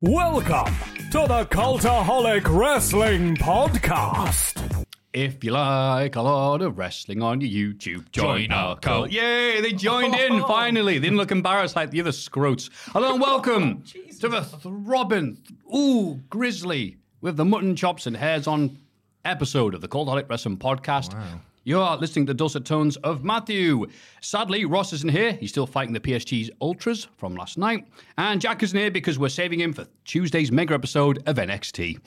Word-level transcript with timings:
Welcome 0.00 0.76
to 1.10 1.26
the 1.26 1.44
Cultaholic 1.50 2.46
Wrestling 2.56 3.34
Podcast. 3.34 4.84
If 5.12 5.42
you 5.42 5.50
like 5.50 6.14
a 6.14 6.22
lot 6.22 6.62
of 6.62 6.78
wrestling 6.78 7.20
on 7.20 7.40
your 7.40 7.50
YouTube, 7.72 8.08
join 8.12 8.52
our 8.52 8.78
cult. 8.78 9.10
Yay, 9.10 9.60
they 9.60 9.72
joined 9.72 10.14
in 10.14 10.40
finally. 10.46 10.98
They 10.98 11.06
didn't 11.06 11.16
look 11.16 11.32
embarrassed 11.32 11.74
like 11.74 11.90
the 11.90 12.00
other 12.00 12.12
scroats. 12.12 12.70
Hello 12.92 13.14
and 13.14 13.20
welcome 13.20 13.82
to 14.20 14.28
the 14.28 14.42
throbbing, 14.42 15.38
ooh, 15.74 16.20
grizzly 16.30 16.98
with 17.20 17.36
the 17.36 17.44
mutton 17.44 17.74
chops 17.74 18.06
and 18.06 18.16
hairs 18.16 18.46
on 18.46 18.78
episode 19.24 19.74
of 19.74 19.80
the 19.80 19.88
Cultaholic 19.88 20.30
Wrestling 20.30 20.58
Podcast. 20.58 21.20
You 21.68 21.78
are 21.82 21.98
listening 21.98 22.24
to 22.24 22.32
the 22.32 22.36
dulcet 22.38 22.64
tones 22.64 22.96
of 22.96 23.24
Matthew. 23.24 23.88
Sadly, 24.22 24.64
Ross 24.64 24.94
isn't 24.94 25.10
here. 25.10 25.32
He's 25.32 25.50
still 25.50 25.66
fighting 25.66 25.92
the 25.92 26.00
PSG's 26.00 26.50
Ultras 26.62 27.08
from 27.18 27.36
last 27.36 27.58
night. 27.58 27.86
And 28.16 28.40
Jack 28.40 28.62
isn't 28.62 28.78
here 28.78 28.90
because 28.90 29.18
we're 29.18 29.28
saving 29.28 29.60
him 29.60 29.74
for 29.74 29.84
Tuesday's 30.06 30.50
mega 30.50 30.72
episode 30.72 31.22
of 31.28 31.36
NXT. 31.36 32.00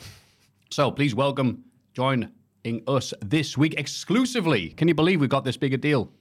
So 0.71 0.89
please 0.89 1.13
welcome, 1.13 1.63
joining 1.93 2.31
us 2.87 3.13
this 3.21 3.55
week 3.55 3.75
exclusively. 3.77 4.69
Can 4.69 4.87
you 4.87 4.95
believe 4.95 5.21
we 5.21 5.27
got 5.27 5.45
this 5.45 5.57
big 5.57 5.75
a 5.75 5.77
deal 5.77 6.11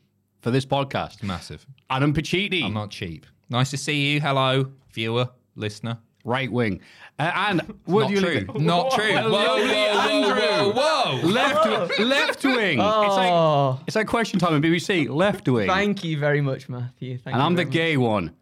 for 0.42 0.50
this 0.50 0.66
podcast? 0.66 1.22
Massive. 1.22 1.64
Adam 1.88 2.12
Pacitti, 2.12 2.62
I'm 2.62 2.75
not 2.75 2.91
cheap. 2.91 3.25
Nice 3.48 3.70
to 3.70 3.78
see 3.78 4.12
you. 4.12 4.20
Hello, 4.20 4.70
viewer, 4.92 5.30
listener. 5.54 5.97
Right 6.24 6.50
wing. 6.50 6.80
Uh, 7.18 7.30
and 7.34 7.74
would 7.86 8.02
Not 8.04 8.10
you 8.10 8.20
true. 8.20 8.46
Not 8.58 8.92
true. 8.92 9.12
Well, 9.12 9.30
Whoa, 9.30 9.36
lovely 9.36 9.68
whoa, 9.68 9.98
Andrew. 9.98 10.40
whoa, 10.40 10.72
whoa, 10.72 11.18
whoa. 11.20 11.26
Left, 11.28 11.98
left 12.00 12.44
wing. 12.44 12.78
It's 12.78 12.82
Oh. 12.82 13.70
like 13.78 13.80
it's 13.88 13.96
like 13.96 14.06
question 14.06 14.38
time 14.38 14.54
on 14.54 14.62
BBC. 14.62 15.08
Left 15.08 15.46
wing. 15.48 15.68
Thank 15.68 16.02
you 16.04 16.18
very 16.18 16.41
much, 16.41 16.68
Matthew. 16.68 17.18
Thank 17.18 17.34
and 17.34 17.36
you 17.42 17.46
I'm 17.46 17.54
the 17.56 17.64
very 17.64 17.70
gay 17.72 17.96
one. 17.98 18.34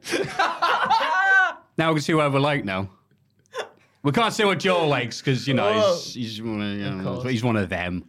now 1.76 1.88
we 1.90 1.94
can 1.94 2.00
see 2.00 2.14
what 2.14 2.32
we 2.32 2.38
like 2.38 2.64
now. 2.64 2.88
We 4.02 4.12
can't 4.12 4.32
say 4.32 4.44
what 4.44 4.58
Joe 4.60 4.86
likes 4.86 5.20
because 5.20 5.46
you 5.48 5.54
know 5.54 5.72
he's 5.94 6.14
he's 6.14 6.38
you 6.38 6.44
know, 6.44 7.20
he's 7.22 7.42
one 7.42 7.56
of 7.56 7.68
them. 7.68 8.04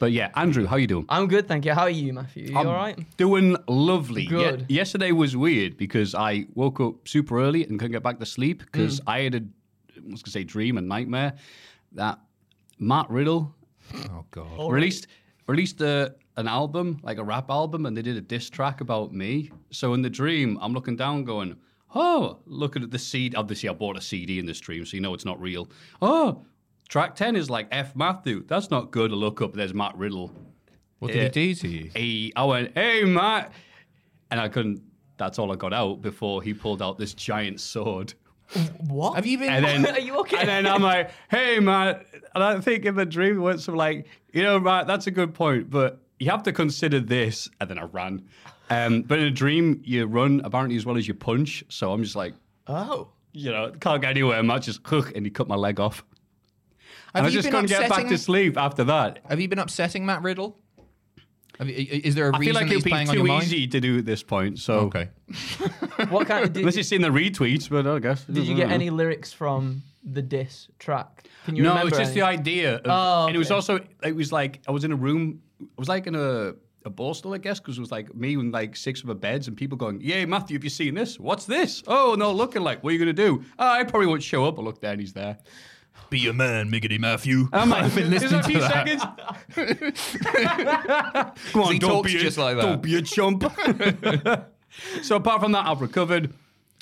But 0.00 0.12
yeah, 0.12 0.30
Andrew, 0.34 0.66
how 0.66 0.76
you 0.76 0.86
doing? 0.86 1.04
I'm 1.10 1.28
good, 1.28 1.46
thank 1.46 1.64
you. 1.66 1.74
How 1.74 1.82
are 1.82 1.90
you, 1.90 2.12
Matthew? 2.14 2.46
You 2.48 2.58
I'm 2.58 2.66
all 2.66 2.74
right? 2.74 2.98
Doing 3.18 3.54
lovely. 3.68 4.22
Ye- 4.22 4.28
Good. 4.28 4.66
yesterday 4.70 5.12
was 5.12 5.36
weird 5.36 5.76
because 5.76 6.14
I 6.14 6.46
woke 6.54 6.80
up 6.80 7.06
super 7.06 7.38
early 7.38 7.64
and 7.66 7.78
couldn't 7.78 7.92
get 7.92 8.02
back 8.02 8.18
to 8.18 8.26
sleep 8.26 8.60
because 8.64 9.00
Mm. 9.00 9.04
I 9.06 9.20
had 9.20 9.34
a, 9.34 9.38
I 9.38 10.10
was 10.10 10.22
gonna 10.22 10.32
say 10.32 10.42
dream 10.42 10.78
and 10.78 10.88
nightmare 10.88 11.34
that 11.92 12.18
Matt 12.78 13.10
Riddle 13.10 13.54
Oh 14.10 14.24
god. 14.30 14.72
released 14.72 15.06
released 15.46 15.82
a, 15.82 16.14
an 16.38 16.48
album 16.48 16.98
like 17.02 17.18
a 17.18 17.24
rap 17.24 17.50
album 17.50 17.84
and 17.84 17.94
they 17.94 18.02
did 18.02 18.16
a 18.16 18.20
diss 18.22 18.48
track 18.48 18.80
about 18.80 19.12
me. 19.12 19.50
So 19.70 19.92
in 19.92 20.00
the 20.00 20.08
dream, 20.10 20.58
I'm 20.62 20.72
looking 20.72 20.96
down, 20.96 21.24
going, 21.24 21.56
"Oh, 21.94 22.38
looking 22.46 22.82
at 22.82 22.90
the 22.90 22.98
CD. 22.98 23.36
Obviously, 23.36 23.68
I 23.68 23.74
bought 23.74 23.98
a 23.98 24.00
CD 24.00 24.38
in 24.38 24.46
this 24.46 24.60
dream, 24.60 24.86
so 24.86 24.96
you 24.96 25.02
know 25.02 25.12
it's 25.12 25.26
not 25.26 25.38
real. 25.38 25.68
Oh." 26.00 26.46
Track 26.90 27.14
10 27.14 27.36
is 27.36 27.48
like 27.48 27.68
F 27.70 27.94
Matthew. 27.94 28.42
That's 28.48 28.68
not 28.68 28.90
good. 28.90 29.12
I 29.12 29.14
look 29.14 29.40
up, 29.40 29.54
there's 29.54 29.72
Matt 29.72 29.96
Riddle. 29.96 30.32
What 30.98 31.12
did 31.12 31.22
he 31.22 31.28
do 31.28 31.54
to 31.54 31.68
you? 31.68 31.90
He, 31.94 32.32
I 32.34 32.44
went, 32.44 32.72
hey, 32.74 33.04
Matt. 33.04 33.52
And 34.32 34.40
I 34.40 34.48
couldn't, 34.48 34.82
that's 35.16 35.38
all 35.38 35.52
I 35.52 35.54
got 35.54 35.72
out 35.72 36.02
before 36.02 36.42
he 36.42 36.52
pulled 36.52 36.82
out 36.82 36.98
this 36.98 37.14
giant 37.14 37.60
sword. 37.60 38.14
What? 38.88 39.14
Have 39.14 39.24
you 39.24 39.38
been? 39.38 39.50
And 39.50 39.64
then, 39.64 39.86
Are 39.94 40.00
you 40.00 40.18
okay? 40.22 40.38
And 40.38 40.48
then 40.48 40.66
I'm 40.66 40.82
like, 40.82 41.12
hey, 41.30 41.60
Matt. 41.60 42.06
And 42.34 42.42
I 42.42 42.58
think 42.60 42.84
in 42.84 42.96
the 42.96 43.06
dream, 43.06 43.36
it 43.36 43.40
went 43.40 43.60
some 43.60 43.76
like, 43.76 44.08
you 44.32 44.42
know, 44.42 44.58
Matt, 44.58 44.88
that's 44.88 45.06
a 45.06 45.12
good 45.12 45.32
point, 45.32 45.70
but 45.70 46.00
you 46.18 46.28
have 46.28 46.42
to 46.42 46.52
consider 46.52 46.98
this. 46.98 47.48
And 47.60 47.70
then 47.70 47.78
I 47.78 47.84
ran. 47.84 48.26
Um, 48.68 49.02
but 49.02 49.20
in 49.20 49.26
a 49.26 49.30
dream, 49.30 49.80
you 49.84 50.06
run 50.06 50.40
apparently 50.42 50.74
as 50.76 50.84
well 50.84 50.96
as 50.96 51.06
you 51.06 51.14
punch. 51.14 51.62
So 51.68 51.92
I'm 51.92 52.02
just 52.02 52.16
like, 52.16 52.34
oh. 52.66 53.12
you 53.32 53.52
know, 53.52 53.70
can't 53.78 54.02
get 54.02 54.10
anywhere. 54.10 54.42
Matt 54.42 54.62
just, 54.62 54.80
and 54.90 55.24
he 55.24 55.30
cut 55.30 55.46
my 55.46 55.54
leg 55.54 55.78
off. 55.78 56.04
Have 57.14 57.24
and 57.24 57.26
I 57.26 57.28
you 57.28 57.34
just 57.34 57.46
been 57.46 57.52
couldn't 57.66 57.80
get 57.80 57.88
back 57.88 58.08
to 58.08 58.18
sleep 58.18 58.56
after 58.56 58.84
that. 58.84 59.20
Have 59.28 59.40
you 59.40 59.48
been 59.48 59.58
upsetting 59.58 60.06
Matt 60.06 60.22
Riddle? 60.22 60.58
Have 61.58 61.68
you, 61.68 62.00
is 62.04 62.14
there 62.14 62.30
a 62.30 62.34
I 62.34 62.38
reason 62.38 62.54
like 62.54 62.68
that 62.68 62.68
he's 62.68 62.76
it'd 62.76 62.84
be 62.84 62.90
playing 62.90 63.08
on 63.10 63.14
your 63.16 63.26
too 63.26 63.44
easy 63.44 63.66
to 63.66 63.80
do 63.80 63.98
at 63.98 64.06
this 64.06 64.22
point. 64.22 64.58
So, 64.58 64.78
Okay. 64.80 65.08
What 66.08 66.26
kind 66.26 66.44
of 66.44 66.54
did, 66.54 66.60
unless 66.60 66.76
you've 66.76 66.86
seen 66.86 67.02
the 67.02 67.08
retweets, 67.10 67.68
but 67.68 67.86
I 67.86 67.98
guess. 67.98 68.24
did 68.24 68.44
you 68.46 68.54
get 68.54 68.70
any 68.70 68.88
lyrics 68.88 69.32
from 69.32 69.82
the 70.02 70.22
diss 70.22 70.68
track? 70.78 71.26
Can 71.44 71.56
you 71.56 71.62
no, 71.62 71.70
remember? 71.70 71.88
it's 71.88 71.98
just 71.98 72.14
the 72.14 72.22
idea. 72.22 72.76
Of, 72.76 72.82
Oh, 72.86 73.26
And 73.26 73.36
it 73.36 73.38
was 73.38 73.50
also, 73.50 73.80
it 74.02 74.16
was 74.16 74.32
like, 74.32 74.60
I 74.66 74.70
was 74.70 74.84
in 74.84 74.92
a 74.92 74.96
room, 74.96 75.42
I 75.60 75.66
was 75.76 75.88
like 75.88 76.06
in 76.06 76.14
a, 76.14 76.54
a 76.86 76.90
Borstal, 76.90 77.34
I 77.34 77.38
guess, 77.38 77.60
because 77.60 77.76
it 77.76 77.80
was 77.82 77.90
like 77.90 78.14
me 78.14 78.34
and 78.36 78.50
like 78.52 78.74
six 78.74 79.02
of 79.02 79.08
the 79.08 79.14
beds 79.14 79.46
and 79.46 79.54
people 79.54 79.76
going, 79.76 80.00
Yay, 80.00 80.24
Matthew, 80.24 80.56
have 80.56 80.64
you 80.64 80.70
seen 80.70 80.94
this? 80.94 81.20
What's 81.20 81.44
this? 81.44 81.82
Oh, 81.86 82.14
no, 82.18 82.32
looking 82.32 82.62
like, 82.62 82.82
what 82.82 82.90
are 82.90 82.92
you 82.94 82.98
going 83.04 83.14
to 83.14 83.22
do? 83.22 83.44
Oh, 83.58 83.68
I 83.68 83.84
probably 83.84 84.06
won't 84.06 84.22
show 84.22 84.46
up. 84.46 84.58
I 84.58 84.62
look 84.62 84.80
there 84.80 84.92
and 84.92 85.00
he's 85.00 85.12
there. 85.12 85.36
Be 86.10 86.26
a 86.26 86.32
man, 86.32 86.70
Miggity 86.70 86.98
Matthew. 86.98 87.48
I'm 87.52 87.70
like, 87.70 87.84
I've 87.84 87.94
been 87.94 88.10
listening 88.10 88.40
"Is 88.40 88.46
to 88.46 88.52
that 88.58 88.84
that. 88.84 89.36
a 89.56 89.74
few 89.76 89.94
seconds? 89.94 91.42
Come 91.52 91.62
on, 91.62 91.72
He 91.72 91.78
don't 91.78 91.90
talks 91.90 92.12
be 92.12 92.18
a, 92.18 92.20
just 92.20 92.36
like 92.36 92.56
that. 92.56 92.62
Don't 92.62 92.82
be 92.82 92.96
a 92.96 93.02
chump. 93.02 93.42
so 95.02 95.16
apart 95.16 95.40
from 95.40 95.52
that, 95.52 95.66
I've 95.66 95.80
recovered. 95.80 96.32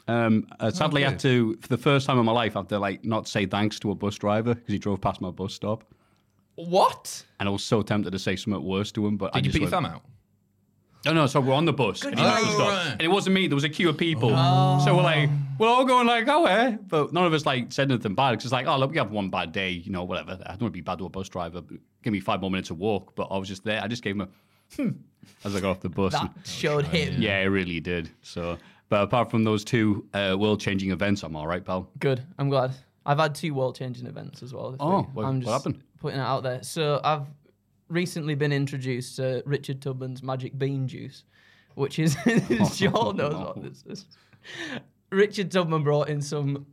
Um, 0.06 0.47
uh, 0.59 0.71
sadly, 0.71 1.05
I 1.05 1.11
had 1.11 1.19
to, 1.21 1.56
for 1.61 1.69
the 1.69 1.77
first 1.77 2.06
time 2.06 2.19
in 2.19 2.25
my 2.25 2.33
life, 2.33 2.56
I 2.56 2.61
had 2.61 2.71
to 2.71 2.78
like 2.78 3.05
not 3.05 3.28
say 3.28 3.44
thanks 3.44 3.78
to 3.81 3.91
a 3.91 3.94
bus 3.94 4.17
driver 4.17 4.55
because 4.55 4.72
he 4.72 4.78
drove 4.78 5.00
past 5.03 5.21
my 5.21 5.31
bus 5.31 5.53
stop. 5.53 5.84
What? 6.55 7.22
And 7.38 7.49
I 7.49 7.53
was 7.53 7.62
so 7.62 7.83
tempted 7.83 8.11
to 8.11 8.19
say 8.19 8.34
something 8.34 8.65
worse 8.65 8.91
to 8.93 9.06
him, 9.06 9.17
but 9.19 9.31
I 9.34 9.41
Did 9.41 9.47
you 9.47 9.53
just 9.53 9.62
put 9.62 9.71
your 9.71 9.81
went, 9.81 9.93
thumb 9.93 9.94
out? 9.97 10.03
Oh 11.07 11.13
no, 11.13 11.27
so 11.27 11.41
we're 11.41 11.55
on 11.55 11.65
the 11.65 11.73
bus. 11.73 12.03
And, 12.05 12.19
he 12.19 12.25
left 12.25 12.43
the 12.43 12.49
Oh, 12.49 12.55
stop. 12.55 12.69
right. 12.69 12.93
and 12.93 13.03
it 13.03 13.09
wasn't 13.09 13.35
me, 13.35 13.47
there 13.47 13.55
was 13.55 13.65
a 13.65 13.69
queue 13.69 13.89
of 13.89 13.97
people. 13.97 14.31
So 14.31 14.97
we're 14.97 15.03
like, 15.03 15.31
we're 15.59 15.69
all 15.69 15.85
going 15.85 16.07
like, 16.07 16.27
oh 16.29 16.45
eh. 16.47 16.77
But 16.89 17.13
none 17.13 17.25
of 17.25 17.33
us 17.33 17.47
like 17.47 17.73
said 17.73 17.91
anything 17.91 18.15
bad. 18.15 18.33
Because 18.33 18.47
it's 18.47 18.53
like, 18.53 18.67
oh 18.67 18.77
look, 18.79 18.91
we 18.91 18.99
have 18.99 19.11
one 19.11 19.31
bad 19.31 19.53
day, 19.53 19.71
you 19.71 19.93
know, 19.93 20.05
whatever. 20.05 20.33
I 20.45 20.51
don't 20.53 20.63
want 20.63 20.73
to 20.75 20.77
be 20.77 20.81
bad 20.81 20.99
to 20.99 21.07
a 21.07 21.09
bus 21.09 21.29
driver. 21.29 21.63
Give 22.03 22.13
me 22.13 22.21
five 22.21 22.41
more 22.41 22.51
minutes 22.51 22.71
of 22.71 22.79
walk. 22.79 23.15
But 23.15 23.29
I 23.31 23.39
was 23.39 23.49
just 23.49 23.65
there. 23.65 23.81
I 23.83 23.87
just 23.89 24.03
gave 24.03 24.17
him 24.17 24.23
a 24.23 24.29
hmm 24.77 24.89
as 25.45 25.55
I 25.55 25.61
got 25.61 25.71
off 25.71 25.81
the 25.81 25.89
bus. 25.89 26.13
That 26.13 26.31
showed 26.45 26.85
him. 26.87 27.21
yeah, 27.23 27.39
it 27.41 27.47
really 27.47 27.81
did. 27.81 28.11
So 28.23 28.59
but 28.89 29.03
apart 29.03 29.31
from 29.31 29.45
those 29.45 29.65
two 29.65 30.07
uh, 30.15 30.37
world 30.39 30.61
changing 30.61 30.91
events, 30.91 31.23
I'm 31.23 31.37
all 31.37 31.47
right, 31.47 31.65
pal. 31.65 31.89
Good. 31.99 32.23
I'm 32.39 32.49
glad. 32.49 32.73
I've 33.06 33.19
had 33.19 33.35
two 33.35 33.55
world 33.55 33.77
changing 33.77 34.06
events 34.06 34.43
as 34.43 34.53
well. 34.53 34.73
This 34.73 34.79
Oh, 34.81 34.99
week. 35.01 35.06
what- 35.15 35.25
I'm 35.27 35.37
what 35.37 35.44
just 35.44 35.53
happened? 35.53 35.83
Putting 36.01 36.21
it 36.21 36.23
out 36.23 36.43
there. 36.43 36.62
So 36.62 37.01
I've 37.03 37.23
recently 37.88 38.35
been 38.35 38.52
introduced 38.52 39.17
to 39.17 39.43
Richard 39.46 39.81
Tubman's 39.82 40.23
Magic 40.23 40.56
Bean 40.58 40.87
Juice, 40.88 41.25
which 41.75 41.99
is 41.99 42.17
Joel 42.75 43.12
knows 43.14 43.35
what 43.35 43.62
this 43.62 43.85
is. 43.87 44.06
Richard 45.11 45.50
Tubman 45.50 45.82
brought 45.82 46.08
in 46.08 46.20
some 46.20 46.67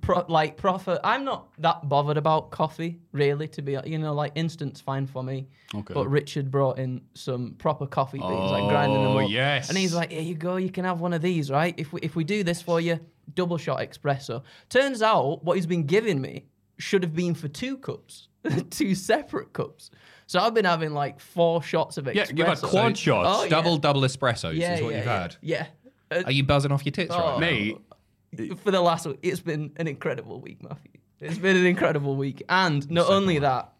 pro, 0.00 0.24
like 0.28 0.56
profit. 0.56 1.00
I'm 1.02 1.24
not 1.24 1.48
that 1.58 1.88
bothered 1.88 2.16
about 2.16 2.50
coffee, 2.50 2.98
really. 3.12 3.48
To 3.48 3.62
be 3.62 3.78
you 3.84 3.98
know, 3.98 4.12
like 4.12 4.32
instant's 4.34 4.80
fine 4.80 5.06
for 5.06 5.22
me. 5.22 5.48
Okay. 5.74 5.94
But 5.94 6.08
Richard 6.08 6.50
brought 6.50 6.78
in 6.78 7.00
some 7.14 7.54
proper 7.58 7.86
coffee 7.86 8.18
beans, 8.18 8.50
like 8.50 8.64
oh, 8.64 8.68
grinding 8.68 9.02
them 9.02 9.12
Oh, 9.12 9.18
up. 9.20 9.30
yes. 9.30 9.68
And 9.68 9.78
he's 9.78 9.94
like, 9.94 10.10
"Here 10.10 10.20
you 10.22 10.34
go. 10.34 10.56
You 10.56 10.70
can 10.70 10.84
have 10.84 11.00
one 11.00 11.12
of 11.12 11.22
these, 11.22 11.50
right? 11.50 11.74
If 11.78 11.92
we 11.92 12.00
if 12.02 12.14
we 12.16 12.24
do 12.24 12.44
this 12.44 12.60
for 12.60 12.80
you, 12.80 13.00
double 13.34 13.56
shot 13.56 13.78
espresso." 13.80 14.42
Turns 14.68 15.00
out 15.02 15.42
what 15.44 15.56
he's 15.56 15.66
been 15.66 15.84
giving 15.86 16.20
me 16.20 16.44
should 16.78 17.02
have 17.02 17.14
been 17.14 17.34
for 17.34 17.48
two 17.48 17.76
cups, 17.78 18.28
two 18.70 18.94
separate 18.94 19.52
cups. 19.52 19.90
So 20.30 20.38
I've 20.38 20.54
been 20.54 20.64
having 20.64 20.92
like 20.92 21.18
four 21.18 21.60
shots 21.60 21.96
of 21.96 22.04
espresso. 22.04 22.14
Yeah, 22.14 22.26
you've 22.32 22.46
had 22.46 22.58
quad 22.58 22.96
shots. 22.96 23.28
Oh, 23.28 23.42
yeah. 23.42 23.48
Double 23.48 23.78
double 23.78 24.02
espressos 24.02 24.54
Yeah, 24.54 24.76
is 24.76 24.80
what 24.82 24.90
yeah, 24.92 24.96
you've 24.98 25.06
yeah. 25.06 25.20
had. 25.22 25.36
Yeah. 25.40 25.66
Uh, 26.08 26.22
Are 26.26 26.30
you 26.30 26.44
buzzing 26.44 26.70
off 26.70 26.84
your 26.86 26.92
tits 26.92 27.12
Oh. 27.12 27.18
right 27.18 27.40
now? 27.40 28.38
Mate, 28.38 28.58
for 28.60 28.70
the 28.70 28.80
last 28.80 29.06
week. 29.06 29.18
It's 29.22 29.40
been 29.40 29.72
an 29.74 29.88
incredible 29.88 30.40
week, 30.40 30.62
Matthew. 30.62 30.92
It's 31.18 31.36
been 31.38 31.56
an 31.56 31.66
incredible 31.66 32.14
week, 32.14 32.44
and 32.48 32.88
not 32.88 33.10
only 33.10 33.40
that, 33.40 33.72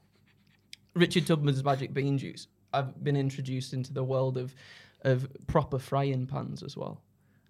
Richard 0.94 1.25
Tubman's 1.29 1.62
Magic 1.62 1.94
Bean 1.94 2.19
Juice. 2.19 2.49
I've 2.73 3.00
been 3.05 3.17
introduced 3.17 3.73
into 3.73 3.93
the 3.93 4.02
world 4.02 4.37
of 4.37 4.52
of 5.02 5.29
proper 5.47 5.79
frying 5.79 6.26
pans 6.26 6.64
as 6.64 6.76
well. 6.76 7.00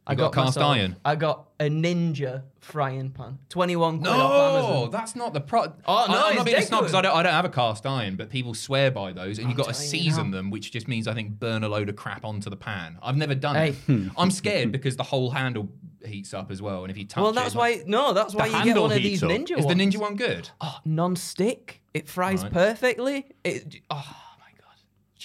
I 0.07 0.13
You 0.13 0.19
got 0.19 0.33
cast 0.33 0.57
myself- 0.57 0.77
iron? 0.77 0.97
I 1.05 1.15
got 1.15 1.49
a 1.61 1.65
Ninja 1.69 2.43
frying 2.59 3.11
pan. 3.11 3.39
Twenty 3.49 3.77
one 3.77 3.99
quid 3.99 4.09
off 4.11 4.17
No, 4.31 4.59
Amazon. 4.59 4.91
that's 4.91 5.15
not 5.15 5.35
the 5.35 5.41
pro. 5.41 5.63
Oh, 5.63 5.67
no, 5.67 5.75
I, 5.87 6.03
am 6.07 6.27
it's 6.29 6.37
not 6.37 6.47
being 6.47 6.57
a 6.59 6.63
snob 6.63 6.81
because 6.81 6.95
I 6.95 7.03
don't, 7.03 7.15
I 7.17 7.23
don't 7.23 7.33
have 7.33 7.45
a 7.45 7.49
cast 7.51 7.87
iron, 7.87 8.17
but 8.17 8.31
people 8.31 8.55
swear 8.55 8.91
by 8.91 9.13
those, 9.13 9.39
and 9.39 9.49
you've 9.49 9.57
got 9.57 9.67
to 9.67 9.73
telling 9.73 9.85
you 9.85 9.89
season 9.91 10.31
now. 10.31 10.39
them, 10.39 10.51
which 10.51 10.73
just 10.73 10.89
means 10.89 11.07
I 11.07 11.15
think 11.15 11.39
burn 11.39 11.63
a 11.65 11.69
load 11.69 11.89
of 11.89 11.97
crap 11.97 12.25
onto 12.25 12.49
the 12.51 12.57
pan. 12.57 12.99
I've 13.03 13.17
never 13.17 13.35
done 13.35 13.57
it. 13.57 13.75
I'm 14.17 14.31
scared 14.31 14.73
because 14.73 14.97
the 14.97 15.03
whole 15.05 15.31
handle 15.31 15.69
heats 16.05 16.33
up 16.35 16.51
as 16.51 16.61
well, 16.63 16.83
and 16.83 16.91
if 16.91 16.97
you 16.97 17.05
touch 17.05 17.19
it, 17.19 17.21
Well, 17.21 17.31
it, 17.31 17.35
that's 17.35 17.55
like- 17.55 17.81
why. 17.81 17.85
No, 17.87 18.13
that's 18.15 18.35
why 18.35 18.47
you 18.47 18.53
get 18.53 18.65
handle 18.65 18.83
one 18.85 18.93
of 18.93 18.99
heats 18.99 19.21
these 19.21 19.23
up. 19.23 19.31
Ninja 19.31 19.59
Is 19.59 19.67
the 19.67 19.75
ninja 19.75 19.99
one 19.99 20.17
good? 20.17 20.49
Oh, 20.61 20.79
non-stick. 20.85 21.83
It 21.93 22.09
fries 22.09 22.43
Right. 22.43 22.53
perfectly. 22.53 23.27
It. 23.45 23.81
Oh 23.91 24.17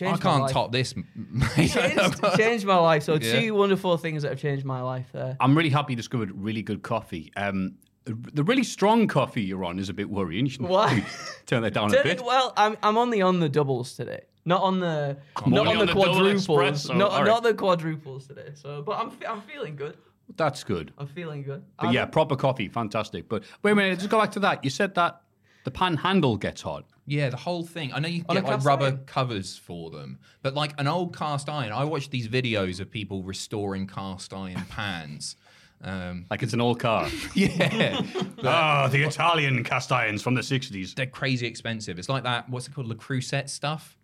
my 0.01 0.07
god. 0.11 0.19
I 0.19 0.21
can't 0.23 0.41
life. 0.43 0.51
top 0.51 0.71
this. 0.71 0.93
mate. 1.15 1.71
changed, 1.71 2.23
changed 2.37 2.65
my 2.65 2.77
life. 2.77 3.03
So 3.03 3.15
Yeah. 3.15 3.39
two 3.39 3.53
wonderful 3.55 3.97
things 3.97 4.23
that 4.23 4.29
have 4.29 4.39
changed 4.39 4.65
my 4.65 4.81
life 4.81 5.07
there. 5.13 5.37
I'm 5.39 5.55
really 5.57 5.69
happy 5.69 5.93
you 5.93 5.97
discovered 5.97 6.31
really 6.33 6.61
good 6.61 6.81
coffee. 6.83 7.31
Um, 7.35 7.75
the 8.05 8.43
really 8.43 8.63
strong 8.63 9.07
coffee 9.07 9.41
you're 9.41 9.63
on 9.65 9.79
is 9.79 9.89
a 9.89 9.93
bit 9.93 10.09
worrying. 10.09 10.45
You 10.45 10.57
Why? 10.67 11.03
turn 11.47 11.63
that 11.63 11.73
down 11.73 11.89
a 11.89 12.03
bit. 12.03 12.19
it- 12.19 12.25
well, 12.25 12.53
I'm 12.55 12.77
I'm 12.83 12.97
only 12.97 13.21
on 13.21 13.39
the 13.39 13.49
doubles 13.49 13.93
today, 13.95 14.21
not 14.45 14.61
on 14.61 14.79
the 14.79 15.17
not 15.47 15.61
only 15.65 15.71
on 15.71 15.77
on 15.81 15.85
the, 15.87 15.93
the 15.93 15.93
quadruples, 15.93 16.89
not 16.89 17.11
all 17.11 17.19
right. 17.19 17.25
not 17.27 17.41
the 17.43 17.53
quadruples 17.55 18.27
today. 18.27 18.51
So, 18.53 18.83
but 18.83 18.99
I'm 18.99 19.11
I'm 19.27 19.41
feeling 19.41 19.75
good. 19.75 19.97
That's 20.37 20.63
good. 20.63 20.91
I'm 20.99 21.07
feeling 21.07 21.41
good. 21.43 21.63
But 21.77 21.85
I'm- 21.87 21.95
yeah, 21.95 22.05
proper 22.05 22.35
coffee, 22.35 22.67
fantastic. 22.69 23.27
But 23.27 23.43
wait 23.63 23.71
a 23.71 23.75
minute, 23.75 23.97
just 23.99 24.09
go 24.11 24.19
back 24.19 24.31
to 24.33 24.39
that. 24.41 24.63
You 24.63 24.69
said 24.69 24.93
that 24.95 25.21
the 25.65 25.71
pan 25.71 25.97
handle 25.97 26.37
gets 26.37 26.61
hot. 26.61 26.85
Yeah, 27.05 27.29
the 27.29 27.37
whole 27.37 27.63
thing. 27.63 27.91
I 27.93 27.99
know 27.99 28.07
you 28.07 28.23
On 28.29 28.37
a 28.37 28.39
get 28.41 28.47
like 28.47 28.55
cast 28.57 28.65
rubber 28.65 28.85
iron? 28.85 28.99
covers 29.05 29.57
for 29.57 29.91
them, 29.91 30.17
but 30.41 30.53
like 30.55 30.73
an 30.79 30.87
old 30.87 31.15
cast 31.15 31.49
iron, 31.49 31.71
I 31.73 31.83
watched 31.83 32.09
these 32.11 32.27
videos 32.29 32.79
of 32.79 32.89
people 32.89 33.21
restoring 33.23 33.85
cast 33.87 34.33
iron 34.33 34.63
pans. 34.69 35.35
Um, 35.83 36.25
Like 36.31 36.41
it's 36.41 36.53
an 36.53 36.61
old 36.61 36.79
car. 36.79 37.07
yeah, 37.35 38.01
Ah, 38.43 38.87
the 38.87 39.03
Italian 39.03 39.63
cast 39.63 39.91
irons 39.91 40.21
from 40.23 40.33
the 40.33 40.41
60s. 40.41 40.95
they're 40.95 41.05
crazy 41.05 41.45
expensive. 41.45 41.99
It's 41.99 42.09
like 42.09 42.23
that. 42.23 42.49
What's 42.49 42.67
it 42.67 42.73
called? 42.73 42.87
Le 42.87 42.95
Creuset 42.95 43.49
stuff. 43.49 43.97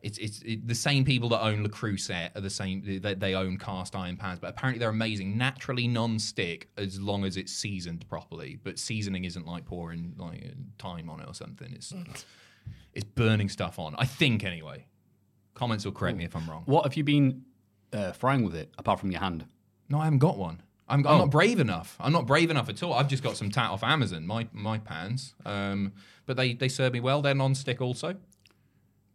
It's 0.00 0.18
it's 0.18 0.42
it, 0.42 0.66
the 0.66 0.74
same 0.74 1.04
people 1.04 1.28
that 1.30 1.42
own 1.42 1.62
Le 1.62 1.68
Creuset 1.68 2.36
are 2.36 2.40
the 2.40 2.50
same. 2.50 2.82
They, 3.02 3.14
they 3.14 3.34
own 3.34 3.58
cast 3.58 3.96
iron 3.96 4.16
pans, 4.16 4.38
but 4.38 4.50
apparently 4.50 4.78
they're 4.78 4.90
amazing, 4.90 5.36
naturally 5.36 5.88
non-stick 5.88 6.68
as 6.76 7.00
long 7.00 7.24
as 7.24 7.36
it's 7.36 7.52
seasoned 7.52 8.08
properly. 8.08 8.58
But 8.62 8.78
seasoning 8.78 9.24
isn't 9.24 9.46
like 9.46 9.64
pouring 9.64 10.14
like 10.16 10.54
time 10.78 11.10
on 11.10 11.20
it 11.20 11.26
or 11.28 11.34
something. 11.34 11.72
It's 11.72 11.92
it's 12.94 13.04
burning 13.04 13.48
stuff 13.48 13.78
on. 13.78 13.94
I 13.98 14.04
think 14.04 14.44
anyway. 14.44 14.86
Comments 15.54 15.84
will 15.84 15.90
correct 15.90 16.16
me 16.16 16.24
if 16.24 16.36
I'm 16.36 16.48
wrong. 16.48 16.62
What 16.66 16.84
have 16.84 16.94
you 16.94 17.02
been 17.02 17.42
uh, 17.92 18.12
frying 18.12 18.44
with 18.44 18.54
it, 18.54 18.70
apart 18.78 19.00
from 19.00 19.10
your 19.10 19.20
hand? 19.20 19.44
No, 19.88 19.98
I 19.98 20.04
haven't 20.04 20.20
got 20.20 20.38
one. 20.38 20.62
I'm, 20.88 21.04
I'm 21.04 21.18
not 21.18 21.30
brave 21.30 21.58
enough. 21.58 21.96
I'm 21.98 22.12
not 22.12 22.26
brave 22.26 22.50
enough 22.50 22.68
at 22.68 22.80
all. 22.82 22.94
I've 22.94 23.08
just 23.08 23.24
got 23.24 23.36
some 23.36 23.50
tat 23.50 23.70
off 23.70 23.82
Amazon, 23.82 24.24
my 24.24 24.46
my 24.52 24.78
pans. 24.78 25.34
Um, 25.44 25.94
but 26.26 26.36
they 26.36 26.54
they 26.54 26.68
serve 26.68 26.92
me 26.92 27.00
well. 27.00 27.20
They're 27.20 27.34
non-stick 27.34 27.80
also. 27.80 28.14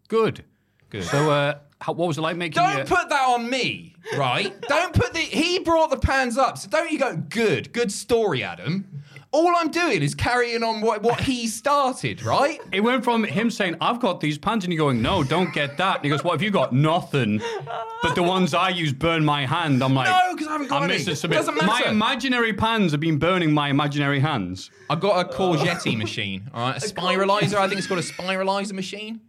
Good. 0.10 0.44
Good. 0.94 1.04
So, 1.06 1.30
uh, 1.32 1.56
how, 1.82 1.92
what 1.94 2.08
was 2.08 2.18
it 2.18 2.22
like 2.22 2.38
making 2.38 2.62
Don't 2.64 2.78
your- 2.78 2.86
put 2.86 3.10
that 3.10 3.28
on 3.28 3.50
me, 3.50 3.96
right? 4.16 4.54
don't 4.70 4.94
put 4.94 5.12
the. 5.14 5.20
He 5.20 5.60
brought 5.60 5.90
the 5.90 5.98
pans 5.98 6.38
up, 6.38 6.58
so 6.58 6.70
don't 6.70 6.90
you 6.92 6.98
go. 7.00 7.18
Good, 7.18 7.74
good 7.74 7.92
story, 7.92 8.42
Adam. 8.44 8.88
All 9.32 9.52
I'm 9.58 9.72
doing 9.72 10.04
is 10.04 10.14
carrying 10.14 10.62
on 10.62 10.82
what 10.82 11.02
what 11.02 11.20
he 11.22 11.48
started, 11.48 12.22
right? 12.22 12.62
It 12.72 12.82
went 12.82 13.04
from 13.04 13.24
him 13.24 13.50
saying, 13.50 13.76
I've 13.82 14.00
got 14.00 14.22
these 14.22 14.38
pans, 14.38 14.64
and 14.64 14.72
you 14.72 14.78
going, 14.78 15.02
No, 15.02 15.24
don't 15.24 15.52
get 15.52 15.76
that. 15.78 15.96
And 15.96 16.06
he 16.06 16.12
goes, 16.12 16.24
What 16.24 16.34
have 16.34 16.44
you 16.44 16.52
got? 16.52 16.72
Nothing. 16.74 17.42
But 18.04 18.14
the 18.14 18.22
ones 18.22 18.54
I 18.54 18.70
use 18.70 18.94
burn 18.94 19.26
my 19.26 19.48
hand. 19.48 19.84
I'm 19.84 19.96
like, 19.96 20.08
No, 20.08 20.36
'cause 20.38 20.48
I 20.48 20.52
haven't 20.52 20.68
got 20.68 20.78
I'm 20.78 20.84
any. 20.84 21.00
missing 21.00 21.16
something. 21.16 21.36
Doesn't 21.36 21.56
matter. 21.56 21.66
My 21.66 21.82
imaginary 21.90 22.54
pans 22.54 22.92
have 22.92 23.02
been 23.02 23.18
burning 23.18 23.52
my 23.52 23.70
imaginary 23.70 24.20
hands. 24.20 24.70
I've 24.92 25.00
got 25.00 25.26
a 25.26 25.28
courgette 25.36 25.98
machine, 25.98 26.52
all 26.54 26.62
right, 26.70 26.78
a 26.78 26.86
spiralizer. 26.88 27.56
I 27.56 27.68
think 27.68 27.80
it's 27.80 27.88
called 27.88 28.02
a 28.02 28.04
spiralizer 28.04 28.74
machine. 28.74 29.20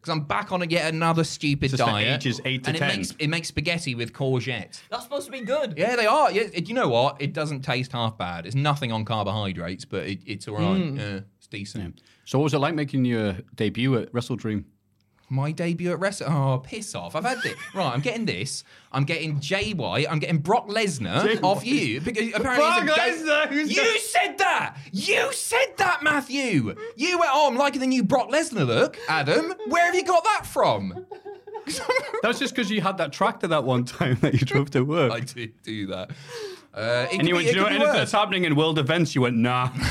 Because 0.00 0.12
I'm 0.16 0.24
back 0.24 0.50
on 0.50 0.62
a 0.62 0.66
yet 0.66 0.92
another 0.94 1.24
stupid 1.24 1.70
Just 1.70 1.82
for 1.82 1.90
diet. 1.90 2.16
ages 2.16 2.40
eight 2.46 2.64
to 2.64 2.70
and 2.70 2.78
10. 2.78 2.90
It 2.90 2.96
makes, 2.96 3.10
it 3.18 3.26
makes 3.28 3.48
spaghetti 3.48 3.94
with 3.94 4.14
courgette. 4.14 4.80
That's 4.90 5.02
supposed 5.02 5.26
to 5.26 5.32
be 5.32 5.42
good. 5.42 5.74
Yeah, 5.76 5.94
they 5.96 6.06
are. 6.06 6.32
Yeah, 6.32 6.44
it- 6.54 6.68
you 6.68 6.74
know 6.74 6.88
what? 6.88 7.20
It 7.20 7.34
doesn't 7.34 7.60
taste 7.60 7.92
half 7.92 8.16
bad. 8.16 8.46
It's 8.46 8.54
nothing 8.54 8.92
on 8.92 9.04
carbohydrates, 9.04 9.84
but 9.84 10.06
it, 10.06 10.20
it's 10.24 10.48
all 10.48 10.54
right. 10.56 10.80
Mm. 10.80 10.96
Yeah, 10.98 11.20
it's 11.36 11.46
decent. 11.48 12.00
So, 12.24 12.38
what 12.38 12.44
was 12.44 12.54
it 12.54 12.60
like 12.60 12.74
making 12.74 13.04
your 13.04 13.34
debut 13.56 13.94
at 13.98 14.12
Wrestle 14.14 14.36
Dream? 14.36 14.64
My 15.32 15.52
debut 15.52 15.92
at 15.92 16.00
Wrestle. 16.00 16.26
Oh, 16.28 16.58
piss 16.58 16.94
off! 16.94 17.14
I've 17.14 17.24
had 17.24 17.40
this. 17.42 17.54
Right, 17.74 17.92
I'm 17.94 18.00
getting 18.00 18.26
this. 18.26 18.64
I'm 18.90 19.04
getting 19.04 19.38
Jay 19.38 19.72
White. 19.72 20.06
I'm 20.10 20.18
getting 20.18 20.38
Brock 20.38 20.68
Lesnar 20.68 21.40
off 21.44 21.64
you. 21.64 22.00
Because 22.00 22.28
apparently 22.34 22.84
Brock 22.86 22.98
he's 22.98 23.22
a 23.22 23.24
go- 23.26 23.46
Lesnar, 23.46 23.52
You 23.70 23.74
that? 23.76 24.00
said 24.00 24.38
that. 24.38 24.76
You 24.90 25.32
said 25.32 25.74
that, 25.78 26.02
Matthew. 26.02 26.74
You 26.96 27.18
went. 27.18 27.30
Oh, 27.32 27.48
I'm 27.48 27.56
liking 27.56 27.80
the 27.80 27.86
new 27.86 28.02
Brock 28.02 28.28
Lesnar 28.30 28.66
look, 28.66 28.98
Adam. 29.08 29.54
Where 29.68 29.84
have 29.86 29.94
you 29.94 30.04
got 30.04 30.24
that 30.24 30.46
from? 30.46 31.06
That 32.22 32.28
was 32.28 32.38
just 32.38 32.54
because 32.54 32.68
you 32.70 32.80
had 32.80 32.98
that 32.98 33.12
tractor 33.12 33.46
that 33.48 33.62
one 33.64 33.84
time 33.84 34.16
that 34.22 34.32
you 34.32 34.40
drove 34.40 34.70
to 34.70 34.82
work. 34.82 35.12
I 35.12 35.20
did 35.20 35.62
do 35.62 35.86
that. 35.88 36.10
Uh, 36.80 37.06
it 37.10 37.18
and 37.18 37.28
you 37.28 37.34
could 37.34 37.34
went, 37.34 37.44
be- 37.44 37.50
it 37.50 37.54
you 37.54 37.60
know, 37.60 37.66
anything 37.66 37.86
worse. 37.86 37.96
that's 37.96 38.12
happening 38.12 38.44
in 38.44 38.56
world 38.56 38.78
events, 38.78 39.14
you 39.14 39.20
went, 39.20 39.36
nah. 39.36 39.68
Ah, 39.74 39.82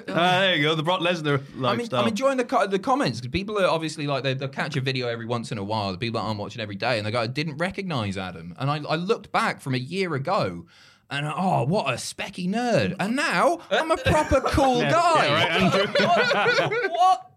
there 0.06 0.56
you 0.56 0.62
go, 0.64 0.74
the 0.74 0.82
Brock 0.82 1.00
Lesnar 1.00 1.40
I'm, 1.54 1.60
lifestyle. 1.60 2.00
I'm 2.00 2.08
enjoying 2.08 2.36
the 2.38 2.44
co- 2.44 2.66
the 2.66 2.78
comments 2.78 3.20
because 3.20 3.30
people 3.30 3.58
are 3.58 3.66
obviously 3.68 4.06
like 4.08 4.24
they, 4.24 4.34
they'll 4.34 4.48
catch 4.48 4.76
a 4.76 4.80
video 4.80 5.06
every 5.08 5.26
once 5.26 5.52
in 5.52 5.58
a 5.58 5.64
while. 5.64 5.92
The 5.92 5.98
people 5.98 6.20
that 6.20 6.26
aren't 6.26 6.40
watching 6.40 6.60
every 6.60 6.74
day 6.74 6.98
and 6.98 7.06
they 7.06 7.10
go, 7.12 7.20
I 7.20 7.26
didn't 7.28 7.58
recognize 7.58 8.16
Adam. 8.18 8.54
And 8.58 8.68
I, 8.70 8.78
I 8.88 8.96
looked 8.96 9.30
back 9.30 9.60
from 9.60 9.74
a 9.74 9.78
year 9.78 10.14
ago 10.14 10.66
and 11.10 11.26
oh, 11.26 11.64
what 11.64 11.86
a 11.86 11.96
specky 11.96 12.48
nerd. 12.48 12.96
And 12.98 13.16
now 13.16 13.60
I'm 13.70 13.90
a 13.90 13.96
proper 13.96 14.40
cool 14.40 14.80
guy. 14.80 15.26
Yeah, 15.26 15.34
right, 15.34 16.60
Andrew? 16.60 16.88
what? 16.90 17.32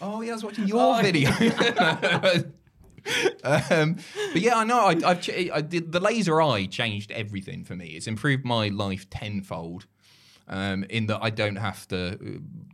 Oh, 0.00 0.20
yeah, 0.20 0.32
I 0.32 0.34
was 0.34 0.44
watching 0.44 0.66
your 0.66 1.00
video. 1.00 1.30
Um, 3.44 3.96
but 4.32 4.40
yeah, 4.42 4.56
I 4.56 4.64
know. 4.64 4.80
I, 4.86 4.96
I've 5.04 5.20
ch- 5.20 5.50
I 5.52 5.60
did 5.60 5.92
the 5.92 6.00
laser 6.00 6.40
eye 6.40 6.66
changed 6.66 7.10
everything 7.10 7.64
for 7.64 7.74
me. 7.76 7.88
It's 7.88 8.06
improved 8.06 8.44
my 8.44 8.68
life 8.68 9.08
tenfold. 9.10 9.86
Um, 10.46 10.84
in 10.90 11.06
that 11.06 11.20
I 11.22 11.30
don't 11.30 11.56
have 11.56 11.88
to, 11.88 12.12
uh, 12.12 12.16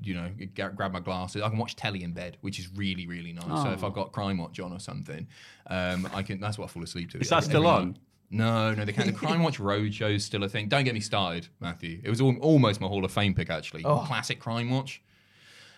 you 0.02 0.14
know, 0.14 0.28
g- 0.36 0.46
grab 0.46 0.90
my 0.92 0.98
glasses. 0.98 1.40
I 1.40 1.48
can 1.48 1.56
watch 1.56 1.76
telly 1.76 2.02
in 2.02 2.12
bed, 2.12 2.36
which 2.40 2.58
is 2.58 2.68
really, 2.74 3.06
really 3.06 3.32
nice. 3.32 3.62
So 3.62 3.70
if 3.70 3.84
I've 3.84 3.92
got 3.92 4.10
Crime 4.10 4.38
Watch 4.38 4.58
on 4.58 4.72
or 4.72 4.80
something, 4.80 5.28
um, 5.68 6.08
I 6.12 6.24
can. 6.24 6.40
That's 6.40 6.58
what 6.58 6.64
I 6.64 6.68
fall 6.68 6.82
asleep 6.82 7.10
to. 7.12 7.18
Is 7.20 7.28
that 7.28 7.36
every 7.36 7.48
still 7.50 7.62
night. 7.62 7.68
on? 7.70 7.98
No, 8.32 8.74
no, 8.74 8.84
they 8.84 8.92
can't. 8.92 9.06
The 9.06 9.12
Crime 9.12 9.44
Watch 9.44 9.60
Roadshow 9.60 10.12
is 10.12 10.24
still 10.24 10.42
a 10.42 10.48
thing. 10.48 10.68
Don't 10.68 10.82
get 10.82 10.94
me 10.94 11.00
started, 11.00 11.46
Matthew. 11.60 12.00
It 12.02 12.10
was 12.10 12.20
al- 12.20 12.36
almost 12.38 12.80
my 12.80 12.88
Hall 12.88 13.04
of 13.04 13.12
Fame 13.12 13.34
pick, 13.34 13.50
actually. 13.50 13.82
Classic 14.04 14.40
Crime 14.40 14.68
Watch. 14.70 15.00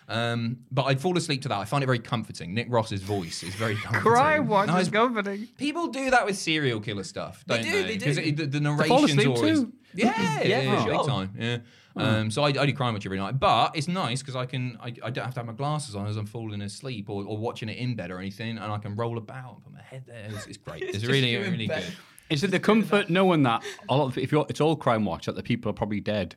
Um, 0.09 0.57
but 0.71 0.83
I'd 0.83 0.99
fall 1.01 1.17
asleep 1.17 1.41
to 1.43 1.49
that. 1.49 1.57
I 1.57 1.65
find 1.65 1.83
it 1.83 1.87
very 1.87 1.99
comforting. 1.99 2.53
Nick 2.53 2.67
Ross's 2.69 3.01
voice 3.01 3.41
is 3.43 3.55
very 3.55 3.75
comforting. 3.83 4.47
No, 4.47 4.61
it's- 4.63 4.89
comforting. 4.89 5.47
People 5.57 5.87
do 5.87 6.09
that 6.11 6.25
with 6.25 6.37
serial 6.37 6.79
killer 6.81 7.03
stuff, 7.03 7.43
don't 7.47 7.61
They 7.61 7.71
they? 7.71 7.97
do, 7.97 8.13
they 8.13 8.13
do. 8.13 8.21
It- 8.21 8.37
the, 8.51 8.59
the 8.59 8.61
fall 8.61 8.75
narration's 8.77 9.11
asleep 9.11 9.27
always. 9.29 9.59
too? 9.61 9.73
Yeah, 9.95 10.41
yeah, 10.41 10.61
Yeah, 10.61 10.83
for 10.85 10.91
big 10.91 11.05
time. 11.05 11.33
Yeah. 11.37 11.57
Um, 11.95 12.31
so 12.31 12.41
I, 12.43 12.47
I 12.47 12.65
do 12.65 12.73
crime 12.73 12.95
watch 12.95 13.05
every 13.05 13.19
night, 13.19 13.39
but 13.39 13.75
it's 13.75 13.87
nice 13.87 14.21
because 14.23 14.35
I 14.35 14.47
can 14.47 14.75
I, 14.81 14.87
I 15.03 15.11
don't 15.11 15.23
have 15.23 15.35
to 15.35 15.39
have 15.41 15.45
my 15.45 15.53
glasses 15.53 15.95
on 15.95 16.07
as 16.07 16.17
I'm 16.17 16.25
falling 16.25 16.59
asleep 16.63 17.11
or, 17.11 17.23
or 17.23 17.37
watching 17.37 17.69
it 17.69 17.77
in 17.77 17.93
bed 17.95 18.09
or 18.09 18.17
anything, 18.17 18.57
and 18.57 18.71
I 18.71 18.79
can 18.79 18.95
roll 18.95 19.19
about 19.19 19.53
and 19.57 19.63
put 19.63 19.71
my 19.73 19.83
head 19.83 20.03
there. 20.07 20.25
It's, 20.31 20.47
it's 20.47 20.57
great. 20.57 20.81
It's, 20.81 20.93
just 20.93 21.05
really 21.05 21.37
really 21.37 21.67
bed. 21.67 21.83
good. 21.83 21.93
Is 22.31 22.43
it 22.43 22.49
the 22.49 22.59
comfort 22.59 23.11
knowing 23.11 23.43
that 23.43 23.63
a 23.87 23.95
lot 23.95 24.05
of, 24.05 24.17
if 24.17 24.31
you're, 24.31 24.47
it's 24.49 24.59
all 24.61 24.75
crime 24.75 25.05
watch, 25.05 25.27
that 25.27 25.35
the 25.35 25.43
people 25.43 25.69
are 25.69 25.73
probably 25.75 25.99
dead? 25.99 26.35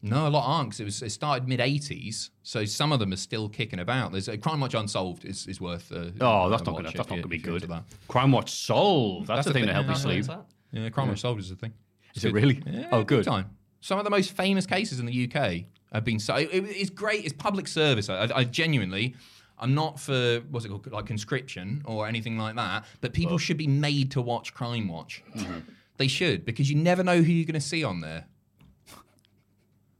No, 0.00 0.28
a 0.28 0.30
lot 0.30 0.44
aren't 0.46 0.70
because 0.70 0.80
it 0.80 0.84
was 0.84 1.02
it 1.02 1.10
started 1.10 1.48
mid 1.48 1.58
'80s, 1.60 2.30
so 2.42 2.64
some 2.64 2.92
of 2.92 3.00
them 3.00 3.12
are 3.12 3.16
still 3.16 3.48
kicking 3.48 3.80
about. 3.80 4.12
There's 4.12 4.28
a 4.28 4.38
Crime 4.38 4.60
Watch 4.60 4.74
Unsolved 4.74 5.24
is, 5.24 5.46
is 5.48 5.60
worth. 5.60 5.90
Uh, 5.90 6.10
Oh, 6.20 6.48
that's 6.48 6.64
not 6.64 6.76
gonna, 6.76 6.84
that's 6.84 6.96
not 6.96 7.08
gonna 7.08 7.26
be 7.26 7.38
good. 7.38 7.62
That. 7.62 7.82
Crime 8.06 8.30
watch 8.30 8.50
solved. 8.50 9.26
That's, 9.26 9.38
That's 9.38 9.48
the 9.48 9.52
thing 9.54 9.62
thing, 9.62 9.68
to 9.68 9.74
help 9.74 9.86
yeah, 9.86 9.92
you 9.92 10.22
sleep. 10.22 10.38
Yeah, 10.70 10.88
Crime 10.90 11.08
Watch 11.08 11.20
Solved 11.20 11.40
is 11.40 11.50
a 11.50 11.56
thing. 11.56 11.72
Is 12.14 12.24
it 12.24 12.32
really? 12.32 12.62
Yeah, 12.66 12.88
oh, 12.92 13.04
good. 13.04 13.24
time. 13.24 13.56
Some 13.80 13.98
of 13.98 14.04
the 14.04 14.10
most 14.10 14.32
famous 14.32 14.66
cases 14.66 15.00
in 15.00 15.06
the 15.06 15.30
UK 15.32 15.64
have 15.92 16.04
been 16.04 16.18
so. 16.18 16.34
It, 16.36 16.50
it's 16.52 16.90
great. 16.90 17.24
It's 17.24 17.32
public 17.32 17.68
service. 17.68 18.08
I, 18.08 18.28
I 18.34 18.44
genuinely. 18.44 19.14
I'm 19.60 19.74
not 19.74 19.98
for 19.98 20.40
what's 20.50 20.64
it 20.64 20.68
called, 20.68 20.90
like 20.92 21.06
conscription 21.06 21.82
or 21.84 22.06
anything 22.06 22.38
like 22.38 22.54
that. 22.56 22.84
But 23.00 23.12
people 23.12 23.38
should 23.38 23.56
be 23.56 23.66
made 23.66 24.12
to 24.12 24.22
watch 24.22 24.54
Crime 24.54 24.86
Watch. 24.88 25.22
Mm-hmm. 25.36 25.58
They 25.96 26.06
should 26.06 26.44
because 26.44 26.70
you 26.70 26.76
never 26.76 27.02
know 27.02 27.22
who 27.22 27.32
you're 27.32 27.46
going 27.46 27.54
to 27.54 27.60
see 27.60 27.82
on 27.82 28.00
there. 28.00 28.26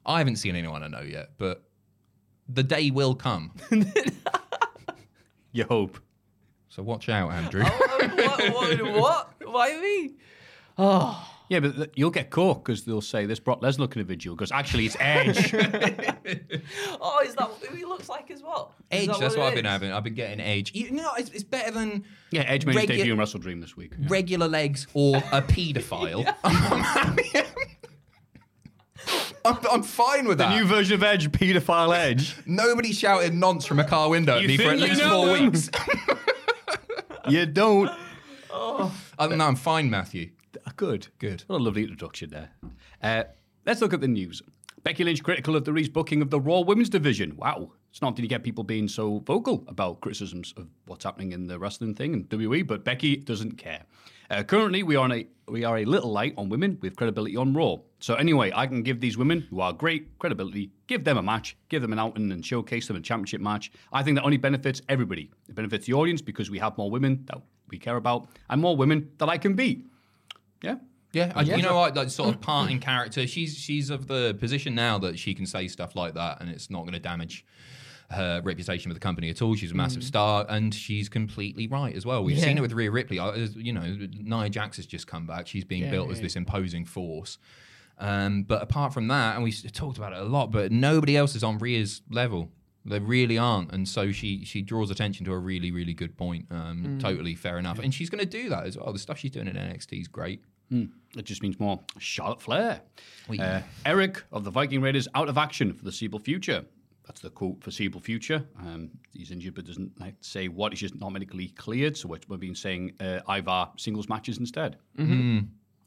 I 0.09 0.19
haven't 0.19 0.37
seen 0.37 0.57
anyone 0.57 0.83
I 0.83 0.89
know 0.89 1.03
yet, 1.03 1.31
but 1.39 1.63
the 2.49 2.63
day 2.65 2.91
will 2.91 3.15
come. 3.15 3.53
You 5.51 5.65
hope. 5.65 5.99
So 6.69 6.83
watch 6.83 7.09
out, 7.09 7.33
Andrew. 7.33 7.63
Oh, 7.65 8.09
what, 8.53 8.53
what, 8.53 8.93
what? 9.01 9.35
Why 9.51 9.81
me? 9.81 10.15
Oh, 10.77 11.27
Yeah, 11.49 11.61
but 11.61 11.75
th- 11.75 11.91
you'll 11.95 12.11
get 12.11 12.29
caught 12.31 12.63
because 12.63 12.85
they'll 12.85 13.01
say 13.01 13.25
this 13.25 13.41
Brock 13.41 13.63
Lesnar 13.63 13.91
individual 13.91 14.37
because 14.37 14.53
actually 14.53 14.85
it's 14.87 14.97
Edge. 15.01 15.53
Oh, 17.01 17.23
is 17.25 17.35
that 17.37 17.49
who 17.67 17.75
he 17.77 17.85
looks 17.87 18.09
like 18.11 18.31
as 18.31 18.43
well? 18.43 18.75
Is 18.91 19.03
Edge, 19.03 19.09
that 19.09 19.21
that's 19.21 19.35
it 19.35 19.39
what 19.39 19.49
I've 19.49 19.55
been 19.55 19.65
having. 19.65 19.91
I've 19.93 20.05
been 20.05 20.15
getting 20.15 20.41
Edge. 20.41 20.75
You 20.75 20.91
know, 20.91 21.11
it's, 21.17 21.31
it's 21.31 21.43
better 21.45 21.71
than 21.71 22.05
yeah, 22.31 22.43
Edge 22.43 22.67
made 22.67 22.75
his 22.77 22.85
Regu- 22.85 22.89
debut 22.99 23.13
in 23.15 23.19
Wrestle 23.19 23.41
Dream 23.41 23.61
this 23.61 23.75
week. 23.77 23.93
regular 24.09 24.47
legs 24.49 24.87
or 24.93 25.17
a 25.17 25.41
paedophile. 25.41 26.33
I'm, 26.45 27.17
I'm 29.71 29.83
fine 29.83 30.27
with 30.29 30.39
that. 30.39 30.51
The 30.51 30.57
new 30.57 30.65
version 30.67 30.95
of 30.95 31.03
Edge, 31.03 31.31
paedophile 31.31 31.97
Edge. 31.97 32.37
Nobody 32.47 32.93
shouted 32.93 33.35
nonce 33.35 33.65
from 33.67 33.79
a 33.79 33.85
car 33.85 34.09
window 34.11 34.37
at 34.37 34.43
You 34.43 34.49
me 34.49 34.57
for 34.57 34.63
at 34.65 34.69
think 34.79 34.81
you 34.83 34.87
least 34.89 35.01
know 35.01 35.11
four 35.27 35.37
them? 35.37 35.45
weeks. 35.47 35.71
you 37.29 37.47
don't. 37.47 37.91
Other 38.51 39.31
than 39.31 39.39
that, 39.39 39.47
I'm 39.49 39.57
fine, 39.57 39.91
Matthew. 39.91 40.31
Good. 40.77 41.09
Good. 41.19 41.43
What 41.47 41.61
a 41.61 41.63
lovely 41.63 41.83
introduction 41.83 42.31
there. 42.31 42.51
Uh, 43.03 43.25
let's 43.67 43.81
look 43.81 43.93
at 43.93 44.01
the 44.01 44.09
news. 44.09 44.43
Becky 44.85 45.03
Lynch 45.05 45.23
critical 45.23 45.57
of 45.57 45.65
the 45.65 45.73
Reese 45.73 45.89
booking 45.89 46.23
of 46.23 46.31
the 46.31 46.41
Raw 46.41 46.61
Women's 46.61 46.89
Division. 46.89 47.37
Wow. 47.37 47.73
It's 47.91 48.01
not 48.01 48.13
often 48.13 48.23
you 48.25 48.29
get 48.29 48.45
people 48.45 48.65
being 48.65 48.87
so 48.87 49.19
vocal 49.21 49.65
about 49.67 50.01
criticisms 50.01 50.55
of 50.57 50.69
what's 50.87 51.05
happening 51.05 51.33
in 51.33 51.47
the 51.47 51.59
wrestling 51.59 51.95
thing 51.95 52.13
and 52.15 52.29
WWE, 52.29 52.67
but 52.67 52.85
Becky 52.85 53.17
doesn't 53.17 53.59
care. 53.59 53.83
Uh, 54.31 54.43
currently, 54.43 54.83
we 54.83 54.95
are, 54.95 55.05
on 55.05 55.13
a, 55.13 55.27
we 55.49 55.65
are 55.65 55.79
a 55.79 55.85
little 55.85 56.13
light 56.13 56.35
on 56.37 56.49
women 56.49 56.79
with 56.81 56.97
credibility 56.97 57.37
on 57.37 57.55
Raw. 57.55 57.77
So 58.01 58.15
anyway, 58.15 58.53
I 58.55 58.67
can 58.67 58.83
give 58.83 59.01
these 59.01 59.19
women, 59.19 59.47
who 59.51 59.61
are 59.61 59.73
great, 59.73 60.19
credibility, 60.19 60.71
give 60.87 61.05
them 61.05 61.19
a 61.19 61.23
match, 61.23 61.57
give 61.69 61.83
them 61.83 61.93
an 61.93 61.99
outing 61.99 62.31
and 62.31 62.45
showcase 62.45 62.87
them 62.87 62.97
a 62.97 63.01
championship 63.01 63.41
match. 63.41 63.73
I 63.93 64.03
think 64.03 64.17
that 64.17 64.25
only 64.25 64.37
benefits 64.37 64.81
everybody. 64.89 65.31
It 65.49 65.55
benefits 65.55 65.87
the 65.87 65.95
audience 65.95 66.23
because 66.23 66.51
we 66.51 66.59
have 66.59 66.79
more 66.79 66.91
women 66.91 67.25
that 67.27 67.41
we 67.71 67.79
care 67.79 67.97
about 67.97 68.29
and 68.49 68.61
more 68.61 68.77
women 68.77 69.11
that 69.19 69.29
I 69.29 69.37
can 69.37 69.55
beat. 69.55 69.85
Yeah? 70.63 70.77
Yeah, 71.13 71.33
I, 71.35 71.43
you 71.43 71.63
know 71.63 71.75
what? 71.75 71.97
Like 71.97 72.11
sort 72.11 72.35
of 72.35 72.41
part 72.41 72.71
in 72.71 72.81
character. 72.81 73.27
She's 73.27 73.57
she's 73.57 73.89
of 73.89 74.09
the 74.09 74.37
position 74.39 74.75
now 74.75 74.99
that 74.99 75.19
she 75.19 75.33
can 75.33 75.47
say 75.47 75.67
stuff 75.67 75.97
like 75.97 76.15
that, 76.15 76.41
and 76.41 76.51
it's 76.51 76.69
not 76.69 76.81
going 76.83 76.93
to 76.93 77.01
damage 77.01 77.47
her 78.11 78.43
reputation 78.45 78.91
with 78.91 78.97
the 78.97 79.01
company 79.01 79.31
at 79.31 79.41
all. 79.41 79.55
She's 79.55 79.71
a 79.71 79.73
mm-hmm. 79.73 79.79
massive 79.79 80.05
star, 80.05 80.45
and 80.49 80.75
she's 80.75 81.09
completely 81.09 81.67
right 81.67 81.95
as 81.95 82.05
well. 82.05 82.25
We've 82.25 82.37
Yeah. 82.37 82.45
seen 82.45 82.59
it 82.59 82.61
with 82.61 82.73
Rhea 82.73 82.91
Ripley. 82.91 83.19
I- 83.19 83.35
You 83.35 83.73
know, 83.73 84.09
Nia 84.13 84.51
Jax 84.51 84.77
has 84.77 84.87
just 84.87 85.07
come 85.07 85.27
back. 85.27 85.47
She's 85.47 85.65
being 85.65 85.85
Yeah, 85.85 85.91
built 85.91 86.11
as 86.11 86.21
this 86.21 86.37
imposing 86.37 86.85
force. 86.85 87.39
Um, 88.01 88.45
but 88.45 88.63
apart 88.63 88.95
from 88.95 89.09
that, 89.09 89.35
and 89.35 89.43
we 89.45 89.51
talked 89.53 89.99
about 89.99 90.13
it 90.13 90.19
a 90.21 90.25
lot, 90.25 90.51
but 90.53 90.71
nobody 90.73 91.17
else 91.17 91.35
is 91.35 91.43
on 91.43 91.59
Rhea's 91.59 92.03
level. 92.11 92.51
They 92.85 93.01
really 93.01 93.37
aren't, 93.37 93.73
and 93.73 93.87
so 93.87 94.13
she 94.13 94.45
she 94.45 94.63
draws 94.63 94.91
attention 94.91 95.27
to 95.27 95.33
a 95.33 95.39
really 95.39 95.71
really 95.71 95.93
good 95.95 96.17
point. 96.17 96.47
Um, 96.51 96.99
Totally 97.01 97.35
fair 97.35 97.59
enough, 97.59 97.79
and 97.81 97.93
she's 97.93 98.09
going 98.09 98.21
to 98.21 98.27
do 98.43 98.49
that 98.49 98.65
as 98.67 98.79
well. 98.79 98.93
The 98.93 98.99
stuff 98.99 99.19
she's 99.19 99.33
doing 99.33 99.47
in 99.49 99.57
NXT 99.57 100.01
is 100.01 100.09
great. 100.09 100.43
It 101.17 101.25
just 101.25 101.43
means 101.43 101.59
more 101.59 101.81
Charlotte 101.99 102.41
Flair. 102.43 102.83
Uh, 103.41 103.63
Eric 103.87 104.23
of 104.33 104.45
the 104.45 104.51
Viking 104.51 104.81
Raiders 104.81 105.09
out 105.15 105.29
of 105.29 105.37
action 105.39 105.71
for 105.73 105.79
the 105.85 105.91
foreseeable 105.91 106.19
future. 106.19 106.65
That's 107.07 107.21
the 107.21 107.31
quote 107.31 107.63
foreseeable 107.65 108.01
future. 108.01 108.47
Um, 108.61 108.91
he's 109.15 109.31
injured 109.31 109.55
but 109.55 109.65
doesn't 109.67 109.99
like, 109.99 110.15
say 110.21 110.49
what. 110.49 110.73
He's 110.73 110.81
just 110.81 110.95
not 111.01 111.11
medically 111.11 111.49
cleared, 111.49 111.97
so 111.97 112.09
we're- 112.09 112.21
we've 112.29 112.39
been 112.41 112.55
saying 112.55 112.93
uh, 113.01 113.21
Ivar 113.29 113.71
singles 113.79 114.09
matches 114.11 114.39
instead. 114.39 114.77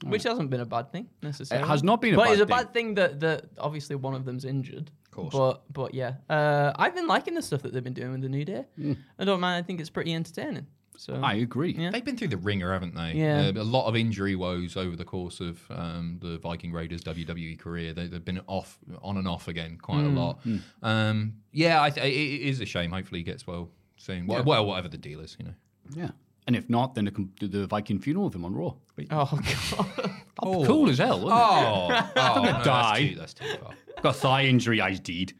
Which 0.04 0.24
hasn't 0.24 0.50
been 0.50 0.62
a 0.62 0.66
bad 0.66 0.92
thing 0.92 1.10
necessarily. 1.22 1.66
It 1.66 1.68
has 1.68 1.84
not 1.84 2.02
been 2.02 2.14
a 2.14 2.18
but 2.18 2.26
bad 2.26 2.32
it's 2.34 2.42
a 2.42 2.46
thing. 2.46 2.56
bad 2.58 2.74
thing 2.74 2.94
that, 2.96 3.20
that 3.20 3.46
obviously 3.58 3.96
one 3.96 4.16
of 4.16 4.26
them's 4.26 4.46
injured. 4.46 4.92
Of 5.06 5.12
course. 5.12 5.34
But 5.34 5.64
but 5.72 5.94
yeah, 5.94 6.16
uh, 6.30 6.72
I've 6.76 6.96
been 6.96 7.08
liking 7.08 7.34
the 7.36 7.42
stuff 7.42 7.62
that 7.64 7.74
they've 7.74 7.84
been 7.84 7.94
doing 7.94 8.12
with 8.12 8.22
the 8.22 8.30
New 8.30 8.46
Day. 8.46 8.66
Hmm. 8.76 8.94
I 9.20 9.26
don't 9.26 9.40
mind. 9.40 9.64
I 9.64 9.66
think 9.66 9.80
it's 9.80 9.90
pretty 9.90 10.14
entertaining. 10.14 10.68
So 10.98 11.16
I 11.16 11.36
agree. 11.36 11.74
Yeah. 11.78 11.90
They've 11.90 12.04
been 12.06 12.18
through 12.18 12.28
the 12.28 12.38
ringer, 12.38 12.74
haven't 12.74 12.96
they? 12.96 13.14
Yeah. 13.14 13.52
Uh, 13.56 13.62
a 13.62 13.64
lot 13.64 13.88
of 13.88 13.96
injury 13.96 14.36
woes 14.36 14.78
over 14.78 14.96
the 14.96 15.06
course 15.06 15.40
of 15.40 15.60
um, 15.72 16.20
the 16.22 16.38
Viking 16.38 16.72
Raiders 16.72 17.02
WWE 17.02 17.58
career. 17.58 17.94
They, 17.94 18.08
they've 18.08 18.24
been 18.24 18.42
off, 18.46 18.78
on 19.02 19.18
and 19.18 19.28
off 19.28 19.48
again 19.48 19.78
quite 19.82 20.04
a 20.04 20.10
lot. 20.10 20.40
Um, 20.84 21.38
yeah, 21.52 21.82
I 21.82 21.90
th- 21.90 22.06
it, 22.06 22.16
it 22.16 22.42
is 22.48 22.62
a 22.62 22.66
shame. 22.66 22.92
Hopefully, 22.92 23.22
he 23.22 23.24
gets 23.24 23.48
well 23.48 23.70
soon. 23.98 24.28
Well, 24.28 24.44
well, 24.44 24.66
whatever 24.66 24.90
the 24.90 24.98
deal 24.98 25.22
is, 25.22 25.36
you 25.40 25.46
know. 25.46 25.54
Yeah. 25.96 26.12
And 26.54 26.58
if 26.62 26.70
not, 26.70 26.96
then 26.96 27.06
they 27.06 27.12
do 27.12 27.48
the 27.48 27.66
Viking 27.66 27.98
funeral 27.98 28.28
of 28.28 28.36
him 28.36 28.44
on 28.44 28.54
Raw. 28.54 28.74
Oh 29.10 29.40
god. 29.72 30.12
Oh. 30.44 30.66
Cool 30.66 30.90
as 30.90 30.98
hell, 30.98 31.20
wasn't 31.22 31.40
Oh, 31.40 32.10
oh 32.16 32.42
no, 32.44 32.64
die. 32.64 33.14
That's 33.18 33.34
too, 33.36 33.46
that's 33.46 33.56
too 33.56 33.64
far. 33.64 33.74
Got 34.02 34.10
a 34.10 34.14
thigh 34.14 34.46
injury, 34.46 34.82
I 34.82 34.96
did. 34.96 35.34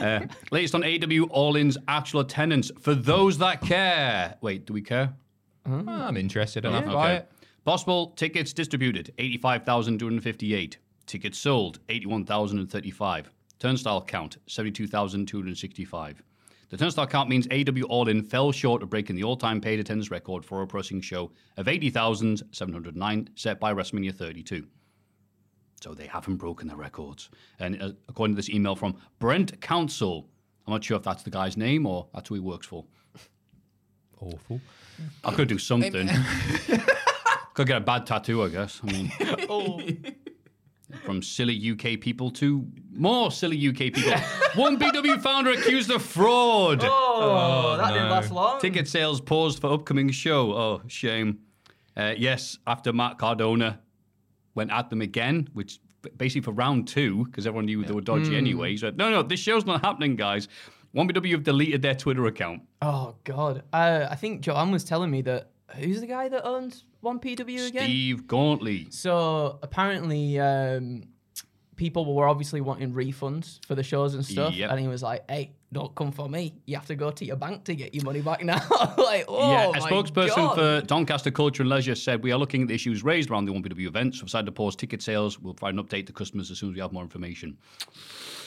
Uh, 0.00 0.20
latest 0.52 0.74
on 0.76 0.82
AEW 0.82 1.26
All 1.30 1.56
In's 1.56 1.76
actual 1.88 2.20
attendance. 2.20 2.70
For 2.80 2.94
those 2.94 3.36
that 3.38 3.60
care. 3.62 4.36
Wait, 4.42 4.64
do 4.64 4.72
we 4.72 4.80
care? 4.80 5.12
I'm 5.66 6.16
interested 6.16 6.64
enough 6.64 6.84
Okay. 6.84 6.92
by 6.94 7.12
it. 7.14 7.30
Possible 7.64 8.08
tickets 8.16 8.52
distributed 8.52 9.12
85,258. 9.18 10.78
Tickets 11.06 11.38
sold 11.38 11.80
81,035. 11.88 13.30
Turnstile 13.58 14.02
count 14.02 14.36
72,265. 14.46 16.22
The 16.74 16.78
turnstile 16.78 17.06
count 17.06 17.28
means 17.28 17.46
AEW 17.46 17.84
All 17.88 18.08
In 18.08 18.20
fell 18.20 18.50
short 18.50 18.82
of 18.82 18.90
breaking 18.90 19.14
the 19.14 19.22
all 19.22 19.36
time 19.36 19.60
paid 19.60 19.78
attendance 19.78 20.10
record 20.10 20.44
for 20.44 20.60
a 20.60 20.66
pro 20.66 20.80
wrestling 20.80 21.02
show 21.02 21.30
of 21.56 21.68
80,709 21.68 23.30
set 23.36 23.60
by 23.60 23.72
WrestleMania 23.72 24.12
32. 24.12 24.66
So 25.80 25.94
they 25.94 26.08
haven't 26.08 26.34
broken 26.34 26.66
their 26.66 26.76
records. 26.76 27.30
And 27.60 27.80
uh, 27.80 27.92
according 28.08 28.34
to 28.34 28.36
this 28.38 28.50
email 28.50 28.74
from 28.74 28.96
Brent 29.20 29.60
Council, 29.60 30.28
I'm 30.66 30.72
not 30.72 30.82
sure 30.82 30.96
if 30.96 31.04
that's 31.04 31.22
the 31.22 31.30
guy's 31.30 31.56
name 31.56 31.86
or 31.86 32.08
that's 32.12 32.28
who 32.28 32.34
he 32.34 32.40
works 32.40 32.66
for. 32.66 32.84
Awful. 34.20 34.60
I 35.22 35.30
could 35.32 35.46
do 35.46 35.58
something. 35.58 36.08
could 37.54 37.68
get 37.68 37.76
a 37.76 37.80
bad 37.82 38.04
tattoo, 38.04 38.42
I 38.42 38.48
guess. 38.48 38.80
I 38.82 38.90
mean, 38.90 39.12
oh. 39.48 39.80
From 41.04 41.22
silly 41.22 41.70
UK 41.72 42.00
people 42.00 42.30
to 42.32 42.66
more 42.92 43.30
silly 43.30 43.68
UK 43.68 43.92
people. 43.92 44.12
One 44.54 44.78
PW 44.78 45.20
founder 45.20 45.50
accused 45.50 45.90
of 45.90 46.02
fraud. 46.02 46.80
Oh, 46.82 47.76
that 47.76 47.92
didn't 47.92 48.10
last 48.10 48.30
long. 48.30 48.60
Ticket 48.60 48.88
sales 48.88 49.20
paused 49.20 49.60
for 49.60 49.72
upcoming 49.72 50.10
show. 50.10 50.52
Oh, 50.52 50.82
shame. 50.86 51.40
Uh, 51.96 52.14
yes, 52.16 52.58
after 52.66 52.92
Matt 52.92 53.18
Cardona 53.18 53.80
went 54.54 54.70
at 54.70 54.90
them 54.90 55.00
again, 55.00 55.48
which 55.52 55.78
basically 56.16 56.42
for 56.42 56.52
round 56.52 56.88
two, 56.88 57.24
because 57.26 57.46
everyone 57.46 57.66
knew 57.66 57.84
they 57.84 57.92
were 57.92 58.00
dodgy 58.00 58.36
anyway. 58.36 58.70
He 58.70 58.76
said, 58.76 58.96
no, 58.96 59.10
no, 59.10 59.22
this 59.22 59.40
show's 59.40 59.64
not 59.64 59.84
happening, 59.84 60.16
guys. 60.16 60.48
1PW 60.94 61.32
have 61.32 61.42
deleted 61.42 61.82
their 61.82 61.94
Twitter 61.94 62.26
account. 62.26 62.62
Oh 62.80 63.16
god. 63.24 63.64
Uh, 63.72 64.06
I 64.08 64.14
think 64.14 64.42
Joanne 64.42 64.70
was 64.70 64.84
telling 64.84 65.10
me 65.10 65.22
that 65.22 65.50
who's 65.78 66.00
the 66.00 66.06
guy 66.06 66.28
that 66.28 66.44
owns 66.46 66.84
one 67.00 67.18
PW 67.20 67.68
again? 67.68 67.84
Steve 67.84 68.26
Gauntley. 68.26 68.86
So 68.90 69.58
apparently, 69.62 70.38
um, 70.38 71.04
people 71.76 72.14
were 72.14 72.28
obviously 72.28 72.60
wanting 72.60 72.92
refunds 72.92 73.64
for 73.66 73.74
the 73.74 73.82
shows 73.82 74.14
and 74.14 74.24
stuff, 74.24 74.54
Yep. 74.54 74.70
and 74.70 74.80
he 74.80 74.88
was 74.88 75.02
like, 75.02 75.28
"Hey, 75.30 75.52
don't 75.74 75.94
come 75.94 76.10
for 76.12 76.28
me. 76.28 76.54
You 76.64 76.76
have 76.76 76.86
to 76.86 76.94
go 76.94 77.10
to 77.10 77.24
your 77.24 77.36
bank 77.36 77.64
to 77.64 77.74
get 77.74 77.94
your 77.94 78.04
money 78.04 78.22
back 78.22 78.42
now." 78.44 78.62
like, 78.96 79.26
oh 79.28 79.50
yeah, 79.52 79.68
a 79.70 79.80
spokesperson 79.80 80.36
God. 80.36 80.54
for 80.54 80.86
Doncaster 80.86 81.30
Culture 81.30 81.62
and 81.62 81.68
Leisure 81.70 81.94
said, 81.94 82.22
We 82.22 82.32
are 82.32 82.38
looking 82.38 82.62
at 82.62 82.68
the 82.68 82.74
issues 82.74 83.04
raised 83.04 83.30
around 83.30 83.44
the 83.44 83.52
1PW 83.52 83.86
events. 83.86 84.18
We've 84.20 84.26
decided 84.26 84.46
to 84.46 84.52
pause 84.52 84.74
ticket 84.76 85.02
sales. 85.02 85.38
We'll 85.38 85.54
provide 85.54 85.74
an 85.74 85.84
update 85.84 86.06
to 86.06 86.12
customers 86.12 86.50
as 86.50 86.58
soon 86.58 86.70
as 86.70 86.74
we 86.74 86.80
have 86.80 86.92
more 86.92 87.02
information. 87.02 87.58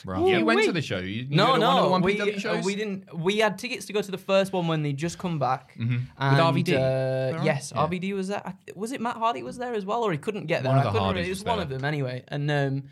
Right. 0.06 0.28
you 0.28 0.46
went 0.46 0.58
wait. 0.60 0.66
to 0.68 0.72
the 0.72 0.82
show. 0.82 1.00
You, 1.00 1.08
you 1.08 1.28
No, 1.36 1.48
go 1.48 1.60
to 1.60 1.60
one 1.60 1.62
of 1.62 1.76
the 1.76 1.82
no, 1.84 1.90
one 1.90 2.02
we, 2.02 2.22
uh, 2.22 2.62
we 2.64 2.76
didn't. 2.76 3.18
We 3.18 3.38
had 3.40 3.58
tickets 3.58 3.86
to 3.88 3.94
go 3.94 4.02
to 4.02 4.12
the 4.12 4.18
first 4.18 4.54
one 4.54 4.68
when 4.68 4.84
they 4.84 4.94
just 4.94 5.18
come 5.18 5.40
back. 5.40 5.74
With 5.78 5.88
And, 5.90 6.08
RVD? 6.20 6.70
Uh, 6.70 7.44
yes, 7.44 7.74
Yeah. 7.76 7.86
RVD 7.88 8.14
was 8.14 8.28
there. 8.30 8.54
Was 8.76 8.92
it 8.92 9.02
Matt 9.02 9.18
Hardy 9.18 9.44
was 9.44 9.58
there 9.58 9.74
as 9.74 9.86
well, 9.86 10.04
or 10.04 10.12
he 10.12 10.18
couldn't 10.18 10.46
get 10.46 10.64
there? 10.64 10.72
One 10.72 10.80
of 10.80 10.86
I 10.86 10.86
the 10.86 10.92
couldn't 10.92 11.04
Hardys. 11.06 11.26
It 11.26 11.30
was 11.30 11.40
was 11.40 11.46
one 11.46 11.58
there. 11.58 11.64
of 11.64 11.70
them 11.70 11.84
anyway. 11.86 12.24
And 12.28 12.50
um, 12.52 12.84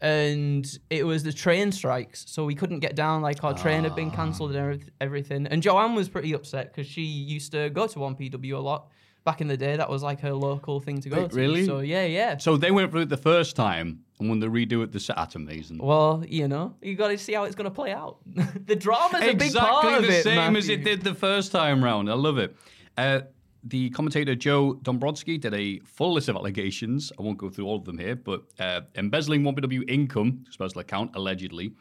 and 0.00 0.78
it 0.90 1.06
was 1.06 1.22
the 1.22 1.32
train 1.32 1.72
strikes, 1.72 2.24
so 2.28 2.44
we 2.44 2.54
couldn't 2.54 2.80
get 2.80 2.94
down. 2.94 3.22
Like 3.22 3.42
our 3.44 3.54
train 3.54 3.84
had 3.84 3.94
been 3.94 4.10
cancelled 4.10 4.54
and 4.54 4.58
everyth- 4.80 4.90
everything. 5.00 5.46
And 5.46 5.62
Joanne 5.62 5.94
was 5.94 6.08
pretty 6.08 6.32
upset 6.34 6.72
because 6.72 6.86
she 6.86 7.02
used 7.02 7.52
to 7.52 7.70
go 7.70 7.86
to 7.86 7.98
one 7.98 8.14
PW 8.14 8.54
a 8.54 8.58
lot 8.58 8.88
back 9.24 9.40
in 9.40 9.48
the 9.48 9.56
day. 9.56 9.76
That 9.76 9.88
was 9.88 10.02
like 10.02 10.20
her 10.20 10.34
local 10.34 10.80
thing 10.80 11.00
to 11.00 11.08
go 11.08 11.22
Wait, 11.22 11.30
to. 11.30 11.36
really? 11.36 11.64
So 11.66 11.80
yeah, 11.80 12.04
yeah. 12.04 12.36
So 12.36 12.56
they 12.56 12.70
went 12.70 12.90
through 12.90 13.02
it 13.02 13.08
the 13.08 13.16
first 13.16 13.56
time, 13.56 14.00
and 14.20 14.28
when 14.28 14.38
they 14.40 14.46
redo 14.46 14.82
it, 14.82 14.92
the 14.92 15.00
set, 15.00 15.16
that's 15.16 15.34
amazing. 15.34 15.78
Well, 15.78 16.22
you 16.28 16.46
know, 16.46 16.74
you 16.82 16.94
got 16.94 17.08
to 17.08 17.18
see 17.18 17.32
how 17.32 17.44
it's 17.44 17.56
going 17.56 17.64
to 17.70 17.74
play 17.74 17.92
out. 17.92 18.18
the 18.66 18.76
drama's 18.76 19.22
a 19.22 19.32
big 19.32 19.42
exactly 19.42 19.70
part 19.70 19.94
of 19.98 20.02
the 20.02 20.18
it, 20.18 20.22
same 20.24 20.56
as 20.56 20.68
Matthew. 20.68 20.74
it 20.74 20.84
did 20.84 21.02
the 21.02 21.14
first 21.14 21.52
time 21.52 21.82
round. 21.82 22.10
I 22.10 22.14
love 22.14 22.36
it. 22.38 22.54
Uh, 22.98 23.20
the 23.68 23.90
commentator 23.90 24.34
Joe 24.34 24.74
Dombrowski 24.74 25.38
did 25.38 25.52
a 25.52 25.80
full 25.80 26.14
list 26.14 26.28
of 26.28 26.36
allegations. 26.36 27.10
I 27.18 27.22
won't 27.22 27.38
go 27.38 27.50
through 27.50 27.66
all 27.66 27.76
of 27.76 27.84
them 27.84 27.98
here, 27.98 28.14
but 28.14 28.44
uh, 28.60 28.82
embezzling 28.94 29.42
1PW 29.42 29.90
income, 29.90 30.44
his 30.46 30.56
personal 30.56 30.82
account, 30.82 31.16
allegedly. 31.16 31.72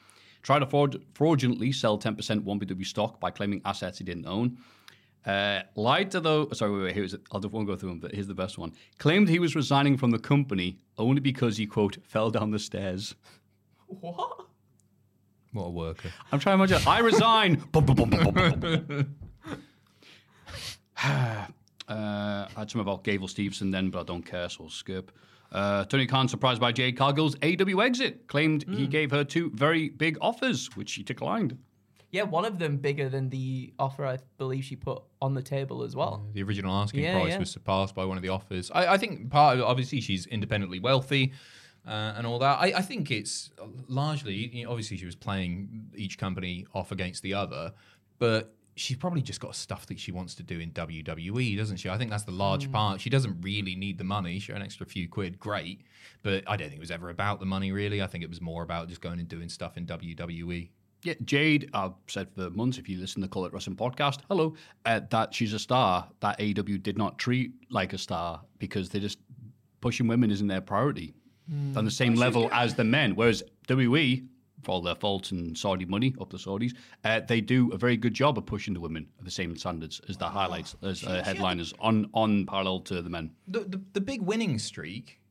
Tried 0.41 0.59
to 0.59 0.65
fraud- 0.65 1.03
fraudulently 1.13 1.71
sell 1.71 1.99
10% 1.99 2.41
1PW 2.41 2.85
stock 2.85 3.19
by 3.19 3.29
claiming 3.29 3.61
assets 3.65 3.99
he 3.99 4.03
didn't 4.03 4.25
own. 4.25 4.57
Uh, 5.25 5.61
lied 5.75 6.11
to 6.11 6.19
the 6.19 6.47
sorry 6.53 6.71
wait, 6.71 6.83
wait 6.83 6.93
here's. 6.93 7.15
I'll 7.31 7.39
just 7.39 7.51
won't 7.51 7.67
go 7.67 7.75
through 7.75 7.89
them, 7.89 7.99
but 7.99 8.13
here's 8.13 8.27
the 8.27 8.35
best 8.35 8.59
one. 8.59 8.73
Claimed 8.99 9.27
he 9.27 9.39
was 9.39 9.55
resigning 9.55 9.97
from 9.97 10.11
the 10.11 10.19
company 10.19 10.77
only 10.99 11.19
because 11.19 11.57
he 11.57 11.65
quote 11.65 11.97
fell 12.05 12.29
down 12.29 12.51
the 12.51 12.59
stairs. 12.59 13.15
What? 13.87 14.45
What 15.51 15.63
a 15.63 15.69
worker. 15.71 16.09
I'm 16.31 16.39
trying 16.39 16.59
to 16.59 16.63
imagine. 16.63 16.87
I 16.87 16.99
resign. 16.99 17.63
Uh, 21.87 22.47
I 22.55 22.59
had 22.59 22.71
some 22.71 22.81
about 22.81 23.03
Gable 23.03 23.27
Steveson 23.27 23.71
then, 23.71 23.89
but 23.89 23.99
I 24.01 24.03
don't 24.03 24.25
care, 24.25 24.49
so 24.49 24.63
I'll 24.65 24.69
skip. 24.69 25.11
Uh, 25.51 25.85
Tony 25.85 26.07
Khan, 26.07 26.27
surprised 26.27 26.59
by 26.59 26.71
Jade 26.71 26.97
Cargill's 26.97 27.35
AEW 27.37 27.83
exit, 27.85 28.27
claimed 28.27 28.63
Hmm. 28.63 28.73
he 28.77 28.87
gave 28.87 29.11
her 29.11 29.23
two 29.23 29.51
very 29.51 29.89
big 29.89 30.17
offers, 30.19 30.75
which 30.75 30.89
she 30.89 31.03
declined. 31.03 31.57
Yeah, 32.11 32.23
one 32.23 32.45
of 32.45 32.59
them 32.59 32.77
bigger 32.77 33.09
than 33.09 33.29
the 33.29 33.73
offer 33.77 34.05
I 34.05 34.17
believe 34.37 34.63
she 34.63 34.75
put 34.75 35.03
on 35.21 35.33
the 35.33 35.41
table 35.41 35.83
as 35.83 35.95
well. 35.95 36.25
The 36.33 36.43
original 36.43 36.73
asking 36.73 37.03
Yeah, 37.03 37.19
price 37.19 37.31
yeah. 37.33 37.39
was 37.39 37.51
surpassed 37.51 37.93
by 37.93 38.05
one 38.05 38.15
of 38.17 38.23
the 38.23 38.29
offers. 38.29 38.71
I, 38.71 38.93
I 38.93 38.97
think 38.97 39.29
part 39.29 39.57
of 39.59 39.65
obviously 39.65 39.99
she's 40.01 40.25
independently 40.27 40.79
wealthy 40.79 41.33
uh, 41.85 42.13
and 42.15 42.25
all 42.25 42.39
that. 42.39 42.57
I, 42.59 42.67
I 42.77 42.81
think 42.81 43.11
it's 43.11 43.51
largely 43.89 44.33
you 44.55 44.63
know, 44.63 44.71
obviously 44.71 44.95
she 44.97 45.05
was 45.05 45.15
playing 45.15 45.89
each 45.95 46.17
company 46.17 46.65
off 46.73 46.91
against 46.93 47.21
the 47.21 47.33
other, 47.33 47.73
but 48.17 48.53
she's 48.75 48.97
probably 48.97 49.21
just 49.21 49.39
got 49.39 49.55
stuff 49.55 49.85
that 49.87 49.99
she 49.99 50.11
wants 50.11 50.35
to 50.35 50.43
do 50.43 50.59
in 50.59 50.71
WWE, 50.71 51.57
doesn't 51.57 51.77
she? 51.77 51.89
I 51.89 51.97
think 51.97 52.11
that's 52.11 52.23
the 52.23 52.31
large 52.31 52.71
part. 52.71 52.99
She 52.99 53.09
doesn't 53.09 53.41
really 53.41 53.75
need 53.75 53.97
the 53.97 54.03
money. 54.03 54.37
Sure, 54.39 54.55
an 54.55 54.61
extra 54.61 54.85
few 54.85 55.07
quid, 55.07 55.39
great, 55.39 55.81
but 56.23 56.43
I 56.47 56.57
don't 56.57 56.67
think 56.67 56.77
it 56.77 56.81
was 56.81 56.91
ever 56.91 57.09
about 57.09 57.39
the 57.39 57.45
money 57.45 57.71
really. 57.71 58.01
I 58.01 58.07
think 58.07 58.23
it 58.23 58.29
was 58.29 58.41
more 58.41 58.63
about 58.63 58.89
just 58.89 59.01
going 59.01 59.19
and 59.19 59.27
doing 59.27 59.49
stuff 59.49 59.77
in. 59.77 59.85
WWE. 59.85 60.69
Yeah, 61.03 61.13
Jade, 61.23 61.69
I've 61.73 61.93
said 62.07 62.29
for 62.33 62.49
months, 62.49 62.79
if 62.79 62.89
you 62.89 62.97
listen 62.97 63.21
to 63.21 63.27
the 63.27 63.31
Call 63.31 63.45
It 63.45 63.53
Wrestling 63.53 63.75
podcast, 63.75 64.21
hello, 64.27 64.55
uh, 64.85 65.01
that 65.11 65.33
she's 65.33 65.53
a 65.53 65.59
star 65.59 66.09
that 66.21 66.39
AEW 66.39 66.81
did 66.81 66.97
not 66.97 67.19
treat 67.19 67.51
like 67.69 67.93
a 67.93 67.97
star 67.99 68.41
because 68.57 68.89
they 68.89 68.99
just 68.99 69.19
pushing 69.81 70.07
women 70.07 70.31
isn't 70.31 70.47
their 70.47 70.61
priority 70.61 71.13
on 71.75 71.85
the 71.85 71.91
same 71.91 72.15
level 72.15 72.49
as 72.51 72.73
the 72.73 72.83
men. 72.83 73.15
Whereas 73.15 73.43
WWE, 73.67 74.25
for 74.65 74.71
all 74.73 74.81
their 74.81 74.95
faults 74.95 75.31
and 75.31 75.57
Saudi 75.57 75.85
money 75.85 76.13
up 76.19 76.29
the 76.31 76.37
Saudis, 76.37 76.73
uh, 77.03 77.21
they 77.27 77.39
do 77.39 77.71
a 77.71 77.77
very 77.77 77.95
good 77.95 78.13
job 78.13 78.37
of 78.37 78.45
pushing 78.45 78.73
the 78.73 78.79
women 78.81 79.07
at 79.19 79.25
the 79.25 79.31
same 79.31 79.55
standards 79.55 80.01
as 80.09 80.17
the 80.17 80.25
highlights, 80.27 80.75
as 80.81 81.03
uh, 81.03 81.21
headliners 81.23 81.73
on 81.79 82.09
on 82.13 82.45
parallel 82.47 82.79
to 82.81 83.01
the 83.01 83.09
men. 83.09 83.31
The, 83.47 83.59
the, 83.61 83.81
the 83.93 84.01
big 84.01 84.21
winning 84.21 84.59
streak 84.59 85.21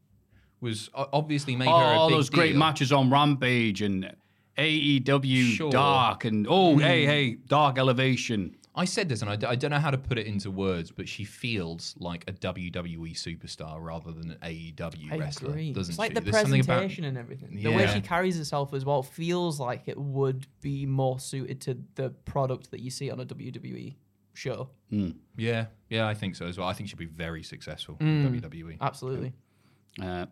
was 0.61 0.89
obviously 0.95 1.57
made 1.57 1.69
Oh, 1.69 1.79
her 1.79 1.85
a 1.85 1.99
all 1.99 2.09
big 2.09 2.17
those 2.17 2.31
great 2.31 2.51
deal. 2.53 2.59
matches 2.59 2.91
on 2.93 3.11
Rampage 3.11 3.83
and 3.83 4.15
AEW 4.57 5.53
Sure. 5.57 5.71
Dark 5.71 6.25
and 6.25 6.47
oh 6.49 6.77
hey 6.79 7.05
hey 7.05 7.35
Dark 7.47 7.77
Elevation. 7.79 8.57
I 8.77 8.87
said 8.87 9.09
this, 9.09 9.21
and 9.23 9.31
I, 9.31 9.37
d- 9.37 9.47
I 9.47 9.55
don't 9.55 9.71
know 9.71 9.79
how 9.79 9.91
to 9.93 9.99
put 9.99 10.19
it 10.19 10.27
into 10.27 10.51
words, 10.51 10.91
but 10.91 11.09
she 11.09 11.23
feels 11.25 11.95
like 11.99 12.25
a 12.27 12.33
WWE 12.33 13.13
superstar 13.13 13.81
rather 13.81 14.11
than 14.11 14.33
an 14.33 14.39
AEW 14.43 15.13
I 15.13 15.17
wrestler, 15.19 15.51
agree. 15.51 15.73
doesn't 15.73 15.93
It's 15.93 15.99
like 15.99 16.11
she? 16.11 16.15
the 16.17 16.21
There's 16.23 16.37
something 16.41 16.61
about- 16.61 16.79
presentation 16.79 17.05
and 17.05 17.17
everything. 17.17 17.55
The 17.55 17.69
way 17.71 17.83
Yeah. 17.85 17.95
she 17.95 18.01
carries 18.01 18.37
herself 18.37 18.75
as 18.75 18.85
well 18.85 19.03
feels 19.05 19.61
like 19.61 19.83
it 19.87 19.97
would 19.97 20.49
be 20.61 20.87
more 20.87 21.21
suited 21.21 21.61
to 21.63 21.79
the 21.95 22.11
product 22.25 22.73
that 22.73 22.81
you 22.81 22.91
see 22.91 23.11
on 23.13 23.21
a 23.21 23.25
WWE 23.25 23.95
show. 24.33 24.71
Yeah, 25.37 25.67
yeah, 25.89 26.09
I 26.09 26.15
think 26.15 26.35
so 26.35 26.47
as 26.47 26.59
well. 26.59 26.67
I 26.69 26.73
think 26.73 26.89
she'd 26.89 26.99
be 26.99 27.05
very 27.07 27.43
successful 27.45 27.95
Mm. 28.01 28.27
in 28.27 28.35
E. 28.35 28.41
WWE. 28.41 28.77
Absolutely. 28.81 29.33
Uh, 30.03 30.27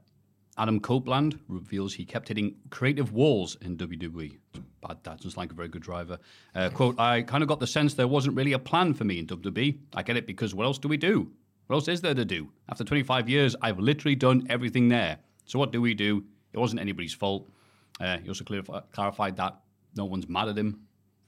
Adam 0.59 0.81
Copeland 0.81 1.39
reveals 1.49 1.95
he 1.95 2.05
kept 2.05 2.29
hitting 2.29 2.57
creative 2.71 3.13
walls 3.13 3.57
in 3.63 3.77
WWE. 3.77 4.39
Bad 4.87 5.03
dad, 5.03 5.21
just 5.21 5.37
like 5.37 5.51
a 5.51 5.55
very 5.55 5.69
good 5.69 5.83
driver. 5.83 6.19
Uh, 6.55 6.69
quote, 6.69 6.99
I 6.99 7.23
kind 7.23 7.43
of 7.43 7.49
got 7.49 7.61
the 7.61 7.67
sense 7.67 7.95
there 7.95 8.09
wasn't 8.09 8.37
really 8.37 8.53
a 8.53 8.59
plan 8.59 8.93
for 8.93 9.05
me 9.05 9.19
in 9.19 9.27
WWE. 9.27 9.79
I 9.95 10.03
get 10.03 10.17
it 10.17 10.27
because 10.27 10.55
what 10.55 10.65
else 10.65 10.79
do 10.79 10.89
we 10.89 10.97
do? 10.97 11.31
What 11.67 11.77
else 11.77 11.89
is 11.89 12.01
there 12.01 12.15
to 12.15 12.25
do? 12.25 12.51
After 12.69 12.85
25 12.85 13.29
years, 13.29 13.57
I've 13.63 13.79
literally 13.79 14.15
done 14.15 14.47
everything 14.51 14.89
there. 14.89 15.19
So 15.47 15.59
what 15.59 15.73
do 15.73 15.81
we 15.81 15.95
do? 15.95 16.25
It 16.53 16.59
wasn't 16.59 16.81
anybody's 16.81 17.15
fault. 17.15 17.49
Uh, 18.01 18.19
he 18.19 18.29
also 18.29 18.45
clarif- 18.45 18.83
clarified 18.93 19.37
that 19.37 19.59
no 19.97 20.05
one's 20.05 20.29
mad 20.29 20.49
at 20.49 20.59
him 20.59 20.81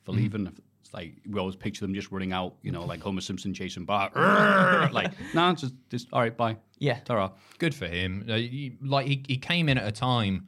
for 0.04 0.12
leaving. 0.12 0.46
It's 0.46 0.60
like 0.94 1.16
we 1.28 1.38
always 1.38 1.56
picture 1.56 1.84
them 1.84 1.92
just 1.94 2.10
running 2.10 2.32
out, 2.32 2.54
you 2.62 2.72
know, 2.72 2.84
like 2.86 3.00
Homer 3.02 3.20
Simpson 3.20 3.52
chasing 3.52 3.84
Bart. 3.84 4.12
like, 4.92 5.12
nah, 5.34 5.52
just, 5.52 5.74
just 5.90 6.08
all 6.12 6.20
right, 6.20 6.34
bye. 6.36 6.56
Yeah. 6.78 7.00
Ta-ra. 7.04 7.32
Good 7.58 7.74
for 7.74 7.86
him. 7.86 8.24
Uh, 8.28 8.36
he- 8.36 8.76
like 8.80 9.06
he, 9.06 9.22
he 9.28 9.36
came 9.36 9.68
in 9.68 9.76
at 9.76 9.86
a 9.86 9.92
time, 9.92 10.46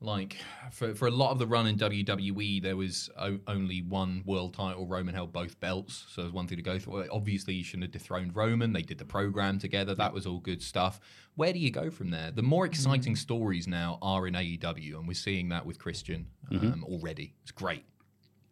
like 0.00 0.36
for 0.70 0.94
for 0.94 1.06
a 1.08 1.10
lot 1.10 1.30
of 1.30 1.38
the 1.38 1.46
run 1.46 1.66
in 1.66 1.76
WWE, 1.76 2.62
there 2.62 2.76
was 2.76 3.08
o- 3.18 3.38
only 3.48 3.80
one 3.82 4.22
world 4.26 4.52
title. 4.54 4.86
Roman 4.86 5.14
held 5.14 5.32
both 5.32 5.58
belts, 5.60 6.06
so 6.10 6.20
there's 6.22 6.32
one 6.32 6.46
thing 6.46 6.56
to 6.58 6.62
go 6.62 6.78
through. 6.78 7.08
Obviously, 7.10 7.54
you 7.54 7.64
shouldn't 7.64 7.84
have 7.84 7.92
dethroned 7.92 8.36
Roman. 8.36 8.72
They 8.72 8.82
did 8.82 8.98
the 8.98 9.04
program 9.04 9.58
together. 9.58 9.94
That 9.94 10.12
was 10.12 10.26
all 10.26 10.40
good 10.40 10.62
stuff. 10.62 11.00
Where 11.36 11.52
do 11.52 11.58
you 11.58 11.70
go 11.70 11.90
from 11.90 12.10
there? 12.10 12.30
The 12.30 12.42
more 12.42 12.66
exciting 12.66 13.16
stories 13.16 13.66
now 13.66 13.98
are 14.02 14.26
in 14.26 14.34
AEW, 14.34 14.98
and 14.98 15.08
we're 15.08 15.14
seeing 15.14 15.48
that 15.48 15.64
with 15.64 15.78
Christian 15.78 16.26
um, 16.50 16.84
already. 16.86 17.34
It's 17.42 17.50
great. 17.52 17.84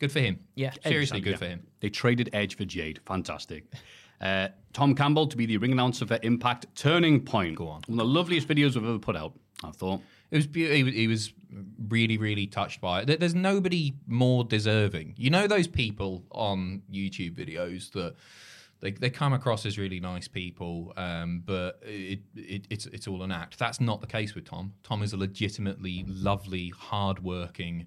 Good 0.02 0.10
for 0.10 0.18
him. 0.18 0.40
Yeah. 0.56 0.72
seriously, 0.84 1.20
good 1.20 1.30
yeah. 1.30 1.36
for 1.36 1.44
him. 1.44 1.66
They 1.78 1.88
traded 1.88 2.30
Edge 2.32 2.56
for 2.56 2.64
Jade. 2.64 2.98
Fantastic. 3.06 3.72
Uh, 4.20 4.48
Tom 4.72 4.96
Campbell 4.96 5.28
to 5.28 5.36
be 5.36 5.46
the 5.46 5.56
ring 5.58 5.70
announcer 5.70 6.04
for 6.04 6.18
Impact 6.24 6.66
Turning 6.74 7.24
Point. 7.24 7.54
Go 7.54 7.68
on. 7.68 7.82
One 7.86 8.00
of 8.00 8.06
the 8.06 8.12
loveliest 8.12 8.48
videos 8.48 8.74
we've 8.74 8.82
ever 8.82 8.98
put 8.98 9.14
out, 9.14 9.32
I 9.62 9.70
thought. 9.70 10.00
It 10.32 10.36
was 10.36 10.48
beautiful. 10.48 10.90
He 10.90 11.06
was, 11.06 11.32
really, 11.88 12.18
really 12.18 12.48
touched 12.48 12.80
by 12.80 13.02
it. 13.02 13.20
There's 13.20 13.36
nobody 13.36 13.94
more 14.08 14.42
deserving. 14.42 15.14
You 15.16 15.30
know 15.30 15.46
those 15.46 15.68
people 15.68 16.24
on 16.32 16.82
YouTube 16.92 17.36
videos 17.36 17.92
that 17.92 18.16
they, 18.80 18.90
they 18.90 19.10
come 19.10 19.32
across 19.32 19.64
as 19.66 19.78
really 19.78 20.00
nice 20.00 20.26
people, 20.26 20.92
um, 20.96 21.44
but 21.46 21.78
it, 21.82 22.22
it, 22.34 22.66
it's 22.70 22.86
it's 22.86 23.06
all 23.06 23.22
an 23.22 23.30
act. 23.30 23.56
That's 23.56 23.80
not 23.80 24.00
the 24.00 24.08
case 24.08 24.34
with 24.34 24.46
Tom. 24.46 24.72
Tom 24.82 25.02
is 25.04 25.12
a 25.12 25.16
legitimately 25.16 26.04
lovely, 26.08 26.72
hardworking, 26.76 27.86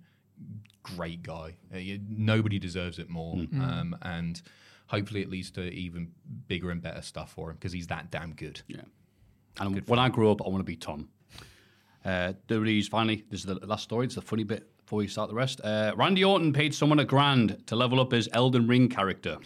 great 0.95 1.23
guy. 1.23 1.55
Uh, 1.73 1.79
nobody 2.09 2.59
deserves 2.59 2.99
it 2.99 3.09
more, 3.09 3.35
um, 3.59 3.95
and 4.01 4.41
hopefully 4.87 5.21
it 5.21 5.29
leads 5.29 5.51
to 5.51 5.61
even 5.71 6.11
bigger 6.47 6.69
and 6.71 6.81
better 6.81 7.01
stuff 7.01 7.31
for 7.33 7.49
him 7.49 7.55
because 7.55 7.71
he's 7.73 7.87
that 7.87 8.11
damn 8.11 8.33
good. 8.33 8.61
Yeah. 8.67 8.81
And 9.59 9.87
when 9.87 9.99
I 9.99 10.09
grow 10.09 10.31
up, 10.31 10.41
I 10.45 10.49
want 10.49 10.59
to 10.59 10.63
be 10.63 10.75
Tom. 10.75 11.09
Uh, 12.03 12.33
WWE's 12.47 12.87
finally, 12.87 13.23
this 13.31 13.39
is 13.39 13.45
the 13.47 13.55
last 13.65 13.83
story. 13.83 14.05
It's 14.05 14.15
the 14.15 14.21
funny 14.21 14.43
bit 14.43 14.67
before 14.77 14.97
we 14.97 15.07
start 15.07 15.29
the 15.29 15.35
rest. 15.35 15.59
Uh, 15.63 15.93
Randy 15.97 16.23
Orton 16.23 16.53
paid 16.53 16.75
someone 16.75 16.99
a 16.99 17.05
grand 17.05 17.63
to 17.65 17.75
level 17.75 17.99
up 17.99 18.11
his 18.11 18.29
Elden 18.33 18.67
Ring 18.67 18.87
character. 18.87 19.37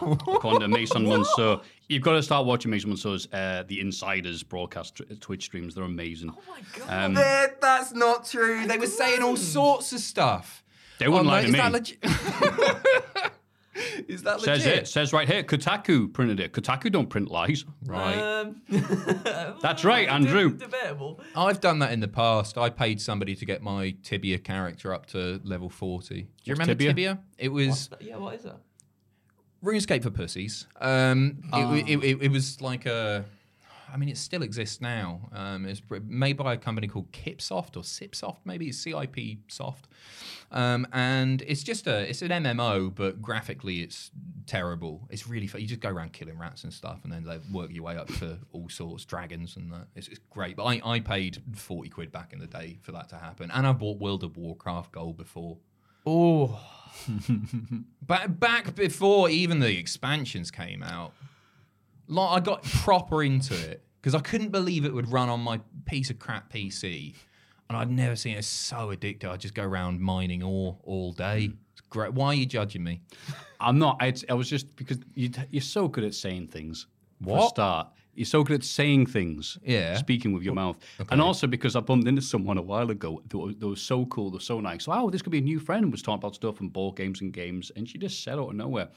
According 0.00 0.60
to 0.60 0.68
Mason 0.78 1.02
Mansour. 1.08 1.60
You've 1.88 2.02
got 2.02 2.12
to 2.12 2.22
start 2.22 2.46
watching 2.46 2.70
Mason 2.70 2.90
Mansour's 2.90 3.26
uh, 3.32 3.64
The 3.66 3.80
Insiders 3.80 4.44
broadcast 4.44 4.96
tw- 4.96 5.20
Twitch 5.20 5.42
streams. 5.44 5.74
They're 5.74 5.82
amazing. 5.82 6.30
Oh 6.30 6.42
my 6.48 6.60
God. 6.78 7.04
Um, 7.04 7.14
that's 7.14 7.92
not 7.92 8.26
true. 8.26 8.66
They 8.66 8.78
were 8.78 8.86
saying 8.86 9.22
all 9.22 9.36
sorts 9.36 9.92
of 9.92 9.98
stuff. 9.98 10.62
They 10.98 11.08
wouldn't 11.08 11.26
Oh, 11.26 11.30
lie 11.30 11.42
no, 11.42 11.42
to 11.42 11.46
is 11.48 11.52
me. 11.52 11.58
That 11.58 11.72
legit? 11.72 11.98
is 14.08 14.22
that 14.24 14.40
says 14.40 14.64
legit? 14.64 14.78
it. 14.82 14.88
Says 14.88 15.12
right 15.12 15.28
here. 15.28 15.42
Kotaku 15.42 16.12
printed 16.12 16.40
it. 16.40 16.52
Kotaku 16.52 16.90
don't 16.90 17.08
print 17.08 17.30
lies. 17.30 17.64
Right. 17.84 18.18
Um, 18.18 18.62
That's 19.62 19.84
right, 19.84 20.08
Andrew. 20.08 20.56
Debatable. 20.56 21.20
I've 21.36 21.60
done 21.60 21.78
that 21.80 21.92
in 21.92 22.00
the 22.00 22.08
past. 22.08 22.58
I 22.58 22.70
paid 22.70 23.00
somebody 23.00 23.34
to 23.36 23.44
get 23.46 23.62
my 23.62 23.94
Tibia 24.02 24.38
character 24.38 24.92
up 24.92 25.06
to 25.06 25.40
level 25.44 25.68
40. 25.68 26.08
Do 26.08 26.14
you 26.20 26.26
What's 26.26 26.48
remember 26.48 26.72
Tibia? 26.74 26.88
Tibia? 26.90 27.18
It 27.38 27.48
was 27.50 27.90
Yeah, 28.00 28.16
what 28.16 28.34
is 28.34 28.42
that? 28.42 28.58
RuneScape 29.64 30.02
for 30.04 30.10
pussies. 30.10 30.66
Um, 30.80 31.42
Ah. 31.52 31.74
it, 31.74 31.88
it, 31.88 32.04
it, 32.04 32.22
it 32.22 32.30
was 32.32 32.60
like 32.60 32.86
a. 32.86 33.24
I 33.92 33.96
mean, 33.96 34.08
it 34.08 34.18
still 34.18 34.42
exists 34.42 34.80
now. 34.80 35.28
Um, 35.32 35.66
it's 35.66 35.82
made 36.06 36.36
by 36.36 36.54
a 36.54 36.56
company 36.56 36.88
called 36.88 37.10
Kipsoft 37.12 37.76
or 37.76 37.82
Sipsoft, 37.82 38.38
maybe 38.44 38.68
it's 38.68 38.78
CIP 38.78 39.38
Soft, 39.48 39.88
um, 40.50 40.86
and 40.92 41.42
it's 41.42 41.62
just 41.62 41.86
a 41.86 42.08
it's 42.08 42.22
an 42.22 42.30
MMO, 42.30 42.94
but 42.94 43.20
graphically 43.22 43.80
it's 43.82 44.10
terrible. 44.46 45.06
It's 45.10 45.26
really 45.26 45.46
fun. 45.46 45.60
You 45.60 45.66
just 45.66 45.80
go 45.80 45.88
around 45.90 46.12
killing 46.12 46.38
rats 46.38 46.64
and 46.64 46.72
stuff, 46.72 47.00
and 47.04 47.12
then 47.12 47.24
they 47.24 47.38
work 47.52 47.70
your 47.72 47.84
way 47.84 47.96
up 47.96 48.08
to 48.18 48.38
all 48.52 48.68
sorts, 48.68 49.04
dragons 49.04 49.56
and 49.56 49.72
that. 49.72 49.88
It's, 49.94 50.08
it's 50.08 50.20
great. 50.30 50.56
But 50.56 50.64
I, 50.64 50.80
I 50.84 51.00
paid 51.00 51.42
forty 51.54 51.88
quid 51.88 52.12
back 52.12 52.32
in 52.32 52.38
the 52.38 52.46
day 52.46 52.78
for 52.82 52.92
that 52.92 53.08
to 53.10 53.16
happen, 53.16 53.50
and 53.50 53.66
I 53.66 53.72
bought 53.72 53.98
World 53.98 54.24
of 54.24 54.36
Warcraft 54.36 54.92
Gold 54.92 55.16
before. 55.16 55.58
Oh, 56.06 56.58
Back 58.02 58.40
back 58.40 58.74
before 58.74 59.28
even 59.28 59.58
the 59.60 59.76
expansions 59.78 60.50
came 60.50 60.82
out, 60.82 61.12
like 62.08 62.36
I 62.36 62.44
got 62.44 62.62
proper 62.64 63.22
into 63.22 63.54
it 63.54 63.84
because 64.00 64.14
I 64.14 64.20
couldn't 64.20 64.50
believe 64.50 64.84
it 64.84 64.92
would 64.92 65.10
run 65.12 65.28
on 65.28 65.40
my 65.40 65.60
piece 65.86 66.10
of 66.10 66.18
crap 66.18 66.52
PC, 66.52 67.14
and 67.68 67.76
I'd 67.78 67.90
never 67.90 68.16
seen 68.16 68.36
it 68.36 68.44
so 68.44 68.88
addictive. 68.94 69.26
I'd 69.30 69.40
just 69.40 69.54
go 69.54 69.62
around 69.64 70.00
mining 70.00 70.42
ore 70.42 70.78
all 70.84 71.12
day. 71.12 71.48
Mm. 71.48 71.56
It's 71.72 71.80
great. 71.88 72.12
Why 72.12 72.28
are 72.28 72.34
you 72.34 72.46
judging 72.46 72.82
me? 72.82 73.02
I'm 73.60 73.78
not. 73.78 73.96
I, 74.00 74.14
I 74.28 74.34
was 74.34 74.48
just 74.48 74.74
because 74.76 74.98
you, 75.14 75.30
you're 75.50 75.60
so 75.62 75.88
good 75.88 76.04
at 76.04 76.14
saying 76.14 76.48
things. 76.48 76.86
For 77.22 77.30
a 77.30 77.32
What? 77.34 77.48
start, 77.50 77.88
you're 78.14 78.24
so 78.26 78.44
good 78.44 78.54
at 78.60 78.64
saying 78.64 79.06
things. 79.06 79.58
Yeah. 79.64 79.96
Speaking 79.96 80.32
with 80.32 80.44
your 80.44 80.54
mouth, 80.54 80.78
and 81.10 81.20
also 81.20 81.48
because 81.48 81.74
I 81.74 81.80
bumped 81.80 82.06
into 82.06 82.22
someone 82.22 82.56
a 82.58 82.62
while 82.62 82.90
ago. 82.90 83.20
They 83.28 83.36
were, 83.38 83.52
they 83.52 83.66
were 83.66 83.74
so 83.76 84.06
cool. 84.06 84.30
They're 84.30 84.40
so 84.40 84.60
nice. 84.60 84.84
So, 84.84 84.92
oh, 84.92 85.10
this 85.10 85.20
could 85.22 85.32
be 85.32 85.38
a 85.38 85.42
new 85.42 85.58
friend. 85.58 85.90
Was 85.90 86.00
talking 86.02 86.18
about 86.20 86.36
stuff 86.36 86.60
and 86.60 86.72
board 86.72 86.96
games 86.96 87.20
and 87.20 87.32
games, 87.32 87.72
and 87.74 87.88
she 87.88 87.98
just 87.98 88.22
said 88.22 88.38
out 88.38 88.50
of 88.50 88.54
nowhere, 88.54 88.88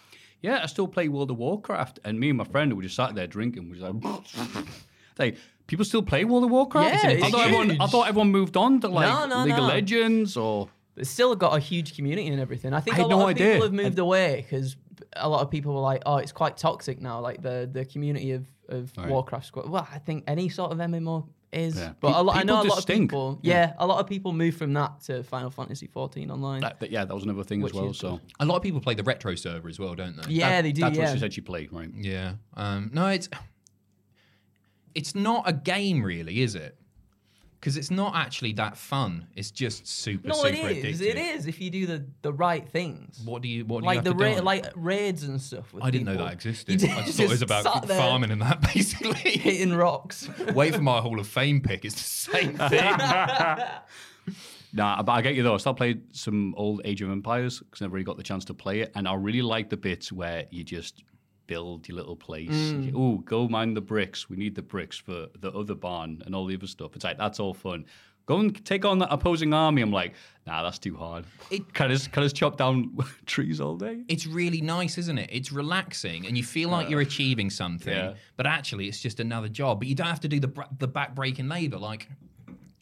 "Yeah, 0.42 0.60
I 0.64 0.66
still 0.68 0.88
play 0.88 1.08
World 1.08 1.32
of 1.32 1.38
Warcraft." 1.38 2.00
And 2.04 2.20
me 2.20 2.30
and 2.30 2.38
my 2.38 2.44
friend 2.46 2.74
were 2.76 2.82
just 2.84 2.96
sat 2.96 3.16
there 3.16 3.28
drinking. 3.28 3.70
We 3.70 3.80
Was 3.80 3.82
like, 3.82 4.66
like 5.20 5.38
people 5.68 5.86
still 5.86 6.04
play 6.04 6.26
World 6.26 6.44
of 6.46 6.52
Warcraft. 6.52 7.04
Yeah, 7.04 7.26
I 7.26 7.30
thought 7.32 7.46
everyone. 7.46 7.82
I 7.82 7.88
thought 7.88 8.08
everyone 8.08 8.32
moved 8.32 8.58
on 8.58 8.80
to 8.82 8.88
like 8.88 9.08
No, 9.08 9.26
no, 9.26 9.44
League 9.46 9.54
of. 9.60 9.66
Legends 9.66 10.36
or. 10.38 10.70
it's 10.98 11.10
still 11.10 11.36
got 11.36 11.56
a 11.56 11.60
huge 11.60 11.96
community 11.96 12.28
and 12.28 12.40
everything. 12.40 12.74
I 12.74 12.80
think 12.82 12.98
I 12.98 13.02
a 13.02 13.08
lot 13.08 13.10
no 13.10 13.22
of 13.24 13.30
idea. 13.30 13.54
people 13.54 13.68
have 13.68 13.74
moved 13.74 14.00
away 14.00 14.46
because 14.48 14.76
a 15.16 15.28
lot 15.30 15.42
of 15.42 15.50
people 15.50 15.74
were 15.74 15.80
like, 15.82 16.04
"Oh, 16.06 16.18
it's 16.18 16.32
quite 16.32 16.58
toxic 16.58 17.02
now." 17.02 17.20
Like 17.20 17.42
the 17.42 17.70
the 17.72 17.86
community 17.86 18.32
of 18.32 18.46
of 18.70 18.92
Right. 18.98 19.10
Warcraft 19.10 19.46
Squad. 19.46 19.70
Well, 19.70 19.88
I 19.92 20.00
think 20.00 20.24
any 20.28 20.48
sort 20.50 20.72
of 20.72 20.78
MMO 20.78 21.28
is. 21.54 21.78
Yeah. 21.78 21.94
But 22.00 22.16
a 22.16 22.22
lot, 22.22 22.38
I 22.38 22.44
know 22.44 22.62
a 22.62 22.64
lot 22.64 22.78
of 22.78 22.84
stink. 22.84 23.10
people. 23.12 23.40
Yeah. 23.42 23.74
a 23.78 23.86
lot 23.86 24.00
of 24.00 24.08
people 24.08 24.32
move 24.34 24.56
from 24.56 24.74
that 24.74 25.02
to 25.02 25.24
Final 25.24 25.50
Fantasy 25.50 25.88
14 25.88 26.32
online. 26.32 26.62
That, 26.62 26.80
that- 26.80 26.92
yeah, 26.92 27.06
that 27.06 27.14
was 27.14 27.24
another 27.24 27.44
thing 27.44 27.64
as 27.64 27.74
well. 27.74 27.90
is 27.90 27.98
So 27.98 28.20
A 28.40 28.46
lot 28.46 28.56
of 28.58 28.64
people 28.64 28.80
play 28.82 28.94
the 28.96 29.04
retro 29.04 29.36
server 29.36 29.68
as 29.70 29.80
well, 29.80 29.94
don't 29.96 30.16
they? 30.16 30.32
yeah, 30.34 30.50
That- 30.50 30.62
they 30.64 30.72
do. 30.72 30.82
That's 30.82 30.98
yeah. 30.98 31.04
what 31.06 31.14
she 31.14 31.20
said 31.20 31.34
she 31.34 31.42
played, 31.42 31.72
right? 31.74 31.90
Yeah. 31.94 32.34
Um, 32.56 32.90
no, 32.94 33.08
it's 33.08 33.28
it's 34.94 35.16
not 35.16 35.44
a 35.48 35.54
game, 35.54 36.04
really, 36.04 36.42
is 36.42 36.56
it? 36.56 36.78
Because 37.62 37.78
it's 37.78 37.92
not 37.92 38.16
actually 38.16 38.54
that 38.54 38.76
fun. 38.76 39.28
It's 39.36 39.52
just 39.52 39.86
super, 39.88 40.30
no, 40.30 40.34
super 40.34 40.48
it 40.70 40.78
is. 40.84 41.00
addictive. 41.00 41.06
It 41.12 41.18
is 41.18 41.46
if 41.46 41.62
you 41.62 41.70
do 41.70 41.86
the, 41.86 42.04
the 42.24 42.34
right 42.34 42.68
things. 42.68 43.22
What 43.24 43.44
do 43.44 43.48
you? 43.48 43.66
What 43.66 43.82
do 43.82 43.86
like 43.86 43.98
you 43.98 44.02
the 44.02 44.10
have 44.10 44.18
to 44.18 44.24
do 44.26 44.32
ra- 44.32 44.38
on 44.40 44.44
like 44.46 44.66
raids 44.76 45.24
and 45.24 45.40
stuff. 45.40 45.72
With 45.72 45.84
I 45.84 45.92
didn't 45.92 46.06
know 46.08 46.18
that 46.18 46.34
existed. 46.34 46.80
just- 46.80 46.92
I 46.92 47.04
just 47.04 47.18
thought 47.18 47.24
it 47.26 47.30
was 47.30 47.44
about 47.44 47.88
farming 47.88 48.32
and 48.32 48.42
that, 48.42 48.62
basically. 48.74 49.14
hitting 49.38 49.76
rocks. 49.76 50.28
Wait 50.56 50.74
for 50.74 50.82
my 50.82 51.00
Hall 51.02 51.20
of 51.20 51.28
Fame 51.28 51.62
pick. 51.62 51.86
It's 51.86 51.94
the 51.94 52.32
same 52.32 52.58
thing. 52.58 53.68
Nah, 54.74 55.04
but 55.04 55.12
I 55.12 55.22
get 55.22 55.36
you 55.36 55.44
though. 55.44 55.54
I 55.54 55.58
still 55.58 55.74
played 55.74 56.16
some 56.16 56.56
old 56.56 56.82
Age 56.86 57.02
of 57.02 57.10
Empires 57.12 57.60
because 57.60 57.82
I 57.82 57.86
never 57.86 57.96
really 57.96 58.06
got 58.06 58.16
the 58.18 58.24
chance 58.24 58.46
to 58.46 58.54
play 58.54 58.80
it, 58.80 58.92
and 58.96 59.06
I 59.08 59.16
really 59.16 59.42
like 59.42 59.70
the 59.70 59.76
bits 59.78 60.12
where 60.14 60.46
you 60.50 60.64
just 60.64 61.04
build 61.48 61.88
your 61.88 61.98
little 61.98 62.16
place. 62.16 62.50
Mm. 62.50 62.94
Oh, 62.96 63.18
go 63.20 63.48
mine 63.48 63.74
the 63.74 63.82
bricks. 63.82 64.30
We 64.30 64.38
need 64.38 64.56
the 64.56 64.62
bricks 64.62 64.98
for 64.98 65.28
the 65.40 65.52
other 65.52 65.76
barn 65.76 66.22
and 66.26 66.36
all 66.36 66.46
the 66.46 66.56
other 66.56 66.68
stuff. 66.68 66.96
It's 66.96 67.04
like 67.04 67.18
that's 67.18 67.40
all 67.40 67.54
fun. 67.54 67.86
Go 68.28 68.38
and 68.38 68.66
take 68.66 68.86
on 68.86 69.00
that 69.00 69.10
opposing 69.12 69.54
army. 69.54 69.82
I'm 69.82 69.92
like, 69.92 70.14
nah, 70.46 70.64
that's 70.64 70.78
too 70.80 70.96
hard. 70.96 71.26
It- 71.50 71.74
can 71.74 71.90
I 71.90 71.94
just 71.94 72.12
can 72.12 72.24
I 72.24 72.26
just 72.28 72.36
chop 72.36 72.58
down 72.58 72.96
trees 73.26 73.60
all 73.60 73.76
day? 73.76 74.04
it's 74.08 74.26
really 74.28 74.62
nice, 74.62 74.98
isn't 74.98 75.18
it? 75.18 75.30
It's 75.32 75.52
relaxing, 75.52 76.28
and 76.28 76.38
you 76.38 76.44
feel 76.44 76.70
like 76.70 76.90
you're 76.90 77.02
achieving 77.02 77.50
something, 77.50 77.94
yeah. 77.94 78.14
but 78.38 78.46
actually, 78.46 78.88
it's 78.88 79.00
just 79.00 79.20
another 79.20 79.50
job. 79.50 79.80
But 79.80 79.88
you 79.88 79.96
don't 79.96 80.08
have 80.08 80.22
to 80.22 80.28
do 80.28 80.40
the 80.40 80.66
the 80.78 80.88
back 80.88 81.16
breaking 81.16 81.50
labour. 81.50 81.78
Like, 81.78 82.08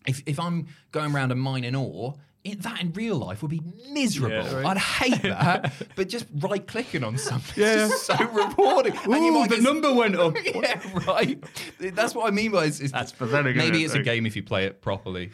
if 0.06 0.22
if 0.26 0.40
I'm 0.40 0.68
going 0.92 1.14
around 1.14 1.32
and 1.32 1.42
mining 1.42 1.76
ore. 1.76 2.16
It, 2.52 2.62
that 2.64 2.82
in 2.82 2.92
real 2.94 3.16
life 3.18 3.42
would 3.42 3.52
be 3.52 3.62
miserable. 3.92 4.36
Yeah. 4.36 4.68
I'd 4.68 4.78
hate 4.78 5.22
that. 5.24 5.74
but 5.96 6.10
just 6.10 6.26
right 6.40 6.66
clicking 6.66 7.04
on 7.04 7.18
something 7.18 7.64
Yeah. 7.64 7.86
is 7.86 7.90
just 7.90 8.06
so 8.08 8.16
rewarding. 8.28 8.96
and 8.98 9.14
you 9.26 9.32
Ooh, 9.32 9.40
might 9.40 9.50
the 9.50 9.56
get- 9.56 9.64
number 9.64 9.94
went 9.94 10.16
up. 10.16 10.36
yeah, 10.46 10.80
right. 11.08 11.44
That's 11.80 12.16
what 12.16 12.28
I 12.28 12.32
mean 12.32 12.52
by 12.52 12.66
it's, 12.66 12.80
it's 12.80 12.92
That's 12.92 13.12
pathetic, 13.12 13.56
isn't 13.56 13.68
Maybe 13.70 13.84
it? 13.84 13.86
it's 13.86 13.94
a 13.96 14.02
game 14.04 14.26
if 14.26 14.36
you 14.36 14.44
play 14.44 14.66
it 14.66 14.82
properly. 14.82 15.32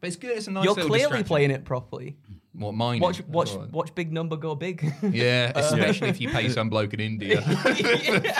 But 0.00 0.08
it's 0.08 0.16
good. 0.16 0.36
It's 0.36 0.46
a 0.46 0.50
nice 0.50 0.64
You're 0.64 0.74
clearly 0.74 1.24
playing 1.24 1.50
it 1.50 1.64
properly. 1.64 2.16
What 2.52 2.72
mine? 2.72 3.00
Watch, 3.00 3.22
watch, 3.26 3.50
Oh, 3.52 3.68
watch 3.70 3.94
Big 3.94 4.12
Number 4.12 4.36
go 4.36 4.54
big. 4.54 4.90
Yeah, 5.02 5.52
especially 5.54 6.08
if 6.08 6.20
you 6.22 6.30
pay 6.30 6.48
some 6.48 6.70
bloke 6.70 6.94
in 6.94 7.00
India 7.00 7.42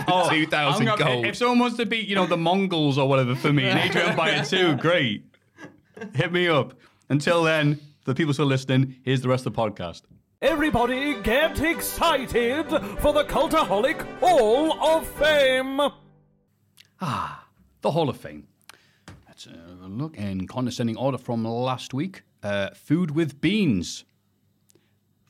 Oh, 0.09 0.29
two 0.31 0.47
thousand 0.47 0.89
I'm 0.89 0.99
gold. 0.99 1.27
If 1.27 1.37
someone 1.37 1.59
wants 1.59 1.77
to 1.77 1.85
beat, 1.87 2.09
you 2.09 2.15
know, 2.15 2.27
the 2.27 2.37
Mongols 2.37 2.97
or 2.99 3.09
whatever 3.09 3.35
for 3.35 3.53
me, 3.53 3.69
in 3.69 3.77
Age 3.77 3.91
of 3.91 3.97
Empires 4.03 4.49
2, 4.51 4.77
great. 4.77 5.25
Hit 6.15 6.33
me 6.33 6.49
up. 6.49 6.75
Until 7.09 7.45
then, 7.45 7.77
for 8.01 8.13
the 8.13 8.15
people 8.15 8.33
still 8.35 8.47
listening, 8.47 8.97
here's 9.05 9.21
the 9.21 9.29
rest 9.29 9.47
of 9.47 9.55
the 9.55 9.61
podcast. 9.61 10.03
Everybody 10.43 11.21
get 11.23 11.61
excited 11.61 12.69
for 12.99 13.13
the 13.13 13.25
Cultaholic 13.25 14.01
Hall 14.21 14.73
of 14.83 15.07
Fame! 15.07 15.81
Ah, 17.01 17.47
the 17.81 17.91
Hall 17.91 18.09
of 18.09 18.17
Fame. 18.17 18.47
Let's 19.29 19.47
uh, 19.47 19.87
look 19.87 20.17
in 20.17 20.47
condescending 20.47 20.97
order 20.97 21.19
from 21.19 21.45
last 21.45 21.95
week. 21.95 22.23
Uh, 22.43 22.71
food 22.75 23.13
with 23.13 23.41
beans, 23.41 24.05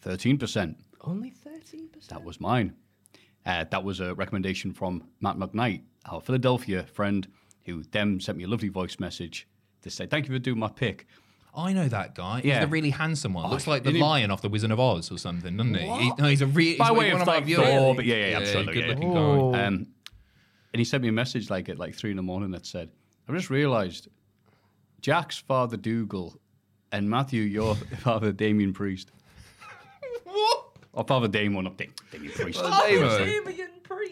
13%. 0.05 0.77
Only 1.03 1.31
13%. 1.31 2.09
That 2.09 2.25
was 2.25 2.41
mine. 2.41 2.75
Uh, 3.45 3.65
that 3.71 3.85
was 3.85 4.01
a 4.01 4.15
recommendation 4.15 4.73
from 4.73 5.05
Matt 5.21 5.37
McKnight, 5.37 5.83
our 6.07 6.21
Philadelphia 6.21 6.85
friend, 6.85 7.29
who 7.65 7.83
then 7.91 8.19
sent 8.21 8.39
me 8.39 8.45
a 8.45 8.49
lovely 8.49 8.69
voice 8.69 8.99
message 8.99 9.47
to 9.83 9.91
say, 9.91 10.07
Thank 10.07 10.27
you 10.27 10.35
for 10.35 10.39
doing 10.39 10.59
my 10.59 10.69
pick. 10.69 11.07
I 11.57 11.73
know 11.73 11.89
that 11.89 12.15
guy. 12.15 12.43
He's 12.43 12.59
the 12.59 12.67
really 12.67 12.91
handsome 12.91 13.33
one. 13.33 13.51
Looks 13.51 13.67
like 13.67 13.83
the 13.83 13.91
he- 13.93 13.99
lion 14.01 14.31
off 14.31 14.43
the 14.43 14.49
Wizard 14.51 14.71
of 14.71 14.79
Oz 14.79 15.11
or 15.11 15.17
something, 15.19 15.57
doesn't 15.57 15.75
he? 15.75 15.87
he 15.87 16.13
no, 16.19 16.29
he's 16.29 16.43
a 16.43 16.47
really. 16.47 16.77
By 16.77 16.93
way 16.93 17.11
of 17.11 17.27
like 17.27 17.49
Thor, 17.49 17.95
but 17.95 18.05
yeah, 18.05 18.17
yeah, 18.17 18.27
yeah, 18.31 18.37
absolutely. 18.39 18.75
good 18.75 18.89
looking 18.91 19.17
Oh. 19.17 19.53
guy. 19.53 19.65
Um, 19.65 19.87
and 20.73 20.79
he 20.81 20.85
sent 20.85 21.03
me 21.03 21.09
a 21.09 21.13
message 21.13 21.49
like 21.49 21.69
at 21.71 21.79
like 21.79 21.95
three 21.95 22.11
in 22.11 22.17
the 22.17 22.23
morning 22.23 22.51
that 22.51 22.67
said, 22.67 22.91
"I've 23.29 23.35
just 23.35 23.49
realised 23.49 24.09
Jack's 25.01 25.39
father 25.39 25.77
Dougal 25.79 26.39
and 26.93 27.09
Matthew, 27.09 27.43
your 27.43 27.75
father 28.01 28.33
Damien 28.33 28.73
Priest, 28.75 29.11
What? 30.25 30.67
or 30.93 31.05
father 31.05 31.29
Damon, 31.29 31.65
not 31.65 31.79
Da- 31.79 31.89
Damien 32.13 32.33
Priest. 32.33 32.61
Damo. 32.61 33.19
Damien 33.19 33.71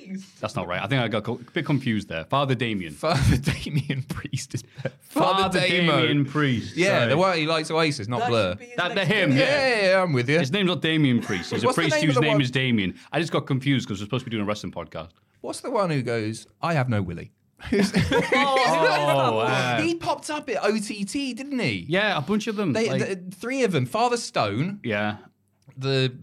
Priest. 0.09 0.41
That's 0.41 0.55
not 0.57 0.67
right. 0.67 0.83
I 0.83 0.87
think 0.87 1.03
I 1.03 1.09
got 1.09 1.25
co- 1.25 1.35
a 1.47 1.51
bit 1.53 1.65
confused 1.67 2.09
there. 2.09 2.25
Father 2.25 2.55
Damien. 2.55 2.93
Father 2.93 3.37
Damien 3.63 4.03
Priest 4.09 4.55
is 4.55 4.63
Father 5.01 5.59
Damo. 5.59 6.01
Damien 6.03 6.25
Priest. 6.25 6.77
Yeah, 6.77 6.99
sorry. 7.01 7.09
the 7.11 7.17
one 7.17 7.37
he 7.39 7.47
likes 7.47 7.71
Oasis, 7.71 8.09
not 8.09 8.29
Blur. 8.29 8.57
That 8.77 8.95
the 8.95 9.05
him, 9.05 9.33
Yeah, 9.33 9.39
yeah. 9.39 9.69
yeah, 9.77 9.87
yeah, 9.91 10.03
I'm 10.03 10.13
with 10.13 10.29
you. 10.29 10.39
His 10.39 10.53
name's 10.53 10.69
not 10.69 10.81
Damien 10.83 11.21
Priest. 11.21 11.51
He's 11.53 11.65
What's 11.65 11.79
a 11.79 11.81
the 11.83 11.89
priest 11.89 11.97
name 11.97 12.07
whose 12.07 12.15
the 12.17 12.21
name 12.21 12.33
one- 12.33 12.41
is 12.43 12.51
Damien. 12.51 12.95
I 13.13 13.21
just 13.21 13.33
got 13.33 13.47
confused 13.47 13.87
because 13.89 14.01
we're 14.01 14.07
supposed 14.07 14.25
to 14.25 14.31
be 14.31 14.35
doing 14.37 14.45
a 14.45 14.47
wrestling 14.47 14.73
podcast. 14.73 15.11
What's 15.41 15.61
the 15.61 15.71
one 15.71 15.91
who 15.91 16.03
goes, 16.03 16.47
I 16.63 16.75
have 16.75 16.89
no 16.89 17.03
willy? 17.03 17.33
Oh, 17.73 19.39
uh, 19.47 19.81
he 19.83 19.95
popped 19.95 20.31
up 20.31 20.49
at 20.51 20.63
OTT, 20.63 21.13
didn't 21.13 21.59
he? 21.59 21.87
yeah, 21.89 22.17
a 22.17 22.21
bunch 22.21 22.47
of 22.47 22.57
them. 22.57 22.73
They, 22.73 22.89
like- 22.89 23.01
the, 23.31 23.37
three 23.37 23.63
of 23.65 23.73
them. 23.73 23.87
Father 23.87 24.17
Stone, 24.17 24.81
yeah, 24.83 25.17
the 25.77 26.15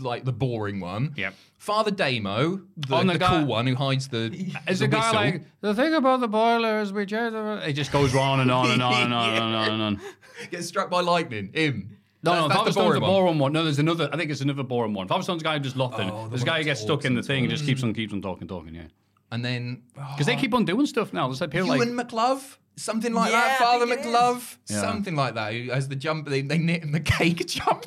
like 0.00 0.24
the 0.24 0.32
boring 0.32 0.80
one. 0.80 1.12
Yep. 1.16 1.34
Father 1.58 1.90
Damo, 1.90 2.60
the, 2.76 2.94
Oh, 2.94 2.98
and 3.00 3.08
the 3.08 3.14
the 3.14 3.18
guy- 3.18 3.28
cool 3.38 3.46
one 3.46 3.66
who 3.66 3.74
hides 3.74 4.08
the. 4.08 4.26
Is 4.68 4.78
the 4.78 4.86
the 4.86 4.88
guy 4.88 4.98
whistle. 4.98 5.14
like 5.14 5.42
the 5.60 5.74
thing 5.74 5.94
about 5.94 6.20
the 6.20 6.28
boiler 6.28 6.80
is 6.80 6.92
we 6.92 7.06
change 7.06 7.32
the 7.32 7.62
It 7.68 7.72
just 7.72 7.90
goes 7.92 8.14
on 8.14 8.40
and 8.40 8.50
on 8.50 8.70
and 8.70 8.82
on 8.82 9.02
and 9.02 9.14
on 9.14 9.34
and 9.34 9.54
on 9.54 9.70
and 9.70 9.82
on. 9.82 10.00
gets 10.50 10.66
struck 10.68 10.90
by 10.90 11.00
lightning? 11.00 11.50
Him. 11.52 11.98
No, 12.22 12.32
no, 12.34 12.48
that's 12.48 12.54
Father 12.58 12.68
the 12.70 12.72
Stone's 12.72 12.84
boring 12.86 13.00
the 13.00 13.06
one. 13.06 13.10
boring 13.10 13.38
one. 13.38 13.52
No, 13.52 13.62
there's 13.64 13.78
another. 13.78 14.08
I 14.12 14.16
think 14.16 14.30
it's 14.30 14.40
another 14.40 14.62
boring 14.64 14.94
one. 14.94 15.06
Father 15.08 15.22
Stone's 15.22 15.42
the 15.42 15.48
guy 15.48 15.54
who 15.54 15.60
does 15.60 15.76
nothing. 15.76 16.10
Oh, 16.10 16.24
the 16.24 16.30
there's 16.30 16.42
a 16.42 16.44
one 16.44 16.52
guy 16.54 16.58
who 16.58 16.64
that 16.64 16.70
gets 16.70 16.80
stuck 16.80 16.88
talks 16.96 17.04
in 17.04 17.14
the 17.14 17.18
and 17.20 17.26
thing 17.26 17.44
and 17.44 17.50
just 17.50 17.64
keeps 17.64 17.82
on, 17.82 17.92
mm. 17.92 17.94
keeps 17.96 18.12
on 18.12 18.20
talking, 18.22 18.48
talking. 18.48 18.74
Yeah, 18.74 18.82
And 19.30 19.44
then 19.44 19.82
because 19.94 20.26
they 20.26 20.34
oh. 20.34 20.38
keep 20.38 20.52
on 20.54 20.64
doing 20.64 20.86
stuff 20.86 21.12
now. 21.12 21.28
There's 21.28 21.40
like 21.40 21.50
people 21.50 21.68
like 21.68 21.80
Ewan 21.80 21.96
McLove, 21.96 22.56
something 22.76 23.12
like 23.12 23.30
Yeah, 23.30 23.40
that. 23.40 23.60
I 23.60 23.64
Father 23.64 23.86
think 23.86 24.00
it 24.00 24.06
McLove, 24.06 24.56
Yeah. 24.68 24.80
something 24.80 25.14
like 25.14 25.34
that. 25.34 25.52
Who 25.54 25.70
has 25.70 25.88
the 25.88 25.94
jump? 25.96 26.28
They, 26.28 26.40
they 26.42 26.58
knit 26.58 26.82
him 26.82 26.92
the 26.92 27.00
cake 27.18 27.46
jump. 27.46 27.84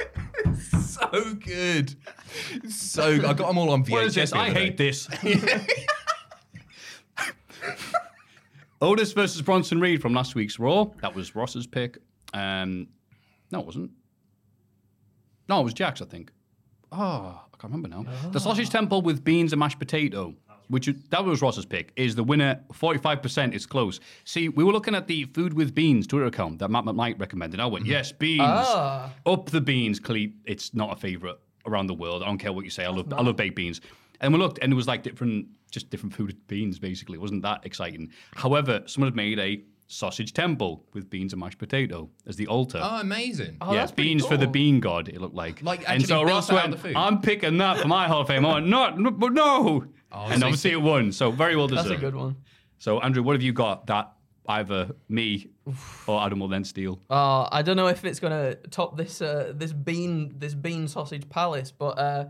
so 0.80 1.34
good, 1.34 1.94
so 2.68 3.04
I 3.04 3.32
got 3.32 3.48
them 3.48 3.58
all 3.58 3.70
on 3.70 3.84
VHS. 3.84 3.90
What 3.90 4.04
is 4.04 4.14
this? 4.14 4.32
I 4.32 4.50
hate 4.50 4.76
this. 4.76 5.08
Otis 8.80 9.12
versus 9.12 9.40
Bronson 9.42 9.80
Reed 9.80 10.02
from 10.02 10.12
last 10.12 10.34
week's 10.34 10.58
Raw. 10.58 10.86
That 11.02 11.14
was 11.14 11.36
Ross's 11.36 11.66
pick. 11.66 11.98
Um, 12.34 12.88
no, 13.52 13.60
it 13.60 13.66
wasn't. 13.66 13.92
No, 15.48 15.60
it 15.60 15.64
was 15.64 15.74
Jack's, 15.74 16.02
I 16.02 16.06
think. 16.06 16.32
Oh, 16.90 16.98
I 16.98 17.56
can't 17.58 17.72
remember 17.72 17.88
now. 17.88 18.04
The 18.32 18.40
sausage 18.40 18.70
temple 18.70 19.02
with 19.02 19.22
beans 19.22 19.52
and 19.52 19.60
mashed 19.60 19.78
potato, 19.78 20.34
which 20.72 20.88
that 21.10 21.24
was 21.24 21.40
Ross's 21.42 21.66
pick, 21.66 21.92
is 21.96 22.14
the 22.14 22.24
winner. 22.24 22.60
Forty-five 22.72 23.22
percent. 23.22 23.54
is 23.54 23.66
close. 23.66 24.00
See, 24.24 24.48
we 24.48 24.64
were 24.64 24.72
looking 24.72 24.94
at 24.94 25.06
the 25.06 25.24
food 25.26 25.52
with 25.52 25.74
beans 25.74 26.06
Twitter 26.06 26.26
account 26.26 26.58
that 26.58 26.70
Matt 26.70 26.84
McKnight 26.84 27.20
recommended. 27.20 27.60
I 27.60 27.66
went, 27.66 27.86
yes, 27.86 28.10
beans. 28.10 28.40
Ah. 28.42 29.12
Up 29.26 29.50
the 29.50 29.60
beans. 29.60 30.00
Clearly, 30.00 30.34
it's 30.44 30.74
not 30.74 30.92
a 30.92 30.96
favorite 30.96 31.38
around 31.66 31.86
the 31.86 31.94
world. 31.94 32.22
I 32.22 32.26
don't 32.26 32.38
care 32.38 32.52
what 32.52 32.64
you 32.64 32.70
say. 32.70 32.84
I 32.84 32.88
love, 32.88 33.12
I 33.12 33.22
love 33.22 33.36
baked 33.36 33.56
beans. 33.56 33.80
And 34.20 34.32
we 34.32 34.38
looked, 34.38 34.58
and 34.62 34.72
it 34.72 34.76
was 34.76 34.86
like 34.86 35.02
different, 35.02 35.46
just 35.70 35.90
different 35.90 36.14
food 36.14 36.28
with 36.28 36.46
beans. 36.46 36.78
Basically, 36.78 37.16
it 37.16 37.20
wasn't 37.20 37.42
that 37.42 37.64
exciting. 37.66 38.10
However, 38.34 38.82
someone 38.86 39.08
had 39.08 39.16
made 39.16 39.38
a 39.38 39.62
sausage 39.92 40.32
temple 40.32 40.84
with 40.94 41.10
beans 41.10 41.32
and 41.32 41.40
mashed 41.40 41.58
potato 41.58 42.08
as 42.26 42.36
the 42.36 42.46
altar. 42.46 42.80
Oh, 42.82 43.00
amazing! 43.00 43.56
Oh, 43.60 43.72
yeah, 43.72 43.80
that's 43.80 43.92
pretty 43.92 44.10
beans 44.10 44.26
for 44.26 44.36
the 44.36 44.46
bean 44.46 44.80
god. 44.80 45.08
It 45.08 45.20
looked 45.20 45.34
like. 45.34 45.62
Like 45.62 45.84
and 45.88 46.04
so 46.06 46.22
Ross 46.22 46.50
went, 46.50 46.76
"I'm 46.96 47.20
picking 47.20 47.58
that 47.58 47.78
for 47.80 47.88
my 47.88 48.08
Hall 48.08 48.22
of 48.22 48.28
Fame." 48.28 48.46
I 48.46 48.54
went, 48.54 48.66
"No, 48.68 48.90
no, 48.94 49.10
but 49.10 49.32
no." 49.32 49.84
Oh, 50.10 50.26
and 50.26 50.40
so 50.40 50.46
obviously 50.46 50.70
you- 50.72 50.78
it 50.78 50.82
won. 50.82 51.12
So 51.12 51.30
very 51.30 51.56
well 51.56 51.68
deserved. 51.68 51.88
That's 51.90 51.98
a 51.98 52.00
good 52.00 52.14
one. 52.14 52.36
So 52.78 53.00
Andrew, 53.00 53.22
what 53.22 53.34
have 53.34 53.42
you 53.42 53.52
got 53.52 53.86
that 53.86 54.12
either 54.48 54.90
me 55.08 55.48
or 56.06 56.20
Adam 56.20 56.40
will 56.40 56.48
then 56.48 56.64
steal? 56.64 57.00
Uh, 57.08 57.48
I 57.52 57.62
don't 57.62 57.76
know 57.76 57.86
if 57.86 58.04
it's 58.04 58.18
gonna 58.20 58.56
top 58.70 58.96
this 58.96 59.22
uh, 59.22 59.52
this 59.54 59.72
bean 59.72 60.34
this 60.38 60.54
bean 60.54 60.88
sausage 60.88 61.28
palace, 61.28 61.70
but 61.70 61.98
uh, 61.98 62.24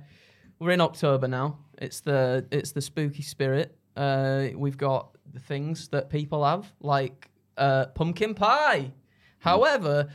we're 0.58 0.72
in 0.72 0.80
October 0.80 1.26
now. 1.28 1.58
It's 1.78 2.00
the 2.00 2.46
it's 2.52 2.72
the 2.72 2.80
spooky 2.82 3.22
spirit. 3.22 3.76
Uh, 3.96 4.48
we've 4.54 4.76
got 4.78 5.16
the 5.32 5.40
things 5.40 5.88
that 5.88 6.10
people 6.10 6.44
have 6.44 6.70
like 6.80 7.28
uh, 7.56 7.86
pumpkin 7.86 8.34
pie. 8.34 8.92
However, 9.38 10.08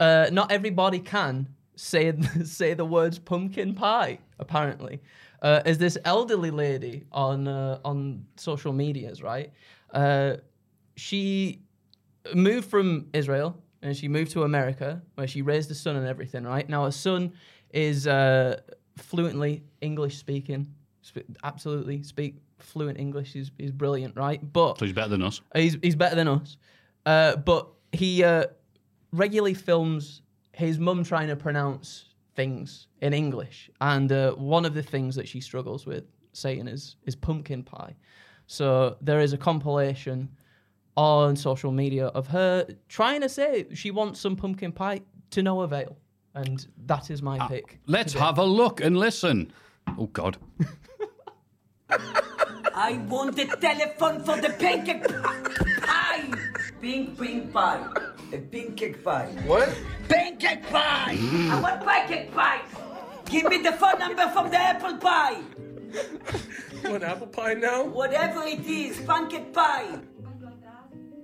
uh, 0.00 0.28
not 0.32 0.52
everybody 0.52 1.00
can 1.00 1.48
say 1.76 2.12
say 2.44 2.74
the 2.74 2.84
words 2.84 3.18
pumpkin 3.18 3.74
pie. 3.74 4.18
Apparently, 4.38 5.00
uh, 5.42 5.62
as 5.64 5.78
this 5.78 5.98
elderly 6.04 6.50
lady 6.50 7.04
on 7.12 7.48
uh, 7.48 7.78
on 7.84 8.24
social 8.36 8.72
medias, 8.72 9.22
right? 9.22 9.52
Uh, 9.92 10.36
she 10.96 11.62
moved 12.34 12.68
from 12.68 13.06
Israel 13.12 13.56
and 13.82 13.96
she 13.96 14.08
moved 14.08 14.32
to 14.32 14.42
America 14.42 15.00
where 15.14 15.26
she 15.26 15.42
raised 15.42 15.70
a 15.70 15.74
son 15.74 15.96
and 15.96 16.06
everything, 16.06 16.44
right? 16.44 16.68
Now, 16.68 16.84
her 16.84 16.90
son 16.90 17.32
is 17.72 18.06
uh, 18.06 18.60
fluently 18.96 19.62
English 19.80 20.16
speaking, 20.18 20.66
sp- 21.02 21.26
absolutely 21.44 22.02
speak 22.02 22.36
fluent 22.58 22.98
English. 22.98 23.32
He's 23.32 23.50
he's 23.58 23.72
brilliant, 23.72 24.16
right? 24.16 24.40
But 24.52 24.78
So 24.78 24.84
he's 24.84 24.94
better 24.94 25.10
than 25.10 25.22
us. 25.22 25.40
He's 25.54 25.76
he's 25.82 25.96
better 25.96 26.16
than 26.16 26.28
us. 26.28 26.56
Uh, 27.08 27.36
but 27.36 27.68
he 27.92 28.22
uh, 28.22 28.44
regularly 29.12 29.54
films 29.54 30.20
his 30.52 30.78
mum 30.78 31.02
trying 31.02 31.28
to 31.28 31.36
pronounce 31.36 32.04
things 32.36 32.88
in 33.00 33.14
English, 33.14 33.70
and 33.80 34.12
uh, 34.12 34.32
one 34.32 34.66
of 34.66 34.74
the 34.74 34.82
things 34.82 35.14
that 35.14 35.26
she 35.26 35.40
struggles 35.40 35.86
with 35.86 36.04
saying 36.34 36.68
is 36.68 36.96
is 37.06 37.16
pumpkin 37.16 37.62
pie. 37.62 37.96
So 38.46 38.98
there 39.00 39.20
is 39.20 39.32
a 39.32 39.38
compilation 39.38 40.28
on 40.98 41.34
social 41.34 41.72
media 41.72 42.08
of 42.08 42.26
her 42.26 42.66
trying 42.88 43.22
to 43.22 43.28
say 43.30 43.66
she 43.72 43.90
wants 43.90 44.20
some 44.20 44.36
pumpkin 44.36 44.72
pie 44.72 45.00
to 45.30 45.42
no 45.42 45.62
avail, 45.62 45.96
and 46.34 46.66
that 46.84 47.10
is 47.10 47.22
my 47.22 47.38
pick. 47.48 47.78
Let's 47.86 48.12
today. 48.12 48.24
have 48.26 48.36
a 48.36 48.44
look 48.44 48.82
and 48.82 48.98
listen. 48.98 49.50
Oh 49.96 50.08
God. 50.12 50.36
I 52.74 52.98
want 53.08 53.34
the 53.34 53.46
telephone 53.46 54.22
for 54.24 54.36
the 54.36 54.50
pancake 54.50 55.08
pie. 55.08 55.74
Pink, 56.80 57.18
pink 57.18 57.52
pie. 57.52 57.84
A 58.32 58.38
pancake 58.38 59.02
pie. 59.02 59.26
What? 59.46 59.68
Pancake 60.08 60.62
pie. 60.70 61.16
Mm. 61.18 61.50
I 61.50 61.60
want 61.60 61.84
pancake 61.84 62.32
pie. 62.32 62.62
Give 63.24 63.44
me 63.48 63.58
the 63.58 63.72
phone 63.72 63.98
number 63.98 64.28
from 64.28 64.50
the 64.50 64.58
apple 64.58 64.96
pie. 64.96 65.42
What 66.82 67.02
apple 67.02 67.26
pie 67.26 67.54
now? 67.54 67.84
Whatever 67.84 68.44
it 68.44 68.64
is, 68.64 69.00
pancake 69.00 69.52
pie. 69.52 69.98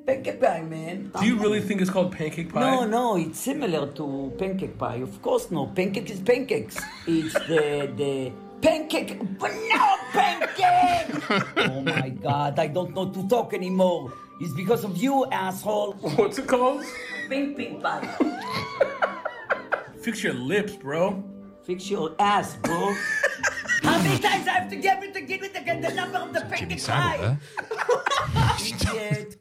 Pancake 0.07 0.41
pie, 0.41 0.63
man. 0.63 1.11
Do 1.19 1.25
you 1.25 1.37
really 1.39 1.61
think 1.61 1.81
it's 1.81 1.91
called 1.91 2.13
pancake 2.13 2.53
pie? 2.53 2.61
No, 2.61 2.85
no, 2.85 3.17
it's 3.17 3.41
similar 3.41 3.87
to 3.93 4.33
pancake 4.37 4.77
pie. 4.77 4.97
Of 4.97 5.23
course, 5.23 5.51
no. 5.51 5.67
Pancake 5.69 6.11
is 6.11 6.21
pancakes. 6.21 6.79
It's 7.07 7.33
the 7.47 7.91
the 7.97 8.33
pancake, 8.65 9.19
but 9.39 9.53
no 9.69 9.97
pancake. 10.13 11.49
oh 11.69 11.81
my 11.83 12.09
God, 12.09 12.59
I 12.59 12.67
don't 12.67 12.95
know 12.95 13.11
to 13.11 13.29
talk 13.29 13.53
anymore. 13.53 14.13
It's 14.41 14.55
because 14.55 14.85
of 14.85 14.97
you, 14.97 15.27
asshole. 15.27 15.93
What's 16.17 16.39
it 16.39 16.49
called? 16.49 16.85
Pink, 17.29 17.57
pink 17.57 17.83
pie. 17.83 18.09
Fix 20.01 20.23
your 20.23 20.35
lips, 20.35 20.75
bro. 20.75 21.23
Fix 21.63 21.89
your 21.91 22.15
ass, 22.19 22.57
bro. 22.57 22.95
How 23.83 23.99
many 24.03 24.19
times 24.19 24.45
do 24.45 24.51
I 24.51 24.55
have 24.55 24.71
to 24.71 24.77
get 24.77 25.03
it 25.03 25.15
to 25.15 25.21
give 25.21 25.43
it 25.43 25.55
to 25.55 25.61
get 25.61 25.83
the 25.83 25.95
number 25.95 26.19
of 26.19 26.33
the 26.33 26.41
pancake 26.41 26.81
Savile 26.81 27.37
pie? 28.35 28.57
Idiot. 28.67 29.37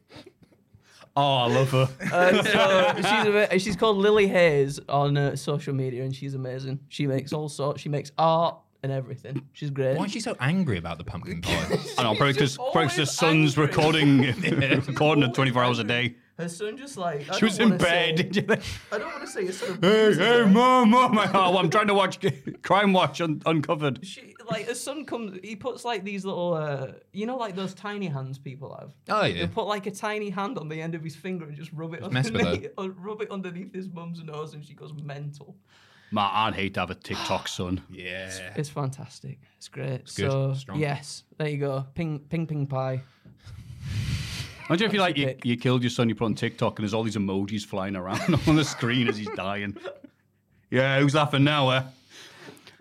Oh, 1.16 1.36
I 1.36 1.48
love 1.48 1.70
her. 1.72 1.90
Uh, 2.12 2.44
so 2.44 2.94
she's 2.98 3.06
ama- 3.06 3.60
she's 3.60 3.76
called 3.76 3.98
Lily 3.98 4.28
Hayes 4.28 4.80
on 4.90 5.16
uh, 5.16 5.36
social 5.36 5.74
media, 5.74 6.04
and 6.04 6.16
she's 6.16 6.34
amazing. 6.34 6.80
She 6.90 7.06
makes 7.08 7.32
all 7.32 7.50
sorts. 7.50 7.82
She 7.82 7.90
makes 7.90 8.12
art 8.18 8.58
and 8.84 8.92
everything. 8.92 9.48
She's 9.54 9.70
great. 9.70 9.98
Why 9.98 10.06
is 10.06 10.12
she 10.12 10.20
so 10.20 10.36
angry 10.40 10.78
about 10.78 10.98
the 10.98 11.04
pumpkin 11.06 11.42
pie? 11.42 11.52
I 11.98 12.04
know, 12.04 12.16
probably 12.16 12.34
because 12.34 12.58
always 12.58 12.96
the 12.96 13.06
son's 13.06 13.58
angry. 13.58 13.68
recording, 13.68 14.22
recording 14.88 15.24
at 15.24 15.34
24 15.34 15.64
hours 15.64 15.80
a 15.80 15.84
day. 15.84 16.16
Her 16.38 16.50
son 16.50 16.78
just 16.78 16.98
like 16.98 17.30
I 17.30 17.38
She 17.38 17.46
was 17.46 17.60
in 17.60 17.78
bed. 17.78 18.18
say- 18.18 18.24
did 18.24 18.36
you? 18.36 18.44
I 18.92 18.98
don't 18.98 19.12
want 19.12 19.22
to 19.22 19.28
say 19.28 19.46
a 19.46 19.54
son. 19.54 19.78
Hey, 19.82 20.16
hey, 20.16 20.46
mom, 20.46 20.90
mom. 20.90 21.18
Oh, 21.34 21.58
I'm 21.58 21.70
trying 21.70 21.88
to 21.88 21.94
watch 21.94 22.20
Crime 22.64 22.92
Watch 22.92 23.22
un- 23.22 23.42
Uncovered. 23.46 24.06
She, 24.06 24.34
like 24.50 24.68
her 24.68 24.74
son 24.74 25.06
comes, 25.06 25.40
he 25.44 25.56
puts 25.56 25.86
like 25.86 26.04
these 26.04 26.26
little, 26.26 26.56
uh, 26.56 26.88
you 27.12 27.28
know, 27.28 27.38
like 27.38 27.56
those 27.56 27.76
tiny 27.76 28.08
hands 28.08 28.40
people 28.40 28.76
have. 28.80 28.92
Oh, 29.10 29.24
yeah. 29.26 29.36
He'll 29.36 29.48
put 29.48 29.68
like 29.68 29.86
a 29.86 29.92
tiny 29.92 30.32
hand 30.32 30.58
on 30.58 30.70
the 30.70 30.82
end 30.82 30.96
of 30.96 31.04
his 31.04 31.16
finger 31.16 31.46
and 31.46 31.56
just 31.56 31.72
rub 31.72 31.94
it 31.94 32.12
mess 32.12 32.32
with 32.32 32.42
underneath, 32.44 32.72
uh, 32.80 32.90
rub 32.90 33.22
it 33.22 33.30
underneath 33.30 33.72
his 33.74 33.88
mum's 33.88 34.22
nose, 34.24 34.56
and 34.56 34.66
she 34.66 34.74
goes 34.74 34.92
mental. 35.04 35.56
Man, 36.14 36.30
I'd 36.32 36.54
hate 36.54 36.76
to 36.76 36.82
have 36.82 36.92
a 36.92 36.96
TikTok 36.96 37.48
son. 37.48 37.82
yeah. 37.92 38.30
It's 38.56 38.70
fantastic. 38.70 39.40
It's 39.58 39.68
great. 39.68 40.06
good. 40.06 40.10
So 40.32 40.54
Strong. 40.54 40.80
yes, 40.80 41.24
there 41.40 41.48
you 41.50 41.58
go. 41.58 41.88
Ping, 41.96 42.20
ping, 42.20 42.46
ping 42.46 42.68
pie. 42.68 43.02
Imagine 44.70 44.88
if 44.88 44.94
you 44.94 45.00
like 45.00 45.18
you, 45.18 45.36
you 45.44 45.58
killed 45.58 45.82
your 45.82 45.90
son, 45.90 46.08
you 46.10 46.16
put 46.16 46.26
on 46.26 46.36
TikTok, 46.36 46.78
and 46.78 46.84
there's 46.84 46.94
all 46.94 47.02
these 47.02 47.16
emojis 47.16 47.66
flying 47.66 47.96
around 47.96 48.40
on 48.48 48.56
the 48.56 48.64
screen 48.64 49.08
as 49.08 49.18
he's 49.18 49.30
dying. 49.36 49.76
Yeah, 50.70 51.00
who's 51.00 51.16
laughing 51.16 51.44
now? 51.44 51.70
Eh? 51.72 51.84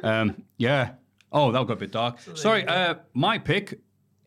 Um, 0.02 0.42
yeah. 0.58 0.90
Oh, 1.32 1.50
that 1.52 1.66
got 1.66 1.72
a 1.72 1.76
bit 1.76 1.90
dark. 1.90 2.18
sorry, 2.34 2.66
uh, 2.66 2.96
my 3.14 3.38
pick. 3.38 3.80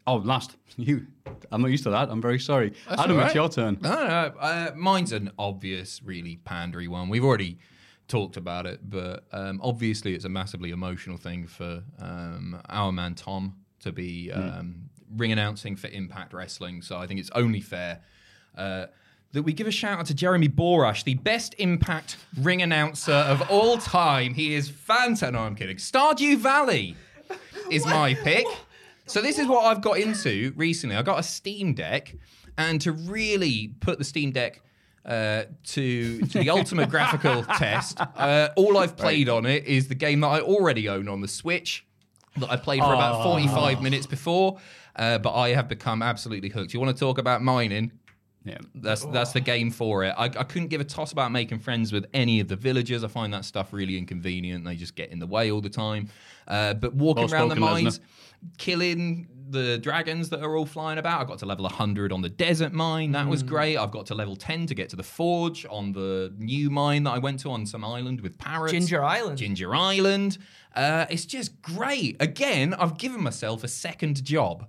Oh, 0.08 0.16
last. 0.16 0.56
You. 0.78 1.08
I'm 1.54 1.62
not 1.62 1.72
used 1.72 1.86
to 1.86 1.90
that. 1.92 2.10
I'm 2.10 2.22
very 2.22 2.38
sorry. 2.40 2.74
Adam, 2.90 3.18
all 3.18 3.26
it's 3.26 3.34
your 3.34 3.48
turn. 3.48 3.78
No, 3.80 3.90
no, 3.92 4.34
uh, 4.40 4.72
mine's 4.76 5.14
an 5.14 5.32
obvious, 5.40 6.02
really 6.04 6.38
pandery 6.46 6.90
one. 6.90 7.08
We've 7.08 7.24
already 7.24 7.60
talked 8.08 8.38
about 8.38 8.66
it, 8.66 8.90
but 8.90 9.26
um, 9.32 9.60
obviously 9.64 10.14
it's 10.14 10.26
a 10.26 10.30
massively 10.30 10.72
emotional 10.72 11.18
thing 11.18 11.48
for 11.48 11.84
um, 12.00 12.62
our 12.70 12.92
man 12.92 13.16
Tom 13.16 13.56
to 13.80 13.92
be 13.92 14.32
um, 14.32 14.90
ring 15.16 15.32
announcing 15.32 15.76
for 15.76 15.88
Impact 15.88 16.34
Wrestling. 16.34 16.82
So 16.82 16.98
I 16.98 17.08
think 17.08 17.20
it's 17.20 17.32
only 17.34 17.62
fair 17.62 18.02
uh, 18.58 18.88
that 19.32 19.44
we 19.44 19.54
give 19.54 19.68
a 19.68 19.72
shout 19.72 20.00
out 20.00 20.06
to 20.08 20.14
Jeremy 20.14 20.50
Borash, 20.50 21.04
the 21.04 21.16
best 21.16 21.56
Impact 21.58 22.18
ring 22.40 22.62
announcer 22.62 23.12
of 23.12 23.50
all 23.50 23.78
time. 23.78 24.34
He 24.34 24.54
is 24.54 24.70
fantastic. 24.70 25.34
No, 25.34 25.40
I'm 25.40 25.56
kidding. 25.56 25.78
Stardew 25.78 26.38
Valley 26.38 26.96
is 27.70 27.86
my 27.86 28.14
pick. 28.14 28.46
So 29.08 29.22
this 29.22 29.38
is 29.38 29.48
what 29.48 29.66
I've 29.66 29.82
got 29.82 30.00
into 30.00 30.54
recently. 30.56 30.96
I 30.96 31.02
got 31.02 31.20
a 31.20 31.24
Steam 31.24 31.74
Deck, 31.74 32.16
and 32.58 32.80
to 32.82 32.92
really 32.92 33.76
put 33.80 33.98
the 33.98 34.04
Steam 34.04 34.32
Deck 34.32 34.62
uh, 35.06 35.44
to 35.64 36.20
to 36.22 36.40
the 36.40 36.50
ultimate 36.50 36.90
graphical 36.90 37.44
test, 37.58 38.00
uh, 38.00 38.50
all 38.56 38.78
I've 38.78 38.98
played 38.98 39.30
on 39.30 39.46
it 39.46 39.66
is 39.66 39.88
the 39.88 39.96
game 39.96 40.22
that 40.22 40.28
I 40.28 40.40
already 40.42 40.90
own 40.90 41.08
on 41.08 41.22
the 41.22 41.28
Switch 41.28 41.86
that 42.38 42.50
I 42.52 42.58
played 42.58 42.82
for 42.82 42.94
about 42.94 43.24
45 43.24 43.82
minutes 43.82 44.06
before. 44.06 44.60
Uh, 44.96 45.18
but 45.18 45.34
I 45.34 45.50
have 45.50 45.68
become 45.68 46.02
absolutely 46.02 46.50
hooked. 46.50 46.74
You 46.74 46.80
want 46.80 46.96
to 46.96 47.00
talk 47.00 47.18
about 47.18 47.42
mining? 47.42 47.92
Yeah. 48.46 48.60
That's 48.76 49.04
that's 49.06 49.34
the 49.34 49.42
game 49.42 49.72
for 49.72 50.04
it. 50.04 50.14
I, 50.18 50.26
I 50.26 50.44
couldn't 50.44 50.68
give 50.68 50.80
a 50.80 50.86
toss 50.86 51.12
about 51.12 51.32
making 51.32 51.60
friends 51.60 51.92
with 51.92 52.06
any 52.14 52.40
of 52.40 52.48
the 52.48 52.56
villagers. 52.56 53.04
I 53.04 53.08
find 53.08 53.34
that 53.34 53.44
stuff 53.44 53.74
really 53.74 53.98
inconvenient. 53.98 54.64
They 54.64 54.76
just 54.76 54.96
get 54.96 55.12
in 55.12 55.20
the 55.20 55.28
way 55.28 55.52
all 55.52 55.62
the 55.62 55.70
time. 55.70 56.10
Uh, 56.48 56.76
but 56.76 56.94
walking 56.94 57.26
Well 57.26 57.34
around 57.34 57.50
the 57.50 57.56
spoken, 57.56 57.84
mines, 57.84 58.00
killing 58.58 59.28
the 59.50 59.78
dragons 59.78 60.30
that 60.30 60.42
are 60.42 60.56
all 60.56 60.66
flying 60.66 60.98
about. 60.98 61.22
I 61.22 61.24
got 61.26 61.40
to 61.40 61.46
level 61.46 61.64
100 61.64 62.12
on 62.12 62.22
the 62.22 62.30
desert 62.30 62.74
mine. 62.74 63.12
That 63.12 63.28
was 63.28 63.44
great. 63.44 63.78
I've 63.78 63.92
got 63.92 64.06
to 64.08 64.16
level 64.16 64.36
10 64.36 64.68
to 64.68 64.76
get 64.76 64.90
to 64.90 64.96
the 64.96 65.04
forge 65.04 65.66
on 65.70 65.92
the 65.94 66.34
new 66.38 66.70
mine 66.70 67.04
that 67.04 67.12
I 67.12 67.20
went 67.20 67.40
to 67.42 67.52
on 67.52 67.66
some 67.66 67.84
island 67.84 68.22
with 68.22 68.38
parrots. 68.38 68.72
Ginger 68.74 69.04
Island. 69.04 69.38
Ginger 69.38 69.76
Island. 69.76 70.38
Uh, 70.76 71.06
it's 71.10 71.26
just 71.26 71.62
great. 71.62 72.18
Again, 72.20 72.74
I've 72.74 72.98
given 72.98 73.22
myself 73.22 73.64
a 73.64 73.68
second 73.68 74.24
job 74.24 74.68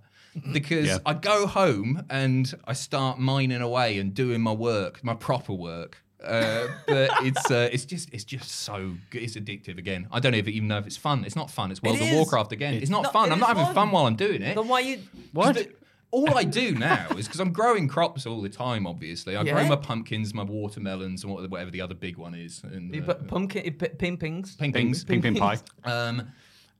because 0.53 0.87
Yeah. 0.87 0.99
I 1.07 1.15
go 1.15 1.47
home 1.47 2.03
and 2.11 2.53
I 2.67 2.75
start 2.75 3.19
mining 3.19 3.62
away 3.62 3.99
and 3.99 4.12
doing 4.15 4.41
my 4.43 4.53
work, 4.53 5.03
my 5.03 5.15
proper 5.15 5.53
work. 5.55 6.03
Uh, 6.25 6.67
but 6.87 7.11
it's 7.23 7.51
uh, 7.51 7.69
it's 7.73 7.85
just 7.85 8.13
it's 8.13 8.25
just 8.25 8.51
so 8.51 8.95
good. 9.11 9.23
It's 9.23 9.37
addictive 9.37 9.79
again. 9.79 10.09
I 10.11 10.19
don't 10.21 10.35
even 10.35 10.53
even 10.55 10.69
know 10.69 10.79
if 10.79 10.87
it's 10.87 10.97
fun. 10.97 11.25
It's 11.25 11.37
not 11.37 11.51
fun. 11.51 11.71
It's 11.71 11.83
World 11.83 11.97
of 11.97 12.03
is. 12.07 12.15
Warcraft 12.15 12.53
again. 12.53 12.75
It's 12.75 12.91
not 12.91 13.03
No, 13.05 13.11
fun. 13.11 13.29
it 13.29 13.33
I'm 13.33 13.39
not 13.41 13.51
is 13.51 13.57
having 13.59 13.65
fun. 13.67 13.75
fun 13.75 13.91
while 13.91 14.07
I'm 14.07 14.17
doing 14.17 14.43
it. 14.43 14.55
Then 14.57 14.67
why 14.69 14.81
you? 14.81 14.99
What? 15.33 15.67
All 16.13 16.39
I 16.39 16.45
do 16.45 16.73
now 16.75 17.09
is 17.19 17.27
because 17.27 17.41
I'm 17.41 17.53
growing 17.53 17.89
crops 17.89 18.25
all 18.27 18.41
the 18.41 18.49
time. 18.49 18.87
Obviously, 18.87 19.37
I 19.37 19.43
grow 19.43 19.61
Yeah? 19.61 19.69
my 19.69 19.77
pumpkins, 19.77 20.33
my 20.33 20.45
watermelons, 20.45 21.25
and 21.25 21.33
what- 21.33 21.51
whatever 21.51 21.71
the 21.71 21.81
other 21.83 21.95
big 21.97 22.17
one 22.17 22.35
is. 22.35 22.63
And, 22.65 22.95
You 22.95 23.03
uh, 23.03 23.07
put 23.07 23.27
pumpkin, 23.27 23.65
you 23.65 23.73
put 23.73 23.99
ping 23.99 24.17
pings. 24.17 24.55
ping 24.57 24.73
Ping, 24.73 24.87
pings. 24.87 25.05
ping, 25.05 25.21
ping 25.21 25.35
pie. 25.45 25.59
Um, 25.85 26.29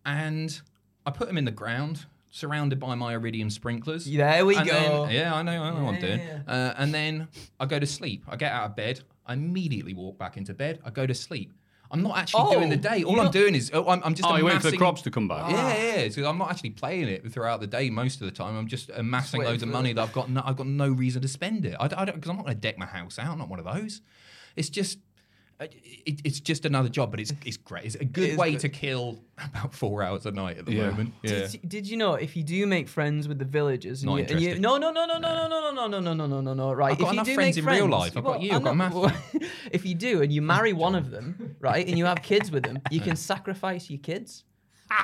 and 0.07 0.59
I 1.05 1.11
put 1.11 1.27
them 1.27 1.37
in 1.37 1.44
the 1.44 1.51
ground, 1.51 2.07
surrounded 2.31 2.79
by 2.81 2.94
my 2.94 3.12
iridium 3.14 3.51
sprinklers. 3.51 4.05
There 4.07 4.46
we 4.46 4.57
And 4.57 4.66
go. 4.66 4.72
then- 5.07 5.11
yeah, 5.14 5.35
I 5.35 5.42
know, 5.42 5.62
I 5.62 5.70
know 5.75 5.85
what 5.85 5.94
I'm 5.96 6.01
doing. 6.01 6.20
Uh, 6.46 6.75
and 6.79 6.94
then 6.94 7.29
I 7.61 7.66
go 7.66 7.79
to 7.79 7.87
sleep. 7.87 8.25
I 8.29 8.37
get 8.37 8.53
out 8.53 8.70
of 8.70 8.77
bed. 8.77 9.01
I 9.26 9.34
immediately 9.34 9.94
walk 9.94 10.18
back 10.18 10.36
into 10.36 10.54
bed. 10.54 10.80
I 10.84 10.90
go 10.90 11.06
to 11.06 11.14
sleep. 11.14 11.52
I'm 11.90 12.02
not 12.02 12.16
actually 12.18 12.42
Oh, 12.44 12.52
doing 12.54 12.68
the 12.68 12.76
oh, 12.76 12.80
day. 12.96 13.04
All 13.04 13.12
I'm 13.20 13.26
don't- 13.26 13.32
doing 13.32 13.54
is 13.54 13.70
oh, 13.72 13.86
I'm, 13.88 14.02
I'm 14.04 14.14
just 14.14 14.28
Oh, 14.28 14.34
you 14.36 14.44
wait 14.44 14.60
for 14.60 14.70
the 14.72 14.76
crops 14.76 15.02
to 15.02 15.10
come 15.10 15.28
back. 15.28 15.42
Ah. 15.44 15.50
Yeah, 15.50 15.96
yeah. 16.02 16.08
So 16.10 16.28
I'm 16.28 16.36
not 16.38 16.50
actually 16.50 16.70
playing 16.70 17.08
it 17.08 17.30
throughout 17.32 17.60
the 17.60 17.66
day. 17.68 17.90
Most 17.90 18.20
of 18.20 18.26
the 18.26 18.32
time, 18.32 18.56
I'm 18.56 18.66
just 18.66 18.90
amassing 18.94 19.38
waiting 19.38 19.52
loads 19.52 19.62
of 19.62 19.68
money 19.68 19.90
the- 19.92 20.00
that 20.00 20.08
I've 20.08 20.12
got. 20.12 20.28
No, 20.30 20.42
I've 20.44 20.56
got 20.56 20.66
no 20.66 20.88
reason 20.88 21.22
to 21.22 21.28
spend 21.28 21.64
it. 21.64 21.76
I, 21.78 21.84
I 21.84 22.04
don't 22.04 22.14
because 22.16 22.28
I'm 22.28 22.36
not 22.36 22.44
going 22.44 22.56
to 22.56 22.60
deck 22.60 22.76
my 22.76 22.86
house 22.86 23.18
out. 23.20 23.28
I'm 23.30 23.38
not 23.38 23.48
one 23.48 23.60
of 23.60 23.64
those. 23.64 24.00
It's 24.56 24.68
just. 24.68 24.98
Uh, 25.60 25.64
It, 25.72 26.20
it's 26.24 26.40
just 26.40 26.64
another 26.64 26.88
job, 26.88 27.10
but 27.10 27.20
it's 27.20 27.32
it's 27.44 27.56
great. 27.56 27.84
It's 27.86 27.94
a 27.96 28.04
good 28.04 28.30
is 28.30 28.36
way 28.36 28.52
good. 28.52 28.60
to 28.60 28.68
kill 28.68 29.18
about 29.38 29.74
four 29.74 30.02
hours 30.02 30.26
a 30.26 30.30
night 30.30 30.58
at 30.58 30.66
the 30.66 30.74
Yeah. 30.74 30.90
moment. 30.90 31.14
Yeah. 31.22 31.46
Did, 31.48 31.68
did 31.68 31.88
you 31.88 31.96
know 31.96 32.14
if 32.14 32.36
you 32.36 32.42
do 32.42 32.66
make 32.66 32.88
friends 32.88 33.28
with 33.28 33.38
the 33.38 33.44
villagers? 33.44 34.02
And 34.02 34.10
Not 34.10 34.16
you, 34.30 34.36
and 34.36 34.40
you, 34.40 34.58
no, 34.58 34.76
no, 34.78 34.90
no, 34.90 35.06
no, 35.06 35.18
no, 35.18 35.48
no, 35.48 35.48
no, 35.48 35.70
no, 35.72 35.86
no, 35.88 36.00
no, 36.00 36.12
no, 36.14 36.26
no, 36.26 36.40
no, 36.40 36.54
no. 36.54 36.72
Right. 36.72 36.92
I've 36.92 36.98
got 36.98 37.06
if 37.08 37.12
you 37.12 37.12
enough 37.14 37.26
do 37.26 37.34
friends 37.34 37.56
make 37.56 37.64
in 37.64 37.70
real 37.70 37.88
life. 37.88 38.16
I've 38.16 38.24
got 38.24 38.38
well, 38.38 38.42
you, 38.42 38.52
I've 38.52 38.62
got 38.62 38.80
I'm 38.80 39.12
if 39.72 39.84
you 39.86 39.94
do 39.94 40.22
and 40.22 40.32
you 40.32 40.42
marry 40.42 40.72
one 40.72 40.94
of 40.94 41.10
them, 41.10 41.56
right, 41.60 41.86
and 41.86 41.96
you 41.98 42.04
have 42.04 42.22
kids 42.22 42.50
with 42.50 42.62
them, 42.64 42.80
you 42.90 43.00
can 43.00 43.16
sacrifice 43.16 43.88
your 43.90 44.00
kids 44.00 44.44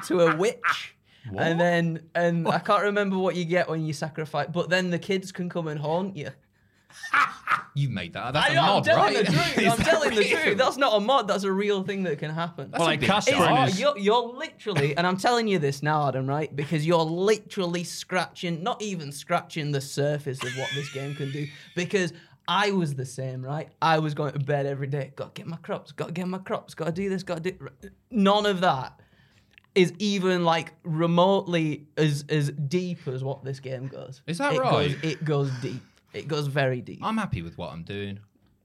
to 0.06 0.20
a 0.20 0.36
witch. 0.36 0.96
And 1.36 1.60
then, 1.60 2.08
and 2.16 2.48
I 2.48 2.58
can't 2.58 2.82
remember 2.82 3.16
what 3.16 3.36
you 3.36 3.44
get 3.44 3.68
when 3.68 3.86
you 3.86 3.92
sacrifice, 3.92 4.48
but 4.52 4.68
then 4.70 4.90
the 4.90 4.98
kids 4.98 5.30
can 5.30 5.48
come 5.48 5.68
and 5.68 5.78
haunt 5.78 6.16
you. 6.16 6.30
You've 7.74 7.90
made 7.90 8.12
that. 8.12 8.34
That's 8.34 8.50
I 8.50 8.52
a 8.52 8.54
know, 8.56 8.60
I'm 8.62 8.66
mod, 8.68 8.84
telling 8.84 9.14
right? 9.14 9.26
the 9.26 9.32
truth. 9.32 9.56
I'm 9.58 9.64
that 9.64 9.78
telling 9.86 10.14
the 10.14 10.24
truth. 10.24 10.58
That's 10.58 10.76
not 10.76 10.94
a 10.94 11.00
mod. 11.00 11.26
That's 11.26 11.44
a 11.44 11.52
real 11.52 11.82
thing 11.82 12.02
that 12.02 12.18
can 12.18 12.30
happen. 12.30 12.70
Well, 12.70 12.82
like 12.82 13.00
big 13.00 13.08
Casper 13.08 13.30
deal. 13.32 13.42
and 13.42 13.68
his- 13.70 13.80
you're, 13.80 13.96
you're 13.98 14.22
literally, 14.36 14.94
and 14.96 15.06
I'm 15.06 15.16
telling 15.16 15.48
you 15.48 15.58
this 15.58 15.82
now, 15.82 16.06
Adam, 16.08 16.26
right? 16.26 16.54
Because 16.54 16.86
you're 16.86 16.98
literally 16.98 17.84
scratching, 17.84 18.62
not 18.62 18.82
even 18.82 19.10
scratching 19.10 19.72
the 19.72 19.80
surface 19.80 20.42
of 20.42 20.50
what 20.58 20.68
this 20.74 20.92
game 20.92 21.14
can 21.14 21.30
do. 21.32 21.46
Because 21.74 22.12
I 22.46 22.72
was 22.72 22.94
the 22.94 23.06
same, 23.06 23.42
right? 23.42 23.70
I 23.80 24.00
was 24.00 24.12
going 24.12 24.32
to 24.34 24.38
bed 24.38 24.66
every 24.66 24.88
day. 24.88 25.12
Got 25.16 25.34
to 25.34 25.40
get 25.40 25.46
my 25.48 25.56
crops. 25.56 25.92
Got 25.92 26.08
to 26.08 26.12
get 26.12 26.28
my 26.28 26.38
crops. 26.38 26.74
Got 26.74 26.86
to 26.86 26.92
do 26.92 27.08
this. 27.08 27.22
Got 27.22 27.42
to 27.42 27.52
do. 27.52 27.68
None 28.10 28.44
of 28.46 28.60
that 28.60 29.00
is 29.74 29.94
even 29.98 30.44
like 30.44 30.74
remotely 30.82 31.86
as 31.96 32.26
as 32.28 32.50
deep 32.50 33.08
as 33.08 33.24
what 33.24 33.42
this 33.44 33.60
game 33.60 33.86
goes. 33.88 34.20
Is 34.26 34.36
that 34.38 34.52
It 34.52 34.60
right? 34.60 34.70
Goes, 34.90 34.96
it 35.02 35.24
goes 35.24 35.50
deep. 35.62 35.80
It 36.12 36.28
goes 36.28 36.46
very 36.46 36.80
deep. 36.80 37.00
I'm 37.02 37.16
happy 37.18 37.42
with 37.42 37.56
what 37.58 37.72
I'm 37.72 37.82
doing. 37.84 38.20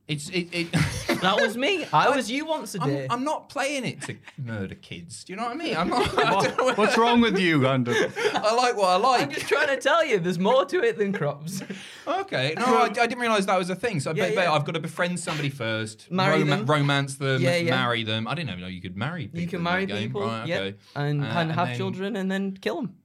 It's 0.07 0.29
it. 0.29 0.47
it 0.53 0.71
that 1.21 1.35
was 1.41 1.57
me. 1.57 1.85
I 1.91 2.09
was 2.15 2.31
you 2.31 2.45
once 2.45 2.75
a 2.75 2.81
I'm, 2.81 2.89
day. 2.89 3.07
I'm 3.09 3.25
not 3.25 3.49
playing 3.49 3.83
it 3.83 4.01
to 4.03 4.15
murder 4.37 4.75
kids. 4.75 5.25
Do 5.25 5.33
you 5.33 5.37
know 5.37 5.43
what 5.43 5.51
I 5.51 5.55
mean? 5.55 5.75
I'm 5.75 5.89
not. 5.89 6.17
I, 6.25 6.31
don't 6.43 6.57
know 6.57 6.63
whether- 6.65 6.81
What's 6.81 6.97
wrong 6.97 7.19
with 7.19 7.37
you, 7.37 7.67
Andrew? 7.67 7.93
I 8.33 8.53
like 8.55 8.77
what 8.77 8.87
I 8.89 8.95
like. 8.95 9.21
I'm 9.23 9.27
like. 9.27 9.37
just 9.37 9.49
trying 9.49 9.67
to 9.67 9.75
tell 9.75 10.05
you, 10.05 10.17
there's 10.19 10.39
more 10.39 10.63
to 10.63 10.81
it 10.81 10.97
than 10.97 11.11
crops. 11.11 11.61
Okay, 12.07 12.53
no, 12.57 12.63
I, 12.77 12.83
I 12.85 12.89
didn't 12.89 13.19
realize 13.19 13.47
that 13.47 13.57
was 13.57 13.69
a 13.69 13.75
thing. 13.75 13.99
So, 13.99 14.13
Yeah, 14.13 14.27
but, 14.27 14.35
but 14.35 14.41
yeah. 14.43 14.53
I've 14.53 14.63
got 14.63 14.75
to 14.75 14.79
befriend 14.79 15.19
somebody 15.19 15.49
first, 15.49 16.09
Marry 16.09 16.41
them. 16.43 16.65
romance 16.65 17.15
them, 17.15 17.41
Yeah, 17.41 17.57
yeah. 17.57 17.71
marry 17.71 18.03
them. 18.03 18.29
I 18.29 18.35
didn't 18.35 18.51
even 18.51 18.61
know 18.61 18.67
you 18.67 18.81
could 18.81 18.95
marry. 18.95 19.23
People 19.23 19.39
You 19.41 19.47
can 19.47 19.57
in 19.57 19.63
marry 19.63 19.85
that 19.87 19.93
game. 19.93 20.07
people, 20.07 20.21
right? 20.21 20.47
yeah, 20.47 20.57
Okay. 20.59 20.77
and 20.95 21.21
Uh, 21.25 21.33
kind 21.33 21.49
of 21.49 21.55
have 21.57 21.67
then- 21.67 21.77
children, 21.77 22.15
and 22.15 22.31
then 22.31 22.55
kill 22.55 22.77
them. 22.77 22.95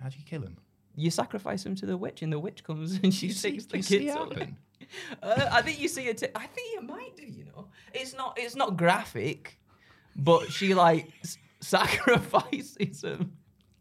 How 0.00 0.08
do 0.10 0.16
you 0.16 0.24
kill 0.24 0.42
them? 0.42 0.58
You 1.00 1.10
sacrifice 1.10 1.64
them 1.64 1.74
to 1.76 1.86
the 1.86 1.96
witch, 1.96 2.22
and 2.22 2.32
the 2.32 2.38
witch 2.38 2.62
comes 2.64 2.98
and 3.02 3.12
she 3.12 3.28
You 3.28 3.34
takes 3.34 3.64
do 3.66 3.78
the 3.78 3.82
kids. 3.82 3.92
it 3.92 4.16
away. 4.16 4.54
Uh, 5.22 5.48
I 5.52 5.62
think 5.62 5.78
you 5.78 5.86
see 5.86 6.08
it. 6.08 6.18
T- 6.18 6.26
I 6.34 6.46
think 6.46 6.72
you 6.74 6.80
might 6.82 7.16
do. 7.16 7.24
You 7.24 7.44
know, 7.44 7.68
it's 7.94 8.12
not. 8.12 8.36
It's 8.40 8.56
not 8.56 8.76
graphic, 8.76 9.56
but 10.16 10.50
she 10.50 10.74
like 10.74 11.12
s- 11.22 11.38
sacrifices 11.60 13.00
them. 13.02 13.32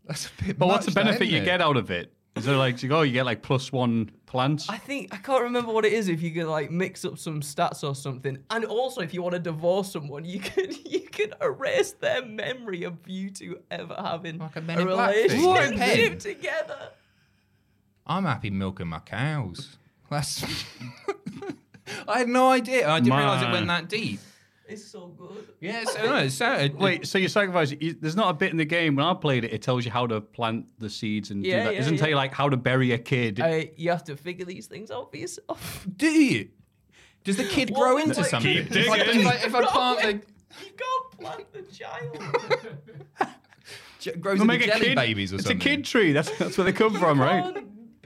That's 0.05 0.27
a 0.27 0.43
bit. 0.45 0.59
But 0.59 0.67
what's 0.67 0.85
the 0.85 0.91
much, 0.91 0.95
though, 0.95 1.03
benefit 1.03 1.27
you 1.29 1.37
it? 1.39 1.45
get 1.45 1.61
out 1.61 1.77
of 1.77 1.89
it? 1.91 2.13
Is 2.35 2.45
there 2.45 2.55
like, 2.57 2.77
oh, 2.91 3.01
you 3.01 3.11
get 3.13 3.25
like 3.25 3.41
plus 3.41 3.71
one 3.71 4.11
plants? 4.25 4.69
I 4.69 4.77
think 4.77 5.13
I 5.13 5.17
can't 5.17 5.41
remember 5.43 5.73
what 5.73 5.83
it 5.83 5.93
is. 5.93 6.07
If 6.09 6.21
you 6.21 6.31
can 6.31 6.47
like 6.47 6.69
mix 6.71 7.03
up 7.03 7.17
some 7.17 7.41
stats 7.41 7.83
or 7.83 7.95
something, 7.95 8.37
and 8.51 8.65
also 8.65 9.01
if 9.01 9.13
you 9.13 9.21
want 9.21 9.33
to 9.33 9.39
divorce 9.39 9.91
someone, 9.91 10.25
you 10.25 10.39
can 10.49 10.67
you 10.85 11.01
can 11.01 11.33
erase 11.41 11.93
their 11.93 12.23
memory 12.23 12.83
of 12.83 12.97
you 13.07 13.29
two 13.31 13.59
ever 13.71 13.95
having 13.95 14.37
Like 14.37 14.55
a 14.55 14.61
Men 14.61 14.77
a 14.77 14.81
in 14.81 14.87
Black 14.87 15.13
thing. 15.15 15.41
relationship 15.53 16.19
together. 16.19 16.89
I'm 18.09 18.25
happy 18.25 18.49
milking 18.49 18.87
my 18.87 18.99
cows. 18.99 19.77
That's. 20.09 20.43
I 22.07 22.19
had 22.19 22.27
no 22.27 22.49
idea. 22.49 22.89
I 22.89 22.99
didn't 22.99 23.15
realize 23.17 23.41
it 23.43 23.51
went 23.51 23.67
that 23.67 23.87
deep. 23.87 24.19
It's 24.67 24.85
so 24.85 25.07
good. 25.07 25.47
Yeah, 25.59 25.81
it's, 25.81 25.95
no, 25.97 26.15
it's 26.17 26.35
sad. 26.35 26.75
Wait, 26.79 27.07
so 27.07 27.17
you 27.17 27.27
sacrifice. 27.27 27.71
You, 27.79 27.93
there's 27.99 28.15
not 28.15 28.29
a 28.29 28.33
bit 28.33 28.51
in 28.51 28.57
the 28.57 28.65
game 28.65 28.95
when 28.95 29.05
I 29.05 29.13
played 29.15 29.43
it. 29.43 29.51
It 29.53 29.61
tells 29.63 29.83
you 29.85 29.89
how 29.91 30.05
to 30.05 30.21
plant 30.21 30.65
the 30.77 30.89
seeds 30.91 31.31
and 31.31 31.43
Yeah, 31.43 31.57
do 31.59 31.63
that. 31.63 31.69
It 31.69 31.73
yeah, 31.73 31.79
doesn't 31.79 31.93
yeah. 31.95 31.99
tell 31.99 32.09
you 32.09 32.15
like 32.15 32.33
how 32.33 32.49
to 32.49 32.57
bury 32.57 32.91
a 32.91 32.97
kid. 32.99 33.39
Uh, 33.39 33.63
you 33.75 33.89
have 33.89 34.03
to 34.05 34.15
figure 34.15 34.45
these 34.45 34.67
things 34.67 34.91
out 34.91 35.09
for 35.09 35.17
yourself. 35.17 35.87
do 35.97 36.07
you? 36.07 36.49
Does 37.23 37.37
the 37.37 37.45
kid 37.45 37.71
What 37.71 37.79
grow 37.79 37.95
was 37.95 38.03
into 38.05 38.21
like- 38.21 38.29
something? 38.29 38.53
Keep 38.67 38.75
If 38.75 38.89
I- 38.89 38.97
digging. 39.03 39.21
If 39.21 39.27
I, 39.27 39.35
if 39.47 39.55
I 39.55 39.65
plant 39.65 40.01
the 40.01 40.11
You 40.65 40.71
can't 40.77 41.19
plant 41.19 41.53
the 41.53 41.61
child. 41.73 42.17
j- 43.99 44.11
grows 44.13 44.39
We'll 44.39 44.43
into 44.43 44.45
make 44.45 44.61
a 44.63 44.67
jelly 44.67 44.85
kid- 44.87 44.95
babies 44.95 45.33
or 45.33 45.35
it's 45.37 45.45
something. 45.45 45.61
a 45.61 45.75
kid 45.77 45.85
tree. 45.85 46.11
That's 46.11 46.29
that's 46.37 46.57
where 46.57 46.65
they 46.65 46.73
come 46.73 46.93
from, 46.95 47.19
right? 47.19 47.43
Can't 47.53 47.57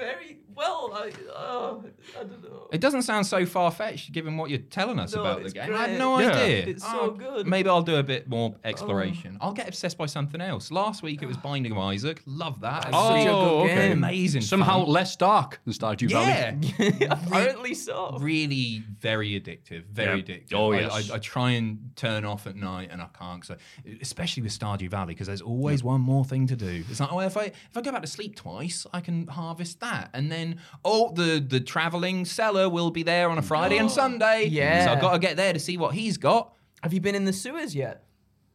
Very 0.04 0.39
well. 0.54 0.92
I, 0.94 1.12
oh, 1.34 1.86
I 2.20 2.24
don't 2.24 2.44
know. 2.44 2.53
It 2.73 2.81
doesn't 2.81 3.03
sound 3.03 3.27
so 3.27 3.45
far 3.45 3.69
fetched 3.71 4.12
given 4.12 4.36
what 4.36 4.49
you're 4.49 4.57
telling 4.59 4.97
us 4.99 5.13
No, 5.13 5.21
about 5.21 5.39
the 5.39 5.45
it's 5.45 5.53
game. 5.53 5.73
I 5.73 5.88
had 5.88 5.99
no 5.99 6.19
Yeah. 6.19 6.31
idea. 6.31 6.65
It's 6.65 6.83
so 6.83 6.99
Oh, 7.01 7.09
good. 7.12 7.47
Maybe 7.47 7.69
I'll 7.69 7.83
do 7.83 7.97
a 7.97 8.03
bit 8.03 8.27
more 8.27 8.55
oh. 8.55 8.59
exploration. 8.67 9.38
I'll 9.39 9.53
get 9.53 9.67
obsessed 9.67 9.97
by 9.97 10.07
something 10.07 10.41
else. 10.41 10.71
Last 10.71 11.03
week 11.03 11.21
it 11.21 11.27
was 11.27 11.38
Binding 11.38 11.71
of 11.71 11.77
Isaac. 11.77 12.21
Love 12.25 12.62
that. 12.62 12.86
It's 12.86 12.93
Oh, 12.93 13.09
such 13.09 13.21
a 13.21 13.23
good 13.25 13.31
okay. 13.33 13.75
game. 13.89 13.91
Amazing. 13.99 14.41
Somehow 14.41 14.79
fun. 14.86 14.89
less 14.89 15.15
dark 15.15 15.62
than 15.65 15.73
Stardew 15.73 16.09
Valley. 16.09 16.71
Yeah. 16.99 17.07
Apparently 17.12 17.75
so. 17.75 18.17
really 18.19 18.83
very 18.99 19.39
addictive. 19.39 19.86
Very 19.91 20.19
Yeah. 20.19 20.23
addictive. 20.25 20.53
Oh, 20.53 20.71
I- 20.73 20.79
yes. 20.79 21.12
I, 21.12 21.15
I, 21.15 21.19
try 21.19 21.51
and 21.51 21.91
turn 21.95 22.25
off 22.25 22.47
at 22.47 22.55
night 22.55 22.89
and 22.91 23.01
I 23.01 23.07
can't. 23.17 23.45
So, 23.45 23.55
especially 24.01 24.41
with 24.43 24.57
Stardew 24.57 24.89
Valley, 24.89 25.13
because 25.13 25.27
there's 25.27 25.41
always 25.41 25.83
one 25.83 26.01
more 26.01 26.25
thing 26.25 26.47
to 26.47 26.55
do. 26.55 26.83
It's 26.89 26.99
like, 26.99 27.13
oh, 27.13 27.19
if 27.19 27.38
I 27.38 27.43
if 27.45 27.77
I 27.77 27.81
go 27.81 27.91
back 27.91 28.01
to 28.01 28.07
sleep 28.07 28.36
twice, 28.36 28.86
I 28.93 28.99
can 29.01 29.27
harvest 29.27 29.79
that, 29.81 30.09
and 30.13 30.31
then 30.31 30.59
oh, 30.83 31.12
the 31.13 31.39
the 31.45 31.59
traveling 31.59 32.25
seller 32.25 32.62
will 32.69 32.91
be 32.91 33.04
there 33.04 33.30
on 33.30 33.38
a 33.38 33.41
Friday 33.41 33.78
and 33.78 33.89
oh, 33.89 33.91
Sunday. 33.91 34.45
Yeah. 34.45 34.86
So 34.86 34.91
I've 34.93 35.02
got 35.02 35.13
to 35.13 35.19
get 35.19 35.38
there 35.38 35.54
to 35.54 35.60
see 35.60 35.78
what 35.78 35.93
he's 35.93 36.17
got. 36.17 36.54
Have 36.82 36.93
you 36.93 36.99
been 37.02 37.15
in 37.15 37.26
the 37.26 37.34
sewers 37.34 37.76
yet? 37.76 38.04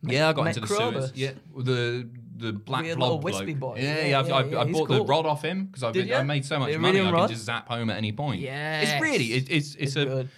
Yeah, 0.02 0.28
I 0.28 0.32
got 0.32 0.44
Met 0.44 0.56
into 0.56 0.68
the 0.68 0.74
Krobus. 0.74 0.92
sewers. 0.92 1.12
Yeah, 1.14 1.32
the 1.56 2.08
the 2.36 2.52
black 2.52 2.82
Weird 2.84 2.98
blob 2.98 3.08
little 3.08 3.20
wispy 3.20 3.54
bloke. 3.54 3.74
boy. 3.76 3.80
Yeah, 3.82 3.96
Yeah, 3.96 4.06
yeah. 4.06 4.18
I've, 4.20 4.28
yeah, 4.28 4.34
I've, 4.36 4.52
yeah, 4.52 4.60
I 4.60 4.64
he's 4.66 4.76
bought 4.76 4.88
the 4.88 4.98
cool. 4.98 5.06
rod 5.06 5.26
off 5.26 5.42
him 5.44 5.66
because 5.66 5.82
I've 5.82 5.92
Did 5.92 6.02
been, 6.02 6.08
ya? 6.08 6.18
I 6.18 6.22
made 6.22 6.44
so 6.44 6.58
much 6.60 6.72
The 6.72 6.78
money. 6.78 6.98
I 6.98 7.02
iridium 7.02 7.06
can 7.06 7.20
rod? 7.22 7.30
just 7.30 7.44
zap 7.44 7.68
home 7.68 7.90
at 7.90 7.96
any 7.96 8.12
point. 8.12 8.40
Yes. 8.40 8.92
it's 8.92 9.02
really 9.02 9.24
it, 9.32 9.50
it's 9.50 9.74
it's, 9.74 9.76
It's 9.76 9.96
a 9.96 10.04
good. 10.04 10.28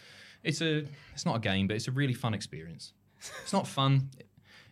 it's 0.42 0.62
a 0.62 0.84
it's 1.12 1.26
not 1.26 1.36
a 1.36 1.40
game, 1.40 1.66
but 1.66 1.76
it's 1.76 1.88
a 1.88 1.92
really 1.92 2.14
fun 2.14 2.32
experience. 2.32 2.94
It's 3.42 3.52
not 3.52 3.66
fun. 3.66 4.08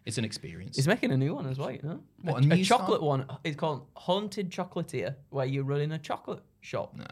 It's 0.06 0.16
an 0.16 0.24
experience. 0.24 0.76
He's 0.76 0.88
making 0.88 1.12
a 1.12 1.18
new 1.18 1.34
one 1.34 1.46
as 1.46 1.58
well, 1.58 1.70
you 1.70 1.80
know? 1.82 2.00
What, 2.22 2.36
a 2.36 2.38
a, 2.38 2.56
new 2.56 2.64
chocolate 2.64 3.02
one. 3.02 3.26
It's 3.44 3.56
called 3.56 3.88
Haunted 3.94 4.50
Chocolatier, 4.50 5.16
where 5.28 5.44
you 5.44 5.64
run 5.64 5.82
in 5.82 5.92
a 5.92 5.98
chocolate 5.98 6.42
shop. 6.62 6.96
Nah. 6.96 7.04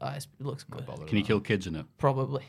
It 0.00 0.26
looks 0.38 0.64
good. 0.64 0.86
Can 1.06 1.18
you 1.18 1.24
kill 1.24 1.40
kids 1.40 1.66
in 1.66 1.76
it? 1.76 1.86
Probably. 1.98 2.44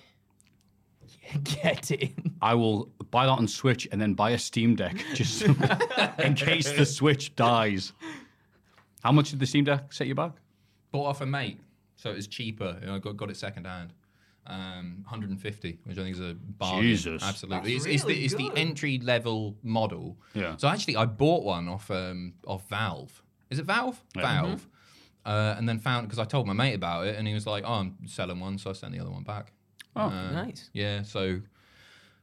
Get 1.44 1.92
in. 1.92 2.36
I 2.42 2.56
will 2.56 2.90
buy 3.12 3.26
that 3.26 3.32
on 3.32 3.48
Switch 3.48 3.88
and 3.92 4.02
then 4.02 4.14
buy 4.14 4.32
a 4.32 4.38
Steam 4.38 4.76
Deck 4.76 4.96
just 5.14 5.42
in 6.20 6.34
case 6.36 6.72
the 6.72 6.86
Switch 6.86 7.36
dies. 7.36 7.94
How 9.04 9.12
much 9.12 9.32
did 9.32 9.40
the 9.40 9.46
Steam 9.46 9.64
Deck 9.66 9.92
set 9.94 10.08
you 10.08 10.16
back? 10.16 10.34
Bought 10.92 11.08
off 11.08 11.22
a 11.22 11.26
mate, 11.26 11.60
so 11.96 12.12
it 12.12 12.16
was 12.16 12.28
cheaper. 12.28 12.78
and 12.82 12.92
I 12.92 13.00
got 13.00 13.18
got 13.18 13.30
it 13.30 13.38
second 13.38 13.66
hand. 13.66 13.94
Um, 14.48 15.04
150, 15.04 15.80
which 15.84 15.98
I 16.00 16.02
think 16.02 16.16
is 16.16 16.20
a 16.20 16.34
bargain. 16.34 16.82
Jesus. 16.82 17.22
absolutely. 17.24 17.74
That's 17.74 17.86
it's, 17.86 17.96
it's 17.96 18.04
really 18.04 18.16
the 18.16 18.26
it's 18.26 18.34
the 18.36 18.50
good. 18.50 18.58
entry 18.58 18.98
level 19.00 19.56
model. 19.62 20.18
Yeah. 20.34 20.58
So 20.58 20.68
actually, 20.68 20.96
I 20.96 21.06
bought 21.06 21.44
one 21.44 21.68
off 21.68 21.90
um 21.92 22.34
off 22.48 22.68
Valve. 22.68 23.22
Is 23.50 23.60
it 23.60 23.66
Valve? 23.66 24.02
Valve. 24.16 24.68
Uh, 25.26 25.54
and 25.58 25.70
then 25.70 25.78
found 25.80 26.08
because 26.08 26.18
I 26.20 26.26
told 26.26 26.48
my 26.48 26.54
mate 26.54 26.74
about 26.74 27.06
it, 27.06 27.16
and 27.16 27.28
he 27.28 27.34
was 27.34 27.46
like, 27.46 27.64
"Oh, 27.66 27.74
I'm 27.74 27.96
selling 28.08 28.40
one," 28.40 28.58
so 28.58 28.70
I 28.72 28.74
sent 28.74 28.94
the 28.94 29.00
other 29.00 29.12
one 29.12 29.24
back. 29.24 29.52
Oh, 29.96 30.02
Uh, 30.10 30.32
nice. 30.32 30.70
Yeah, 30.74 31.04
so 31.04 31.42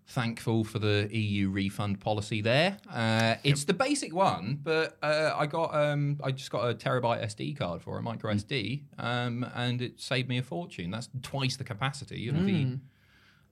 thankful 0.06 0.64
for 0.64 0.78
the 0.78 1.08
EU 1.12 1.50
refund 1.50 2.00
policy 2.00 2.40
there. 2.40 2.78
Uh, 2.90 3.34
it's 3.44 3.64
the 3.64 3.74
basic 3.74 4.14
one, 4.14 4.58
but 4.62 4.96
uh, 5.02 5.32
I 5.36 5.46
got 5.46 5.74
um, 5.74 6.18
I 6.24 6.32
just 6.32 6.50
got 6.50 6.68
a 6.68 6.74
terabyte 6.74 7.22
SD 7.24 7.56
card 7.56 7.82
for 7.82 7.98
a 7.98 8.02
micro 8.02 8.32
SD, 8.32 8.82
um, 8.98 9.46
and 9.54 9.80
it 9.82 10.00
saved 10.00 10.28
me 10.28 10.38
a 10.38 10.42
fortune. 10.42 10.90
That's 10.90 11.08
twice 11.22 11.56
the 11.56 11.64
capacity 11.64 12.28
of 12.28 12.36
the 12.46 12.78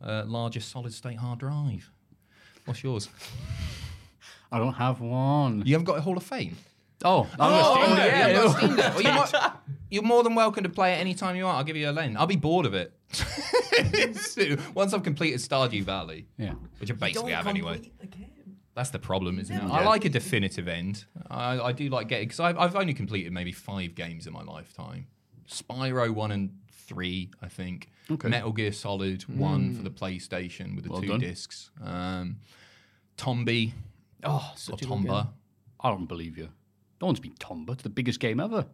uh, 0.03 0.25
largest 0.27 0.71
solid 0.71 0.93
state 0.95 1.19
hard 1.19 1.39
drive. 1.41 1.91
What's 2.65 2.83
yours? 2.83 3.09
I 4.51 4.59
don't 4.59 4.75
have 4.75 5.01
one. 5.01 5.63
You 5.67 5.75
haven't 5.75 5.85
got 5.87 5.99
a 5.99 6.01
Hall 6.01 6.17
of 6.17 6.23
Fame. 6.23 6.57
Oh, 7.05 7.29
I'm 7.39 7.53
a 7.53 7.85
Steam 7.85 7.97
Deck. 7.97 8.11
yeah, 8.11 8.29
you 8.29 8.35
haven't 8.35 8.37
got 8.37 8.47
a 8.47 8.59
Steam 8.59 8.77
Deck. 8.77 8.95
Well, 8.95 9.03
you 9.03 9.09
might- 9.43 9.53
you're 9.89 10.03
more 10.03 10.25
than 10.25 10.35
welcome 10.35 10.65
to 10.65 10.69
play 10.69 10.95
it 10.95 10.97
anytime 10.97 11.37
you 11.37 11.45
want. 11.45 11.59
I'll 11.59 11.65
give 11.65 11.77
you 11.77 11.89
a 11.89 11.93
lane. 11.93 12.17
I'll 12.17 12.27
be 12.27 12.35
bored 12.37 12.67
of 12.67 12.75
it. 12.75 12.93
Once 14.75 14.93
I've 14.93 15.03
completed 15.05 15.39
Stardew 15.41 15.83
Valley, 15.85 16.27
Yeah. 16.39 16.55
which 16.79 16.91
I 16.91 16.95
basically 16.95 17.33
have 17.33 17.47
anyway. 17.47 17.81
That's 18.75 18.91
the 18.91 18.99
problem, 18.99 19.39
isn't 19.39 19.55
it? 19.57 19.63
I 19.63 19.85
like 19.85 20.05
a 20.05 20.09
definitive 20.09 20.69
end. 20.69 21.05
I, 21.31 21.59
I 21.61 21.73
do 21.73 21.89
like 21.89 22.09
getting 22.09 22.27
because 22.29 22.41
I've, 22.41 22.59
I've 22.59 22.77
only 22.77 22.95
completed 22.95 23.33
maybe 23.33 23.53
five 23.53 23.95
games 23.95 24.27
in 24.27 24.33
my 24.33 24.43
lifetime. 24.43 25.07
Spyro 25.49 26.11
one 26.13 26.31
and 26.33 26.51
three, 26.73 27.31
I 27.41 27.49
think. 27.49 27.89
Okay. 28.11 28.29
Metal 28.29 28.53
Gear 28.53 28.73
Solid 28.73 29.23
one 29.29 29.75
for 29.75 29.83
the 29.83 29.91
PlayStation 29.91 30.75
with 30.75 30.85
the 30.85 30.91
Well 30.91 31.01
two 31.01 31.09
done. 31.09 31.21
discs. 31.21 31.71
Um, 31.83 32.37
Tombi 33.17 33.73
Oh, 34.25 34.35
or 34.53 34.57
such 34.57 34.83
a 34.83 34.85
good 34.85 34.93
Tomba. 34.99 35.29
I 35.81 35.91
don't 35.91 36.07
believe 36.07 36.37
you. 36.37 36.49
No 37.01 37.07
one's 37.07 37.21
been 37.21 37.35
Tomba. 37.35 37.71
It's 37.73 37.83
the 37.83 37.89
biggest 37.89 38.21
game 38.21 38.41
ever. 38.41 38.67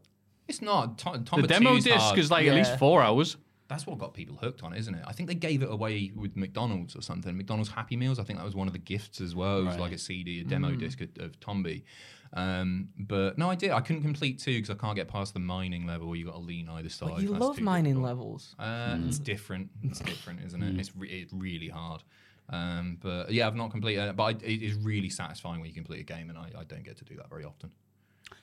It's 0.48 0.62
not. 0.62 0.98
Tom, 0.98 1.24
The 1.40 1.46
demo 1.46 1.76
2's 1.76 1.84
disc 1.84 1.96
hard. 1.96 2.18
is 2.18 2.30
like 2.30 2.46
at 2.46 2.54
least 2.54 2.78
four 2.78 3.02
hours. 3.02 3.36
That's 3.68 3.86
what 3.86 3.98
got 3.98 4.12
people 4.12 4.36
hooked 4.36 4.62
on 4.62 4.74
it, 4.74 4.80
isn't 4.80 4.94
it? 4.94 5.02
I 5.06 5.12
think 5.12 5.28
they 5.28 5.34
gave 5.34 5.62
it 5.62 5.70
away 5.70 6.12
with 6.14 6.36
McDonald's 6.36 6.94
or 6.94 7.00
something. 7.00 7.34
McDonald's 7.36 7.70
Happy 7.70 7.96
Meals. 7.96 8.18
I 8.18 8.22
think 8.24 8.38
that 8.38 8.44
was 8.44 8.54
one 8.54 8.66
of 8.66 8.74
the 8.74 8.78
gifts 8.78 9.20
as 9.20 9.34
well. 9.34 9.60
It 9.60 9.64
was 9.64 9.78
like 9.78 9.92
a 9.92 9.98
CD, 9.98 10.40
a 10.40 10.44
demo 10.44 10.72
disc 10.72 11.00
of, 11.00 11.08
of 11.20 11.40
Tombi. 11.40 11.82
Um, 12.34 12.88
but 12.98 13.38
no, 13.38 13.50
I 13.50 13.54
did. 13.54 13.70
I 13.70 13.80
couldn't 13.80 14.02
complete 14.02 14.38
two 14.40 14.54
because 14.54 14.70
I 14.70 14.74
can't 14.74 14.96
get 14.96 15.08
past 15.08 15.32
the 15.34 15.40
mining 15.40 15.86
level. 15.86 16.08
where 16.08 16.16
You 16.16 16.26
got 16.26 16.32
to 16.34 16.38
lean 16.40 16.68
either 16.68 16.88
side. 16.88 17.10
But 17.14 17.22
you 17.22 17.28
That's 17.30 17.40
love 17.40 17.60
mining 17.60 17.94
difficult. 17.94 18.06
levels. 18.06 18.54
Uh, 18.58 18.98
It's 19.06 19.18
different. 19.18 19.70
It's 19.82 20.00
different, 20.12 20.40
isn't 20.46 20.62
it? 20.62 20.78
It's, 20.78 20.94
re- 20.96 21.08
it's 21.08 21.32
really 21.32 21.68
hard. 21.68 22.02
Um, 22.50 22.98
but 23.00 23.30
yeah, 23.32 23.46
I've 23.46 23.56
not 23.56 23.70
completed 23.70 24.02
it. 24.08 24.16
But 24.16 24.22
I, 24.24 24.30
it 24.44 24.62
is 24.62 24.74
really 24.74 25.08
satisfying 25.08 25.60
when 25.60 25.68
you 25.68 25.74
complete 25.74 26.00
a 26.00 26.04
game, 26.04 26.28
and 26.28 26.38
I, 26.38 26.50
I 26.58 26.64
don't 26.64 26.82
get 26.84 26.96
to 26.98 27.04
do 27.04 27.16
that 27.16 27.30
very 27.30 27.44
often. 27.44 27.70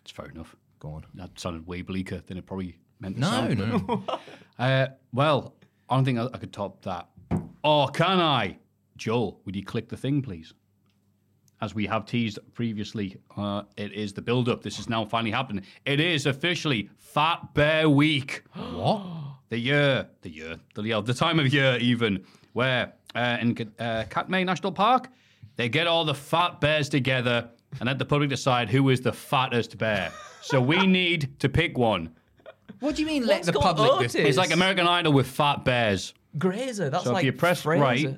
It's 0.02 0.12
fair 0.12 0.28
enough. 0.28 0.56
Go 0.80 0.94
on. 0.94 1.06
That 1.16 1.38
sounded 1.40 1.68
way 1.68 1.82
bleaker 1.82 2.22
than 2.28 2.38
it 2.38 2.46
probably 2.46 2.78
meant 3.00 3.16
to 3.16 3.22
No, 3.22 3.28
sound. 3.28 3.58
no. 3.60 4.04
Uh, 4.60 4.88
well, 5.14 5.56
I 5.90 5.96
don't 5.96 6.04
think 6.04 6.20
I, 6.20 6.26
I 6.34 6.38
could 6.38 6.52
top 6.52 6.82
that. 6.82 7.08
Or 7.64 7.88
can 7.90 8.20
I? 8.20 8.58
Joel, 8.98 9.40
would 9.46 9.56
you 9.56 9.64
click 9.64 9.88
the 9.88 9.96
thing, 9.96 10.22
please? 10.22 10.54
As 11.62 11.74
we 11.74 11.86
have 11.88 12.06
teased 12.06 12.40
previously, 12.54 13.16
uh, 13.38 13.64
it 13.78 13.94
is 13.94 14.12
the 14.12 14.22
build 14.22 14.50
up. 14.50 14.62
This 14.62 14.78
is 14.78 14.90
now 14.90 15.06
finally 15.06 15.32
happening. 15.32 15.64
It 15.86 16.02
is 16.02 16.26
officially 16.26 16.90
Fat 16.98 17.54
Bear 17.54 17.90
Week. 17.90 18.44
what? 18.74 19.02
The 19.48 19.58
year, 19.58 20.08
the 20.22 20.30
year, 20.30 20.56
the, 20.76 21.02
the 21.02 21.14
time 21.14 21.40
of 21.40 21.54
year, 21.54 21.78
even, 21.80 22.26
where 22.54 22.94
uh, 23.16 23.38
in 23.40 23.72
uh, 23.80 24.04
Katmai 24.10 24.44
National 24.44 24.72
Park, 24.74 25.10
they 25.56 25.70
get 25.70 25.88
all 25.88 26.04
the 26.06 26.14
fat 26.14 26.60
bears 26.62 26.88
together 26.90 27.50
and 27.80 27.88
let 27.88 28.00
the 28.00 28.06
public 28.06 28.30
decide 28.30 28.70
who 28.70 28.90
is 28.90 29.02
the 29.02 29.14
fattest 29.14 29.78
bear. 29.78 30.12
So 30.42 30.60
we 30.62 30.86
need 31.02 31.40
to 31.40 31.50
pick 31.50 31.78
one. 31.78 32.10
What 32.80 32.96
do 32.96 33.02
you 33.02 33.08
mean? 33.08 33.28
What's 33.28 33.48
let 33.48 33.54
the 33.54 33.60
called 33.60 33.78
public 33.78 33.92
Otis? 33.92 34.16
It's 34.16 34.38
like 34.38 34.52
American 34.52 34.88
Idol 34.88 35.14
with 35.14 35.28
fat 35.28 35.66
bears. 35.66 36.14
Grazer. 36.38 36.90
That's 36.90 37.04
So 37.06 37.14
like 37.14 37.24
if 37.24 37.26
you 37.26 37.34
press 37.34 37.64
Fraser. 37.64 37.84
right, 37.84 38.16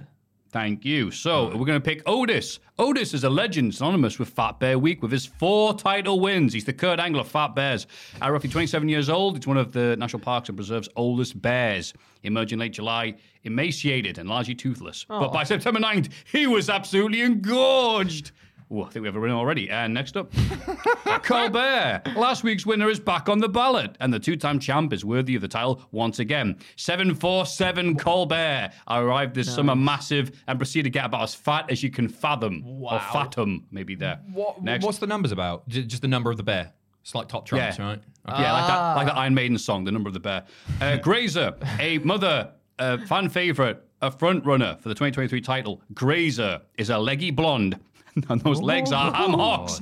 thank 0.52 0.84
you. 0.86 1.10
So 1.10 1.46
we're 1.58 1.66
going 1.66 1.80
to 1.82 1.84
pick 1.84 2.04
Otis. 2.06 2.60
Otis 2.78 3.14
is 3.14 3.24
a 3.24 3.30
legend 3.30 3.74
synonymous 3.74 4.20
with 4.20 4.30
Fat 4.30 4.60
Bear 4.60 4.78
Week 4.78 5.02
with 5.02 5.12
his 5.12 5.26
four 5.26 5.74
title 5.74 6.20
wins. 6.20 6.54
He's 6.54 6.66
the 6.66 6.74
Kurt 6.74 7.00
Angle 7.00 7.22
of 7.22 7.28
Fat 7.28 7.56
Bears. 7.56 7.88
At 8.22 8.28
roughly 8.32 8.50
27 8.50 8.88
years 8.90 9.10
old, 9.10 9.38
it's 9.38 9.48
one 9.48 9.58
of 9.58 9.72
the 9.72 9.96
National 9.98 10.20
Parks 10.22 10.50
and 10.50 10.58
Preserve's 10.58 10.90
oldest 10.96 11.42
bears. 11.42 11.94
He 12.22 12.28
emerged 12.28 12.52
in 12.54 12.60
late 12.60 12.74
July, 12.74 13.16
emaciated 13.44 14.18
and 14.18 14.28
largely 14.30 14.54
toothless. 14.56 15.06
Oh. 15.10 15.22
But 15.22 15.32
by 15.34 15.44
September 15.44 15.80
9th, 15.80 16.12
he 16.32 16.46
was 16.46 16.70
absolutely 16.70 17.22
engorged. 17.22 18.32
Ooh, 18.72 18.84
I 18.84 18.90
think 18.90 19.02
we 19.04 19.08
have 19.08 19.16
a 19.16 19.20
winner 19.20 19.34
already. 19.36 19.70
And 19.70 19.94
next 19.94 20.16
up, 20.16 20.32
Colbert. 21.24 22.02
Last 22.16 22.44
week's 22.44 22.66
winner 22.66 22.90
is 22.90 23.00
back 23.00 23.28
on 23.30 23.40
the 23.40 23.50
ballot, 23.50 23.98
and 24.00 24.14
the 24.14 24.20
two-time 24.20 24.60
champ 24.60 24.94
is 24.94 25.04
worthy 25.04 25.36
of 25.36 25.42
the 25.42 25.48
title 25.48 25.82
once 25.92 26.20
again. 26.20 26.58
747 26.78 27.98
Colbert 27.98 28.72
I 28.88 29.00
arrived 29.00 29.36
this 29.36 29.54
summer 29.54 29.76
massive 29.76 30.32
and 30.48 30.58
proceeded 30.60 30.84
to 30.86 30.90
get 30.90 31.06
about 31.06 31.24
as 31.24 31.36
fat 31.36 31.70
as 31.70 31.84
you 31.84 31.90
can 31.90 32.08
fathom. 32.08 32.64
Or 32.66 33.00
fathom, 33.00 33.66
maybe 33.72 33.96
there. 33.96 34.20
What, 34.34 34.62
Next. 34.64 34.86
what's 34.86 35.00
the 35.00 35.08
numbers 35.08 35.32
about? 35.32 35.68
Just 35.68 36.02
the 36.02 36.08
number 36.08 36.32
of 36.32 36.38
the 36.38 36.44
bear. 36.44 36.72
It's 37.02 37.16
like 37.16 37.28
top 37.28 37.46
trumps, 37.46 37.78
Yeah. 37.78 37.86
right? 37.86 38.02
Yeah, 38.28 38.54
like 38.54 38.68
that, 38.68 38.94
like 38.96 39.08
that 39.08 39.18
Iron 39.18 39.34
Maiden 39.34 39.58
song, 39.58 39.84
"The 39.84 39.92
Number 39.92 40.08
of 40.08 40.14
the 40.14 40.20
Bear." 40.20 40.44
Uh, 40.80 40.98
Grazer, 41.02 41.56
a 41.80 41.98
mother, 41.98 42.52
a 42.78 43.00
fan 43.08 43.28
favorite, 43.30 43.84
a 44.04 44.12
front 44.12 44.46
runner 44.46 44.78
for 44.80 44.90
the 44.90 44.94
2023 44.94 45.42
title. 45.42 45.82
Grazer 45.96 46.62
is 46.78 46.92
a 46.92 47.00
leggy 47.00 47.32
blonde. 47.32 47.80
And 48.30 48.42
those 48.42 48.62
legs 48.62 48.92
are 48.92 49.14
ham 49.14 49.34
hocks. 49.34 49.80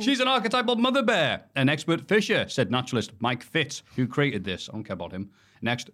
She's 0.00 0.20
an 0.20 0.28
archetypal 0.28 0.76
mother 0.76 1.02
bear. 1.02 1.44
An 1.56 1.68
expert 1.68 2.06
fisher, 2.06 2.48
said 2.48 2.70
naturalist 2.70 3.12
Mike 3.18 3.42
Fitz, 3.42 3.82
who 3.96 4.06
created 4.06 4.44
this. 4.44 4.68
I 4.68 4.72
don't 4.72 4.84
care 4.84 4.94
about 4.94 5.12
him. 5.12 5.30
Next. 5.60 5.90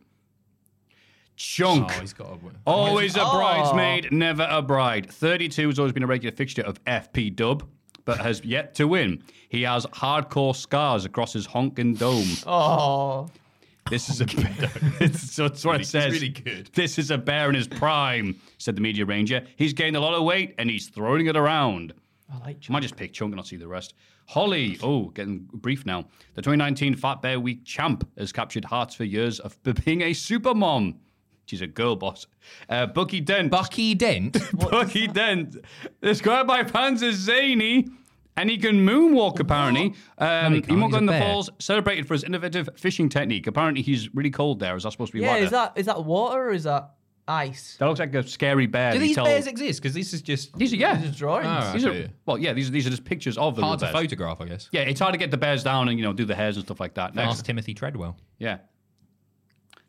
Chunk. 1.36 1.90
Oh, 1.96 2.00
he's 2.00 2.12
got 2.12 2.26
a. 2.26 2.38
Always 2.66 3.16
a 3.16 3.20
bridesmaid, 3.20 4.08
oh. 4.10 4.14
never 4.14 4.46
a 4.50 4.60
bride. 4.60 5.10
32 5.10 5.68
has 5.68 5.78
always 5.78 5.92
been 5.92 6.02
a 6.02 6.06
regular 6.06 6.34
fixture 6.34 6.62
of 6.62 6.82
FP 6.84 7.34
Dub, 7.34 7.66
but 8.04 8.18
has 8.18 8.44
yet 8.44 8.74
to 8.74 8.88
win. 8.88 9.22
He 9.48 9.62
has 9.62 9.86
hardcore 9.86 10.56
scars 10.56 11.04
across 11.04 11.32
his 11.32 11.46
honking 11.46 11.94
dome. 11.94 12.26
Oh, 12.44 13.30
This 13.90 14.10
is 14.10 14.20
a 14.20 14.26
bear. 14.26 14.54
it's, 15.00 15.36
that's 15.36 15.64
what 15.64 15.80
it 15.80 15.86
says. 15.86 16.12
really 16.12 16.28
good. 16.28 16.70
This 16.74 16.98
is 16.98 17.10
a 17.10 17.18
bear 17.18 17.48
in 17.48 17.54
his 17.54 17.68
prime, 17.68 18.40
said 18.58 18.76
the 18.76 18.80
media 18.80 19.04
ranger. 19.06 19.42
He's 19.56 19.72
gained 19.72 19.96
a 19.96 20.00
lot 20.00 20.14
of 20.14 20.24
weight 20.24 20.54
and 20.58 20.68
he's 20.68 20.88
throwing 20.88 21.26
it 21.26 21.36
around. 21.36 21.94
I 22.32 22.38
like 22.38 22.58
I 22.68 22.72
might 22.72 22.82
just 22.82 22.96
pick 22.96 23.12
Chunk 23.12 23.30
and 23.30 23.36
not 23.36 23.46
see 23.46 23.56
the 23.56 23.68
rest. 23.68 23.94
Holly, 24.26 24.78
oh, 24.82 25.06
getting 25.06 25.48
brief 25.54 25.86
now. 25.86 26.04
The 26.34 26.42
2019 26.42 26.96
Fat 26.96 27.22
Bear 27.22 27.40
Week 27.40 27.64
champ 27.64 28.06
has 28.18 28.30
captured 28.30 28.66
hearts 28.66 28.94
for 28.94 29.04
years 29.04 29.40
of 29.40 29.56
being 29.84 30.02
a 30.02 30.12
super 30.12 30.54
mom. 30.54 30.96
She's 31.46 31.62
a 31.62 31.66
girl 31.66 31.96
boss. 31.96 32.26
Uh, 32.68 32.84
Bucky 32.86 33.22
Dent. 33.22 33.50
Bucky 33.50 33.94
Dent. 33.94 34.36
Bucky 34.52 35.06
Dent. 35.06 35.56
Described 36.02 36.46
by 36.46 36.62
fans 36.64 37.02
as 37.02 37.14
zany. 37.14 37.88
And 38.38 38.48
he 38.48 38.56
can 38.56 38.76
moonwalk, 38.86 39.40
apparently. 39.40 39.94
Um, 40.16 40.52
he 40.54 40.60
he 40.60 40.62
can't. 40.62 40.80
walked 40.80 40.94
on 40.94 41.06
the 41.06 41.12
bear. 41.12 41.20
falls, 41.22 41.50
celebrated 41.58 42.06
for 42.06 42.14
his 42.14 42.24
innovative 42.24 42.68
fishing 42.76 43.08
technique. 43.08 43.46
Apparently, 43.46 43.82
he's 43.82 44.14
really 44.14 44.30
cold 44.30 44.60
there. 44.60 44.76
Is 44.76 44.84
that 44.84 44.92
supposed 44.92 45.12
to 45.12 45.18
be 45.18 45.22
Yeah, 45.24 45.32
water? 45.32 45.44
is 45.44 45.50
that 45.50 45.72
is 45.76 45.86
that 45.86 46.04
water 46.04 46.40
or 46.48 46.52
is 46.52 46.64
that 46.64 46.90
ice? 47.26 47.76
That 47.78 47.86
looks 47.86 48.00
like 48.00 48.14
a 48.14 48.26
scary 48.26 48.66
bear. 48.66 48.92
Do 48.92 48.98
He 49.00 49.08
these 49.08 49.16
tell- 49.16 49.24
bears 49.26 49.46
exist? 49.46 49.82
Because 49.82 49.94
this 49.94 50.14
is 50.14 50.22
just 50.22 50.56
These 50.56 50.72
are, 50.72 50.76
yeah. 50.76 50.96
These 50.96 51.10
are 51.10 51.14
drawings. 51.18 51.46
Oh, 51.46 51.50
right. 51.50 51.72
These 51.74 51.84
Okay. 51.86 52.04
are, 52.04 52.08
well, 52.26 52.38
yeah, 52.38 52.52
these 52.54 52.68
are, 52.68 52.72
these 52.72 52.86
are 52.86 52.90
just 52.90 53.04
pictures 53.04 53.36
of 53.36 53.54
the 53.56 53.62
hard 53.62 53.80
to 53.80 53.84
bears. 53.86 53.94
photograph, 53.96 54.40
I 54.40 54.46
guess. 54.46 54.68
Yeah, 54.72 54.82
it's 54.82 55.00
hard 55.00 55.12
to 55.12 55.18
get 55.18 55.30
the 55.30 55.36
bears 55.36 55.62
down 55.62 55.88
and, 55.88 55.98
you 55.98 56.04
know, 56.04 56.12
do 56.14 56.24
the 56.24 56.34
hairs 56.34 56.56
and 56.56 56.64
stuff 56.64 56.80
like 56.80 56.94
that. 56.94 57.14
Next. 57.14 57.28
Ask 57.28 57.44
Timothy 57.44 57.74
Treadwell. 57.74 58.16
Yeah. 58.38 58.58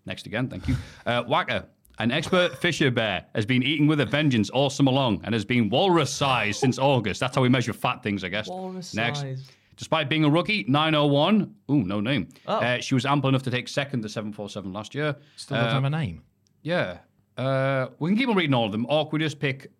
Next 0.05 0.25
again, 0.25 0.47
thank 0.49 0.67
you. 0.67 0.75
Uh, 1.05 1.23
Wacker, 1.23 1.65
an 1.99 2.11
expert 2.11 2.57
fisher 2.57 2.89
bear, 2.91 3.25
has 3.35 3.45
been 3.45 3.61
eating 3.63 3.87
with 3.87 3.99
a 3.99 4.05
vengeance 4.05 4.49
all 4.49 4.69
summer 4.69 4.91
long 4.91 5.21
and 5.23 5.33
has 5.33 5.45
been 5.45 5.69
walrus 5.69 6.11
sized 6.13 6.59
since 6.59 6.79
August. 6.79 7.19
That's 7.19 7.35
how 7.35 7.41
we 7.41 7.49
measure 7.49 7.73
fat 7.73 8.01
things, 8.01 8.23
I 8.23 8.29
guess. 8.29 8.47
Walrus 8.47 8.93
Next. 8.93 9.19
sized. 9.21 9.51
Despite 9.75 10.09
being 10.09 10.25
a 10.25 10.29
rookie, 10.29 10.65
901, 10.67 11.55
ooh, 11.71 11.83
no 11.83 12.01
name. 12.01 12.27
Oh. 12.47 12.55
Uh, 12.57 12.79
she 12.79 12.95
was 12.95 13.05
ample 13.05 13.29
enough 13.29 13.43
to 13.43 13.51
take 13.51 13.67
second 13.69 14.01
to 14.01 14.09
747 14.09 14.73
last 14.73 14.93
year. 14.93 15.15
Still 15.37 15.57
doesn't 15.57 15.71
have 15.71 15.83
a 15.85 15.89
name. 15.89 16.23
Yeah. 16.63 16.97
Uh, 17.37 17.87
we 17.99 18.09
can 18.09 18.17
keep 18.17 18.27
on 18.27 18.35
reading 18.35 18.53
all 18.53 18.65
of 18.65 18.73
them, 18.73 18.85
or 18.89 19.07
we 19.09 19.19
just 19.19 19.39
pick. 19.39 19.71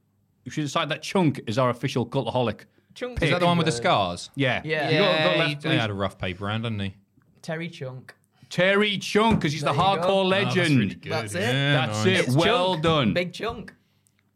We 0.46 0.52
should 0.52 0.62
decide 0.64 0.88
that 0.90 1.02
Chunk 1.02 1.42
is 1.48 1.58
our 1.58 1.70
official 1.70 2.06
cultaholic. 2.06 2.62
Chunk 2.96 3.22
Is 3.22 3.30
that 3.30 3.42
the 3.42 3.46
one 3.46 3.58
with 3.58 3.66
the 3.66 3.74
scars? 3.74 4.30
Yeah. 4.36 4.62
Yeah. 4.64 4.90
You 4.90 5.00
got- 5.00 5.18
got 5.24 5.38
left, 5.38 5.64
he, 5.64 5.70
he 5.70 5.76
had 5.76 5.90
a 5.90 5.94
rough 5.94 6.18
paper 6.18 6.46
round, 6.46 6.64
didn't 6.64 6.80
he? 6.80 6.96
Terry 7.42 7.68
Chunk. 7.70 8.16
Terry 8.50 8.98
Chunk, 8.98 9.40
because 9.40 9.54
he's 9.54 9.62
the 9.62 9.68
There 9.68 9.76
you 9.76 9.82
hardcore 9.82 10.02
go. 10.02 10.24
legend. 10.24 11.02
That's 11.06 11.34
it. 11.36 11.40
That's 11.40 11.98
nice. 11.98 12.06
it. 12.06 12.28
It's 12.28 12.36
well 12.36 12.74
Chunk. 12.74 12.84
done. 12.84 13.14
Big 13.14 13.34
chunk. 13.34 13.74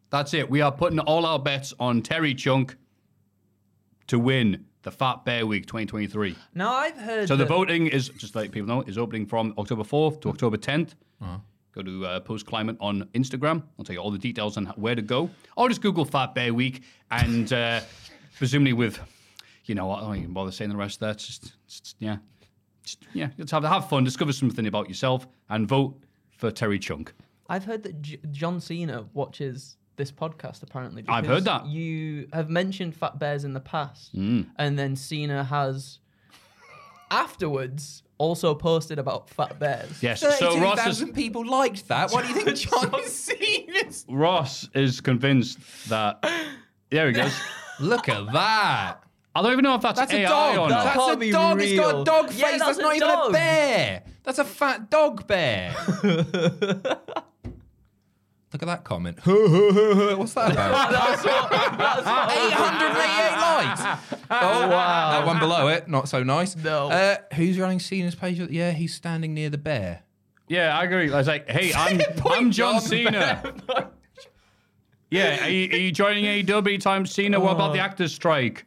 That's 0.09 0.34
it. 0.36 0.49
We 0.49 0.61
are 0.61 0.72
putting 0.72 0.99
all 0.99 1.26
our 1.26 1.39
bets 1.39 1.74
on 1.80 2.01
Terry 2.03 2.36
Chunk 2.36 2.76
to 4.07 4.20
win 4.20 4.66
the 4.84 4.91
Fat 4.91 5.26
Bear 5.26 5.47
Week 5.47 5.66
2023. 5.66 6.36
Now 6.53 6.74
I've 6.74 6.97
heard. 6.97 7.28
So 7.28 7.36
the 7.36 7.45
that- 7.45 7.49
voting 7.49 7.88
is, 7.88 8.09
just 8.09 8.34
to 8.34 8.39
let 8.39 8.51
people 8.51 8.68
know, 8.68 8.82
is 8.84 8.97
opening 8.97 9.26
from 9.26 9.53
October 9.57 9.84
4th 9.84 10.22
to 10.22 10.30
October 10.30 10.57
10th. 10.57 10.91
Uh-huh. 11.22 11.38
Go 11.74 11.82
to 11.82 12.05
uh, 12.05 12.20
Post 12.20 12.45
Climate 12.45 12.78
on 12.80 13.05
Instagram. 13.16 13.64
I'll 13.80 13.86
tell 13.86 13.95
you 13.95 13.99
all 13.99 14.11
the 14.11 14.20
details 14.20 14.57
on 14.57 14.66
where 14.76 14.93
to 14.93 15.01
go. 15.01 15.32
Or 15.57 15.70
just 15.70 15.82
Google 15.82 16.05
Fat 16.05 16.36
Bear 16.36 16.53
Week 16.53 16.84
and 17.09 17.51
uh, 17.51 17.80
presumably 18.38 18.74
with, 18.74 18.99
you 19.66 19.74
know, 19.74 19.89
I 19.89 20.01
don't 20.01 20.18
even 20.18 20.34
bother 20.34 20.51
saying 20.51 20.70
the 20.70 20.78
rest 20.78 20.99
there. 20.99 21.09
It's 21.11 21.26
just, 21.26 21.53
it's 21.66 21.80
just- 21.80 21.95
yeah. 21.97 22.18
Just, 22.84 23.04
yeah, 23.14 23.30
let's 23.38 23.52
have, 23.52 23.64
have 23.64 23.88
fun, 23.90 24.04
discover 24.04 24.34
something 24.34 24.68
about 24.68 24.88
yourself, 24.90 25.28
and 25.50 25.68
vote 25.68 25.98
for 26.38 26.52
Terry 26.52 26.80
Chunk. 26.80 27.14
I've 27.50 27.66
heard 27.66 27.84
that 27.84 28.02
J- 28.02 28.20
John 28.32 28.60
Cena 28.62 29.06
watches 29.14 29.78
this 29.96 30.12
podcast. 30.12 30.64
Apparently, 30.64 31.04
I've 31.08 31.26
heard 31.26 31.46
that. 31.46 31.66
you 31.68 32.28
have 32.34 32.50
mentioned 32.50 32.96
fat 32.96 33.20
bears 33.20 33.44
in 33.44 33.54
the 33.54 33.60
past, 33.60 34.16
Mm. 34.16 34.48
and 34.58 34.78
then 34.80 34.96
Cena 34.96 35.44
has 35.44 36.00
afterwards 37.12 38.04
also 38.18 38.56
posted 38.56 38.98
about 39.00 39.30
fat 39.30 39.60
bears. 39.60 40.02
Yes, 40.02 40.22
so 40.22 40.30
Ross 40.60 40.80
is, 40.88 41.00
32,000 41.00 41.14
people 41.14 41.46
liked 41.46 41.88
that. 41.90 42.12
Why 42.12 42.22
do 42.24 42.30
you 42.30 42.36
think 42.42 42.58
John 42.92 43.04
Cena's... 43.08 44.06
Ross 44.10 44.70
is 44.74 45.02
convinced 45.02 45.60
that. 45.90 46.24
There 46.90 47.08
he 47.08 47.14
goes. 47.14 47.34
Look 47.80 48.08
at 48.10 48.32
that. 48.34 49.03
I 49.36 49.42
don't 49.42 49.52
even 49.54 49.64
know 49.64 49.76
if 49.76 49.82
that's, 49.82 50.00
That's 50.00 50.14
a 50.14 50.18
AI 50.18 50.30
dog. 50.30 50.58
or 50.58 50.70
That. 50.70 50.96
That's 50.96 51.12
a 51.12 51.18
be 51.18 51.32
dog. 51.32 51.60
It's 51.62 51.76
got 51.76 51.90
a 51.92 51.96
real. 51.96 52.04
dog 52.04 52.26
Yeah, 52.34 52.50
face. 52.52 52.60
that's 52.60 52.66
that's, 52.66 52.78
a 52.78 52.82
not 52.82 52.96
even 52.96 53.10
a 53.10 53.30
bear. 53.32 54.04
That's 54.24 54.38
a 54.40 54.46
fat 54.46 54.90
dog 54.92 55.26
bear. 55.28 55.76
Look 58.54 58.62
at 58.62 58.68
that 58.68 58.84
comment. 58.84 59.18
What's 59.26 60.34
that 60.36 60.52
about? 60.52 60.92
that's 60.92 61.26
what, 61.26 61.50
that's 61.50 62.06
what 62.06 62.32
888 62.32 63.40
likes. 63.42 64.00
Oh, 64.36 64.68
wow. 64.68 65.12
That 65.12 65.26
one 65.28 65.38
below 65.40 65.68
it, 65.68 65.88
not 65.88 66.08
so 66.10 66.24
nice. 66.24 66.56
No. 66.56 66.90
Uh, 66.90 67.18
who's 67.36 67.60
running 67.60 67.80
Cena's 67.80 68.16
page? 68.16 68.40
Yeah, 68.40 68.72
he's 68.72 68.94
standing 68.96 69.34
near 69.36 69.50
the 69.52 69.60
bear. 69.60 70.02
Yeah, 70.48 70.76
I 70.78 70.84
agree. 70.86 71.12
I 71.12 71.18
was 71.18 71.28
like, 71.28 71.48
hey, 71.50 71.72
I'm, 71.76 72.02
I'm 72.26 72.50
John 72.52 72.82
Cena. 72.82 73.54
yeah, 75.12 75.46
are 75.46 75.50
you, 75.50 75.70
are 75.72 75.78
you 75.78 75.92
joining 75.92 76.26
AEW 76.26 76.68
anytime 76.68 77.06
Cena? 77.06 77.40
What 77.40 77.52
about 77.52 77.74
the 77.74 77.80
actors' 77.80 78.14
strike? 78.14 78.66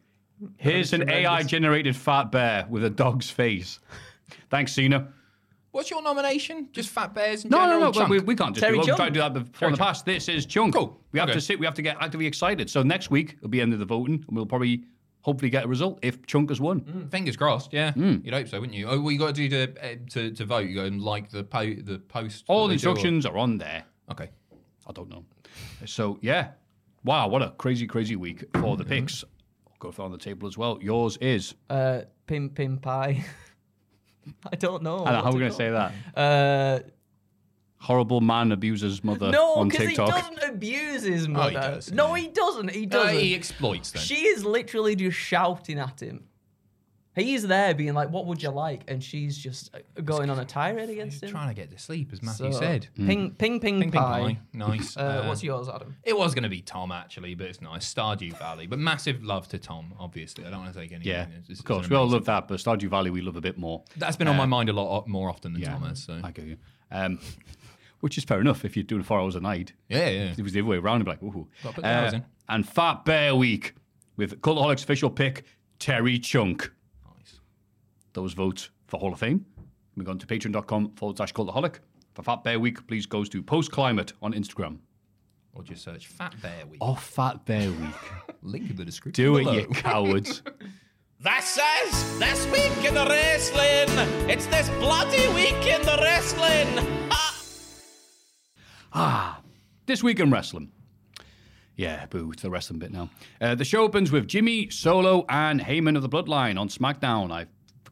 Here's 0.57 0.93
an 0.93 1.09
AI 1.09 1.43
generated 1.43 1.97
fat 1.97 2.31
bear 2.31 2.67
with 2.69 2.85
a 2.85 2.91
dog's 2.91 3.31
face. 3.31 3.81
Thanks, 4.51 4.73
Cena. 4.73 5.09
What's 5.71 5.91
your 5.91 6.03
nomination? 6.03 6.69
Just 6.73 6.89
fat 6.89 7.15
bears 7.15 7.45
in 7.45 7.51
No, 7.51 7.59
general? 7.59 7.81
no, 7.81 7.87
no. 7.87 7.93
Chunk? 7.93 8.09
We, 8.09 8.19
we 8.21 8.35
can't 8.35 8.55
just 8.55 8.63
Terry 8.65 8.75
do 8.75 8.81
it. 8.81 8.83
We've 8.83 8.87
Chunk. 8.89 8.97
tried 8.99 9.09
to 9.09 9.15
do 9.15 9.21
that 9.21 9.53
before 9.53 9.69
in 9.69 9.73
the 9.73 9.79
past. 9.79 10.07
This 10.07 10.29
is 10.29 10.47
Chunk. 10.47 10.75
Cool. 10.75 10.99
We 11.13 11.19
have 11.21 11.29
Okay. 11.29 11.37
to 11.39 11.41
sit. 11.41 11.59
We 11.59 11.67
have 11.67 11.75
to 11.75 11.83
get 11.83 11.97
actively 12.01 12.27
excited. 12.27 12.71
So 12.71 12.83
next 12.83 13.11
week 13.11 13.37
will 13.43 13.49
be 13.49 13.61
end 13.61 13.73
of 13.73 13.79
the 13.79 13.85
voting, 13.85 14.25
and 14.27 14.37
we'll 14.37 14.47
probably 14.47 14.85
hopefully 15.21 15.51
get 15.51 15.65
a 15.65 15.69
result 15.69 15.99
if 16.03 16.25
Chunk 16.27 16.49
has 16.51 16.61
won. 16.61 17.09
Fingers 17.11 17.37
crossed, 17.37 17.73
yeah. 17.73 17.93
Hmm. 17.93 18.19
You'd 18.25 18.33
hope 18.33 18.49
so, 18.49 18.59
wouldn't 18.61 18.77
you? 18.79 18.87
Oh, 18.89 19.01
what 19.01 19.11
you 19.11 19.19
got 19.19 19.35
to 19.35 19.49
do 19.49 19.49
to, 19.51 19.85
uh, 19.85 19.95
to 20.11 20.31
to 20.31 20.45
vote? 20.47 20.67
You 20.69 20.75
go 20.77 20.85
and 20.85 21.03
like 21.03 21.31
the 21.31 21.45
po- 21.45 21.75
the 21.75 21.99
post. 22.09 22.45
All 22.49 22.69
that 22.69 22.75
the 22.75 22.79
they 22.79 22.83
do, 22.83 22.89
or- 22.89 22.91
instructions 22.93 23.27
are 23.27 23.37
on 23.37 23.59
there. 23.59 23.85
Okay. 24.11 24.31
I 24.89 24.93
don't 24.93 25.09
know. 25.11 25.25
So 25.85 26.19
yeah, 26.23 26.51
wow, 27.05 27.29
what 27.29 27.43
a 27.43 27.51
crazy, 27.59 27.87
crazy 27.87 28.17
week 28.17 28.45
for 28.61 28.77
the 28.79 28.85
picks. 28.85 29.25
Go 29.79 29.91
for 29.91 30.03
on 30.03 30.13
the 30.13 30.19
table 30.19 30.49
as 30.49 30.57
well. 30.57 30.79
Yours 30.81 31.17
is. 31.21 31.55
Uh, 31.69 32.03
pim 32.27 32.51
pim 32.51 32.79
pie. 32.79 33.25
I 34.53 34.57
don't 34.57 34.83
know. 34.83 35.05
I 35.05 35.13
don't 35.13 35.15
know 35.19 35.23
how 35.23 35.33
we're 35.33 35.39
going 35.39 35.51
to 35.51 35.57
say 35.57 35.71
that. 35.71 35.93
Uh, 36.17 36.81
horrible 37.79 38.21
man 38.21 38.51
abuses 38.53 39.05
mother 39.05 39.31
No, 39.31 39.55
on 39.57 39.69
because 39.69 39.83
he 39.83 39.95
TikTok. 39.95 40.09
doesn't 40.09 40.51
abuse 40.55 41.03
his 41.03 41.29
mother. 41.29 41.53
does, 41.53 41.93
no, 41.93 42.15
yeah. 42.15 42.23
he 42.23 42.29
doesn't. 42.29 42.71
He 42.71 42.87
doesn't. 42.87 43.19
he 43.21 43.35
exploits 43.35 43.93
them. 43.93 44.03
She 44.03 44.27
is 44.27 44.45
literally 44.45 44.97
just 44.97 45.17
shouting 45.17 45.79
at 45.79 46.01
him. 46.01 46.25
He's 47.17 47.43
there 47.47 47.75
being 47.75 47.95
like, 47.95 48.11
"What 48.11 48.27
would 48.27 48.43
you 48.43 48.51
like?" 48.51 48.83
And 48.89 49.03
she's 49.03 49.37
just 49.37 49.75
uh, 49.75 50.01
going 50.03 50.31
on 50.31 50.39
a 50.39 50.45
tirade 50.45 50.91
against 50.91 51.23
him. 51.23 51.31
trying 51.31 51.49
to 51.49 51.55
get 51.55 51.71
to 51.71 51.79
sleep, 51.79 52.11
as 52.13 52.23
Matthew 52.23 52.53
So, 52.53 52.59
said. 52.61 52.89
Hmm. 52.97 53.07
Ping, 53.07 53.31
ping, 53.31 53.61
ping, 53.61 53.81
Ping, 53.81 53.91
ping 53.91 54.01
pie. 54.01 54.21
pie. 54.21 54.39
Nice. 54.53 54.97
Uh, 55.07 55.25
what's 55.25 55.43
yours, 55.43 55.69
Adam? 55.69 55.97
It 56.05 56.17
was 56.17 56.35
going 56.35 56.43
to 56.45 56.49
be 56.49 56.61
Tom 56.61 56.93
actually, 56.93 57.35
but 57.35 57.47
it's 57.49 57.61
nice. 57.63 57.93
Stardew 57.93 58.39
Valley, 58.39 58.67
but 58.67 58.79
massive 58.79 59.25
love 59.25 59.49
to 59.49 59.59
Tom. 59.59 59.95
Obviously, 59.99 60.45
I 60.45 60.51
don't 60.51 60.61
want 60.61 60.75
to 60.75 60.79
take 60.81 60.93
any. 60.93 61.05
yeah, 61.07 61.23
it's- 61.23 61.39
it's- 61.45 61.59
of 61.59 61.65
course. 61.65 61.89
We 61.89 61.97
all 61.97 62.07
love 62.09 62.27
that, 62.27 62.47
but 62.49 62.61
Stardew 62.61 62.89
Valley 62.91 63.11
we 63.11 63.23
love 63.23 63.37
a 63.37 63.41
bit 63.41 63.57
more. 63.59 63.83
That's 63.97 64.17
been 64.17 64.29
on 64.29 64.37
my 64.37 64.47
mind 64.47 64.69
a 64.69 64.73
lot 64.75 65.09
more 65.09 65.29
often 65.31 65.53
than 65.55 65.63
Yeah, 65.63 65.73
Thomas. 65.73 66.05
So 66.05 66.21
I 66.23 66.31
get 66.31 66.45
you. 66.47 66.57
Um, 66.91 67.19
which 68.01 68.19
is 68.19 68.25
fair 68.25 68.41
enough 68.41 68.65
if 68.65 68.77
you're 68.77 68.85
doing 68.85 69.03
four 69.03 69.19
hours 69.21 69.37
a 69.37 69.41
night. 69.41 69.73
yeah, 69.89 70.09
yeah. 70.11 70.31
If 70.31 70.39
it 70.39 70.43
was 70.43 70.53
the 70.53 70.61
other 70.61 70.69
way 70.69 70.77
around, 70.77 71.01
I'd 71.01 71.05
be 71.07 71.11
like, 71.13 71.23
ooh. 71.23 71.49
Gotta 71.63 71.75
put 71.77 71.83
the 71.83 71.89
hours 71.91 72.13
in. 72.13 72.25
And 72.49 72.69
Fat 72.69 73.05
Bear 73.07 73.35
Week 73.35 73.75
with 74.17 74.41
Cultaholics 74.43 74.83
official 74.85 75.11
pick, 75.11 75.45
Terry 75.79 76.19
Chunk. 76.19 76.71
Nice. 78.17 78.23
Those 78.23 78.33
votes 78.35 78.71
for 78.87 78.99
Hall 78.99 79.13
of 79.13 79.19
Fame. 79.19 79.45
We 79.97 80.05
go 80.05 80.11
on 80.11 80.19
to 80.19 80.27
patreon.com 80.27 80.93
forward 80.97 81.17
slash 81.17 81.33
cultaholic. 81.33 81.77
For 82.15 82.23
Fat 82.23 82.43
Bear 82.45 82.59
Week, 82.59 82.87
please 82.87 83.07
goes 83.07 83.29
to 83.31 83.43
Post 83.43 83.73
Climate 83.73 84.13
on 84.23 84.33
Instagram. 84.33 84.79
Or 85.53 85.63
just 85.63 85.85
search 85.85 86.07
Fat 86.07 86.35
Bear 86.41 86.67
Week. 86.67 86.83
Or 86.83 86.97
Fat 86.97 87.45
Bear 87.45 87.71
Week. 87.71 87.95
Link 88.43 88.71
in 88.71 88.77
the 88.77 88.85
description. 88.85 89.25
Do 89.25 89.37
it, 89.39 89.53
you 89.55 89.67
cowards. 89.75 90.43
This 91.21 91.59
is 91.85 92.19
this 92.19 92.47
week 92.53 92.87
in 92.87 92.95
the 92.95 93.07
wrestling. 93.07 94.31
It's 94.31 94.47
this 94.47 94.69
bloody 94.81 95.29
week 95.35 95.67
in 95.67 95.83
the 95.83 95.99
wrestling. 96.01 96.87
Ha! 98.91 99.41
This 99.87 100.03
week 100.03 100.21
in 100.21 100.31
wrestling. 100.31 100.73
Yeah, 101.77 102.07
boo, 102.07 102.31
it's 102.33 102.43
the 102.43 102.51
wrestling 102.51 102.79
bit 102.79 102.93
now. 102.93 103.11
Uh, 103.41 103.55
the 103.55 103.65
show 103.65 103.83
opens 103.83 104.11
with 104.11 104.27
Jimmy, 104.27 104.71
Solo, 104.71 105.27
and 105.29 105.61
Heyman 105.61 105.97
of 105.97 106.03
the 106.03 106.09
Bloodline 106.09 106.59
on 106.59 106.69
SmackDown. 106.69 107.31
I 107.31 107.47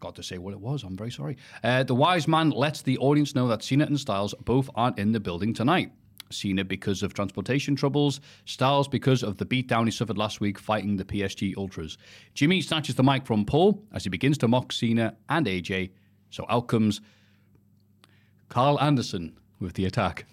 forgot 0.05 0.17
to 0.17 0.23
say 0.23 0.37
what 0.37 0.53
it 0.53 0.61
was. 0.61 0.83
I'm 0.83 0.99
very 0.99 1.11
sorry. 1.11 1.39
Uh, 1.63 1.83
the 1.83 1.95
wise 1.95 2.29
man 2.29 2.51
lets 2.51 2.83
the 2.83 2.99
audience 2.99 3.35
know 3.35 3.49
that 3.49 3.63
Cena 3.63 3.87
and 3.87 3.99
Styles 3.99 4.35
both 4.45 4.69
aren't 4.75 4.99
in 4.99 5.13
the 5.13 5.21
building 5.21 5.55
tonight. 5.55 5.93
Cena 6.31 6.63
because 6.63 7.03
of 7.03 7.15
transportation 7.15 7.75
troubles, 7.75 8.21
Styles 8.45 8.87
because 8.87 9.23
of 9.23 9.39
the 9.39 9.47
beatdown 9.47 9.87
he 9.87 9.91
suffered 9.91 10.19
last 10.19 10.43
week 10.43 10.59
fighting 10.59 10.99
the 10.99 11.07
PSG 11.07 11.57
Ultras. 11.57 11.97
Jimmy 12.35 12.61
snatches 12.61 12.97
the 12.97 13.03
mic 13.03 13.25
from 13.25 13.47
Paul 13.47 13.83
as 13.95 14.05
he 14.05 14.11
begins 14.11 14.37
to 14.39 14.49
mock 14.49 14.73
Cena 14.73 15.17
and 15.31 15.47
AJ. 15.47 15.93
So 16.29 16.45
out 16.51 16.69
comes 16.69 17.01
Karl 18.51 18.79
Anderson 18.83 19.39
with 19.59 19.73
the 19.73 19.87
attack. 19.87 20.27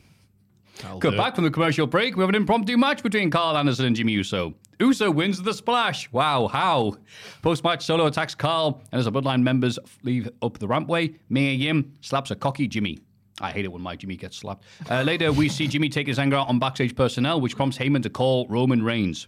Good 0.99 1.17
back 1.17 1.36
from 1.36 1.43
the 1.43 1.51
commercial 1.51 1.88
break. 1.88 2.15
We 2.15 2.21
have 2.21 2.29
an 2.29 2.36
impromptu 2.36 2.77
match 2.77 3.03
between 3.03 3.29
Karl 3.29 3.57
Anderson 3.57 3.86
and 3.86 3.95
Jimmy 3.95 4.13
Uso. 4.13 4.53
Uso 4.79 5.11
wins 5.11 5.41
the 5.41 5.53
splash. 5.53 6.11
Wow, 6.11 6.47
how? 6.47 6.95
Post 7.41 7.63
match, 7.63 7.86
Solo 7.86 8.07
attacks 8.07 8.34
Karl, 8.36 8.82
and 8.91 8.99
as 8.99 9.05
the 9.05 9.11
Bloodline 9.11 9.43
members 9.43 9.77
leave 10.03 10.29
up 10.41 10.57
the 10.57 10.67
rampway, 10.67 11.15
Mia 11.29 11.51
Yim 11.53 11.93
slaps 12.01 12.32
a 12.32 12.36
cocky 12.36 12.67
Jimmy. 12.67 12.99
I 13.39 13.51
hate 13.51 13.65
it 13.65 13.71
when 13.71 13.82
my 13.82 13.95
Jimmy 13.95 14.17
gets 14.17 14.38
slapped. 14.38 14.63
Uh, 14.89 15.01
later, 15.03 15.32
we 15.32 15.49
see 15.49 15.67
Jimmy 15.67 15.89
take 15.89 16.07
his 16.07 16.19
anger 16.19 16.36
out 16.36 16.47
on 16.47 16.59
backstage 16.59 16.95
personnel, 16.95 17.41
which 17.41 17.55
prompts 17.55 17.77
Heyman 17.77 18.03
to 18.03 18.09
call 18.09 18.47
Roman 18.47 18.84
Reigns. 18.84 19.27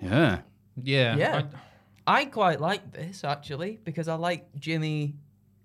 Yeah. 0.00 0.40
Yeah. 0.82 1.16
Yeah. 1.16 1.36
I- 1.36 1.58
I 2.04 2.24
quite 2.24 2.60
like 2.60 2.92
this 2.92 3.22
actually 3.22 3.78
because 3.84 4.08
I 4.08 4.14
like 4.14 4.48
Jimmy 4.58 5.14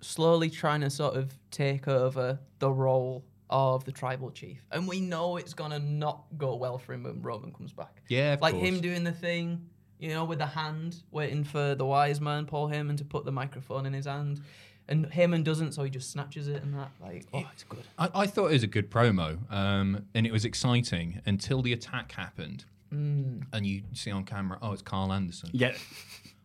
slowly 0.02 0.52
trying 0.52 0.82
to 0.82 0.90
sort 0.92 1.16
of 1.16 1.34
take 1.50 1.88
over 1.88 2.38
the 2.60 2.70
role 2.72 3.24
of 3.50 3.84
the 3.86 3.92
tribal 3.92 4.30
chief, 4.32 4.66
and 4.72 4.88
we 4.88 5.00
know 5.00 5.38
it's 5.38 5.54
gonna 5.54 5.80
not 5.80 6.24
go 6.38 6.56
well 6.56 6.78
for 6.78 6.94
him 6.94 7.04
when 7.04 7.22
Roman 7.22 7.52
comes 7.54 7.72
back. 7.74 8.02
Yeah, 8.10 8.34
of 8.34 8.42
like 8.42 8.54
course. 8.56 8.68
him 8.68 8.82
doing 8.82 9.04
the 9.04 9.12
thing, 9.12 9.66
you 10.00 10.10
know, 10.10 10.26
with 10.26 10.40
the 10.40 10.46
hand, 10.48 10.98
waiting 11.12 11.44
for 11.44 11.74
the 11.76 11.86
wise 11.86 12.20
man 12.20 12.46
Paul 12.46 12.70
Heyman 12.70 12.98
to 12.98 13.06
put 13.06 13.24
the 13.26 13.32
microphone 13.32 13.86
in 13.86 13.94
his 13.94 14.06
hand, 14.06 14.42
and 14.90 15.06
Heyman 15.12 15.44
doesn't, 15.44 15.74
so 15.74 15.84
he 15.84 15.90
just 15.90 16.12
snatches 16.12 16.48
it 16.48 16.62
and 16.64 16.74
that. 16.76 16.92
Like, 17.02 17.26
oh, 17.34 17.46
it's 17.54 17.64
good. 17.64 17.84
I, 17.98 18.10
I 18.14 18.28
thought 18.28 18.48
it 18.48 18.54
was 18.54 18.64
a 18.64 18.68
good 18.68 18.90
promo, 18.92 19.38
um, 19.52 20.06
and 20.14 20.26
it 20.28 20.32
was 20.34 20.44
exciting 20.46 21.22
until 21.26 21.62
the 21.62 21.74
attack 21.74 22.12
happened, 22.12 22.66
Mm. 22.94 23.44
and 23.52 23.66
you 23.66 23.82
see 23.92 24.12
on 24.12 24.24
camera, 24.24 24.58
oh, 24.62 24.72
it's 24.72 24.82
Karl 24.82 25.12
Anderson. 25.12 25.50
Yeah. 25.52 25.74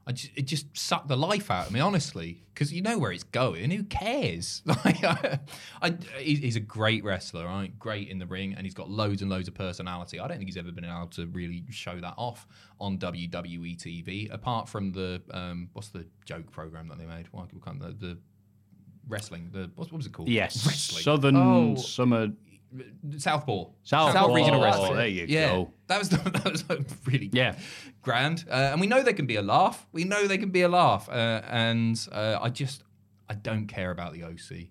I 0.05 0.11
just, 0.13 0.33
it 0.37 0.43
just 0.43 0.77
sucked 0.77 1.07
the 1.07 1.17
life 1.17 1.49
out 1.49 1.67
of 1.69 1.73
me, 1.73 1.79
honestly, 1.79 2.43
because 2.53 2.73
you 2.73 2.83
know 2.83 2.99
where 2.99 3.13
it's 3.13 3.23
going. 3.23 3.71
Who 3.71 3.85
cares? 3.85 4.63
Like, 4.85 5.05
I, 5.05 5.39
I, 5.81 5.95
he's 6.19 6.57
a 6.57 6.61
great 6.61 7.05
wrestler, 7.05 7.45
right? 7.45 7.77
Great 7.79 8.09
in 8.09 8.19
the 8.19 8.27
ring, 8.27 8.55
and 8.57 8.67
he's 8.67 8.75
got 8.75 8.91
loads 8.91 9.23
and 9.23 9.31
loads 9.31 9.47
of 9.47 9.55
personality. 9.55 10.19
I 10.19 10.27
don't 10.27 10.39
think 10.39 10.49
he's 10.49 10.57
ever 10.57 10.73
been 10.73 10.85
able 10.85 11.07
to 11.09 11.27
really 11.27 11.63
show 11.71 12.01
that 12.01 12.15
off 12.17 12.49
on 12.81 12.99
WWE 12.99 13.77
TV, 13.79 14.33
apart 14.33 14.69
from 14.69 14.91
the 14.91 15.23
um, 15.31 15.69
what's 15.73 15.89
the 15.91 16.05
joke 16.25 16.51
program 16.51 16.89
that 16.89 16.99
they 16.99 17.07
made? 17.07 17.29
What, 17.31 17.53
what 17.55 17.65
kind 17.65 17.81
of 17.81 18.01
the, 18.01 18.07
the 18.07 18.19
wrestling? 19.07 19.51
The 19.53 19.71
what's 19.77 19.93
what 19.93 19.99
was 19.99 20.07
it 20.07 20.13
called? 20.13 20.29
Yes. 20.29 20.67
wrestling. 20.67 21.03
Southern 21.05 21.37
Oh. 21.37 21.77
Summer. 21.77 22.29
Southpaw. 23.19 23.65
South, 23.83 24.13
South 24.13 24.35
regional 24.35 24.61
Oh, 24.61 24.65
wrestling. 24.65 24.97
There 24.97 25.07
you 25.09 25.27
yeah, 25.29 25.49
go. 25.49 25.71
that 25.89 25.99
was 25.99 26.09
that 26.11 26.45
was 26.53 26.65
really 27.07 27.31
Yeah. 27.33 27.57
grand. 28.01 28.45
Uh, 28.51 28.55
and 28.73 28.81
we 28.81 28.87
know 28.87 29.03
there 29.03 29.13
can 29.15 29.27
be 29.27 29.37
a 29.37 29.43
laugh. 29.43 29.87
We 29.93 30.05
know 30.05 30.27
there 30.27 30.39
can 30.39 30.51
be 30.51 30.63
a 30.63 30.69
laugh. 30.69 31.09
Uh, 31.09 31.43
and 31.49 31.97
uh, 32.13 32.39
I 32.41 32.49
just 32.51 32.83
I 33.29 33.35
don't 33.35 33.67
care 33.67 33.91
about 33.91 34.13
the 34.13 34.25
OC. 34.25 34.69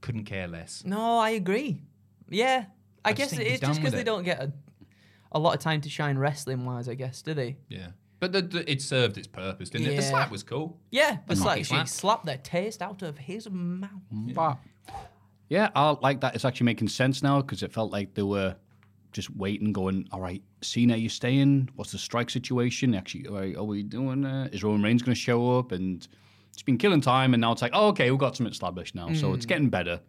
Couldn't 0.00 0.24
care 0.24 0.46
less. 0.46 0.84
No, 0.84 1.18
I 1.18 1.30
agree. 1.30 1.82
Yeah, 2.28 2.66
I, 3.04 3.10
I 3.10 3.12
guess 3.12 3.30
think 3.30 3.42
it 3.42 3.50
he's 3.50 3.60
just 3.60 3.80
because 3.80 3.92
with 3.92 4.00
they 4.00 4.04
don't 4.04 4.22
get 4.24 4.40
a, 4.42 4.52
a 5.32 5.38
lot 5.38 5.54
of 5.54 5.60
time 5.60 5.80
to 5.82 5.88
shine 5.88 6.18
wrestling 6.18 6.64
wise. 6.66 6.88
I 6.88 6.94
guess 6.94 7.22
do 7.22 7.32
they? 7.34 7.56
Yeah. 7.68 7.88
But 8.20 8.32
the, 8.32 8.42
the, 8.42 8.70
it 8.70 8.80
served 8.80 9.18
its 9.18 9.26
purpose, 9.26 9.68
didn't 9.70 9.88
it? 9.88 9.96
The 9.96 10.02
slap 10.02 10.30
was 10.30 10.42
cool. 10.42 10.78
Yeah, 10.90 11.18
the 11.26 11.36
Monkey 11.36 11.42
slap. 11.42 11.58
She 11.58 11.64
slap. 11.64 11.88
slapped 11.88 12.26
the 12.26 12.36
taste 12.38 12.80
out 12.80 13.02
of 13.02 13.18
his 13.18 13.50
mouth. 13.50 13.90
Yeah, 14.12 14.54
I 15.50 15.96
like 16.02 16.20
that. 16.22 16.34
It's 16.34 16.44
actually 16.44 16.66
making 16.66 16.88
sense 16.88 17.22
now 17.22 17.40
because 17.40 17.62
it 17.62 17.72
felt 17.72 17.92
like 17.92 18.14
they 18.14 18.22
were 18.22 18.56
just 19.12 19.34
waiting, 19.36 19.72
going, 19.72 20.08
all 20.10 20.20
right, 20.20 20.42
Cena, 20.62 20.96
you 20.96 21.08
staying? 21.08 21.68
What's 21.76 21.92
the 21.92 21.98
strike 21.98 22.30
situation? 22.30 22.94
Actually, 22.94 23.28
all 23.28 23.36
right, 23.36 23.56
are 23.56 23.62
we 23.64 23.82
doing 23.84 24.24
uh, 24.24 24.48
Is 24.52 24.64
Roman 24.64 24.82
Reigns 24.82 25.02
going 25.02 25.14
to 25.14 25.20
show 25.20 25.58
up? 25.58 25.70
And 25.72 26.06
it's 26.52 26.62
been 26.62 26.78
killing 26.78 27.00
time, 27.00 27.32
and 27.34 27.40
now 27.40 27.52
it's 27.52 27.62
like, 27.62 27.70
oh, 27.74 27.88
okay, 27.88 28.10
we've 28.10 28.18
got 28.18 28.36
something 28.36 28.50
established 28.52 28.94
now. 28.94 29.12
So 29.14 29.28
Mm. 29.30 29.34
it's 29.36 29.46
getting 29.46 29.68
better. 29.70 30.00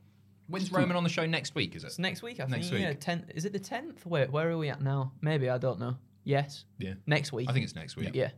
When's 0.48 0.72
Roman 0.72 0.96
on 0.96 1.04
the 1.04 1.10
show 1.10 1.26
next 1.26 1.56
week, 1.56 1.76
is 1.76 1.84
it? 1.84 1.88
It's 1.88 2.00
next 2.00 2.22
week, 2.22 2.40
I 2.40 2.46
Next 2.46 2.70
think. 2.70 2.82
Yeah, 2.82 2.90
week. 2.90 3.00
tenth. 3.00 3.32
Is 3.34 3.46
it 3.46 3.54
the 3.54 3.60
tenth? 3.60 4.06
Wait, 4.06 4.32
where 4.32 4.50
are 4.50 4.58
we 4.58 4.70
at 4.70 4.80
now? 4.82 5.12
Maybe 5.22 5.50
I 5.50 5.58
don't 5.58 5.80
know. 5.80 5.98
Yes. 6.24 6.66
Yeah. 6.78 6.94
Next 7.08 7.32
week. 7.34 7.50
I 7.50 7.54
think 7.54 7.64
it's 7.66 7.76
next 7.76 7.96
week. 7.96 8.12
Yeah. 8.14 8.30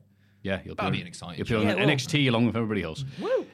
Yeah, 0.48 0.62
you'll 0.64 0.76
That'll 0.76 0.92
be, 0.92 0.98
be 0.98 1.02
an 1.02 1.08
exciting 1.08 1.38
You'll 1.38 1.48
be 1.48 1.56
on 1.56 1.64
Yeah, 1.78 1.82
it 1.84 1.86
will. 1.86 1.94
NXT 1.96 2.28
along 2.30 2.46
with 2.48 2.56
everybody 2.56 2.84
else. 2.84 3.04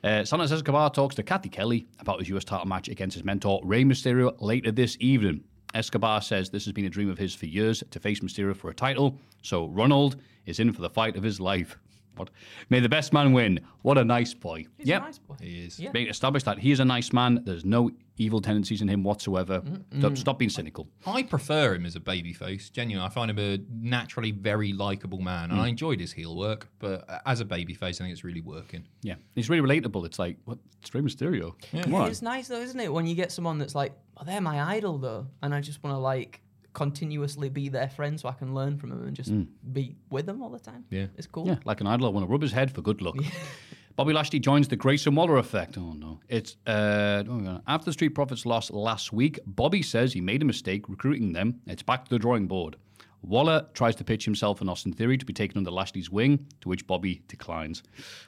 Uh, 0.03 0.23
Santos 0.23 0.51
Escobar 0.51 0.89
talks 0.91 1.15
to 1.15 1.23
Cathy 1.23 1.49
Kelley 1.49 1.87
about 1.99 2.19
his 2.19 2.29
US 2.29 2.43
title 2.43 2.67
match 2.67 2.87
against 2.87 3.15
his 3.15 3.23
mentor 3.23 3.59
Rey 3.63 3.83
Mysterio 3.83 4.35
later 4.39 4.71
this 4.71 4.95
evening. 4.99 5.43
Escobar 5.73 6.21
says 6.21 6.49
this 6.51 6.65
has 6.65 6.73
been 6.73 6.85
a 6.85 6.89
dream 6.89 7.09
of 7.09 7.17
his 7.17 7.33
for 7.33 7.47
years 7.47 7.83
to 7.89 7.99
face 7.99 8.19
Mysterio 8.19 8.55
for 8.55 8.69
a 8.69 8.73
title, 8.75 9.17
so 9.41 9.67
Ronald 9.69 10.17
is 10.45 10.59
in 10.59 10.71
for 10.71 10.81
the 10.81 10.89
fight 10.89 11.15
of 11.15 11.23
his 11.23 11.39
life. 11.39 11.77
What? 12.15 12.29
May 12.69 12.79
the 12.79 12.89
best 12.89 13.11
man 13.11 13.33
win. 13.33 13.59
What 13.81 13.97
a 13.97 14.03
nice 14.05 14.35
boy. 14.35 14.67
He's 14.77 14.87
Yep. 14.87 15.01
a 15.01 15.05
nice 15.05 15.17
boy. 15.17 15.35
He 15.41 15.61
is. 15.65 15.79
Yeah. 15.79 15.89
Made 15.93 16.09
established 16.09 16.45
that 16.45 16.59
he 16.59 16.71
is 16.71 16.79
a 16.79 16.85
nice 16.85 17.11
man. 17.11 17.41
There's 17.43 17.65
no 17.65 17.89
evil 18.18 18.41
tendencies 18.41 18.82
in 18.82 18.88
him 18.88 19.03
whatsoever. 19.03 19.61
Don't 19.99 20.18
stop 20.18 20.36
mm. 20.36 20.39
being 20.39 20.49
cynical. 20.49 20.88
I 21.05 21.24
prefer 21.24 21.76
him 21.76 21.86
as 21.86 21.95
a 21.95 21.99
babyface. 21.99 22.72
Genuinely, 22.72 23.05
I 23.05 23.09
find 23.09 23.32
him 23.32 23.39
a 23.39 23.59
naturally 23.70 24.32
very 24.32 24.74
likable 24.74 25.20
man, 25.20 25.51
and 25.51 25.59
mm. 25.59 25.64
I 25.64 25.68
enjoyed 25.68 25.99
his 25.99 26.11
heel 26.11 26.36
work. 26.36 26.68
But 26.80 27.07
as 27.26 27.41
a 27.41 27.45
babyface, 27.45 27.84
I 27.84 27.91
think 27.91 28.11
it's 28.11 28.24
really 28.24 28.41
working. 28.41 28.88
Yeah, 29.01 29.16
he's 29.36 29.49
really 29.49 29.68
relatable. 29.68 30.05
It's 30.05 30.20
like, 30.20 30.38
what? 30.45 30.57
It's 30.82 30.93
Rey 30.93 31.01
Mysterio. 31.01 31.53
Come 31.84 31.95
on. 31.95 32.09
It's 32.09 32.22
nice 32.22 32.47
though, 32.47 32.61
isn't 32.61 32.80
it? 32.80 32.91
When 32.91 33.05
you 33.07 33.16
get 33.16 33.32
someone 33.32 33.57
that's 33.57 33.76
like, 33.76 33.93
oh, 34.18 34.24
they're 34.26 34.41
my 34.41 34.61
idol 34.76 34.97
though, 34.97 35.28
and 35.41 35.53
I 35.53 35.61
just 35.61 35.84
want 35.84 35.95
to 35.95 35.99
like 35.99 36.41
continuously 36.74 37.49
be 37.49 37.70
their 37.70 37.88
friend 37.88 38.20
so 38.20 38.28
I 38.28 38.34
can 38.34 38.53
learn 38.53 38.78
from 38.78 38.89
them 38.89 39.05
and 39.05 39.16
just 39.16 39.32
be 39.72 39.95
with 40.09 40.26
them 40.26 40.41
all 40.41 40.49
the 40.49 40.59
time. 40.59 40.86
Yeah. 40.89 41.05
It's 41.18 41.28
cool. 41.28 41.47
Yeah, 41.47 41.57
like 41.66 41.82
an 41.82 41.88
idol, 41.88 42.07
I 42.07 42.09
want 42.09 42.26
to 42.26 42.32
rub 42.32 42.41
his 42.41 42.51
head 42.51 42.72
for 42.72 42.82
good 42.82 43.01
luck. 43.01 43.16
Bobby 43.95 44.11
Lashley 44.13 44.39
joins 44.39 44.67
the 44.67 44.75
Grayson 44.75 45.13
Waller 45.13 45.37
effect. 45.37 45.77
Oh 45.77 45.93
no! 45.93 46.19
It's 46.27 46.57
uh, 46.65 47.23
oh, 47.29 47.61
after 47.67 47.85
the 47.85 47.93
Street 47.93 48.09
Profits 48.09 48.45
lost 48.45 48.71
last 48.71 49.13
week. 49.13 49.39
Bobby 49.45 49.83
says 49.83 50.13
he 50.13 50.21
made 50.21 50.41
a 50.41 50.45
mistake 50.45 50.89
recruiting 50.89 51.33
them. 51.33 51.61
It's 51.67 51.83
back 51.83 52.05
to 52.05 52.09
the 52.09 52.17
drawing 52.17 52.47
board. 52.47 52.77
Waller 53.21 53.67
tries 53.73 53.95
to 53.95 54.03
pitch 54.03 54.25
himself 54.25 54.59
and 54.61 54.69
Austin 54.69 54.91
Theory 54.91 55.17
to 55.17 55.25
be 55.25 55.31
taken 55.31 55.57
under 55.57 55.71
Lashley's 55.71 56.09
wing, 56.09 56.45
to 56.61 56.69
which 56.69 56.85
Bobby 56.87 57.21
declines. 57.27 57.83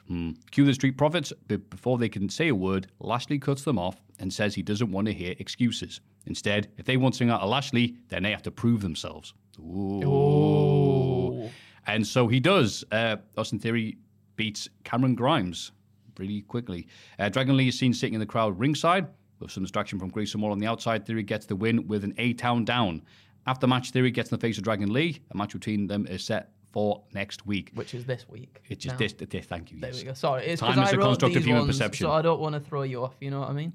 Hmm. 0.08 0.30
Cue 0.52 0.64
the 0.64 0.72
Street 0.72 0.96
Profits, 0.96 1.32
but 1.48 1.68
before 1.68 1.98
they 1.98 2.08
can 2.08 2.28
say 2.28 2.48
a 2.48 2.54
word, 2.54 2.86
Lashley 3.00 3.38
cuts 3.38 3.62
them 3.62 3.78
off 3.78 4.00
and 4.18 4.32
says 4.32 4.54
he 4.54 4.62
doesn't 4.62 4.90
want 4.90 5.06
to 5.08 5.12
hear 5.12 5.34
excuses. 5.38 6.00
Instead, 6.26 6.68
if 6.78 6.86
they 6.86 6.96
want 6.96 7.14
to 7.14 7.18
something 7.18 7.30
out 7.30 7.42
of 7.42 7.50
Lashley, 7.50 7.96
then 8.08 8.22
they 8.22 8.30
have 8.30 8.42
to 8.42 8.50
prove 8.50 8.80
themselves. 8.80 9.34
Ooh. 9.60 11.50
And 11.86 12.06
so 12.06 12.26
he 12.26 12.40
does. 12.40 12.84
Uh, 12.90 13.16
Austin 13.36 13.58
Theory 13.58 13.98
beats 14.36 14.68
Cameron 14.84 15.14
Grimes 15.14 15.72
really 16.18 16.42
quickly. 16.42 16.86
Uh, 17.18 17.28
Dragon 17.28 17.56
Lee 17.56 17.68
is 17.68 17.78
seen 17.78 17.92
sitting 17.92 18.14
in 18.14 18.20
the 18.20 18.26
crowd 18.26 18.58
ringside. 18.58 19.08
With 19.38 19.50
some 19.50 19.64
distraction 19.64 19.98
from 19.98 20.08
Grayson 20.08 20.40
Waller 20.40 20.52
on 20.52 20.58
the 20.58 20.66
outside, 20.66 21.04
Theory 21.04 21.22
gets 21.22 21.44
the 21.44 21.56
win 21.56 21.86
with 21.86 22.04
an 22.04 22.14
A 22.16 22.32
Town 22.32 22.64
down. 22.64 23.02
After 23.46 23.66
match, 23.66 23.90
Theory 23.90 24.10
gets 24.10 24.30
in 24.30 24.36
the 24.36 24.40
face 24.40 24.56
of 24.56 24.64
Dragon 24.64 24.92
Lee. 24.92 25.20
A 25.30 25.36
match 25.36 25.52
between 25.52 25.86
them 25.86 26.06
is 26.06 26.24
set 26.24 26.52
for 26.72 27.02
next 27.12 27.46
week. 27.46 27.70
Which 27.74 27.94
is 27.94 28.04
this 28.06 28.28
week. 28.28 28.62
It's 28.68 28.82
just 28.84 28.98
this, 28.98 29.12
this. 29.12 29.46
Thank 29.46 29.72
you. 29.72 29.80
There 29.80 29.90
yes. 29.90 30.00
we 30.00 30.06
go. 30.06 30.14
Sorry, 30.14 30.46
it's 30.46 30.60
Time 30.60 30.72
because 30.72 30.88
is 30.88 30.94
I 30.94 30.96
a 30.96 31.00
wrote 31.00 31.20
these 31.20 31.36
human 31.44 31.62
ones, 31.62 31.66
perception. 31.68 32.06
so 32.06 32.12
I 32.12 32.22
don't 32.22 32.40
want 32.40 32.54
to 32.54 32.60
throw 32.60 32.82
you 32.82 33.04
off. 33.04 33.14
You 33.20 33.30
know 33.30 33.40
what 33.40 33.50
I 33.50 33.52
mean? 33.52 33.72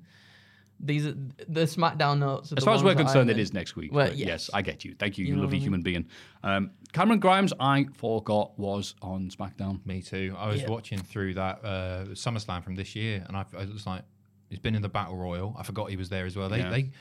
These 0.84 1.06
are 1.06 1.14
the 1.48 1.62
SmackDown 1.62 2.20
notes. 2.20 2.52
Are 2.52 2.56
As 2.58 2.64
far 2.64 2.74
as 2.74 2.84
we're 2.84 2.96
concerned, 2.96 3.30
it 3.30 3.38
is 3.38 3.54
next 3.54 3.76
week. 3.76 3.94
Well, 3.94 4.08
yes. 4.10 4.28
yes. 4.28 4.50
I 4.54 4.62
get 4.62 4.84
you. 4.84 4.96
Thank 4.98 5.18
you, 5.18 5.26
You 5.26 5.30
you, 5.32 5.36
know 5.36 5.44
lovely 5.44 5.58
what 5.58 5.62
I 5.62 5.64
human 5.64 5.82
being. 5.82 6.06
Um, 6.44 6.72
Cameron 6.92 7.20
Grimes, 7.20 7.54
I 7.60 7.86
forgot 7.94 8.58
was 8.58 8.96
on 9.02 9.30
SmackDown. 9.30 9.86
Me 9.86 10.02
too. 10.02 10.36
I 10.38 10.48
was 10.48 10.62
Yeah. 10.62 10.70
watching 10.70 11.00
through 11.00 11.36
that 11.36 11.64
uh, 11.64 12.06
SummerSlam 12.14 12.64
from 12.64 12.76
this 12.76 12.96
year, 12.96 13.24
and 13.28 13.38
I, 13.38 13.46
I 13.58 13.66
was 13.66 13.86
like, 13.86 14.04
he's 14.50 14.60
been 14.60 14.76
in 14.76 14.82
the 14.82 14.90
Battle 14.90 15.16
Royal. 15.18 15.56
I 15.58 15.64
forgot 15.64 15.90
he 15.90 15.98
was 15.98 16.10
there 16.10 16.26
as 16.26 16.36
well. 16.36 16.50
They 16.50 16.60
Yeah. 16.60 16.70
they 16.70 16.92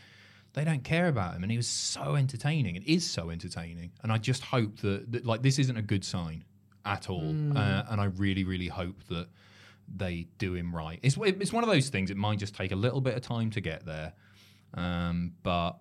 they 0.53 0.65
don't 0.65 0.83
care 0.83 1.07
about 1.09 1.35
him, 1.35 1.43
and 1.45 1.51
he 1.51 1.57
was 1.57 1.69
so 1.69 2.17
entertaining. 2.17 2.75
It 2.77 2.85
is 2.87 3.09
so 3.09 3.31
entertaining, 3.31 3.93
and 4.03 4.11
I 4.13 4.19
just 4.19 4.43
hope 4.43 4.79
that, 4.81 5.11
that 5.13 5.25
like 5.25 5.43
this 5.43 5.59
isn't 5.61 5.77
a 5.77 5.83
good 5.83 6.05
sign 6.05 6.45
at 6.85 7.09
all. 7.09 7.29
Uh, 7.57 7.85
and 7.91 8.01
I 8.01 8.07
really, 8.17 8.43
really 8.45 8.67
hope 8.67 9.05
that 9.11 9.29
they 9.95 10.29
do 10.39 10.55
him 10.55 10.75
right. 10.75 10.99
It's 11.03 11.17
it's 11.21 11.53
one 11.53 11.65
of 11.65 11.71
those 11.71 11.89
things. 11.89 12.11
It 12.11 12.17
might 12.17 12.39
just 12.39 12.55
take 12.55 12.73
a 12.73 12.77
little 12.77 13.01
bit 13.01 13.15
of 13.17 13.23
time 13.23 13.51
to 13.51 13.61
get 13.61 13.85
there, 13.87 14.13
um, 14.75 15.33
but. 15.43 15.73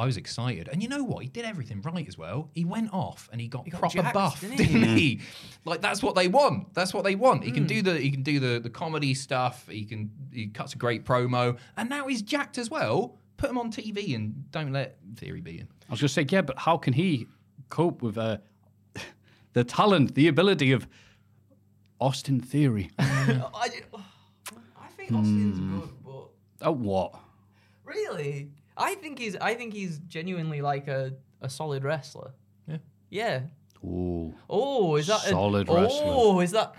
I 0.00 0.06
was 0.06 0.16
excited, 0.16 0.68
and 0.70 0.80
you 0.80 0.88
know 0.88 1.02
what? 1.02 1.24
He 1.24 1.28
did 1.28 1.44
everything 1.44 1.82
right 1.82 2.06
as 2.06 2.16
well. 2.16 2.50
He 2.54 2.64
went 2.64 2.94
off 2.94 3.28
and 3.32 3.40
he 3.40 3.48
got, 3.48 3.68
got 3.68 3.80
proper 3.80 3.94
jacked, 3.98 4.14
buff, 4.14 4.40
didn't 4.40 4.58
didn't 4.58 4.82
he? 4.96 5.16
he? 5.16 5.20
Like 5.64 5.80
that's 5.80 6.04
what 6.04 6.14
they 6.14 6.28
want. 6.28 6.72
That's 6.72 6.94
what 6.94 7.02
they 7.02 7.16
want. 7.16 7.42
He 7.42 7.50
can 7.50 7.64
Hmm. 7.64 7.66
do 7.66 7.82
the 7.82 7.98
he 7.98 8.12
can 8.12 8.22
do 8.22 8.38
the 8.38 8.60
the 8.60 8.70
comedy 8.70 9.12
stuff. 9.12 9.66
He 9.68 9.84
can 9.84 10.12
he 10.32 10.46
cuts 10.46 10.72
a 10.74 10.76
great 10.78 11.04
promo, 11.04 11.58
and 11.76 11.90
now 11.90 12.06
he's 12.06 12.22
jacked 12.22 12.58
as 12.58 12.70
well. 12.70 13.18
Put 13.38 13.50
him 13.50 13.58
on 13.58 13.72
TV 13.72 14.14
and 14.14 14.48
don't 14.52 14.72
let 14.72 14.98
Theory 15.16 15.40
be 15.40 15.58
in. 15.58 15.66
I 15.88 15.90
was 15.90 16.00
going 16.00 16.06
to 16.06 16.14
say, 16.14 16.26
yeah, 16.30 16.42
but 16.42 16.60
how 16.60 16.76
can 16.76 16.92
he 16.92 17.26
cope 17.68 18.00
with 18.00 18.16
uh, 18.16 18.36
the 19.52 19.64
talent, 19.64 20.14
the 20.14 20.28
ability 20.28 20.70
of 20.70 20.86
Austin 22.00 22.38
Theory? 22.40 22.92
I, 23.54 23.68
I 24.80 24.86
think 24.96 25.12
Austin's 25.12 25.58
Hmm. 25.58 25.78
good, 25.80 25.88
but 26.04 26.28
oh, 26.62 26.72
what? 26.72 27.14
really, 27.84 28.50
I 28.76 28.94
think 28.96 29.18
he's. 29.18 29.36
I 29.36 29.54
think 29.54 29.72
he's 29.72 29.98
genuinely 30.00 30.60
like 30.60 30.88
a, 30.88 31.14
a 31.40 31.48
solid 31.48 31.84
wrestler. 31.84 32.32
Yeah. 32.66 32.76
Yeah. 33.10 33.40
Ooh. 33.84 34.34
Oh, 34.50 34.96
is 34.96 35.06
that 35.06 35.24
a- 35.24 35.30
Solid 35.30 35.68
wrestler. 35.68 36.02
Oh, 36.04 36.40
is 36.40 36.50
that? 36.52 36.74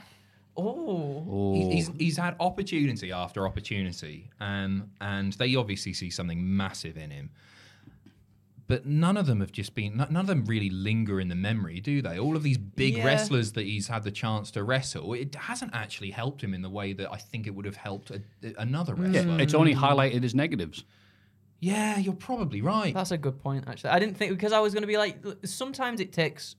Oh. 0.58 1.54
Ooh. 1.54 1.54
He- 1.56 1.76
He's 1.76 1.92
he's 1.98 2.18
had 2.18 2.36
opportunity 2.40 3.12
after 3.12 3.48
opportunity, 3.48 4.30
um, 4.40 4.92
and 5.02 5.34
they 5.34 5.56
obviously 5.56 5.94
see 5.94 6.10
something 6.10 6.40
massive 6.58 6.98
in 6.98 7.10
him. 7.12 7.30
But 8.70 8.86
none 8.86 9.18
of 9.18 9.26
them 9.26 9.40
have 9.40 9.52
just 9.52 9.74
been. 9.74 9.98
None 9.98 10.16
of 10.16 10.28
them 10.28 10.46
really 10.46 10.70
linger 10.70 11.20
in 11.20 11.28
the 11.28 11.34
memory, 11.36 11.80
do 11.80 12.04
they? 12.04 12.20
All 12.20 12.36
of 12.36 12.44
these 12.44 12.60
big 12.60 12.98
Yeah. 12.98 13.04
wrestlers 13.06 13.54
that 13.54 13.66
he's 13.66 13.88
had 13.88 14.04
the 14.04 14.12
chance 14.12 14.52
to 14.52 14.64
wrestle, 14.64 15.14
it 15.16 15.34
hasn't 15.34 15.74
actually 15.74 16.12
helped 16.12 16.44
him 16.44 16.54
in 16.54 16.62
the 16.62 16.70
way 16.70 16.94
that 16.94 17.12
I 17.12 17.18
think 17.18 17.48
it 17.48 17.56
would 17.56 17.66
have 17.66 17.78
helped 17.78 18.12
a, 18.12 18.22
another 18.60 18.94
wrestler. 18.94 19.40
It's 19.42 19.56
only 19.56 19.74
highlighted 19.74 20.22
his 20.22 20.36
negatives. 20.36 20.86
Yeah, 21.60 21.98
you're 21.98 22.14
probably 22.14 22.62
right. 22.62 22.94
That's 22.94 23.10
a 23.10 23.18
good 23.18 23.40
point, 23.40 23.66
actually. 23.68 23.90
I 23.90 23.98
didn't 23.98 24.18
think 24.18 24.32
because 24.34 24.54
I 24.54 24.60
was 24.60 24.74
going 24.74 24.84
to 24.84 24.88
be 24.88 24.98
like, 24.98 25.18
sometimes 25.46 26.00
it 26.00 26.14
takes 26.14 26.56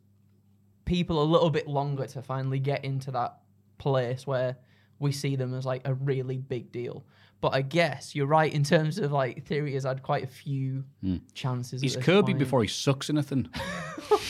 people 0.84 1.22
a 1.22 1.24
little 1.24 1.50
bit 1.50 1.68
longer 1.68 2.06
to 2.08 2.22
finally 2.22 2.58
get 2.58 2.84
into 2.84 3.12
that 3.12 3.38
place 3.78 4.26
where 4.26 4.56
we 4.98 5.12
see 5.12 5.36
them 5.36 5.54
as 5.54 5.64
like 5.64 5.82
a 5.86 5.94
really 5.94 6.38
big 6.38 6.72
deal. 6.72 7.04
But 7.41 7.55
I 7.55 7.62
guess 7.62 8.14
you're 8.14 8.26
right 8.26 8.53
in 8.53 8.64
terms 8.64 8.99
of 8.99 9.12
like 9.12 9.45
theory 9.47 9.74
has 9.74 9.84
had 9.84 10.03
quite 10.03 10.24
a 10.24 10.26
few 10.26 10.84
hmm. 11.03 11.16
chances. 11.34 11.80
He's 11.80 11.95
this 11.95 12.05
Kirby 12.05 12.32
point. 12.32 12.38
before 12.38 12.62
he 12.62 12.68
sucks 12.68 13.11
anything. 13.11 13.49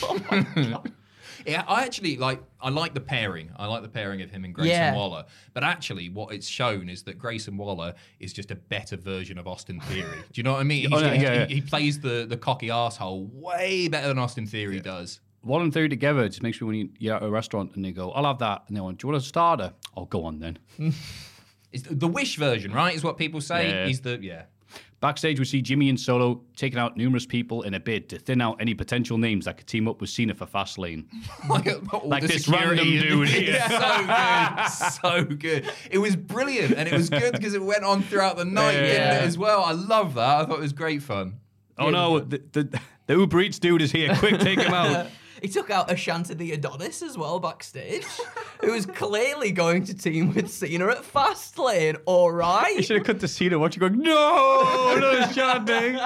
Oh 0.03 0.83
yeah, 1.45 1.63
I 1.67 1.83
actually 1.83 2.17
like. 2.17 2.41
I 2.59 2.69
like 2.69 2.93
the 2.93 3.01
pairing. 3.01 3.51
I 3.57 3.65
like 3.67 3.81
the 3.81 3.89
pairing 3.89 4.21
of 4.21 4.29
him 4.29 4.45
and 4.45 4.53
Grayson 4.53 4.71
Yeah. 4.71 4.95
Waller. 4.95 5.25
But 5.53 5.63
actually, 5.63 6.09
what 6.09 6.33
it's 6.33 6.47
shown 6.47 6.89
is 6.89 7.03
that 7.03 7.17
Grayson 7.17 7.57
Waller 7.57 7.93
is 8.19 8.33
just 8.33 8.51
a 8.51 8.55
better 8.55 8.97
version 8.97 9.37
of 9.37 9.47
Austin 9.47 9.79
Theory. 9.81 10.17
Do 10.31 10.39
you 10.39 10.43
know 10.43 10.53
what 10.53 10.59
I 10.59 10.63
mean? 10.63 10.89
Oh, 10.93 10.97
He's- 10.97 11.03
yeah, 11.03 11.13
he, 11.13 11.23
yeah, 11.23 11.33
yeah. 11.33 11.45
he 11.45 11.61
plays 11.61 11.99
the 11.99 12.25
the 12.27 12.37
cocky 12.37 12.69
asshole 12.69 13.29
way 13.33 13.87
better 13.87 14.07
than 14.07 14.19
Austin 14.19 14.45
Theory 14.45 14.79
does. 14.79 15.19
One 15.41 15.61
and 15.63 15.73
three 15.73 15.89
together 15.89 16.27
just 16.27 16.43
makes 16.43 16.61
me 16.61 16.67
when 16.67 16.75
you, 16.75 16.89
you're 16.99 17.15
at 17.15 17.23
a 17.23 17.29
restaurant 17.29 17.75
and 17.75 17.83
they 17.83 17.91
go, 17.91 18.11
I'll 18.11 18.25
have 18.25 18.37
that. 18.39 18.63
And 18.67 18.77
they 18.77 18.81
want, 18.81 18.99
Do 18.99 19.07
you 19.07 19.13
want 19.13 19.23
a 19.23 19.25
starter? 19.25 19.73
Oh, 19.97 20.05
go 20.05 20.23
on 20.25 20.39
then. 20.39 20.59
It's 21.71 21.83
the 21.89 22.07
wish 22.07 22.35
version, 22.37 22.73
right? 22.73 22.93
Is 22.95 23.03
what 23.03 23.17
people 23.17 23.41
say. 23.41 23.69
Yeah. 23.69 23.85
He's 23.87 24.01
the 24.01 24.19
yeah. 24.21 24.43
Backstage, 25.01 25.39
we 25.39 25.45
see 25.45 25.63
Jimmy 25.63 25.89
and 25.89 25.99
Solo 25.99 26.41
taking 26.55 26.77
out 26.77 26.95
numerous 26.95 27.25
people 27.25 27.63
in 27.63 27.73
a 27.73 27.79
bid 27.79 28.07
to 28.09 28.19
thin 28.19 28.39
out 28.39 28.57
any 28.61 28.75
potential 28.75 29.17
names 29.17 29.45
that 29.45 29.57
could 29.57 29.65
team 29.65 29.87
up 29.87 29.99
with 29.99 30.11
Cena 30.11 30.35
for 30.35 30.45
Fastlane. 30.45 31.05
like, 31.49 31.67
uh, 31.67 31.79
Like 32.03 32.23
this 32.27 32.47
random 32.47 32.87
and- 32.87 33.01
dude 33.01 33.27
here. 33.29 33.53
Yeah, 33.55 34.67
so 34.67 35.23
good, 35.25 35.25
so 35.31 35.35
good. 35.35 35.71
It 35.89 35.97
was 35.97 36.15
brilliant, 36.15 36.75
and 36.75 36.87
it 36.87 36.93
was 36.93 37.09
good 37.09 37.31
because 37.33 37.55
it 37.55 37.63
went 37.63 37.83
on 37.83 38.03
throughout 38.03 38.37
the 38.37 38.45
night, 38.45 38.75
Yeah. 38.75 39.19
as 39.23 39.39
well. 39.39 39.63
I 39.63 39.71
love 39.71 40.13
that. 40.13 40.41
I 40.41 40.45
thought 40.45 40.59
it 40.59 40.61
was 40.61 40.73
great 40.73 41.01
fun. 41.01 41.39
Oh 41.79 41.89
no, 41.89 42.19
the, 42.19 42.39
the, 42.51 42.79
the 43.07 43.13
Uber 43.15 43.41
Eats 43.41 43.57
dude 43.57 43.81
is 43.81 43.91
here. 43.91 44.13
Quick, 44.17 44.39
take 44.39 44.59
him 44.59 44.73
out. 44.73 45.07
He 45.41 45.47
took 45.47 45.69
out 45.69 45.89
Ashante 45.89 46.37
the 46.37 46.51
Adonis 46.51 47.01
as 47.01 47.17
well 47.17 47.39
backstage, 47.39 48.05
who 48.61 48.71
was 48.71 48.85
clearly 48.85 49.51
going 49.51 49.83
to 49.85 49.93
team 49.93 50.33
with 50.33 50.51
Cena 50.51 50.87
at 50.87 51.03
Fastlane. 51.03 51.97
All 52.05 52.31
right. 52.31 52.41
Right. 52.75 52.85
should 52.85 52.97
have 52.97 53.05
cut 53.05 53.19
to 53.21 53.27
Cena 53.27 53.57
watching 53.59 53.79
going, 53.81 53.99
No, 53.99 54.95
no, 54.99 55.27
Shandy. 55.31 55.97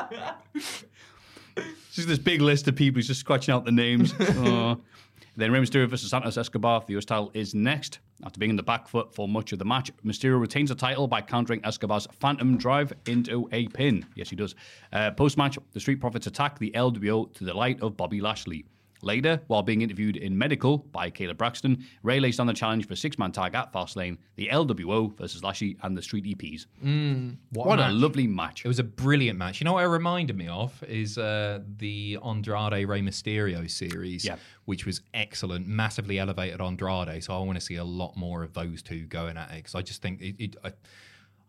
Just 1.93 2.07
this 2.07 2.19
big 2.19 2.41
list 2.41 2.67
of 2.67 2.75
people. 2.75 2.97
He's 2.99 3.07
just 3.07 3.21
scratching 3.21 3.53
out 3.53 3.65
the 3.65 3.71
names. 3.71 4.13
Oh. 4.19 4.77
Then 5.37 5.51
Rey 5.51 5.59
Mysterio 5.59 5.89
versus 5.89 6.09
Santos 6.09 6.37
Escobar 6.37 6.79
for 6.79 6.87
the 6.87 6.97
US 6.97 7.03
title 7.05 7.29
is 7.33 7.53
next. 7.53 7.99
After 8.23 8.39
being 8.39 8.51
in 8.51 8.55
the 8.55 8.63
back 8.63 8.87
foot 8.87 9.13
for 9.13 9.27
much 9.27 9.51
of 9.51 9.59
the 9.59 9.65
match, 9.65 9.91
Mysterio 10.05 10.39
retains 10.39 10.69
the 10.69 10.75
title 10.75 11.07
by 11.07 11.19
countering 11.21 11.59
Escobar's 11.65 12.07
Phantom 12.19 12.57
Drive 12.57 12.93
into 13.05 13.49
a 13.51 13.67
pin. 13.67 14.05
Yes, 14.15 14.29
he 14.29 14.37
does. 14.37 14.55
Uh, 14.93 15.11
Post 15.11 15.37
match, 15.37 15.57
the 15.73 15.79
Street 15.81 15.99
Profits 15.99 16.27
attack 16.27 16.57
the 16.57 16.71
LWO 16.71 17.33
to 17.33 17.43
the 17.43 17.53
light 17.53 17.81
of 17.81 17.97
Bobby 17.97 18.21
Lashley. 18.21 18.65
Later, 19.05 19.39
while 19.47 19.61
being 19.61 19.83
interviewed 19.83 20.17
in 20.17 20.35
medical 20.37 20.79
by 20.79 21.11
Kayla 21.11 21.37
Braxton, 21.37 21.85
Rey 22.03 22.19
lays 22.19 22.37
down 22.37 22.47
the 22.47 22.53
challenge 22.53 22.87
for 22.87 22.95
six 22.95 23.17
man 23.19 23.31
tag 23.31 23.53
at 23.53 23.71
Fastlane, 23.71 24.17
the 24.35 24.47
LWO 24.51 25.15
versus 25.15 25.43
Lashley 25.43 25.77
and 25.83 25.95
the 25.95 26.01
Street 26.01 26.25
EPs. 26.25 26.65
What, 27.51 27.79
a, 27.79 27.83
match. 27.83 27.93
lovely 27.93 28.25
match. 28.27 28.65
It 28.65 28.67
was 28.67 28.79
a 28.79 28.83
brilliant 28.83 29.37
match. 29.37 29.61
You 29.61 29.65
know 29.65 29.73
what 29.73 29.83
it 29.83 29.87
reminded 29.87 30.35
me 30.35 30.47
of 30.47 30.83
is 30.87 31.17
uh, 31.19 31.59
the 31.77 32.17
Andrade 32.25 32.87
Rey 32.87 33.01
Mysterio 33.01 33.69
series, 33.69 34.25
Yeah. 34.25 34.37
which 34.65 34.85
was 34.87 35.01
excellent, 35.13 35.67
massively 35.67 36.17
elevated 36.19 36.59
Andrade. 36.59 37.23
So 37.23 37.33
I 37.35 37.39
want 37.45 37.59
to 37.59 37.63
see 37.65 37.75
a 37.75 37.83
lot 37.83 38.17
more 38.17 38.41
of 38.43 38.53
those 38.53 38.81
two 38.81 39.05
going 39.05 39.37
at 39.37 39.51
it 39.51 39.57
because 39.57 39.75
I 39.75 39.81
just 39.83 40.01
think 40.01 40.19
it. 40.21 40.35
it 40.39 40.55
I, 40.63 40.73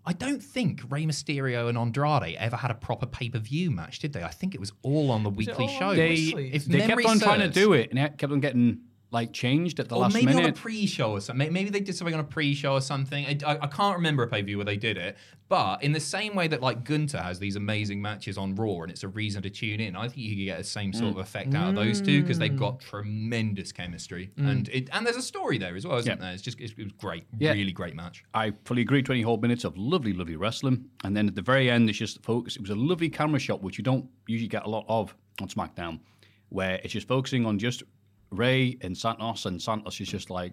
I 0.07 0.12
don't 0.12 0.42
think 0.42 0.82
Rey 0.88 1.04
Mysterio 1.04 1.68
and 1.68 1.76
Andrade 1.76 2.36
ever 2.38 2.57
had 2.57 2.70
a 2.70 2.74
proper 2.74 3.07
pay 3.07 3.28
per 3.28 3.40
view 3.40 3.72
match, 3.72 3.98
did 3.98 4.12
they? 4.12 4.22
I 4.22 4.30
think 4.30 4.54
it 4.54 4.61
was 4.61 4.72
all 4.82 5.11
on 5.11 5.24
the 5.24 5.30
weekly 5.30 5.66
all 5.66 5.78
show. 5.78 5.94
they 5.94 6.14
if 6.14 6.64
they 6.66 6.78
kept 6.78 6.88
memory 6.88 7.07
on 7.07 7.18
trying 7.18 7.40
to 7.40 7.48
do 7.48 7.72
it 7.72 7.90
and 7.90 7.98
it 7.98 8.16
kept 8.16 8.32
on 8.32 8.40
getting 8.40 8.80
like 9.16 9.32
changed 9.32 9.80
at 9.80 9.88
the 9.88 9.94
or 9.94 10.02
last 10.02 10.12
maybe 10.12 10.34
on 10.34 10.44
a 10.44 10.52
pre-show 10.52 11.12
or 11.12 11.20
something. 11.22 11.50
Maybe 11.50 11.70
they 11.70 11.80
did 11.80 11.96
something 11.96 12.12
on 12.12 12.20
a 12.20 12.24
pre-show 12.24 12.74
or 12.74 12.82
something. 12.82 13.24
I, 13.24 13.38
I, 13.46 13.58
I 13.62 13.66
can't 13.66 13.96
remember 13.96 14.22
a 14.24 14.28
pay-per-view 14.28 14.58
where 14.58 14.66
they 14.66 14.76
did 14.76 14.98
it. 14.98 15.16
But 15.48 15.82
in 15.82 15.92
the 15.92 16.00
same 16.00 16.34
way 16.34 16.48
that 16.48 16.60
like 16.60 16.84
Gunther 16.84 17.22
has 17.22 17.38
these 17.38 17.56
amazing 17.56 18.02
matches 18.02 18.36
on 18.36 18.54
Raw 18.56 18.82
and 18.82 18.90
it's 18.90 19.04
a 19.04 19.08
reason 19.08 19.42
to 19.42 19.48
tune 19.48 19.80
in, 19.80 19.96
I 19.96 20.08
think 20.08 20.18
you 20.18 20.36
could 20.36 20.44
get 20.44 20.58
the 20.58 20.64
same 20.64 20.92
sort 20.92 21.06
mm. 21.06 21.12
of 21.12 21.18
effect 21.18 21.54
out 21.54 21.70
of 21.70 21.76
those 21.76 22.02
two 22.02 22.20
because 22.20 22.38
they've 22.38 22.58
got 22.58 22.80
tremendous 22.80 23.72
chemistry 23.72 24.32
mm. 24.36 24.48
and 24.50 24.68
it 24.68 24.90
and 24.92 25.06
there's 25.06 25.16
a 25.16 25.22
story 25.22 25.56
there 25.56 25.74
as 25.74 25.86
well, 25.86 25.96
isn't 25.96 26.10
Yeah. 26.10 26.22
there? 26.22 26.34
It's 26.34 26.42
just 26.42 26.60
it's, 26.60 26.74
it 26.76 26.84
was 26.84 26.92
great, 26.98 27.24
Yeah. 27.38 27.52
really 27.52 27.72
great 27.72 27.94
match. 27.94 28.22
I 28.34 28.52
fully 28.66 28.82
agree. 28.82 29.02
Twenty 29.02 29.22
whole 29.22 29.38
minutes 29.38 29.64
of 29.64 29.78
lovely, 29.78 30.12
lovely 30.12 30.36
wrestling, 30.36 30.90
and 31.04 31.16
then 31.16 31.26
at 31.26 31.34
the 31.34 31.42
very 31.42 31.70
end, 31.70 31.88
it's 31.88 31.98
just 31.98 32.22
focus. 32.22 32.56
It 32.56 32.62
was 32.62 32.70
a 32.70 32.76
lovely 32.90 33.08
camera 33.08 33.38
shot, 33.38 33.62
which 33.62 33.78
you 33.78 33.84
don't 33.84 34.06
usually 34.26 34.48
get 34.48 34.66
a 34.66 34.68
lot 34.68 34.84
of 34.88 35.14
on 35.40 35.48
SmackDown, 35.48 36.00
where 36.48 36.80
it's 36.82 36.92
just 36.92 37.08
focusing 37.08 37.46
on 37.46 37.58
just 37.58 37.82
Rey 38.30 38.76
and 38.82 38.96
Santos, 38.96 39.46
and 39.46 39.60
Santos 39.60 40.00
is 40.00 40.08
just 40.08 40.30
like 40.30 40.52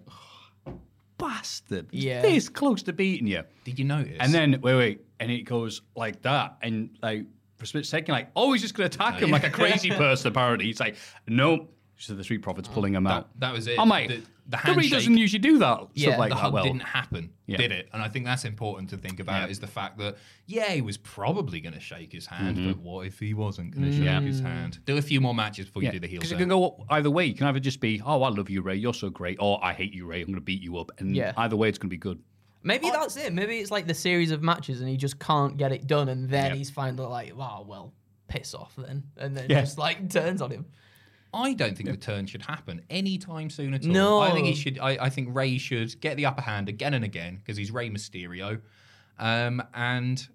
bastard, 1.18 1.86
Yeah. 1.92 2.22
this 2.22 2.48
close 2.48 2.82
to 2.84 2.92
beating 2.92 3.26
you. 3.26 3.42
Did 3.64 3.78
you 3.78 3.84
notice? 3.84 4.16
And 4.20 4.32
then 4.32 4.60
wait, 4.62 4.74
wait, 4.74 5.00
and 5.20 5.30
it 5.30 5.42
goes 5.42 5.82
like 5.96 6.22
that, 6.22 6.56
and 6.62 6.90
like 7.02 7.26
for 7.56 7.64
a 7.64 7.66
split 7.66 7.86
second, 7.86 8.12
like 8.12 8.30
oh, 8.36 8.52
he's 8.52 8.62
just 8.62 8.74
gonna 8.74 8.86
attack 8.86 9.20
him 9.20 9.30
oh, 9.30 9.32
like 9.32 9.44
a 9.44 9.50
crazy 9.50 9.90
person. 10.02 10.28
Apparently, 10.28 10.66
he's 10.66 10.80
like 10.80 10.96
nope. 11.28 11.70
So 11.96 12.14
the 12.14 12.24
Street 12.24 12.42
Profits 12.42 12.68
pulling 12.68 12.94
him 12.94 13.06
out. 13.06 13.28
that 13.40 13.52
was 13.52 13.66
it. 13.68 13.78
I'm 13.78 13.88
like, 13.88 14.08
The- 14.08 14.22
the 14.46 14.56
WWE 14.58 14.60
handshake- 14.74 14.90
doesn't 14.90 15.16
usually 15.16 15.38
do 15.38 15.58
that 15.58 15.78
Yeah, 15.94 16.08
stuff 16.08 16.18
like 16.18 16.28
the 16.30 16.36
hug 16.36 16.52
Well, 16.52 16.64
didn't 16.64 16.82
happen, 16.82 17.30
Yeah. 17.46 17.56
did 17.56 17.72
it? 17.72 17.88
And 17.94 18.02
I 18.02 18.08
think 18.08 18.26
that's 18.26 18.44
important 18.44 18.90
to 18.90 18.96
think 18.98 19.20
about 19.20 19.42
Yeah. 19.44 19.50
is 19.52 19.60
the 19.60 19.66
fact 19.68 19.96
that 19.98 20.16
yeah, 20.46 20.70
he 20.72 20.82
was 20.82 20.96
probably 20.98 21.60
going 21.60 21.72
to 21.72 21.80
shake 21.80 22.12
his 22.12 22.26
hand, 22.26 22.58
Mm-hmm. 22.58 22.72
but 22.72 22.78
what 22.80 23.06
if 23.06 23.18
he 23.20 23.32
wasn't 23.32 23.70
going 23.74 23.86
to 23.90 23.92
shake 23.96 24.22
his 24.24 24.40
hand? 24.40 24.80
Do 24.84 24.96
a 24.98 25.02
few 25.02 25.20
more 25.20 25.34
matches 25.34 25.66
before 25.66 25.82
you 25.82 25.92
do 25.92 25.98
the 26.00 26.06
heel 26.08 26.18
Because 26.18 26.32
it 26.32 26.36
can 26.38 26.48
go 26.48 26.84
either 26.90 27.10
way. 27.10 27.24
You 27.26 27.34
can 27.34 27.46
either 27.46 27.60
just 27.60 27.80
be, 27.80 28.02
oh, 28.04 28.22
I 28.22 28.28
love 28.28 28.50
you, 28.50 28.60
Rey, 28.60 28.74
you're 28.76 28.92
so 28.92 29.08
great, 29.08 29.38
or 29.40 29.64
I 29.64 29.72
hate 29.72 29.94
you, 29.94 30.04
Rey, 30.06 30.20
I'm 30.20 30.26
going 30.26 30.34
to 30.34 30.40
beat 30.42 30.60
you 30.60 30.76
up. 30.78 30.90
And 30.98 31.14
Yeah. 31.16 31.32
either 31.38 31.56
way, 31.56 31.68
it's 31.68 31.78
going 31.78 31.88
to 31.88 31.94
be 31.94 31.98
good. 31.98 32.18
Maybe 32.64 32.90
that's 32.90 33.16
it. 33.16 33.32
Maybe 33.32 33.58
it's 33.58 33.70
like 33.70 33.86
the 33.86 33.94
series 33.94 34.30
of 34.30 34.42
matches 34.42 34.80
and 34.80 34.88
he 34.90 34.96
just 34.96 35.18
can't 35.18 35.56
get 35.56 35.70
it 35.70 35.86
done, 35.86 36.08
and 36.08 36.28
then 36.28 36.50
Yeah. 36.50 36.56
he's 36.56 36.70
finally 36.70 37.06
like, 37.06 37.32
"Oh 37.38 37.64
well, 37.68 37.92
piss 38.26 38.54
off 38.54 38.74
then," 38.76 39.04
and 39.18 39.36
then 39.36 39.46
Yeah. 39.50 39.60
just 39.60 39.76
like 39.78 40.08
turns 40.10 40.40
on 40.42 40.50
him. 40.50 40.66
I 41.34 41.52
don't 41.54 41.76
think 41.76 41.90
the 41.90 41.96
turn 41.96 42.26
should 42.26 42.42
happen 42.42 42.82
anytime 42.88 43.50
soon 43.50 43.74
at 43.74 43.84
all. 43.84 43.92
No. 43.92 44.20
I 44.20 44.30
think 44.32 44.46
he 44.46 44.54
should. 44.54 44.78
I, 44.78 44.90
I 45.00 45.10
think 45.10 45.28
Rey 45.34 45.58
should 45.58 46.00
get 46.00 46.16
the 46.16 46.26
upper 46.26 46.42
hand 46.42 46.68
again 46.68 46.94
and 46.94 47.04
again 47.04 47.36
because 47.36 47.56
he's 47.56 47.70
Rey 47.70 47.90
Mysterio, 47.90 48.60
um, 49.18 49.62
and 49.74 50.26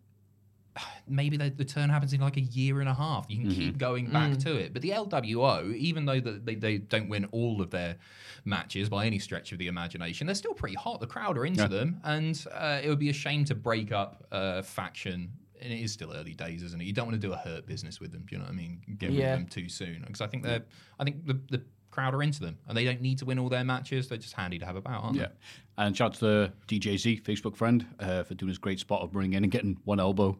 maybe 1.07 1.35
the, 1.35 1.49
the 1.49 1.65
turn 1.65 1.89
happens 1.89 2.13
in 2.13 2.21
like 2.21 2.37
a 2.37 2.41
year 2.41 2.79
and 2.79 2.87
a 2.87 2.93
half. 2.93 3.25
You 3.29 3.41
can 3.41 3.51
keep 3.51 3.77
going 3.77 4.09
back 4.11 4.37
to 4.39 4.55
it. 4.55 4.71
But 4.73 4.81
the 4.81 4.91
LWO, 4.91 5.75
even 5.75 6.05
though 6.05 6.19
that 6.19 6.45
they, 6.45 6.55
they 6.55 6.77
don't 6.77 7.09
win 7.09 7.25
all 7.31 7.61
of 7.61 7.69
their 7.71 7.97
matches 8.45 8.87
by 8.87 9.05
any 9.05 9.19
stretch 9.19 9.51
of 9.51 9.57
the 9.57 9.67
imagination, 9.67 10.27
they're 10.27 10.35
still 10.35 10.53
pretty 10.53 10.75
hot. 10.75 11.01
The 11.01 11.07
crowd 11.07 11.37
are 11.37 11.45
into 11.45 11.63
Yeah. 11.63 11.67
them, 11.67 11.99
and 12.03 12.45
uh, 12.53 12.79
it 12.83 12.87
would 12.89 12.99
be 12.99 13.09
a 13.09 13.13
shame 13.13 13.43
to 13.45 13.55
break 13.55 13.91
up 13.91 14.25
a 14.31 14.63
faction. 14.63 15.31
And 15.61 15.73
it 15.73 15.79
is 15.81 15.91
still 15.91 16.13
early 16.13 16.33
days, 16.33 16.63
isn't 16.63 16.81
it? 16.81 16.85
You 16.85 16.93
don't 16.93 17.05
want 17.07 17.19
to 17.21 17.27
do 17.27 17.33
a 17.33 17.37
hurt 17.37 17.65
business 17.65 17.99
with 17.99 18.11
them. 18.11 18.23
Do 18.27 18.35
you 18.35 18.39
know 18.39 18.45
what 18.45 18.53
I 18.53 18.55
mean? 18.55 18.81
Get 18.97 19.09
rid 19.09 19.19
Yeah. 19.19 19.33
of 19.33 19.39
them 19.39 19.47
too 19.47 19.67
soon 19.69 20.03
because 20.05 20.21
I 20.21 20.27
think 20.27 20.43
they're. 20.43 20.63
I 20.99 21.03
think 21.03 21.25
the 21.25 21.39
the 21.49 21.61
crowd 21.91 22.13
are 22.13 22.23
into 22.23 22.39
them, 22.41 22.57
and 22.67 22.77
they 22.77 22.85
don't 22.85 23.01
need 23.01 23.17
to 23.19 23.25
win 23.25 23.39
all 23.39 23.49
their 23.49 23.63
matches. 23.63 24.07
They're 24.07 24.17
just 24.17 24.33
handy 24.33 24.59
to 24.59 24.65
have 24.65 24.75
about, 24.75 25.03
aren't 25.03 25.15
they? 25.17 25.23
Yeah. 25.23 25.29
And 25.77 25.95
shout 25.95 26.11
out 26.11 26.13
to 26.19 26.25
the 26.25 26.53
DJZ 26.67 27.23
Facebook 27.23 27.55
friend 27.55 27.85
uh, 27.99 28.23
for 28.23 28.35
doing 28.35 28.49
this 28.49 28.57
great 28.57 28.79
spot 28.79 29.01
of 29.01 29.11
bringing 29.11 29.33
in 29.33 29.43
and 29.43 29.51
getting 29.51 29.77
one 29.85 29.99
elbow 29.99 30.37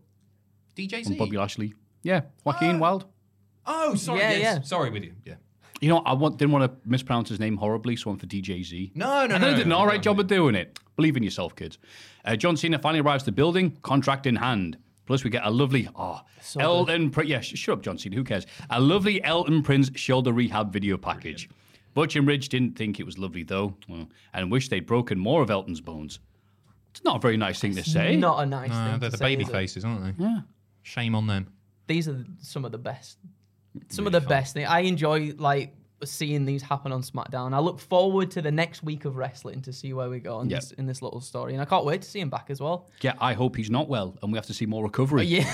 they? 0.75 0.87
from 0.87 1.01
DJZ. 1.03 1.17
Bobby 1.17 1.37
Lashley. 1.37 1.73
Yeah, 2.03 2.21
Joaquin 2.45 2.79
Wilde. 2.79 3.05
Oh, 3.65 3.95
sorry. 3.95 4.19
Yeah, 4.19 4.31
yes. 4.31 4.41
yeah. 4.41 4.61
Sorry 4.61 4.89
with 4.89 5.03
you. 5.03 5.13
Yeah. 5.25 5.35
You 5.81 5.89
know, 5.89 5.99
I 5.99 6.13
want, 6.13 6.37
didn't 6.37 6.51
want 6.51 6.69
to 6.69 6.89
mispronounce 6.89 7.29
his 7.29 7.39
name 7.39 7.55
horribly, 7.55 7.95
so 7.95 8.09
I 8.09 8.11
went 8.11 8.21
for 8.21 8.27
DJZ. 8.27 8.95
No, 8.95 9.05
no, 9.05 9.21
and 9.21 9.29
no, 9.31 9.39
they 9.39 9.51
no, 9.51 9.55
did 9.57 9.63
an 9.63 9.69
no, 9.69 9.77
all 9.77 9.85
no, 9.85 9.89
right 9.91 9.97
no. 9.97 10.01
job 10.03 10.19
of 10.19 10.27
doing 10.27 10.55
it. 10.55 10.77
Believe 10.97 11.15
in 11.15 11.23
yourself, 11.23 11.55
kids. 11.55 11.77
Uh, 12.25 12.35
John 12.35 12.57
Cena 12.57 12.79
finally 12.79 12.99
arrives 12.99 13.23
to 13.23 13.27
the 13.31 13.35
building, 13.35 13.77
contract 13.81 14.25
in 14.25 14.35
hand. 14.35 14.77
Plus, 15.09 15.23
we 15.23 15.31
get 15.31 15.43
a 15.43 15.49
lovely, 15.49 15.89
oh, 15.95 16.21
Elton, 16.59 17.09
Prin- 17.09 17.25
yeah, 17.27 17.39
sh- 17.41 17.57
shut 17.57 17.73
up, 17.79 17.81
John 17.81 17.97
Cena, 17.97 18.15
who 18.15 18.23
cares? 18.23 18.45
A 18.69 18.79
lovely 18.79 19.23
Elton 19.23 19.63
Prince 19.63 19.89
shoulder 19.95 20.31
rehab 20.31 20.71
video 20.71 20.97
package. 20.97 21.49
Butch 21.95 22.15
and 22.15 22.27
Ridge 22.27 22.47
didn't 22.49 22.77
think 22.77 22.99
it 22.99 23.07
was 23.07 23.17
lovely, 23.17 23.41
though, 23.41 23.75
and 24.35 24.51
wish 24.51 24.69
they'd 24.69 24.85
broken 24.85 25.17
more 25.17 25.41
of 25.41 25.49
Elton's 25.49 25.81
bones. 25.81 26.19
It's 26.91 27.03
not 27.03 27.15
a 27.15 27.19
very 27.19 27.37
nice 27.37 27.59
thing 27.59 27.73
to 27.75 27.83
say. 27.83 28.17
Not 28.17 28.43
a 28.43 28.45
nice 28.45 28.69
No, 28.69 28.75
thing. 28.75 28.99
They're 28.99 29.09
to 29.09 29.13
the 29.13 29.17
say, 29.17 29.25
baby 29.25 29.43
is 29.45 29.49
faces, 29.49 29.83
aren't 29.83 30.15
they? 30.15 30.23
Yeah. 30.23 30.41
Shame 30.83 31.15
on 31.15 31.25
them. 31.25 31.53
These 31.87 32.07
are 32.07 32.23
some 32.43 32.63
of 32.63 32.71
the 32.71 32.77
best. 32.77 33.17
Some 33.87 34.05
of 34.05 34.11
the 34.13 34.21
best 34.21 34.53
things. 34.53 34.67
I 34.69 34.81
enjoy 34.81 35.33
like 35.39 35.73
seeing 36.03 36.45
these 36.45 36.61
happen 36.61 36.91
on 36.91 37.01
SmackDown. 37.01 37.53
I 37.53 37.59
look 37.59 37.79
forward 37.79 38.31
to 38.31 38.41
the 38.41 38.51
next 38.51 38.83
week 38.83 39.05
of 39.05 39.17
wrestling 39.17 39.61
to 39.63 39.73
see 39.73 39.93
where 39.93 40.09
we 40.09 40.19
go 40.19 40.39
in, 40.41 40.49
Yep. 40.49 40.59
this, 40.61 40.71
in 40.71 40.85
this 40.85 41.01
little 41.01 41.21
story, 41.21 41.53
and 41.53 41.61
I 41.61 41.65
can't 41.65 41.85
wait 41.85 42.01
to 42.03 42.09
see 42.09 42.19
him 42.19 42.29
back 42.29 42.45
as 42.49 42.59
well. 42.61 42.89
Yeah, 43.01 43.13
I 43.19 43.33
hope 43.33 43.55
he's 43.55 43.69
not 43.69 43.89
well, 43.89 44.17
and 44.21 44.31
we 44.31 44.37
have 44.37 44.45
to 44.47 44.53
see 44.53 44.65
more 44.65 44.83
recovery. 44.83 45.25
Yeah. 45.25 45.51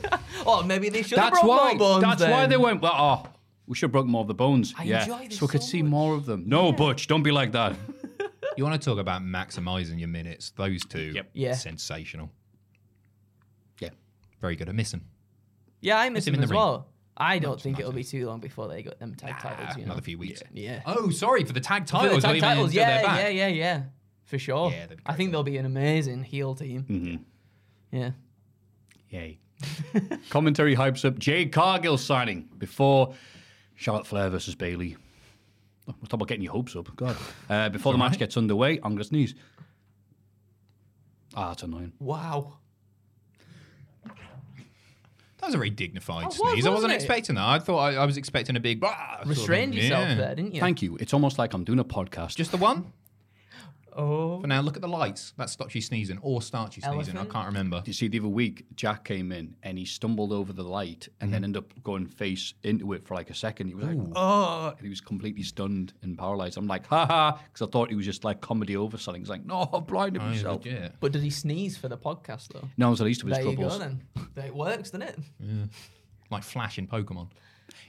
oh, 0.46 0.62
maybe 0.62 0.88
they 0.88 1.02
should 1.02 1.18
have 1.18 1.32
That's 1.32 1.42
brought 1.42 1.62
why. 1.64 1.68
more 1.74 2.00
bones. 2.00 2.02
that's 2.18 2.22
why 2.22 2.40
then. 2.42 2.50
they 2.50 2.56
went. 2.56 2.80
Well, 2.82 2.92
oh, 2.94 3.28
we 3.66 3.74
should 3.76 3.86
have 3.86 3.92
broken 3.92 4.10
more 4.10 4.22
of 4.22 4.28
the 4.28 4.34
bones. 4.34 4.74
I 4.78 4.84
yeah, 4.84 5.02
enjoy 5.02 5.28
this 5.28 5.38
so 5.38 5.46
we 5.46 5.50
could 5.50 5.62
so 5.62 5.68
see 5.68 5.82
much. 5.82 5.90
more 5.90 6.14
of 6.14 6.26
them. 6.26 6.44
No, 6.46 6.72
Butch, 6.72 7.06
don't 7.06 7.22
be 7.22 7.30
like 7.32 7.52
that. 7.52 7.76
You 8.54 8.64
want 8.64 8.78
to 8.82 8.84
talk 8.84 8.98
about 8.98 9.22
maximizing 9.22 9.98
your 9.98 10.08
minutes? 10.10 10.50
Those 10.50 10.84
two, 10.84 11.12
Yep. 11.14 11.30
Yeah. 11.32 11.54
sensational. 11.54 12.28
yeah, 13.80 13.88
Very 14.42 14.56
good. 14.56 14.68
I 14.68 14.72
miss 14.72 14.92
him. 14.92 15.06
Yeah, 15.80 15.98
I 15.98 16.10
miss 16.10 16.26
him 16.26 16.34
him, 16.34 16.34
in 16.34 16.40
the 16.40 16.44
as 16.44 16.50
ring. 16.50 16.58
well. 16.60 16.86
I 17.16 17.38
don't 17.38 17.54
just 17.54 17.64
think 17.64 17.78
it'll 17.78 17.92
be 17.92 18.04
too 18.04 18.26
long 18.26 18.40
before 18.40 18.68
they 18.68 18.82
got 18.82 18.98
them 18.98 19.14
tag 19.14 19.38
titles. 19.38 19.76
You 19.76 19.82
know? 19.82 19.92
Another 19.92 20.02
few 20.02 20.18
weeks. 20.18 20.42
Yeah. 20.52 20.80
Oh, 20.86 21.10
sorry 21.10 21.44
for 21.44 21.52
the 21.52 21.60
tag 21.60 21.88
For 21.88 22.02
the 22.02 22.08
titles. 22.08 22.22
tag 22.22 22.40
titles, 22.40 22.74
yeah, 22.74 23.02
back. 23.02 23.18
yeah, 23.20 23.28
yeah, 23.28 23.48
yeah, 23.48 23.82
for 24.24 24.38
sure. 24.38 24.70
Yeah, 24.70 24.82
that'd 24.86 24.98
be 24.98 25.02
I 25.06 25.14
think 25.14 25.30
they'll 25.30 25.42
be 25.42 25.58
an 25.58 25.66
amazing 25.66 26.24
heel 26.24 26.54
team. 26.54 26.84
Mm-hmm. 26.88 27.96
Yeah. 27.96 28.10
yay. 29.10 29.38
Commentary 30.30 30.74
hypes 30.74 31.04
up 31.04 31.18
Jade 31.18 31.52
Cargill 31.52 31.98
signing 31.98 32.48
before 32.58 33.14
Charlotte 33.74 34.06
Flair 34.06 34.30
versus 34.30 34.54
Bayley. 34.54 34.96
We're 35.86 35.92
talk 36.04 36.14
about 36.14 36.28
getting 36.28 36.42
your 36.44 36.52
hopes 36.52 36.74
up. 36.74 36.94
God. 36.96 37.16
Uh, 37.50 37.68
before 37.68 37.92
the 37.92 37.98
match 37.98 38.18
gets 38.18 38.36
underway, 38.36 38.76
I'm 38.76 38.92
going 38.92 38.98
to 38.98 39.04
sneeze. 39.04 39.34
Ah, 41.34 41.48
that's 41.48 41.62
annoying. 41.62 41.92
Wow. 41.98 42.58
That 45.42 45.48
was 45.48 45.54
a 45.56 45.58
very 45.58 45.70
dignified 45.70 46.22
Oh, 46.22 46.26
was, 46.28 46.36
sneeze. 46.36 46.46
I 46.46 46.70
wasn't 46.70 46.74
wasn't 46.74 46.92
it? 46.92 46.96
expecting 46.96 47.34
that. 47.34 47.44
I 47.44 47.58
thought 47.58 47.78
I, 47.78 47.94
I 47.96 48.06
was 48.06 48.16
expecting 48.16 48.54
a 48.54 48.60
big. 48.60 48.78
"Bah," 48.80 48.94
sort 49.16 49.22
of- 49.22 49.28
Restrained 49.28 49.74
yourself 49.74 50.08
yeah. 50.10 50.14
there, 50.14 50.34
didn't 50.36 50.54
you? 50.54 50.60
Thank 50.60 50.82
you. 50.82 50.96
It's 51.00 51.12
almost 51.12 51.36
like 51.36 51.52
I'm 51.52 51.64
doing 51.64 51.80
a 51.80 51.84
podcast. 51.84 52.36
Just 52.36 52.52
the 52.52 52.58
one. 52.58 52.92
Oh. 53.96 54.40
For 54.40 54.46
now, 54.46 54.60
look 54.60 54.76
at 54.76 54.82
the 54.82 54.88
lights. 54.88 55.34
That 55.36 55.50
stops 55.50 55.74
you 55.74 55.80
sneezing 55.80 56.18
or 56.22 56.42
starts 56.42 56.76
you 56.76 56.82
sneezing. 56.82 57.16
Elephant? 57.16 57.30
I 57.30 57.32
can't 57.32 57.46
remember. 57.46 57.82
You 57.84 57.92
see, 57.92 58.08
the 58.08 58.18
other 58.18 58.28
week, 58.28 58.66
Jack 58.74 59.04
came 59.04 59.32
in 59.32 59.54
and 59.62 59.78
he 59.78 59.84
stumbled 59.84 60.32
over 60.32 60.52
the 60.52 60.62
light 60.62 61.08
and 61.20 61.28
mm-hmm. 61.28 61.32
then 61.32 61.44
ended 61.44 61.62
up 61.62 61.82
going 61.82 62.06
face 62.06 62.54
into 62.62 62.92
it 62.92 63.06
for 63.06 63.14
like 63.14 63.30
a 63.30 63.34
second. 63.34 63.68
He 63.68 63.74
was 63.74 63.86
like, 63.86 63.98
oh, 64.16 64.68
and 64.76 64.80
he 64.80 64.88
was 64.88 65.00
completely 65.00 65.42
stunned 65.42 65.92
and 66.02 66.16
paralyzed. 66.16 66.56
I'm 66.56 66.66
like, 66.66 66.86
ha 66.86 67.06
ha, 67.06 67.40
because 67.52 67.66
I 67.66 67.70
thought 67.70 67.90
he 67.90 67.96
was 67.96 68.06
just 68.06 68.24
like 68.24 68.40
comedy 68.40 68.74
overselling. 68.74 69.18
He's 69.18 69.28
like, 69.28 69.44
no, 69.44 69.68
I'm 69.72 69.84
blinded 69.84 70.22
Oh, 70.22 70.26
myself. 70.26 70.64
legit. 70.64 70.94
But 71.00 71.12
did 71.12 71.22
he 71.22 71.30
sneeze 71.30 71.76
for 71.76 71.88
the 71.88 71.98
podcast 71.98 72.48
though? 72.48 72.68
No, 72.76 72.88
it 72.88 72.90
was 72.90 73.00
at 73.00 73.06
least 73.06 73.22
of 73.22 73.28
his 73.28 73.38
There 73.38 73.46
you 73.46 73.56
troubles. 73.56 73.78
go 73.78 73.84
then. 73.84 74.02
It 74.44 74.54
works, 74.54 74.90
doesn't 74.90 75.02
it? 75.02 75.18
Yeah. 75.38 75.64
Like 76.30 76.42
Flash 76.42 76.78
in 76.78 76.86
Pokemon. 76.86 77.28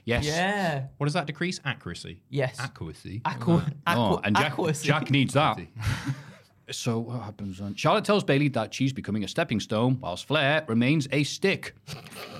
Yes. 0.04 0.26
Yeah. 0.26 0.86
What 0.98 1.06
does 1.06 1.14
that 1.14 1.26
decrease? 1.26 1.60
Accuracy. 1.64 2.20
Yes. 2.28 2.58
Accuracy. 2.60 3.22
Aqua. 3.24 3.60
Mm. 3.60 3.72
Oh, 3.86 4.20
and 4.24 4.36
Jack, 4.36 4.52
aquacy. 4.52 4.86
Jack 4.86 5.10
needs 5.10 5.34
that. 5.34 5.58
So 6.70 6.98
what 7.00 7.20
happens 7.20 7.58
then? 7.58 7.74
Charlotte 7.74 8.06
tells 8.06 8.24
Bayley 8.24 8.48
that 8.48 8.72
she's 8.72 8.90
becoming 8.92 9.22
a 9.22 9.28
stepping 9.28 9.60
stone, 9.60 9.98
whilst 10.00 10.26
Flair 10.26 10.64
remains 10.66 11.06
a 11.12 11.22
stick. 11.22 11.74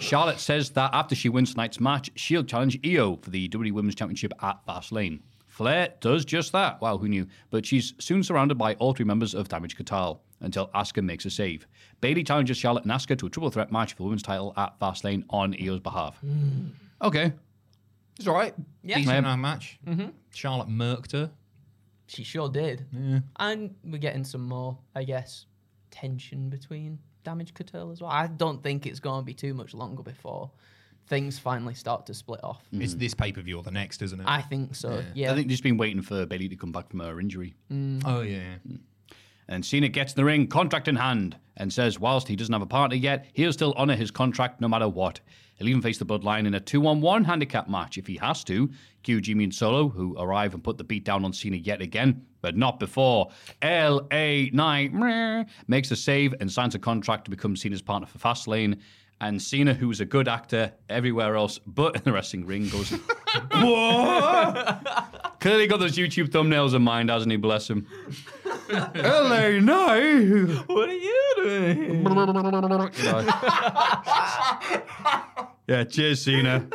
Charlotte 0.00 0.40
says 0.40 0.70
that 0.70 0.90
after 0.94 1.14
she 1.14 1.28
wins 1.28 1.52
tonight's 1.52 1.78
match, 1.78 2.10
she'll 2.14 2.42
challenge 2.42 2.78
Io 2.86 3.16
for 3.20 3.28
the 3.28 3.48
WWE 3.50 3.72
Women's 3.72 3.94
Championship 3.94 4.32
at 4.40 4.64
Fastlane. 4.66 5.20
Flair 5.46 5.92
does 6.00 6.24
just 6.24 6.52
that. 6.52 6.80
Wow, 6.80 6.96
who 6.96 7.06
knew? 7.06 7.26
But 7.50 7.66
she's 7.66 7.92
soon 7.98 8.22
surrounded 8.22 8.56
by 8.56 8.74
all 8.76 8.94
three 8.94 9.04
members 9.04 9.34
of 9.34 9.48
Damage 9.48 9.76
CTRL 9.76 10.18
until 10.40 10.68
Asuka 10.68 11.02
makes 11.04 11.26
a 11.26 11.30
save. 11.30 11.66
Bayley 12.00 12.24
challenges 12.24 12.56
Charlotte 12.56 12.84
and 12.84 12.92
Asuka 12.92 13.18
to 13.18 13.26
a 13.26 13.30
triple 13.30 13.50
threat 13.50 13.70
match 13.70 13.92
for 13.92 13.98
the 13.98 14.02
women's 14.04 14.22
title 14.22 14.54
at 14.56 14.80
Fastlane 14.80 15.24
on 15.28 15.54
Io's 15.62 15.80
behalf. 15.80 16.16
Hmm. 16.20 16.68
Okay. 17.02 17.32
It's 18.18 18.26
all 18.28 18.34
right. 18.34 18.54
Yeah. 18.82 18.96
Decent 18.96 19.12
Yeah. 19.14 19.18
enough 19.18 19.38
match. 19.38 19.78
Mm-hmm. 19.86 20.08
Charlotte 20.32 20.68
murked 20.68 21.12
her. 21.12 21.30
She 22.06 22.22
sure 22.22 22.48
did. 22.48 22.84
And 23.36 23.74
we're 23.84 23.98
getting 23.98 24.24
some 24.24 24.46
more, 24.46 24.78
I 24.94 25.04
guess, 25.04 25.46
tension 25.90 26.48
between 26.50 26.98
Damage 27.24 27.54
CTRL 27.54 27.90
as 27.92 28.00
well. 28.02 28.10
I 28.10 28.26
don't 28.26 28.62
think 28.62 28.86
it's 28.86 29.00
going 29.00 29.22
to 29.22 29.24
be 29.24 29.32
too 29.34 29.54
much 29.54 29.72
longer 29.74 30.02
before 30.02 30.50
things 31.06 31.38
finally 31.38 31.74
start 31.74 32.06
to 32.06 32.14
split 32.14 32.42
off. 32.44 32.62
Mm. 32.72 32.82
It's 32.82 32.94
this 32.94 33.14
pay 33.14 33.32
per 33.32 33.40
view 33.42 33.56
or 33.58 33.62
the 33.62 33.70
next, 33.70 34.00
isn't 34.02 34.20
it? 34.20 34.24
I 34.28 34.42
think 34.42 34.74
so. 34.74 35.02
Yeah. 35.14 35.32
I 35.32 35.34
think 35.34 35.46
they've 35.46 35.52
just 35.52 35.62
been 35.62 35.76
waiting 35.76 36.02
for 36.02 36.24
Bayley 36.26 36.48
to 36.48 36.56
come 36.56 36.72
back 36.72 36.90
from 36.90 37.00
her 37.00 37.18
injury. 37.20 37.54
oh 38.04 38.20
yeah. 38.20 38.56
And 39.48 39.64
Cena 39.64 39.88
gets 39.88 40.12
in 40.14 40.16
the 40.16 40.24
ring, 40.24 40.46
contract 40.46 40.88
in 40.88 40.96
hand, 40.96 41.36
and 41.58 41.70
says 41.72 41.98
whilst 42.00 42.28
he 42.28 42.36
doesn't 42.36 42.52
have 42.52 42.62
a 42.62 42.66
partner 42.66 42.96
yet, 42.96 43.26
he'll 43.34 43.52
still 43.52 43.74
honour 43.74 43.96
his 43.96 44.10
contract 44.10 44.60
no 44.60 44.68
matter 44.68 44.88
what. 44.88 45.20
He'll 45.56 45.68
even 45.68 45.82
face 45.82 45.98
the 45.98 46.06
Bloodline 46.06 46.46
in 46.46 46.54
a 46.54 46.60
2 46.60 46.86
on 46.86 47.00
1 47.00 47.24
handicap 47.24 47.68
match 47.68 47.96
if 47.96 48.06
he 48.06 48.16
has 48.16 48.42
to. 48.44 48.70
Cue 49.02 49.20
Jimmy 49.20 49.44
and 49.44 49.54
Solo, 49.54 49.88
who 49.88 50.16
arrive 50.18 50.54
and 50.54 50.64
put 50.64 50.78
the 50.78 50.84
beat 50.84 51.04
down 51.04 51.24
on 51.24 51.32
Cena 51.32 51.56
yet 51.56 51.80
again, 51.80 52.24
but 52.40 52.56
not 52.56 52.80
before. 52.80 53.30
LA 53.62 54.46
Knight 54.52 54.92
makes 55.68 55.90
a 55.90 55.96
save 55.96 56.34
and 56.40 56.50
signs 56.50 56.74
a 56.74 56.78
contract 56.78 57.26
to 57.26 57.30
become 57.30 57.54
Cena's 57.54 57.82
partner 57.82 58.06
for 58.06 58.18
Fastlane. 58.18 58.80
And 59.20 59.40
Cena, 59.40 59.72
who's 59.74 60.00
a 60.00 60.04
good 60.04 60.28
actor 60.28 60.72
everywhere 60.88 61.36
else 61.36 61.58
but 61.66 61.96
in 61.96 62.02
the 62.04 62.12
wrestling 62.12 62.44
ring, 62.46 62.68
goes, 62.68 62.90
What? 63.52 65.36
Clearly 65.40 65.66
got 65.66 65.78
those 65.80 65.96
YouTube 65.96 66.28
thumbnails 66.28 66.74
in 66.74 66.82
mind, 66.82 67.10
hasn't 67.10 67.30
he? 67.30 67.36
Bless 67.36 67.68
him. 67.70 67.86
LA 68.70 69.50
Knight. 69.60 70.48
what 70.66 70.88
are 70.88 70.92
you 70.92 71.32
doing? 71.36 72.02
yeah, 75.66 75.84
cheers, 75.84 76.22
Cena. 76.22 76.66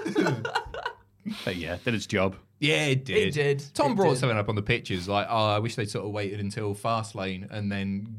but 1.46 1.56
yeah, 1.56 1.78
did 1.84 1.94
its 1.94 2.06
job. 2.08 2.36
Yeah, 2.60 2.86
it 2.86 3.06
did. 3.06 3.28
It 3.30 3.34
did. 3.34 3.64
Tom 3.74 3.94
It 3.94 3.96
brought 3.96 4.12
did. 4.12 4.20
something 4.20 4.38
up 4.38 4.50
on 4.50 4.56
the 4.56 4.62
pictures 4.62 5.08
like, 5.08 5.28
oh, 5.30 5.48
I 5.48 5.60
wish 5.60 5.76
they'd 5.76 5.90
sort 5.90 6.06
of 6.06 6.12
waited 6.12 6.40
until 6.40 6.76
Fastlane 6.76 7.50
and 7.52 7.72
then 7.72 8.16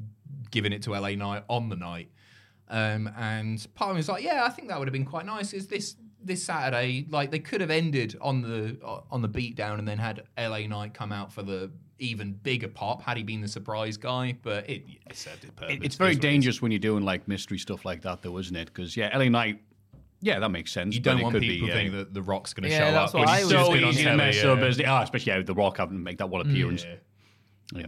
given 0.50 0.72
it 0.72 0.82
to 0.82 0.92
LA 0.92 1.10
Knight 1.10 1.44
on 1.48 1.68
the 1.68 1.76
night. 1.76 2.10
Um, 2.70 3.10
and 3.18 3.66
part 3.74 3.90
of 3.90 3.96
me 3.96 3.98
was 3.98 4.08
like, 4.08 4.22
yeah, 4.22 4.44
I 4.44 4.48
think 4.50 4.68
that 4.68 4.78
would 4.78 4.88
have 4.88 4.92
been 4.92 5.04
quite 5.04 5.26
nice. 5.26 5.52
Is 5.52 5.66
this 5.66 5.96
this 6.22 6.42
Saturday? 6.42 7.06
Like 7.10 7.30
they 7.30 7.38
could 7.40 7.60
have 7.60 7.70
ended 7.70 8.16
on 8.20 8.42
the 8.42 8.78
on 9.10 9.22
the 9.22 9.28
beatdown 9.28 9.78
and 9.78 9.86
then 9.88 9.98
had 9.98 10.22
LA 10.38 10.60
Knight 10.66 10.94
come 10.94 11.12
out 11.12 11.32
for 11.32 11.42
the 11.42 11.70
even 11.98 12.32
bigger 12.32 12.68
pop 12.68 13.02
had 13.02 13.16
he 13.16 13.22
been 13.22 13.40
the 13.42 13.48
surprise 13.48 13.96
guy. 13.96 14.36
But 14.42 14.70
it, 14.70 14.84
it 15.08 15.16
served 15.16 15.44
its 15.44 15.52
purpose. 15.54 15.78
It's 15.82 15.96
very 15.96 16.10
It 16.10 16.12
is 16.12 16.16
it 16.16 16.18
is. 16.18 16.22
dangerous 16.30 16.62
when 16.62 16.70
you're 16.72 16.78
doing 16.78 17.04
like 17.04 17.26
mystery 17.28 17.58
stuff 17.58 17.84
like 17.84 18.02
that, 18.02 18.22
though, 18.22 18.38
isn't 18.38 18.54
it? 18.56 18.66
Because 18.66 18.96
yeah, 18.96 19.16
LA 19.18 19.24
Knight, 19.28 19.60
yeah, 20.20 20.38
that 20.38 20.50
makes 20.50 20.70
sense. 20.72 20.94
You 20.94 21.00
but 21.02 21.10
don't 21.12 21.22
want 21.22 21.34
could 21.34 21.42
people 21.42 21.66
be, 21.66 21.72
thinking 21.72 21.96
that 21.98 22.14
the 22.14 22.22
Rock's 22.22 22.54
going 22.54 22.64
to 22.64 22.70
Yeah, 22.70 22.86
show 22.88 22.92
that's 22.92 23.14
up. 23.14 23.20
what 23.20 23.26
when 23.26 23.34
I 23.36 23.40
was 23.40 23.50
so 23.50 23.74
easy 23.74 24.04
to 24.04 24.16
mess 24.16 24.42
yeah. 24.42 24.50
up, 24.50 24.58
isn't 24.60 24.82
it? 24.84 24.86
Ah, 24.88 25.02
especially 25.02 25.32
how 25.32 25.42
The 25.42 25.54
Rock 25.54 25.78
having 25.78 25.96
to 25.98 26.02
make 26.02 26.18
that 26.18 26.30
one 26.30 26.40
appearance. 26.42 26.84
Yeah. 26.84 26.94
Yeah. 27.72 27.86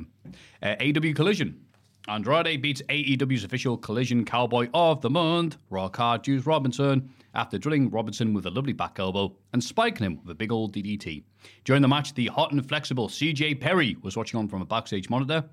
Uh, 0.63 0.77
AEW 0.77 1.15
Collision. 1.17 1.67
Andrade 2.09 2.61
beats 2.61 2.83
AEW's 2.89 3.45
official 3.45 3.77
Collision 3.77 4.25
Cowboy 4.25 4.69
of 4.75 5.01
the 5.01 5.11
Month, 5.11 5.57
Raw 5.71 5.89
card 5.89 6.25
Juice 6.25 6.45
Robinson, 6.47 7.09
after 7.35 7.59
drilling 7.59 7.91
Robinson 7.91 8.35
with 8.35 8.45
a 8.47 8.51
lovely 8.51 8.73
back 8.73 8.99
elbow 8.99 9.37
and 9.53 9.63
spiking 9.63 10.05
him 10.07 10.19
with 10.23 10.31
a 10.31 10.35
big 10.35 10.51
old 10.51 10.75
DDT. 10.75 11.23
During 11.65 11.81
the 11.81 11.89
match, 11.89 12.15
the 12.15 12.27
hot 12.27 12.51
and 12.51 12.67
flexible 12.67 13.09
CJ 13.09 13.61
Perry 13.61 13.97
was 14.03 14.17
watching 14.17 14.39
on 14.41 14.49
from 14.49 14.63
a 14.63 14.67
backstage 14.67 15.09
monitor. 15.09 15.45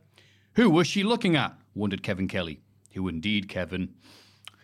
Who 0.54 0.70
was 0.72 0.88
she 0.88 1.04
looking 1.04 1.36
at? 1.36 1.56
wondered 1.76 2.02
Kevin 2.02 2.28
Kelly. 2.28 2.60
Who 2.94 3.08
indeed, 3.08 3.48
Kevin? 3.48 3.94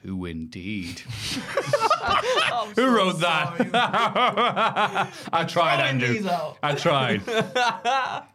Who 0.02 0.26
indeed? 0.26 1.00
Who 2.76 2.96
wrote 2.96 3.20
that? 3.20 5.10
I 5.34 5.44
tried, 5.46 5.82
Andrew. 5.82 6.28
I 6.64 6.76
tried. 6.76 7.22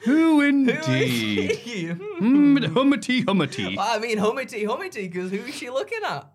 Who 0.00 0.40
indeed? 0.42 1.56
Hmm, 2.18 2.56
hummety. 2.58 3.76
Well, 3.76 3.96
I 3.96 3.98
mean, 3.98 4.18
hummity, 4.18 4.64
hummity, 4.64 5.08
because 5.08 5.30
who 5.30 5.38
is 5.38 5.54
she 5.54 5.70
looking 5.70 6.00
at? 6.06 6.30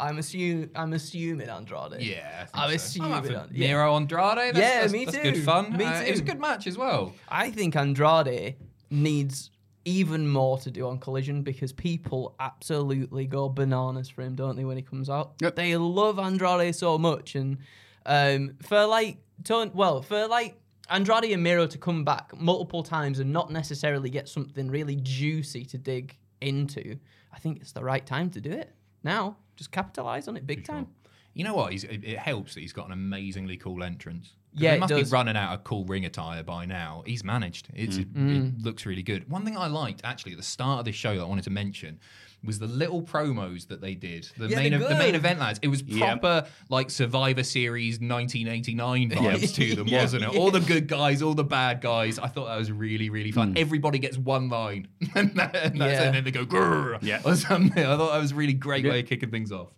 I'm 0.00 0.18
assuming, 0.18 0.70
I'm 0.76 0.92
assuming 0.92 1.48
Andrade. 1.48 2.00
Yeah, 2.00 2.46
I'm 2.54 2.60
I. 2.60 2.64
I'm 2.66 2.70
up 2.70 2.76
assuming. 2.76 3.22
for 3.24 3.32
An- 3.32 3.50
yeah. 3.52 3.94
Andrade. 3.96 4.54
That's, 4.54 4.58
Yeah, 4.58 4.80
that's, 4.82 4.92
me 4.92 5.04
that's 5.04 5.16
too. 5.16 5.22
good 5.24 5.42
fun. 5.42 5.76
Me 5.76 5.84
Uh, 5.84 6.02
it 6.02 6.10
was 6.12 6.20
a 6.20 6.24
good 6.24 6.38
match 6.38 6.66
as 6.68 6.78
well. 6.78 7.12
I 7.28 7.50
think 7.50 7.74
Andrade 7.74 8.54
needs 8.90 9.50
even 9.84 10.28
more 10.28 10.58
to 10.58 10.70
do 10.70 10.86
on 10.86 10.98
Collision 10.98 11.42
because 11.42 11.72
people 11.72 12.36
absolutely 12.38 13.26
go 13.26 13.48
bananas 13.48 14.08
for 14.08 14.22
him, 14.22 14.36
don't 14.36 14.54
they, 14.54 14.64
when 14.64 14.76
he 14.76 14.82
comes 14.82 15.10
out? 15.10 15.32
Yep. 15.40 15.56
They 15.56 15.76
love 15.76 16.18
Andrade 16.20 16.76
so 16.76 16.96
much, 16.98 17.34
and 17.34 17.58
um, 18.06 18.54
for 18.62 18.86
like, 18.86 19.18
ton- 19.44 19.72
well, 19.74 20.02
for 20.02 20.28
like 20.28 20.60
Andrade 20.90 21.32
and 21.32 21.42
Miro 21.42 21.66
to 21.66 21.78
come 21.78 22.04
back 22.04 22.38
multiple 22.38 22.82
times 22.82 23.18
and 23.18 23.32
not 23.32 23.50
necessarily 23.50 24.10
get 24.10 24.28
something 24.28 24.70
really 24.70 24.96
juicy 25.02 25.64
to 25.66 25.78
dig 25.78 26.16
into, 26.40 26.98
I 27.32 27.38
think 27.38 27.60
it's 27.60 27.72
the 27.72 27.84
right 27.84 28.04
time 28.04 28.30
to 28.30 28.40
do 28.40 28.50
it 28.50 28.74
now. 29.02 29.36
Just 29.56 29.72
capitalize 29.72 30.28
on 30.28 30.36
it 30.36 30.46
big 30.46 30.64
time. 30.64 30.86
You 31.34 31.44
know 31.44 31.54
what? 31.54 31.72
He's, 31.72 31.84
it, 31.84 32.04
it 32.04 32.18
helps 32.18 32.54
that 32.54 32.60
he's 32.60 32.72
got 32.72 32.86
an 32.86 32.92
amazingly 32.92 33.56
cool 33.56 33.82
entrance. 33.82 34.34
Yeah, 34.54 34.70
he 34.70 34.76
it 34.76 34.80
must 34.80 34.94
be 34.94 35.02
running 35.04 35.36
out 35.36 35.54
of 35.54 35.62
cool 35.64 35.84
ring 35.84 36.04
attire 36.04 36.42
by 36.42 36.64
now. 36.64 37.02
He's 37.06 37.22
managed. 37.22 37.68
It's, 37.74 37.98
Mm. 37.98 38.58
It 38.58 38.64
looks 38.64 38.86
really 38.86 39.02
good. 39.02 39.28
One 39.30 39.44
thing 39.44 39.56
I 39.56 39.66
liked 39.66 40.00
actually 40.04 40.32
at 40.32 40.38
the 40.38 40.44
start 40.44 40.80
of 40.80 40.84
this 40.84 40.96
show 40.96 41.14
that 41.16 41.22
I 41.22 41.26
wanted 41.26 41.44
to 41.44 41.50
mention 41.50 42.00
was 42.44 42.58
the 42.60 42.66
little 42.66 43.02
promos 43.02 43.66
that 43.68 43.80
they 43.80 43.94
did. 43.94 44.28
The 44.36 44.46
Yeah, 44.48 44.56
main 44.56 44.70
they're 44.70 44.88
the 44.88 44.94
main 44.94 45.14
event 45.14 45.40
lads. 45.40 45.58
It 45.62 45.68
was 45.68 45.82
Yep. 45.82 46.20
proper 46.20 46.48
like 46.68 46.88
Survivor 46.90 47.42
Series 47.42 47.98
1989 48.00 49.10
vibes 49.10 49.54
to 49.56 49.74
them, 49.74 49.90
wasn't 49.90 50.24
it? 50.24 50.36
All 50.36 50.50
the 50.50 50.60
good 50.60 50.86
guys, 50.86 51.20
all 51.22 51.34
the 51.34 51.44
bad 51.44 51.80
guys. 51.80 52.18
I 52.18 52.28
thought 52.28 52.46
that 52.46 52.56
was 52.56 52.70
really 52.70 53.10
really 53.10 53.32
fun. 53.32 53.54
Mm. 53.54 53.58
Everybody 53.58 53.98
gets 53.98 54.16
one 54.18 54.48
line, 54.48 54.88
and, 55.14 55.34
that, 55.36 55.54
and, 55.56 55.76
Yeah. 55.76 56.02
and 56.04 56.14
then 56.14 56.24
they 56.24 56.30
go 56.30 56.44
grrr 56.46 56.98
Yeah. 57.02 57.20
or 57.24 57.34
something. 57.34 57.82
I 57.84 57.96
thought 57.96 58.12
that 58.12 58.20
was 58.20 58.32
a 58.32 58.36
really 58.36 58.52
great 58.54 58.84
Yeah. 58.84 58.92
way 58.92 59.00
of 59.00 59.06
kicking 59.06 59.30
things 59.30 59.50
off. 59.52 59.68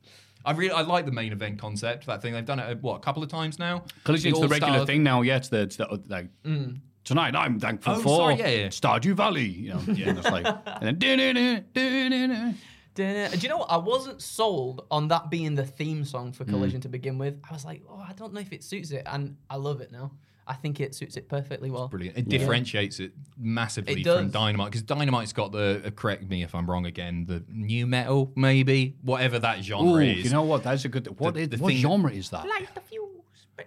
I 0.44 0.52
really 0.52 0.70
I 0.72 0.82
like 0.82 1.04
the 1.06 1.12
main 1.12 1.32
event 1.32 1.58
concept. 1.58 2.06
That 2.06 2.22
thing 2.22 2.32
they've 2.32 2.44
done 2.44 2.58
it 2.60 2.82
what 2.82 2.96
a 2.96 3.00
couple 3.00 3.22
of 3.22 3.28
times 3.28 3.58
now. 3.58 3.84
Collision's 4.04 4.40
the 4.40 4.48
regular 4.48 4.72
All-Stars- 4.72 4.86
thing 4.86 5.02
now. 5.02 5.22
Yeah, 5.22 5.36
it's 5.36 5.48
the, 5.48 5.60
it's 5.62 5.76
the 5.76 6.00
like 6.08 6.28
mm. 6.44 6.78
Tonight. 7.04 7.34
I'm 7.34 7.58
thankful 7.60 7.94
Oh, 7.94 8.00
for 8.00 8.16
sorry, 8.16 8.36
yeah, 8.36 8.48
yeah. 8.48 8.66
Stardew 8.68 9.14
Valley. 9.14 9.46
You 9.46 9.74
know, 9.74 9.80
yeah, 9.88 10.10
it's 10.16 10.30
like 10.30 10.46
and 10.66 10.98
then 11.00 12.56
Da-da. 12.94 13.28
Do 13.28 13.38
you 13.38 13.48
know 13.48 13.58
what? 13.58 13.70
I 13.70 13.76
wasn't 13.76 14.20
sold 14.20 14.84
on 14.90 15.08
that 15.08 15.30
being 15.30 15.54
the 15.54 15.64
theme 15.64 16.04
song 16.04 16.32
Mm. 16.32 16.34
for 16.34 16.44
Collision 16.44 16.80
to 16.82 16.88
begin 16.88 17.18
with. 17.18 17.38
I 17.48 17.52
was 17.52 17.64
like, 17.64 17.82
oh, 17.88 18.04
I 18.06 18.12
don't 18.14 18.32
know 18.34 18.40
if 18.40 18.52
it 18.52 18.64
suits 18.64 18.90
it, 18.90 19.04
and 19.06 19.36
I 19.48 19.56
love 19.56 19.80
it 19.80 19.92
now. 19.92 20.10
I 20.46 20.54
think 20.54 20.80
it 20.80 20.96
suits 20.96 21.16
it 21.16 21.28
perfectly 21.28 21.70
well. 21.70 21.86
Brilliant. 21.86 22.18
It 22.18 22.28
differentiates 22.28 22.98
it 22.98 23.12
massively 23.38 24.00
It 24.00 24.04
from. 24.04 24.30
Dynamite 24.30 24.72
because 24.72 24.82
Dynamite's 24.82 25.32
got 25.32 25.52
the 25.52 25.80
uh, 25.86 25.90
correct 25.90 26.28
me 26.28 26.42
if 26.42 26.56
I'm 26.56 26.68
wrong 26.68 26.86
again 26.86 27.24
the 27.28 27.44
new 27.48 27.86
metal 27.86 28.32
maybe 28.34 28.96
whatever 29.02 29.38
that 29.38 29.62
genre 29.62 29.92
Ooh, 29.92 29.98
is. 30.00 30.24
you 30.24 30.30
know 30.30 30.42
what? 30.42 30.64
That's 30.64 30.84
a 30.84 30.88
good. 30.88 31.06
What, 31.20 31.34
The- 31.34 31.42
is, 31.42 31.48
the 31.50 31.58
what 31.58 31.68
thing- 31.68 31.78
genre 31.82 32.10
is 32.10 32.30
that? 32.30 32.48
Light 32.48 32.68
the 32.74 32.80
fuse. 32.80 33.06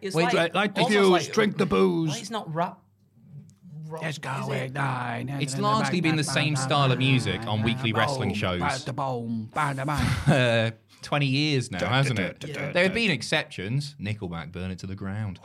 It's 0.01 0.13
Wait, 0.15 0.23
like, 0.25 0.33
light- 0.33 0.55
light 0.55 0.75
the 0.75 0.81
almost 0.81 1.25
fuse, 1.27 1.33
drink 1.33 1.57
the 1.57 1.65
booze. 1.65 2.09
Well, 2.09 2.17
it's 2.19 2.29
not 2.31 2.53
rap. 2.53 2.79
Rock, 3.93 4.01
Let's 4.03 4.15
is 4.17 4.19
go 4.19 4.51
it? 4.51 4.63
ignite. 4.63 5.29
It's 5.41 5.57
largely 5.57 6.01
been 6.01 6.15
the 6.15 6.23
same 6.23 6.55
style 6.55 6.91
of 6.91 6.97
music 6.97 7.45
on 7.47 7.61
weekly 7.63 7.93
wrestling 7.93 8.33
shows. 8.33 8.61
uh, 10.27 10.71
20 11.01 11.25
years 11.25 11.69
now, 11.71 11.87
hasn't 11.89 12.19
it? 12.19 12.39
There 12.73 12.83
have 12.83 12.93
been 12.93 13.11
exceptions. 13.11 13.95
Nickelback 14.01 14.51
burn 14.51 14.71
it 14.71 14.79
to 14.79 14.87
the 14.87 14.95
ground. 14.95 15.39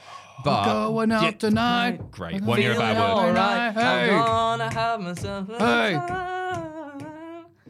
But 0.44 0.64
Going 0.64 1.10
out 1.10 1.22
Yeah, 1.22 1.30
tonight. 1.32 2.10
Great. 2.12 2.42
One 2.42 2.60
year 2.60 2.74
Feeling 2.74 2.90
about 2.92 3.16
word. 3.16 3.36
alright. 3.36 3.74
Hey. 3.74 4.10
I'm 4.14 4.58
gonna 4.58 4.72
have 4.72 5.00
myself. 5.00 5.48
Hey. 5.58 6.34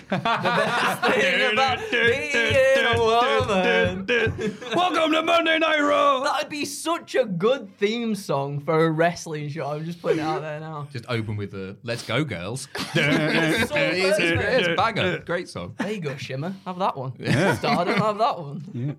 Time. 0.08 0.20
the 0.42 0.48
best 0.48 1.14
thing 1.14 1.52
about 1.52 1.78
being 1.90 2.86
a 2.86 2.98
woman. 2.98 4.06
Welcome 4.74 5.12
to 5.12 5.22
Monday 5.22 5.58
Night 5.58 5.80
Raw. 5.80 6.20
That'd 6.20 6.48
be 6.48 6.64
such 6.64 7.14
a 7.14 7.24
good 7.24 7.76
theme 7.78 8.14
song 8.14 8.60
for 8.60 8.86
a 8.86 8.90
wrestling 8.90 9.48
show. 9.48 9.66
I'm 9.66 9.84
just 9.84 10.00
putting 10.00 10.18
it 10.20 10.22
out 10.22 10.42
there 10.42 10.60
now. 10.60 10.88
Just 10.92 11.04
open 11.08 11.36
with 11.36 11.50
the 11.52 11.76
"Let's 11.82 12.02
Go, 12.02 12.24
Girls." 12.24 12.68
So 12.78 13.00
it's, 13.04 13.70
perfect. 13.70 14.42
it's 14.42 14.68
a 14.68 14.74
banger. 14.74 15.18
Great 15.18 15.48
song. 15.48 15.74
There 15.78 15.92
you 15.92 16.00
go, 16.00 16.16
Shimmer. 16.16 16.54
Have 16.64 16.78
that 16.78 16.96
one. 16.96 17.12
Stardom, 17.56 17.94
have 17.94 18.18
that 18.18 18.38
one. 18.38 18.96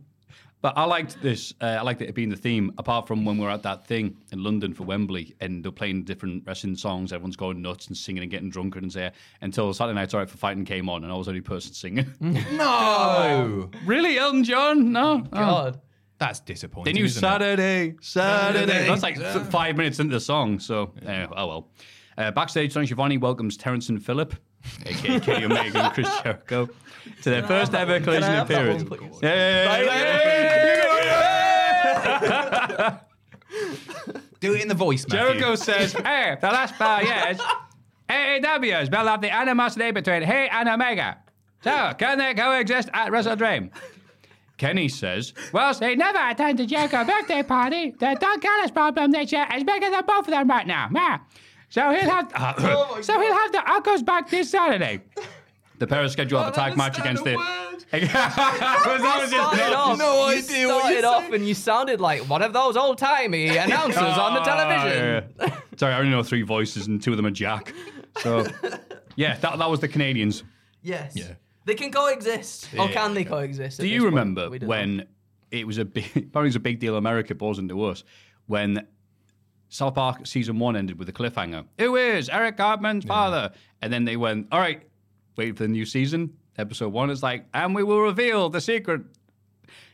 But 0.61 0.77
I 0.77 0.83
liked 0.83 1.21
this. 1.21 1.53
Uh, 1.61 1.65
I 1.65 1.81
liked 1.83 2.01
it 2.01 2.13
being 2.13 2.29
the 2.29 2.35
theme. 2.35 2.73
Apart 2.77 3.07
from 3.07 3.23
when 3.23 3.37
we 3.37 3.45
were 3.45 3.49
at 3.49 3.63
that 3.63 3.87
thing 3.87 4.17
in 4.33 4.43
London 4.43 4.73
for 4.73 4.83
Wembley, 4.83 5.33
and 5.39 5.63
they're 5.63 5.71
playing 5.71 6.03
different 6.03 6.43
wrestling 6.45 6.75
songs. 6.75 7.13
Everyone's 7.13 7.37
going 7.37 7.61
nuts 7.61 7.87
and 7.87 7.95
singing 7.95 8.23
and 8.23 8.29
getting 8.31 8.49
drunker 8.49 8.79
and 8.79 8.91
say. 8.91 9.11
Until 9.41 9.73
Saturday 9.73 9.95
Night's 9.95 10.13
Alright 10.13 10.29
for 10.29 10.37
Fighting 10.37 10.65
came 10.65 10.89
on, 10.89 11.03
and 11.03 11.13
I 11.13 11.15
was 11.15 11.27
the 11.27 11.31
only 11.31 11.41
person 11.41 11.73
singing. 11.73 12.05
No, 12.57 13.69
really, 13.85 14.17
Elton 14.17 14.43
John? 14.43 14.91
No. 14.91 15.23
Oh. 15.31 15.37
God. 15.37 15.81
that's 16.17 16.41
disappointing. 16.41 16.93
They 16.93 16.99
knew 16.99 17.05
isn't 17.05 17.17
it? 17.17 17.21
Saturday, 17.21 17.95
Saturday. 18.01 18.59
Saturday. 18.67 18.87
That's 18.87 19.03
like 19.03 19.17
f- 19.17 19.49
five 19.49 19.77
minutes 19.77 19.99
into 19.99 20.13
the 20.13 20.19
song. 20.19 20.59
So, 20.59 20.91
uh, 21.07 21.27
oh 21.35 21.47
well. 21.47 21.67
Uh, 22.17 22.31
backstage, 22.31 22.73
Tony 22.73 22.85
Schiavone 22.85 23.17
welcomes 23.17 23.55
Terrence 23.55 23.87
and 23.87 24.03
Phillip, 24.03 24.35
aka 24.85 25.21
Kenny 25.21 25.45
Omega 25.45 25.85
and 25.85 25.93
Chris 25.93 26.09
Jericho, 26.21 26.67
to 27.21 27.29
their 27.29 27.43
first 27.43 27.73
ever 27.73 27.99
collision 27.99 28.35
appearance. 28.35 28.83
one. 28.89 28.99
Do 34.39 34.53
it 34.53 34.61
in 34.61 34.67
the 34.67 34.75
voice, 34.75 35.05
Matthew. 35.07 35.39
Jericho 35.39 35.55
says, 35.55 35.93
"Hey, 35.93 36.37
the 36.39 36.47
last 36.47 36.75
five 36.75 37.03
years, 37.03 37.39
AEW 38.09 38.71
has 38.71 38.89
built 38.89 39.07
up 39.07 39.21
the 39.21 39.33
animosity 39.33 39.91
between 39.91 40.21
he 40.21 40.31
and 40.31 40.69
Omega. 40.69 41.17
So, 41.61 41.93
can 41.97 42.17
they 42.17 42.33
coexist 42.33 42.89
at 42.93 43.11
Wrestle 43.11 43.35
Dream?" 43.35 43.71
Kenny 44.57 44.87
says, 44.87 45.33
"Well, 45.51 45.73
he 45.73 45.95
never 45.95 46.19
attended 46.29 46.69
Jericho's 46.69 47.07
birthday 47.07 47.43
party. 47.43 47.91
The 47.91 48.15
Don 48.19 48.39
Callis 48.39 48.71
problem 48.71 49.11
this 49.11 49.31
year 49.31 49.47
is 49.55 49.63
bigger 49.63 49.89
than 49.89 50.05
both 50.05 50.27
of 50.27 50.31
them 50.31 50.47
right 50.47 50.67
now. 50.67 50.89
Yeah. 50.93 51.19
So 51.69 51.91
he'll 51.91 52.09
have, 52.09 52.31
uh, 52.33 53.01
so 53.01 53.21
he'll 53.21 53.33
have 53.33 53.51
the 53.51 53.71
uncles 53.71 54.03
back 54.03 54.29
this 54.29 54.51
Saturday." 54.51 55.01
The 55.79 55.87
pair 55.87 56.03
are 56.03 56.09
scheduled 56.09 56.43
have 56.43 56.53
a 56.53 56.55
tag 56.55 56.77
match 56.77 56.99
against 56.99 57.23
the. 57.23 57.35
Was 57.35 57.85
that 57.91 59.19
was 59.21 59.31
just- 59.31 59.53
started 59.53 59.73
off, 59.75 59.97
no 59.97 60.29
you 60.29 60.37
idea 60.37 60.67
what 60.67 60.79
started 60.81 60.99
you're 60.99 61.05
off 61.07 61.31
and 61.31 61.47
you 61.47 61.53
sounded 61.53 61.99
like 62.01 62.21
one 62.29 62.41
of 62.41 62.53
those 62.53 62.77
old 62.77 62.97
timey 62.97 63.47
announcers 63.57 63.97
on 63.97 64.33
the 64.33 64.41
Ah, 64.41 64.43
television. 64.43 65.29
yeah. 65.39 65.59
Sorry, 65.77 65.93
I 65.93 65.99
only 65.99 66.11
know 66.11 66.21
three 66.23 66.41
voices 66.43 66.87
and 66.87 67.01
two 67.01 67.11
of 67.11 67.17
them 67.17 67.25
are 67.25 67.31
Jack. 67.31 67.73
So, 68.19 68.45
yeah, 69.15 69.37
that, 69.37 69.57
that 69.57 69.69
was 69.69 69.79
the 69.79 69.87
Canadians. 69.87 70.43
Yes. 70.83 71.13
Yeah. 71.15 71.33
They 71.65 71.75
can 71.75 71.91
coexist. 71.91 72.69
or 72.77 72.89
can 72.89 73.13
they 73.13 73.23
coexist? 73.23 73.79
Do 73.79 73.87
you 73.87 74.05
remember 74.05 74.49
when 74.49 74.97
know. 74.97 75.03
it 75.51 75.65
was 75.65 75.77
a 75.77 75.85
big, 75.85 76.05
apparently 76.09 76.41
it 76.41 76.49
was 76.49 76.55
a 76.55 76.59
big 76.59 76.79
deal 76.79 76.93
in 76.93 76.97
America, 76.99 77.33
but 77.35 77.45
wasn't 77.45 77.69
to 77.69 77.81
us, 77.85 78.03
when 78.47 78.85
South 79.69 79.95
Park 79.95 80.25
season 80.25 80.57
one 80.59 80.75
ended 80.75 80.97
with 80.97 81.07
a 81.09 81.13
cliffhanger. 81.13 81.63
Who 81.77 81.95
is 81.95 82.27
Eric 82.29 82.57
Cartman's 82.57 83.05
father? 83.05 83.51
And 83.81 83.93
then 83.93 84.03
they 84.03 84.17
went, 84.17 84.47
all 84.51 84.59
right, 84.59 84.81
wait 85.39 85.57
for 85.57 85.63
the 85.63 85.69
new 85.69 85.85
season. 85.85 86.33
Episode 86.57 86.89
one 86.89 87.09
is 87.09 87.23
like, 87.23 87.45
and 87.53 87.73
we 87.73 87.81
will 87.83 88.01
reveal 88.01 88.49
the 88.49 88.59
secret 88.59 89.01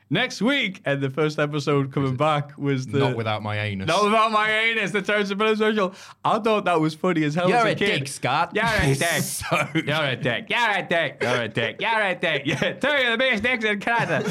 next 0.10 0.42
week. 0.42 0.82
And 0.84 1.00
the 1.00 1.12
first 1.12 1.38
episode 1.38 1.94
coming 1.94 2.16
back 2.16 2.58
was 2.58 2.88
the. 2.88 2.98
Not 2.98 3.16
without 3.16 3.44
my 3.44 3.60
anus. 3.60 3.88
Not 3.88 4.04
without 4.04 4.32
my 4.32 4.50
anus, 4.50 4.90
the 4.90 4.98
and 4.98 5.28
Phillip 5.28 5.58
social. 5.60 5.94
I 6.24 6.40
thought 6.40 6.66
that 6.66 6.80
was 6.82 6.96
funny 6.96 7.24
as 7.24 7.36
hell 7.36 7.48
You're 7.50 7.60
as 7.60 7.74
a 7.74 7.76
kid. 7.76 8.00
dick, 8.00 8.08
Scott. 8.08 8.54
You're 8.56 8.66
a 8.66 8.96
dick. 8.96 9.22
so 9.22 9.68
You're 9.76 10.06
a 10.06 10.16
dick. 10.16 10.50
You're 10.50 10.72
a 10.72 10.88
dick. 10.90 11.18
You're 11.22 11.42
a 11.44 11.48
dick. 11.48 11.76
You're 11.80 12.02
a 12.02 12.16
dick. 12.16 12.42
Yeah, 12.46 12.74
two 12.84 12.88
of 12.88 13.12
the 13.12 13.18
biggest 13.20 13.44
dicks 13.44 13.64
in 13.64 13.80
Canada. 13.80 14.28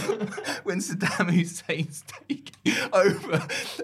when 0.64 0.78
Saddam 0.80 1.30
Hussein's 1.32 2.02
taking 2.28 2.74
over. 2.92 3.34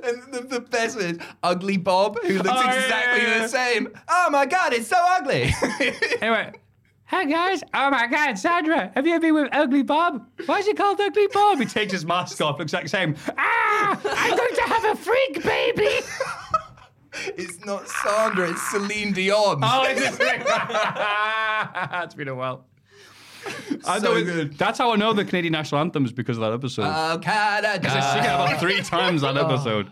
And 0.03 0.33
the, 0.33 0.47
the 0.49 0.61
best 0.69 0.99
is 0.99 1.19
Ugly 1.45 1.77
Bob, 1.77 2.19
who 2.25 2.35
looks 2.39 2.49
Oh, 2.51 2.63
yeah, 2.65 2.75
exactly 2.83 3.23
yeah, 3.23 3.29
yeah. 3.37 3.43
the 3.43 3.49
same. 3.49 3.89
Oh 4.09 4.29
my 4.33 4.45
god, 4.47 4.73
it's 4.73 4.89
so 4.89 4.97
ugly. 4.99 5.53
Anyway. 6.21 6.53
Hey 7.11 7.27
guys! 7.27 7.63
Oh 7.75 7.91
my 7.91 8.07
God, 8.07 8.39
Sandra! 8.39 8.93
Have 8.95 9.05
you 9.05 9.15
ever 9.15 9.21
been 9.21 9.35
with 9.35 9.49
Ugly 9.53 9.83
Bob? 9.83 10.25
Why 10.47 10.59
is 10.61 10.67
he 10.67 10.75
called 10.75 11.01
Ugly 11.01 11.27
Bob? 11.33 11.59
He 11.59 11.65
takes 11.67 11.93
his 11.93 12.07
mask 12.07 12.41
off, 12.41 12.59
looks 12.61 12.73
like 12.73 12.85
the 12.85 12.89
same. 12.89 13.17
Ah! 13.37 14.01
I'm 14.05 14.37
going 14.37 14.55
to 14.55 14.63
have 14.63 14.85
a 14.85 14.97
freak 14.97 15.43
baby. 15.43 15.89
It's 17.37 17.63
not 17.67 17.89
Sandra, 17.89 18.51
it's 18.51 18.71
Celine 18.71 19.13
Dion. 19.13 19.59
Oh, 19.65 19.85
is 19.85 20.01
it? 20.01 20.17
it's 22.05 22.15
been 22.15 22.29
a 22.29 22.35
while. 22.37 22.67
I 23.85 23.99
So 23.99 24.05
know 24.05 24.17
it- 24.17 24.25
good. 24.25 24.57
That's 24.57 24.79
how 24.79 24.93
I 24.93 24.97
know 24.97 25.13
the 25.13 25.25
Canadian 25.25 25.51
national 25.53 25.81
anthem 25.81 26.05
is 26.05 26.13
because 26.13 26.37
of 26.39 26.43
that 26.43 26.53
episode. 26.53 26.85
Oh, 26.87 27.19
Canada. 27.21 27.81
Because 27.81 27.97
I 27.97 28.15
sing 28.15 28.25
it 28.25 28.27
about 28.29 28.61
three 28.61 28.81
times 28.83 29.23
that 29.23 29.37
episode. 29.37 29.91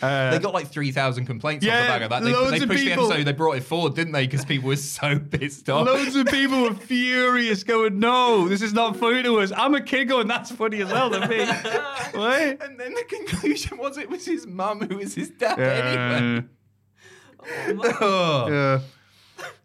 Uh, 0.00 0.30
They 0.30 0.38
got 0.38 0.54
like 0.54 0.68
3,000 0.68 1.26
complaints 1.26 1.66
off 1.66 1.70
the 1.72 1.86
back 1.86 2.00
of 2.02 2.10
that. 2.10 2.22
They, 2.22 2.32
loads 2.32 2.50
they 2.52 2.60
of 2.62 2.68
pushed 2.68 2.82
people. 2.84 3.08
the 3.08 3.10
episode, 3.14 3.24
they 3.26 3.32
brought 3.32 3.56
it 3.58 3.62
forward, 3.62 3.94
didn't 3.94 4.12
they? 4.14 4.26
Because 4.26 4.44
people 4.44 4.68
were 4.68 4.76
so 4.76 5.18
pissed 5.30 5.68
off. 5.68 5.86
Loads 5.86 6.16
of 6.16 6.26
people 6.28 6.62
were 6.62 6.74
furious, 6.74 7.62
going, 7.62 7.98
"No, 7.98 8.48
this 8.48 8.62
is 8.62 8.72
not 8.72 8.96
funny 8.96 9.22
to 9.22 9.40
us." 9.40 9.52
I'm 9.54 9.74
a 9.74 9.82
kid 9.82 10.06
going, 10.06 10.28
"That's 10.28 10.50
funny 10.50 10.80
as 10.80 10.90
hell 10.90 11.10
to 11.10 11.28
me." 11.28 11.44
what? 12.18 12.62
And 12.62 12.80
then 12.80 12.94
the 12.94 13.04
conclusion 13.08 13.76
was 13.76 13.98
it 13.98 14.08
was 14.08 14.24
his 14.24 14.46
mum 14.46 14.80
who 14.80 14.96
was 14.96 15.14
his 15.14 15.28
dad 15.30 15.58
Yeah. 15.58 16.42
anyway. 17.66 17.88
Oh. 18.00 18.48
Yeah. 18.50 18.80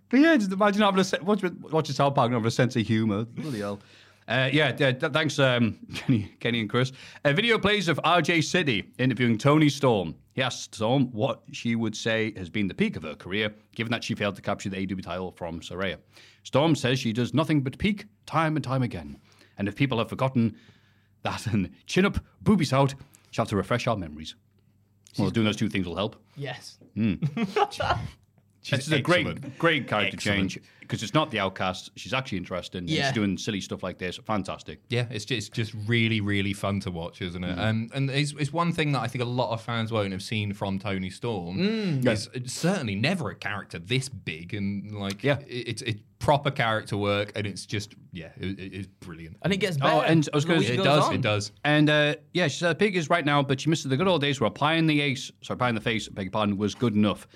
But 0.10 0.20
yeah, 0.22 0.38
just 0.38 0.52
imagine 0.54 0.82
having 0.84 1.02
a 1.02 1.04
se- 1.04 1.20
watch, 1.22 1.44
watch 1.44 1.90
a 1.90 1.94
South 1.94 2.16
Park 2.16 2.28
and 2.28 2.36
having 2.36 2.48
a 2.48 2.52
sense 2.52 2.78
of 2.78 2.88
humour. 2.88 3.26
Bloody 3.26 3.60
hell. 3.60 3.80
Uh, 4.28 4.50
yeah, 4.52 4.76
yeah, 4.78 4.92
th- 4.92 5.14
thanks, 5.14 5.40
um, 5.40 5.78
Kenny, 5.96 6.30
Kenny 6.40 6.60
and 6.60 6.70
Chris. 6.70 6.92
A 7.24 7.34
video 7.34 7.58
plays 7.58 7.88
of 7.88 7.98
RJ 8.04 8.44
City 8.44 8.92
interviewing 8.98 9.38
Toni 9.38 9.70
Storm. 9.70 10.16
He 10.34 10.42
asked 10.42 10.76
Storm 10.76 11.10
what 11.14 11.44
she 11.54 11.76
would 11.76 11.96
say 11.96 12.34
has 12.38 12.50
been 12.50 12.68
the 12.68 12.74
peak 12.74 12.98
of 12.98 13.04
her 13.04 13.16
career, 13.16 13.54
given 13.74 13.90
that 13.92 14.04
she 14.04 14.16
failed 14.16 14.36
to 14.36 14.42
capture 14.42 14.70
the 14.70 14.78
AW 14.78 15.02
title 15.02 15.32
from 15.32 15.62
Saraya. 15.62 15.98
Storm 16.44 16.76
says 16.76 17.00
she 17.00 17.14
does 17.14 17.34
nothing 17.34 17.62
but 17.62 17.78
peak 17.78 18.06
time 18.26 18.56
and 18.58 18.64
time 18.66 18.84
again. 18.84 19.18
And 19.58 19.68
if 19.68 19.76
people 19.76 19.98
have 19.98 20.10
forgotten 20.10 20.58
that 21.24 21.48
and 21.48 21.70
chin 21.88 22.06
up, 22.06 22.20
boobies 22.42 22.74
out, 22.74 22.94
she'll 23.32 23.44
have 23.44 23.50
to 23.50 23.56
refresh 23.56 23.88
our 23.88 23.96
memories. 23.96 24.36
Well, 25.18 25.30
doing 25.32 25.46
those 25.46 25.56
two 25.56 25.70
things 25.70 25.88
will 25.88 25.96
help. 25.96 26.22
Yes. 26.36 26.78
She's 28.68 28.86
That's 28.86 29.00
a 29.00 29.02
great, 29.02 29.58
great 29.58 29.88
character 29.88 30.16
Excellent. 30.16 30.52
change 30.52 30.60
because 30.82 31.02
it's 31.02 31.14
not 31.14 31.32
the 31.32 31.40
outcast. 31.40 31.92
She's 31.96 32.14
actually 32.14 32.40
interesting. 32.40 32.86
Yeah. 32.86 33.06
She's 33.06 33.14
doing 33.14 33.38
silly 33.38 33.62
stuff 33.62 33.82
like 33.82 33.98
this. 33.98 34.18
Fantastic. 34.26 34.82
Yeah, 34.90 35.06
it's 35.10 35.24
just, 35.24 35.48
it's 35.48 35.50
just 35.50 35.74
really, 35.88 36.20
really 36.20 36.52
fun 36.52 36.82
to 36.82 36.92
watch, 36.92 37.22
isn't 37.22 37.44
it? 37.46 37.58
Um, 37.58 37.90
and 37.94 38.10
it's, 38.10 38.34
it's 38.38 38.52
one 38.52 38.74
thing 38.74 38.92
that 38.92 39.00
I 39.02 39.08
think 39.08 39.22
a 39.24 39.28
lot 39.28 39.52
of 39.54 39.62
fans 39.62 39.92
won't 39.94 40.12
have 40.12 40.22
seen 40.22 40.52
from 40.52 40.80
Toni 40.80 41.10
Storm. 41.10 41.60
Is 42.06 42.30
it's 42.34 42.52
certainly 42.54 42.96
never 42.96 43.30
a 43.30 43.36
character 43.36 43.80
this 43.80 44.10
big 44.10 44.54
and 44.54 44.92
like 45.00 45.24
Yeah. 45.24 45.40
it, 45.48 45.68
it's 45.70 45.82
it's 45.84 46.02
proper 46.20 46.52
character 46.52 46.98
work 46.98 47.32
and 47.36 47.48
it's 47.48 47.66
just 47.66 47.94
yeah, 48.12 48.32
it, 48.38 48.60
it- 48.60 48.74
it's 48.74 48.88
brilliant. 49.00 49.38
And 49.44 49.54
it 49.54 49.58
gets 49.58 49.78
better. 49.78 49.94
Oh, 49.96 50.02
and 50.02 50.28
I 50.34 50.36
was 50.36 50.44
gonna 50.44 50.60
it 50.60 50.84
does, 50.84 51.06
on. 51.06 51.16
it 51.16 51.22
does. 51.22 51.54
And 51.64 51.90
uh, 51.90 52.16
yeah, 52.34 52.50
she 52.50 52.60
said 52.60 52.78
pig 52.80 52.98
is 52.98 53.10
right 53.10 53.24
now, 53.24 53.42
but 53.44 53.62
she 53.62 53.70
misses 53.70 53.86
the 53.90 53.96
good 53.96 54.10
old 54.10 54.20
days 54.20 54.42
where 54.42 54.50
pie 54.50 54.74
in 54.74 54.88
the 54.88 55.00
ace, 55.00 55.32
sorry, 55.42 55.58
pie 55.58 55.70
in 55.70 55.76
the 55.76 55.80
face, 55.82 56.10
beg 56.10 56.26
your 56.26 56.32
pardon, 56.32 56.58
was 56.58 56.76
good 56.76 56.96
enough. 56.96 57.28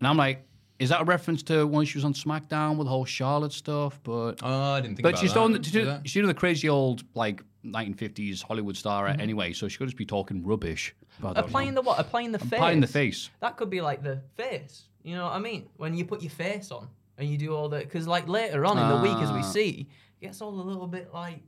And 0.00 0.08
I'm 0.08 0.16
like, 0.18 0.46
is 0.78 0.88
that 0.88 1.00
a 1.00 1.04
reference 1.04 1.42
to 1.44 1.66
when 1.66 1.86
she 1.86 1.98
was 1.98 2.04
on 2.04 2.14
SmackDown 2.14 2.76
with 2.76 2.86
the 2.86 2.90
whole 2.90 3.04
Charlotte 3.04 3.52
stuff? 3.52 4.00
But 4.02 4.40
Oh, 4.42 4.72
I 4.72 4.80
didn't 4.80 4.96
think 4.96 5.02
but 5.04 5.10
about 5.10 5.20
she's 5.20 5.32
that. 5.34 5.48
doing 5.48 5.62
she's, 5.62 5.72
that- 5.72 6.00
she's 6.04 6.14
doing 6.14 6.26
the 6.26 6.34
crazy 6.34 6.68
old 6.68 7.04
like 7.14 7.42
1950s 7.64 8.42
Hollywood 8.42 8.76
star 8.76 9.06
Mm-hmm. 9.08 9.20
anyway, 9.20 9.52
so 9.52 9.68
she 9.68 9.78
could 9.78 9.86
just 9.88 9.96
be 9.96 10.04
talking 10.06 10.44
rubbish. 10.44 10.94
Applying 11.22 11.68
know. 11.74 11.82
the 11.82 11.86
what? 11.86 11.98
Applying 12.00 12.32
the 12.32 12.38
face. 12.40 12.60
in 12.72 12.80
the 12.80 12.86
face. 12.86 13.30
That 13.40 13.56
could 13.56 13.70
be 13.70 13.80
like 13.80 14.02
the 14.02 14.20
face. 14.36 14.84
You 15.02 15.14
know 15.16 15.24
what 15.24 15.34
I 15.34 15.38
mean? 15.38 15.68
When 15.76 15.94
you 15.94 16.04
put 16.04 16.22
your 16.22 16.30
face 16.30 16.70
on 16.70 16.88
and 17.18 17.28
you 17.28 17.38
do 17.38 17.54
all 17.54 17.68
the 17.68 17.78
because 17.78 18.08
like 18.08 18.26
later 18.28 18.64
on 18.66 18.76
in 18.78 18.88
the 18.88 18.96
week 18.96 19.16
as 19.22 19.30
we 19.30 19.38
Ah. 19.38 19.42
see, 19.42 19.86
it 20.20 20.24
gets 20.26 20.40
all 20.42 20.50
a 20.50 20.60
little 20.60 20.86
bit 20.88 21.14
like 21.14 21.40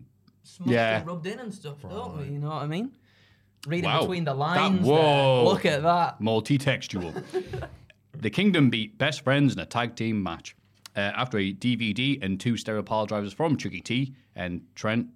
smudged 0.45 0.71
Yeah. 0.73 0.99
and 0.99 1.07
rubbed 1.07 1.27
in 1.27 1.41
and 1.41 1.53
stuff, 1.53 1.83
don't 1.83 2.17
we? 2.19 2.27
You 2.27 2.39
know 2.39 2.49
what 2.51 2.63
I 2.63 2.67
mean? 2.67 2.93
Reading 3.67 3.91
Wow. 3.91 4.01
between 4.03 4.25
the 4.25 4.33
That- 4.33 4.39
lines. 4.39 4.83
there. 4.87 4.95
whoa. 4.95 5.45
Look 5.45 5.67
at 5.67 5.83
that. 5.83 6.21
multi-textual. 6.21 7.13
the 8.21 8.31
Kingdom 8.31 8.71
beat 8.71 8.99
Best 8.99 9.23
Friends 9.23 9.53
in 9.55 9.59
a 9.61 9.67
tag 9.67 9.97
team 9.97 10.23
match 10.23 10.57
uh, 10.97 11.01
after 11.01 11.39
a 11.39 11.53
DVD 11.53 12.23
and 12.23 12.39
two 12.41 12.57
stereo 12.57 12.83
pile 12.83 13.07
drivers 13.07 13.33
from 13.33 13.57
Chuckie 13.57 13.81
T 13.81 14.15
and 14.35 14.63
Trent 14.75 15.07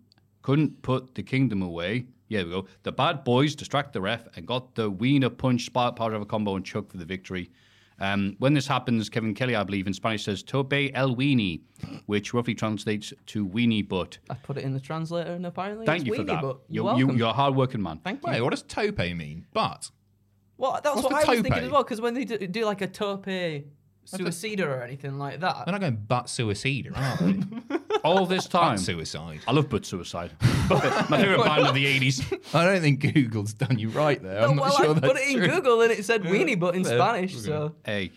couldn't 0.43 0.83
put 0.83 1.15
the 1.15 1.23
Kingdom 1.23 1.63
away. 1.63 2.07
Yeah, 2.29 2.39
there 2.39 2.47
we 2.47 2.53
go. 2.53 2.67
The 2.85 2.93
bad 2.93 3.25
boys 3.25 3.55
distract 3.55 3.93
the 3.93 4.01
ref 4.01 4.25
and 4.37 4.47
got 4.47 4.75
the 4.75 4.89
Wiener 4.89 5.31
punch 5.31 5.67
spark 5.67 5.97
power 5.97 6.11
driver 6.11 6.25
combo 6.25 6.57
and 6.57 6.65
Chuck 6.65 6.91
for 6.91 6.97
the 6.97 7.05
victory. 7.05 7.51
Um, 7.99 8.37
when 8.39 8.55
this 8.55 8.67
happens, 8.67 9.11
Kevin 9.11 9.35
Kelly, 9.35 9.55
I 9.55 9.63
believe, 9.63 9.87
in 9.87 9.93
Spanish 9.93 10.25
says 10.25 10.43
"Tope 10.43 10.73
el 10.95 11.15
weenie," 11.17 11.61
which 12.07 12.33
roughly 12.33 12.55
translates 12.55 13.13
to 13.27 13.47
"weenie 13.47 13.87
butt." 13.87 14.17
I 14.31 14.35
put 14.35 14.57
it 14.57 14.65
in 14.65 14.73
the 14.73 14.81
translator 14.81 15.33
and 15.33 15.45
apparently 15.45 15.85
Thank 15.85 16.03
it's 16.03 16.09
you 16.09 16.15
for 16.15 16.23
that. 16.23 16.41
But 16.41 16.61
You, 16.69 16.85
you're 16.85 16.85
you, 16.85 17.07
welcome. 17.07 17.19
you're 17.19 17.29
a 17.29 17.33
hard-working 17.35 17.83
man. 17.83 18.01
Thank 18.03 18.25
you. 18.25 18.33
Wait, 18.33 18.41
what 18.41 18.51
does 18.53 18.63
tope 18.63 18.97
mean? 18.99 19.45
But 19.53 19.91
Well, 20.61 20.73
that's 20.85 20.95
What's 20.97 21.03
what 21.03 21.11
the 21.25 21.31
I 21.31 21.35
was 21.35 21.41
thinking 21.43 21.65
as 21.65 21.71
well. 21.71 21.83
Because 21.83 22.01
when 22.01 22.15
they 22.15 22.25
do, 22.25 22.39
do 22.47 22.65
like 22.67 22.81
a 22.83 22.87
tope 22.87 23.25
suicida 24.07 24.67
or 24.67 24.83
anything 24.83 25.19
like 25.19 25.41
that, 25.41 25.65
they're 25.65 25.73
not 25.73 25.81
going 25.81 25.97
butt 25.97 26.29
suicide, 26.29 26.91
are 26.95 27.17
they? 27.19 27.41
All 28.05 28.27
this 28.27 28.47
time, 28.47 28.77
butt 28.77 28.81
suicide. 28.81 29.41
I 29.47 29.53
love 29.53 29.69
butt 29.69 29.85
suicide. 29.87 30.33
My 30.71 31.19
favorite 31.21 31.45
band 31.45 31.67
of 31.67 31.75
the 31.75 31.85
'80s. 32.01 32.55
I 32.55 32.65
don't 32.65 32.81
think 32.81 33.01
Google's 33.15 33.53
done 33.55 33.79
you 33.79 33.89
right 33.91 34.23
there. 34.23 34.41
I'm 34.43 34.51
No, 34.51 34.55
not 34.55 34.63
well, 34.63 34.77
sure 34.77 34.91
I 34.91 34.93
that's 34.95 35.07
put 35.07 35.17
it 35.21 35.29
in 35.31 35.37
true. 35.39 35.49
Google 35.49 35.81
and 35.83 35.93
it 35.93 36.05
said 36.05 36.23
weenie 36.23 36.59
butt 36.59 36.75
in 36.75 36.83
Yeah, 36.83 36.91
Spanish. 36.97 37.35
okay. 37.35 37.43
So 37.45 37.75
Hey, 37.85 38.11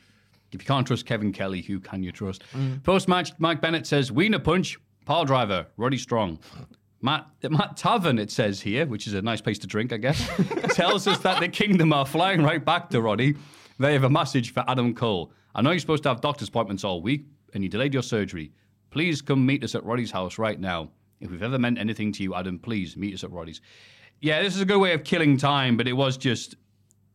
if 0.51 0.61
you 0.61 0.65
can't 0.67 0.85
trust 0.87 1.05
Kevin 1.05 1.31
Kelly, 1.33 1.61
who 1.61 1.79
can 1.79 2.01
you 2.03 2.11
trust? 2.11 2.43
Mm. 2.53 2.83
Post 2.83 3.07
match, 3.07 3.31
Mike 3.39 3.59
Bennett 3.61 3.85
says, 3.87 4.11
Wiener 4.11 4.39
punch, 4.39 4.77
pile 5.05 5.25
driver, 5.25 5.67
Roddy 5.77 5.97
Strong. 5.97 6.39
Matt, 7.03 7.27
Matt 7.49 7.75
Tavern, 7.75 8.17
it 8.17 8.31
says 8.31 8.61
here, 8.61 8.85
which 8.85 9.07
is 9.07 9.13
a 9.13 9.21
nice 9.21 9.41
place 9.41 9.59
to 9.59 9.67
drink, 9.67 9.91
I 9.91 9.97
guess, 9.97 10.25
tells 10.69 11.05
us 11.05 11.17
that 11.19 11.41
the 11.41 11.49
kingdom 11.49 11.91
are 11.91 12.05
flying 12.05 12.41
right 12.41 12.63
back 12.63 12.89
to 12.91 13.01
Roddy. 13.01 13.35
They 13.77 13.91
have 13.91 14.05
a 14.05 14.09
message 14.09 14.53
for 14.53 14.63
Adam 14.69 14.95
Cole. 14.95 15.33
I 15.53 15.61
know 15.61 15.71
you're 15.71 15.79
supposed 15.79 16.03
to 16.03 16.09
have 16.09 16.21
doctor's 16.21 16.47
appointments 16.47 16.85
all 16.85 17.01
week 17.01 17.25
and 17.53 17.61
you 17.61 17.69
delayed 17.69 17.93
your 17.93 18.03
surgery. 18.03 18.53
Please 18.89 19.21
come 19.21 19.45
meet 19.45 19.65
us 19.65 19.75
at 19.75 19.83
Roddy's 19.83 20.11
house 20.11 20.37
right 20.37 20.57
now. 20.57 20.91
If 21.19 21.29
we've 21.29 21.43
ever 21.43 21.59
meant 21.59 21.77
anything 21.77 22.13
to 22.13 22.23
you, 22.23 22.35
Adam, 22.35 22.57
please 22.57 22.95
meet 22.95 23.13
us 23.13 23.25
at 23.25 23.31
Roddy's. 23.31 23.59
Yeah, 24.21 24.41
this 24.41 24.55
is 24.55 24.61
a 24.61 24.65
good 24.65 24.79
way 24.79 24.93
of 24.93 25.03
killing 25.03 25.35
time, 25.35 25.75
but 25.75 25.89
it 25.89 25.93
was 25.93 26.15
just 26.15 26.55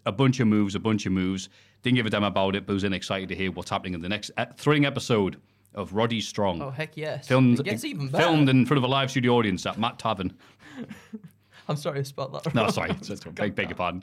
a 0.04 0.12
bunch 0.12 0.38
of 0.38 0.48
moves, 0.48 0.74
a 0.74 0.80
bunch 0.80 1.06
of 1.06 1.12
moves. 1.12 1.48
Didn't 1.82 1.96
give 1.96 2.04
a 2.04 2.10
damn 2.10 2.24
about 2.24 2.56
it, 2.56 2.66
but 2.66 2.74
was 2.74 2.82
then 2.82 2.92
excited 2.92 3.30
to 3.30 3.34
hear 3.34 3.50
what's 3.52 3.70
happening 3.70 3.94
in 3.94 4.02
the 4.02 4.08
next 4.10 4.32
uh, 4.36 4.44
thrilling 4.58 4.84
episode 4.84 5.40
of 5.74 5.92
Roddy 5.92 6.20
Strong. 6.20 6.62
oh 6.62 6.70
heck 6.70 6.96
yes, 6.96 7.28
filmed, 7.28 7.60
It 7.60 7.64
gets 7.64 7.84
even 7.84 8.08
better. 8.08 8.24
filmed 8.24 8.48
in 8.48 8.66
front 8.66 8.78
of 8.78 8.84
a 8.84 8.88
live 8.88 9.10
studio 9.10 9.34
audience 9.36 9.64
at 9.66 9.78
Matt 9.78 9.98
Tavern. 9.98 10.36
I'm 11.68 11.76
sorry 11.76 12.00
I 12.00 12.02
spelled 12.02 12.32
that. 12.34 12.46
wrong. 12.46 12.52
No, 12.54 12.62
wrong. 12.62 12.72
sorry, 12.72 12.90
it's, 13.00 13.10
it's, 13.10 13.22
beg, 13.24 13.54
beg 13.54 13.68
your 13.68 13.76
pardon. 13.76 14.02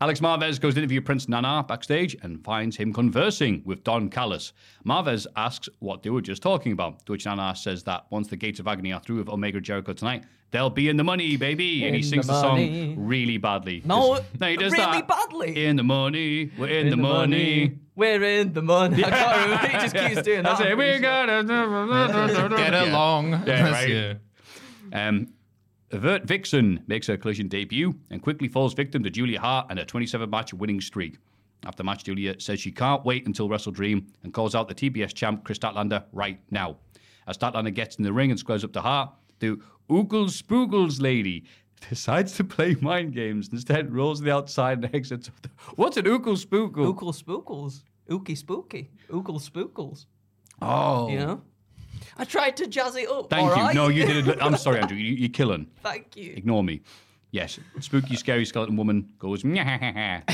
Alex 0.00 0.20
Marvez 0.20 0.60
goes 0.60 0.74
to 0.74 0.80
interview 0.80 1.00
Prince 1.00 1.28
Nana 1.28 1.64
backstage 1.66 2.16
and 2.22 2.42
finds 2.44 2.76
him 2.76 2.92
conversing 2.92 3.62
with 3.64 3.82
Don 3.84 4.08
Callis. 4.10 4.52
Marvez 4.86 5.26
asks 5.36 5.68
what 5.78 6.02
they 6.02 6.10
were 6.10 6.20
just 6.20 6.42
talking 6.42 6.72
about, 6.72 7.04
to 7.06 7.12
which 7.12 7.24
Nana 7.26 7.54
says 7.56 7.82
that 7.84 8.06
once 8.10 8.28
the 8.28 8.36
gates 8.36 8.60
of 8.60 8.68
agony 8.68 8.92
are 8.92 9.00
through 9.00 9.16
with 9.16 9.28
Omega 9.28 9.60
Jericho 9.60 9.92
tonight, 9.94 10.24
they'll 10.50 10.70
be 10.70 10.88
in 10.88 10.96
the 10.96 11.04
money, 11.04 11.36
baby. 11.36 11.86
and 11.86 11.96
he 11.96 12.02
sings 12.02 12.26
the 12.26 12.32
the, 12.34 12.40
song 12.40 12.94
really 12.98 13.38
badly. 13.38 13.82
No, 13.84 14.18
no, 14.38 14.46
he 14.48 14.56
does 14.56 14.72
really 14.72 14.84
that. 14.84 15.08
badly. 15.08 15.64
In 15.66 15.76
the 15.76 15.82
money, 15.82 16.50
we're 16.58 16.68
in, 16.68 16.90
the, 16.90 16.96
money. 16.96 17.78
We're 17.94 18.22
in 18.22 18.52
the 18.52 18.62
money. 18.62 19.04
I 19.04 19.10
can't 19.10 19.42
remember. 19.44 19.66
He 19.68 19.72
just 19.78 19.94
keeps 19.96 20.22
doing 20.26 20.42
that. 20.42 20.58
That's 20.58 20.60
I'm 20.60 20.66
it. 20.72 20.76
pretty 20.76 20.98
We 20.98 21.04
sure. 21.04 21.26
gotta 21.26 22.56
Get 22.56 22.74
along. 22.74 23.30
Yeah, 23.46 23.70
right. 23.70 23.88
yeah. 23.88 24.14
Um, 24.92 25.28
Vert 25.90 26.24
Vixen 26.24 26.82
makes 26.86 27.06
her 27.06 27.16
collision 27.16 27.48
debut 27.48 27.94
and 28.10 28.20
quickly 28.20 28.48
falls 28.48 28.74
victim 28.74 29.02
to 29.04 29.10
Julia 29.10 29.40
Hart 29.40 29.66
and 29.70 29.78
her 29.78 29.84
27 29.84 30.28
match 30.28 30.52
winning 30.52 30.80
streak. 30.80 31.18
After 31.64 31.78
the 31.78 31.84
match, 31.84 32.04
Julia 32.04 32.38
says 32.40 32.60
she 32.60 32.70
can't 32.72 33.04
wait 33.04 33.26
until 33.26 33.48
Wrestle 33.48 33.72
Dream 33.72 34.06
and 34.22 34.32
calls 34.32 34.54
out 34.54 34.68
the 34.68 34.74
TBS 34.74 35.14
champ 35.14 35.44
Kris 35.44 35.58
Statlander 35.58 36.04
right 36.12 36.38
now. 36.50 36.76
As 37.26 37.36
Statlander 37.38 37.74
gets 37.74 37.96
in 37.96 38.04
the 38.04 38.12
ring 38.12 38.30
and 38.30 38.38
squares 38.38 38.64
up 38.64 38.72
to 38.72 38.80
Hart, 38.80 39.10
the 39.38 39.58
Oogles 39.88 40.40
Spoogles 40.42 41.00
lady 41.00 41.44
decides 41.88 42.32
to 42.36 42.44
play 42.44 42.76
mind 42.80 43.12
games. 43.14 43.48
Instead, 43.52 43.92
rolls 43.92 44.18
to 44.18 44.24
the 44.26 44.32
outside 44.34 44.84
and 44.84 44.94
exits. 44.94 45.30
What's 45.76 45.96
an 45.96 46.04
Oogle 46.04 46.36
Spoogle? 46.44 46.94
Ookle 46.94 47.14
spookles. 47.14 47.82
Ookie 48.08 48.36
spooky. 48.36 48.90
Ookle 49.10 49.40
spookles. 49.40 50.06
Oh, 50.62 51.08
You 51.08 51.18
know? 51.18 51.42
I 52.18 52.24
tried 52.24 52.56
to 52.58 52.66
jazz 52.66 52.96
it 52.96 53.08
up. 53.08 53.30
Thank 53.30 53.48
you. 53.48 53.62
right? 53.62 53.74
No, 53.74 53.88
you 53.88 54.06
did. 54.06 54.40
I'm 54.40 54.56
sorry, 54.58 54.80
Andrew. 54.80 54.96
You, 54.96 55.14
you're 55.14 55.28
killing. 55.28 55.66
Thank 55.82 56.16
you. 56.16 56.32
Ignore 56.36 56.64
me. 56.64 56.82
Yes, 57.32 57.58
spooky, 57.80 58.16
scary 58.16 58.46
skeleton 58.46 58.76
woman 58.76 59.10
goes, 59.18 59.42
get, 59.42 60.24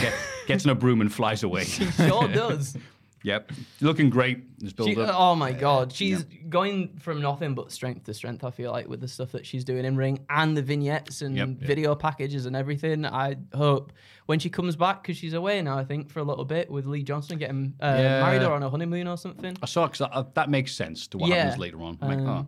gets 0.47 0.65
in 0.65 0.71
a 0.71 0.75
broom 0.75 1.01
and 1.01 1.13
flies 1.13 1.43
away. 1.43 1.65
She 1.65 1.87
sure 1.87 2.29
does. 2.33 2.77
Yep, 3.25 3.53
looking 3.81 4.11
great. 4.11 4.59
This 4.59 4.73
She, 4.85 4.97
up. 4.97 5.15
oh 5.17 5.35
my 5.37 5.53
god, 5.53 5.93
she's 5.93 6.25
going 6.49 6.97
from 6.99 7.21
nothing 7.21 7.55
but 7.55 7.71
strength 7.71 8.05
to 8.05 8.15
strength. 8.15 8.43
I 8.45 8.51
feel 8.51 8.73
like 8.73 8.89
with 8.89 9.01
the 9.01 9.07
stuff 9.09 9.33
that 9.33 9.47
she's 9.47 9.65
doing 9.65 9.85
in 9.85 9.97
ring 9.97 10.25
and 10.29 10.57
the 10.57 10.63
vignettes 10.63 11.23
and 11.23 11.37
Yep. 11.37 11.49
video 11.61 11.95
packages 11.95 12.47
and 12.47 12.57
everything. 12.57 13.07
I 13.07 13.37
hope 13.55 13.93
when 14.27 14.39
she 14.41 14.51
comes 14.51 14.75
back 14.77 15.03
because 15.03 15.17
she's 15.17 15.35
away 15.35 15.63
now. 15.63 15.79
I 15.79 15.85
think 15.85 16.11
for 16.11 16.19
a 16.21 16.25
little 16.25 16.45
bit 16.45 16.71
with 16.71 16.87
Lee 16.87 17.03
Johnson 17.05 17.39
getting 17.39 17.75
uh, 17.81 17.97
Yeah. 17.99 18.21
married 18.23 18.43
or 18.43 18.53
on 18.55 18.63
a 18.63 18.71
honeymoon 18.71 19.07
or 19.07 19.17
something. 19.17 19.57
I 19.63 19.67
saw 19.67 19.87
'cause 19.87 19.99
that, 19.99 20.35
that 20.35 20.51
makes 20.51 20.73
sense 20.73 21.07
to 21.09 21.19
what 21.19 21.29
Yeah. 21.31 21.37
happens 21.45 21.59
later 21.59 21.81
on. 21.83 21.99
I'm 22.03 22.09
like, 22.09 22.19
Um, 22.19 22.27
oh. 22.29 22.47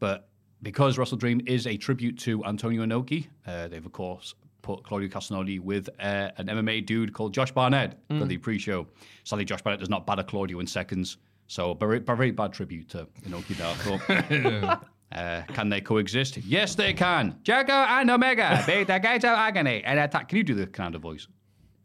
But 0.00 0.28
because 0.62 0.98
Wrestle 0.98 1.18
Dream 1.18 1.40
is 1.46 1.66
a 1.66 1.76
tribute 1.76 2.18
to 2.20 2.44
Antonio 2.44 2.84
Inoki, 2.84 3.28
uh, 3.46 3.68
they've 3.68 3.84
of 3.86 3.92
course 3.92 4.34
put 4.62 4.82
Claudio 4.84 5.08
Castagnoli 5.08 5.60
with 5.60 5.88
uh, 6.00 6.30
an 6.38 6.46
MMA 6.46 6.86
dude 6.86 7.12
called 7.12 7.34
Josh 7.34 7.52
Barnett 7.52 7.98
for 8.08 8.24
the 8.24 8.38
pre-show. 8.38 8.86
Sadly, 9.24 9.44
Josh 9.44 9.60
Barnett 9.62 9.80
does 9.80 9.90
not 9.90 10.06
batter 10.06 10.22
Claudio 10.22 10.60
in 10.60 10.66
seconds, 10.66 11.18
so 11.48 11.74
very, 11.74 11.98
very 11.98 12.30
bad 12.30 12.52
tribute 12.52 12.88
to 12.90 13.06
Inoki 13.26 13.54
Darko. 13.54 14.80
Uh, 15.14 15.42
can 15.48 15.68
they 15.68 15.78
coexist? 15.78 16.38
Yes, 16.38 16.74
they 16.74 16.94
can. 16.94 17.36
Jericho 17.42 17.70
and 17.74 18.10
Omega, 18.10 18.64
Beta 18.66 18.98
Gato 18.98 19.28
Agony, 19.28 19.82
and 19.84 20.00
attack. 20.00 20.26
Can 20.26 20.38
you 20.38 20.42
do 20.42 20.54
the 20.54 20.66
kind 20.66 20.94
of 20.94 21.02
voice? 21.02 21.28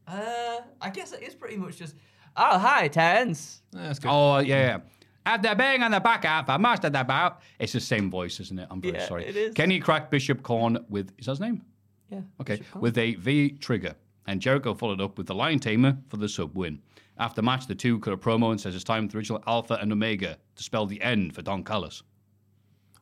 Uh, 0.08 0.60
I 0.80 0.90
guess 0.90 1.12
it 1.12 1.22
is 1.24 1.36
pretty 1.36 1.58
much 1.58 1.76
just. 1.76 1.96
Oh, 2.38 2.58
hi, 2.58 2.88
Terrence. 2.88 3.64
That's 3.74 4.00
good. 4.00 4.08
Oh, 4.10 4.38
yeah, 4.38 4.62
yeah. 4.62 4.78
After 5.26 5.54
bang 5.56 5.84
on 5.84 5.92
the 5.92 6.00
back 6.00 6.24
half, 6.24 6.48
I 6.48 6.56
mastered 6.56 6.94
the 6.94 7.04
bout. 7.04 7.42
It's 7.60 7.74
the 7.74 7.82
same 7.82 8.10
voice, 8.10 8.40
isn't 8.40 8.58
it? 8.60 8.68
I'm 8.72 8.80
very 8.82 8.94
Yeah, 8.94 9.08
sorry. 9.10 9.26
it 9.26 9.36
is. 9.36 9.54
Kenny 9.54 9.82
cracked 9.82 10.10
Bishop 10.10 10.42
Kaun 10.42 10.86
with, 10.88 11.12
is 11.18 11.26
that 11.26 11.34
his 11.34 11.40
name? 11.42 11.64
Yeah. 12.10 12.22
Okay, 12.42 12.62
with 12.76 12.98
a 12.98 13.16
V 13.16 13.52
trigger. 13.52 13.96
And 14.28 14.42
Jericho 14.42 14.74
followed 14.74 15.02
up 15.02 15.18
with 15.18 15.28
the 15.28 15.36
Lion 15.36 15.60
Tamer 15.60 15.98
for 16.10 16.18
the 16.18 16.28
sub 16.28 16.56
win. 16.56 16.82
After 17.18 17.42
match, 17.42 17.66
the 17.66 17.76
two 17.76 18.00
cut 18.00 18.14
a 18.14 18.18
promo 18.18 18.52
and 18.52 18.60
says 18.62 18.76
it's 18.76 18.84
time 18.84 19.08
for 19.08 19.14
the 19.14 19.18
original 19.18 19.44
Alpha 19.48 19.76
and 19.82 19.92
Omega 19.92 20.38
to 20.56 20.64
spell 20.64 20.86
the 20.86 21.02
end 21.02 21.34
for 21.34 21.42
Don 21.42 21.64
Callis. 21.64 22.04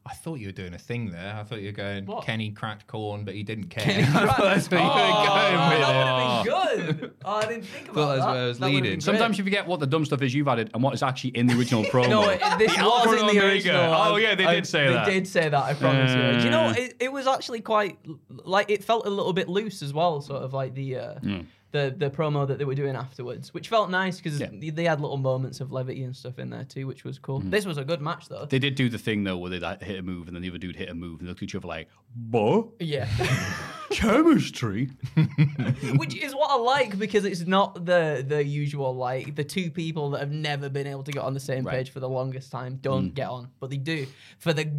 I 0.07 0.13
thought 0.13 0.35
you 0.39 0.47
were 0.47 0.51
doing 0.51 0.75
a 0.75 0.77
thing 0.77 1.09
there. 1.09 1.35
I 1.35 1.43
thought 1.43 1.61
you 1.61 1.67
were 1.69 1.71
going 1.71 2.05
What? 2.05 2.23
Kenny 2.25 2.51
cracked 2.51 2.85
corn, 2.85 3.23
but 3.25 3.33
he 3.33 3.41
didn't 3.41 3.69
care. 3.69 3.83
Kenny 3.83 4.03
I 4.07 4.27
thought 4.27 4.37
that's 4.37 4.69
where 4.69 4.79
you 4.79 4.85
were 4.85 4.93
going 4.93 5.01
Oh, 5.55 5.69
with 5.69 5.79
it. 5.79 5.81
that 5.81 6.77
would 6.77 6.85
have 6.85 6.87
been 6.87 6.95
good. 6.97 7.11
Oh, 7.25 7.31
I 7.37 7.45
didn't 7.47 7.63
think 7.63 7.85
about 7.89 7.95
Thought 7.95 8.07
that's 8.15 8.25
that. 8.25 8.31
where 8.33 8.43
I 8.43 8.47
was 8.47 8.59
That 8.59 8.65
leading. 8.67 9.01
Sometimes 9.01 9.37
you 9.39 9.43
forget 9.43 9.65
what 9.65 9.79
the 9.79 9.87
dumb 9.87 10.05
stuff 10.05 10.21
is 10.21 10.31
you've 10.35 10.47
added 10.47 10.69
and 10.75 10.83
what 10.83 10.93
is 10.93 11.01
actually 11.01 11.31
in 11.31 11.47
the 11.47 11.57
original 11.57 11.83
promo. 11.85 12.07
No, 12.09 12.29
it, 12.29 12.39
this 12.59 12.75
The 12.77 12.83
was 12.83 13.07
in 13.19 13.25
the 13.25 13.31
Omega. 13.31 13.45
original. 13.47 13.93
Oh, 13.95 14.15
yeah, 14.17 14.35
they 14.35 14.45
I- 14.45 14.53
did 14.55 14.67
say 14.67 14.85
they 14.87 14.93
that. 14.93 15.05
They 15.07 15.13
did 15.15 15.27
say 15.27 15.49
that. 15.49 15.63
I 15.63 15.73
promise 15.73 16.11
you. 16.11 16.39
Do 16.39 16.45
you 16.45 16.51
know? 16.51 16.65
Uh. 16.67 16.73
It, 16.77 16.95
it 16.99 17.11
was 17.11 17.25
actually 17.25 17.61
quite 17.61 17.97
like 18.29 18.69
it 18.69 18.83
felt 18.83 19.07
a 19.07 19.09
little 19.09 19.33
bit 19.33 19.49
loose 19.49 19.81
as 19.81 19.91
well, 19.91 20.21
sort 20.21 20.43
of 20.43 20.53
like 20.53 20.75
the 20.75 20.97
uh, 20.97 21.15
the 21.75 21.93
the 22.03 22.09
promo 22.09 22.47
that 22.47 22.57
they 22.59 22.65
were 22.65 22.75
doing 22.83 22.95
afterwards, 22.95 23.53
which 23.53 23.67
felt 23.69 23.89
nice 23.89 24.17
because 24.21 24.39
Yeah. 24.39 24.47
Mm-hmm. 24.47 24.75
they 24.75 24.85
had 24.85 25.01
little 25.01 25.17
moments 25.17 25.59
of 25.61 25.71
levity 25.71 26.03
and 26.03 26.15
stuff 26.15 26.39
in 26.39 26.49
there 26.49 26.63
too, 26.63 26.87
which 26.87 27.03
was 27.03 27.19
cool. 27.19 27.39
This 27.55 27.65
was 27.65 27.77
a 27.77 27.83
good 27.83 28.01
match 28.01 28.29
though. 28.29 28.45
They 28.45 28.59
did 28.59 28.75
do 28.75 28.87
the 28.89 28.97
thing 28.97 29.23
though, 29.23 29.37
where 29.37 29.49
they 29.51 29.59
like, 29.59 29.81
hit 29.83 29.99
a 29.99 30.01
move 30.03 30.27
and 30.27 30.35
then 30.35 30.41
the 30.41 30.49
other 30.49 30.57
dude 30.57 30.75
hit 30.75 30.89
a 30.89 30.93
move 30.93 31.19
and 31.19 31.27
they 31.27 31.29
looked 31.31 31.41
at 31.41 31.47
each 31.49 31.55
other 31.55 31.67
like, 31.67 31.87
"What 32.31 32.67
yeah, 32.79 33.07
chemistry?" 33.91 34.89
which 35.95 36.15
is 36.15 36.33
what 36.33 36.51
I 36.51 36.55
like 36.55 36.97
because 36.97 37.25
it's 37.25 37.41
not 37.45 37.85
the 37.85 38.23
the 38.27 38.43
usual 38.43 38.95
like 38.95 39.35
the 39.35 39.43
two 39.43 39.71
people 39.71 40.09
that 40.11 40.19
have 40.19 40.31
never 40.31 40.69
been 40.69 40.87
able 40.87 41.03
to 41.03 41.11
get 41.11 41.23
on 41.23 41.33
the 41.33 41.39
same 41.39 41.63
Right. 41.65 41.73
Mm. 41.73 41.77
page 41.77 41.89
for 41.91 41.99
the 41.99 42.09
longest 42.09 42.51
time 42.51 42.77
don't 42.81 43.13
get 43.13 43.27
on, 43.29 43.49
but 43.59 43.69
they 43.69 43.77
do 43.77 44.05
for 44.39 44.53
the 44.53 44.71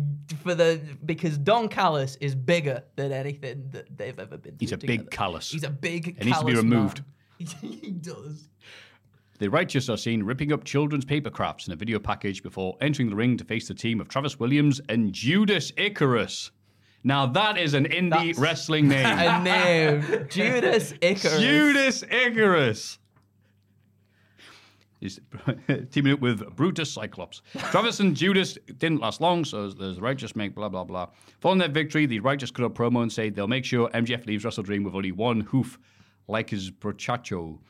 for 0.42 0.54
the 0.54 0.80
because 1.04 1.38
Don 1.38 1.68
Callis 1.68 2.16
is 2.20 2.34
bigger 2.34 2.82
than 2.96 3.12
anything 3.12 3.68
that 3.70 3.96
they've 3.96 4.18
ever 4.18 4.36
been. 4.36 4.56
He's 4.60 4.70
through 4.70 4.76
a 4.76 4.78
big 4.78 5.00
together. 5.00 5.10
callus. 5.16 5.50
He's 5.50 5.64
a 5.64 5.70
big. 5.70 6.08
It 6.18 6.24
needs 6.24 6.38
to 6.38 6.44
be 6.44 6.54
removed. 6.54 7.02
he 7.38 7.90
does. 7.90 8.48
The 9.38 9.48
righteous 9.48 9.90
are 9.90 9.98
seen 9.98 10.22
ripping 10.22 10.50
up 10.50 10.64
children's 10.64 11.04
paper 11.04 11.28
crafts 11.28 11.66
in 11.66 11.72
a 11.74 11.76
video 11.76 11.98
package 11.98 12.42
before 12.42 12.76
entering 12.80 13.10
the 13.10 13.16
ring 13.16 13.36
to 13.36 13.44
face 13.44 13.68
the 13.68 13.74
team 13.74 14.00
of 14.00 14.08
Travis 14.08 14.40
Williams 14.40 14.80
and 14.88 15.12
Judas 15.12 15.72
Icarus. 15.76 16.50
Now 17.06 17.24
that 17.24 17.56
is 17.56 17.74
an 17.74 17.84
indie 17.84 18.10
That's- 18.10 18.38
wrestling 18.38 18.88
name. 18.88 19.06
A 19.18 19.40
name, 19.40 20.26
Judas 20.28 20.92
Icarus. 21.00 21.38
Judas 21.40 22.02
Icarus. 22.02 22.98
He's 24.98 25.20
teaming 25.92 26.14
up 26.14 26.20
with 26.20 26.56
Brutus 26.56 26.90
Cyclops. 26.92 27.42
Travis 27.70 28.00
and 28.00 28.16
Judas 28.16 28.58
didn't 28.78 29.00
last 29.00 29.20
long, 29.20 29.44
so 29.44 29.70
there's 29.70 29.96
the 29.96 30.02
Righteous 30.02 30.34
make 30.34 30.56
blah 30.56 30.68
blah 30.68 30.82
blah. 30.82 31.06
Following 31.40 31.60
their 31.60 31.68
victory, 31.68 32.06
the 32.06 32.18
Righteous 32.18 32.50
cut 32.50 32.64
a 32.64 32.70
promo 32.70 33.02
and 33.02 33.12
said 33.12 33.36
they'll 33.36 33.46
make 33.46 33.64
sure 33.64 33.88
MJF 33.90 34.26
leaves 34.26 34.44
Wrestle 34.44 34.64
Dream 34.64 34.82
with 34.82 34.96
only 34.96 35.12
one 35.12 35.42
hoof, 35.42 35.78
like 36.26 36.50
his 36.50 36.72
brochacho. 36.72 37.60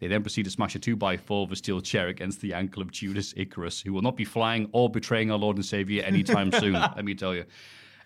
They 0.00 0.08
then 0.08 0.20
proceed 0.22 0.42
to 0.42 0.50
smash 0.50 0.74
a 0.74 0.80
2x4 0.80 1.44
of 1.44 1.52
a 1.52 1.56
steel 1.56 1.80
chair 1.80 2.08
against 2.08 2.42
the 2.42 2.52
ankle 2.52 2.82
of 2.82 2.90
Judas 2.90 3.32
Icarus, 3.38 3.80
who 3.80 3.94
will 3.94 4.02
not 4.02 4.16
be 4.18 4.24
flying 4.26 4.68
or 4.72 4.90
betraying 4.90 5.30
our 5.30 5.38
Lord 5.38 5.56
and 5.56 5.64
Savior 5.64 6.02
anytime 6.02 6.52
soon, 6.60 6.74
let 6.74 7.04
me 7.06 7.14
tell 7.14 7.34
you. 7.34 7.44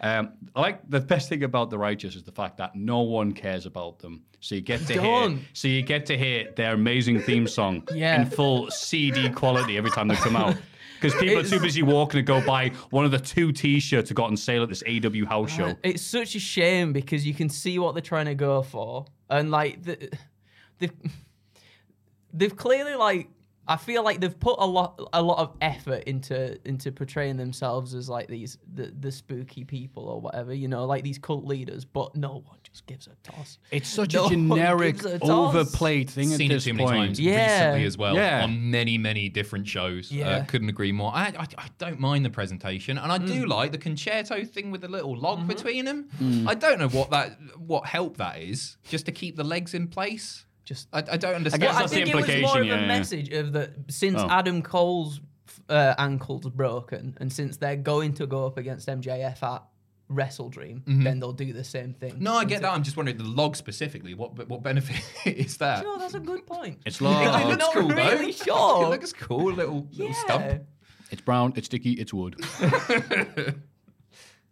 Um, 0.00 0.32
I 0.54 0.60
like 0.60 0.90
the 0.90 1.00
best 1.00 1.28
thing 1.28 1.42
about 1.42 1.70
the 1.70 1.78
righteous 1.78 2.16
is 2.16 2.22
the 2.22 2.32
fact 2.32 2.58
that 2.58 2.74
no 2.76 3.00
one 3.00 3.32
cares 3.32 3.66
about 3.66 3.98
them. 3.98 4.22
So 4.40 4.54
you 4.54 4.60
get 4.60 4.86
to 4.86 5.00
hear, 5.00 5.38
so 5.54 5.68
you 5.68 5.82
get 5.82 6.06
to 6.06 6.18
hear 6.18 6.52
their 6.56 6.74
amazing 6.74 7.20
theme 7.20 7.46
song 7.48 7.82
Yeah. 7.94 8.20
in 8.20 8.26
full 8.30 8.70
CD 8.70 9.30
quality 9.30 9.76
every 9.78 9.90
time 9.90 10.08
they 10.08 10.16
come 10.16 10.36
out. 10.36 10.56
Because 10.98 11.14
people 11.20 11.38
are 11.40 11.42
too 11.46 11.60
busy 11.60 11.82
walking 11.82 12.16
to 12.18 12.22
go 12.22 12.40
buy 12.44 12.70
one 12.88 13.04
of 13.04 13.10
the 13.10 13.18
two 13.18 13.52
T-shirts 13.52 14.08
that 14.08 14.14
got 14.14 14.30
on 14.30 14.36
sale 14.36 14.62
at 14.62 14.70
this 14.70 14.82
AW 14.88 15.26
house 15.26 15.50
show. 15.50 15.76
It's 15.82 16.02
such 16.02 16.34
a 16.34 16.40
shame 16.40 16.94
because 16.94 17.26
you 17.26 17.34
can 17.34 17.50
see 17.50 17.78
what 17.78 17.94
they're 17.94 18.00
trying 18.00 18.24
to 18.24 18.34
go 18.34 18.62
for, 18.62 19.04
and 19.28 19.50
like 19.50 19.82
the, 19.82 20.10
they've 20.78 20.92
they've 22.32 22.56
clearly 22.56 22.94
like 22.94 23.28
I 23.68 23.76
feel 23.76 24.04
like 24.04 24.20
they've 24.20 24.38
put 24.38 24.56
a 24.58 24.66
lot 24.66 25.00
a 25.12 25.22
lot 25.22 25.38
of 25.38 25.56
effort 25.60 26.04
into 26.04 26.56
into 26.68 26.92
portraying 26.92 27.36
themselves 27.36 27.94
as 27.94 28.08
like 28.08 28.28
these 28.28 28.58
the 28.74 28.92
the 28.98 29.10
spooky 29.10 29.64
people 29.64 30.04
or 30.08 30.20
whatever 30.20 30.54
you 30.54 30.68
know 30.68 30.84
like 30.86 31.02
these 31.04 31.18
cult 31.18 31.44
leaders, 31.44 31.84
but 31.84 32.14
no 32.14 32.42
one 32.46 32.58
just 32.62 32.86
gives 32.86 33.06
a 33.08 33.14
toss. 33.22 33.58
It's 33.70 33.88
such 33.88 34.14
No 34.14 34.26
a 34.26 34.30
generic, 34.30 35.02
a 35.04 35.18
overplayed 35.22 36.08
thing 36.10 36.32
at 36.32 36.38
Seen 36.38 36.50
it 36.50 36.54
this 36.54 36.64
too 36.64 36.74
many 36.74 36.84
point. 36.88 37.06
times 37.08 37.20
Yeah. 37.20 37.66
recently 37.66 37.86
as 37.86 37.98
well 37.98 38.14
Yeah. 38.14 38.44
on 38.44 38.70
many 38.70 38.98
many 38.98 39.28
different 39.28 39.66
shows. 39.66 40.10
Yeah. 40.12 40.28
Uh, 40.28 40.44
couldn't 40.44 40.68
agree 40.68 40.92
more. 40.92 41.12
I, 41.14 41.26
I 41.38 41.46
I 41.58 41.68
don't 41.78 41.98
mind 42.00 42.24
the 42.24 42.30
presentation, 42.30 42.98
and 42.98 43.10
I 43.12 43.18
Mm. 43.18 43.26
do 43.26 43.46
like 43.46 43.72
the 43.72 43.78
Con-Chair-To 43.78 44.44
thing 44.46 44.70
with 44.70 44.80
the 44.82 44.88
little 44.88 45.16
log 45.16 45.38
Mm-hmm. 45.40 45.48
between 45.48 45.84
them. 45.86 46.08
Mm. 46.20 46.46
I 46.48 46.54
don't 46.54 46.78
know 46.78 46.88
what 46.88 47.10
that 47.10 47.36
what 47.58 47.86
help 47.86 48.16
that 48.18 48.40
is, 48.40 48.76
just 48.88 49.06
to 49.06 49.12
keep 49.12 49.36
the 49.36 49.44
legs 49.44 49.74
in 49.74 49.88
place. 49.88 50.45
Just 50.66 50.88
I, 50.92 50.98
I 51.12 51.16
don't 51.16 51.34
understand. 51.36 51.62
guess 51.62 51.74
I 51.76 51.80
that's 51.80 51.92
the 51.92 51.96
think 52.04 52.08
it 52.10 52.14
was 52.16 52.26
more 52.26 52.34
implication, 52.36 52.72
of 52.72 52.78
a 52.78 52.80
yeah. 52.82 52.86
message 52.88 53.28
of 53.30 53.52
that 53.52 53.70
since 53.88 54.20
Oh. 54.20 54.28
Adam 54.28 54.60
Cole's 54.62 55.20
uh, 55.70 55.94
ankle's 55.96 56.46
broken, 56.50 57.16
and 57.20 57.32
since 57.32 57.56
they're 57.56 57.76
going 57.76 58.12
to 58.14 58.26
go 58.26 58.46
up 58.46 58.58
against 58.58 58.86
MJF 58.88 59.42
at 59.42 59.62
Wrestle 60.08 60.48
Dream, 60.50 60.82
then 60.86 61.18
they'll 61.18 61.32
do 61.32 61.52
the 61.52 61.64
same 61.64 61.92
thing. 61.94 62.14
Mm-hmm. 62.14 62.22
no, 62.24 62.34
I 62.34 62.44
get 62.44 62.62
that. 62.62 62.72
I'm 62.72 62.82
just 62.82 62.96
wondering 62.96 63.16
the 63.16 63.24
log 63.24 63.56
specifically. 63.56 64.14
What 64.14 64.48
what 64.48 64.62
benefit 64.62 65.02
is 65.24 65.56
that? 65.58 65.82
No, 65.84 65.98
that's 65.98 66.14
a 66.14 66.20
good 66.20 66.46
point. 66.46 66.80
It's 66.84 66.96
It 67.00 67.04
large, 67.04 67.46
looks 67.46 67.58
not 67.58 67.72
cool 67.72 67.88
really 67.88 68.26
though. 68.32 68.44
sure. 68.44 68.84
It 68.86 68.88
looks 68.90 69.12
cool. 69.12 69.52
Little 69.52 69.88
little 69.92 70.14
stump. 70.14 70.62
it's 71.12 71.22
brown, 71.22 71.52
it's 71.56 71.66
sticky, 71.66 71.92
it's 71.92 72.12
wood. 72.12 72.36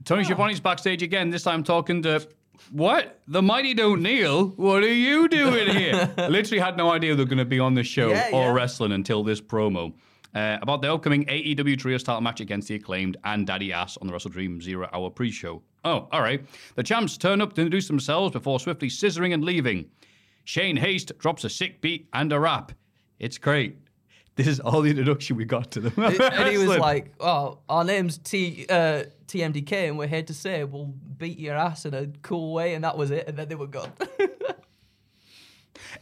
Tony 0.05 0.25
Schiavone's 0.25 0.61
backstage 0.61 1.03
again. 1.03 1.31
This 1.31 1.43
time 1.43 1.65
talking 1.65 2.03
to 2.03 2.27
what? 2.71 3.21
The 3.29 3.43
mighty 3.43 3.75
don't 3.75 4.03
kneel. 4.03 4.49
What 4.51 4.83
are 4.83 4.93
you 4.93 5.29
doing 5.29 5.69
here? 5.75 6.13
Literally 6.29 6.61
had 6.61 6.77
no 6.77 6.91
idea 6.91 7.15
they 7.15 7.23
were 7.23 7.29
going 7.29 7.39
to 7.39 7.45
be 7.45 7.61
on 7.61 7.75
this 7.75 7.87
show 7.87 8.11
Yeah, 8.11 8.29
or 8.33 8.47
yeah. 8.47 8.53
wrestling 8.53 8.93
until 8.93 9.23
this 9.23 9.41
promo. 9.41 9.93
Uh, 10.35 10.59
about 10.63 10.83
the 10.83 10.93
upcoming 10.93 11.25
AEW 11.27 11.79
Trios 11.79 12.03
title 12.03 12.21
match 12.21 12.41
against 12.41 12.67
the 12.67 12.75
acclaimed 12.75 13.17
and 13.25 13.47
Daddy 13.47 13.73
Ass 13.73 13.97
on 13.99 14.09
the 14.09 14.13
Wrestle 14.13 14.33
Dream 14.33 14.61
Zero 14.61 14.89
Hour 14.93 15.09
pre-show. 15.11 15.63
Oh, 15.85 16.09
all 16.11 16.23
right. 16.23 16.45
The 16.75 16.83
champs 16.83 17.17
turn 17.17 17.41
up 17.41 17.53
to 17.53 17.61
introduce 17.61 17.87
themselves 17.87 18.33
before 18.33 18.59
swiftly 18.59 18.89
scissoring 18.89 19.33
and 19.33 19.45
leaving. 19.45 19.87
Shane 20.45 20.77
Haste 20.77 21.17
drops 21.19 21.45
a 21.45 21.49
sick 21.49 21.81
beat 21.81 22.09
and 22.13 22.33
a 22.33 22.41
rap. 22.41 22.73
It's 23.21 23.39
great. 23.39 23.79
This 24.37 24.49
is 24.49 24.59
all 24.59 24.83
the 24.83 24.91
introduction 24.91 25.37
we 25.37 25.45
got 25.45 25.71
to 25.73 25.81
them. 25.81 25.93
and 25.97 26.49
he 26.49 26.59
was 26.59 26.79
like, 26.79 27.13
"Oh, 27.21 27.61
our 27.69 27.85
name's 27.85 28.19
T 28.19 28.67
uh, 28.69 29.05
TMDK, 29.27 29.89
and 29.89 29.99
we're 29.99 30.07
here 30.07 30.23
to 30.23 30.35
say 30.35 30.65
we'll 30.65 30.87
beat 31.19 31.39
your 31.39 31.55
ass 31.57 31.85
in 31.87 31.95
a 31.95 32.07
cool 32.23 32.53
way," 32.53 32.75
and 32.75 32.85
that 32.85 32.97
was 32.97 33.11
it. 33.11 33.29
And 33.29 33.37
then 33.37 33.49
they 33.49 33.55
were 33.55 33.67
gone. 33.67 33.93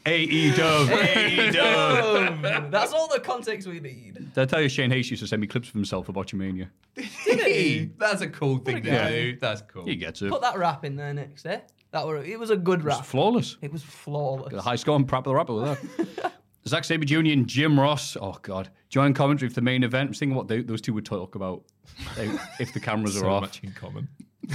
AE 0.06 0.56
Dub. 0.56 0.88
AE 0.90 1.50
Dub. 1.52 2.70
That's 2.70 2.92
all 2.92 3.08
the 3.08 3.20
context 3.20 3.68
we 3.68 3.80
need. 3.80 4.14
Did 4.34 4.38
I 4.38 4.44
tell 4.46 4.60
you 4.60 4.68
Shane 4.68 4.90
Haste 4.90 5.10
used 5.10 5.22
to 5.22 5.26
send 5.26 5.40
me 5.40 5.46
clips 5.46 5.68
of 5.68 5.74
himself 5.74 6.06
for 6.06 6.12
Botchamania? 6.12 6.68
Hey, 6.96 7.84
that's 7.98 8.22
a 8.22 8.28
cool 8.28 8.58
thing 8.58 8.76
to 8.76 8.80
guy. 8.80 9.10
do. 9.10 9.36
That's 9.36 9.62
cool. 9.62 9.84
He 9.84 9.96
gets 9.96 10.22
it. 10.22 10.30
Put 10.30 10.42
that 10.42 10.58
rap 10.58 10.84
in 10.84 10.96
there 10.96 11.14
next, 11.14 11.46
eh? 11.46 11.60
That 11.92 12.06
were 12.06 12.22
it 12.24 12.38
was 12.38 12.50
a 12.50 12.56
good 12.56 12.82
rap. 12.84 13.00
It's 13.00 13.08
flawless. 13.08 13.58
It 13.60 13.70
was 13.72 13.82
flawless. 13.82 14.50
Got 14.50 14.58
a 14.58 14.62
high 14.62 14.76
score 14.76 14.96
and 14.96 15.06
prep 15.06 15.24
the 15.24 15.34
rapper 15.34 15.54
with 15.54 15.96
that. 16.22 16.32
Zack 16.66 16.84
Sabre 16.84 17.04
Jr. 17.04 17.18
and 17.32 17.46
Jim 17.46 17.78
Ross. 17.78 18.16
Oh 18.20 18.36
God, 18.42 18.70
join 18.88 19.14
commentary 19.14 19.48
for 19.48 19.54
the 19.56 19.60
main 19.62 19.82
event. 19.82 20.08
I'm 20.10 20.14
thinking 20.14 20.36
what 20.36 20.48
they, 20.48 20.62
those 20.62 20.80
two 20.80 20.92
would 20.94 21.04
talk 21.06 21.34
about 21.34 21.62
if, 22.16 22.60
if 22.60 22.72
the 22.72 22.80
cameras 22.80 23.16
are 23.18 23.20
so 23.20 23.30
off. 23.30 23.40
much 23.42 23.60
in 23.62 23.72
common. 23.72 24.08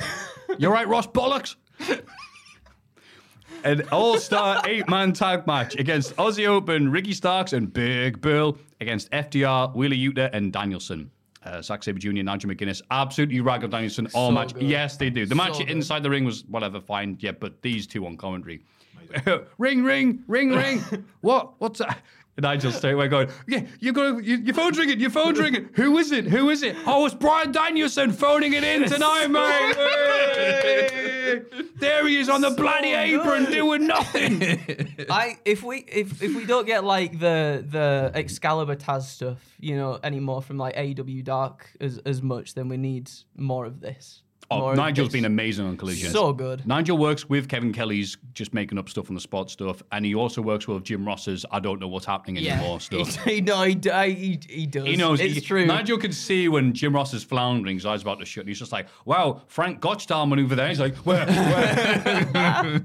You're 0.57 0.71
right, 0.71 0.88
Ross 0.88 1.07
bollocks. 1.07 1.55
An 3.63 3.81
all-star 3.91 4.61
eight-man 4.67 5.13
tag 5.13 5.47
match 5.47 5.75
against 5.75 6.15
Aussie 6.17 6.47
Open, 6.47 6.89
Ricky 6.91 7.11
Starks, 7.13 7.53
and 7.53 7.71
Big 7.73 8.21
Bill 8.21 8.57
against 8.79 9.09
FTR, 9.11 9.73
Wheeler 9.75 9.95
Yuta, 9.95 10.29
and 10.31 10.53
Danielson. 10.53 11.09
Uh, 11.43 11.61
Zack 11.61 11.81
Sabre 11.84 11.97
Jr. 11.97 12.09
and 12.09 12.25
Nigel 12.25 12.49
McGuinness 12.51 12.81
absolutely 12.91 13.41
rag 13.41 13.63
on 13.63 13.69
Danielson 13.71 14.07
all 14.13 14.29
So 14.29 14.34
match. 14.34 14.53
good. 14.53 14.63
Yes, 14.63 14.97
they 14.97 15.09
do. 15.09 15.25
The 15.25 15.34
match 15.35 15.57
good. 15.57 15.69
inside 15.69 16.03
the 16.03 16.09
ring 16.09 16.23
was 16.23 16.43
whatever, 16.45 16.79
fine. 16.79 17.17
Yeah, 17.19 17.31
but 17.31 17.61
these 17.61 17.88
two 17.88 18.05
on 18.05 18.15
commentary. 18.17 18.63
ring, 19.57 19.84
ring, 19.84 20.23
ring, 20.27 20.51
ring. 20.51 21.05
what? 21.21 21.59
What's 21.59 21.79
that? 21.79 21.99
And 22.38 22.43
Nigel 22.43 22.71
straight 22.71 22.93
away 22.93 23.07
going, 23.07 23.29
yeah, 23.47 23.65
you 23.79 23.91
got 23.91 24.23
you, 24.23 24.38
your 24.38 24.53
phone's 24.53 24.77
ringing, 24.77 24.99
your 24.99 25.09
phone's 25.09 25.39
ringing. 25.39 25.69
Who 25.73 25.97
is 25.97 26.11
it? 26.11 26.25
Who 26.25 26.51
is 26.51 26.61
it? 26.61 26.75
Oh, 26.85 27.03
it's 27.07 27.15
Bryan 27.15 27.51
Danielson 27.51 28.13
phoning 28.13 28.53
it 28.53 28.63
in 28.63 28.88
tonight, 28.88 29.27
mate. 29.27 29.75
There 31.79 32.07
he 32.07 32.17
is 32.17 32.29
on 32.29 32.41
the 32.41 32.51
bloody 32.51 32.91
apron 32.91 33.45
doing 33.45 33.88
nothing. 33.88 34.43
I 35.09 35.39
if 35.45 35.63
we 35.63 35.79
if 35.88 36.21
if 36.21 36.35
we 36.35 36.45
don't 36.45 36.67
get 36.67 36.84
like 36.84 37.13
the 37.19 37.65
the 37.67 38.11
Excalibur 38.13 38.75
Taz 38.75 39.03
stuff, 39.03 39.55
you 39.59 39.75
know, 39.75 39.99
anymore 40.03 40.43
from 40.43 40.57
like 40.57 40.77
AW 40.77 41.21
Dark 41.23 41.71
as 41.81 41.97
as 41.99 42.21
much, 42.21 42.53
then 42.53 42.69
we 42.69 42.77
need 42.77 43.09
more 43.35 43.65
of 43.65 43.79
this. 43.79 44.21
Oh, 44.49 44.73
Nigel's 44.73 45.09
been 45.11 45.25
amazing 45.25 45.65
on 45.65 45.75
Collision. 45.75 46.09
So 46.11 46.31
good. 46.31 46.65
Nigel 46.65 46.97
works 46.97 47.27
with 47.27 47.49
Kevin 47.49 47.73
Kelly's 47.73 48.15
just 48.33 48.53
making 48.53 48.77
up 48.77 48.87
stuff 48.87 49.09
on 49.09 49.15
the 49.15 49.19
spot 49.21 49.51
stuff, 49.51 49.83
and 49.91 50.05
he 50.05 50.15
also 50.15 50.41
works 50.41 50.67
with 50.67 50.83
Jim 50.85 51.05
Ross's 51.05 51.45
I 51.51 51.59
don't 51.59 51.81
know 51.81 51.87
what's 51.89 52.05
happening 52.05 52.37
anymore 52.37 52.79
stuff. 52.79 53.15
he, 53.25 53.41
no, 53.41 53.63
he, 53.63 53.73
he, 53.73 54.39
he 54.49 54.65
does. 54.65 54.85
He 54.85 54.95
knows. 54.95 55.19
It's 55.19 55.35
he- 55.35 55.41
true. 55.41 55.65
Nigel 55.65 55.97
can 55.97 56.13
see 56.13 56.47
when 56.47 56.73
Jim 56.73 56.95
Ross 56.95 57.13
is 57.13 57.23
floundering, 57.25 57.75
his 57.75 57.85
eyes 57.85 58.01
about 58.03 58.19
to 58.19 58.25
shut, 58.25 58.43
and 58.43 58.47
he's 58.49 58.59
just 58.59 58.71
like, 58.71 58.87
"Wow, 59.03 59.41
Frank 59.47 59.81
Gotchdal 59.81 60.27
maneuver 60.29 60.55
there." 60.55 60.69
He's 60.69 60.79
like, 60.79 60.95
"Where?" 60.97 61.25
where? 61.25 62.83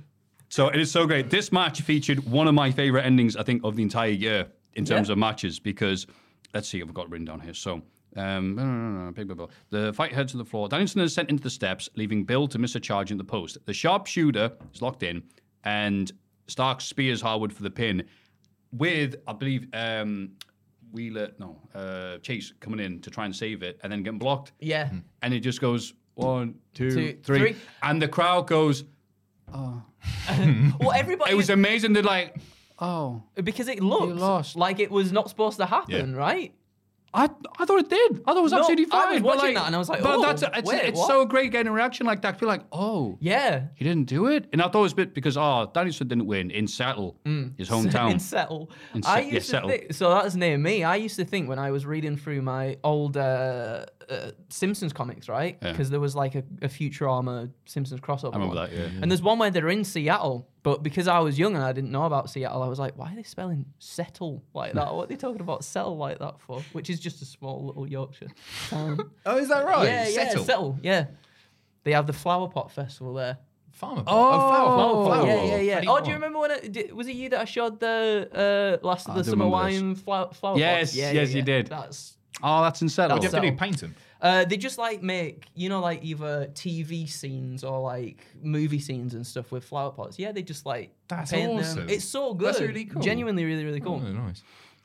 so 0.48 0.68
it 0.68 0.80
is 0.80 0.90
so 0.90 1.06
great. 1.06 1.28
This 1.28 1.52
match 1.52 1.82
featured 1.82 2.20
one 2.24 2.48
of 2.48 2.54
my 2.54 2.70
favorite 2.70 3.04
endings, 3.04 3.36
I 3.36 3.42
think, 3.42 3.64
of 3.64 3.76
the 3.76 3.82
entire 3.82 4.10
year 4.10 4.46
in 4.74 4.86
terms 4.86 5.08
Yeah. 5.08 5.12
of 5.12 5.18
matches 5.18 5.60
because 5.60 6.06
let's 6.54 6.68
see, 6.68 6.80
I've 6.80 6.94
got 6.94 7.04
it 7.06 7.10
written 7.10 7.26
down 7.26 7.40
here. 7.40 7.54
So. 7.54 7.82
Um, 8.16 8.54
no, 8.54 8.64
no, 8.64 8.72
no, 8.90 9.04
no, 9.06 9.10
big, 9.12 9.28
big, 9.28 9.36
big. 9.38 9.48
The 9.70 9.92
fight 9.92 10.12
heads 10.12 10.32
to 10.32 10.38
the 10.38 10.44
floor. 10.44 10.68
Danielson 10.68 11.00
is 11.00 11.14
sent 11.14 11.30
into 11.30 11.42
the 11.42 11.50
steps, 11.50 11.88
leaving 11.96 12.24
Bill 12.24 12.46
to 12.48 12.58
miss 12.58 12.74
a 12.74 12.80
charge 12.80 13.10
in 13.10 13.18
the 13.18 13.24
post. 13.24 13.58
The 13.64 13.72
sharpshooter 13.72 14.52
is 14.74 14.82
locked 14.82 15.02
in, 15.02 15.22
and 15.64 16.12
Stark 16.48 16.80
spears 16.80 17.20
Harwood 17.22 17.52
for 17.52 17.62
the 17.62 17.70
pin 17.70 18.02
with, 18.72 19.16
I 19.26 19.32
believe, 19.32 19.66
um, 19.72 20.32
Wheeler, 20.92 21.30
no, 21.38 21.56
uh, 21.74 22.18
Chase 22.18 22.52
coming 22.60 22.80
in 22.80 23.00
to 23.00 23.10
try 23.10 23.24
and 23.24 23.34
save 23.34 23.62
it 23.62 23.80
and 23.82 23.90
then 23.92 24.02
getting 24.02 24.18
blocked. 24.18 24.52
Yeah. 24.60 24.90
And 25.22 25.32
it 25.32 25.40
just 25.40 25.60
goes 25.60 25.94
one, 26.14 26.56
two, 26.74 26.90
three, 26.90 27.12
Two, 27.14 27.18
three. 27.22 27.56
And 27.82 28.00
the 28.02 28.08
crowd 28.08 28.46
goes, 28.46 28.84
Well, 29.52 30.92
everybody. 30.94 31.32
it 31.32 31.34
was 31.34 31.50
amazing. 31.50 31.92
They're 31.92 32.02
like, 32.02 32.36
oh, 32.78 33.22
because 33.42 33.68
it 33.68 33.82
looked 33.82 34.16
lost. 34.16 34.56
like 34.56 34.80
it 34.80 34.90
was 34.90 35.12
not 35.12 35.28
supposed 35.28 35.58
to 35.58 35.66
happen, 35.66 36.14
right? 36.14 36.54
I, 37.14 37.28
I 37.58 37.64
thought 37.66 37.78
it 37.80 37.90
did. 37.90 38.22
I 38.26 38.32
thought 38.32 38.38
it 38.38 38.42
was 38.42 38.52
No, 38.52 38.60
absolutely 38.60 38.86
I 38.90 39.12
was 39.12 39.20
but 39.20 39.26
watching 39.26 39.44
like, 39.46 39.54
that 39.56 39.66
and 39.66 39.74
I 39.74 39.78
was 39.78 39.88
like, 39.90 40.02
but 40.02 40.14
oh, 40.16 40.22
that's 40.22 40.42
it's, 40.42 40.62
wait, 40.70 40.82
it's 40.84 40.98
what? 40.98 41.08
so 41.08 41.26
great 41.26 41.52
getting 41.52 41.68
a 41.68 41.72
reaction 41.72 42.06
like 42.06 42.22
that. 42.22 42.34
I 42.36 42.38
feel 42.38 42.48
like, 42.48 42.62
oh, 42.72 43.18
Yeah. 43.20 43.64
he 43.74 43.84
didn't 43.84 44.06
do 44.08 44.28
it. 44.28 44.46
And 44.52 44.62
I 44.62 44.68
thought 44.68 44.78
it 44.78 44.82
was 44.82 44.92
a 44.92 44.96
bit 44.96 45.12
because, 45.14 45.36
oh, 45.36 45.70
Danielson 45.74 46.08
didn't 46.08 46.26
win 46.26 46.50
in 46.50 46.66
Seattle, 46.66 47.18
his 47.58 47.68
hometown. 47.68 48.10
in 48.12 48.18
Settle. 48.18 48.70
In 48.94 49.02
I 49.04 49.20
Se- 49.22 49.26
yeah, 49.28 49.34
used 49.34 49.46
to 49.46 49.50
Settle. 49.50 49.68
think, 49.68 49.92
so 49.92 50.08
that's 50.10 50.34
near 50.34 50.56
me. 50.56 50.84
I 50.84 50.96
used 50.96 51.16
to 51.16 51.24
think 51.26 51.48
when 51.50 51.58
I 51.58 51.70
was 51.70 51.84
reading 51.84 52.16
through 52.16 52.40
my 52.42 52.78
old 52.82 53.18
uh, 53.18 53.84
uh, 54.08 54.30
Simpsons 54.48 54.92
comics, 54.92 55.28
right? 55.28 55.58
Yeah. 55.62 55.72
Because 55.72 55.90
there 55.90 56.00
was 56.00 56.14
like 56.14 56.34
a, 56.34 56.44
a 56.62 56.68
Futurama 56.68 57.50
Simpsons 57.66 58.00
crossover. 58.00 58.34
I 58.34 58.36
remember 58.38 58.54
one. 58.56 58.70
that, 58.70 58.76
yeah. 58.76 58.88
And 59.00 59.10
there's 59.10 59.22
one 59.22 59.38
where 59.38 59.50
they're 59.50 59.68
in 59.68 59.84
Seattle, 59.84 60.48
but 60.62 60.82
because 60.82 61.08
I 61.08 61.18
was 61.20 61.38
young 61.38 61.54
and 61.54 61.64
I 61.64 61.72
didn't 61.72 61.90
know 61.92 62.04
about 62.04 62.30
Seattle, 62.30 62.62
I 62.62 62.68
was 62.68 62.78
like, 62.78 62.96
why 62.96 63.12
are 63.12 63.16
they 63.16 63.22
spelling 63.22 63.64
settle 63.78 64.42
like 64.54 64.72
that? 64.74 64.94
what 64.94 65.04
are 65.04 65.06
they 65.08 65.16
talking 65.16 65.40
about 65.40 65.64
settle 65.64 65.96
like 65.96 66.18
that 66.20 66.40
for? 66.40 66.62
Which 66.72 66.88
is 66.90 67.00
just 67.00 67.22
a 67.22 67.24
small 67.24 67.64
little 67.66 67.86
Yorkshire 67.88 68.28
town. 68.68 69.10
Oh, 69.26 69.36
is 69.38 69.48
that 69.48 69.64
right? 69.64 69.84
yeah, 69.86 70.08
yeah, 70.08 70.28
Settle. 70.28 70.44
settle. 70.44 70.78
Yeah. 70.82 71.06
They 71.84 71.92
have 71.92 72.06
the 72.06 72.12
Flower 72.12 72.48
Pot 72.48 72.70
Festival 72.72 73.14
there. 73.14 73.38
Farmer. 73.72 74.02
Oh, 74.06 74.30
flower, 74.48 74.68
Oh, 74.68 75.04
flower. 75.06 75.26
yeah, 75.26 75.44
yeah, 75.44 75.56
yeah. 75.56 75.80
Do 75.80 75.88
Oh, 75.88 75.92
want? 75.92 76.04
do 76.04 76.10
you 76.10 76.16
remember 76.16 76.38
when 76.40 76.50
it, 76.50 76.72
did, 76.72 76.92
was 76.92 77.08
it 77.08 77.14
you 77.16 77.30
that 77.30 77.40
I 77.40 77.44
showed 77.46 77.80
the 77.80 78.78
uh, 78.82 78.86
last 78.86 79.08
of 79.08 79.14
the 79.14 79.24
summer 79.24 79.48
wine 79.48 79.94
flower, 79.94 80.30
flower 80.34 80.58
Yes. 80.58 80.94
Yeah, 80.94 81.10
yes, 81.12 81.30
yeah, 81.30 81.36
you 81.36 81.42
did. 81.42 81.68
That's 81.68 82.16
oh, 82.42 82.62
that's 82.62 82.82
in 82.82 82.88
Seattle. 82.88 83.16
What 83.16 83.20
do 83.22 83.26
you 83.28 83.32
have 83.32 83.42
to 83.42 83.50
do? 83.50 83.56
Paint 83.56 83.80
them. 83.80 83.94
uh, 84.20 84.44
they 84.44 84.56
just 84.56 84.78
like 84.78 85.02
make 85.02 85.46
you 85.54 85.68
know 85.68 85.80
like 85.80 86.04
either 86.04 86.46
TV 86.54 87.08
scenes 87.08 87.64
or 87.64 87.80
like 87.80 88.24
movie 88.42 88.78
scenes 88.80 89.14
and 89.14 89.26
stuff 89.26 89.50
with 89.52 89.64
flower 89.64 89.90
pots. 89.90 90.18
Yeah, 90.18 90.32
they 90.32 90.42
just 90.42 90.64
like 90.66 90.94
That's 91.08 91.30
paint 91.30 91.50
them. 91.50 91.58
awesome. 91.60 91.88
It's 91.88 92.04
so 92.04 92.34
good. 92.34 92.48
That's 92.48 92.60
really 92.60 92.84
cool. 92.86 93.02
Genuinely, 93.02 93.44
really, 93.44 93.64
really 93.64 93.80
cool. 93.80 94.02
Oh, 94.04 94.12
nice. 94.12 94.42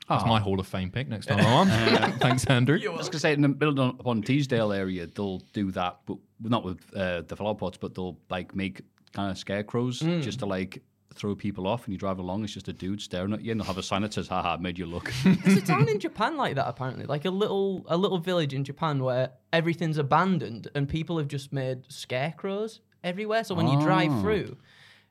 That's 0.08 0.24
my 0.24 0.40
Hall 0.40 0.58
of 0.58 0.66
Fame 0.66 0.90
pick 0.90 1.06
next 1.06 1.26
time 1.26 1.40
I'm 1.40 1.46
on. 1.46 1.68
Thanks, 2.18 2.46
Andrew. 2.46 2.78
I 2.82 2.88
was 2.96 3.08
going 3.08 3.12
to 3.12 3.18
say, 3.18 3.34
in 3.34 3.42
the 3.42 3.48
build 3.48 3.78
on, 3.78 3.90
upon 3.90 4.22
Teesdale 4.22 4.74
area, 4.74 5.06
they'll 5.06 5.40
do 5.52 5.70
that, 5.72 5.98
but 6.06 6.16
not 6.40 6.64
with 6.64 6.80
uh, 6.96 7.20
the 7.28 7.36
flower 7.36 7.54
pots, 7.54 7.76
but 7.76 7.94
they'll 7.94 8.16
like 8.30 8.54
make 8.56 8.80
kind 9.12 9.30
of 9.30 9.36
scarecrows 9.36 10.00
Mm. 10.00 10.22
just 10.22 10.38
to 10.38 10.46
like 10.46 10.80
throw 11.14 11.34
people 11.34 11.66
off. 11.66 11.84
And 11.84 11.92
you 11.92 11.98
drive 11.98 12.18
along, 12.18 12.44
it's 12.44 12.52
just 12.52 12.68
a 12.68 12.72
dude 12.72 13.00
staring 13.00 13.32
at 13.32 13.42
you, 13.42 13.50
and 13.52 13.60
they'll 13.60 13.66
have 13.66 13.78
a 13.78 13.82
sign 13.82 14.02
that 14.02 14.12
says, 14.14 14.28
haha, 14.28 14.56
made 14.58 14.78
you 14.78 14.86
look. 14.86 15.12
There's 15.24 15.58
a 15.58 15.62
town 15.62 15.88
in 15.88 15.98
Japan 16.00 16.36
like 16.36 16.54
that 16.56 16.68
apparently, 16.68 17.04
like 17.06 17.24
a 17.24 17.30
little 17.30 17.84
a 17.88 17.96
little 17.96 18.18
village 18.18 18.54
in 18.54 18.64
Japan 18.64 19.02
where 19.02 19.30
everything's 19.52 19.98
abandoned 19.98 20.68
and 20.74 20.88
people 20.88 21.18
have 21.18 21.28
just 21.28 21.52
made 21.52 21.84
scarecrows 21.90 22.80
everywhere. 23.04 23.44
So 23.44 23.54
when 23.54 23.68
you 23.68 23.80
drive 23.80 24.10
Oh. 24.12 24.20
through, 24.20 24.56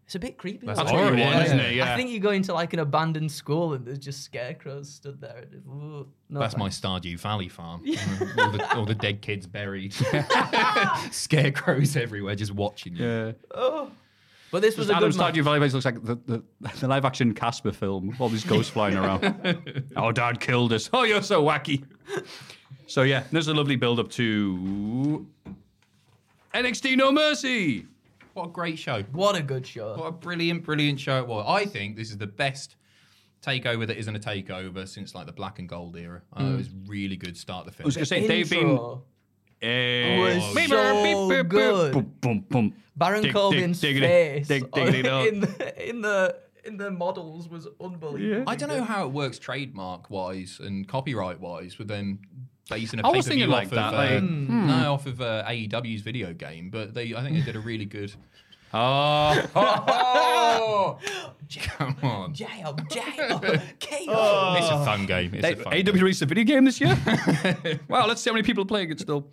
it's 0.06 0.15
a 0.15 0.19
bit 0.19 0.38
creepy. 0.38 0.65
That's 0.65 0.80
like 0.80 0.94
what 0.94 1.18
you 1.18 1.24
isn't 1.24 1.60
it? 1.60 1.76
Yeah. 1.76 1.94
I 1.94 1.98
think 1.98 2.10
you 2.11 2.19
go 2.22 2.30
into 2.32 2.53
like 2.53 2.72
an 2.72 2.80
abandoned 2.80 3.30
school 3.30 3.74
and 3.74 3.86
there's 3.86 3.99
just 3.99 4.24
scarecrows 4.24 4.90
stood 4.90 5.19
there. 5.19 5.40
and 5.44 5.53
it- 5.53 5.64
ooh, 5.68 6.07
no 6.30 6.40
That's 6.40 6.56
my. 6.56 6.69
Stardew 6.69 7.19
Valley 7.19 7.49
farm. 7.49 7.82
all, 8.38 8.52
the, 8.52 8.76
all 8.78 8.86
the 8.86 8.95
dead 8.95 9.22
kids 9.22 9.45
buried. 9.48 9.94
Scarecrows 11.11 11.95
everywhere 11.98 12.36
just 12.36 12.53
watching 12.53 12.95
you. 12.95 13.06
yeah. 13.06 13.32
Oh. 13.53 13.91
But 14.52 14.61
this 14.61 14.78
was 14.78 14.90
a 14.90 14.95
Adam 14.95 15.10
good 15.10 15.18
match. 15.18 15.34
Stardew 15.34 15.44
Valley 15.44 15.60
Base 15.60 15.74
looks 15.74 15.86
like 15.86 16.03
the, 16.03 16.15
the, 16.26 16.44
the 16.80 16.88
live 16.88 17.06
action 17.06 17.34
Casper 17.34 17.72
film, 17.72 18.15
all 18.19 18.30
these 18.30 18.45
ghosts 18.45 18.72
flying 18.72 18.95
around. 18.95 19.84
oh, 19.98 20.11
dad 20.11 20.40
killed 20.40 20.72
us. 20.72 20.90
Oh, 20.94 21.03
you're 21.03 21.22
so 21.22 21.44
wacky. 21.44 21.84
So, 22.88 23.02
yeah, 23.02 23.24
there's 23.32 23.49
a 23.49 23.53
lovely 23.53 23.76
build 23.76 23.99
up 23.99 24.10
to 24.11 25.28
NXT 26.53 26.95
No 26.95 27.11
Mercy. 27.11 27.86
What 28.34 28.45
a 28.45 28.49
great 28.49 28.80
show. 28.80 29.03
What 29.11 29.36
a 29.36 29.41
good 29.41 29.65
show. 29.65 29.95
What 29.95 30.06
a 30.06 30.11
brilliant, 30.11 30.64
brilliant 30.64 30.99
show 30.99 31.18
it 31.18 31.28
was. 31.28 31.45
I 31.48 31.65
think 31.65 31.95
this 31.95 32.11
is 32.11 32.18
the 32.18 32.28
best 32.28 32.76
takeover 33.41 33.86
that 33.88 33.98
isn't 33.98 34.15
a 34.15 34.19
takeover 34.19 34.88
since 34.88 35.14
like 35.15 35.26
the 35.26 35.34
black 35.34 35.60
and 35.60 35.68
gold 35.68 35.98
era. 35.98 36.22
Uh, 36.40 36.44
it 36.44 36.57
was 36.57 36.69
really 36.86 37.18
good 37.18 37.36
start 37.36 37.65
to 37.65 37.72
the 37.72 37.76
film. 37.76 37.86
I 37.86 37.88
was 37.88 37.95
going 37.95 38.06
to 38.06 38.10
say, 38.10 38.28
they've 38.28 38.49
been. 38.49 38.69
Intro. 38.69 39.03
Eh, 39.62 40.20
was 40.20 40.44
so 40.44 40.54
beep, 40.54 40.70
beep, 40.70 41.30
beep, 41.30 41.50
good. 41.50 41.94
boom, 41.94 42.14
boom, 42.22 42.46
boom. 42.50 42.74
Baron 42.96 43.22
Dig, 43.22 43.32
dig, 43.32 43.36
Corbin's 43.36 43.80
diggity, 43.80 44.06
face 44.06 44.48
dig, 44.48 44.64
on- 44.64 44.70
diggity, 44.74 45.02
dog. 45.04 45.28
in 45.28 45.40
the 45.40 45.90
in 45.90 46.02
the 46.02 46.36
in 46.66 46.78
the 46.78 46.92
models 46.92 47.48
was 47.48 47.68
unbelievable. 47.80 48.44
I 48.48 48.56
don't 48.56 48.70
know 48.70 48.84
how 48.84 49.06
it 49.06 49.12
works 49.12 49.40
trademark 49.40 50.10
wise 50.10 50.60
and 50.62 50.88
copyright 50.88 51.40
wise 51.40 51.78
with 51.78 51.88
them 51.88 52.20
basing 52.70 53.00
a 53.00 53.08
I 53.08 53.12
pay 53.12 53.18
was 53.18 53.26
per 53.26 53.30
thinking 53.30 53.48
view 53.48 53.54
like 53.54 53.68
off 53.68 53.74
that, 53.74 53.94
of 53.94 54.00
uh, 54.00 54.20
hmm. 54.20 54.68
no 54.68 54.94
off 54.94 55.06
of 55.06 55.22
uh, 55.22 55.44
AEW's 55.48 56.02
video 56.02 56.34
game, 56.34 56.70
but 56.70 56.94
they 56.94 57.16
I 57.16 57.24
think 57.24 57.38
they 57.38 57.42
did 57.42 57.56
a 57.56 57.60
really 57.60 57.86
good. 57.86 58.14
Oh, 58.80 59.49
oh, 59.56 60.99
Come 61.60 61.95
on, 62.04 62.34
Jam, 62.34 62.76
jam, 62.91 63.40
chaos. 63.80 64.58
it's 64.60 64.70
a 64.70 64.86
fun 64.86 65.08
game. 65.08 65.34
It's 65.34 65.48
a 65.48 65.64
fun 65.64 65.74
AW 65.74 65.82
game. 65.82 65.95
released 65.95 66.22
a 66.22 66.28
video 66.28 66.44
game 66.44 66.66
this 66.66 66.80
year? 66.80 66.95
wow, 67.88 68.06
let's 68.06 68.22
see 68.22 68.30
how 68.30 68.36
many 68.36 68.44
people 68.44 68.62
are 68.64 68.68
playing 68.68 68.91
it 68.91 68.99
still. 68.99 69.28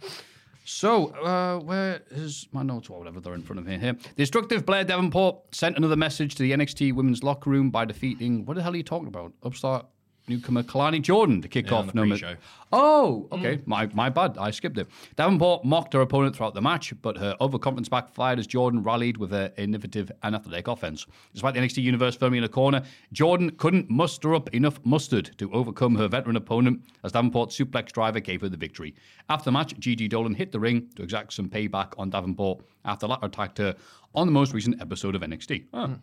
So, 0.64 1.08
uh, 1.08 1.58
where 1.58 2.02
is 2.10 2.48
my 2.52 2.62
notes 2.62 2.88
or 2.88 2.98
whatever 2.98 3.20
they're 3.20 3.34
in 3.34 3.42
front 3.42 3.58
of 3.58 3.66
me 3.66 3.76
here? 3.76 3.92
The 3.92 4.22
destructive 4.22 4.64
Blair 4.64 4.84
Davenport 4.84 5.54
sent 5.54 5.76
another 5.76 5.96
message 5.96 6.36
to 6.36 6.42
the 6.42 6.52
NXT 6.52 6.94
women's 6.94 7.22
locker 7.22 7.50
room 7.50 7.70
by 7.70 7.84
defeating, 7.84 8.46
what 8.46 8.54
the 8.56 8.62
hell 8.62 8.72
are 8.72 8.76
you 8.76 8.82
talking 8.82 9.08
about? 9.08 9.34
Upstart 9.42 9.84
newcomer 10.28 10.62
Kelani 10.62 11.00
Jordan 11.00 11.42
to 11.42 11.48
kick 11.48 11.70
Yeah, 11.70 11.76
off 11.76 11.94
number. 11.94 12.16
pre-show. 12.16 12.36
Oh, 12.72 13.28
mm. 13.30 13.38
okay. 13.38 13.62
My 13.66 13.86
my 13.94 14.08
bad. 14.08 14.36
I 14.38 14.50
skipped 14.50 14.78
it. 14.78 14.88
Davenport 15.16 15.64
mocked 15.64 15.92
her 15.92 16.00
opponent 16.00 16.34
throughout 16.34 16.54
the 16.54 16.62
match, 16.62 16.92
but 17.02 17.16
her 17.18 17.36
overconfidence 17.40 17.88
backfired 17.88 18.38
as 18.38 18.46
Jordan 18.46 18.82
rallied 18.82 19.16
with 19.16 19.30
her 19.30 19.52
innovative 19.56 20.10
and 20.22 20.34
athletic 20.34 20.68
offense. 20.68 21.06
Despite 21.32 21.54
the 21.54 21.60
NXT 21.60 21.82
Universe 21.82 22.16
firmly 22.16 22.38
in 22.38 22.44
a 22.44 22.48
corner, 22.48 22.82
Jordan 23.12 23.50
couldn't 23.56 23.90
muster 23.90 24.34
up 24.34 24.52
enough 24.54 24.80
mustard 24.84 25.30
to 25.38 25.52
overcome 25.52 25.94
her 25.96 26.08
veteran 26.08 26.36
opponent 26.36 26.82
as 27.04 27.12
Davenport's 27.12 27.56
suplex 27.56 27.92
driver 27.92 28.20
gave 28.20 28.40
her 28.40 28.48
the 28.48 28.56
victory. 28.56 28.94
After 29.28 29.46
the 29.46 29.52
match, 29.52 29.78
Gigi 29.78 30.08
Dolin 30.08 30.34
hit 30.34 30.50
the 30.52 30.60
ring 30.60 30.88
to 30.96 31.02
exact 31.02 31.32
some 31.32 31.48
payback 31.48 31.92
on 31.98 32.10
Davenport 32.10 32.64
after 32.84 33.06
the 33.06 33.10
latter 33.10 33.26
attacked 33.26 33.58
her 33.58 33.74
on 34.14 34.26
the 34.26 34.32
most 34.32 34.52
recent 34.52 34.80
episode 34.80 35.14
of 35.14 35.22
NXT. 35.22 35.66
Oh, 35.72 35.86
hmm. 35.86 35.92
ah. 35.94 35.98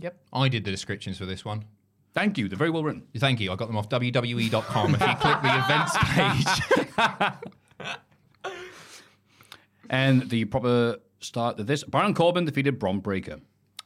Yep. 0.00 0.16
I 0.32 0.48
did 0.48 0.64
the 0.64 0.70
descriptions 0.70 1.18
for 1.18 1.26
this 1.26 1.44
one. 1.44 1.64
Thank 2.18 2.36
you. 2.36 2.48
They're 2.48 2.58
very 2.58 2.70
well 2.70 2.82
written. 2.82 3.04
Thank 3.16 3.38
you. 3.38 3.52
I 3.52 3.54
got 3.54 3.68
them 3.68 3.76
off 3.76 3.88
WWE.com. 3.90 4.94
if 4.96 5.00
you 5.00 5.14
click 5.20 5.40
the 5.40 5.56
events 5.64 5.96
page, 6.02 6.46
And 9.90 10.28
the 10.28 10.44
proper 10.46 10.96
start 11.20 11.60
of 11.60 11.68
this 11.68 11.84
Baron 11.84 12.14
Corbin 12.14 12.44
defeated 12.44 12.80
Bron 12.80 12.98
Breakker. 12.98 13.38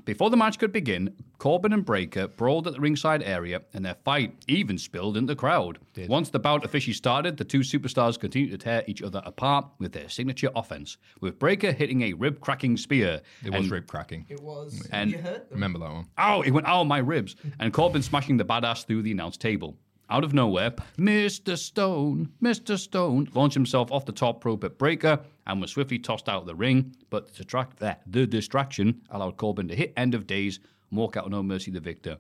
Before 0.05 0.31
the 0.31 0.37
match 0.37 0.59
could 0.59 0.73
begin, 0.73 1.15
Corbin 1.39 1.73
and 1.73 1.85
Breakker 1.85 2.27
brawled 2.27 2.67
at 2.67 2.75
the 2.75 2.81
ringside 2.81 3.23
area, 3.23 3.63
and 3.73 3.85
their 3.85 3.95
fight 4.05 4.35
even 4.49 4.77
spilled 4.79 5.17
into 5.17 5.33
the 5.33 5.37
crowd. 5.37 5.79
Once 6.09 6.31
the 6.31 6.39
bout 6.41 6.65
officially 6.65 6.95
started, 6.95 7.37
the 7.37 7.45
two 7.45 7.61
superstars 7.61 8.19
continued 8.19 8.51
to 8.51 8.59
tear 8.59 8.83
each 8.89 9.03
other 9.03 9.23
apart 9.25 9.67
with 9.79 9.93
their 9.93 10.09
signature 10.09 10.51
offense, 10.57 10.97
with 11.21 11.39
Breakker 11.39 11.73
hitting 11.73 12.03
a 12.03 12.15
rib-cracking 12.15 12.77
spear. 12.79 13.21
It 13.45 13.51
was 13.51 13.63
and- 13.63 13.71
rib 13.71 13.87
cracking. 13.87 14.27
It 14.29 14.41
was. 14.43 14.89
And- 14.91 15.11
you 15.13 15.19
heard 15.19 15.49
them? 15.49 15.53
Remember 15.53 15.79
that 15.79 15.93
one? 15.93 16.07
Ow, 16.19 16.43
it 16.43 16.51
went 16.51 16.67
out 16.67 16.85
my 16.85 16.99
ribs. 16.99 17.37
And 17.61 17.73
Corbin 17.73 18.03
smashing 18.03 18.39
the 18.39 18.45
badass 18.45 18.85
through 18.85 19.03
the 19.03 19.13
announce 19.13 19.37
table. 19.37 19.77
Out 20.13 20.25
of 20.25 20.35
nowhere, 20.35 20.73
Mr. 20.99 21.57
Stone, 21.57 22.29
Mr. 22.43 22.79
Stone 22.79 23.31
launched 23.33 23.55
himself 23.55 23.91
off 23.91 24.05
the 24.05 24.13
top 24.13 24.45
rope 24.45 24.63
at 24.63 24.77
Breakker 24.77 25.19
and 25.47 25.59
was 25.59 25.71
swiftly 25.71 25.99
tossed 25.99 26.29
out 26.29 26.43
of 26.43 26.47
the 26.47 26.55
ring. 26.55 26.95
But 27.09 27.29
the, 27.29 27.33
distract- 27.33 27.83
eh, 27.83 27.95
the 28.07 28.27
distraction 28.27 29.01
allowed 29.09 29.39
Corbin 29.39 29.69
to 29.69 29.75
hit 29.75 29.95
End 29.97 30.15
of 30.15 30.27
Days 30.27 30.61
and 30.91 30.99
walk 30.99 31.17
out 31.17 31.25
with 31.25 31.33
no 31.33 31.43
mercy 31.43 31.71
the 31.71 31.81
victor. 31.81 32.19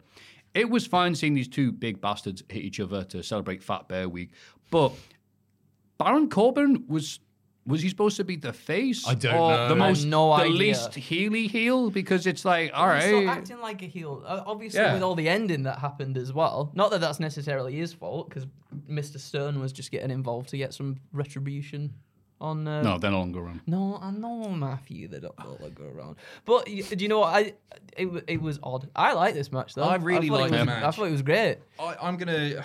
It 0.54 0.70
was 0.70 0.86
fine 0.86 1.14
seeing 1.14 1.34
these 1.34 1.48
two 1.48 1.70
big 1.70 2.00
bastards 2.00 2.42
hit 2.48 2.62
each 2.62 2.80
other 2.80 3.04
to 3.04 3.22
celebrate 3.22 3.62
Fat 3.62 3.88
Bear 3.88 4.08
Week. 4.08 4.30
But 4.70 4.92
Baron 5.98 6.30
Corbin 6.30 6.84
was. 6.88 7.20
Was 7.64 7.80
he 7.80 7.88
supposed 7.88 8.16
to 8.16 8.24
be 8.24 8.34
the 8.36 8.52
face? 8.52 9.06
I 9.06 9.14
don't 9.14 9.34
or 9.36 9.50
know. 9.52 9.68
The 9.68 9.76
most, 9.76 10.04
no 10.04 10.28
the 10.36 10.42
idea. 10.42 10.52
least 10.56 10.90
heely 10.92 11.48
heel 11.48 11.90
because 11.90 12.26
it's 12.26 12.44
like, 12.44 12.72
all 12.74 12.86
He's 12.92 13.04
right, 13.04 13.08
still 13.08 13.30
acting 13.30 13.60
like 13.60 13.82
a 13.82 13.86
heel. 13.86 14.22
Uh, 14.26 14.42
obviously, 14.44 14.80
Yeah. 14.80 14.94
with 14.94 15.02
all 15.04 15.14
the 15.14 15.28
ending 15.28 15.62
that 15.62 15.78
happened 15.78 16.16
as 16.18 16.32
well. 16.32 16.72
Not 16.74 16.90
that 16.90 17.00
that's 17.00 17.20
necessarily 17.20 17.74
his 17.76 17.92
fault, 17.92 18.28
because 18.28 18.46
Mr. 18.90 19.20
Stern 19.20 19.60
was 19.60 19.72
just 19.72 19.92
getting 19.92 20.10
involved 20.10 20.48
to 20.48 20.56
get 20.58 20.74
some 20.74 20.96
retribution 21.12 21.94
on. 22.42 22.66
Uh, 22.68 22.82
No, 22.82 22.98
they're 22.98 23.10
no 23.10 23.20
longer 23.20 23.40
around. 23.40 23.60
No, 23.66 23.98
I 24.02 24.10
know 24.10 24.48
Matthew. 24.50 25.08
They 25.08 25.20
don't 25.20 25.38
no 25.38 25.56
longer 25.60 25.88
around. 25.88 26.16
But 26.44 26.66
do 26.66 26.72
you 26.98 27.08
know 27.08 27.20
what? 27.20 27.34
I 27.34 27.54
it, 27.96 28.24
it 28.26 28.42
was 28.42 28.58
odd. 28.62 28.88
I 28.94 29.12
like 29.14 29.34
this 29.34 29.50
match 29.52 29.74
though. 29.74 29.84
I 29.84 29.96
really 29.96 30.28
thought 30.28 30.40
like 30.40 30.50
was- 30.50 30.60
the 30.60 30.64
match. 30.66 30.82
I 30.84 30.90
thought 30.90 31.04
it 31.06 31.12
was 31.12 31.22
great. 31.22 31.58
I, 31.78 31.96
I'm 32.02 32.16
gonna. 32.16 32.64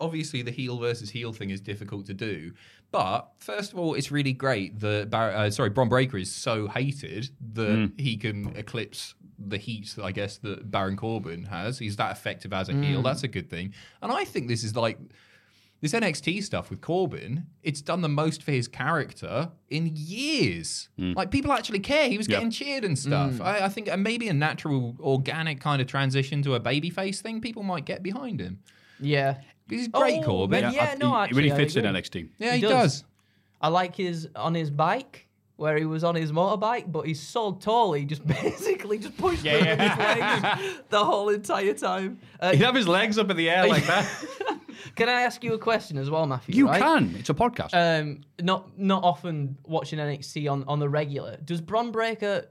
Obviously, 0.00 0.42
the 0.42 0.50
heel 0.50 0.78
versus 0.78 1.10
heel 1.10 1.32
thing 1.32 1.50
is 1.50 1.60
difficult 1.60 2.06
to 2.06 2.14
do, 2.14 2.52
but 2.90 3.28
first 3.38 3.72
of 3.72 3.78
all, 3.78 3.94
it's 3.94 4.10
really 4.10 4.32
great 4.32 4.80
that 4.80 5.10
Bar- 5.10 5.32
uh, 5.32 5.50
sorry, 5.50 5.70
Bron 5.70 5.88
Breakker 5.88 6.16
is 6.18 6.32
so 6.34 6.66
hated 6.68 7.30
that 7.54 7.92
he 7.98 8.16
can 8.16 8.54
eclipse 8.56 9.14
the 9.38 9.56
heat. 9.58 9.94
I 10.02 10.10
guess 10.12 10.38
that 10.38 10.70
Baron 10.70 10.96
Corbin 10.96 11.44
has. 11.44 11.78
He's 11.78 11.96
that 11.96 12.12
effective 12.12 12.52
as 12.52 12.68
a 12.68 12.72
heel. 12.72 13.02
That's 13.02 13.22
a 13.22 13.28
good 13.28 13.48
thing, 13.50 13.74
and 14.02 14.10
I 14.12 14.24
think 14.24 14.48
this 14.48 14.64
is 14.64 14.74
like. 14.76 14.98
This 15.80 15.92
NXT 15.92 16.42
stuff 16.42 16.70
with 16.70 16.80
Corbin, 16.80 17.46
it's 17.62 17.80
done 17.80 18.00
the 18.00 18.08
most 18.08 18.42
for 18.42 18.50
his 18.50 18.66
character 18.66 19.50
in 19.70 19.92
years. 19.94 20.88
Like 20.98 21.30
people 21.30 21.52
actually 21.52 21.78
care. 21.78 22.08
He 22.08 22.18
was 22.18 22.26
Yeah. 22.28 22.36
getting 22.36 22.50
cheered 22.50 22.84
and 22.84 22.98
stuff. 22.98 23.40
I, 23.40 23.60
I 23.60 23.68
think 23.68 23.88
uh, 23.88 23.96
maybe 23.96 24.28
a 24.28 24.34
natural, 24.34 24.96
organic 24.98 25.60
kind 25.60 25.80
of 25.80 25.86
transition 25.86 26.42
to 26.42 26.54
a 26.56 26.60
babyface 26.60 27.20
thing, 27.20 27.40
people 27.40 27.62
might 27.62 27.84
get 27.84 28.02
behind 28.02 28.40
him. 28.40 28.58
Yeah. 28.98 29.36
He's 29.70 29.86
great, 29.86 30.20
Oh, 30.22 30.26
Corbin. 30.26 30.62
but 30.64 30.74
yeah, 30.74 30.90
I- 30.92 30.96
no, 30.96 31.10
he, 31.10 31.16
actually, 31.22 31.42
he 31.42 31.48
really 31.50 31.62
fits 31.62 31.76
in 31.76 31.84
agree. 31.86 32.00
NXT. 32.00 32.28
Yeah, 32.38 32.50
He 32.54 32.56
he, 32.56 32.62
does. 32.62 32.72
does. 33.02 33.04
I 33.60 33.68
like 33.68 33.94
his 33.94 34.28
on 34.34 34.54
his 34.54 34.70
bike 34.70 35.26
where 35.56 35.76
he 35.76 35.84
was 35.84 36.02
on 36.04 36.14
his 36.14 36.30
motorbike, 36.32 36.90
but 36.90 37.02
he's 37.06 37.20
so 37.20 37.52
tall 37.52 37.92
he 37.92 38.04
just 38.04 38.24
basically 38.26 38.98
just 38.98 39.16
pushed 39.16 39.44
me 39.44 39.52
with 39.52 39.78
his 39.78 39.98
legs 39.98 40.78
the 40.88 41.04
whole 41.04 41.28
entire 41.28 41.74
time. 41.74 42.18
Uh, 42.40 42.50
He'd 42.52 42.62
have 42.62 42.74
his 42.74 42.88
legs 42.88 43.18
up 43.18 43.30
in 43.30 43.36
the 43.36 43.48
air 43.50 43.66
like 43.68 43.84
that. 43.86 44.08
Can 44.96 45.08
I 45.08 45.22
ask 45.22 45.42
you 45.44 45.54
a 45.54 45.58
question 45.58 45.96
as 45.98 46.10
well, 46.10 46.26
Matthew? 46.26 46.54
you 46.54 46.66
right? 46.66 46.80
can. 46.80 47.14
It's 47.18 47.30
a 47.30 47.34
podcast. 47.34 47.70
Um, 47.72 48.20
not 48.40 48.78
not 48.78 49.02
often 49.04 49.58
watching 49.64 49.98
NXT 49.98 50.50
on, 50.50 50.64
on 50.68 50.78
the 50.78 50.88
regular. 50.88 51.36
Does 51.44 51.60
Bron 51.60 51.90
Breakker 51.92 52.46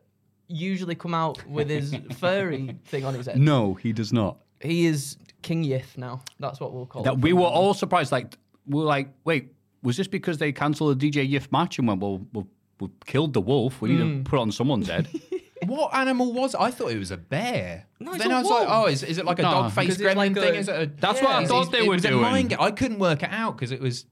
usually 0.48 0.96
come 0.96 1.14
out 1.14 1.46
with 1.48 1.70
his 1.70 1.96
furry 2.18 2.78
thing 2.86 3.06
on 3.06 3.14
his 3.14 3.26
head? 3.28 3.38
no, 3.38 3.74
he 3.76 3.92
does 3.94 4.12
not. 4.14 4.38
He 4.62 4.86
is 4.88 5.18
King 5.42 5.64
Yith 5.64 5.98
now. 5.98 6.22
That's 6.40 6.60
what 6.60 6.74
we'll 6.74 6.86
call 6.86 7.04
That 7.04 7.14
him. 7.16 7.22
we 7.22 7.34
were 7.34 7.46
all 7.46 7.74
surprised. 7.74 8.12
Like 8.12 8.38
we 8.66 8.80
were 8.80 8.86
like, 8.86 9.10
wait, 9.24 9.54
was 9.84 9.98
this 9.98 10.08
because 10.08 10.38
they 10.40 10.52
cancelled 10.52 11.00
the 11.00 11.12
DJ 11.12 11.30
Yif 11.32 11.52
match 11.52 11.78
and 11.80 11.88
went, 11.88 12.02
well, 12.02 12.26
we've, 12.34 12.46
we've 12.80 13.00
killed 13.06 13.34
the 13.34 13.42
wolf. 13.42 13.80
We 13.82 13.90
need 13.90 14.02
Hmm. 14.02 14.24
to 14.24 14.30
put 14.30 14.40
on 14.40 14.52
someone's 14.52 14.88
head. 14.88 15.08
What 15.66 15.94
animal 15.96 16.34
was 16.34 16.54
it? 16.54 16.60
I 16.62 16.70
thought 16.72 16.92
it 16.92 17.00
was 17.00 17.12
a 17.12 17.18
bear. 17.18 17.86
No, 18.00 18.14
it's 18.14 18.22
then 18.24 18.32
a 18.32 18.36
I 18.36 18.42
was 18.42 18.50
like, 18.50 18.68
oh, 18.70 18.86
is, 18.86 19.02
is 19.04 19.18
it 19.18 19.26
like 19.26 19.40
a 19.40 19.42
No, 19.42 19.52
dog-faced 19.52 19.76
because 19.98 20.02
it's 20.02 20.10
gremlin 20.14 20.16
like 20.18 20.34
thing? 20.36 20.56
a- 20.56 20.60
Is 20.60 20.68
it 20.68 20.82
a, 20.82 20.86
That's 21.02 21.22
what 21.22 21.32
I 21.32 21.42
Is- 21.44 21.50
thought 21.50 21.62
is- 21.64 21.70
they 21.70 21.80
it 21.80 21.88
were 21.88 21.96
was 21.96 22.06
a 22.06 22.10
doing. 22.10 22.22
mind 22.22 22.50
ga- 22.50 22.58
I 22.60 22.72
couldn't 22.72 23.00
work 23.00 23.24
it 23.24 23.30
out 23.32 23.56
because 23.58 23.72
it 23.72 23.82
was. 23.82 24.06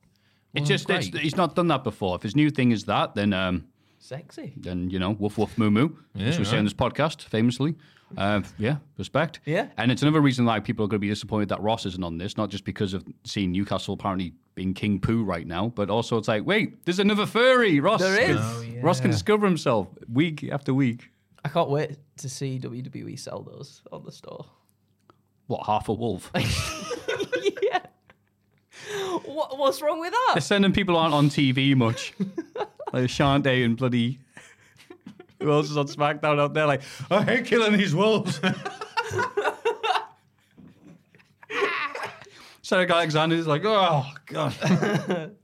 It's 0.54 0.62
wasn't 0.62 0.68
just 0.68 0.90
it's, 0.90 1.10
great. 1.10 1.24
he's 1.24 1.36
not 1.36 1.56
done 1.56 1.68
that 1.68 1.84
before. 1.84 2.16
If 2.16 2.24
his 2.24 2.36
new 2.36 2.50
thing 2.50 2.72
is 2.72 2.86
that, 2.86 3.14
then 3.16 3.34
um, 3.34 3.66
Sexy. 4.00 4.54
then 4.58 4.90
you 4.90 5.00
know, 5.00 5.12
woof 5.12 5.38
woof 5.38 5.58
moo 5.58 5.70
moo. 5.70 5.90
as 6.18 6.40
we 6.40 6.46
say 6.46 6.58
on 6.58 6.64
this 6.64 6.74
podcast, 6.74 7.22
famously. 7.24 7.76
Uh, 8.18 8.42
yeah, 8.58 8.78
respect. 8.98 9.40
Yeah. 9.46 9.68
and 9.78 9.92
it's 9.92 10.02
another 10.04 10.22
reason 10.22 10.46
why 10.46 10.60
people 10.60 10.86
are 10.86 10.88
going 10.88 11.00
to 11.00 11.06
be 11.06 11.10
disappointed 11.10 11.50
that 11.50 11.60
Ross 11.62 11.86
isn't 11.88 12.04
on 12.04 12.18
this. 12.20 12.38
Not 12.38 12.50
just 12.50 12.64
because 12.64 12.94
of 12.94 13.04
seeing 13.26 13.52
Newcastle 13.52 13.96
apparently 13.96 14.34
being 14.54 14.74
king 14.74 15.00
poo 15.00 15.24
right 15.24 15.46
now, 15.46 15.70
but 15.76 15.90
also 15.90 16.16
it's 16.18 16.28
like, 16.28 16.46
wait, 16.46 16.86
there's 16.86 17.00
another 17.00 17.26
furry. 17.26 17.80
Ross, 17.80 18.00
There 18.02 18.22
is. 18.22 18.38
Oh, 18.40 18.64
Ross 18.82 19.02
can 19.02 19.10
discover 19.12 19.46
himself 19.48 19.88
week 20.14 20.48
after 20.50 20.74
week. 20.74 21.10
I 21.46 21.48
can't 21.48 21.70
wait 21.70 21.98
to 22.18 22.28
see 22.28 22.58
WWE 22.58 23.20
sell 23.20 23.44
those 23.44 23.84
on 23.92 24.04
the 24.04 24.12
store. 24.12 24.48
What 25.46 25.64
half 25.68 25.90
a 25.90 25.94
wolf? 25.94 26.32
yeah. 26.36 27.82
What, 29.26 29.56
what's 29.60 29.80
wrong 29.80 30.00
with 30.00 30.10
that? 30.12 30.32
They're 30.34 30.42
sending 30.42 30.74
people 30.74 30.98
aren't 30.98 31.14
on 31.14 31.30
TV 31.30 31.76
much, 31.76 32.14
like 32.92 33.04
Shante 33.04 33.64
and 33.64 33.78
bloody. 33.78 34.18
Who 35.40 35.52
else 35.52 35.70
is 35.70 35.78
on 35.78 35.86
SmackDown 35.86 36.40
out 36.40 36.56
there? 36.56 36.66
Like, 36.66 36.82
I 37.12 37.22
hate 37.22 37.46
killing 37.46 37.78
these 37.78 37.94
wolves. 37.94 38.42
Cedric 42.64 42.90
Alexander's 42.90 43.46
like, 43.46 43.62
oh 43.66 44.04
god. 44.26 45.36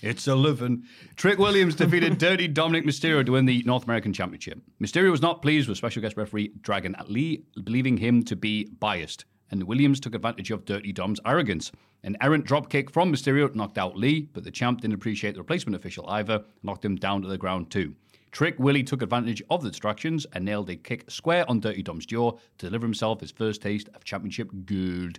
It's 0.00 0.28
a 0.28 0.34
living. 0.36 0.84
Trick 1.16 1.38
Williams 1.38 1.74
defeated 1.74 2.18
Dirty 2.18 2.48
Dominik 2.48 2.84
Mysterio 2.84 3.26
to 3.26 3.32
win 3.32 3.46
the 3.46 3.62
North 3.64 3.84
American 3.84 4.12
Championship. 4.12 4.60
Mysterio 4.80 5.10
was 5.10 5.22
not 5.22 5.42
pleased 5.42 5.68
with 5.68 5.76
special 5.78 6.00
guest 6.02 6.16
referee 6.16 6.52
Dragon 6.60 6.94
Lee, 7.08 7.42
believing 7.64 7.96
him 7.96 8.22
to 8.24 8.36
be 8.36 8.66
biased, 8.78 9.24
and 9.50 9.62
Williams 9.64 9.98
took 9.98 10.14
advantage 10.14 10.52
of 10.52 10.64
Dirty 10.64 10.92
Dom's 10.92 11.18
arrogance. 11.26 11.72
An 12.04 12.16
errant 12.20 12.46
dropkick 12.46 12.90
from 12.92 13.12
Mysterio 13.12 13.52
knocked 13.56 13.76
out 13.76 13.96
Lee, 13.96 14.28
but 14.32 14.44
the 14.44 14.52
champ 14.52 14.82
didn't 14.82 14.94
appreciate 14.94 15.32
the 15.34 15.40
replacement 15.40 15.74
official 15.74 16.08
either, 16.08 16.44
knocked 16.62 16.84
him 16.84 16.94
down 16.94 17.22
to 17.22 17.28
the 17.28 17.38
ground 17.38 17.70
too. 17.70 17.94
Trick 18.30 18.54
Willie 18.58 18.84
took 18.84 19.02
advantage 19.02 19.42
of 19.50 19.62
the 19.64 19.70
distractions 19.70 20.26
and 20.32 20.44
nailed 20.44 20.70
a 20.70 20.76
kick 20.76 21.10
square 21.10 21.44
on 21.50 21.58
Dirty 21.58 21.82
Dom's 21.82 22.06
jaw 22.06 22.32
to 22.32 22.66
deliver 22.66 22.86
himself 22.86 23.20
his 23.20 23.32
first 23.32 23.62
taste 23.62 23.88
of 23.94 24.04
championship 24.04 24.48
gold. 24.64 25.18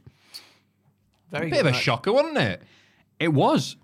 Very 1.31 1.47
A 1.47 1.49
bit 1.49 1.59
of 1.61 1.65
a 1.65 1.71
match. 1.71 1.81
shocker, 1.81 2.13
wasn't 2.13 2.37
it? 2.37 2.61
It 3.19 3.33
was. 3.33 3.75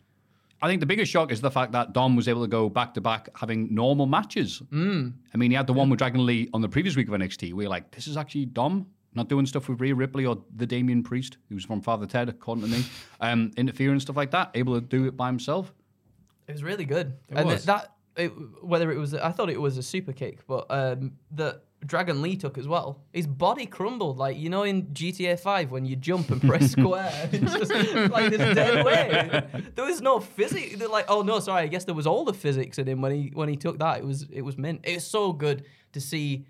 I 0.61 0.67
think 0.67 0.79
the 0.79 0.85
biggest 0.85 1.11
shock 1.11 1.31
is 1.31 1.41
the 1.41 1.51
fact 1.51 1.73
that 1.73 1.93
Dom 1.93 2.15
was 2.15 2.27
able 2.27 2.41
to 2.41 2.47
go 2.47 2.69
back 2.69 2.93
to 2.95 3.01
back 3.01 3.29
having 3.35 3.73
normal 3.73 4.05
matches. 4.05 4.61
Mm. 4.71 5.13
I 5.33 5.37
mean, 5.37 5.51
he 5.51 5.57
had 5.57 5.67
the 5.67 5.73
one 5.73 5.89
with 5.89 5.99
Dragon 5.99 6.25
Lee 6.25 6.49
on 6.53 6.61
the 6.61 6.69
previous 6.69 6.95
week 6.95 7.07
of 7.07 7.13
NXT. 7.13 7.53
We 7.53 7.65
were 7.65 7.69
like, 7.69 7.91
this 7.91 8.07
is 8.07 8.17
actually 8.17 8.45
Dom 8.45 8.87
not 9.15 9.29
doing 9.29 9.45
stuff 9.45 9.69
with 9.69 9.79
Rhea 9.79 9.95
Ripley 9.95 10.25
or 10.25 10.37
the 10.55 10.65
Damien 10.65 11.01
Priest, 11.01 11.37
who's 11.49 11.65
from 11.65 11.81
Father 11.81 12.05
Ted, 12.05 12.29
according 12.29 12.65
to 12.65 12.69
me, 12.69 12.83
um, 13.21 13.51
interfering 13.57 13.99
stuff 13.99 14.17
like 14.17 14.31
that, 14.31 14.51
able 14.53 14.75
to 14.75 14.81
do 14.81 15.05
it 15.05 15.15
by 15.15 15.27
himself. 15.27 15.73
It 16.47 16.51
was 16.51 16.63
really 16.63 16.85
good. 16.85 17.13
It 17.29 17.37
and 17.37 17.47
was. 17.47 17.65
that 17.65 17.95
it, 18.17 18.27
whether 18.61 18.91
it 18.91 18.97
was 18.97 19.13
I 19.13 19.31
thought 19.31 19.49
it 19.49 19.59
was 19.59 19.77
a 19.77 19.83
super 19.83 20.13
kick, 20.13 20.45
but 20.47 20.65
um, 20.69 21.13
that 21.31 21.63
Dragon 21.85 22.21
Lee 22.21 22.35
took 22.35 22.57
as 22.57 22.67
well. 22.67 23.01
His 23.13 23.27
body 23.27 23.65
crumbled 23.65 24.17
like 24.17 24.37
you 24.37 24.49
know 24.49 24.63
in 24.63 24.87
GTA 24.87 25.39
Five 25.39 25.71
when 25.71 25.85
you 25.85 25.95
jump 25.95 26.29
and 26.31 26.41
press 26.41 26.71
square, 26.77 27.29
it's 27.31 27.53
just 27.53 27.71
like 28.11 28.31
this 28.31 28.55
dead 28.55 28.85
weight. 28.85 29.75
There 29.75 29.85
was 29.85 30.01
no 30.01 30.19
physics. 30.19 30.77
They're 30.77 30.87
like, 30.87 31.05
oh 31.09 31.21
no, 31.21 31.39
sorry. 31.39 31.63
I 31.63 31.67
guess 31.67 31.85
there 31.85 31.95
was 31.95 32.07
all 32.07 32.25
the 32.25 32.33
physics 32.33 32.77
in 32.79 32.87
him 32.87 33.01
when 33.01 33.11
he 33.11 33.31
when 33.33 33.49
he 33.49 33.55
took 33.55 33.79
that. 33.79 33.99
It 33.99 34.05
was 34.05 34.23
it 34.31 34.41
was 34.41 34.57
mint. 34.57 34.81
It 34.83 34.95
was 34.95 35.05
so 35.07 35.31
good 35.33 35.65
to 35.93 36.01
see 36.01 36.45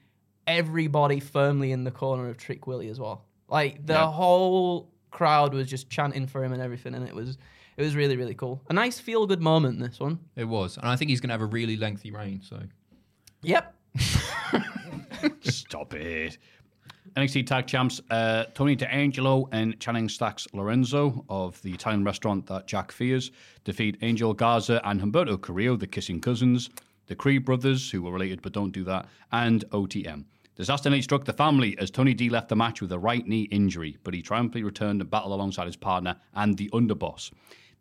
everybody 0.48 1.20
firmly 1.20 1.72
in 1.72 1.84
the 1.84 1.92
corner 1.92 2.30
of 2.30 2.38
Trick 2.38 2.68
Willie 2.68 2.90
as 2.90 3.00
well. 3.00 3.26
Like 3.48 3.86
the 3.86 3.94
Yeah. 3.94 4.12
whole 4.12 4.92
crowd 5.12 5.54
was 5.54 5.68
just 5.68 5.90
chanting 5.90 6.28
for 6.28 6.44
him 6.44 6.52
and 6.54 6.62
everything, 6.62 6.94
and 6.96 7.08
it 7.08 7.14
was 7.16 7.38
it 7.78 7.84
was 7.84 7.96
really 7.96 8.16
really 8.16 8.36
cool. 8.36 8.62
A 8.70 8.74
nice 8.74 9.00
feel 9.00 9.26
good 9.28 9.42
moment. 9.42 9.80
This 9.80 10.00
one. 10.00 10.20
It 10.36 10.46
was, 10.46 10.78
and 10.78 10.88
I 10.88 10.96
think 10.96 11.10
he's 11.10 11.20
going 11.20 11.30
to 11.30 11.34
have 11.34 11.42
a 11.42 11.46
really 11.46 11.78
lengthy 11.78 12.12
reign. 12.12 12.42
So 12.44 12.60
Yep. 13.44 13.74
Stop 15.42 15.94
it. 15.94 16.38
NXT 17.16 17.48
Tag 17.48 17.68
Champs 17.68 18.02
uh, 18.10 18.46
Tony 18.54 18.76
D'Angelo 18.76 19.48
and 19.52 19.80
Channing 19.80 20.10
Stacks 20.10 20.48
Lorenzo 20.54 21.24
of 21.30 21.62
the 21.62 21.72
Italian 21.72 22.04
restaurant 22.04 22.46
that 22.48 22.68
Jack 22.68 22.92
fears 22.92 23.32
defeat 23.64 23.98
Angel 24.02 24.34
Garza 24.34 24.82
and 24.84 25.00
Humberto 25.00 25.40
Carrillo, 25.42 25.78
the 25.78 25.88
kissing 25.88 26.20
cousins, 26.20 26.70
the 27.08 27.16
Creed 27.16 27.46
brothers, 27.46 27.90
who 27.90 28.02
were 28.02 28.12
related 28.12 28.42
but 28.42 28.52
don't 28.52 28.72
do 28.72 28.84
that, 28.84 29.08
and 29.32 29.64
OTM. 29.70 30.26
Disaster 30.56 30.90
nearly 30.90 31.02
struck 31.02 31.26
the 31.26 31.34
family 31.34 31.78
as 31.80 31.92
Tony 31.92 32.14
D 32.14 32.30
left 32.30 32.50
the 32.50 32.56
match 32.56 32.82
with 32.82 32.92
a 32.92 33.00
right 33.00 33.26
knee 33.28 33.44
injury, 33.44 33.98
but 34.04 34.14
he 34.14 34.22
triumphantly 34.22 34.64
returned 34.64 35.02
and 35.02 35.10
battled 35.10 35.34
alongside 35.34 35.68
his 35.68 35.76
partner 35.76 36.16
and 36.34 36.58
the 36.58 36.70
underboss. 36.70 37.32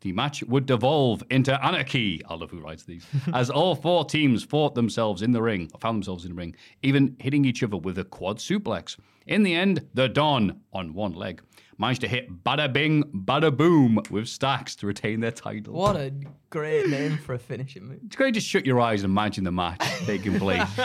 The 0.05 0.13
match 0.13 0.43
would 0.43 0.67
devolve 0.67 1.23
into 1.31 1.59
anarchy. 1.65 2.21
I 2.29 2.35
love 2.35 2.51
who 2.51 2.61
writes 2.61 2.83
these. 2.83 3.07
as 3.33 3.49
all 3.49 3.75
four 3.75 4.05
teams 4.05 4.45
fought 4.45 4.75
themselves 4.75 5.23
in 5.23 5.33
the 5.33 5.41
ring, 5.41 5.71
or 5.73 5.81
found 5.81 5.97
themselves 5.97 6.27
in 6.27 6.33
the 6.33 6.37
ring, 6.37 6.55
even 6.83 7.17
hitting 7.19 7.47
each 7.47 7.63
other 7.63 7.79
with 7.79 7.97
a 7.97 8.05
quad 8.05 8.37
suplex. 8.37 8.99
In 9.27 9.45
the 9.45 9.55
end, 9.55 9.89
the 9.95 10.07
Don, 10.11 10.61
on 10.75 10.93
one 10.93 11.15
leg, 11.15 11.41
managed 11.79 12.03
to 12.03 12.09
hit 12.09 12.45
Bada 12.45 12.71
Bing, 12.71 13.05
Bada 13.15 13.57
Boom 13.57 13.99
with 14.11 14.29
stacks 14.29 14.77
to 14.77 14.87
retain 14.87 15.21
their 15.21 15.31
title. 15.31 15.73
What 15.73 15.97
a 15.97 16.13
great 16.51 16.91
name 16.91 17.17
for 17.17 17.33
a 17.33 17.39
finishing 17.39 17.85
move. 17.85 18.01
It's 18.05 18.17
great 18.17 18.35
to 18.35 18.41
shut 18.41 18.67
your 18.67 18.83
eyes 18.83 19.05
and 19.05 19.11
imagine 19.11 19.45
the 19.45 19.53
match 19.53 19.81
taking 20.05 20.39
place. 20.39 20.69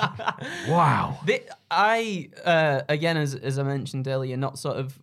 wow. 0.70 1.20
The, 1.26 1.44
I 1.70 2.30
uh, 2.46 2.84
again, 2.88 3.18
as 3.18 3.36
as 3.36 3.60
I 3.60 3.64
mentioned 3.64 4.08
earlier, 4.08 4.38
not 4.38 4.58
sort 4.58 4.78
of 4.78 4.98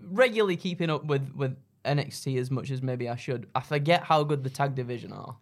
regularly 0.00 0.56
keeping 0.56 0.90
up 0.90 1.04
with 1.04 1.32
with 1.36 1.56
NXT 1.84 2.38
as 2.38 2.50
much 2.50 2.70
as 2.70 2.82
maybe 2.82 3.08
I 3.08 3.16
should. 3.16 3.46
I 3.54 3.60
forget 3.60 4.04
how 4.04 4.22
good 4.24 4.42
the 4.44 4.50
tag 4.50 4.74
division 4.74 5.12
are. 5.12 5.36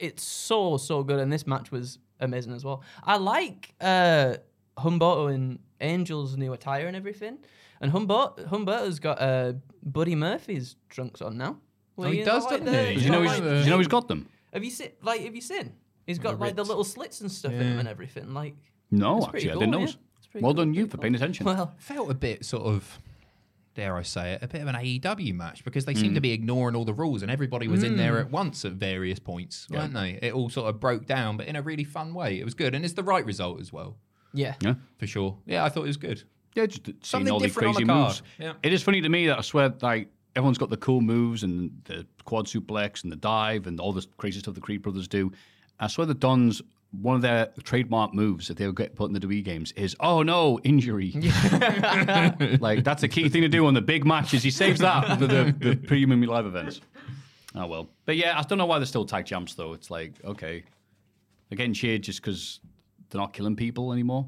It's 0.00 0.22
so 0.22 0.76
so 0.76 1.02
good, 1.02 1.18
and 1.18 1.32
this 1.32 1.46
match 1.46 1.70
was 1.72 1.98
amazing 2.20 2.52
as 2.52 2.64
well. 2.64 2.82
I 3.02 3.16
like 3.16 3.74
uh, 3.80 4.36
Humberto 4.78 5.32
and 5.34 5.58
Angel's 5.80 6.36
new 6.36 6.52
attire 6.52 6.86
and 6.86 6.96
everything, 6.96 7.38
and 7.80 7.92
Humberto 7.92 8.46
Humberto's 8.48 9.00
got 9.00 9.20
uh, 9.20 9.54
Buddy 9.82 10.14
Murphy's 10.14 10.76
trunks 10.88 11.20
on 11.20 11.36
now. 11.36 11.58
Well, 11.96 12.08
Oh, 12.08 12.12
he 12.12 12.22
does, 12.22 12.44
know, 12.44 12.50
doesn't 12.50 12.64
the- 12.66 12.84
he? 12.84 12.94
Do 12.96 13.00
you 13.00 13.10
know, 13.10 13.20
like 13.22 13.30
he's, 13.30 13.40
the- 13.42 13.62
you 13.64 13.70
know 13.70 13.78
he's 13.78 13.88
got 13.88 14.06
them? 14.06 14.28
Have 14.52 14.62
you 14.62 14.70
seen? 14.70 14.90
Like, 15.02 15.22
have 15.22 15.34
you 15.34 15.40
seen? 15.40 15.72
He's 16.06 16.18
got 16.20 16.38
like 16.38 16.54
the 16.54 16.64
little 16.64 16.84
slits 16.84 17.20
and 17.20 17.30
stuff 17.30 17.52
in 17.52 17.60
him 17.60 17.78
and 17.80 17.88
everything. 17.88 18.32
Like, 18.32 18.54
No, 18.90 19.18
It's 19.18 19.26
pretty 19.26 19.48
actually, 19.50 19.50
I 19.50 19.66
didn't 19.66 19.72
cool, 19.74 19.80
know. 19.82 19.86
yeah. 19.88 20.40
Well 20.40 20.42
cool, 20.42 20.54
done, 20.54 20.74
you, 20.74 20.82
pretty 20.82 20.90
for 20.90 20.98
paying 20.98 21.14
attention. 21.16 21.44
well, 21.46 21.74
felt 21.78 22.10
a 22.10 22.14
bit 22.14 22.44
sort 22.44 22.62
of 22.64 22.98
dare 23.78 23.96
I 23.96 24.02
say 24.02 24.32
it, 24.32 24.42
a 24.42 24.48
bit 24.48 24.60
of 24.60 24.66
an 24.66 24.74
AEW 24.74 25.32
match 25.34 25.62
because 25.62 25.84
they 25.84 25.94
seem 25.94 26.08
hmm. 26.08 26.14
to 26.16 26.20
be 26.20 26.32
ignoring 26.32 26.74
all 26.74 26.84
the 26.84 26.92
rules 26.92 27.22
and 27.22 27.30
everybody 27.30 27.68
was 27.68 27.84
in 27.84 27.96
there 27.96 28.14
hmm. 28.14 28.26
at 28.26 28.30
once 28.32 28.64
at 28.64 28.72
various 28.72 29.20
points, 29.20 29.68
weren't 29.70 29.94
they? 29.94 30.18
It 30.20 30.34
all 30.34 30.50
sort 30.50 30.68
of 30.68 30.80
broke 30.80 31.06
down, 31.06 31.36
but 31.36 31.46
in 31.46 31.54
a 31.54 31.62
really 31.62 31.84
fun 31.84 32.12
way. 32.12 32.40
It 32.40 32.44
was 32.44 32.54
good, 32.54 32.74
and 32.74 32.84
it's 32.84 32.94
the 32.94 33.04
right 33.04 33.24
result 33.24 33.60
as 33.60 33.72
well, 33.72 33.96
yeah. 34.34 34.56
yeah. 34.62 34.74
for 34.98 35.06
sure. 35.06 35.38
Yeah, 35.46 35.64
I 35.64 35.68
thought 35.68 35.84
it 35.84 35.86
was 35.86 35.96
good. 35.96 36.24
Yeah, 36.56 36.66
just 36.66 36.90
Something 37.02 37.32
all 37.32 37.38
these 37.38 37.50
different 37.50 37.68
on 37.68 37.74
crazy 37.74 37.84
the 37.84 37.92
card. 37.92 38.08
moves. 38.08 38.22
Yeah. 38.38 38.52
It 38.64 38.72
is 38.72 38.82
funny 38.82 39.00
to 39.00 39.08
me 39.08 39.28
that 39.28 39.38
I 39.38 39.42
swear, 39.42 39.72
like 39.80 40.08
everyone's 40.34 40.58
got 40.58 40.70
the 40.70 40.76
cool 40.76 41.00
moves 41.00 41.44
and 41.44 41.70
the 41.84 42.04
quad 42.24 42.46
suplex 42.46 43.04
and 43.04 43.12
the 43.12 43.16
dive 43.16 43.68
and 43.68 43.78
all 43.78 43.92
this 43.92 44.08
crazy 44.16 44.40
stuff 44.40 44.54
the 44.54 44.60
Creed 44.60 44.82
brothers 44.82 45.06
do. 45.06 45.30
I 45.78 45.86
swear 45.86 46.06
the 46.06 46.14
Dons. 46.14 46.62
One 46.92 47.16
of 47.16 47.22
their 47.22 47.50
trademark 47.64 48.14
moves 48.14 48.48
that 48.48 48.56
they'll 48.56 48.72
get 48.72 48.94
put 48.96 49.08
in 49.10 49.12
the 49.12 49.20
WWE 49.20 49.44
games 49.44 49.72
is, 49.72 49.94
oh 50.00 50.22
no, 50.22 50.58
injury. 50.64 51.12
like, 52.60 52.82
that's 52.82 53.02
a 53.02 53.08
key 53.08 53.28
thing 53.28 53.42
to 53.42 53.48
do 53.48 53.66
on 53.66 53.74
the 53.74 53.82
big 53.82 54.06
matches. 54.06 54.42
He 54.42 54.50
saves 54.50 54.80
that 54.80 55.18
for 55.18 55.26
the, 55.26 55.54
the 55.58 55.76
premium 55.76 56.22
live 56.22 56.46
events. 56.46 56.80
Oh, 57.54 57.66
well. 57.66 57.88
But 58.06 58.16
yeah, 58.16 58.38
I 58.38 58.42
don't 58.42 58.56
know 58.58 58.66
why 58.66 58.78
they're 58.78 58.86
still 58.86 59.04
tag 59.04 59.26
champs, 59.26 59.54
though. 59.54 59.74
It's 59.74 59.90
like, 59.90 60.12
okay. 60.24 60.64
They're 61.48 61.56
getting 61.56 61.74
cheered 61.74 62.02
just 62.02 62.22
because 62.22 62.60
they're 63.10 63.20
not 63.20 63.32
killing 63.32 63.56
people 63.56 63.92
anymore. 63.92 64.26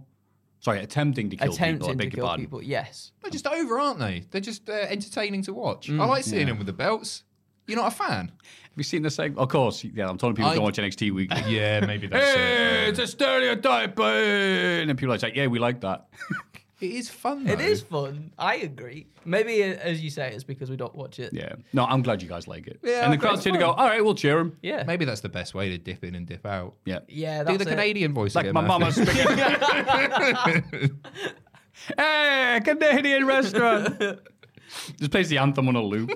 Sorry, 0.61 0.81
attempting 0.81 1.31
to 1.31 1.37
kill 1.37 1.53
people. 1.53 1.65
I 1.65 1.69
Attempting 1.69 1.91
to 1.91 1.97
beg 1.97 2.07
your 2.13 2.17
kill 2.19 2.27
pardon. 2.27 2.45
people. 2.45 2.63
Yes. 2.63 3.13
They're 3.23 3.31
just 3.31 3.47
over, 3.47 3.81
aren't 3.81 3.99
they? 3.99 4.25
They're 4.31 4.41
just 4.43 4.69
uh, 4.69 4.73
entertaining 4.73 5.43
to 5.45 5.55
watch. 5.55 5.89
Mm. 5.89 6.01
I 6.01 6.05
like 6.05 6.25
seeing 6.25 6.47
them 6.47 6.59
with 6.59 6.67
the 6.67 6.75
belts. 6.75 7.25
You're 7.71 7.79
not 7.83 7.93
a 7.93 7.97
fan? 7.97 8.27
Have 8.29 8.77
you 8.77 8.83
seen 8.85 9.03
the 9.03 9.11
same? 9.11 9.37
Of 9.39 9.49
course, 9.49 9.83
yeah. 9.85 10.09
I'm 10.09 10.19
telling 10.19 10.35
people 10.37 10.51
I- 10.51 10.55
don't 10.55 10.65
watch 10.65 10.79
NXT 10.79 11.13
weekly. 11.13 11.43
Yeah, 11.49 11.81
maybe 11.87 12.07
that's 12.07 12.25
hey, 12.35 12.87
it's 12.89 12.99
a 12.99 13.07
stereotype, 13.07 13.99
uh, 13.99 14.05
and 14.05 14.89
then 14.89 14.97
people 14.97 15.15
are 15.15 15.19
like, 15.19 15.35
"Yeah, 15.37 15.47
we 15.49 15.59
like 15.59 15.81
that." 15.83 16.09
It 16.81 16.93
is 16.93 17.11
fun. 17.11 17.47
It 17.47 17.59
though. 17.59 17.65
is 17.65 17.83
fun. 17.83 18.33
I 18.39 18.55
agree. 18.55 19.07
Maybe, 19.27 19.63
uh, 19.63 19.75
as 19.91 20.01
you 20.01 20.09
say, 20.09 20.33
it's 20.33 20.45
because 20.45 20.71
we 20.71 20.77
don't 20.79 20.95
watch 20.95 21.19
it. 21.19 21.31
yeah. 21.35 21.57
No, 21.75 21.85
I'm 21.85 22.01
glad 22.01 22.23
you 22.23 22.29
guys 22.29 22.49
like 22.49 22.67
it. 22.69 22.81
Yeah, 22.83 23.05
and 23.05 23.13
the 23.13 23.19
crowd's 23.19 23.33
crowd 23.33 23.35
it's 23.35 23.45
seem 23.45 23.53
to 23.53 23.59
go, 23.61 23.71
"All 23.73 23.85
right, 23.87 24.03
we'll 24.03 24.15
cheer 24.15 24.39
him." 24.39 24.57
Yeah. 24.63 24.85
Maybe 24.87 25.05
that's 25.05 25.21
the 25.21 25.29
best 25.29 25.53
way 25.55 25.69
to 25.69 25.77
dip 25.77 26.03
in 26.05 26.15
and 26.15 26.27
dip 26.27 26.47
out. 26.47 26.77
Yeah. 26.87 27.01
Yeah, 27.07 27.45
Do 27.45 27.59
the 27.59 27.65
it. 27.65 27.69
Canadian 27.69 28.15
voice 28.15 28.35
Like 28.35 28.47
again, 28.47 28.55
my 28.55 28.63
Matthew. 28.79 29.05
mama's 29.05 29.11
speaking. 30.55 30.91
hey, 31.99 32.61
Canadian 32.65 33.27
restaurant. 33.27 33.99
Just 34.99 35.11
plays 35.11 35.29
the 35.29 35.37
anthem 35.39 35.69
on 35.69 35.77
a 35.77 35.83
loop. 35.83 36.11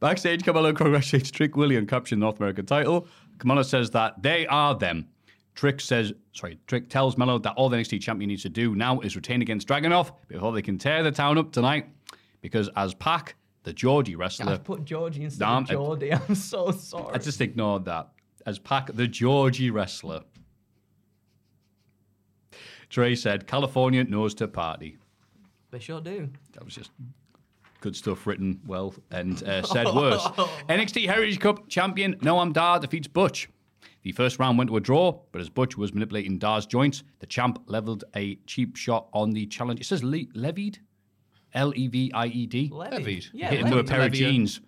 Backstage, 0.00 0.44
Carmelo 0.44 0.72
congratulates 0.72 1.30
Trick 1.30 1.56
Willie 1.56 1.76
on 1.76 1.86
capturing 1.86 2.20
the 2.20 2.24
North 2.24 2.38
American 2.38 2.66
title. 2.66 3.06
Carmelo 3.38 3.62
says 3.62 3.90
that 3.90 4.22
they 4.22 4.46
are 4.46 4.74
them. 4.74 5.06
Trick 5.54 5.80
says, 5.80 6.12
sorry, 6.32 6.58
Trick 6.66 6.88
tells 6.88 7.18
Melo 7.18 7.38
that 7.38 7.52
all 7.52 7.68
the 7.68 7.76
NXT 7.76 8.00
champion 8.00 8.28
needs 8.28 8.42
to 8.42 8.48
do 8.48 8.74
now 8.74 9.00
is 9.00 9.14
retain 9.14 9.42
against 9.42 9.68
Dragunov 9.68 10.12
before 10.28 10.52
they 10.52 10.62
can 10.62 10.78
tear 10.78 11.02
the 11.02 11.10
town 11.10 11.36
up 11.36 11.52
tonight. 11.52 11.86
Because 12.40 12.70
as 12.76 12.94
Pac, 12.94 13.34
the 13.64 13.72
Georgie 13.72 14.16
wrestler, 14.16 14.52
I've 14.52 14.64
put 14.64 14.86
Georgie 14.86 15.24
instead 15.24 15.44
Damn, 15.44 15.64
of 15.64 15.68
Geordie. 15.68 16.12
I'm 16.28 16.34
so 16.34 16.70
sorry. 16.70 17.14
I 17.14 17.18
just 17.18 17.40
ignored 17.42 17.84
that. 17.84 18.08
As 18.46 18.58
Pac, 18.58 18.94
the 18.94 19.06
Georgie 19.06 19.70
wrestler. 19.70 20.22
Trey 22.88 23.14
said, 23.14 23.46
California 23.46 24.02
knows 24.04 24.34
to 24.36 24.48
party. 24.48 24.96
They 25.70 25.78
sure 25.78 26.00
do. 26.00 26.30
That 26.52 26.64
was 26.64 26.74
just 26.74 26.90
good 27.80 27.96
stuff 27.96 28.26
written 28.26 28.60
well 28.66 28.94
and 29.10 29.42
uh, 29.42 29.62
said 29.62 29.86
worse. 29.94 30.24
NXT 30.68 31.06
Heritage 31.06 31.40
Cup 31.40 31.68
champion 31.68 32.14
Noam 32.16 32.52
Dar 32.52 32.78
defeats 32.80 33.08
Butch. 33.08 33.48
The 34.02 34.12
first 34.12 34.38
round 34.38 34.56
went 34.56 34.68
to 34.70 34.76
a 34.76 34.80
draw, 34.80 35.20
but 35.32 35.40
as 35.42 35.50
Butch 35.50 35.76
was 35.76 35.92
manipulating 35.92 36.38
Dar's 36.38 36.64
joints, 36.64 37.02
the 37.18 37.26
champ 37.26 37.62
leveled 37.66 38.04
a 38.16 38.36
cheap 38.46 38.76
shot 38.76 39.08
on 39.12 39.30
the 39.32 39.44
challenge. 39.46 39.80
It 39.80 39.84
says 39.84 40.02
le- 40.02 40.24
levied, 40.34 40.78
L 41.52 41.72
E 41.76 41.88
V 41.88 42.10
I 42.14 42.26
E 42.28 42.46
D. 42.46 42.70
Levied. 42.72 43.26
Yeah, 43.34 43.50
Hit 43.50 43.60
him 43.60 43.70
with 43.70 43.80
a 43.80 43.84
pair 43.90 44.06
of 44.06 44.12
jeans. 44.12 44.60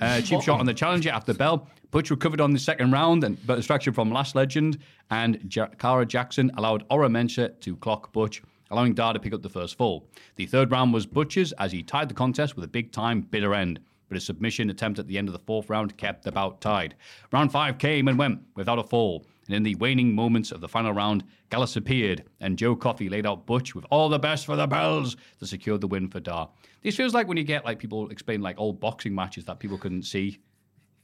Uh, 0.00 0.20
cheap 0.22 0.40
shot 0.42 0.58
on 0.58 0.66
the 0.66 0.74
challenger 0.74 1.10
after 1.10 1.34
bell. 1.34 1.68
Butch 1.90 2.10
recovered 2.10 2.40
on 2.40 2.52
the 2.52 2.58
second 2.58 2.90
round, 2.90 3.22
and 3.22 3.36
but 3.46 3.56
distraction 3.56 3.92
from 3.92 4.10
Lash 4.10 4.34
Legend 4.34 4.78
and 5.10 5.54
ja- 5.54 5.66
Cara 5.78 6.06
Jackson 6.06 6.50
allowed 6.56 6.84
Oro 6.90 7.08
Mensah 7.08 7.60
to 7.60 7.76
clock 7.76 8.12
Butch, 8.12 8.42
allowing 8.72 8.94
Dar 8.94 9.12
to 9.12 9.20
pick 9.20 9.34
up 9.34 9.42
the 9.42 9.48
first 9.48 9.76
fall. 9.76 10.08
The 10.36 10.46
third 10.46 10.72
round 10.72 10.92
was 10.92 11.06
Butchers 11.06 11.52
as 11.52 11.70
he 11.70 11.82
tied 11.82 12.08
the 12.08 12.14
contest 12.14 12.56
with 12.56 12.64
a 12.64 12.68
big 12.68 12.90
time 12.90 13.20
bitter 13.20 13.54
end. 13.54 13.78
But 14.08 14.16
his 14.16 14.24
submission 14.24 14.68
attempt 14.70 14.98
at 14.98 15.06
the 15.06 15.16
end 15.16 15.28
of 15.28 15.32
the 15.32 15.38
fourth 15.38 15.70
round 15.70 15.96
kept 15.96 16.24
the 16.24 16.32
bout 16.32 16.60
tied. 16.60 16.96
Round 17.32 17.52
five 17.52 17.78
came 17.78 18.08
and 18.08 18.18
went 18.18 18.40
without 18.56 18.78
a 18.78 18.82
fall. 18.82 19.24
And 19.46 19.56
in 19.56 19.62
the 19.62 19.74
waning 19.76 20.14
moments 20.14 20.52
of 20.52 20.60
the 20.60 20.68
final 20.68 20.92
round, 20.92 21.24
Gallus 21.50 21.76
appeared, 21.76 22.24
and 22.40 22.58
Joe 22.58 22.76
Coffey 22.76 23.08
laid 23.08 23.26
out 23.26 23.46
Butch 23.46 23.74
with 23.74 23.84
all 23.90 24.08
the 24.08 24.18
best 24.18 24.46
for 24.46 24.56
the 24.56 24.66
bells 24.66 25.16
to 25.40 25.46
secure 25.46 25.78
the 25.78 25.88
win 25.88 26.08
for 26.08 26.20
Dar. 26.20 26.48
This 26.82 26.96
feels 26.96 27.14
like 27.14 27.26
when 27.26 27.36
you 27.36 27.44
get 27.44 27.64
like 27.64 27.78
people 27.78 28.10
explain 28.10 28.40
like 28.40 28.58
old 28.58 28.80
boxing 28.80 29.14
matches 29.14 29.44
that 29.46 29.60
people 29.60 29.78
couldn't 29.78 30.04
see. 30.04 30.38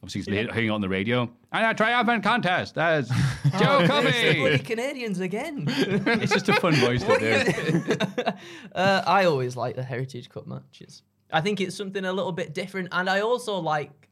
Obviously, 0.02 0.36
he's 0.36 0.52
hearing 0.52 0.68
it 0.68 0.70
on 0.70 0.80
the 0.80 0.88
radio. 0.88 1.28
And 1.50 1.66
a 1.66 1.74
triumphant 1.74 2.22
contest 2.22 2.78
as 2.78 3.08
Joe 3.58 3.82
the 3.82 3.88
bloody 3.88 4.52
Coffey. 4.52 4.58
Canadians 4.58 5.18
again. 5.18 5.64
it's 5.68 6.32
just 6.32 6.48
a 6.48 6.52
fun 6.54 6.74
voice 6.74 7.02
to 7.02 7.18
do. 7.18 8.32
uh, 8.74 9.02
I 9.06 9.24
always 9.24 9.56
like 9.56 9.74
the 9.74 9.82
Heritage 9.82 10.28
Cup 10.28 10.46
matches. 10.46 11.02
I 11.32 11.40
think 11.40 11.60
it's 11.60 11.76
something 11.76 12.04
a 12.04 12.12
little 12.12 12.32
bit 12.32 12.54
different, 12.54 12.88
and 12.92 13.10
I 13.10 13.20
also 13.20 13.58
like 13.58 14.08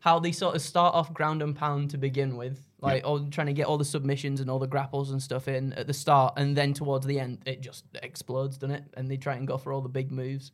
how 0.00 0.18
they 0.18 0.32
sort 0.32 0.56
of 0.56 0.62
start 0.62 0.94
off 0.94 1.14
ground 1.14 1.42
and 1.42 1.54
pound 1.54 1.90
to 1.90 1.98
begin 1.98 2.36
with, 2.36 2.58
like 2.80 3.04
all, 3.04 3.20
trying 3.30 3.46
to 3.46 3.52
get 3.52 3.66
all 3.66 3.78
the 3.78 3.84
submissions 3.84 4.40
and 4.40 4.50
all 4.50 4.58
the 4.58 4.66
grapples 4.66 5.10
and 5.10 5.22
stuff 5.22 5.46
in 5.46 5.72
at 5.74 5.86
the 5.86 5.94
start, 5.94 6.34
and 6.38 6.56
then 6.56 6.74
towards 6.74 7.06
the 7.06 7.20
end 7.20 7.38
it 7.46 7.60
just 7.60 7.84
explodes, 8.02 8.58
doesn't 8.58 8.74
it? 8.74 8.84
And 8.94 9.08
they 9.08 9.16
try 9.16 9.36
and 9.36 9.46
go 9.46 9.58
for 9.58 9.72
all 9.72 9.80
the 9.80 9.88
big 9.88 10.10
moves 10.10 10.50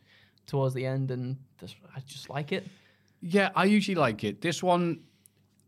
towards 0.46 0.74
the 0.74 0.84
end, 0.84 1.10
and 1.10 1.38
I 1.62 2.00
just 2.06 2.28
like 2.28 2.52
it. 2.52 2.66
Yeah, 3.20 3.50
I 3.54 3.64
usually 3.64 3.94
like 3.94 4.24
it. 4.24 4.40
This 4.40 4.62
one, 4.62 5.00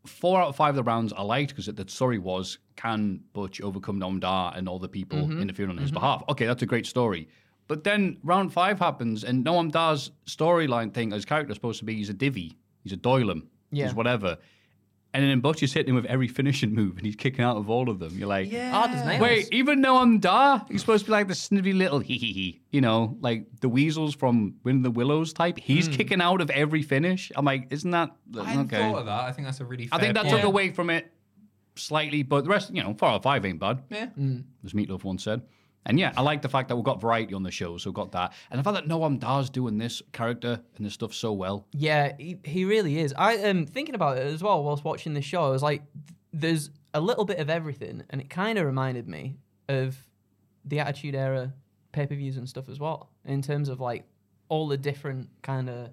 four 0.06 0.40
out 0.40 0.48
of 0.48 0.56
five 0.56 0.70
of 0.70 0.76
the 0.76 0.82
rounds 0.82 1.12
I 1.12 1.22
liked 1.22 1.50
because 1.50 1.66
the 1.66 1.84
story 1.88 2.18
was 2.18 2.58
can 2.76 3.20
Butch 3.32 3.60
overcome 3.60 3.98
Noam 3.98 4.20
Dar 4.20 4.52
and 4.56 4.68
all 4.68 4.78
the 4.78 4.88
people 4.88 5.18
mm-hmm. 5.18 5.42
interfering 5.42 5.70
on 5.70 5.78
his 5.78 5.90
mm-hmm. 5.90 6.00
behalf? 6.00 6.22
Okay, 6.28 6.46
that's 6.46 6.62
a 6.62 6.66
great 6.66 6.86
story. 6.86 7.28
But 7.66 7.84
then 7.84 8.18
round 8.22 8.52
five 8.52 8.78
happens, 8.78 9.24
and 9.24 9.44
Noam 9.44 9.70
Dar's 9.70 10.10
storyline 10.26 10.92
thing, 10.92 11.10
his 11.10 11.24
character 11.24 11.52
is 11.52 11.56
supposed 11.56 11.78
to 11.80 11.84
be 11.84 11.96
he's 11.96 12.08
a 12.08 12.14
divvy, 12.14 12.56
he's 12.82 12.92
a 12.92 12.96
doylem, 12.96 13.42
Yeah. 13.70 13.86
he's 13.86 13.94
whatever. 13.94 14.38
And 15.14 15.24
then 15.24 15.40
Butch 15.40 15.62
is 15.62 15.72
hitting 15.72 15.90
him 15.90 15.94
with 15.94 16.04
every 16.04 16.28
finishing 16.28 16.74
move, 16.74 16.98
and 16.98 17.06
he's 17.06 17.16
kicking 17.16 17.42
out 17.42 17.56
of 17.56 17.70
all 17.70 17.88
of 17.88 17.98
them. 17.98 18.16
You're 18.18 18.28
like, 18.28 18.52
Hard 18.52 18.90
as 18.90 19.06
nails. 19.06 19.20
Wait, 19.22 19.48
even 19.52 19.82
Noam 19.82 20.20
Dar, 20.20 20.66
he's 20.68 20.80
supposed 20.80 21.06
to 21.06 21.08
be 21.08 21.12
like 21.12 21.28
the 21.28 21.34
snivvy 21.34 21.76
little 21.76 21.98
hee 21.98 22.18
hee 22.18 22.32
hee, 22.32 22.60
you 22.70 22.82
know, 22.82 23.16
like 23.20 23.46
the 23.60 23.70
weasels 23.70 24.14
from 24.14 24.54
Wind 24.64 24.84
the 24.84 24.90
Willows 24.90 25.32
type. 25.32 25.58
He's 25.58 25.86
hmm. 25.86 25.94
kicking 25.94 26.20
out 26.20 26.42
of 26.42 26.50
every 26.50 26.82
finish. 26.82 27.32
I'm 27.34 27.46
like, 27.46 27.68
isn't 27.70 27.90
that 27.90 28.10
I 28.38 28.58
okay? 28.58 28.76
thought 28.76 28.98
of 28.98 29.06
that. 29.06 29.24
I 29.24 29.32
think 29.32 29.46
that's 29.46 29.60
a 29.60 29.64
really. 29.64 29.86
Fair 29.86 29.98
I 29.98 30.02
think 30.02 30.14
that 30.14 30.26
point. 30.26 30.36
took 30.36 30.44
away 30.44 30.70
from 30.72 30.90
it 30.90 31.10
slightly, 31.74 32.22
but 32.22 32.44
the 32.44 32.50
rest, 32.50 32.74
you 32.74 32.82
know, 32.82 32.94
four 32.94 33.08
out 33.08 33.16
of 33.16 33.22
five 33.22 33.44
ain't 33.46 33.60
bad, 33.60 33.82
Yeah. 33.88 34.06
Hmm. 34.06 34.40
as 34.64 34.72
Meatloaf 34.72 35.04
once 35.04 35.24
said. 35.24 35.42
And 35.86 35.98
yeah, 35.98 36.12
I 36.16 36.22
like 36.22 36.42
the 36.42 36.48
fact 36.48 36.68
that 36.68 36.76
we've 36.76 36.84
got 36.84 37.00
variety 37.00 37.34
on 37.34 37.42
the 37.42 37.50
show, 37.50 37.78
so 37.78 37.88
we've 37.88 37.94
got 37.94 38.12
that. 38.12 38.34
And 38.50 38.58
the 38.58 38.64
fact 38.64 38.74
that 38.74 38.88
Noam 38.88 39.18
Dar's 39.18 39.48
doing 39.48 39.78
this 39.78 40.02
character 40.12 40.60
and 40.76 40.84
this 40.84 40.94
stuff 40.94 41.14
so 41.14 41.32
well. 41.32 41.66
Yeah, 41.72 42.12
he, 42.18 42.38
he 42.44 42.64
really 42.64 42.98
is. 42.98 43.14
I 43.16 43.34
am 43.36 43.64
thinking 43.64 43.94
about 43.94 44.18
it 44.18 44.26
as 44.26 44.42
well 44.42 44.62
whilst 44.62 44.84
watching 44.84 45.14
the 45.14 45.22
show. 45.22 45.44
I 45.44 45.48
was 45.48 45.62
like, 45.62 45.82
th- 46.06 46.16
there's 46.32 46.70
a 46.92 47.00
little 47.00 47.24
bit 47.24 47.38
of 47.38 47.48
everything, 47.48 48.02
and 48.10 48.20
it 48.20 48.28
kind 48.28 48.58
of 48.58 48.66
reminded 48.66 49.08
me 49.08 49.38
of 49.68 49.96
the 50.64 50.80
Attitude 50.80 51.14
Era 51.14 51.54
pay 51.92 52.06
per 52.06 52.14
views 52.14 52.36
and 52.36 52.48
stuff 52.48 52.68
as 52.68 52.78
well. 52.78 53.10
In 53.24 53.40
terms 53.40 53.68
of 53.68 53.80
like 53.80 54.04
all 54.48 54.68
the 54.68 54.76
different 54.76 55.30
kind 55.42 55.70
of 55.70 55.90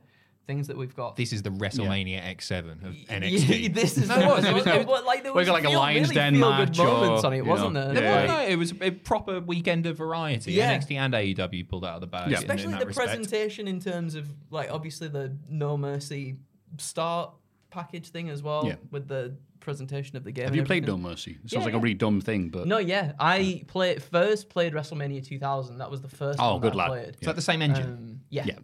things 0.48 0.68
that 0.68 0.78
we've 0.78 0.96
got. 0.96 1.16
This 1.16 1.34
is 1.34 1.42
the 1.42 1.50
WrestleMania 1.50 2.22
X7 2.36 2.86
of 2.86 2.96
Yeah, 3.10 3.20
NXT. 3.20 3.74
this 3.74 3.98
is 3.98 4.08
No, 4.10 4.20
it 4.20 4.26
was. 4.28 4.46
It 4.46 4.54
was, 4.54 4.68
it 4.68 4.88
was- 4.88 5.04
like 5.06 5.24
there 5.24 5.34
We 5.34 5.40
was 5.40 5.48
got 5.48 5.54
like 5.54 5.64
a 5.66 5.70
feel- 5.70 5.80
Lions 5.80 6.10
really 6.10 6.16
Den 6.16 6.34
feel-good 6.36 6.68
match 6.70 6.78
moments 6.78 7.24
or, 7.24 7.28
on 7.28 7.34
it, 7.34 7.46
wasn't 7.46 7.74
know, 7.74 7.94
there? 7.94 8.04
yeah. 8.04 8.16
Like, 8.16 8.28
no, 8.28 8.54
it 8.54 8.56
was 8.58 8.74
a 8.82 8.92
proper 8.92 9.40
weekend 9.40 9.86
of 9.86 9.98
variety. 9.98 10.54
Yeah. 10.54 10.78
NXT 10.78 10.96
and 10.98 11.14
AEW 11.14 11.68
pulled 11.68 11.86
out 11.86 11.96
of 11.96 12.02
the 12.02 12.08
bag. 12.08 12.30
Yeah. 12.32 12.38
in- 12.38 12.44
in 12.44 12.50
especially 12.52 12.72
that 12.74 12.80
the 12.82 12.86
respect. 12.88 13.08
presentation 13.10 13.68
in 13.68 13.80
terms 13.80 14.16
of 14.16 14.30
like 14.52 14.70
obviously 14.72 15.08
the 15.08 15.36
No 15.50 15.78
Mercy 15.78 16.36
start 16.78 17.32
package 17.72 18.10
thing 18.10 18.30
as 18.30 18.42
well 18.44 18.64
Yeah. 18.66 18.76
with 18.92 19.08
the 19.08 19.36
presentation 19.60 20.16
of 20.16 20.24
the 20.24 20.32
game. 20.32 20.46
Have 20.46 20.56
you 20.56 20.64
played 20.64 20.84
everything. 20.84 21.02
No 21.02 21.10
Mercy? 21.10 21.32
It 21.32 21.50
sounds 21.50 21.54
Yeah, 21.54 21.60
like 21.62 21.72
yeah. 21.74 21.80
a 21.80 21.82
really 21.82 21.96
dumb 21.96 22.22
thing, 22.22 22.50
but 22.50 22.68
No, 22.68 22.78
yeah, 22.78 23.14
I 23.20 23.64
played 23.68 24.04
first 24.04 24.48
played 24.50 24.74
WrestleMania 24.74 25.26
2000. 25.26 25.80
That 25.80 25.90
was 25.90 26.02
the 26.02 26.08
first 26.08 26.40
Oh, 26.40 26.54
one 26.54 26.62
good 26.62 26.74
that 26.74 26.78
lad. 26.78 26.86
I 26.86 26.90
played. 27.02 27.10
Is 27.16 27.26
that 27.26 27.36
the 27.36 27.42
same 27.42 27.62
engine? 27.64 27.84
Um, 27.84 28.20
yeah. 28.30 28.46
Yeah. 28.46 28.60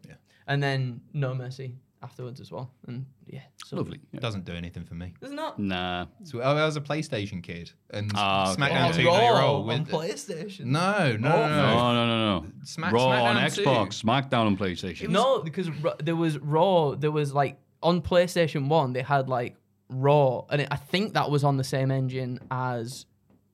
And 0.52 0.62
then 0.62 1.02
No 1.14 1.34
Mercy 1.34 1.76
afterwards 2.04 2.42
as 2.42 2.52
well. 2.52 2.72
And 2.88 3.06
yeah, 3.28 3.42
so 3.66 3.76
lovely. 3.78 4.00
Yeah. 4.12 4.20
Doesn't 4.20 4.44
do 4.46 4.54
anything 4.54 4.84
for 4.84 4.96
me. 4.96 5.14
There's 5.20 5.32
not 5.34 5.60
Nah. 5.60 6.08
So 6.24 6.42
I 6.42 6.66
was 6.66 6.76
a 6.76 6.82
PlayStation 6.82 7.42
kid, 7.44 7.72
and 7.92 8.12
Ah. 8.16 8.54
SmackDown 8.58 8.90
Oh, 8.90 8.98
2 8.98 9.08
Raw 9.08 9.18
they 9.20 9.40
roll 9.42 9.72
on 9.72 9.86
PlayStation. 9.86 10.66
No, 10.66 11.16
no, 11.16 11.18
no, 11.18 11.48
No, 11.48 11.48
no. 11.48 11.94
no, 11.94 12.06
no, 12.08 12.40
no. 12.42 12.52
Smack- 12.64 12.92
Raw 12.94 13.08
on 13.10 13.36
SmackDown 13.36 13.56
too. 13.56 13.62
Xbox, 13.64 14.04
SmackDown 14.04 14.46
on 14.48 14.58
PlayStation. 14.58 15.10
No, 15.10 15.42
because 15.42 15.70
Ra- 15.70 15.96
there 16.04 16.16
was 16.16 16.38
Raw. 16.40 16.96
There 16.96 17.12
was 17.12 17.34
like 17.34 17.60
on 17.84 18.02
PlayStation 18.02 18.68
One, 18.68 18.94
they 18.94 19.04
had 19.04 19.30
like 19.30 19.56
Raw, 19.90 20.46
and 20.50 20.62
it, 20.62 20.68
I 20.72 20.78
think 20.78 21.14
that 21.14 21.30
was 21.32 21.44
on 21.44 21.58
the 21.58 21.64
same 21.64 21.92
engine 21.92 22.40
as 22.50 23.06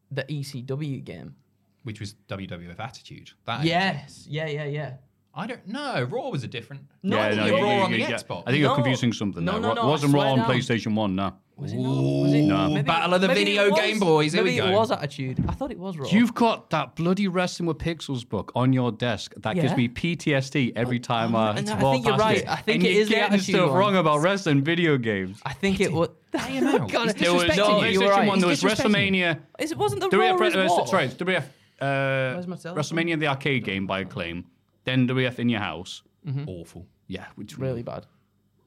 the 0.10 0.24
ECW 0.24 1.03
game. 1.03 1.36
Which 1.84 1.99
was 1.99 2.15
WWF 2.28 2.80
Attitude. 2.80 3.32
That 3.45 3.60
engine. 3.60 3.69
Yes, 3.69 4.26
yeah, 4.30 4.48
yeah, 4.48 4.65
yeah. 4.65 4.94
I 5.38 5.46
don't 5.46 5.68
know. 5.68 6.04
Raw 6.10 6.30
was 6.30 6.44
a 6.44 6.48
different. 6.48 6.82
No, 7.04 7.20
I 7.20 7.30
think 7.36 7.46
you- 7.48 7.54
Raw 7.54 7.60
you- 7.76 7.82
on 7.84 7.92
the 7.92 8.00
yeah. 8.00 8.12
Xbox. 8.12 8.44
I 8.48 8.52
think 8.52 8.60
you're 8.62 8.70
No. 8.70 8.76
confusing 8.76 9.14
something 9.14 9.46
No, 9.46 9.52
there. 9.54 9.62
no, 9.62 9.68
Ra- 9.70 9.74
no, 9.76 9.82
It 9.84 9.88
wasn't 9.92 10.14
Raw 10.14 10.22
swear 10.22 10.32
on 10.32 10.38
down. 10.40 10.50
PlayStation 10.50 10.96
1, 10.96 11.16
no. 11.16 11.34
Was 11.58 11.74
it 11.74 11.78
not? 11.78 11.90
Was 12.04 12.34
it? 12.34 12.42
No. 12.44 12.70
Maybe- 12.70 12.82
Battle 12.88 13.14
of 13.16 13.22
the 13.22 13.28
maybe 13.28 13.40
Video 13.46 13.66
it 13.66 13.72
was- 13.72 13.80
Game 13.82 14.00
Boys, 14.00 14.34
here 14.34 14.44
we 14.44 14.50
maybe 14.52 14.62
go. 14.62 14.68
it 14.68 14.74
was 14.74 14.92
Attitude. 14.92 15.44
I 15.48 15.54
thought 15.54 15.72
it 15.72 15.80
was 15.80 15.98
Raw. 15.98 16.08
You've 16.10 16.34
got 16.34 16.70
that 16.72 16.96
bloody 16.96 17.28
Wrestling 17.28 17.68
with 17.68 17.78
Pixels 17.78 18.28
book 18.28 18.52
on 18.56 18.74
your 18.74 18.92
desk 18.92 19.34
that 19.38 19.56
gives 19.56 19.76
me 19.76 19.88
PTSD 19.90 20.74
every 20.76 21.00
time 21.00 21.36
I, 21.36 21.56
and 21.58 21.70
I 21.70 21.82
walk 21.82 21.94
think 21.94 22.06
you're 22.06 22.14
past 22.16 22.24
right. 22.26 22.38
it. 22.38 22.48
I 22.50 22.56
think 22.58 22.76
and 22.78 22.86
it 22.88 22.92
you're 22.94 23.02
is 23.04 23.08
the 23.10 23.14
getting 23.16 23.34
Attitude 23.36 23.56
stuff 23.56 23.70
one. 23.70 23.80
wrong 23.80 23.96
about 23.96 24.22
wrestling 24.22 24.64
video 24.64 24.98
games. 24.98 25.40
I 25.46 25.54
think 25.54 25.80
it 25.80 25.92
was. 25.94 26.10
him 26.46 26.68
out. 26.68 26.92
God, 26.92 27.04
He's 27.04 27.12
it- 27.12 27.18
There 27.20 27.34
was 27.34 27.44
disrespecting 27.44 27.58
no 27.58 27.84
you. 27.84 27.92
you 27.92 28.00
were 28.02 28.06
PlayStation 28.08 28.10
right. 28.18 28.28
1, 28.28 28.40
there 28.40 28.50
was 28.50 28.62
He's 28.62 28.72
disrespecting. 28.72 28.86
WrestleMania. 29.12 29.40
Is 29.60 29.72
it 29.72 29.78
wasn't 29.78 30.02
the 30.02 30.10
WF, 30.10 30.40
Raw 30.40 30.48
as 30.48 30.56
uh, 30.56 30.66
War? 30.70 30.88
sorry, 30.88 31.08
WF, 31.10 31.44
uh, 31.82 32.48
my 32.48 32.56
telephone? 32.56 32.76
WrestleMania 32.76 33.20
the 33.20 33.28
arcade 33.28 33.64
game 33.64 33.88
by 33.88 34.02
Acclaim, 34.02 34.46
then 34.88 35.08
WF 35.08 35.38
in 35.40 35.50
your 35.50 35.60
house. 35.60 36.02
Awful. 36.48 36.88
Yeah, 37.08 37.26
which 37.36 37.58
Really 37.58 37.84
bad. 37.84 38.06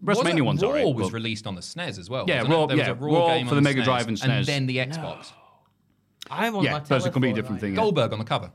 WrestleMania 0.02 0.40
one's 0.42 0.62
Raw 0.62 0.68
alright. 0.68 0.94
was 0.94 1.08
but- 1.08 1.12
released 1.14 1.46
on 1.46 1.54
the 1.56 1.60
SNES 1.60 1.98
as 1.98 2.08
well. 2.08 2.24
Yeah, 2.26 2.36
wasn't 2.36 2.52
it? 2.54 2.56
Raw- 2.56 2.66
There 2.66 2.76
was 2.78 2.86
yeah, 2.86 2.92
a 2.92 2.94
Raw, 2.94 3.12
Raw 3.18 3.26
game 3.34 3.46
for 3.48 3.50
on 3.50 3.56
the 3.56 3.62
Mega 3.68 3.82
Drive 3.82 4.08
and 4.08 4.16
SNES. 4.16 4.28
and 4.38 4.46
then 4.46 4.66
the 4.66 4.76
Xbox. 4.78 5.32
I 6.30 6.48
want 6.50 6.64
Yeah, 6.64 6.72
my 6.74 6.78
that's 6.80 7.04
a 7.04 7.10
completely 7.10 7.34
different 7.40 7.56
right 7.60 7.68
thing. 7.68 7.74
yeah. 7.74 7.80
Goldberg 7.80 8.12
on 8.14 8.18
the 8.18 8.24
cover. 8.24 8.50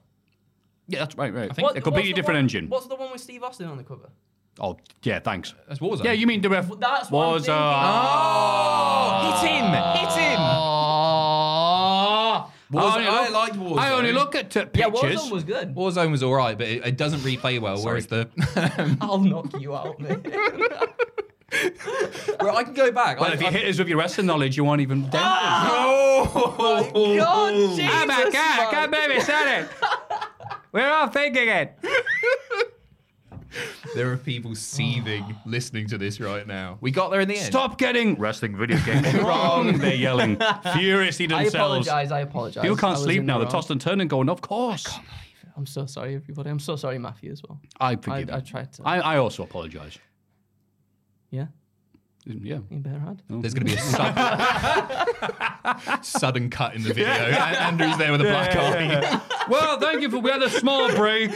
Yeah, 0.88 1.00
that's 1.00 1.16
right, 1.18 1.32
right. 1.34 1.52
I 1.52 1.54
think- 1.54 1.70
a 1.70 1.82
completely 1.82 1.92
what's 2.02 2.08
the 2.10 2.14
different 2.16 2.38
one- 2.38 2.44
engine. 2.46 2.70
What's 2.70 2.88
the 2.88 2.96
one 2.96 3.12
with 3.12 3.22
Steve 3.22 3.44
Austin 3.44 3.68
on 3.68 3.78
the 3.78 3.84
cover? 3.84 4.10
Oh, 4.60 4.78
yeah, 5.04 5.20
thanks. 5.20 5.54
That's 5.68 5.80
Warzone. 5.82 6.06
Yeah, 6.06 6.14
you 6.14 6.26
mean 6.26 6.42
WF 6.42 6.80
That's 6.80 7.12
what 7.12 7.26
I'm 7.28 7.34
was 7.34 7.46
thinking. 7.46 7.62
uh, 7.62 7.92
Oh, 8.18 9.42
hit 9.42 9.50
him! 9.52 9.66
Hit 10.00 10.12
him! 10.14 10.40
Oh, 12.74 12.78
Warzone, 12.78 13.08
I 13.08 13.26
I 13.26 13.30
liked 13.30 13.56
Warzone. 13.56 13.78
I 13.78 13.92
only 13.92 14.12
look 14.12 14.36
at 14.36 14.56
uh, 14.58 14.66
yeah, 14.74 14.90
pictures. 14.90 15.22
Warzone 15.22 15.32
was 15.32 15.44
good. 15.44 15.76
Warzone 15.76 16.12
was 16.12 16.24
all 16.24 16.34
right, 16.34 16.58
but 16.58 16.68
it, 16.68 16.86
it 16.86 16.98
doesn't 16.98 17.20
replay 17.20 17.60
well. 17.60 17.82
Whereas 17.84 18.08
the 18.08 18.28
I'll 19.02 19.20
knock 19.20 19.60
you 19.60 19.76
out, 19.76 20.00
mate. 20.00 20.26
well, 22.40 22.58
I 22.58 22.64
can 22.64 22.74
go 22.74 22.92
back. 22.92 23.20
Well, 23.20 23.30
I, 23.30 23.34
if 23.36 23.42
you 23.42 23.48
I- 23.48 23.52
hit 23.52 23.68
us 23.68 23.78
with 23.78 23.88
your 23.88 24.00
wrestling 24.00 24.28
knowledge, 24.28 24.58
you 24.58 24.64
won't 24.64 24.82
even 24.82 25.04
dent 25.04 25.16
us. 25.16 25.70
Oh, 25.72 27.16
God, 27.18 27.54
Jesus, 27.54 27.86
I'm 27.92 28.10
a 28.10 28.32
cat. 28.32 28.60
I 28.60 28.72
can't 28.72 28.92
man. 28.92 29.10
believe 29.10 29.22
he 29.22 29.26
said 29.26 29.62
it. 29.62 29.70
We're 30.72 30.90
all 30.90 31.08
thinking 31.08 31.48
it. 31.48 31.78
There 33.96 34.12
are 34.12 34.18
people 34.18 34.56
seething 34.56 35.36
listening 35.46 35.88
to 35.88 35.98
this 35.98 36.20
right 36.20 36.46
now. 36.46 36.78
We 36.82 36.92
got 36.92 37.10
there 37.12 37.22
in 37.22 37.28
the 37.28 37.38
end. 37.38 37.46
Stop 37.46 37.78
getting 37.78 38.16
wrestling 38.16 38.56
video 38.58 38.78
games 38.86 39.14
wrong. 39.22 39.78
They're 39.78 39.96
yelling 39.96 40.38
furiously 40.74 41.28
themselves. 41.28 41.56
I 41.56 41.60
themselves. 41.60 41.88
apologize. 41.88 42.12
I 42.12 42.20
apologize. 42.22 42.62
People 42.64 42.78
I 42.78 42.82
can't 42.82 42.92
was 42.94 43.04
sleep 43.04 43.20
in 43.20 43.26
the 43.26 43.32
now. 43.34 43.38
They're 43.40 43.46
wrong. 43.46 43.52
tossed 43.52 43.72
and 43.72 43.80
turning, 43.82 44.08
going, 44.08 44.30
of 44.30 44.42
course. 44.42 44.88
I'm 45.58 45.66
so 45.66 45.86
sorry, 45.86 46.16
everybody. 46.16 46.50
I'm 46.50 46.60
so 46.60 46.76
sorry, 46.76 47.00
Matthew, 47.00 47.32
as 47.32 47.42
well. 47.48 47.60
I 47.80 47.92
I, 47.92 47.96
forgive 47.96 48.30
I 48.30 48.36
you. 48.38 48.42
tried 48.42 48.74
to. 48.74 48.84
I, 48.84 48.98
I 49.00 49.18
also 49.18 49.44
apologise. 49.44 49.98
yeah, 51.32 51.48
Yeah. 52.26 52.60
you 52.70 52.80
better 52.80 53.00
had. 53.00 53.22
There's 53.30 53.54
going 53.54 53.68
to 53.68 53.72
be 53.72 53.76
a 53.76 53.82
sudden, 55.82 56.04
sudden 56.04 56.50
cut 56.50 56.76
in 56.76 56.84
the 56.84 56.94
video. 56.94 57.10
And 57.14 57.56
Andrew's 57.56 57.98
there 57.98 58.12
with 58.12 58.22
a 58.22 58.26
black 58.26 58.56
eye. 58.56 59.22
Well, 59.48 59.80
thank 59.80 60.02
you 60.02 60.10
for. 60.10 60.20
We 60.20 60.32
had 60.32 60.42
a 60.42 60.50
small 60.50 60.94
break. 60.96 61.32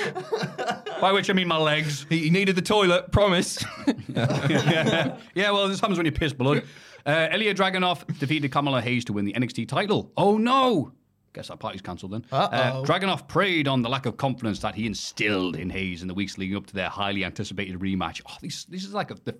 By 1.00 1.12
which 1.12 1.30
I 1.30 1.34
mean 1.34 1.48
my 1.48 1.58
legs. 1.58 2.06
He 2.10 2.20
he 2.20 2.30
needed 2.30 2.56
the 2.56 2.62
toilet, 2.62 3.12
promise. 3.12 3.64
yeah. 4.08 5.18
yeah, 5.36 5.52
well, 5.52 5.68
this 5.68 5.80
happens 5.80 5.98
when 5.98 6.06
you 6.06 6.12
piss 6.12 6.34
blood. 6.34 6.64
Uh, 7.06 7.30
Ilya 7.32 7.54
Dragunov 7.56 8.20
defeated 8.20 8.52
Carmelo 8.52 8.80
Hayes 8.82 9.06
to 9.06 9.14
win 9.14 9.26
the 9.26 9.34
NXT 9.34 9.68
title. 9.68 10.12
Oh 10.18 10.38
no! 10.38 10.92
Guess 11.34 11.48
that 11.50 11.60
party's 11.60 11.82
cancelled 11.82 12.12
then. 12.14 12.26
Uh, 12.32 12.50
Uh-oh. 12.52 12.84
Dragunov 12.84 13.28
preyed 13.28 13.68
on 13.68 13.82
the 13.84 13.90
lack 13.90 14.06
of 14.06 14.18
confidence 14.18 14.60
that 14.60 14.76
he 14.76 14.86
instilled 14.88 15.56
in 15.56 15.70
Hayes 15.70 16.02
in 16.02 16.08
the 16.08 16.14
weeks 16.14 16.38
leading 16.38 16.58
up 16.58 16.66
to 16.68 16.74
their 16.74 16.90
highly 16.90 17.24
anticipated 17.24 17.80
rematch. 17.80 18.22
Oh, 18.28 18.34
this, 18.42 18.66
this 18.66 18.84
is 18.84 18.94
like 18.94 19.12
a, 19.12 19.16
the, 19.24 19.38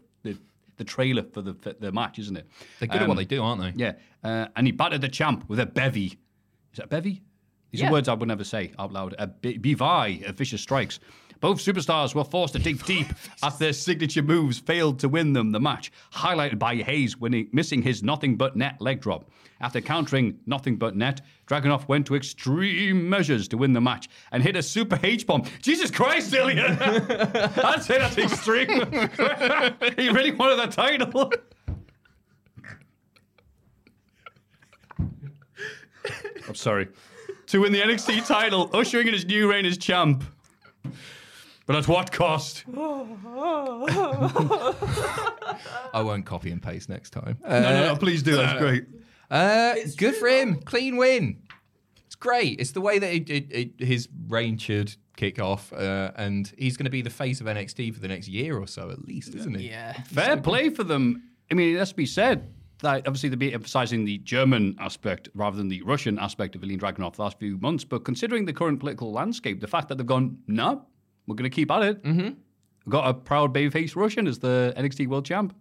the 0.80 0.84
the 0.86 0.90
trailer 0.90 1.24
for 1.24 1.42
the 1.42 1.54
for 1.54 1.74
the 1.74 1.92
match, 1.92 2.18
isn't 2.20 2.36
it? 2.38 2.48
They're 2.80 2.88
good 2.88 2.98
at 2.98 3.04
Um, 3.04 3.10
what 3.10 3.18
they 3.18 3.26
do, 3.26 3.44
aren't 3.44 3.62
they? 3.62 3.74
Yeah, 3.76 3.94
uh, 4.24 4.48
and 4.56 4.66
he 4.66 4.72
battered 4.72 5.02
the 5.02 5.10
champ 5.10 5.44
with 5.48 5.60
a 5.60 5.66
bevy. 5.66 6.06
Is 6.72 6.78
that 6.78 6.86
a 6.86 6.88
bevy? 6.88 7.22
These 7.72 7.82
Yeah. 7.82 7.90
are 7.90 7.92
words 7.92 8.08
I 8.08 8.14
would 8.16 8.28
never 8.28 8.44
say 8.44 8.72
out 8.80 8.92
loud. 8.92 9.14
A 9.20 9.28
bevy 9.28 10.24
of 10.26 10.36
vicious 10.38 10.62
strikes. 10.62 11.00
Both 11.40 11.60
superstars 11.60 12.14
were 12.14 12.24
forced 12.24 12.54
to 12.54 12.60
dig 12.60 12.84
deep 12.86 13.08
as 13.44 13.58
their 13.58 13.74
signature 13.74 14.22
moves 14.22 14.60
failed 14.60 15.00
to 15.00 15.10
win 15.10 15.34
them 15.34 15.52
the 15.52 15.60
match, 15.60 15.92
highlighted 16.14 16.60
by 16.60 16.76
Hayes 16.76 17.18
winning, 17.18 17.50
missing 17.52 17.82
his 17.82 18.04
nothing 18.04 18.36
but 18.36 18.56
net 18.56 18.80
leg 18.80 19.02
drop. 19.02 19.30
After 19.62 19.82
countering 19.82 20.40
nothing 20.46 20.78
but 20.78 20.96
net, 20.96 21.22
Dragunov 21.48 21.88
went 21.88 22.08
to 22.08 22.16
extreme 22.16 23.10
measures 23.10 23.48
to 23.50 23.58
win 23.58 23.74
the 23.74 23.82
match 23.82 24.08
and 24.32 24.42
hit 24.42 24.56
a 24.56 24.64
super 24.64 24.98
H 25.04 25.28
bomb. 25.28 25.44
Jesus 25.62 25.92
Christ, 25.92 26.34
Ilya! 26.34 26.78
I'd 27.64 27.84
say 27.84 27.98
that's 27.98 28.18
extreme. 28.18 28.70
he 29.98 30.10
really 30.10 30.32
wanted 30.32 30.60
that 30.60 30.72
title. 30.72 31.32
I'm 36.48 36.56
sorry. 36.56 36.88
To 37.48 37.62
win 37.62 37.72
the 37.72 37.82
NXT 37.82 38.26
title, 38.26 38.70
ushering 38.74 39.08
in 39.08 39.14
his 39.14 39.26
new 39.26 39.50
reign 39.50 39.66
as 39.66 39.78
champ. 39.78 40.24
But 41.70 41.78
at 41.78 41.88
what 41.88 42.12
cost? 42.12 42.66
I 45.94 46.02
won't 46.02 46.26
copy 46.26 46.50
and 46.50 46.60
paste 46.60 46.90
next 46.90 47.12
time. 47.12 47.38
no, 47.48 47.62
no, 47.62 47.86
no, 47.90 47.96
please 47.96 48.24
do. 48.24 48.38
That's 48.38 48.60
great. 48.60 48.86
Uh, 49.30 49.76
good 49.96 50.16
for 50.16 50.28
him. 50.28 50.56
Clean 50.62 50.98
win. 50.98 51.44
It's 52.08 52.16
great. 52.16 52.60
It's 52.60 52.72
the 52.72 52.82
way 52.82 52.98
that 52.98 53.14
it, 53.14 53.30
it, 53.30 53.52
it, 53.52 53.70
his 53.86 54.10
reign 54.30 54.58
should 54.58 54.96
kick 55.16 55.38
off, 55.38 55.72
uh, 55.72 56.10
and 56.16 56.52
he's 56.58 56.76
going 56.76 56.86
to 56.86 56.90
be 56.90 57.04
the 57.04 57.12
face 57.12 57.40
of 57.40 57.46
NXT 57.46 57.94
for 57.94 58.00
the 58.00 58.08
next 58.08 58.28
year 58.28 58.58
or 58.58 58.66
so 58.66 58.90
at 58.90 59.06
least, 59.06 59.36
isn't 59.36 59.54
he? 59.54 59.70
Yeah. 59.70 59.94
Fair 60.06 60.38
play 60.38 60.72
for 60.72 60.84
them. 60.84 61.22
I 61.52 61.54
mean, 61.54 61.76
it 61.76 61.78
has 61.78 61.90
to 61.90 61.96
be 61.96 62.08
said 62.08 62.52
that 62.82 63.06
obviously 63.06 63.30
they'll 63.30 63.38
be 63.38 63.54
emphasizing 63.54 64.06
the 64.06 64.18
German 64.18 64.76
aspect 64.80 65.30
rather 65.36 65.58
than 65.58 65.68
the 65.68 65.84
Russian 65.84 66.18
aspect 66.18 66.56
of 66.56 66.64
Ilya 66.64 66.80
Dragunov 66.80 67.18
the 67.18 67.22
last 67.22 67.38
few 67.38 67.60
months. 67.60 67.84
But 67.84 68.06
considering 68.06 68.46
the 68.46 68.54
current 68.54 68.80
political 68.80 69.12
landscape, 69.12 69.62
the 69.62 69.68
fact 69.68 69.88
that 69.90 70.00
they've 70.00 70.08
gone, 70.08 70.40
no, 70.48 70.88
we're 71.30 71.36
going 71.36 71.50
to 71.50 71.56
keep 71.56 71.72
at 71.72 71.84
it. 71.84 72.04
Mm-hmm. 72.04 72.22
We've 72.86 72.92
got 72.92 73.08
a 73.08 73.14
proud 73.14 73.54
babyface 73.54 73.96
Russian 73.96 74.28
as 74.28 74.40
the 74.40 74.74
NXT 74.76 75.08
World 75.08 75.26
Champ. 75.26 75.56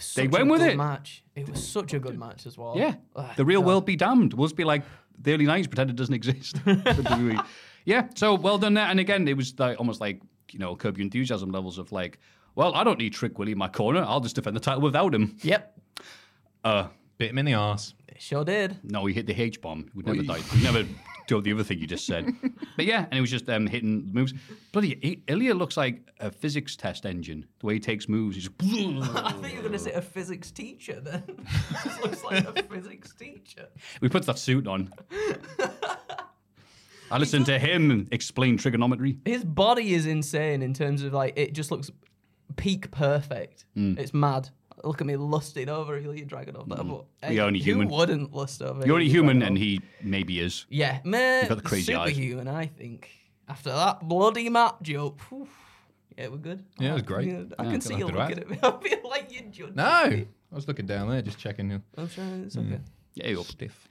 Such 0.00 0.14
They 0.16 0.26
went 0.28 0.48
with 0.50 0.62
it. 0.62 0.76
Match. 0.76 1.22
It 1.36 1.48
was 1.48 1.64
such 1.64 1.94
a 1.94 2.00
good 2.00 2.18
match 2.18 2.46
as 2.46 2.58
well. 2.58 2.74
Yeah. 2.76 2.94
Ah, 3.14 3.32
the 3.36 3.44
real 3.44 3.60
God. 3.60 3.66
world 3.68 3.86
be 3.86 3.94
damned. 3.94 4.34
We'll 4.34 4.48
just 4.48 4.56
be 4.56 4.64
like 4.64 4.82
the 5.20 5.34
early 5.34 5.44
90s, 5.46 5.68
pretend 5.68 5.90
it 5.90 5.96
doesn't 5.96 6.14
exist. 6.14 6.56
yeah. 7.84 8.08
So 8.16 8.34
well 8.34 8.58
done 8.58 8.74
there. 8.74 8.86
And 8.86 8.98
again, 8.98 9.28
it 9.28 9.36
was 9.36 9.56
like, 9.58 9.78
almost 9.78 10.00
like, 10.00 10.20
you 10.50 10.58
know, 10.58 10.74
curb 10.76 10.96
your 10.98 11.04
enthusiasm 11.04 11.50
levels 11.50 11.78
of 11.78 11.92
like, 11.92 12.18
well, 12.54 12.74
I 12.74 12.84
don't 12.84 12.98
need 12.98 13.12
Trick 13.12 13.38
Willie 13.38 13.52
in 13.52 13.58
my 13.58 13.68
corner. 13.68 14.02
I'll 14.02 14.20
just 14.20 14.34
defend 14.34 14.56
the 14.56 14.60
title 14.60 14.80
without 14.82 15.14
him. 15.14 15.36
Yep. 15.42 15.78
Uh, 16.64 16.88
Bit 17.18 17.30
him 17.30 17.38
in 17.38 17.44
the 17.46 17.54
arse. 17.54 17.94
It 18.08 18.20
sure 18.20 18.44
did. 18.44 18.78
no, 18.82 19.06
he 19.06 19.14
hit 19.14 19.26
the 19.26 19.40
H 19.40 19.60
bomb. 19.60 19.90
We'd 19.94 20.06
never 20.06 20.22
died. 20.22 20.42
We'd 20.52 20.62
never 20.64 20.84
do 21.26 21.40
the 21.40 21.52
other 21.52 21.64
thing 21.64 21.78
you 21.78 21.86
just 21.86 22.06
said. 22.06 22.32
but 22.76 22.84
yeah, 22.86 23.06
and 23.10 23.14
it 23.18 23.20
was 23.20 23.30
just 23.30 23.48
um, 23.48 23.66
hitting 23.66 24.08
moves. 24.12 24.32
Bloody 24.72 24.98
I- 25.28 25.32
Ilya 25.32 25.54
looks 25.54 25.76
like 25.76 26.02
a 26.20 26.30
physics 26.30 26.76
test 26.76 27.04
engine. 27.06 27.46
The 27.60 27.66
way 27.66 27.74
he 27.74 27.80
takes 27.80 28.08
moves, 28.08 28.36
he's 28.36 28.48
just. 28.48 28.54
I 28.62 29.32
think 29.32 29.50
you 29.52 29.56
were 29.56 29.68
going 29.68 29.72
to 29.72 29.78
say 29.78 29.92
a 29.92 30.02
physics 30.02 30.50
teacher 30.50 31.00
then. 31.00 31.22
Just 31.84 32.02
looks 32.02 32.24
like 32.24 32.44
a 32.46 32.62
physics 32.62 33.14
teacher. 33.14 33.68
we 34.00 34.08
put 34.08 34.24
that 34.26 34.38
suit 34.38 34.66
on. 34.66 34.92
I 37.10 37.18
listened 37.18 37.46
to 37.46 37.58
him 37.58 38.08
explain 38.10 38.56
trigonometry. 38.56 39.18
His 39.24 39.44
body 39.44 39.94
is 39.94 40.06
insane 40.06 40.62
in 40.62 40.74
terms 40.74 41.02
of 41.02 41.12
like 41.12 41.34
it 41.36 41.52
just 41.52 41.70
looks 41.70 41.90
peak 42.56 42.90
perfect. 42.90 43.64
Mm. 43.76 43.98
It's 43.98 44.12
mad. 44.12 44.50
Look 44.84 45.00
at 45.00 45.06
me 45.06 45.16
lusting 45.16 45.68
over 45.68 45.96
Ilya 45.96 46.26
Dragunov. 46.26 46.68
But, 46.68 46.84
You're 46.84 47.04
hey, 47.22 47.38
only 47.40 47.58
who 47.60 47.64
human. 47.72 47.88
wouldn't 47.88 48.32
lust 48.34 48.60
over? 48.62 48.84
You're 48.86 48.94
only 48.94 49.08
human, 49.08 49.40
Dragunov? 49.40 49.46
and 49.46 49.58
he 49.58 49.80
maybe 50.02 50.40
is. 50.40 50.66
Yeah, 50.68 51.00
man. 51.04 51.48
Got 51.48 51.56
the 51.58 51.62
crazy 51.62 51.94
eyes. 51.94 52.10
superhuman, 52.14 52.48
I 52.48 52.66
think. 52.66 53.10
After 53.48 53.70
that 53.70 54.06
bloody 54.06 54.48
map 54.48 54.82
joke, 54.82 55.20
whew, 55.30 55.48
yeah, 56.18 56.28
we're 56.28 56.36
good. 56.38 56.64
Yeah, 56.78 56.90
it 56.90 56.94
was 56.94 57.02
great. 57.02 57.28
Yeah, 57.28 57.42
I 57.58 57.64
Yeah, 57.64 57.70
can 57.70 57.80
see 57.80 57.94
you 57.94 58.00
nothing 58.08 58.14
to 58.14 58.20
looking 58.20 58.38
at 58.38 58.50
me. 58.50 58.58
I 58.62 58.88
feel 59.00 59.08
like 59.10 59.32
you 59.32 59.42
judged 59.50 59.76
No, 59.76 60.06
me. 60.10 60.26
I 60.52 60.54
was 60.54 60.66
looking 60.68 60.86
down 60.86 61.08
there, 61.08 61.22
just 61.22 61.38
checking. 61.38 61.70
you. 61.70 61.82
I'm 61.96 62.08
trying. 62.08 62.44
It's 62.44 62.56
okay. 62.56 62.80
Yeah, 63.14 63.28
you're 63.28 63.40
up. 63.40 63.46
Stiff. 63.46 63.88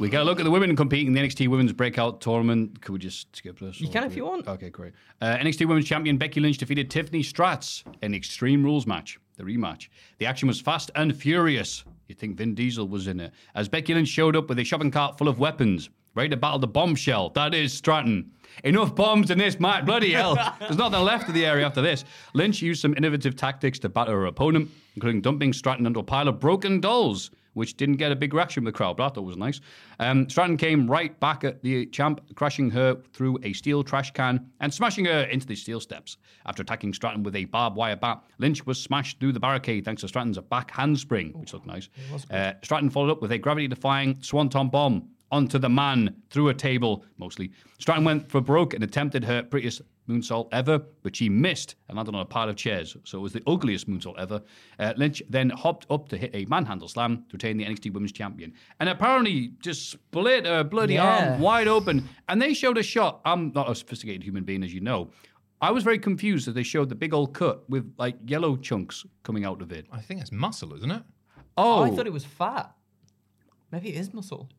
We 0.00 0.08
got 0.08 0.18
to 0.20 0.24
look 0.24 0.38
at 0.40 0.44
the 0.44 0.50
women 0.50 0.74
competing 0.76 1.08
in 1.08 1.12
the 1.14 1.20
NXT 1.20 1.48
Women's 1.48 1.72
Breakout 1.72 2.20
Tournament. 2.20 2.80
Could 2.82 2.92
we 2.92 2.98
just 2.98 3.34
skip 3.36 3.58
this? 3.60 3.80
You 3.80 3.88
can 3.88 4.04
if 4.04 4.16
you 4.16 4.24
want. 4.26 4.46
Okay, 4.48 4.68
great. 4.70 4.92
Uh, 5.22 5.36
NXT 5.36 5.66
Women's 5.66 5.86
Champion 5.86 6.18
Becky 6.18 6.40
Lynch 6.40 6.58
defeated 6.58 6.90
Tiffany 6.90 7.22
Stratz 7.22 7.84
in 8.02 8.12
Extreme 8.14 8.64
Rules 8.64 8.86
match, 8.86 9.18
the 9.36 9.44
rematch. 9.44 9.88
The 10.18 10.26
action 10.26 10.48
was 10.48 10.60
fast 10.60 10.90
and 10.94 11.14
furious. 11.14 11.84
You'd 12.08 12.18
think 12.18 12.36
Vin 12.36 12.54
Diesel 12.54 12.88
was 12.88 13.06
in 13.06 13.20
it. 13.20 13.32
As 13.54 13.68
Becky 13.68 13.94
Lynch 13.94 14.08
showed 14.08 14.36
up 14.36 14.48
with 14.48 14.58
a 14.58 14.64
shopping 14.64 14.90
cart 14.90 15.18
full 15.18 15.28
of 15.28 15.38
weapons, 15.38 15.90
ready 16.14 16.30
to 16.30 16.36
battle 16.36 16.58
the 16.58 16.66
bombshell. 16.66 17.30
That 17.30 17.54
is 17.54 17.72
Stratton. 17.72 18.30
Enough 18.64 18.94
bombs 18.94 19.30
in 19.30 19.38
this 19.38 19.60
match. 19.60 19.84
Bloody 19.84 20.12
hell. 20.12 20.36
There's 20.60 20.78
nothing 20.78 21.00
left 21.00 21.28
of 21.28 21.34
the 21.34 21.44
area 21.44 21.66
after 21.66 21.82
this. 21.82 22.04
Lynch 22.32 22.62
used 22.62 22.80
some 22.80 22.94
innovative 22.96 23.36
tactics 23.36 23.78
to 23.80 23.88
batter 23.88 24.12
her 24.12 24.26
opponent, 24.26 24.70
including 24.94 25.20
dumping 25.20 25.52
Stratton 25.52 25.84
into 25.84 26.00
a 26.00 26.04
pile 26.04 26.28
of 26.28 26.40
broken 26.40 26.80
dolls, 26.80 27.30
which 27.56 27.76
didn't 27.76 27.96
get 27.96 28.12
a 28.12 28.16
big 28.16 28.34
reaction 28.34 28.60
from 28.60 28.66
the 28.66 28.72
crowd, 28.72 28.98
but 28.98 29.04
I 29.04 29.08
thought 29.08 29.22
it 29.22 29.24
was 29.24 29.36
nice. 29.38 29.60
Um, 29.98 30.28
Stratton 30.28 30.58
came 30.58 30.86
right 30.90 31.18
back 31.20 31.42
at 31.42 31.62
the 31.62 31.86
champ, 31.86 32.20
crashing 32.34 32.70
her 32.70 32.98
through 33.14 33.38
a 33.42 33.54
steel 33.54 33.82
trash 33.82 34.10
can 34.12 34.50
and 34.60 34.72
smashing 34.72 35.06
her 35.06 35.22
into 35.22 35.46
the 35.46 35.56
steel 35.56 35.80
steps. 35.80 36.18
After 36.44 36.62
attacking 36.62 36.92
Stratton 36.92 37.22
with 37.22 37.34
a 37.34 37.46
barbed 37.46 37.76
wire 37.76 37.96
bat, 37.96 38.22
Lynch 38.38 38.66
was 38.66 38.80
smashed 38.80 39.20
through 39.20 39.32
the 39.32 39.40
barricade 39.40 39.86
thanks 39.86 40.02
to 40.02 40.08
Stratton's 40.08 40.38
back 40.38 40.70
handspring, 40.70 41.32
which 41.32 41.54
looked 41.54 41.66
nice. 41.66 41.88
Uh, 42.30 42.52
Stratton 42.62 42.90
followed 42.90 43.10
up 43.10 43.22
with 43.22 43.32
a 43.32 43.38
gravity-defying 43.38 44.22
swanton 44.22 44.68
bomb 44.68 45.08
onto 45.32 45.58
the 45.58 45.68
man 45.68 46.14
through 46.30 46.50
a 46.50 46.54
table, 46.54 47.04
mostly. 47.16 47.50
Stratton 47.78 48.04
went 48.04 48.30
for 48.30 48.40
broke 48.42 48.74
and 48.74 48.84
attempted 48.84 49.24
her 49.24 49.42
prettiest 49.42 49.80
moonsault 50.08 50.48
ever, 50.52 50.78
but 51.02 51.14
she 51.16 51.28
missed 51.28 51.74
and 51.88 51.96
landed 51.96 52.14
on 52.14 52.20
a 52.20 52.24
pile 52.24 52.48
of 52.48 52.56
chairs. 52.56 52.96
So 53.04 53.18
it 53.18 53.22
was 53.22 53.32
the 53.32 53.42
ugliest 53.46 53.88
moonsault 53.88 54.18
ever. 54.18 54.42
Uh, 54.78 54.92
Lynch 54.96 55.22
then 55.28 55.50
hopped 55.50 55.86
up 55.90 56.08
to 56.10 56.16
hit 56.16 56.30
a 56.34 56.44
manhandle 56.46 56.88
slam 56.88 57.24
to 57.28 57.34
retain 57.34 57.56
the 57.56 57.64
NXT 57.64 57.92
Women's 57.92 58.12
Champion, 58.12 58.52
and 58.80 58.88
apparently 58.88 59.52
just 59.60 59.90
split 59.90 60.46
her 60.46 60.64
bloody 60.64 60.94
Yeah. 60.94 61.32
arm 61.32 61.40
wide 61.40 61.68
open. 61.68 62.08
And 62.28 62.40
they 62.40 62.54
showed 62.54 62.78
a 62.78 62.82
shot. 62.82 63.20
I'm 63.24 63.52
not 63.54 63.70
a 63.70 63.74
sophisticated 63.74 64.22
human 64.22 64.44
being, 64.44 64.62
as 64.62 64.72
you 64.74 64.80
know. 64.80 65.10
I 65.60 65.70
was 65.70 65.84
very 65.84 65.98
confused 65.98 66.46
that 66.46 66.52
they 66.52 66.62
showed 66.62 66.88
the 66.90 66.94
big 66.94 67.14
old 67.14 67.32
cut 67.32 67.68
with 67.70 67.92
like 67.98 68.16
yellow 68.26 68.56
chunks 68.56 69.06
coming 69.22 69.44
out 69.44 69.62
of 69.62 69.72
it. 69.72 69.86
I 69.90 70.00
think 70.00 70.20
that's 70.20 70.30
muscle, 70.32 70.74
isn't 70.74 70.90
it? 70.90 71.02
Oh, 71.56 71.78
Oh, 71.78 71.82
I 71.84 71.90
thought 71.90 72.06
it 72.06 72.12
was 72.12 72.26
fat. 72.26 72.74
Maybe 73.72 73.88
it 73.88 73.96
is 73.98 74.12
muscle. 74.12 74.50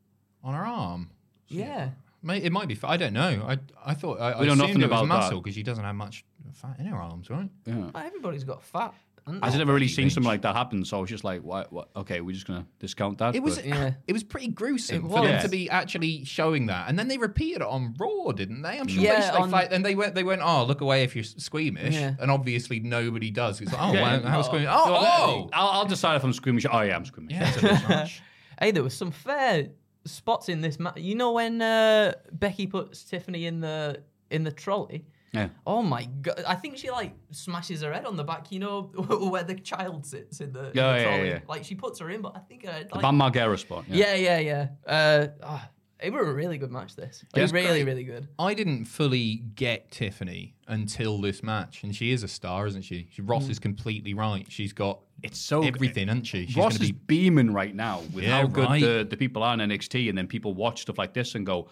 On 0.43 0.53
her 0.55 0.65
arm. 0.65 1.11
Yeah. 1.47 1.91
May- 2.27 2.43
It 2.43 2.51
might 2.51 2.67
be. 2.67 2.75
fat. 2.75 2.89
I 2.91 2.97
don't 2.97 3.13
know. 3.13 3.45
I 3.47 3.57
I 3.85 3.93
thought 3.93 4.19
I, 4.19 4.29
We 4.29 4.33
I 4.33 4.33
know 4.33 4.43
assumed 4.53 4.57
nothing 4.59 4.75
it 4.75 4.77
was 4.77 4.85
about 4.85 5.01
that. 5.01 5.07
muscle 5.07 5.41
because 5.41 5.55
she 5.55 5.63
doesn't 5.63 5.83
have 5.83 5.95
much 5.95 6.25
fat 6.53 6.75
in 6.79 6.85
her 6.85 6.97
arms, 6.97 7.29
right? 7.29 7.49
Well, 7.65 7.91
everybody's 7.95 8.43
got 8.43 8.63
fat. 8.63 8.93
I've 9.41 9.57
never 9.57 9.73
really 9.73 9.89
seen 9.89 10.03
Lynch. 10.05 10.13
something 10.13 10.27
like 10.29 10.41
that 10.43 10.55
happen, 10.55 10.85
so 10.85 10.97
I 10.99 11.01
was 11.01 11.09
just 11.09 11.25
like, 11.25 11.41
what, 11.43 11.69
what? 11.73 11.89
okay, 11.97 12.21
we're 12.21 12.31
just 12.31 12.47
gonna 12.47 12.65
discount 12.79 13.17
that. 13.17 13.35
It 13.35 13.43
was 13.43 13.59
Yeah. 13.61 13.91
it 14.07 14.13
was 14.13 14.23
pretty 14.23 14.47
gruesome 14.47 14.95
It 15.05 15.09
for 15.09 15.21
them 15.21 15.33
was. 15.33 15.43
to 15.43 15.49
be 15.49 15.69
actually 15.69 16.23
showing 16.23 16.67
that, 16.67 16.87
and 16.87 16.97
then 16.97 17.09
they 17.09 17.17
repeated 17.17 17.57
it 17.61 17.67
on 17.67 17.93
Raw, 17.99 18.31
didn't 18.31 18.61
they? 18.61 18.79
I'm 18.79 18.87
sure 18.87 19.03
Yeah, 19.03 19.19
they, 19.19 19.31
they 19.31 19.43
on- 19.43 19.49
fight, 19.51 19.73
and 19.73 19.85
they 19.85 19.95
went 19.95 20.15
they 20.15 20.23
went 20.23 20.41
oh 20.45 20.63
look 20.63 20.79
away 20.79 21.03
if 21.03 21.13
you're 21.13 21.25
squeamish, 21.25 21.95
Yeah. 21.95 22.13
and 22.21 22.31
obviously 22.31 22.79
nobody 22.79 23.29
does. 23.29 23.59
It's 23.59 23.73
like 23.73 23.81
oh 23.83 23.91
Yeah. 23.93 24.19
wow, 24.21 24.29
how 24.29 24.39
Oh. 24.39 24.43
squeamish? 24.43 24.67
Well, 24.67 24.85
Oh, 24.87 24.95
oh. 24.95 25.49
I'll, 25.51 25.67
I'll 25.79 25.85
decide 25.85 26.15
if 26.15 26.23
I'm 26.23 26.31
squeamish. 26.31 26.65
Oh 26.71 26.79
yeah, 26.79 26.95
I'm 26.95 27.03
squeamish. 27.03 27.33
yeah, 27.35 27.49
it's 27.49 27.57
a 27.57 27.61
bit 27.63 27.89
much. 27.89 28.21
Hey, 28.61 28.71
there 28.71 28.81
was 28.81 28.95
some 28.97 29.11
fair 29.11 29.67
spots 30.07 30.49
in 30.49 30.61
this 30.61 30.79
match. 30.79 30.97
You 30.97 31.15
know 31.15 31.31
when 31.33 31.61
uh, 31.61 32.13
Becky 32.31 32.67
puts 32.67 33.03
Tiffany 33.03 33.45
in 33.45 33.59
the 33.61 34.01
in 34.29 34.43
the 34.43 34.51
trolley? 34.51 35.05
Yeah. 35.33 35.49
Oh 35.65 35.81
my 35.83 36.05
god! 36.21 36.43
I 36.47 36.55
think 36.55 36.77
she 36.77 36.89
like 36.89 37.13
smashes 37.31 37.81
her 37.81 37.91
head 37.93 38.05
on 38.05 38.15
the 38.15 38.23
back. 38.23 38.51
You 38.51 38.59
know 38.59 38.81
where 39.31 39.43
the 39.43 39.55
child 39.55 40.05
sits 40.05 40.39
in 40.41 40.53
the, 40.53 40.69
in 40.69 40.71
Yeah, 40.73 40.93
the 40.93 40.97
yeah, 40.99 41.03
trolley. 41.03 41.29
yeah. 41.29 41.39
Like 41.47 41.63
she 41.65 41.75
puts 41.75 41.99
her 41.99 42.09
in, 42.09 42.21
but 42.21 42.35
I 42.35 42.39
think 42.39 42.65
her 42.65 42.83
The 42.85 42.95
like, 42.95 43.01
Bam 43.01 43.19
Margera 43.19 43.59
spot. 43.59 43.83
Yeah. 43.87 44.15
yeah, 44.15 44.39
yeah, 44.39 44.67
yeah. 44.85 44.91
Uh, 44.91 45.27
ah, 45.43 45.69
it 46.01 46.11
was 46.13 46.27
a 46.27 46.31
really 46.33 46.57
good 46.57 46.71
match. 46.71 46.95
This, 46.95 47.23
like, 47.33 47.41
Yes, 47.41 47.51
really, 47.51 47.67
great. 47.67 47.83
really 47.85 48.03
good. 48.03 48.27
I 48.39 48.53
didn't 48.53 48.85
fully 48.85 49.43
get 49.55 49.91
Tiffany 49.91 50.55
until 50.67 51.19
this 51.19 51.41
match, 51.43 51.83
and 51.83 51.95
she 51.95 52.11
is 52.11 52.23
a 52.23 52.27
star, 52.27 52.67
isn't 52.67 52.83
she? 52.83 53.07
she 53.11 53.21
Ross 53.21 53.49
is 53.49 53.59
completely 53.59 54.13
right. 54.13 54.45
She's 54.49 54.73
got 54.73 54.99
It's 55.23 55.39
so 55.39 55.63
everything, 55.63 56.09
isn't 56.09 56.25
she? 56.25 56.45
She's 56.45 56.55
Ross 56.55 56.77
gonna 56.77 56.85
is 56.85 56.91
beaming 56.91 57.51
right 57.53 57.73
now 57.75 58.01
with 58.13 58.23
Yeah, 58.25 58.41
how 58.41 58.47
good 58.47 58.65
right. 58.69 58.81
the, 58.81 59.07
the 59.09 59.17
people 59.17 59.41
are 59.43 59.53
in 59.53 59.59
NXT, 59.59 60.09
and 60.09 60.17
then 60.17 60.27
people 60.27 60.53
watch 60.53 60.81
stuff 60.81 60.97
like 60.97 61.13
this 61.13 61.33
and 61.35 61.45
go, 61.45 61.69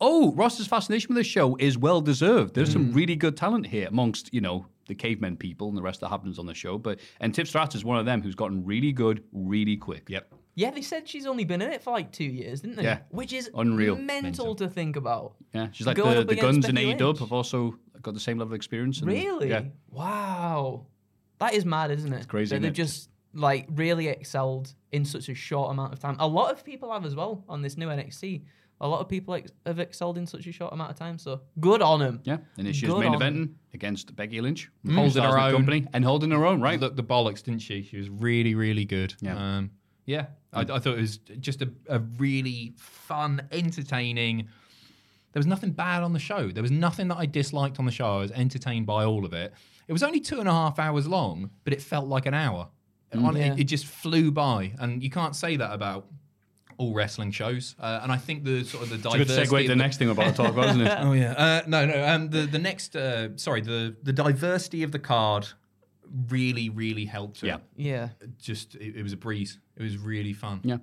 "Oh, 0.00 0.32
Ross's 0.34 0.66
fascination 0.68 1.08
with 1.08 1.16
this 1.16 1.26
show 1.26 1.56
is 1.56 1.76
well 1.76 2.00
deserved." 2.00 2.54
There's 2.54 2.70
Mm. 2.70 2.72
some 2.74 2.92
really 2.92 3.16
good 3.16 3.36
talent 3.36 3.66
here 3.66 3.88
amongst 3.88 4.32
you 4.32 4.40
know 4.40 4.66
the 4.86 4.94
cavemen 4.94 5.36
people 5.36 5.68
and 5.68 5.76
the 5.76 5.82
rest 5.82 6.00
that 6.00 6.08
happens 6.08 6.38
on 6.38 6.46
the 6.46 6.54
show. 6.54 6.78
But 6.78 7.00
and 7.20 7.34
Tip 7.34 7.46
Stratz 7.46 7.74
is 7.74 7.84
one 7.84 7.98
of 7.98 8.06
them 8.06 8.22
who's 8.22 8.34
gotten 8.36 8.64
really 8.64 8.92
good 8.92 9.24
really 9.32 9.76
quick. 9.76 10.08
Yep. 10.08 10.32
Yeah, 10.58 10.70
they 10.72 10.82
said 10.82 11.08
she's 11.08 11.24
only 11.26 11.44
been 11.44 11.62
in 11.62 11.70
it 11.70 11.82
for 11.82 11.92
like 11.92 12.10
two 12.10 12.24
years, 12.24 12.60
didn't 12.62 12.76
they? 12.76 12.82
Yeah. 12.82 12.98
which 13.10 13.32
is 13.32 13.48
Unreal. 13.54 13.94
mental, 13.96 14.22
Mental. 14.22 14.54
to 14.56 14.68
think 14.68 14.96
about. 14.96 15.34
Yeah, 15.54 15.68
she's 15.72 15.86
like 15.86 15.96
Going 15.96 16.16
the, 16.16 16.24
the 16.24 16.32
against 16.32 16.42
guns 16.42 16.68
in 16.68 16.74
Becky 16.74 16.94
AEW 16.94 17.18
have 17.20 17.32
also 17.32 17.76
got 18.02 18.14
the 18.14 18.20
same 18.20 18.38
level 18.38 18.52
of 18.52 18.56
experience. 18.56 18.98
and- 18.98 19.08
Really? 19.08 19.50
Yeah. 19.50 19.62
Wow. 19.90 20.86
That 21.38 21.54
is 21.54 21.64
mad, 21.64 21.90
isn't 21.92 22.12
it? 22.12 22.16
It's 22.16 22.26
crazy, 22.26 22.50
That 22.50 22.56
isn't 22.56 22.62
they've 22.62 22.72
it? 22.72 22.74
just 22.74 23.10
like 23.34 23.66
really 23.70 24.08
excelled 24.08 24.74
in 24.90 25.04
such 25.04 25.28
a 25.28 25.34
short 25.34 25.70
amount 25.70 25.92
of 25.92 26.00
time. 26.00 26.16
A 26.18 26.26
lot 26.26 26.50
of 26.52 26.64
people 26.64 26.92
have 26.92 27.04
as 27.04 27.14
well 27.14 27.44
on 27.48 27.62
this 27.62 27.76
new 27.76 27.86
NXT. 27.88 28.42
A 28.80 28.88
lot 28.88 29.00
of 29.00 29.08
people 29.08 29.34
ex- 29.34 29.52
have 29.66 29.78
excelled 29.80 30.18
in 30.18 30.26
such 30.26 30.46
a 30.46 30.52
short 30.52 30.72
amount 30.72 30.90
of 30.90 30.96
time. 30.96 31.18
So 31.18 31.40
good 31.60 31.82
on 31.82 32.00
them. 32.00 32.20
Yeah, 32.24 32.38
and 32.56 32.66
then 32.66 32.72
she's 32.72 32.88
Good 32.88 33.00
main 33.00 33.12
eventing 33.12 33.50
against 33.74 34.14
Becky 34.16 34.40
Lynch, 34.40 34.70
Holding 34.92 35.22
her 35.22 35.38
own. 35.38 35.52
company, 35.52 35.86
and 35.92 36.04
holding 36.04 36.30
her 36.30 36.44
own, 36.46 36.60
right? 36.60 36.78
Look 36.80 36.94
the 36.96 37.02
bollocks, 37.02 37.42
didn't 37.42 37.60
she? 37.62 37.82
She 37.82 37.96
was 37.98 38.08
really, 38.08 38.54
really 38.54 38.84
good. 38.84 39.14
Yeah. 39.20 39.36
Um, 39.36 39.70
yeah. 40.08 40.26
I, 40.52 40.60
I 40.62 40.64
thought 40.78 40.86
it 40.98 41.00
was 41.00 41.18
just 41.40 41.60
a, 41.62 41.68
a 41.88 41.98
really 41.98 42.72
fun, 42.78 43.42
entertaining. 43.52 44.48
There 45.32 45.40
was 45.40 45.46
nothing 45.46 45.72
bad 45.72 46.02
on 46.02 46.12
the 46.14 46.18
show. 46.18 46.48
There 46.50 46.62
was 46.62 46.70
nothing 46.72 47.08
that 47.08 47.16
I 47.18 47.26
disliked 47.26 47.78
on 47.78 47.84
the 47.84 47.92
show. 47.92 48.06
I 48.16 48.20
was 48.20 48.32
entertained 48.32 48.86
by 48.86 49.04
all 49.04 49.24
of 49.26 49.32
it. 49.34 49.52
It 49.86 49.92
was 49.92 50.02
only 50.02 50.20
two 50.20 50.40
and 50.40 50.48
a 50.48 50.52
half 50.52 50.78
hours 50.78 51.06
long, 51.06 51.50
but 51.64 51.72
it 51.74 51.82
felt 51.82 52.06
like 52.08 52.24
an 52.26 52.34
hour. 52.34 52.68
On- 53.14 53.36
Yeah. 53.36 53.52
it, 53.52 53.60
it 53.60 53.64
just 53.64 53.84
flew 53.86 54.30
by, 54.32 54.72
and 54.78 55.02
you 55.02 55.10
can't 55.10 55.36
say 55.36 55.56
that 55.56 55.72
about 55.72 56.06
all 56.78 56.94
wrestling 56.94 57.30
shows. 57.30 57.74
Uh, 57.78 58.00
and 58.02 58.10
I 58.10 58.16
think 58.16 58.44
the 58.44 58.64
sort 58.64 58.84
of 58.84 58.88
the 58.90 58.94
It's 58.96 59.04
a 59.06 59.10
diversity. 59.18 59.36
good 59.46 59.48
segue 59.48 59.58
to 59.58 59.64
of 59.64 59.68
the 59.68 59.76
next 59.76 59.96
thing 59.98 60.08
we're 60.08 60.12
about 60.14 60.30
to 60.36 60.42
talk 60.42 60.52
about, 60.52 60.68
isn't 60.70 60.80
it? 60.80 60.98
Oh 61.00 61.12
yeah. 61.12 61.32
Uh, 61.32 61.62
no, 61.66 61.84
no. 61.86 62.06
Um, 62.08 62.30
the 62.30 62.42
the 62.46 62.58
next. 62.58 62.96
Uh, 62.96 63.36
sorry. 63.36 63.60
The 63.60 63.96
the 64.02 64.12
diversity 64.12 64.82
of 64.82 64.92
the 64.92 64.98
card 64.98 65.48
really, 66.28 66.68
really 66.70 67.04
helped. 67.04 67.42
It. 67.42 67.46
Yeah. 67.46 67.58
Yeah. 67.76 68.08
Just 68.38 68.74
it, 68.76 68.96
it 68.96 69.02
was 69.02 69.12
a 69.12 69.16
breeze. 69.16 69.58
It 69.76 69.82
was 69.82 69.96
really 69.98 70.32
fun. 70.32 70.60
Yeah. 70.64 70.78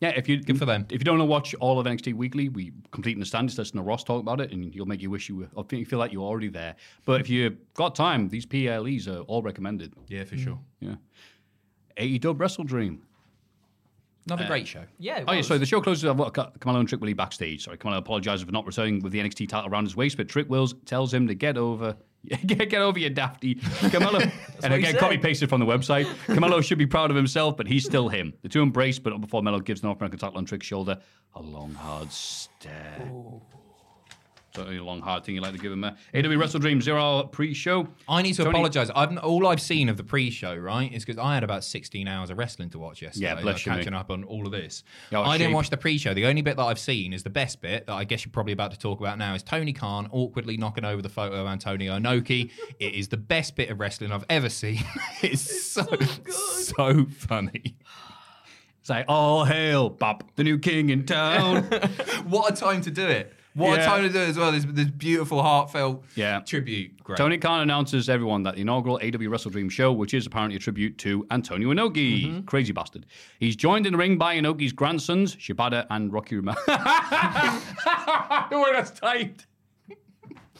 Yeah, 0.00 0.10
if 0.10 0.28
you 0.28 0.40
Good 0.40 0.58
for 0.58 0.64
them. 0.64 0.86
If 0.90 1.00
you 1.00 1.04
don't 1.04 1.18
want 1.18 1.28
to 1.28 1.30
watch 1.30 1.54
all 1.56 1.80
of 1.80 1.86
NXT 1.86 2.14
Weekly, 2.14 2.48
we 2.48 2.72
completely 2.92 3.18
understand. 3.18 3.48
Just 3.48 3.58
listen 3.58 3.78
to 3.78 3.82
Ross 3.82 4.04
talk 4.04 4.20
about 4.20 4.40
it, 4.40 4.52
and 4.52 4.72
you'll 4.72 4.86
make 4.86 5.02
you 5.02 5.10
wish 5.10 5.28
you 5.28 5.36
were. 5.36 5.48
I 5.56 5.62
think 5.62 5.80
you 5.80 5.86
feel 5.86 5.98
like 5.98 6.12
you're 6.12 6.22
already 6.22 6.48
there. 6.48 6.76
But 7.04 7.20
if 7.20 7.28
you've 7.28 7.56
got 7.74 7.96
time, 7.96 8.28
these 8.28 8.46
PLEs 8.46 9.08
are 9.08 9.22
all 9.22 9.42
recommended. 9.42 9.92
Yeah, 10.06 10.22
for 10.22 10.36
sure. 10.36 10.60
Yeah. 10.78 10.94
AEW 11.96 12.38
Wrestle 12.38 12.62
Dream. 12.62 13.02
Another 14.28 14.44
uh, 14.44 14.48
great 14.48 14.66
show. 14.66 14.84
Yeah. 14.98 15.18
It 15.18 15.24
Oh, 15.28 15.32
yeah, 15.32 15.38
was. 15.38 15.46
sorry. 15.46 15.58
The 15.58 15.66
show 15.66 15.80
closes 15.80 16.04
with 16.04 16.32
Carmelo 16.32 16.80
and 16.80 16.88
Trick 16.88 17.00
Willie 17.00 17.12
backstage. 17.14 17.64
Sorry, 17.64 17.76
Carmelo 17.76 18.00
apologizes 18.00 18.44
for 18.44 18.52
not 18.52 18.66
returning 18.66 19.00
with 19.02 19.12
the 19.12 19.18
NXT 19.20 19.48
title 19.48 19.70
around 19.70 19.84
his 19.84 19.96
waist, 19.96 20.16
but 20.16 20.28
Trick 20.28 20.48
Wills 20.48 20.74
tells 20.84 21.12
him 21.12 21.26
to 21.28 21.34
get 21.34 21.56
over. 21.56 21.96
Get, 22.46 22.68
get 22.68 22.82
over 22.82 22.98
your 22.98 23.10
dafty. 23.10 23.54
Carmelo, 23.90 24.18
and 24.20 24.32
what 24.60 24.72
he 24.72 24.78
again, 24.78 24.90
said. 24.92 24.98
copy 25.00 25.18
pasted 25.18 25.48
from 25.48 25.60
the 25.60 25.66
website. 25.66 26.04
Carmelo 26.26 26.60
should 26.60 26.76
be 26.76 26.84
proud 26.84 27.10
of 27.10 27.16
himself, 27.16 27.56
but 27.56 27.68
he's 27.68 27.84
still 27.84 28.08
him. 28.08 28.34
The 28.42 28.48
two 28.48 28.60
embrace, 28.60 28.98
but 28.98 29.10
not 29.10 29.20
before 29.20 29.40
Melo 29.40 29.60
gives 29.60 29.80
the 29.82 29.86
North 29.86 29.98
American 30.00 30.18
title 30.18 30.36
on 30.36 30.44
Trick's 30.44 30.66
shoulder 30.66 30.98
a 31.36 31.40
long, 31.40 31.72
hard 31.74 32.10
stare. 32.12 32.96
Certainly 32.98 33.40
a 34.58 34.82
long, 34.82 35.00
hard 35.00 35.24
thing 35.24 35.34
you 35.34 35.40
like 35.40 35.52
to 35.52 35.58
give 35.58 35.72
him. 35.72 35.84
Uh, 35.84 35.92
AEW 36.14 36.38
Wrestle 36.38 36.60
Dream 36.60 36.80
Zero 36.80 37.00
Hour 37.00 37.24
pre-show. 37.24 37.88
I 38.08 38.22
need 38.22 38.34
to 38.34 38.44
Tony- 38.44 38.50
apologise. 38.50 38.90
I've 38.94 39.16
all 39.18 39.46
I've 39.46 39.60
seen 39.60 39.88
of 39.88 39.96
the 39.96 40.04
pre-show, 40.04 40.56
right, 40.56 40.92
is 40.92 41.04
because 41.04 41.18
I 41.18 41.34
had 41.34 41.44
about 41.44 41.64
16 41.64 42.06
hours 42.08 42.30
of 42.30 42.38
wrestling 42.38 42.70
to 42.70 42.78
watch 42.78 43.02
yesterday. 43.02 43.26
Yeah, 43.26 43.34
bless 43.34 43.56
like, 43.56 43.66
you, 43.66 43.72
catching 43.72 43.94
up 43.94 44.10
on 44.10 44.24
all 44.24 44.46
of 44.46 44.52
this. 44.52 44.84
You're 45.10 45.24
I 45.24 45.38
didn't 45.38 45.52
watch 45.54 45.70
the 45.70 45.76
pre-show. 45.76 46.14
The 46.14 46.26
only 46.26 46.42
bit 46.42 46.56
that 46.56 46.64
I've 46.64 46.78
seen 46.78 47.12
is 47.12 47.22
the 47.22 47.30
best 47.30 47.60
bit 47.60 47.86
that 47.86 47.94
I 47.94 48.04
guess 48.04 48.24
you're 48.24 48.32
probably 48.32 48.52
about 48.52 48.70
to 48.72 48.78
talk 48.78 49.00
about 49.00 49.18
now 49.18 49.34
is 49.34 49.42
Tony 49.42 49.72
Khan 49.72 50.08
awkwardly 50.10 50.56
knocking 50.56 50.84
over 50.84 51.02
the 51.02 51.08
photo 51.08 51.36
of 51.40 51.46
Antonio 51.46 51.98
Inoki. 51.98 52.50
it 52.80 52.94
is 52.94 53.08
the 53.08 53.16
best 53.16 53.56
bit 53.56 53.70
of 53.70 53.80
wrestling 53.80 54.12
I've 54.12 54.26
ever 54.28 54.48
seen. 54.48 54.82
it's 55.22 55.66
so 55.72 55.86
so 56.26 57.06
funny. 57.06 57.76
It's 58.80 58.90
like, 58.90 59.04
all 59.06 59.44
hail, 59.44 59.90
Bob, 59.90 60.24
the 60.36 60.44
new 60.44 60.58
king 60.58 60.88
in 60.88 61.04
town. 61.04 61.68
What 62.26 62.52
a 62.52 62.56
time 62.56 62.80
to 62.82 62.90
do 62.90 63.06
it. 63.06 63.34
What 63.58 63.76
Yeah. 63.78 63.82
a 63.82 63.86
time 63.86 64.02
to 64.04 64.08
do 64.08 64.18
it 64.20 64.28
as 64.28 64.38
well. 64.38 64.52
This, 64.52 64.64
this 64.68 64.86
beautiful, 64.86 65.42
heartfelt 65.42 66.04
Yeah. 66.14 66.40
tribute. 66.40 67.02
Great. 67.02 67.16
Tony 67.18 67.38
Khan 67.38 67.60
announces 67.60 68.08
everyone 68.08 68.42
that 68.44 68.54
the 68.54 68.60
inaugural 68.60 68.98
AEW 69.02 69.28
Wrestle 69.30 69.50
Dream 69.50 69.68
show, 69.68 69.92
which 69.92 70.14
is 70.14 70.26
apparently 70.26 70.56
a 70.56 70.58
tribute 70.60 70.96
to 70.98 71.26
Antonio 71.30 71.70
Inoki, 71.72 72.24
Mm-hmm. 72.24 72.40
crazy 72.42 72.72
bastard. 72.72 73.04
He's 73.40 73.56
joined 73.56 73.86
in 73.86 73.92
the 73.94 73.98
ring 73.98 74.16
by 74.16 74.36
Inoki's 74.36 74.72
grandsons, 74.72 75.34
Shibata 75.36 75.86
and 75.90 76.12
Rocky 76.12 76.36
Romero. 76.36 76.56
Well, 78.50 78.72
that's 78.72 78.90
tight. 78.92 79.44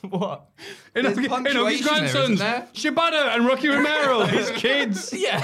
What? 0.11 0.49
There's 0.95 1.16
Inoki, 1.16 1.29
punctuation 1.29 1.62
Inoki's 1.62 1.85
there, 1.85 1.99
grandsons, 1.99 2.25
isn't 2.25 2.39
there? 2.39 2.69
Shibata 2.73 3.35
and 3.35 3.47
Rocky 3.47 3.69
Romero, 3.69 4.20
his 4.27 4.51
kids. 4.53 5.12
Yeah. 5.19 5.41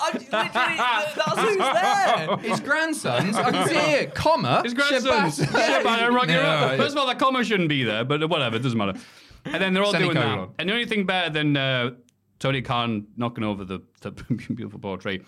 I'm 0.00 0.14
literally, 0.14 0.50
that's 0.52 1.40
who's 1.40 1.56
there. 1.56 2.36
His 2.38 2.60
grandsons, 2.60 3.36
I 3.36 3.50
can 3.50 3.68
see 3.68 3.74
it, 3.74 4.14
comma. 4.14 4.62
His 4.62 4.74
grandsons, 4.74 5.38
Shibata. 5.38 5.82
Shibata 5.82 6.06
and 6.06 6.14
Rocky 6.14 6.32
No, 6.34 6.42
Romero. 6.42 6.76
First 6.76 6.92
of 6.92 6.98
all, 6.98 7.06
that 7.06 7.18
comma 7.18 7.42
shouldn't 7.42 7.68
be 7.68 7.84
there, 7.84 8.04
but 8.04 8.28
whatever, 8.28 8.56
it 8.56 8.62
doesn't 8.62 8.78
matter. 8.78 8.98
And 9.44 9.62
then 9.62 9.72
they're 9.72 9.82
all 9.82 9.92
doing 9.92 10.14
that. 10.14 10.50
And 10.58 10.68
the 10.68 10.72
only 10.72 10.86
thing 10.86 11.06
better 11.06 11.30
than 11.30 11.56
uh, 11.56 11.90
Tony 12.38 12.62
Khan 12.62 13.06
knocking 13.16 13.44
over 13.44 13.64
the, 13.64 13.80
the 14.00 14.10
beautiful 14.12 14.78
portrait 14.78 15.24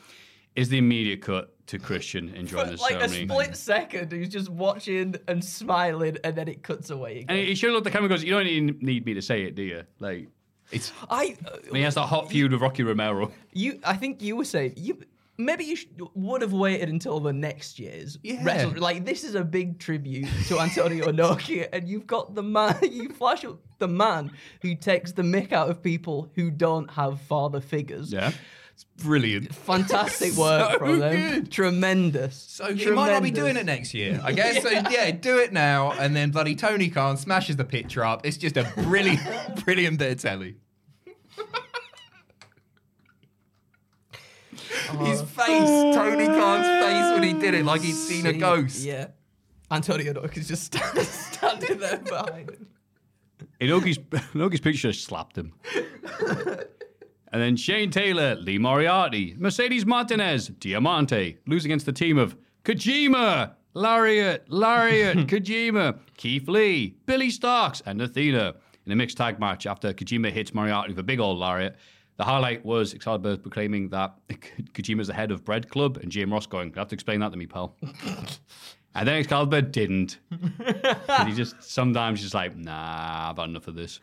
is 0.55 0.69
the 0.69 0.79
immediate 0.79 1.23
cut 1.23 1.55
to 1.71 1.79
Christian 1.79 2.29
enjoying 2.35 2.71
the 2.77 2.77
like 2.83 3.01
a 3.03 3.09
split 3.09 3.57
second, 3.57 4.13
he's 4.13 4.29
just 4.29 4.49
watching 4.49 5.15
and 5.29 5.45
smiling, 5.45 6.17
and 6.25 6.37
then 6.37 6.47
it 6.49 6.63
cuts 6.63 6.91
away 6.91 7.21
And 7.29 7.31
again. 7.39 7.47
he 7.47 7.55
should 7.55 7.75
at 7.77 7.85
the 7.85 7.91
camera 7.91 8.05
and 8.05 8.11
goes, 8.11 8.25
You 8.25 8.33
don't 8.33 8.47
even 8.47 8.79
need 8.81 9.07
me 9.07 9.15
to 9.15 9.23
say 9.23 9.43
it, 9.45 9.55
do 9.55 9.63
you? 9.63 9.83
Like, 9.99 10.29
It's 10.73 10.93
I, 11.09 11.37
and 11.67 11.77
he 11.77 11.83
has 11.83 11.95
that 11.95 12.07
hot 12.07 12.29
feud 12.31 12.53
with 12.53 12.61
Rocky 12.61 12.83
Romero. 12.83 13.33
you, 13.53 13.81
I 13.85 13.95
think 13.97 14.23
you 14.23 14.37
were 14.37 14.45
saying 14.45 14.75
you. 14.77 15.01
Maybe 15.39 15.65
you 15.65 15.75
should, 15.75 15.99
would 16.15 16.43
have 16.43 16.53
waited 16.53 16.91
until 16.91 17.19
the 17.19 17.33
next 17.33 17.79
year's 17.79 18.19
Yeah. 18.23 18.45
wrestle. 18.45 18.73
Like 18.77 19.07
this 19.07 19.25
is 19.25 19.35
a 19.35 19.43
big 19.43 19.79
tribute 19.79 20.29
to 20.49 20.61
Antonio 20.61 21.07
Inoki, 21.13 21.67
and 21.73 21.89
you've 21.89 22.07
got 22.07 22.35
the 22.35 22.43
man. 22.43 22.77
You 22.83 23.09
flash 23.09 23.43
up 23.47 23.59
the 23.79 23.89
man 23.89 24.33
who 24.61 24.75
takes 24.75 25.13
the 25.13 25.23
mick 25.23 25.53
out 25.53 25.71
of 25.71 25.83
people 25.83 26.31
who 26.35 26.51
don't 26.51 26.91
have 26.91 27.23
father 27.23 27.61
figures. 27.63 28.13
Yeah. 28.13 28.33
Brilliant. 28.85 29.55
Fantastic 29.55 30.33
work 30.37 30.73
So 30.73 30.79
from 30.79 30.99
them. 30.99 31.13
good. 31.31 31.53
Tremendous. 31.53 32.37
So 32.37 32.69
you 32.69 32.95
might 32.95 33.13
not 33.13 33.23
be 33.23 33.31
doing 33.31 33.57
it 33.57 33.67
next 33.67 33.95
year, 33.95 34.21
I 34.23 34.33
guess. 34.33 34.63
So 34.63 34.71
yeah, 34.91 35.11
do 35.11 35.39
it 35.39 35.53
now, 35.53 35.93
and 35.93 36.15
then 36.15 36.31
bloody 36.31 36.55
Tony 36.55 36.89
Khan 36.89 37.17
smashes 37.17 37.57
the 37.57 37.65
picture 37.65 38.05
up. 38.05 38.25
It's 38.27 38.37
just 38.37 38.57
a 38.57 38.65
brilliant, 38.77 39.21
brilliant 39.65 39.99
bit 39.99 40.13
of 40.13 40.19
telly. 40.21 40.57
Oh. 44.93 45.05
His 45.05 45.23
face, 45.23 45.95
Tony 45.95 46.27
Khan's 46.27 46.67
face 46.85 47.13
when 47.15 47.23
he 47.23 47.33
did 47.41 47.55
it, 47.55 47.65
like 47.65 47.83
he'd 47.83 47.95
seen 47.95 48.27
a 48.27 48.33
ghost. 48.33 48.85
Yeah. 48.85 49.09
Antonio 49.71 50.13
Inoki's 50.13 50.49
just 50.49 50.65
stand, 50.65 50.99
standing 51.07 51.79
there 51.79 51.99
behind 51.99 52.51
him. 52.51 52.67
Inoki's, 53.61 53.99
Inoki's 53.99 54.61
picture 54.61 54.93
slapped 54.93 55.39
him. 55.39 55.53
And 57.33 57.41
then 57.41 57.57
Shane 57.57 57.91
Taylor, 57.91 58.35
Lee 58.35 58.59
Moriarty, 58.59 59.37
Mercedes 59.39 59.87
Martinez, 59.87 60.49
Diamante 60.49 61.39
lose 61.47 61.65
against 61.65 61.87
the 61.87 61.93
team 61.93 62.19
of 62.19 62.37
Kojima, 62.65 63.53
Lariat, 63.75 64.51
Lariat, 64.51 65.17
Kojima, 65.29 65.99
Keith 66.17 66.49
Lee, 66.49 66.97
Ricky 67.07 67.31
Starks, 67.31 67.83
and 67.87 68.03
Athena 68.03 68.55
in 68.85 68.93
a 68.93 68.97
mixed 68.97 69.17
tag 69.17 69.39
match 69.39 69.67
after 69.67 69.93
Kojima 69.93 70.33
hits 70.33 70.53
Moriarty 70.53 70.91
with 70.91 70.99
a 70.99 71.05
big 71.05 71.21
old 71.21 71.39
Lariat. 71.39 71.77
The 72.17 72.25
highlight 72.25 72.65
was 72.65 72.93
Excalibur 72.93 73.37
proclaiming 73.37 73.89
that 73.91 74.15
Kojima's 74.29 75.07
the 75.07 75.15
head 75.15 75.31
of 75.31 75.45
Bread 75.45 75.71
Club, 75.71 75.99
and 75.99 76.11
Jim 76.11 76.33
Ross 76.33 76.47
going, 76.47 76.69
You 76.69 76.75
have 76.77 76.89
to 76.89 76.95
explain 76.95 77.21
that 77.21 77.31
to 77.31 77.39
me, 77.39 77.47
pal. 77.47 77.77
and 78.95 79.09
then 79.09 79.17
Excalibur 79.17 79.63
didn't. 79.63 80.19
he 81.27 81.33
just 81.33 81.63
sometimes 81.63 82.21
just 82.21 82.35
like, 82.35 82.57
nah, 82.57 83.31
I've 83.31 83.39
had 83.39 83.49
enough 83.49 83.69
of 83.69 83.75
this. 83.75 84.01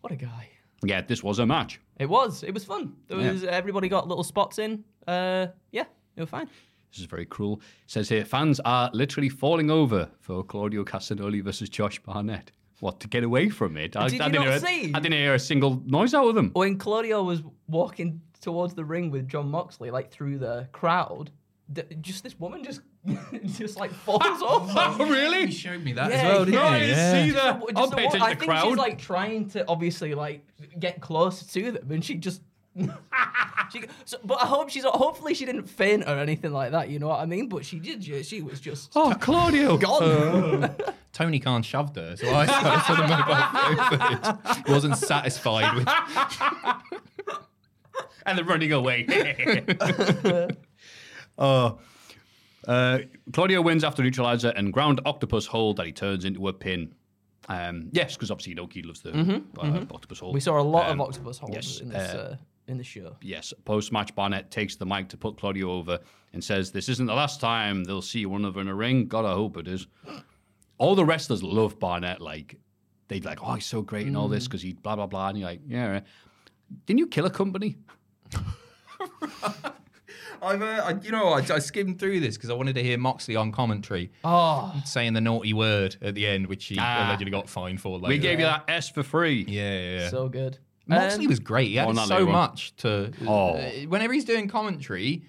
What 0.00 0.12
a 0.12 0.16
guy. 0.16 0.48
Yeah, 0.84 1.02
this 1.02 1.22
was 1.22 1.38
a 1.38 1.46
match. 1.46 1.80
It 1.98 2.06
was. 2.06 2.42
It 2.42 2.52
was 2.54 2.64
fun. 2.64 2.94
There 3.08 3.18
Yeah. 3.20 3.48
everybody 3.50 3.88
got 3.88 4.08
little 4.08 4.24
spots 4.24 4.58
in. 4.58 4.84
Uh, 5.06 5.46
yeah, 5.70 5.84
they 6.16 6.22
were 6.22 6.26
fine. 6.26 6.48
This 6.90 7.00
is 7.00 7.06
very 7.06 7.26
cruel. 7.26 7.60
It 7.84 7.90
says 7.90 8.08
here, 8.08 8.24
fans 8.24 8.60
are 8.64 8.90
literally 8.92 9.28
falling 9.28 9.70
over 9.70 10.08
for 10.20 10.44
Claudio 10.44 10.84
Castagnoli 10.84 11.42
versus 11.42 11.68
Josh 11.68 11.98
Barnett. 12.00 12.52
What 12.80 13.00
to 13.00 13.08
get 13.08 13.24
away 13.24 13.48
from 13.48 13.76
it? 13.76 13.96
I, 13.96 14.08
Did 14.08 14.20
I 14.20 14.26
you 14.26 14.32
didn't 14.32 14.46
hear, 14.48 14.58
see? 14.60 14.92
I 14.94 15.00
didn't 15.00 15.12
hear 15.18 15.34
a 15.34 15.38
single 15.38 15.82
noise 15.86 16.14
out 16.14 16.28
of 16.28 16.34
them. 16.34 16.50
When 16.54 16.76
Claudio 16.76 17.22
was 17.22 17.42
walking 17.68 18.20
towards 18.40 18.74
the 18.74 18.84
ring 18.84 19.10
with 19.10 19.26
Jon 19.28 19.48
Moxley, 19.48 19.90
like 19.90 20.10
through 20.10 20.38
the 20.38 20.68
crowd, 20.72 21.30
just 22.00 22.22
this 22.22 22.38
woman 22.38 22.62
just, 22.62 22.80
just 23.46 23.78
like 23.78 23.92
falls 23.92 24.22
off. 24.42 24.70
Oh, 25.00 25.06
really? 25.06 25.46
He 25.46 25.52
showed 25.52 25.82
me 25.84 25.92
that 25.92 26.10
Yeah, 26.10 26.16
as 26.16 26.22
well, 26.24 26.44
didn't 26.46 26.54
No, 26.60 26.68
he? 26.72 26.74
I 26.76 26.86
Yeah. 26.86 27.24
see 27.24 27.30
that. 27.32 27.60
Just 27.60 27.76
I'll 27.76 27.84
a 27.84 27.96
pay 27.96 28.02
wo- 28.04 28.08
attention 28.08 28.22
I 28.22 28.28
to 28.30 28.34
the 28.34 28.40
think 28.40 28.50
crowd. 28.50 28.64
she's 28.68 28.76
like 28.78 28.98
trying 28.98 29.48
to 29.50 29.64
obviously 29.68 30.14
like 30.14 30.44
get 30.78 31.00
close 31.00 31.42
to 31.52 31.72
them, 31.72 31.90
and 31.90 32.04
she 32.04 32.14
just. 32.14 32.42
she, 33.72 33.84
so, 34.04 34.16
but 34.24 34.42
I 34.42 34.46
hope 34.46 34.68
she's 34.70 34.84
hopefully 34.84 35.34
she 35.34 35.44
didn't 35.44 35.68
faint 35.68 36.04
or 36.08 36.18
anything 36.18 36.52
like 36.52 36.72
that. 36.72 36.88
You 36.88 36.98
know 36.98 37.08
what 37.08 37.20
I 37.20 37.26
mean? 37.26 37.48
But 37.48 37.64
she 37.64 37.78
did. 37.78 38.00
ju- 38.00 38.22
She 38.24 38.42
was 38.42 38.58
just 38.60 38.90
oh, 38.96 39.14
Claudio. 39.20 39.76
gone. 39.78 40.74
Tony 41.12 41.38
Khan 41.38 41.62
shoved 41.62 41.94
her, 41.96 42.16
so 42.16 42.26
I 42.28 42.42
I 42.48 42.82
saw 42.86 42.94
the 42.96 43.06
mobile 43.06 43.98
phone 44.00 44.40
footage. 44.56 44.68
Wasn't 44.68 44.96
satisfied 44.96 45.74
with. 45.76 45.86
and 48.26 48.36
they're 48.38 48.44
running 48.44 48.72
away. 48.72 49.06
uh, 51.38 51.72
uh, 52.66 52.98
Claudio 53.32 53.60
wins 53.62 53.84
after 53.84 54.02
neutralizer 54.02 54.48
and 54.56 54.72
ground 54.72 55.00
octopus 55.04 55.46
hold 55.46 55.76
that 55.76 55.86
he 55.86 55.92
turns 55.92 56.24
into 56.24 56.48
a 56.48 56.52
pin. 56.52 56.94
Um, 57.48 57.88
yes, 57.92 58.14
because 58.14 58.30
obviously 58.30 58.54
Inoki 58.54 58.84
loves 58.86 59.00
the 59.02 59.12
uh, 59.58 59.84
octopus 59.94 60.18
hold. 60.20 60.32
we 60.34 60.40
saw 60.40 60.58
a 60.60 60.62
lot 60.62 60.88
Um, 60.88 61.00
of 61.00 61.08
octopus 61.08 61.38
holes 61.38 61.52
yes, 61.54 61.80
in 61.80 61.88
this 61.90 62.14
uh, 62.14 62.16
uh, 62.32 62.36
in 62.68 62.78
the 62.78 62.84
show. 62.84 63.16
Yes, 63.20 63.52
post 63.66 63.92
match 63.92 64.14
Barnett 64.14 64.50
takes 64.50 64.76
the 64.76 64.86
mic 64.86 65.08
to 65.10 65.18
put 65.18 65.36
Claudio 65.36 65.70
over 65.70 65.98
and 66.32 66.42
says, 66.42 66.72
This 66.72 66.88
isn't 66.88 67.04
the 67.06 67.12
last 67.14 67.40
time 67.40 67.84
they'll 67.84 68.00
see 68.00 68.24
one 68.24 68.40
another 68.40 68.62
in 68.62 68.68
a 68.68 68.74
ring. 68.74 69.06
God, 69.06 69.26
I 69.26 69.32
hope 69.34 69.58
it 69.58 69.68
is. 69.68 69.86
All 70.78 70.94
the 70.94 71.04
wrestlers 71.04 71.42
love 71.42 71.78
Barnett. 71.78 72.22
Like, 72.22 72.56
they'd 73.08 73.26
like, 73.26 73.40
Oh, 73.42 73.52
he's 73.52 73.66
so 73.66 73.82
great 73.82 74.06
and 74.06 74.16
all 74.16 74.28
this 74.28 74.44
because 74.48 74.62
he 74.62 74.72
blah, 74.72 74.96
blah, 74.96 75.06
blah. 75.06 75.28
And 75.28 75.38
you're 75.38 75.48
like, 75.48 75.60
Yeah. 75.66 76.00
Didn't 76.86 76.98
you 76.98 77.06
kill 77.08 77.26
a 77.26 77.30
company? 77.30 77.76
I've, 80.44 80.62
uh, 80.62 80.82
I, 80.86 80.90
you 81.02 81.10
know, 81.10 81.28
I, 81.28 81.38
I 81.38 81.58
skimmed 81.58 81.98
through 81.98 82.20
this 82.20 82.36
because 82.36 82.50
I 82.50 82.54
wanted 82.54 82.74
to 82.76 82.82
hear 82.82 82.98
Moxley 82.98 83.36
on 83.36 83.50
commentary 83.52 84.10
Oh, 84.24 84.74
saying 84.84 85.12
the 85.14 85.20
naughty 85.20 85.52
word 85.52 85.96
at 86.02 86.14
the 86.14 86.26
end, 86.26 86.46
which 86.46 86.64
he 86.66 86.76
Ah. 86.78 87.06
allegedly 87.08 87.30
got 87.30 87.48
fined 87.48 87.80
for. 87.80 87.98
Later. 87.98 88.08
We 88.08 88.18
gave 88.18 88.38
you 88.38 88.44
that 88.46 88.64
S 88.68 88.88
for 88.88 89.02
free. 89.02 89.44
Yeah, 89.48 89.62
yeah, 89.78 89.98
yeah. 90.00 90.08
so 90.08 90.28
good. 90.28 90.58
Moxley 90.86 91.24
Um, 91.24 91.28
was 91.30 91.40
great. 91.40 91.68
He 91.70 91.78
added 91.78 91.96
not 91.96 92.08
so 92.08 92.26
much 92.26 92.76
to. 92.76 93.10
Oh. 93.26 93.54
uh, 93.54 93.70
whenever 93.88 94.12
he's 94.12 94.26
doing 94.26 94.48
commentary, 94.48 95.22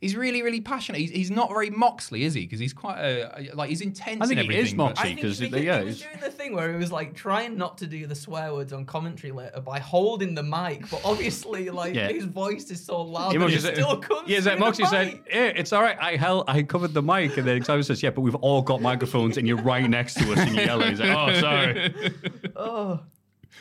he's 0.00 0.14
really, 0.16 0.42
really 0.42 0.60
passionate. 0.60 0.98
He's, 0.98 1.10
he's 1.10 1.30
not 1.30 1.48
very 1.48 1.70
Moxley, 1.70 2.24
is 2.24 2.34
he? 2.34 2.42
Because 2.42 2.58
he's 2.60 2.72
quite 2.72 2.98
a 2.98 3.50
like 3.54 3.68
he's 3.70 3.80
intense. 3.80 4.20
I 4.22 4.26
think 4.26 4.40
and 4.40 4.50
he 4.50 4.58
is 4.58 4.74
Moxley. 4.74 5.14
Because, 5.14 5.40
because 5.40 5.62
yeah, 5.62 5.78
he 5.80 5.84
was 5.86 5.96
it's- 6.00 6.12
doing 6.18 6.24
the 6.30 6.36
thing 6.36 6.54
where 6.54 6.70
he 6.72 6.76
was 6.78 6.92
like 6.92 7.14
trying 7.14 7.56
not 7.56 7.78
to 7.78 7.86
do 7.86 8.06
the 8.06 8.14
swear 8.14 8.52
words 8.52 8.72
on 8.72 8.84
commentary 8.84 9.32
later 9.32 9.60
by 9.60 9.78
holding 9.78 10.34
the 10.34 10.42
mic, 10.42 10.88
but 10.90 11.00
obviously 11.04 11.70
like 11.70 11.94
Yeah. 11.94 12.08
his 12.08 12.24
voice 12.24 12.70
is 12.70 12.84
so 12.84 13.00
loud 13.02 13.32
He 13.32 13.38
that 13.38 13.44
Moxley 13.48 13.70
it 13.70 13.74
still 13.76 13.96
comes 13.96 14.28
yeah, 14.28 14.40
that 14.40 14.58
Moxley 14.58 14.86
said, 14.86 15.20
yeah, 15.28 15.46
it's 15.46 15.72
all 15.72 15.82
right. 15.82 15.96
I 16.00 16.16
held, 16.16 16.44
I 16.48 16.62
covered 16.62 16.92
the 16.94 17.02
mic. 17.02 17.36
And 17.36 17.46
then 17.46 17.62
Xavier 17.62 17.82
says, 17.82 18.02
yeah, 18.02 18.10
but 18.10 18.20
we've 18.20 18.34
all 18.36 18.62
got 18.62 18.80
microphones 18.82 19.36
and 19.36 19.46
you're 19.48 19.56
right 19.62 19.88
next 19.88 20.14
to 20.14 20.32
us 20.32 20.38
and 20.38 20.54
you're 20.54 20.64
yelling. 20.64 20.90
He's 20.90 21.00
like, 21.00 21.10
oh, 21.10 21.40
sorry. 21.40 21.94
Oh, 22.58 23.00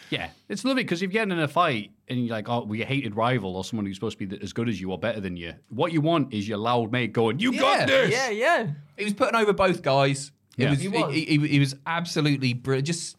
Yeah, 0.10 0.30
it's 0.50 0.64
lovely 0.64 0.84
because 0.84 1.02
if 1.02 1.12
you're 1.12 1.22
getting 1.26 1.32
in 1.38 1.40
a 1.44 1.48
fight 1.48 1.92
and 2.08 2.20
you're 2.26 2.36
like, 2.36 2.48
oh, 2.50 2.64
we 2.64 2.82
a 2.82 2.86
hated 2.86 3.16
rival 3.16 3.56
or 3.56 3.64
someone 3.64 3.86
who's 3.86 3.96
supposed 3.98 4.20
to 4.20 4.28
be 4.28 4.40
as 4.42 4.54
good 4.54 4.70
as 4.70 4.80
you 4.80 4.92
or 4.92 5.00
better 5.00 5.20
than 5.20 5.36
you, 5.36 5.54
what 5.70 5.92
you 5.92 6.02
want 6.02 6.34
is 6.34 6.48
your 6.48 6.58
loud 6.60 6.92
mate 6.92 7.12
going, 7.14 7.40
you 7.40 7.52
Yeah, 7.52 7.60
got 7.60 7.88
this. 7.88 8.12
yeah, 8.12 8.30
yeah. 8.30 8.68
He 8.98 9.04
was 9.04 9.14
putting 9.14 9.36
over 9.36 9.52
both 9.54 9.82
guys. 9.82 10.32
It 10.58 10.64
Yeah. 10.64 10.70
was, 10.70 10.80
He 10.80 10.90
he, 10.90 10.98
was. 11.04 11.14
he, 11.14 11.26
he, 11.26 11.48
he 11.48 11.60
was 11.60 11.76
absolutely 11.86 12.54
brilliant. 12.54 12.88
Just 12.88 13.18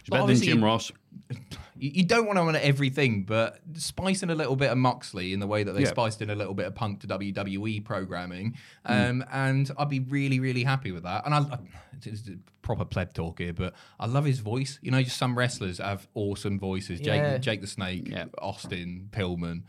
It's 0.00 0.10
better 0.10 0.26
than 0.26 0.36
Jim 0.36 0.62
Ross. 0.64 0.90
You, 1.84 1.90
you 1.94 2.04
don't 2.04 2.26
want 2.26 2.38
to 2.38 2.44
win 2.44 2.56
everything, 2.56 3.24
but 3.24 3.60
spicing 3.74 4.30
a 4.30 4.34
little 4.34 4.56
bit 4.56 4.70
of 4.70 4.78
Moxley 4.78 5.32
in 5.32 5.40
the 5.40 5.46
way 5.46 5.62
that 5.64 5.72
they 5.72 5.82
Yeah. 5.82 5.88
spiced 5.88 6.22
in 6.22 6.30
a 6.30 6.34
little 6.34 6.54
bit 6.54 6.66
of 6.66 6.74
Punk 6.74 7.00
to 7.00 7.06
WWE 7.06 7.80
programming, 7.84 8.56
Mm. 8.88 9.10
um, 9.10 9.24
and 9.32 9.70
I'd 9.78 9.88
be 9.90 10.00
really, 10.00 10.40
really 10.40 10.64
happy 10.64 10.92
with 10.92 11.02
that. 11.02 11.24
And 11.26 11.34
I, 11.34 11.38
I 11.40 11.58
it's 12.06 12.28
a 12.28 12.36
proper 12.62 12.84
pleb 12.84 13.12
talk 13.14 13.38
here, 13.38 13.52
but 13.52 13.74
I 14.00 14.06
love 14.06 14.24
his 14.24 14.40
voice. 14.40 14.78
You 14.82 14.90
know, 14.90 15.02
just 15.02 15.16
some 15.16 15.36
wrestlers 15.38 15.78
have 15.78 16.08
awesome 16.14 16.58
voices. 16.58 17.00
Jake, 17.00 17.16
Yeah. 17.20 17.38
Jake 17.38 17.60
the 17.60 17.66
Snake, 17.66 18.08
Yeah. 18.08 18.26
Austin, 18.40 19.08
Pillman. 19.12 19.62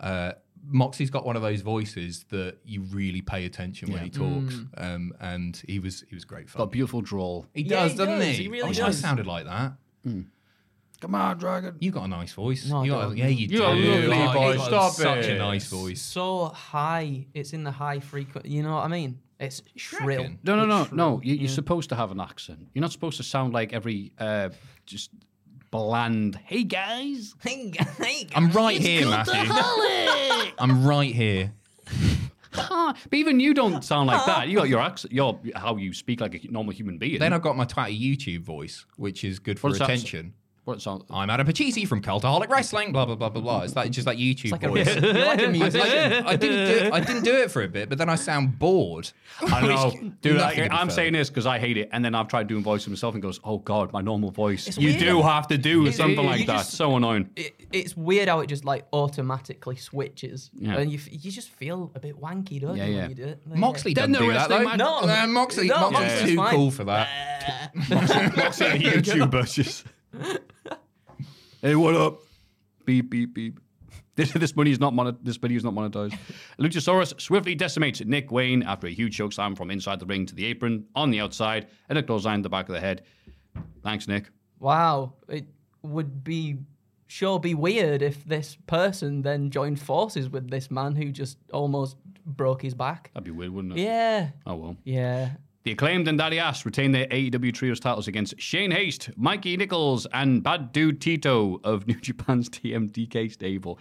Uh, 0.00 0.32
Moxie's 0.64 1.10
got 1.10 1.24
one 1.26 1.34
of 1.34 1.42
those 1.42 1.60
voices 1.62 2.24
that 2.30 2.58
you 2.64 2.82
really 2.82 3.20
pay 3.20 3.44
attention 3.46 3.92
when 3.92 4.02
he 4.04 4.10
talks, 4.10 4.54
um, 4.76 5.12
and 5.20 5.60
he 5.66 5.78
was 5.80 6.04
he 6.08 6.14
was 6.14 6.24
great 6.24 6.48
fun. 6.48 6.60
Got 6.60 6.64
a 6.64 6.70
beautiful 6.70 7.00
drawl. 7.00 7.46
He 7.52 7.62
Yeah, 7.62 7.82
does, 7.82 7.92
he 7.92 7.98
doesn't 7.98 8.18
does. 8.20 8.36
he? 8.36 8.42
He 8.44 8.48
really 8.48 8.64
I 8.64 8.68
wish 8.68 8.80
I 8.80 8.90
sounded 8.92 9.26
like 9.26 9.44
that. 9.46 9.72
Come 11.02 11.14
on, 11.16 11.36
Dragon. 11.36 11.74
You 11.80 11.90
got 11.90 12.04
a 12.04 12.08
nice 12.08 12.32
voice. 12.32 12.68
No, 12.68 12.78
I 12.80 12.84
you 12.84 12.90
got, 12.92 13.02
don't. 13.02 13.16
yeah, 13.16 13.26
you 13.26 13.36
You 13.38 13.48
do. 13.48 13.58
got 13.58 13.72
a 13.72 13.74
lovely 13.74 14.16
Oh, 14.16 14.50
you 14.52 14.58
voice. 14.58 14.68
got 14.68 14.92
Stop 14.92 14.92
such 14.92 15.24
it. 15.26 15.30
a 15.36 15.38
nice 15.38 15.66
voice. 15.68 16.00
So 16.00 16.46
high. 16.46 17.26
It's 17.34 17.52
in 17.52 17.64
the 17.64 17.72
high 17.72 17.98
frequency. 17.98 18.50
You 18.50 18.62
know 18.62 18.74
what 18.76 18.84
I 18.84 18.88
mean? 18.88 19.18
It's 19.40 19.62
shrill. 19.74 20.06
reckon? 20.22 20.38
No, 20.44 20.54
no, 20.54 20.64
no, 20.64 20.82
It's 20.82 20.92
no. 20.92 21.20
You, 21.24 21.34
you're 21.34 21.48
supposed 21.48 21.88
to 21.88 21.96
have 21.96 22.12
an 22.12 22.20
accent. 22.20 22.68
You're 22.72 22.82
not 22.82 22.92
supposed 22.92 23.16
to 23.16 23.24
sound 23.24 23.52
like 23.52 23.72
every 23.72 24.12
uh, 24.20 24.50
just 24.86 25.10
bland. 25.72 26.36
Hey 26.36 26.62
guys, 26.62 27.34
I'm 28.36 28.52
right 28.52 28.80
here, 28.80 29.06
Maffew. 29.06 30.52
I'm 30.58 30.84
right 30.86 31.12
here. 31.12 31.52
Huh. 32.54 32.92
but 33.08 33.14
even 33.18 33.40
you 33.40 33.54
don't 33.54 33.82
sound 33.82 34.08
like 34.08 34.24
that. 34.26 34.46
You 34.48 34.58
got 34.58 34.68
your 34.68 34.80
accent, 34.88 35.12
your 35.12 35.40
how 35.56 35.74
you 35.76 35.92
speak 35.94 36.20
like 36.20 36.34
a 36.44 36.52
normal 36.52 36.72
human 36.74 36.98
being. 36.98 37.18
Then 37.18 37.32
I've 37.32 37.42
got 37.42 37.56
my 37.56 37.64
twatty 37.64 37.98
YouTube 37.98 38.42
voice, 38.42 38.84
which 38.96 39.24
is 39.24 39.38
good 39.38 39.58
for 39.58 39.68
What's 39.68 39.78
that? 39.80 39.84
attention. 39.90 40.34
What 40.64 40.74
it 40.76 40.80
sounds. 40.80 41.02
I'm 41.10 41.28
Adam 41.28 41.44
Pacitti 41.44 41.88
from 41.88 42.02
Cultaholic 42.02 42.48
Wrestling. 42.48 42.92
Blah 42.92 43.04
blah 43.06 43.16
blah 43.16 43.30
blah 43.30 43.42
blah. 43.42 43.62
It's 43.62 43.74
like 43.74 43.90
just 43.90 44.06
like 44.06 44.16
YouTube 44.16 44.52
like 44.52 44.60
voice. 44.62 44.86
music- 44.86 45.02
you 45.02 45.12
like 45.12 45.40
a 45.40 45.46
I, 45.46 45.50
musician. 45.50 46.24
I 46.26 46.36
didn't 46.36 46.66
do 46.68 46.84
it, 46.86 46.92
I 46.92 47.00
didn't 47.00 47.24
do 47.24 47.34
it 47.36 47.50
for 47.50 47.62
a 47.62 47.68
bit, 47.68 47.88
but 47.88 47.98
then 47.98 48.08
I 48.08 48.14
sound 48.14 48.60
bored. 48.60 49.10
I 49.40 49.66
know. 49.66 49.90
Dude, 50.22 50.38
I, 50.38 50.68
I'm 50.70 50.86
fair. 50.86 50.94
saying 50.94 51.14
this 51.14 51.30
because 51.30 51.46
I 51.46 51.58
hate 51.58 51.78
it, 51.78 51.88
and 51.90 52.04
then 52.04 52.14
I've 52.14 52.28
tried 52.28 52.46
doing 52.46 52.62
voice 52.62 52.86
myself 52.86 53.14
and 53.14 53.20
goes, 53.20 53.40
"Oh 53.42 53.58
God, 53.58 53.92
my 53.92 54.02
normal 54.02 54.30
voice." 54.30 54.68
It's 54.68 54.78
you 54.78 54.90
weird. 54.90 55.00
do 55.00 55.20
have 55.22 55.48
to 55.48 55.58
do 55.58 55.80
It's- 55.82 55.96
something 55.96 56.20
you 56.22 56.30
like 56.30 56.46
that. 56.46 56.58
just- 56.58 56.74
so 56.74 56.94
annoying. 56.96 57.28
It, 57.34 57.56
it's 57.72 57.96
weird 57.96 58.28
how 58.28 58.38
it 58.38 58.46
just 58.46 58.64
like 58.64 58.86
automatically 58.92 59.74
switches, 59.74 60.52
Yeah. 60.54 60.76
and 60.78 60.92
you 60.92 60.98
f- 60.98 61.08
you 61.10 61.32
just 61.32 61.48
feel 61.50 61.90
a 61.96 61.98
bit 61.98 62.20
wanky, 62.20 62.60
don't 62.60 62.76
Yeah, 62.76 62.84
you? 62.86 62.94
yeah. 62.94 63.00
When 63.00 63.10
you 63.10 63.16
do 63.16 63.24
it? 63.24 63.40
Like, 63.48 63.58
Moxley 63.58 63.94
Then 63.94 64.12
doesn't 64.12 64.28
do 64.28 64.32
that 64.32 64.48
though. 64.48 64.62
match- 64.62 64.78
No. 64.78 64.98
Uh, 65.00 65.26
Moxley, 65.26 65.66
No, 65.66 65.90
Moxley's 65.90 66.36
Moxley's 66.36 66.50
too 66.52 66.56
cool 66.56 66.70
for 66.70 66.84
that. 66.84 67.72
Moxie 67.90 68.64
the 68.64 68.78
YouTuber 68.78 69.52
just. 69.52 69.86
Hey, 71.62 71.74
what 71.74 71.94
up? 71.94 72.20
Beep 72.84 73.10
beep 73.10 73.34
beep. 73.34 73.60
This, 74.14 74.32
this 74.34 74.54
money 74.56 74.70
is 74.70 74.80
not 74.80 74.92
monet- 74.94 75.16
this 75.22 75.36
video 75.36 75.56
is 75.56 75.64
not 75.64 75.74
monetized. 75.74 76.18
Luchasaurus 76.58 77.18
swiftly 77.20 77.54
decimates 77.54 78.00
Nick 78.04 78.30
Wayne 78.30 78.62
after 78.62 78.86
a 78.86 78.90
huge 78.90 79.16
chokeslam 79.16 79.56
from 79.56 79.70
inside 79.70 80.00
the 80.00 80.06
ring 80.06 80.26
to 80.26 80.34
the 80.34 80.44
apron 80.46 80.84
on 80.94 81.10
the 81.10 81.20
outside 81.20 81.68
and 81.88 81.96
a 81.98 82.02
clothesline 82.02 82.40
to 82.40 82.42
the 82.42 82.48
back 82.50 82.68
of 82.68 82.74
the 82.74 82.80
head. 82.80 83.02
Thanks, 83.82 84.06
Nick. 84.08 84.28
Wow, 84.58 85.14
it 85.28 85.46
would 85.82 86.22
be 86.24 86.58
sure 87.06 87.38
be 87.38 87.54
weird 87.54 88.00
if 88.02 88.24
this 88.24 88.56
person 88.66 89.22
then 89.22 89.50
joined 89.50 89.80
forces 89.80 90.28
with 90.30 90.50
this 90.50 90.70
man 90.70 90.94
who 90.94 91.10
just 91.10 91.36
almost 91.52 91.96
broke 92.24 92.62
his 92.62 92.74
back. 92.74 93.10
That'd 93.14 93.24
be 93.24 93.30
weird, 93.30 93.50
wouldn't 93.52 93.76
it? 93.78 93.82
Yeah, 93.82 94.30
Oh 94.46 94.54
well. 94.56 94.76
yeah. 94.84 95.30
The 95.64 95.72
acclaimed 95.72 96.08
and 96.08 96.18
Daddy 96.18 96.38
Ass 96.40 96.64
retain 96.64 96.90
their 96.90 97.06
AEW 97.06 97.54
Trios 97.54 97.78
titles 97.78 98.08
against 98.08 98.38
Shane 98.40 98.72
Haste, 98.72 99.10
Mikey 99.16 99.56
Nichols, 99.56 100.06
and 100.12 100.42
Bad 100.42 100.72
Dude 100.72 101.00
Tito 101.00 101.60
of 101.62 101.86
New 101.86 102.00
Japan's 102.00 102.48
TMDK 102.48 103.32
stable. 103.32 103.78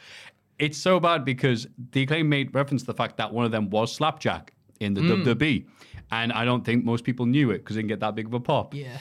It's 0.60 0.78
so 0.78 1.00
bad 1.00 1.26
because 1.26 1.66
the 1.92 2.04
acclaim 2.04 2.30
made 2.30 2.54
reference 2.54 2.84
to 2.84 2.88
the 2.88 2.94
fact 2.94 3.18
that 3.18 3.34
one 3.34 3.46
of 3.46 3.52
them 3.52 3.72
was 3.72 3.92
Slapjack 3.94 4.54
in 4.80 4.94
the 4.94 5.02
hmm. 5.02 5.24
WWE. 5.24 5.66
And 6.12 6.32
I 6.34 6.46
don't 6.46 6.64
think 6.64 6.84
most 6.84 7.04
people 7.04 7.26
knew 7.26 7.52
it 7.52 7.60
because 7.60 7.78
it 7.78 7.80
didn't 7.80 7.90
get 7.90 8.00
that 8.02 8.16
big 8.16 8.28
of 8.28 8.34
a 8.34 8.40
pop. 8.40 8.76
Yeah. 8.76 8.98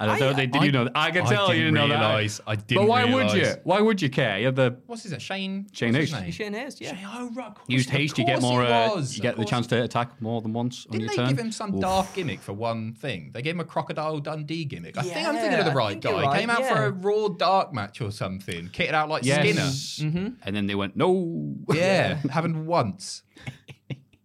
And 0.00 0.10
I, 0.10 0.18
thought 0.18 0.36
they 0.36 0.46
did 0.46 0.62
you 0.62 0.72
know? 0.72 0.88
I 0.94 1.10
can 1.10 1.26
I 1.26 1.28
tell 1.28 1.54
you 1.54 1.64
didn't 1.64 1.74
didn't 1.74 1.88
know 1.90 1.94
realise. 1.94 2.38
that. 2.38 2.44
I 2.48 2.56
But 2.56 2.66
didn't 2.66 2.86
why 2.88 3.04
would 3.04 3.32
you? 3.34 3.52
Why 3.64 3.80
would 3.82 4.00
you 4.00 4.08
care? 4.08 4.38
You 4.38 4.46
have 4.46 4.54
the 4.56 4.76
What's 4.86 5.02
his 5.02 5.12
name? 5.12 5.20
Shane. 5.20 5.66
Shane 5.72 5.92
what's 5.92 6.10
his 6.10 6.18
Haste. 6.18 6.38
Shane 6.38 6.52
Haste, 6.54 6.80
yeah. 6.80 6.96
Shane- 6.96 7.06
Oh, 7.12 7.30
right. 7.34 7.48
of 7.48 7.56
used 7.68 7.90
haste, 7.90 8.16
you 8.16 8.24
get 8.24 8.40
more. 8.40 8.62
Uh, 8.64 8.96
you 8.98 9.20
get 9.20 9.36
the 9.36 9.44
chance 9.44 9.66
to 9.68 9.82
attack 9.82 10.20
more 10.22 10.40
than 10.40 10.52
once 10.54 10.86
on 10.86 10.92
Didn't 10.92 11.02
your 11.02 11.10
they 11.10 11.16
turn. 11.16 11.28
give 11.28 11.38
him 11.38 11.52
some 11.52 11.74
Oof. 11.74 11.80
daft 11.82 12.16
gimmick 12.16 12.40
for 12.40 12.54
one 12.54 12.94
thing? 12.94 13.30
They 13.34 13.42
gave 13.42 13.54
him 13.54 13.60
a 13.60 13.64
Crocodile 13.64 14.18
Dundee 14.20 14.64
gimmick. 14.64 14.96
I 14.96 15.02
think 15.02 15.28
I'm 15.28 15.34
thinking 15.36 15.58
of 15.58 15.66
the 15.66 15.72
right 15.72 16.00
guy. 16.00 16.22
right, 16.22 16.40
Came 16.40 16.48
out 16.50 16.64
for 16.64 16.84
a 16.86 16.90
Raw 16.90 17.28
Dark 17.28 17.74
match 17.74 18.00
or 18.00 18.10
something. 18.10 18.68
Kitted 18.70 18.94
out 18.94 19.10
like 19.10 19.24
Yes. 19.24 19.76
Skinner. 19.98 20.32
And 20.44 20.56
then 20.56 20.66
they 20.66 20.74
went, 20.74 20.96
no. 20.96 21.56
Yeah, 21.74 22.14
happened 22.30 22.66
once. 22.66 23.22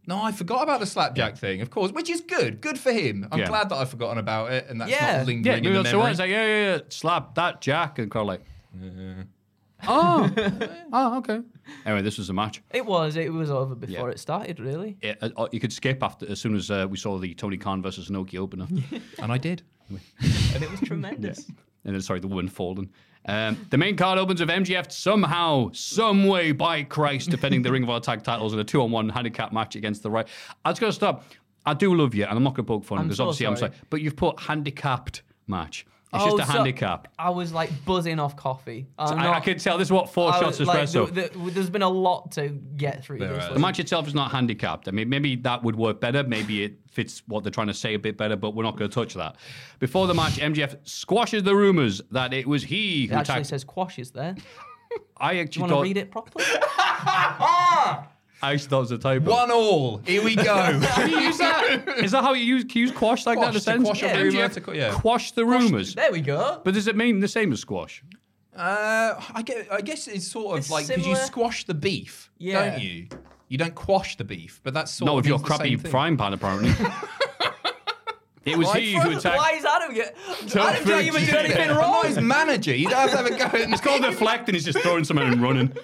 No, 0.08 0.22
I 0.22 0.32
forgot 0.32 0.62
about 0.64 0.80
the 0.80 0.86
slapjack 0.86 1.38
thing, 1.38 1.62
of 1.62 1.70
course, 1.70 1.92
which 1.92 2.10
is 2.10 2.22
good. 2.22 2.62
Good 2.62 2.78
for 2.80 2.92
him. 2.92 3.28
I'm 3.32 3.40
Yeah. 3.40 3.48
glad 3.48 3.70
that 3.70 3.76
I've 3.76 3.90
forgotten 3.90 4.18
about 4.20 4.52
it 4.52 4.68
and 4.70 4.80
that's 4.80 4.92
Yeah. 4.92 5.18
not 5.18 5.26
lingering 5.26 5.46
Yeah, 5.46 5.54
in 5.58 5.64
maybe 5.64 5.74
the 5.74 5.80
that's 5.84 5.92
the 5.92 5.98
memory. 5.98 6.02
one. 6.04 6.12
It's 6.12 6.20
like, 6.20 6.30
yeah, 6.30 6.46
yeah, 6.46 6.76
yeah, 6.76 6.80
slap 6.90 7.36
that 7.36 7.62
Jack, 7.62 7.98
and 8.00 8.12
Carl 8.12 8.26
like, 8.26 8.42
oh, 9.88 10.30
oh, 10.94 11.18
okay. 11.18 11.40
Anyway, 11.86 12.02
this 12.02 12.18
was 12.18 12.30
a 12.30 12.34
match. 12.34 12.62
It 12.72 12.86
was. 12.86 13.16
It 13.16 13.32
was 13.34 13.50
over 13.50 13.76
before 13.76 14.08
Yeah. 14.10 14.12
it 14.14 14.20
started, 14.20 14.60
really. 14.60 14.98
It, 15.02 15.18
uh, 15.22 15.48
you 15.52 15.60
could 15.60 15.74
skip 15.74 16.02
after 16.04 16.30
as 16.30 16.40
soon 16.40 16.56
as 16.56 16.70
uh, 16.72 16.88
we 16.90 16.98
saw 16.98 17.18
the 17.18 17.34
Tony 17.34 17.58
Khan 17.58 17.82
versus 17.82 18.10
Inoki 18.10 18.38
opener, 18.38 18.68
And 19.20 19.32
I 19.32 19.38
did. 19.38 19.64
And 19.90 20.64
it 20.64 20.70
was 20.72 20.80
tremendous. 20.82 21.48
and 21.84 21.94
then 21.94 22.02
sorry, 22.02 22.20
the 22.20 22.28
woman 22.28 22.48
fallen. 22.48 22.90
Um, 23.28 23.66
the 23.72 23.78
main 23.78 23.96
card 23.98 24.20
opens 24.20 24.40
with 24.40 24.50
MJF 24.50 24.92
somehow, 24.92 25.72
some 25.74 26.28
way, 26.28 26.52
by 26.52 26.84
Christ, 26.84 27.30
defending 27.32 27.62
the 27.64 27.72
Ring 27.74 27.84
of 27.84 27.90
Honor 27.90 28.00
tag 28.00 28.24
titles 28.24 28.54
in 28.54 28.60
a 28.60 28.64
two-on-one 28.64 29.10
handicap 29.10 29.52
match 29.52 29.76
against 29.76 30.04
the 30.04 30.12
right. 30.12 30.28
I 30.64 30.70
was 30.70 30.80
going 30.80 30.92
to 30.92 30.96
stop. 30.96 31.24
I 31.66 31.74
do 31.74 31.96
love 31.96 32.14
you, 32.14 32.26
and 32.26 32.38
I'm 32.38 32.44
not 32.44 32.54
going 32.54 32.66
to 32.66 32.72
poke 32.72 32.86
fun 32.86 33.04
because 33.04 33.18
so 33.18 33.24
obviously 33.24 33.48
I'm 33.48 33.56
sorry. 33.56 33.72
sorry, 33.72 33.82
but 33.90 34.02
you've 34.02 34.16
put 34.16 34.40
handicapped 34.40 35.24
match. 35.48 35.86
It's 36.16 36.24
Oh, 36.24 36.38
just 36.38 36.50
a 36.50 36.52
so- 36.52 36.58
handicap. 36.58 37.08
I 37.20 37.30
was 37.30 37.52
like 37.54 37.70
buzzing 37.86 38.20
off 38.20 38.36
coffee. 38.36 38.88
I'm 38.98 39.18
I, 39.20 39.22
I 39.22 39.32
not- 39.34 39.44
can 39.44 39.58
tell 39.60 39.78
this 39.78 39.88
is 39.88 39.92
what 39.92 40.10
four 40.10 40.32
I 40.34 40.40
shots 40.40 40.60
was, 40.60 40.68
like, 40.68 40.80
espresso. 40.84 41.08
the- 41.14 41.30
the- 41.38 41.52
there's 41.52 41.70
been 41.70 41.82
a 41.82 41.90
lot 41.90 42.32
to 42.34 42.50
get 42.50 43.04
through. 43.04 43.20
There 43.20 43.34
this. 43.34 43.48
The 43.54 43.60
match 43.60 43.80
itself 43.80 44.08
is 44.08 44.14
not 44.16 44.32
handicapped. 44.32 44.88
I 44.88 44.92
mean, 44.92 45.10
maybe 45.10 45.36
that 45.38 45.64
would 45.64 45.76
work 45.76 46.00
better. 46.02 46.24
Maybe 46.24 46.64
it 46.64 46.80
fits 46.92 47.22
what 47.28 47.44
they're 47.44 47.52
trying 47.52 47.68
to 47.68 47.74
say 47.74 47.94
a 47.94 48.00
bit 48.00 48.18
better, 48.18 48.36
but 48.36 48.56
we're 48.56 48.64
not 48.64 48.78
going 48.78 48.90
to 48.90 48.96
touch 48.96 49.14
that. 49.16 49.36
Before 49.80 50.08
the 50.08 50.14
match, 50.14 50.38
MJF 50.40 50.78
squashes 50.88 51.44
the 51.44 51.56
rumors 51.56 52.02
that 52.12 52.34
it 52.34 52.48
was 52.48 52.64
he 52.64 53.04
It 53.06 53.10
who 53.10 53.16
actually 53.16 53.34
attacked. 53.34 53.48
says 53.48 53.64
quashes 53.64 54.12
there. 54.12 54.36
I 55.18 55.32
Do 55.32 55.36
you 55.38 55.44
actually 55.44 55.62
want 55.62 55.70
to 55.72 55.76
thought. 55.76 55.82
read 55.84 55.98
it 55.98 56.12
properly? 56.12 56.46
I 58.42 58.54
actually 58.54 58.68
thought 58.70 58.78
it 58.78 58.82
was 58.82 58.92
a 58.92 58.98
typo. 58.98 59.32
One 59.32 59.50
all. 59.52 59.98
Here 60.06 60.24
we 60.24 60.36
go. 60.36 60.44
Can 60.96 61.10
you 61.10 61.20
use 61.20 61.38
that? 61.40 61.86
Is 61.98 62.12
that 62.12 62.24
how 62.24 62.34
you 62.34 62.44
use? 62.44 62.64
Can 62.66 62.74
you 62.82 62.88
use 62.88 62.92
quash 62.92 63.26
like 63.26 63.40
that 63.40 63.50
in 63.50 63.50
a 63.50 63.52
Quash, 63.52 63.54
to 63.54 63.60
sentence? 63.62 63.88
quash 63.90 64.04
a 64.04 64.06
Yeah. 64.08 64.18
rumour, 64.22 64.32
MJF 64.32 64.54
to 64.54 64.62
qu- 64.62 64.74
yeah. 64.74 64.92
Quash 64.94 65.32
the 65.32 65.46
rumors. 65.46 65.96
there 65.96 66.12
we 66.12 66.22
go. 66.22 66.62
But 66.64 66.74
does 66.74 66.88
it 66.88 66.96
mean 66.96 67.20
the 67.22 67.28
same 67.28 67.52
as 67.54 67.62
squash? 67.62 68.04
Uh, 68.56 69.20
I, 69.34 69.42
get, 69.42 69.68
I 69.72 69.82
guess 69.82 70.08
it's 70.08 70.28
sort 70.28 70.54
of 70.54 70.60
It's 70.60 70.70
like 70.70 70.88
because 70.88 71.00
you 71.06 71.14
similar. 71.16 71.26
squash 71.26 71.66
the 71.66 71.74
beef, 71.74 72.30
Yeah. 72.38 72.70
don't 72.72 72.82
you? 72.82 73.08
You 73.50 73.58
don't 73.58 73.76
quash 73.76 74.16
the 74.18 74.24
beef, 74.24 74.60
but 74.64 74.74
that's 74.74 74.92
sort 74.92 75.08
No, 75.08 75.14
of 75.14 75.18
with 75.18 75.26
your 75.28 75.38
means 75.38 75.42
the 75.44 75.48
crappy 75.56 75.70
same 75.72 75.80
thing. 75.80 75.92
frying 75.92 76.18
pan, 76.18 76.34
apparently. 76.34 76.70
it 78.46 78.58
was 78.58 78.68
Why 78.68 78.80
he 78.80 78.94
from- 78.94 79.12
who 79.12 79.18
attacked. 79.18 79.38
Why 79.38 79.52
is 79.54 79.66
Adam 79.66 79.94
get? 79.94 80.16
Adam 80.56 80.84
can't 80.86 81.06
even 81.06 81.26
do 81.26 81.32
Yeah. 81.32 81.38
anything 81.40 81.62
I'm 81.70 81.76
not 81.76 81.82
wrong. 81.82 82.06
his 82.06 82.20
manager. 82.20 82.76
You 82.76 82.90
don't 82.90 83.10
have 83.10 83.12
to 83.12 83.18
have 83.18 83.26
a 83.54 83.58
go. 83.58 83.72
It's 83.74 83.82
called 83.82 84.04
deflect, 84.04 84.48
and 84.50 84.56
he's 84.56 84.66
just 84.66 84.80
throwing 84.80 85.04
something 85.04 85.28
and 85.28 85.42
running. 85.42 85.72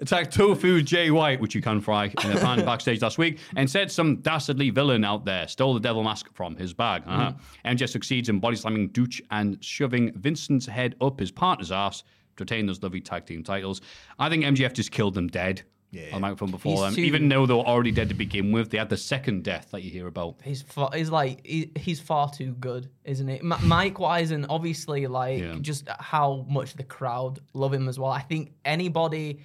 Attacked 0.00 0.32
Tofu 0.32 0.80
Jay 0.82 1.10
White, 1.10 1.40
which 1.40 1.54
you 1.54 1.60
can 1.60 1.80
fry 1.80 2.04
in 2.24 2.30
a 2.32 2.40
pan 2.40 2.64
backstage 2.64 3.02
last 3.02 3.18
week, 3.18 3.38
and 3.56 3.68
said 3.68 3.90
some 3.90 4.16
dastardly 4.16 4.70
villain 4.70 5.04
out 5.04 5.24
there 5.24 5.48
stole 5.48 5.74
the 5.74 5.80
devil 5.80 6.02
mask 6.04 6.28
from 6.34 6.54
his 6.56 6.72
bag. 6.72 7.02
Uh-huh. 7.06 7.32
MJ 7.64 7.88
succeeds 7.88 8.28
in 8.28 8.38
body 8.38 8.56
slamming 8.56 8.88
Dutch 8.88 9.20
and 9.30 9.62
shoving 9.62 10.12
Vincent's 10.14 10.66
head 10.66 10.94
up 11.00 11.18
his 11.18 11.30
partner's 11.32 11.72
ass 11.72 12.02
to 12.36 12.44
retain 12.44 12.66
those 12.66 12.82
lovely 12.82 13.00
tag 13.00 13.26
team 13.26 13.42
titles. 13.42 13.80
I 14.18 14.28
think 14.28 14.44
MJF 14.44 14.72
just 14.72 14.92
killed 14.92 15.14
them 15.14 15.26
dead. 15.28 15.62
Yeah. 15.90 16.14
On 16.14 16.20
microphone 16.20 16.50
before 16.50 16.82
them. 16.82 16.94
too- 16.94 17.00
Even 17.00 17.30
though 17.30 17.46
they 17.46 17.54
were 17.54 17.60
already 17.60 17.90
dead 17.92 18.10
to 18.10 18.14
begin 18.14 18.52
with, 18.52 18.68
they 18.68 18.76
had 18.76 18.90
the 18.90 18.96
second 18.98 19.42
death 19.42 19.70
that 19.70 19.82
you 19.82 19.90
hear 19.90 20.06
about. 20.06 20.36
He's 20.44 20.60
far, 20.60 20.90
he's 20.94 21.08
like 21.08 21.40
he, 21.46 21.72
he's 21.78 21.98
far 21.98 22.30
too 22.30 22.52
good, 22.60 22.90
isn't 23.04 23.26
he? 23.26 23.38
M- 23.40 23.54
Mike 23.64 23.98
Wise 23.98 24.30
and 24.30 24.44
obviously 24.50 25.06
like 25.06 25.40
Yeah. 25.40 25.56
just 25.62 25.88
how 25.98 26.44
much 26.46 26.74
the 26.74 26.82
crowd 26.82 27.40
love 27.54 27.72
him 27.72 27.88
as 27.88 27.98
well. 27.98 28.10
I 28.10 28.20
think 28.20 28.52
anybody 28.66 29.40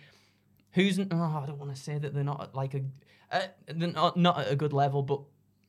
who's 0.73 0.99
oh, 0.99 1.03
I 1.11 1.45
don't 1.47 1.57
want 1.59 1.75
to 1.75 1.81
say 1.81 1.97
that 1.97 2.13
they're 2.13 2.23
not 2.23 2.41
at, 2.41 2.55
like 2.55 2.73
a 2.73 2.81
uh, 3.31 3.41
they're 3.67 3.87
not, 3.89 4.15
not 4.17 4.39
at 4.39 4.51
a 4.51 4.55
good 4.55 4.73
level, 4.73 5.01
but 5.01 5.21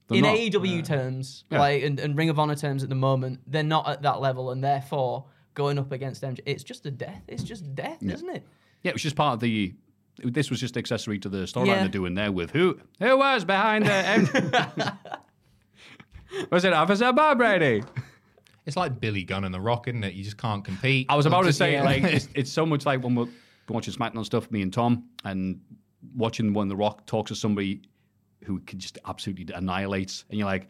They're 0.09 0.18
in 0.18 0.24
not. 0.24 0.36
AEW 0.36 0.85
terms, 0.85 1.44
Yeah. 1.51 1.60
like 1.60 1.82
and, 1.82 1.98
and 1.98 2.16
Ring 2.16 2.28
of 2.28 2.39
Honor 2.39 2.56
terms 2.56 2.82
at 2.82 2.89
the 2.90 2.94
moment, 2.94 3.40
they're 3.47 3.62
not 3.62 3.89
at 3.89 4.02
that 4.02 4.20
level, 4.20 4.51
and 4.51 4.62
therefore 4.62 5.24
going 5.55 5.78
up 5.78 5.90
against 5.93 6.20
them, 6.20 6.36
it's 6.44 6.62
just 6.64 6.85
a 6.85 6.90
death. 6.90 7.22
It's 7.28 7.43
just 7.43 7.74
death, 7.74 8.02
isn't 8.02 8.28
it? 8.28 8.44
Yeah, 8.82 8.90
it 8.90 8.94
was 8.94 9.02
just 9.02 9.16
part 9.16 9.35
of 9.35 9.40
the. 9.40 9.74
This 10.18 10.48
was 10.51 10.60
just 10.60 10.76
accessory 10.76 11.18
to 11.20 11.28
the 11.28 11.39
storyline 11.39 11.66
Yeah. 11.66 11.78
they're 11.81 11.89
doing 11.89 12.14
there 12.14 12.31
with 12.32 12.51
who 12.51 12.78
who 13.01 13.16
was 13.18 13.44
behind 13.44 13.86
the. 13.86 13.93
M- 13.93 14.98
was 16.51 16.64
it 16.64 16.72
Officer 16.72 17.12
Bob 17.12 17.39
Brady? 17.39 17.82
It's 18.66 18.76
like 18.76 18.98
Billy 19.01 19.24
Gunn 19.24 19.44
and 19.44 19.55
The 19.55 19.60
Rock, 19.60 19.89
isn't 19.89 20.05
it? 20.05 20.14
You 20.14 20.24
just 20.24 20.39
can't 20.39 20.64
compete. 20.64 21.06
I 21.10 21.16
was 21.16 21.26
about 21.26 21.43
to 21.44 21.52
say, 21.52 21.72
yeah. 21.74 21.82
like, 21.82 22.02
it's, 22.05 22.28
it's 22.35 22.51
so 22.51 22.64
much 22.64 22.86
like 22.86 23.02
when 23.02 23.14
we're 23.14 23.26
watching 23.69 23.95
SmackDown 23.95 24.24
stuff, 24.24 24.51
me 24.51 24.62
and 24.62 24.73
Tom, 24.73 25.05
and 25.24 25.61
watching 26.15 26.53
when 26.53 26.69
The 26.69 26.77
Rock 26.77 27.07
talks 27.07 27.31
to 27.31 27.35
somebody 27.35 27.82
who 28.45 28.61
can 28.61 28.78
just 28.78 28.99
absolutely 29.07 29.55
annihilates, 29.55 30.24
and 30.28 30.39
you're 30.39 30.47
like, 30.47 30.69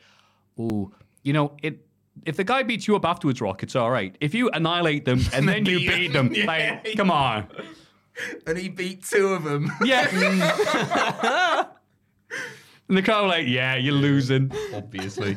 oh, 0.58 0.92
you 1.22 1.32
know, 1.32 1.56
it. 1.62 1.86
If 2.24 2.36
the 2.36 2.44
guy 2.44 2.62
beats 2.62 2.86
you 2.86 2.94
up 2.94 3.04
afterwards, 3.04 3.40
Rock, 3.40 3.64
it's 3.64 3.74
all 3.74 3.90
right. 3.90 4.16
If 4.20 4.34
you 4.34 4.48
annihilate 4.50 5.04
them 5.04 5.20
and 5.32 5.48
then 5.48 5.66
you 5.66 5.80
beat 5.80 6.12
them, 6.12 6.32
like, 6.46 6.94
come 6.96 7.10
on. 7.10 7.48
and 8.46 8.56
he 8.56 8.68
beat 8.68 9.02
two 9.04 9.28
of 9.28 9.42
them. 9.42 9.68
Yeah. 9.84 10.06
and 12.88 12.96
the 12.96 13.02
crowd 13.02 13.22
were 13.22 13.28
like, 13.28 13.48
yeah, 13.48 13.74
you're 13.74 13.94
losing. 13.94 14.52
Obviously. 14.72 15.36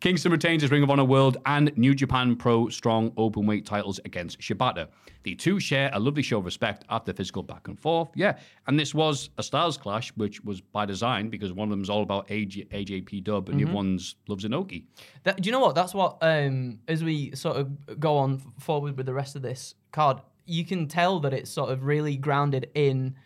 Kingston 0.00 0.30
retains 0.30 0.62
his 0.62 0.70
Ring 0.70 0.84
of 0.84 0.90
Honor 0.90 1.04
World 1.04 1.38
and 1.44 1.76
New 1.76 1.92
Japan 1.92 2.36
Pro 2.36 2.68
Strong 2.68 3.10
Openweight 3.12 3.64
titles 3.64 3.98
against 4.04 4.38
Shibata. 4.38 4.86
The 5.24 5.34
two 5.34 5.58
share 5.58 5.90
a 5.92 5.98
lovely 5.98 6.22
show 6.22 6.38
of 6.38 6.44
respect 6.44 6.84
after 6.88 7.12
physical 7.12 7.42
back 7.42 7.66
and 7.66 7.78
forth. 7.78 8.08
Yeah, 8.14 8.38
and 8.68 8.78
this 8.78 8.94
was 8.94 9.30
a 9.38 9.42
styles 9.42 9.76
clash, 9.76 10.10
which 10.10 10.40
was 10.44 10.60
by 10.60 10.86
design 10.86 11.30
because 11.30 11.52
one 11.52 11.66
of 11.66 11.70
them 11.70 11.80
them's 11.80 11.90
all 11.90 12.02
about 12.02 12.28
AJ, 12.28 12.68
AJP 12.68 13.24
Dub 13.24 13.48
and 13.48 13.58
the 13.58 13.64
other 13.64 13.72
one's 13.72 14.14
loves 14.28 14.44
Inoki. 14.44 14.84
That, 15.24 15.40
do 15.40 15.48
you 15.48 15.52
know 15.52 15.60
what? 15.60 15.74
That's 15.74 15.94
what. 15.94 16.18
Um, 16.20 16.78
as 16.86 17.02
we 17.02 17.34
sort 17.34 17.56
of 17.56 17.98
go 17.98 18.18
on 18.18 18.38
forward 18.60 18.96
with 18.96 19.06
the 19.06 19.14
rest 19.14 19.34
of 19.34 19.42
this 19.42 19.74
card, 19.90 20.20
you 20.46 20.64
can 20.64 20.86
tell 20.86 21.18
that 21.20 21.32
it's 21.32 21.50
sort 21.50 21.70
of 21.70 21.84
really 21.84 22.16
grounded 22.16 22.70
in 22.74 23.16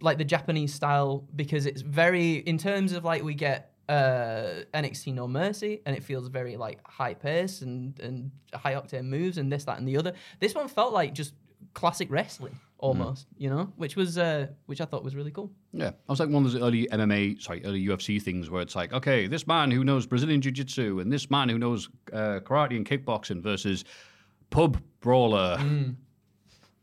like 0.00 0.18
the 0.18 0.24
Japanese 0.24 0.74
style 0.74 1.24
because 1.36 1.66
it's 1.66 1.82
very 1.82 2.34
in 2.34 2.58
terms 2.58 2.92
of 2.92 3.04
like 3.04 3.22
we 3.22 3.34
get 3.34 3.74
uh 3.90 4.62
NXT 4.72 5.14
No 5.14 5.26
Mercy 5.26 5.80
and 5.84 5.96
it 5.96 6.02
feels 6.04 6.28
very 6.28 6.56
like 6.56 6.78
high 6.86 7.14
pace 7.14 7.62
and 7.62 7.98
and 8.00 8.30
high 8.54 8.74
octane 8.74 9.04
moves 9.04 9.36
and 9.38 9.52
this 9.52 9.64
that 9.64 9.78
and 9.78 9.86
the 9.88 9.96
other. 9.96 10.12
This 10.38 10.54
one 10.54 10.68
felt 10.68 10.92
like 10.92 11.12
just 11.12 11.34
classic 11.74 12.10
wrestling 12.10 12.58
almost, 12.78 13.26
you 13.36 13.50
know, 13.50 13.64
which 13.76 13.94
was 13.96 14.16
uh 14.16 14.46
which 14.66 14.80
I 14.80 14.84
thought 14.86 15.04
was 15.04 15.14
really 15.14 15.30
cool. 15.30 15.50
Yeah, 15.72 15.88
I 16.08 16.12
was 16.12 16.20
like 16.20 16.30
one 16.30 16.44
of 16.44 16.52
those 16.52 16.62
early 16.62 16.86
MMA, 16.90 17.40
sorry, 17.42 17.62
early 17.64 17.84
UFC 17.86 18.20
things 18.22 18.48
where 18.50 18.62
it's 18.62 18.74
like, 18.76 18.92
okay, 18.92 19.26
this 19.26 19.46
man 19.46 19.70
who 19.70 19.84
knows 19.84 20.06
Brazilian 20.06 20.40
Jiu 20.40 20.52
Jitsu 20.52 21.00
and 21.00 21.12
this 21.12 21.30
man 21.30 21.48
who 21.48 21.58
knows 21.58 21.88
uh, 22.12 22.40
karate 22.42 22.76
and 22.76 22.86
kickboxing 22.86 23.42
versus 23.42 23.84
pub 24.50 24.80
brawler. 25.00 25.58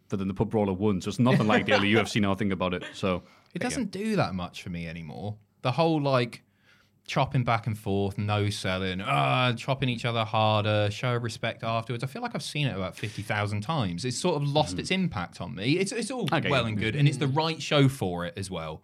But 0.10 0.20
then 0.20 0.28
the 0.30 0.34
pub 0.34 0.50
brawler 0.50 0.72
won, 0.74 1.02
so 1.02 1.10
it's 1.10 1.20
nothing 1.20 1.48
like 1.48 1.66
the 1.66 1.74
early 1.74 1.92
UFC 1.96 2.22
now. 2.22 2.32
I 2.32 2.36
think 2.36 2.54
about 2.54 2.74
it. 2.74 2.84
So 2.94 3.24
It 3.54 3.62
doesn't 3.62 3.92
do 3.92 4.16
that 4.16 4.34
much 4.36 4.64
for 4.64 4.70
me 4.70 4.88
anymore. 4.88 5.36
The 5.64 5.72
whole 5.72 6.02
like 6.02 6.44
chopping 7.08 7.44
back 7.44 7.66
and 7.68 7.78
forth, 7.78 8.18
no 8.18 8.50
selling, 8.50 9.02
uh, 9.02 9.54
chopping 9.54 9.90
each 9.90 10.06
other 10.06 10.24
harder, 10.24 10.90
show 10.92 11.16
of 11.16 11.24
respect 11.24 11.64
afterwards. 11.64 12.04
I 12.04 12.08
feel 12.08 12.22
like 12.22 12.36
I've 12.36 12.44
seen 12.44 12.68
it 12.68 12.76
about 12.76 12.96
fifty 12.96 13.24
thousand 13.24 13.62
times. 13.62 14.06
It's 14.06 14.18
sort 14.18 14.36
of 14.36 14.48
lost 14.48 14.78
its 14.78 14.92
impact 14.92 15.42
on 15.42 15.56
me. 15.56 15.78
It's 15.78 15.92
it's 15.92 16.12
all 16.12 16.26
get 16.26 16.50
well 16.50 16.66
and 16.66 16.78
good, 16.78 16.96
and 16.96 17.08
it's 17.08 17.18
the 17.18 17.28
right 17.28 17.62
show 17.62 17.90
for 17.90 18.26
it 18.26 18.34
as 18.38 18.52
well. 18.52 18.84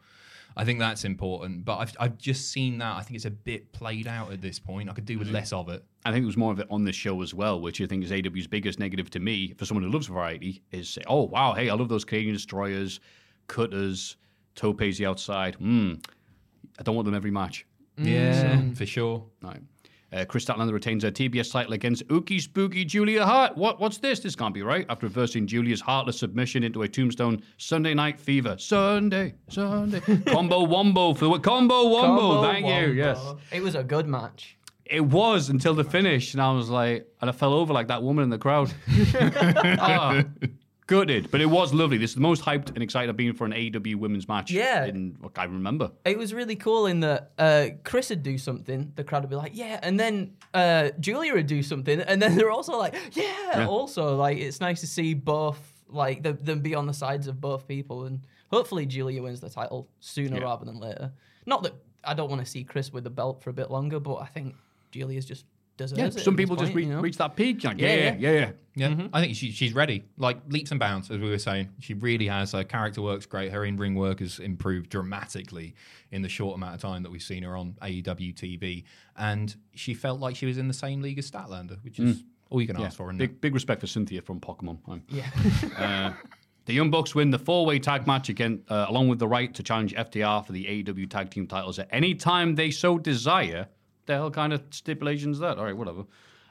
I 0.55 0.65
think 0.65 0.79
that's 0.79 1.03
important, 1.03 1.65
but 1.65 1.77
I've, 1.77 1.93
I've 1.99 2.17
just 2.19 2.51
seen 2.51 2.77
that. 2.77 2.95
I 2.95 3.01
think 3.01 3.15
it's 3.15 3.25
a 3.25 3.31
bit 3.31 3.71
played 3.71 4.07
out 4.07 4.31
at 4.31 4.39
this 4.39 4.59
point. 4.59 4.87
I 4.87 4.93
could 4.93 5.05
do 5.05 5.17
with 5.17 5.29
less 5.29 5.51
of 5.51 5.67
it. 5.69 5.83
I 6.05 6.11
think 6.11 6.21
it 6.21 6.27
was 6.27 6.37
more 6.37 6.51
of 6.51 6.59
it 6.59 6.67
on 6.69 6.83
this 6.83 6.95
show 6.95 7.23
as 7.23 7.33
well, 7.33 7.59
which 7.59 7.81
I 7.81 7.87
think 7.87 8.03
is 8.03 8.11
AEW's 8.11 8.45
biggest 8.45 8.77
negative 8.77 9.09
to 9.11 9.19
me 9.19 9.55
for 9.57 9.65
someone 9.65 9.83
who 9.83 9.89
loves 9.89 10.05
variety 10.05 10.61
is 10.71 10.89
say, 10.89 11.01
oh 11.07 11.23
wow, 11.23 11.53
hey, 11.53 11.71
I 11.71 11.73
love 11.73 11.89
those 11.89 12.05
Canadian 12.05 12.35
destroyers, 12.35 12.99
cutters, 13.47 14.17
topes 14.53 14.97
the 14.99 15.07
outside. 15.07 15.55
Hmm, 15.55 15.95
I 16.77 16.83
don't 16.83 16.93
want 16.93 17.05
them 17.05 17.15
every 17.15 17.31
match. 17.31 17.65
Yeah, 17.97 18.61
for 18.75 18.85
sure. 18.85 19.25
Right. 19.41 19.61
Uh, 20.11 20.23
Kris 20.25 20.45
Statlander 20.45 20.73
retains 20.73 21.03
her 21.03 21.11
TBS 21.11 21.51
title 21.51 21.73
against 21.73 22.07
Ookie 22.09 22.39
Spooky 22.39 22.85
Julia 22.85 23.25
Hart. 23.25 23.57
What? 23.57 23.79
What's 23.79 23.97
this? 23.97 24.19
This 24.19 24.35
can't 24.35 24.53
be 24.53 24.61
right. 24.61 24.85
After 24.89 25.07
reversing 25.07 25.47
Julia's 25.47 25.81
heartless 25.81 26.19
submission 26.19 26.63
into 26.63 26.83
a 26.83 26.87
tombstone 26.87 27.41
Sunday 27.57 27.95
Night 27.95 28.19
Fever. 28.19 28.55
Sunday, 28.59 29.33
Sunday. 29.49 30.01
combo 30.27 30.63
Wombo 30.63 31.15
for 31.15 31.25
the 31.25 31.39
combo 31.39 31.87
Wombo. 31.89 32.21
Combo 32.21 32.43
Thank 32.43 32.67
you. 32.67 32.93
Yes. 32.93 33.19
It 33.51 33.63
was 33.63 33.73
a 33.73 33.83
good 33.83 34.07
match. 34.07 34.57
It 34.85 35.01
was 35.01 35.49
until 35.49 35.73
the 35.73 35.83
finish, 35.83 36.33
and 36.33 36.41
I 36.41 36.51
was 36.51 36.69
like, 36.69 37.07
and 37.21 37.29
I 37.29 37.33
fell 37.33 37.53
over 37.53 37.73
like 37.73 37.87
that 37.87 38.03
woman 38.03 38.23
in 38.23 38.29
the 38.29 38.37
crowd. 38.37 38.71
Ah, 39.79 40.23
gutted, 40.87 41.31
but 41.31 41.41
it 41.41 41.45
was 41.45 41.73
lovely. 41.73 41.97
This 41.97 42.11
is 42.11 42.15
the 42.15 42.21
most 42.21 42.43
hyped 42.43 42.69
and 42.69 42.81
excited 42.83 43.09
I've 43.09 43.17
been 43.17 43.33
for 43.33 43.45
an 43.45 43.51
AEW 43.51 43.95
women's 43.95 44.27
match. 44.27 44.51
Yeah. 44.51 44.85
in 44.85 45.15
what 45.21 45.37
I 45.37 45.45
remember. 45.45 45.91
It 46.05 46.17
was 46.17 46.33
really 46.33 46.55
cool 46.55 46.85
in 46.87 46.99
that 47.01 47.31
uh, 47.37 47.67
Kris 47.83 48.09
would 48.09 48.23
do 48.23 48.37
something, 48.37 48.91
the 48.95 49.03
crowd 49.03 49.23
would 49.23 49.29
be 49.29 49.35
like, 49.35 49.51
yeah, 49.55 49.79
and 49.83 49.99
then 49.99 50.33
uh, 50.53 50.89
Julia 50.99 51.33
would 51.33 51.47
do 51.47 51.63
something, 51.63 51.99
and 52.01 52.21
then 52.21 52.35
they're 52.35 52.51
also 52.51 52.77
like, 52.77 52.95
yeah, 53.13 53.65
also 53.67 54.15
like 54.15 54.37
it's 54.37 54.59
nice 54.61 54.81
to 54.81 54.87
see 54.87 55.13
both 55.13 55.59
like 55.89 56.23
the, 56.23 56.33
them 56.33 56.59
be 56.61 56.73
on 56.75 56.87
the 56.87 56.93
sides 56.93 57.27
of 57.27 57.39
both 57.39 57.67
people, 57.67 58.05
and 58.05 58.21
hopefully 58.51 58.85
Julia 58.85 59.21
wins 59.21 59.39
the 59.39 59.49
title 59.49 59.87
sooner 59.99 60.37
Yeah. 60.37 60.43
rather 60.43 60.65
than 60.65 60.79
later. 60.79 61.11
Not 61.45 61.63
that 61.63 61.73
I 62.03 62.13
don't 62.13 62.29
want 62.29 62.43
to 62.43 62.49
see 62.49 62.63
Kris 62.63 62.91
with 62.91 63.03
the 63.03 63.09
belt 63.09 63.41
for 63.41 63.49
a 63.49 63.53
bit 63.53 63.69
longer, 63.71 63.99
but 63.99 64.15
I 64.15 64.25
think 64.25 64.55
Julia's 64.91 65.25
just 65.25 65.45
deserves 65.77 65.99
Yeah, 65.99 66.05
it. 66.07 66.13
some 66.13 66.33
at 66.33 66.37
this 66.37 66.43
people 66.43 66.55
just 66.55 66.67
point, 66.71 66.75
re- 66.75 66.83
you 66.85 66.89
know? 66.89 67.01
reach 67.01 67.17
that 67.17 67.35
peak. 67.35 67.63
Like, 67.63 67.79
Yeah, 67.79 67.93
yeah, 67.95 68.15
yeah, 68.19 68.31
yeah. 68.31 68.51
Yeah, 68.75 68.87
Mm-hmm. 68.89 69.07
I 69.13 69.21
think 69.21 69.35
she, 69.35 69.51
she's 69.51 69.73
ready. 69.73 70.03
Like 70.17 70.37
leaps 70.49 70.71
and 70.71 70.79
bounds, 70.79 71.11
as 71.11 71.19
we 71.19 71.29
were 71.29 71.37
saying. 71.37 71.69
She 71.79 71.93
really 71.93 72.27
has. 72.27 72.53
Her 72.53 72.63
character 72.63 73.01
works 73.03 73.25
great. 73.27 73.51
Her 73.51 73.65
in 73.65 73.77
ring 73.77 73.93
work 73.93 74.19
has 74.19 74.39
improved 74.39 74.89
dramatically 74.89 75.75
in 76.11 76.23
the 76.23 76.29
short 76.29 76.55
amount 76.57 76.73
of 76.75 76.81
time 76.81 77.03
that 77.03 77.11
we've 77.11 77.21
seen 77.21 77.43
her 77.43 77.55
on 77.55 77.75
AEW 77.83 78.33
TV. 78.33 78.83
And 79.15 79.55
she 79.75 79.93
felt 79.93 80.19
like 80.19 80.35
she 80.35 80.47
was 80.47 80.57
in 80.57 80.67
the 80.67 80.73
same 80.73 81.01
league 81.03 81.19
as 81.19 81.29
Statlander, 81.29 81.83
which 81.83 81.99
is 81.99 82.23
all 82.49 82.61
you 82.61 82.65
can 82.67 82.75
Mm. 82.75 82.79
Yeah, 82.79 82.85
ask 82.87 82.97
for. 82.97 83.13
big, 83.13 83.29
it? 83.29 83.41
big 83.41 83.53
respect 83.53 83.79
for 83.81 83.87
Cynthia 83.87 84.21
from 84.23 84.39
Pokemon. 84.39 84.79
Um, 84.87 85.03
Yeah. 85.07 85.29
uh, 85.77 86.13
the 86.65 86.73
Young 86.73 86.89
Bucks 86.89 87.13
win 87.13 87.29
the 87.29 87.37
four-way 87.39 87.77
tag 87.77 88.07
match 88.07 88.29
again, 88.29 88.63
uh, 88.69 88.85
along 88.89 89.07
with 89.09 89.19
the 89.19 89.27
right 89.27 89.53
to 89.53 89.61
challenge 89.61 89.93
FTR 89.93 90.45
for 90.45 90.51
the 90.53 90.65
AEW 90.65 91.09
tag 91.09 91.29
team 91.29 91.45
titles 91.45 91.77
at 91.77 91.89
any 91.91 92.15
time 92.15 92.55
they 92.55 92.71
so 92.71 92.97
desire. 92.97 93.67
The 94.05 94.13
hell 94.13 94.31
kind 94.31 94.53
of 94.53 94.61
stipulations 94.71 95.39
that? 95.39 95.57
All 95.57 95.63
right, 95.65 95.75
whatever. 95.77 96.03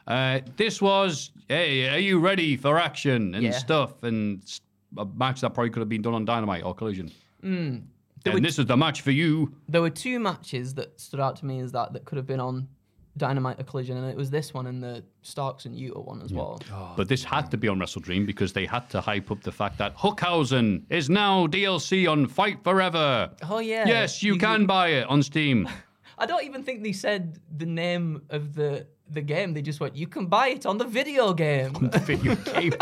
Uh, 0.07 0.41
this 0.57 0.81
was, 0.83 1.31
hey, 1.49 1.89
are 1.89 1.99
you 1.99 2.19
ready 2.19 2.57
for 2.57 2.79
action 2.79 3.35
and 3.35 3.45
Yeah. 3.45 3.51
stuff 3.53 4.03
and 4.03 4.43
s- 4.43 4.61
a 4.99 5.05
match 5.07 5.41
that 5.43 5.55
probably 5.55 5.70
could 5.70 5.81
have 5.81 5.89
been 5.89 6.03
done 6.03 6.15
on 6.15 6.24
Dynamite 6.24 6.65
or 6.65 6.74
Collision. 6.74 7.11
Mm. 7.43 7.83
And 8.27 8.45
this 8.45 8.59
is 8.59 8.66
the 8.66 8.77
match 8.77 9.01
for 9.01 9.11
you. 9.11 9.53
there 9.69 9.81
were 9.81 9.91
two 9.91 10.20
matches 10.20 10.74
that 10.74 11.01
stood 11.01 11.19
out 11.20 11.37
to 11.37 11.47
me 11.47 11.61
as 11.61 11.73
that 11.73 11.93
that 11.95 12.05
could 12.05 12.16
have 12.16 12.27
been 12.27 12.41
on 12.41 12.69
Dynamite 13.16 13.59
or 13.61 13.65
Collision, 13.65 13.97
and 13.97 14.11
it 14.11 14.16
was 14.16 14.31
this 14.31 14.55
one 14.55 14.66
and 14.66 14.83
the 14.83 15.03
Starks 15.23 15.66
and 15.66 15.77
Yuta 15.77 16.05
one 16.05 16.23
as 16.23 16.33
well. 16.33 16.61
But 16.97 17.09
this 17.09 17.23
had 17.24 17.51
to 17.51 17.57
be 17.57 17.69
on 17.69 17.79
Wrestle 17.79 18.01
Dream 18.03 18.24
because 18.27 18.53
they 18.53 18.65
had 18.66 18.89
to 18.91 19.01
hype 19.01 19.31
up 19.31 19.43
the 19.43 19.53
fact 19.53 19.77
that 19.79 19.97
Hookhausen 19.99 20.83
is 20.91 21.11
now 21.11 21.47
DLC 21.47 22.07
on 22.11 22.27
Fight 22.27 22.62
Forever. 22.65 23.31
Oh 23.51 23.59
yeah. 23.61 23.87
Yes, 23.87 24.23
you 24.23 24.37
can 24.37 24.66
buy 24.66 24.89
it 24.89 25.07
on 25.09 25.23
Steam. 25.23 25.69
I 26.23 26.27
don't 26.27 26.44
even 26.44 26.62
think 26.62 26.82
they 26.82 26.93
said 26.93 27.39
the 27.62 27.66
name 27.66 28.23
of 28.31 28.55
the 28.55 28.86
the 29.11 29.20
game. 29.35 29.49
They 29.55 29.62
just 29.62 29.81
went, 29.81 29.94
"You 29.97 30.07
can 30.07 30.27
buy 30.27 30.49
it 30.57 30.65
on 30.66 30.78
the 30.78 30.85
video 30.99 31.35
game." 31.35 31.74
On 31.77 31.90
the 31.90 31.99
Video 31.99 32.35
game. 32.55 32.74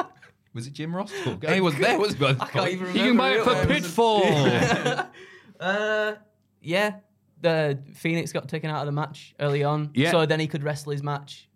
Was 0.55 0.67
it 0.67 0.73
Jim 0.75 0.95
Ross? 0.97 1.13
He 1.55 1.61
was 1.61 1.75
there, 1.77 1.99
was 1.99 2.15
he? 2.15 2.27
I 2.27 2.35
can't 2.35 2.69
even 2.69 2.87
remember. 2.89 2.99
You 2.99 3.09
can 3.11 3.17
buy 3.17 3.31
it 3.37 3.45
for 3.45 3.55
who 3.55 3.69
was. 3.69 3.83
Pitfall. 3.83 5.07
Uh, 5.61 6.15
yeah. 6.63 6.97
The 7.43 7.79
Phoenix 7.95 8.33
got 8.33 8.49
taken 8.49 8.71
out 8.71 8.81
of 8.81 8.87
the 8.87 8.93
match 8.93 9.35
early 9.41 9.63
on, 9.65 9.91
Yeah. 9.95 10.11
so 10.11 10.25
then 10.27 10.41
he 10.41 10.47
could 10.47 10.63
wrestle 10.63 10.93
his 10.93 11.03
match 11.03 11.49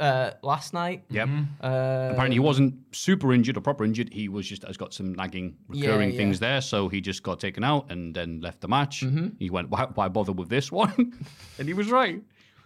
uh, 0.00 0.32
last 0.42 0.72
night. 0.74 1.04
Yep. 1.10 1.28
Uh, 1.62 1.66
Apparently, 2.12 2.34
he 2.36 2.40
wasn't 2.40 2.74
super 2.92 3.32
injured 3.32 3.56
or 3.56 3.60
proper 3.60 3.84
injured. 3.84 4.12
He 4.12 4.28
was 4.28 4.46
just 4.48 4.64
has 4.64 4.76
got 4.76 4.92
some 4.94 5.14
nagging, 5.14 5.56
recurring 5.68 6.10
Yeah, 6.10 6.16
things 6.16 6.40
yeah. 6.40 6.48
there. 6.48 6.60
So 6.60 6.88
he 6.88 7.00
just 7.00 7.22
got 7.22 7.38
taken 7.38 7.62
out 7.62 7.90
and 7.92 8.14
then 8.14 8.40
left 8.40 8.60
the 8.60 8.68
match. 8.68 9.02
Mm-hmm. 9.02 9.28
He 9.38 9.50
went, 9.50 9.68
why, 9.70 9.84
why 9.94 10.08
bother 10.08 10.32
with 10.32 10.48
this 10.48 10.72
one? 10.72 10.92
and 11.58 11.68
he 11.68 11.74
was 11.74 11.90
right. 11.90 12.22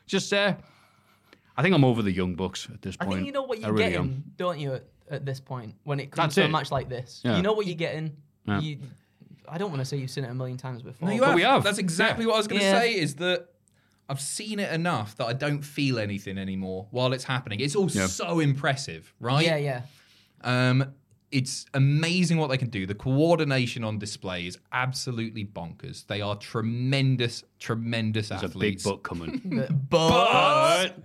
Just, 0.06 0.32
uh, 0.32 0.55
I 1.56 1.62
think 1.62 1.74
I'm 1.74 1.85
over 1.85 2.02
the 2.02 2.12
Young 2.12 2.35
Bucks 2.35 2.69
at 2.73 2.81
this 2.82 2.97
I 3.01 3.05
point. 3.05 3.16
think 3.16 3.27
you 3.27 3.32
know 3.32 3.43
what 3.43 3.61
you're 3.61 3.73
really 3.73 3.90
getting, 3.93 4.01
am. 4.01 4.24
don't 4.36 4.59
you? 4.59 4.74
At, 4.74 4.85
at 5.11 5.27
this 5.27 5.39
point, 5.40 5.74
when 5.85 6.01
it 6.01 6.11
comes 6.11 6.35
That's 6.35 6.35
to 6.36 6.44
a 6.47 6.48
match 6.48 6.70
like 6.70 6.89
this, 6.89 7.20
Yeah. 7.24 7.36
you 7.36 7.43
know 7.43 7.52
what 7.52 7.66
you're 7.66 7.74
getting. 7.77 8.16
Yeah. 8.47 8.61
You, 8.61 8.78
I 9.48 9.59
don't 9.59 9.70
want 9.70 9.81
to 9.81 9.85
say 9.85 9.98
you've 9.98 10.11
seen 10.11 10.24
it 10.24 10.31
a 10.31 10.35
million 10.35 10.56
times 10.56 10.82
before. 10.82 11.09
No, 11.09 11.15
you 11.15 11.20
but 11.20 11.27
have. 11.27 11.35
we 11.36 11.43
have. 11.43 11.62
That's 11.62 11.78
exactly 11.78 12.24
what 12.27 12.35
I 12.35 12.39
was 12.39 12.47
going 12.48 12.61
to 12.61 12.66
Yeah. 12.66 12.81
say. 12.81 12.94
Is 12.94 13.15
that 13.16 13.48
I've 14.09 14.20
seen 14.20 14.59
it 14.59 14.70
enough 14.72 15.16
that 15.16 15.26
I 15.26 15.32
don't 15.32 15.62
feel 15.62 15.98
anything 15.98 16.36
anymore 16.39 16.89
while 16.90 17.12
it's 17.12 17.24
happening. 17.24 17.60
It's 17.60 17.74
all 17.74 17.90
Yeah. 17.90 18.06
so 18.06 18.40
impressive, 18.40 19.12
right? 19.20 19.44
Yeah, 19.44 19.56
yeah. 19.56 19.82
Um, 20.43 20.93
it's 21.35 21.66
amazing 21.74 22.39
what 22.39 22.48
they 22.51 22.56
can 22.56 22.70
do. 22.70 22.86
The 22.86 22.94
coordination 22.94 23.82
on 23.85 23.98
display 23.98 24.47
is 24.47 24.56
absolutely 24.73 25.44
bonkers. 25.44 26.06
They 26.06 26.20
are 26.20 26.36
tremendous, 26.36 27.43
tremendous 27.59 28.28
There's 28.28 28.43
a 28.44 28.48
big 28.48 28.55
athletes. 28.78 28.85
butt 28.85 29.02
coming. 29.02 29.32
But 29.90 30.97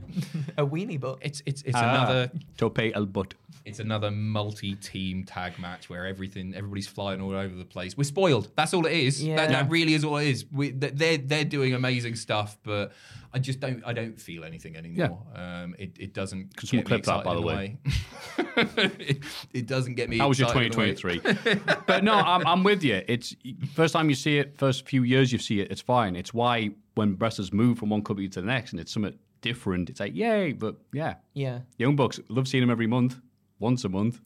a 0.58 0.66
weenie 0.66 1.00
butt. 1.00 1.18
It's 1.22 1.42
it's 1.46 1.62
it's 1.64 1.76
Ah, 1.76 1.90
another 1.90 2.32
Tope 2.58 2.80
el 2.94 3.06
butt. 3.06 3.34
it's 3.66 3.80
another 3.80 4.10
multi-team 4.12 5.24
tag 5.26 5.58
match 5.60 5.90
where 5.90 6.06
everything 6.06 6.54
everybody's 6.56 6.88
flying 6.88 7.22
all 7.22 7.36
over 7.36 7.56
the 7.56 7.66
place. 7.76 7.98
We're 7.98 8.04
spoiled. 8.04 8.52
That's 8.56 8.74
all 8.74 8.86
it 8.86 8.94
is. 8.94 9.24
Yeah. 9.24 9.36
That, 9.38 9.50
that 9.50 9.70
really 9.70 9.94
is 9.94 10.04
all 10.04 10.18
it 10.18 10.28
is. 10.28 10.46
We, 10.52 10.72
they're 10.72 11.18
they're 11.18 11.44
doing 11.58 11.74
amazing 11.74 12.16
stuff, 12.16 12.58
but 12.64 12.92
I 13.32 13.40
just 13.40 13.60
don't 13.60 13.84
I 13.86 13.94
don't 13.94 14.20
feel 14.20 14.44
anything 14.44 14.76
anymore. 14.76 15.22
Um, 15.36 15.76
it 15.78 15.98
it 16.00 16.14
doesn't. 16.14 16.56
Can 16.58 16.68
someone 16.68 16.86
get 16.86 16.92
me 16.92 17.02
clip 17.02 17.06
that, 17.06 17.24
by 17.24 17.34
the 17.34 17.42
in 17.42 17.46
way. 17.46 17.78
it, 19.00 19.24
it 19.54 19.66
doesn't 19.68 19.96
get 19.96 20.10
me. 20.10 20.18
That 20.18 20.28
was 20.28 20.40
your 20.40 20.48
excited 20.48 20.74
in 20.74 20.80
a 20.80 20.84
way. 20.84 20.94
2023. 20.96 21.76
but 21.86 22.04
no, 22.04 22.14
I'm, 22.14 22.46
I'm 22.48 22.64
with 22.64 22.84
you. 22.84 23.02
It's 23.08 23.36
first 23.74 23.94
time 23.94 24.10
you 24.10 24.16
see 24.16 24.40
it, 24.40 24.58
first 24.58 24.88
few 24.88 25.04
years 25.04 25.32
you 25.32 25.38
see 25.40 25.60
it, 25.62 25.72
it's 25.72 25.82
fine. 25.82 26.16
It's 26.16 26.34
why 26.34 26.72
when 26.96 27.16
wrestlers 27.18 27.54
move 27.54 27.78
from 27.78 27.90
one 27.90 28.04
company 28.04 28.28
to 28.30 28.42
the 28.42 28.48
next 28.48 28.72
and 28.72 28.80
it's 28.80 28.92
something 28.92 29.18
different, 29.42 29.90
it's 29.90 30.00
like, 30.00 30.16
yay. 30.16 30.54
But 30.54 30.76
yeah, 30.92 31.16
Yeah. 31.34 31.60
Young 31.78 31.96
Bucks, 31.96 32.20
love 32.30 32.48
seeing 32.48 32.62
them 32.62 32.72
every 32.72 32.88
month, 32.88 33.20
once 33.60 33.84
a 33.84 33.90
month. 33.90 34.22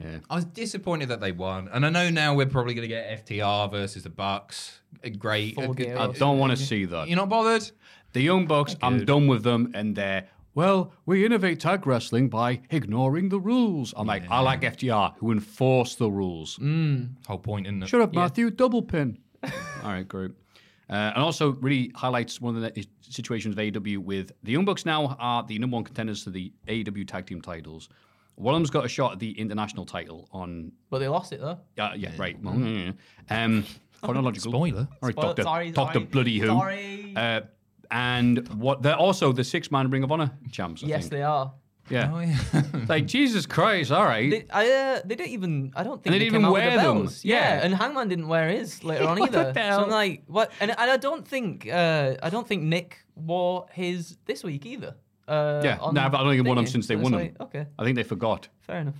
Yeah. 0.00 0.18
I 0.28 0.34
was 0.34 0.44
disappointed 0.44 1.08
that 1.10 1.20
they 1.20 1.30
won, 1.30 1.68
and 1.72 1.86
I 1.86 1.90
know 1.90 2.10
now 2.10 2.34
we're 2.34 2.46
probably 2.46 2.74
going 2.74 2.88
to 2.88 2.92
get 2.94 3.26
FTR 3.26 3.70
versus 3.70 4.02
the 4.02 4.10
Bucks. 4.10 4.80
Great. 5.18 5.54
Full 5.54 5.76
I 5.78 6.08
don't 6.08 6.38
want 6.38 6.50
to 6.50 6.56
see 6.56 6.84
that. 6.86 7.08
You're 7.08 7.16
not 7.16 7.28
bothered? 7.28 7.70
The 8.14 8.22
Young 8.22 8.46
Bucks, 8.46 8.76
I'm 8.80 8.98
Good. 8.98 9.06
done 9.06 9.26
with 9.26 9.42
them, 9.42 9.72
and 9.74 9.94
they're 9.96 10.28
well. 10.54 10.92
We 11.04 11.26
innovate 11.26 11.58
tag 11.60 11.84
wrestling 11.86 12.28
by 12.28 12.60
ignoring 12.70 13.28
the 13.28 13.40
rules. 13.40 13.92
I'm 13.96 14.06
like, 14.06 14.22
I 14.30 14.40
like 14.40 14.62
FTR 14.62 15.14
who 15.18 15.32
enforce 15.32 15.96
the 15.96 16.08
rules. 16.10 16.58
Whole 17.26 17.38
point 17.38 17.66
in 17.66 17.80
the 17.80 17.86
Shut 17.86 18.00
up, 18.00 18.12
Maffew. 18.12 18.56
Double 18.56 18.82
pin. 18.82 19.18
All 19.44 19.50
right, 19.90 20.06
great. 20.08 20.30
Uh, 20.88 20.92
and 21.14 21.18
also 21.24 21.52
really 21.54 21.90
highlights 21.94 22.40
one 22.40 22.54
of 22.56 22.62
the 22.62 22.86
situations 23.00 23.54
of 23.54 23.58
AEW 23.58 23.98
with 23.98 24.30
the 24.42 24.52
Young 24.52 24.64
Bucks 24.64 24.86
now 24.86 25.16
are 25.18 25.42
the 25.42 25.58
number 25.58 25.74
one 25.74 25.82
contenders 25.84 26.22
to 26.24 26.30
the 26.30 26.52
AEW 26.68 27.08
tag 27.08 27.26
team 27.26 27.40
titles. 27.40 27.88
One 28.36 28.54
of 28.54 28.60
them's 28.60 28.70
got 28.70 28.84
a 28.84 28.88
shot 28.88 29.12
at 29.12 29.18
the 29.18 29.30
international 29.32 29.86
title 29.86 30.28
on. 30.32 30.72
But 30.90 30.98
they 31.00 31.08
lost 31.08 31.32
it 31.32 31.40
though. 31.40 31.58
Uh, 31.78 31.92
yeah, 31.96 32.10
right. 32.18 32.40
Well, 32.42 32.56
yeah, 32.58 32.92
yeah. 33.30 33.44
Um, 33.44 33.64
chronological. 34.02 34.52
Spoiler. 34.52 34.80
All 34.80 34.98
right, 35.02 35.12
Spoil- 35.12 35.26
Doctor. 35.28 35.42
sorry, 35.42 35.70
Doctor 35.72 35.98
sorry. 36.00 36.04
Bloody 36.06 36.38
Who. 36.38 36.46
Sorry. 36.46 37.12
Uh, 37.16 37.40
and 37.94 38.46
what? 38.58 38.82
They're 38.82 38.96
also 38.96 39.32
the 39.32 39.44
six-man 39.44 39.88
Ring 39.90 40.02
of 40.02 40.10
Honor 40.12 40.30
champs. 40.50 40.82
I 40.82 40.88
yes, 40.88 41.02
think. 41.02 41.12
they 41.12 41.22
are. 41.22 41.52
Yeah. 41.90 42.10
Oh, 42.14 42.20
yeah. 42.20 42.62
like 42.88 43.06
Jesus 43.06 43.44
Christ! 43.46 43.92
All 43.92 44.04
right. 44.04 44.30
They, 44.30 44.46
I, 44.50 44.70
uh, 44.70 45.00
they 45.04 45.14
don't 45.14 45.28
even. 45.28 45.72
I 45.76 45.82
don't 45.84 46.02
think 46.02 46.04
they 46.04 46.10
they, 46.12 46.18
didn't 46.24 46.32
came 46.32 46.40
even 46.40 46.44
out 46.46 46.52
with 46.54 46.62
wear 46.64 46.70
the 46.78 46.82
them. 46.82 46.96
belts. 47.02 47.24
Yeah. 47.24 47.60
and 47.62 47.74
Hangman 47.74 48.08
didn't 48.08 48.28
wear 48.28 48.48
his 48.48 48.82
later 48.82 49.04
on 49.08 49.18
What 49.20 49.28
either. 49.34 49.52
the 49.52 49.72
So? 49.76 49.84
I'm 49.84 49.90
like, 49.90 50.22
what? 50.26 50.50
And, 50.60 50.70
and 50.70 50.90
I 50.90 50.96
don't 50.96 51.26
think. 51.28 51.68
Uh, 51.70 52.14
I 52.22 52.30
don't 52.30 52.48
think 52.48 52.62
Nick 52.62 53.04
wore 53.14 53.66
his 53.72 54.16
this 54.24 54.42
week 54.42 54.64
either. 54.66 54.94
Uh, 55.28 55.60
yeah. 55.64 55.78
on 55.80 55.94
No, 55.94 56.00
I 56.02 56.08
don't 56.08 56.28
think 56.30 56.42
they 56.42 56.48
won 56.48 56.56
them 56.56 56.66
since 56.66 56.86
they 56.86 56.96
So 56.96 57.00
won 57.02 57.14
it's 57.14 57.22
them. 57.22 57.36
like, 57.38 57.54
Okay, 57.54 57.66
I 57.78 57.84
think 57.84 57.96
they 57.96 58.02
forgot. 58.02 58.48
fair 58.60 58.78
enough. 58.80 58.96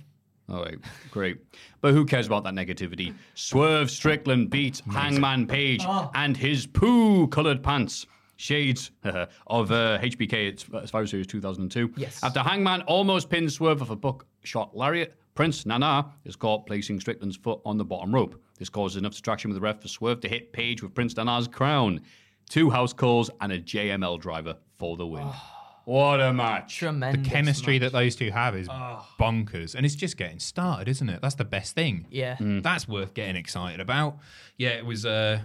All 0.47 0.61
right, 0.63 0.77
great. 1.09 1.37
But 1.81 1.93
who 1.95 2.05
cares 2.05 2.27
about 2.27 2.43
that 2.43 2.53
negativity? 2.53 3.15
Swerve 3.33 3.89
Strickland 3.89 4.51
beats 4.51 4.81
Hangman 4.91 5.47
Page 5.47 5.83
Oh. 5.87 6.11
and 6.13 6.37
his 6.37 6.67
poo 6.67 7.27
coloured 7.29 7.63
pants. 7.63 8.05
Shades 8.37 8.91
of 9.47 9.71
uh, 9.71 9.99
HBK 9.99 10.49
at 10.51 10.59
Survivor 10.87 11.07
Series 11.07 11.27
2002. 11.27 11.93
Yes. 11.97 12.23
After 12.23 12.41
Hangman 12.41 12.81
almost 12.83 13.29
pins 13.29 13.55
Swerve 13.55 13.79
with 13.79 13.89
a 13.89 13.95
buckshot 13.95 14.75
lariat, 14.75 15.15
Prince 15.35 15.65
Nana 15.65 16.11
is 16.23 16.35
caught 16.35 16.65
placing 16.65 16.99
Strickland's 16.99 17.35
foot 17.37 17.59
on 17.65 17.77
the 17.77 17.85
bottom 17.85 18.13
rope. 18.13 18.41
This 18.57 18.69
causes 18.69 18.97
enough 18.97 19.11
distraction 19.11 19.49
with 19.49 19.55
the 19.55 19.61
ref 19.61 19.81
for 19.81 19.87
Swerve 19.87 20.21
to 20.21 20.29
hit 20.29 20.53
Page 20.53 20.81
with 20.81 20.93
Prince 20.93 21.15
Nana's 21.17 21.47
crown. 21.47 22.01
Two 22.49 22.69
house 22.69 22.93
calls 22.93 23.29
and 23.41 23.51
a 23.51 23.59
JML 23.59 24.19
driver 24.21 24.55
for 24.77 24.95
the 24.97 25.05
win. 25.05 25.27
what 25.85 26.21
a 26.21 26.31
match. 26.31 26.79
The 26.79 27.21
chemistry 27.23 27.79
match. 27.79 27.91
that 27.91 27.97
those 27.97 28.15
two 28.15 28.31
have 28.31 28.55
is 28.55 28.67
bonkers, 28.69 29.75
and 29.75 29.85
it's 29.85 29.95
just 29.95 30.15
getting 30.15 30.39
started, 30.39 30.87
isn't 30.87 31.09
it? 31.09 31.21
That's 31.21 31.35
the 31.35 31.45
best 31.45 31.75
thing. 31.75 32.07
Yeah. 32.09 32.37
Mm. 32.37 32.63
That's 32.63 32.87
worth 32.87 33.13
getting 33.13 33.35
excited 33.35 33.79
about. 33.79 34.19
Yeah, 34.57 34.69
it 34.69 34.85
was 34.85 35.05
uh, 35.05 35.39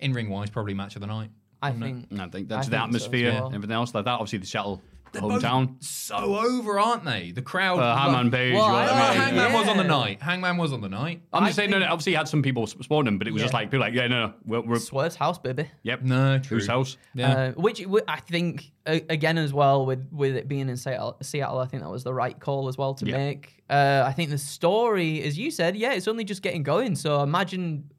in 0.00 0.12
ring 0.12 0.30
wise 0.30 0.48
probably 0.50 0.74
match 0.74 0.94
of 0.94 1.00
the 1.00 1.06
night. 1.06 1.30
I 1.62 1.72
think. 1.72 2.06
And 2.10 2.20
I 2.22 2.28
think 2.28 2.50
I 2.52 2.56
that's 2.56 2.66
the 2.68 2.70
think 2.72 2.80
so 2.80 2.84
atmosphere, 2.84 3.32
well. 3.32 3.46
everything 3.54 3.72
else 3.74 3.94
like 3.94 4.04
that. 4.04 4.12
Obviously, 4.12 4.38
the 4.38 4.46
Seattle 4.46 4.80
Both 5.12 5.42
hometown. 5.42 5.82
so 5.82 6.16
over, 6.36 6.78
aren't 6.78 7.04
they? 7.04 7.30
The 7.32 7.40
crowd. 7.42 7.78
Uh, 7.80 7.96
Hangman 7.96 8.24
love- 8.26 8.32
Page. 8.32 8.54
Well, 8.54 8.66
you 8.66 8.72
know 8.72 8.92
I 8.92 9.06
I 9.08 9.10
mean? 9.14 9.20
Hangman 9.22 9.52
was 9.54 9.68
on 9.68 9.76
the 9.78 9.84
night. 9.84 10.22
Hangman 10.22 10.56
was 10.58 10.72
on 10.74 10.80
the 10.82 10.88
night. 10.90 11.22
I'm 11.32 11.44
I 11.44 11.46
just 11.46 11.56
saying, 11.56 11.70
no, 11.70 11.78
no, 11.78 11.86
obviously, 11.86 12.12
he 12.12 12.16
had 12.16 12.28
some 12.28 12.42
people 12.42 12.66
supporting 12.66 13.08
him, 13.14 13.18
but 13.18 13.26
it 13.26 13.32
was 13.32 13.40
just 13.42 13.54
like, 13.54 13.68
people 13.70 13.80
like, 13.80 13.94
yeah, 13.94 14.06
no, 14.06 14.26
no, 14.26 14.34
we're, 14.44 14.60
we're 14.60 14.78
Swerve's 14.78 15.16
house, 15.16 15.38
baby. 15.38 15.68
yep. 15.82 16.02
No, 16.02 16.38
true. 16.38 16.58
Whose 16.58 16.66
house? 16.68 16.98
Yeah. 17.14 17.32
Uh, 17.32 17.52
which 17.52 17.82
I 18.06 18.20
think 18.20 18.70
uh, 18.86 19.00
again 19.08 19.38
as 19.38 19.52
well 19.54 19.86
with 19.86 20.06
with 20.12 20.36
it 20.36 20.46
being 20.46 20.68
in 20.68 20.76
Seattle, 20.76 21.16
Seattle, 21.22 21.58
I 21.58 21.66
think 21.66 21.82
that 21.82 21.90
was 21.90 22.04
the 22.04 22.12
right 22.14 22.38
call 22.38 22.68
as 22.68 22.76
well 22.76 22.92
to 22.94 23.06
Yeah. 23.06 23.16
make. 23.16 23.64
Uh, 23.70 24.04
I 24.06 24.12
think 24.12 24.28
the 24.30 24.38
story, 24.38 25.22
as 25.22 25.38
you 25.38 25.50
said, 25.50 25.74
yeah, 25.76 25.92
it's 25.94 26.06
only 26.08 26.24
just 26.24 26.42
getting 26.42 26.62
going. 26.62 26.94
So 26.94 27.22
imagine 27.22 27.90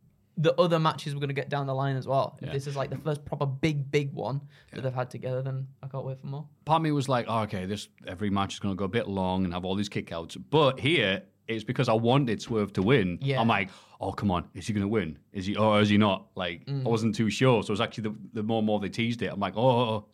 the 0.42 0.54
other 0.60 0.80
matches 0.80 1.14
we're 1.14 1.20
going 1.20 1.28
to 1.28 1.34
get 1.36 1.50
down 1.50 1.68
the 1.68 1.76
line 1.76 1.98
as 1.98 2.08
well. 2.08 2.38
If 2.42 2.48
Yeah. 2.48 2.54
this 2.54 2.66
is 2.66 2.76
like 2.76 2.90
the 2.90 2.98
first 2.98 3.26
proper 3.26 3.46
big, 3.46 3.92
big 3.92 4.14
one 4.14 4.40
that 4.72 4.82
they've 4.82 4.94
had 4.94 5.10
together, 5.10 5.42
then 5.42 5.68
I 5.84 5.88
can't 5.88 6.06
wait 6.06 6.20
for 6.20 6.28
more. 6.28 6.48
Part 6.66 6.78
of 6.80 6.84
me 6.84 6.92
was 6.92 7.10
like, 7.10 7.26
oh, 7.28 7.42
okay, 7.42 7.66
this 7.66 7.90
every 8.08 8.30
match 8.30 8.54
is 8.54 8.60
going 8.60 8.74
to 8.74 8.78
go 8.80 8.86
a 8.86 8.90
bit 8.90 9.08
long 9.10 9.44
and 9.44 9.54
have 9.54 9.66
all 9.66 9.76
these 9.76 9.90
kickouts. 9.90 10.42
But 10.50 10.80
here, 10.80 11.24
it's 11.50 11.64
because 11.66 11.90
I 11.90 11.94
wanted 11.94 12.42
Swerve 12.42 12.72
to 12.74 12.82
win. 12.82 13.20
Yeah. 13.22 13.42
I'm 13.42 13.50
like, 13.50 13.70
oh, 14.00 14.14
come 14.14 14.32
on, 14.32 14.46
is 14.54 14.66
he 14.68 14.72
going 14.74 14.84
to 14.84 14.88
win? 14.88 15.20
Is 15.34 15.46
he, 15.46 15.58
or 15.58 15.82
is 15.82 15.90
he 15.90 15.98
not? 15.98 16.28
Like, 16.36 16.66
Mm. 16.68 16.86
I 16.86 16.90
wasn't 16.90 17.16
too 17.16 17.30
sure. 17.30 17.62
So 17.64 17.68
it 17.72 17.72
was 17.72 17.82
actually 17.82 18.04
the, 18.10 18.16
the 18.34 18.44
more 18.44 18.60
and 18.60 18.66
more 18.68 18.80
they 18.80 18.88
teased 18.90 19.22
it, 19.22 19.32
I'm 19.34 19.40
like, 19.42 19.58
oh, 19.58 19.70
oh, 19.70 19.90
oh. 19.90 20.06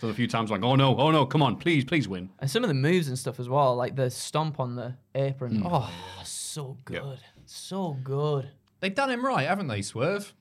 So 0.00 0.08
a 0.08 0.14
few 0.14 0.26
times, 0.28 0.50
I'm 0.50 0.60
like, 0.60 0.68
oh 0.70 0.74
no, 0.76 0.96
oh 0.96 1.10
no, 1.10 1.24
come 1.24 1.40
on, 1.42 1.56
please, 1.56 1.84
please 1.84 2.06
win. 2.06 2.28
And 2.40 2.50
some 2.50 2.62
of 2.62 2.68
the 2.68 2.74
moves 2.74 3.08
and 3.08 3.18
stuff 3.18 3.40
as 3.40 3.48
well, 3.48 3.74
like 3.74 3.96
the 3.96 4.10
stomp 4.10 4.60
on 4.60 4.76
the 4.76 4.94
apron. 5.14 5.62
Mm. 5.62 5.68
Oh, 5.70 5.90
so 6.24 6.76
good, 6.84 7.18
so 7.46 7.96
good. 8.04 8.48
They've 8.84 8.94
done 8.94 9.10
him 9.10 9.24
right, 9.24 9.46
haven't 9.48 9.68
they, 9.68 9.80
Swerve? 9.82 10.32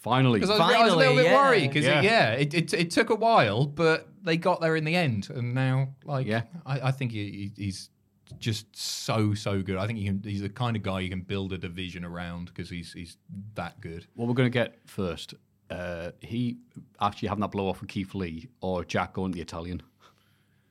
Finally. 0.00 0.38
Because 0.40 0.50
I, 0.60 0.64
was- 0.66 0.74
I 0.76 0.84
was 0.84 0.92
a 0.92 0.96
little 0.96 1.14
bit 1.16 1.24
yeah. 1.24 1.34
worried 1.34 1.68
because 1.68 1.84
Yeah. 1.84 2.02
yeah, 2.02 2.32
it, 2.32 2.52
it, 2.54 2.74
it 2.74 2.90
took 2.90 3.10
a 3.10 3.14
while, 3.14 3.64
but 3.66 4.06
they 4.22 4.36
got 4.36 4.60
there 4.60 4.76
in 4.76 4.84
the 4.84 4.94
end, 4.94 5.28
and 5.30 5.54
now 5.54 5.88
like 6.04 6.26
Yeah. 6.26 6.42
I, 6.64 6.80
I 6.88 6.90
think 6.92 7.12
he, 7.12 7.52
he- 7.56 7.62
he's 7.64 7.90
just 8.38 8.76
so 8.76 9.34
so 9.34 9.62
good. 9.62 9.76
I 9.78 9.86
think 9.86 9.98
he 9.98 10.04
can, 10.04 10.20
he's 10.22 10.42
the 10.42 10.48
kind 10.48 10.76
of 10.76 10.82
guy 10.82 11.00
you 11.00 11.08
can 11.08 11.22
build 11.22 11.52
a 11.52 11.58
division 11.58 12.04
around 12.04 12.46
because 12.46 12.68
he's 12.68 12.92
he's 12.92 13.16
that 13.54 13.80
good. 13.80 14.06
what 14.14 14.28
we're 14.28 14.34
going 14.34 14.46
to 14.46 14.58
get 14.58 14.78
first, 14.84 15.34
uh, 15.70 16.10
he 16.20 16.58
actually 17.00 17.28
having 17.28 17.40
that 17.42 17.50
blow 17.52 17.68
off 17.68 17.80
with 17.80 17.88
Keith 17.88 18.14
Lee 18.14 18.48
or 18.60 18.84
Jack 18.84 19.12
going 19.14 19.32
to 19.32 19.36
the 19.36 19.42
Italian. 19.42 19.82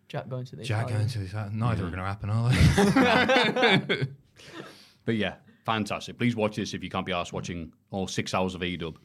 Jack 0.07 0.29
going 0.29 0.45
to 0.45 0.55
the 0.55 0.63
Jack 0.63 0.89
Italian. 0.89 1.07
going 1.07 1.09
to 1.09 1.19
this, 1.19 1.33
neither 1.53 1.85
are 1.87 1.89
going 1.89 1.99
to 1.99 2.05
happen, 2.05 2.29
are 2.29 2.49
they? 2.51 4.07
But 5.05 5.15
yeah, 5.15 5.35
fantastic. 5.65 6.17
Please 6.17 6.35
watch 6.35 6.55
this 6.55 6.73
if 6.73 6.83
you 6.83 6.89
can't 6.89 7.05
be 7.05 7.11
asked 7.13 7.33
watching 7.33 7.71
all 7.91 8.07
six 8.07 8.33
hours 8.33 8.55
of 8.55 8.61
AEW. 8.61 8.95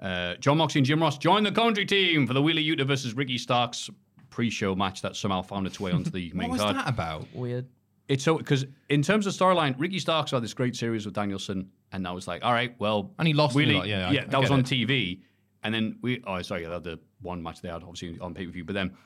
Uh, 0.00 0.34
Jon 0.36 0.58
Moxley 0.58 0.78
and 0.80 0.86
Jim 0.86 1.02
Ross 1.02 1.18
join 1.18 1.42
the 1.42 1.50
country 1.52 1.84
team 1.84 2.26
for 2.26 2.32
the 2.34 2.40
Wheeler 2.42 2.60
Yuta 2.60 2.86
versus 2.86 3.14
Ricky 3.14 3.36
Starks 3.36 3.90
pre-show 4.30 4.74
match 4.76 5.02
that 5.02 5.16
somehow 5.16 5.42
found 5.42 5.66
its 5.66 5.80
way 5.80 5.90
onto 5.90 6.10
the 6.10 6.30
main 6.32 6.36
what 6.36 6.42
main 6.42 6.50
was 6.50 6.60
card. 6.60 6.76
that 6.76 6.88
about? 6.88 7.26
Weird. 7.34 7.66
It's 8.06 8.22
so 8.24 8.38
because 8.38 8.64
in 8.88 9.02
terms 9.02 9.26
of 9.26 9.34
storyline, 9.34 9.74
Ricky 9.76 9.98
Starks 9.98 10.30
had 10.30 10.42
this 10.42 10.54
great 10.54 10.76
series 10.76 11.04
with 11.04 11.14
Danielson, 11.14 11.68
and 11.92 12.06
I 12.06 12.12
was 12.12 12.26
like, 12.28 12.44
all 12.44 12.52
right, 12.52 12.74
well, 12.78 13.10
And 13.18 13.26
he 13.28 13.34
lost 13.34 13.54
in 13.56 13.58
Wheeler, 13.66 13.72
a 13.74 13.78
lot, 13.78 13.88
yeah, 13.88 14.08
I- 14.08 14.12
yeah, 14.12 14.22
I 14.22 14.26
that 14.26 14.40
was 14.40 14.50
on 14.50 14.60
it. 14.60 14.66
TV, 14.66 15.20
and 15.64 15.74
then 15.74 15.98
we, 16.00 16.22
oh, 16.26 16.40
sorry, 16.42 16.64
they 16.64 16.70
had 16.72 16.84
the 16.84 16.98
one 17.20 17.42
match 17.42 17.60
they 17.60 17.68
had 17.68 17.82
obviously 17.82 18.18
on 18.20 18.32
pay 18.34 18.46
per 18.46 18.52
view, 18.52 18.64
but 18.64 18.74
then 18.74 18.96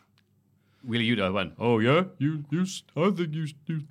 Wheeler 0.84 1.04
Yuta 1.28 1.32
went, 1.32 1.54
oh 1.58 1.78
yeah, 1.78 2.04
you, 2.18 2.44
you, 2.50 2.62
I 2.96 3.10
think 3.10 3.34
you, 3.34 3.44
s- 3.44 3.54
you 3.66 3.76
s- 3.78 3.82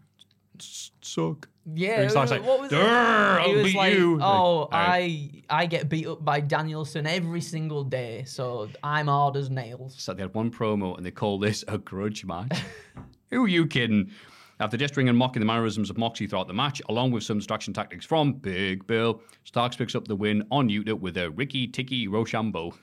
suck. 0.62 1.48
Yeah, 1.74 1.98
Ricky 2.00 2.10
Starks 2.10 2.32
like, 2.32 2.44
what 2.46 2.60
was 2.62 2.72
it? 2.72 2.80
I'll 2.80 3.54
was 3.54 3.64
beat 3.64 3.76
like, 3.76 3.94
you. 3.94 4.18
"Oh, 4.20 4.24
all 4.26 4.70
right. 4.72 5.44
I 5.50 5.62
I 5.62 5.66
get 5.68 5.90
beat 5.90 6.08
up 6.08 6.26
by 6.26 6.40
Danielson 6.40 7.06
every 7.06 7.42
single 7.42 7.84
day, 7.84 8.24
so 8.26 8.70
I'm 8.84 9.08
hard 9.08 9.36
as 9.38 9.50
nails." 9.52 9.96
So 10.00 10.14
they 10.14 10.24
had 10.24 10.34
one 10.34 10.50
promo 10.50 10.98
and 10.98 11.06
they 11.06 11.12
called 11.12 11.44
this 11.44 11.64
a 11.68 11.78
grudge 11.78 12.26
match. 12.26 12.62
Who 13.30 13.46
are 13.46 13.48
you 13.48 13.68
kidding? 13.68 14.12
After 14.60 14.78
gesturing 14.78 15.10
and 15.10 15.18
mocking 15.18 15.40
the 15.40 15.46
mannerisms 15.46 15.90
of 15.90 15.98
Moxie 15.98 16.28
throughout 16.28 16.48
the 16.48 16.54
match, 16.54 16.82
along 16.90 17.12
with 17.12 17.24
some 17.24 17.38
distraction 17.38 17.74
tactics 17.74 18.06
from 18.06 18.34
Big 18.34 18.86
Bill, 18.86 19.22
Starks 19.44 19.76
picks 19.76 19.96
up 19.96 20.08
the 20.08 20.16
win 20.16 20.46
on 20.52 20.70
Yuta 20.70 21.00
with 21.00 21.18
a 21.18 21.32
Ricky 21.32 21.68
Tiki 21.68 22.08
Rochambeau. 22.08 22.74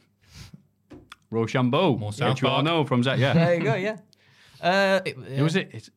Rochambeau, 1.31 1.97
More 1.97 2.09
which 2.09 2.17
South 2.17 2.41
you 2.41 2.49
all 2.49 2.55
Park. 2.55 2.65
know 2.65 2.85
from 2.85 3.03
that, 3.03 3.19
yeah. 3.19 3.33
There 3.35 3.55
you 3.55 3.63
go. 3.63 3.75
Yeah. 3.75 3.97
Uh, 4.61 4.99
it, 5.05 5.15
Who 5.15 5.45
was 5.45 5.55
it? 5.55 5.89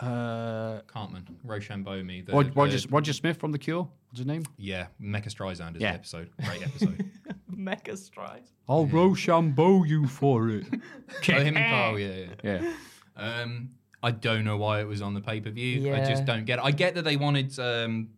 It's, 0.00 0.02
uh, 0.02 0.80
Cartman, 0.86 1.26
Rochambeau, 1.44 2.02
me. 2.02 2.22
The, 2.22 2.32
Roger, 2.32 2.78
the- 2.78 2.88
Roger 2.90 3.12
Smith 3.12 3.36
from 3.38 3.52
The 3.52 3.58
Cure. 3.58 3.88
What's 4.08 4.18
his 4.18 4.26
name? 4.26 4.44
yeah, 4.56 4.86
Mecha 5.00 5.26
Streisand 5.26 5.76
is 5.76 5.82
Yeah. 5.82 5.92
the 5.92 5.94
episode. 5.98 6.30
Great 6.44 6.62
episode. 6.62 7.10
Mecha 7.54 7.96
Stride. 7.96 8.44
I'll 8.68 8.86
Rochambeau 8.86 9.84
you 9.84 10.06
for 10.06 10.48
it. 10.50 10.66
oh, 10.72 11.32
him 11.32 11.56
and 11.56 11.70
Carl, 11.70 11.98
yeah, 11.98 12.26
yeah. 12.42 12.60
yeah. 12.62 12.72
Um, 13.16 13.70
I 14.02 14.10
don't 14.10 14.44
know 14.44 14.56
why 14.56 14.80
it 14.80 14.84
was 14.84 15.00
on 15.02 15.14
the 15.14 15.20
pay 15.20 15.40
per 15.40 15.50
view. 15.50 15.92
I 15.94 16.04
just 16.04 16.24
don't 16.24 16.44
get 16.44 16.58
it. 16.58 16.64
I 16.64 16.70
get 16.72 16.94
that 16.94 17.02
they 17.02 17.16
wanted 17.16 17.58
um, 17.58 18.10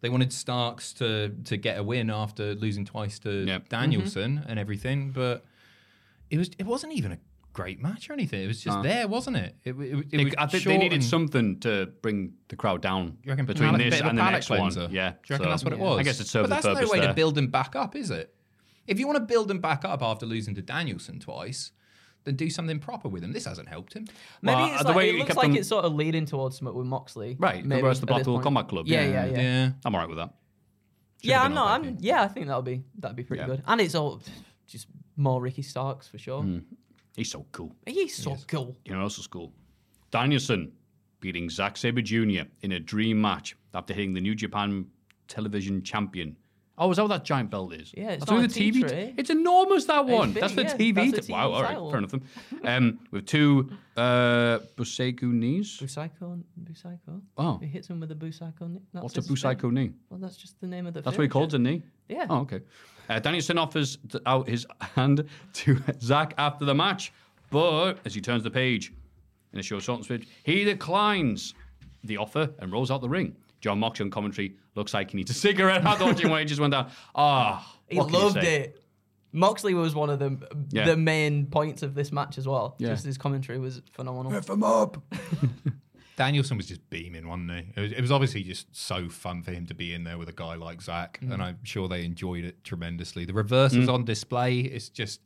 they 0.00 0.08
wanted 0.08 0.32
Starks 0.32 0.92
to 0.94 1.30
to 1.44 1.56
get 1.56 1.78
a 1.78 1.82
win 1.82 2.10
after 2.10 2.54
losing 2.54 2.84
twice 2.84 3.18
to 3.20 3.44
Yep. 3.46 3.68
Danielson 3.68 4.44
and 4.48 4.58
everything, 4.58 5.10
but 5.10 5.44
it 6.30 6.38
was 6.38 6.50
it 6.58 6.66
wasn't 6.66 6.92
even 6.94 7.12
a 7.12 7.18
great 7.52 7.80
match 7.82 8.08
or 8.08 8.12
anything. 8.12 8.42
It 8.42 8.46
was 8.46 8.60
just 8.62 8.76
No. 8.78 8.82
there, 8.82 9.08
wasn't 9.08 9.36
it? 9.36 9.56
It, 9.64 9.70
it, 9.72 9.80
it 9.80 10.10
They- 10.10 10.24
was 10.24 10.34
I 10.38 10.46
think 10.46 10.64
they 10.64 10.70
short 10.70 10.78
needed 10.82 10.94
and- 10.94 11.04
something 11.04 11.60
to 11.60 11.86
bring 12.02 12.34
the 12.48 12.56
crowd 12.56 12.80
down 12.82 13.18
You 13.24 13.30
reckon 13.30 13.46
between 13.46 13.70
palate- 13.70 13.90
this 13.90 14.00
of 14.00 14.06
a 14.06 14.08
and 14.10 14.18
the 14.18 14.22
palate 14.22 14.32
next 14.34 14.46
cleanser? 14.46 14.82
one. 14.82 14.92
Yeah, 14.92 15.10
Do 15.10 15.16
you 15.16 15.32
reckon 15.34 15.44
so- 15.46 15.50
that's 15.50 15.64
what 15.64 15.72
it 15.72 15.78
was? 15.78 15.98
I 15.98 16.02
guess 16.02 16.20
it 16.20 16.26
served 16.28 16.44
but 16.48 16.56
the 16.56 16.62
that's 16.62 16.66
purpose 16.78 16.88
no 16.88 16.92
way 16.92 17.00
there. 17.00 17.08
to 17.08 17.14
build 17.14 17.36
him 17.36 17.48
back 17.48 17.74
up, 17.76 17.96
is 17.96 18.10
it? 18.10 18.34
If 18.86 18.98
you 18.98 19.06
want 19.06 19.16
to 19.18 19.24
build 19.24 19.50
him 19.50 19.60
back 19.60 19.84
up 19.84 20.02
after 20.02 20.26
losing 20.26 20.54
to 20.56 20.62
Danielson 20.62 21.20
twice, 21.20 21.72
then 22.24 22.36
do 22.36 22.50
something 22.50 22.78
proper 22.78 23.08
with 23.08 23.24
him. 23.24 23.32
This 23.32 23.46
hasn't 23.46 23.68
helped 23.68 23.94
him. 23.94 24.06
Maybe 24.42 24.56
Well, 24.56 24.66
it's 24.74 24.82
the 24.82 24.88
like, 24.88 24.96
way 24.96 25.08
it 25.08 25.12
he 25.12 25.18
looks 25.18 25.28
kept 25.28 25.36
like 25.38 25.48
them- 25.48 25.56
it's 25.56 25.68
sort 25.68 25.84
of 25.84 25.94
leading 25.94 26.26
towards 26.26 26.58
something 26.58 26.76
with 26.76 26.86
Moxley. 26.86 27.36
Right, 27.38 27.64
maybe, 27.64 27.82
whereas 27.82 28.00
the 28.00 28.04
at 28.04 28.08
this 28.08 28.14
Blackpool 28.14 28.34
point. 28.34 28.44
Combat 28.44 28.68
Club. 28.68 28.86
Yeah, 28.86 29.04
yeah, 29.06 29.24
yeah. 29.26 29.40
Yeah. 29.40 29.70
I'm 29.84 29.94
all 29.94 30.00
right 30.00 30.08
with 30.08 30.18
that. 30.18 30.34
Yeah, 31.22 31.36
have 31.36 31.44
I'm 31.46 31.50
been 31.50 31.54
not. 31.56 31.66
on 31.66 31.70
I'm, 31.72 31.82
pay-per-view. 31.82 32.08
yeah, 32.08 32.22
I 32.22 32.28
think 32.28 32.46
that'll 32.46 32.62
be 32.62 32.82
that'd 32.98 33.16
be 33.16 33.24
pretty 33.24 33.40
Yeah. 33.42 33.46
good. 33.46 33.62
And 33.66 33.80
it's 33.80 33.94
all 33.94 34.22
just 34.66 34.86
more 35.16 35.40
Ricky 35.40 35.62
Starks 35.62 36.08
for 36.08 36.18
sure. 36.18 36.42
Hmm. 36.42 36.58
He's 37.20 37.30
so 37.30 37.44
cool. 37.52 37.76
He's 37.84 38.16
so 38.16 38.34
cool. 38.46 38.78
You 38.86 38.94
know, 38.94 39.02
also 39.02 39.20
cool. 39.28 39.52
Danielson 40.10 40.72
beating 41.20 41.50
Zack 41.50 41.76
Sabre 41.76 42.00
Jr. 42.00 42.44
in 42.62 42.72
a 42.72 42.80
dream 42.80 43.20
match 43.20 43.54
after 43.74 43.92
hitting 43.92 44.14
the 44.14 44.22
New 44.22 44.34
Japan 44.34 44.86
Television 45.28 45.82
Champion. 45.82 46.34
Oh, 46.80 46.90
is 46.90 46.96
that 46.96 47.02
what 47.02 47.08
that 47.08 47.24
giant 47.24 47.50
belt 47.50 47.74
is? 47.74 47.92
Yeah, 47.94 48.12
it's 48.12 48.20
That's 48.24 48.30
not 48.30 48.42
a 48.42 48.48
the 48.48 48.54
tea 48.54 48.72
TV. 48.72 48.88
tray. 48.88 49.14
It's 49.18 49.28
enormous. 49.28 49.84
That 49.84 50.06
one. 50.06 50.32
big, 50.32 50.40
that's 50.40 50.54
the 50.54 50.62
yeah, 50.62 50.76
TV. 50.76 51.12
that's 51.12 51.26
the 51.26 51.32
wow. 51.34 51.52
All 51.52 51.62
right. 51.62 51.76
Fair 51.76 51.98
enough. 51.98 52.10
Then. 52.10 52.22
Um, 52.64 52.98
with 53.10 53.26
two 53.26 53.70
uh, 53.98 54.60
Busaiku 54.78 55.24
knees. 55.24 55.78
Busaiku, 55.78 56.42
Busaiku. 56.64 57.20
Oh. 57.36 57.58
He 57.58 57.66
hits 57.66 57.88
him 57.88 58.00
with 58.00 58.10
a 58.12 58.14
Busaiku 58.14 58.70
knee. 58.70 58.80
That's 58.94 59.02
What's 59.02 59.18
a 59.18 59.22
thing. 59.22 59.74
Knee? 59.74 59.90
Well, 60.08 60.20
that's 60.20 60.38
just 60.38 60.58
the 60.62 60.66
name 60.66 60.86
of 60.86 60.94
the. 60.94 61.02
That's 61.02 61.18
what 61.18 61.22
he 61.22 61.28
calls 61.28 61.52
a 61.52 61.58
knee. 61.58 61.82
Yeah. 62.08 62.24
Oh, 62.30 62.38
okay. 62.38 62.60
Uh, 63.10 63.18
Danielson 63.18 63.58
offers 63.58 63.98
out 64.24 64.48
his 64.48 64.66
hand 64.80 65.28
to 65.52 65.78
Zack 66.00 66.32
after 66.38 66.64
the 66.64 66.74
match, 66.74 67.12
but 67.50 67.98
as 68.06 68.14
he 68.14 68.22
turns 68.22 68.42
the 68.42 68.50
page 68.50 68.94
in 69.52 69.58
a 69.58 69.62
show 69.62 69.80
short 69.80 70.02
switch, 70.04 70.26
he 70.44 70.64
declines 70.64 71.52
the 72.04 72.16
offer 72.16 72.48
and 72.58 72.72
rolls 72.72 72.90
out 72.90 73.02
the 73.02 73.08
ring. 73.08 73.36
Jon 73.60 73.78
Moxley 73.78 74.04
on 74.04 74.10
commentary 74.10 74.56
looks 74.74 74.94
like 74.94 75.10
he 75.10 75.16
needs 75.16 75.30
a 75.30 75.34
cigarette 75.34 75.84
after 75.84 76.04
watching 76.04 76.30
when 76.30 76.40
he 76.40 76.44
just 76.46 76.60
went 76.60 76.72
down. 76.72 76.90
Ah, 77.14 77.76
He 77.88 77.98
what 77.98 78.06
can 78.08 78.14
you 78.14 78.20
loved 78.24 78.36
it. 78.38 78.82
Moxley 79.32 79.74
was 79.74 79.94
one 79.94 80.10
of 80.10 80.18
the 80.18 80.38
Yeah. 80.70 80.86
the 80.86 80.96
main 80.96 81.46
points 81.46 81.82
of 81.82 81.94
this 81.94 82.10
match 82.10 82.36
as 82.38 82.48
well. 82.48 82.74
Yeah. 82.78 82.88
Just 82.88 83.04
his 83.04 83.16
commentary 83.18 83.58
was 83.58 83.80
phenomenal. 83.92 84.34
F 84.34 84.48
him 84.50 84.62
up. 84.64 85.02
Danielson 86.16 86.56
was 86.58 86.66
just 86.66 86.88
beaming, 86.90 87.26
wasn't 87.26 87.50
he? 87.50 87.72
It 87.76 87.80
was, 87.80 87.92
it 87.92 88.00
was 88.02 88.12
obviously 88.12 88.42
just 88.42 88.74
so 88.76 89.08
fun 89.08 89.42
for 89.42 89.52
him 89.52 89.64
to 89.66 89.74
be 89.74 89.94
in 89.94 90.04
there 90.04 90.18
with 90.18 90.28
a 90.28 90.32
guy 90.34 90.54
like 90.54 90.82
Zack, 90.82 91.18
Mm. 91.22 91.32
and 91.32 91.42
I'm 91.42 91.64
sure 91.64 91.88
they 91.88 92.04
enjoyed 92.04 92.44
it 92.44 92.62
tremendously. 92.62 93.24
The 93.24 93.32
reversals 93.32 93.86
Mm. 93.86 93.94
on 93.94 94.04
display, 94.04 94.58
it's 94.58 94.90
just, 94.90 95.20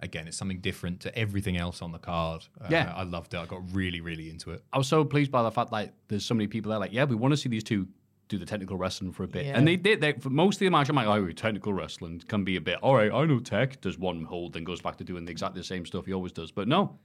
again, 0.00 0.28
it's 0.28 0.36
something 0.36 0.60
different 0.60 1.00
to 1.00 1.18
everything 1.18 1.56
else 1.56 1.82
on 1.82 1.92
the 1.92 1.98
card. 1.98 2.44
Uh, 2.60 2.66
Yeah. 2.70 2.92
I 2.94 3.02
loved 3.04 3.34
it. 3.34 3.38
I 3.38 3.46
got 3.46 3.62
really, 3.74 4.00
really 4.00 4.30
into 4.30 4.50
it. 4.50 4.62
I 4.72 4.78
was 4.78 4.88
so 4.88 5.04
pleased 5.04 5.30
by 5.30 5.42
the 5.42 5.50
fact 5.50 5.72
like 5.72 5.92
there's 6.08 6.24
so 6.24 6.34
many 6.34 6.46
people 6.46 6.70
there 6.70 6.78
like, 6.78 6.92
yeah, 6.92 7.04
we 7.04 7.16
want 7.16 7.32
to 7.32 7.36
see 7.36 7.48
these 7.48 7.64
two 7.64 7.88
do 8.28 8.38
the 8.38 8.46
technical 8.46 8.76
wrestling 8.76 9.12
for 9.12 9.22
a 9.22 9.28
bit. 9.28 9.46
Yeah. 9.46 9.56
And 9.56 9.66
they 9.66 9.76
did. 9.76 10.00
They, 10.00 10.12
for 10.12 10.30
most 10.30 10.56
of 10.56 10.60
the 10.60 10.70
match, 10.70 10.88
I'm 10.88 10.96
like, 10.96 11.06
oh, 11.06 11.30
technical 11.30 11.72
wrestling 11.72 12.20
can 12.26 12.42
be 12.44 12.56
a 12.56 12.60
bit, 12.60 12.78
all 12.82 12.96
right, 12.96 13.12
I 13.12 13.24
know 13.24 13.38
tech, 13.38 13.80
does 13.80 13.98
one 13.98 14.24
hold, 14.24 14.54
then 14.54 14.64
goes 14.64 14.80
back 14.80 14.96
to 14.96 15.04
doing 15.04 15.28
exactly 15.28 15.60
the 15.60 15.64
same 15.64 15.86
stuff 15.86 16.06
he 16.06 16.12
always 16.12 16.32
does. 16.32 16.50
But 16.50 16.66
no. 16.66 16.98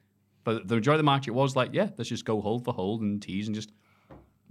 But 0.43 0.67
the 0.67 0.75
majority 0.75 0.99
of 0.99 1.05
the 1.05 1.11
match, 1.11 1.27
it 1.27 1.31
was 1.35 1.55
like, 1.55 1.69
yeah, 1.73 1.89
let's 1.97 2.09
just 2.09 2.25
go 2.25 2.41
hold 2.41 2.65
for 2.65 2.73
hold 2.73 3.01
and 3.01 3.21
tease 3.21 3.47
and 3.47 3.53
just. 3.55 3.71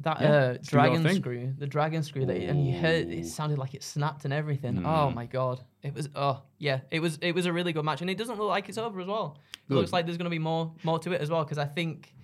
That 0.03 0.21
Yeah, 0.21 0.29
uh, 0.29 0.57
dragon 0.63 1.15
screw, 1.15 1.53
the 1.59 1.67
dragon 1.67 2.03
screw 2.03 2.25
that, 2.27 2.37
and 2.37 2.67
you 2.67 2.79
heard 2.79 3.09
it 3.11 3.27
sounded 3.27 3.59
like 3.59 3.75
it 3.75 3.83
snapped 3.83 4.25
and 4.25 4.33
everything. 4.33 4.77
Mm. 4.77 4.87
Oh 4.87 5.11
my 5.11 5.27
god, 5.27 5.63
it 5.83 5.95
was 5.95 6.09
oh 6.15 6.43
yeah, 6.59 6.81
it 6.91 7.01
was 7.01 7.19
it 7.21 7.35
was 7.35 7.47
a 7.47 7.53
really 7.53 7.73
good 7.73 7.85
match, 7.85 8.01
and 8.01 8.09
it 8.09 8.17
doesn't 8.19 8.39
look 8.39 8.49
like 8.49 8.69
it's 8.69 8.79
over 8.79 9.01
as 9.01 9.07
well. 9.07 9.39
It 9.69 9.75
looks 9.75 9.93
like 9.93 10.07
there's 10.07 10.17
going 10.17 10.25
to 10.25 10.31
be 10.31 10.39
more 10.39 10.73
more 10.85 10.99
to 11.01 11.13
it 11.13 11.21
as 11.21 11.31
well 11.31 11.45
because 11.45 11.59
I 11.59 11.67
think 11.67 12.15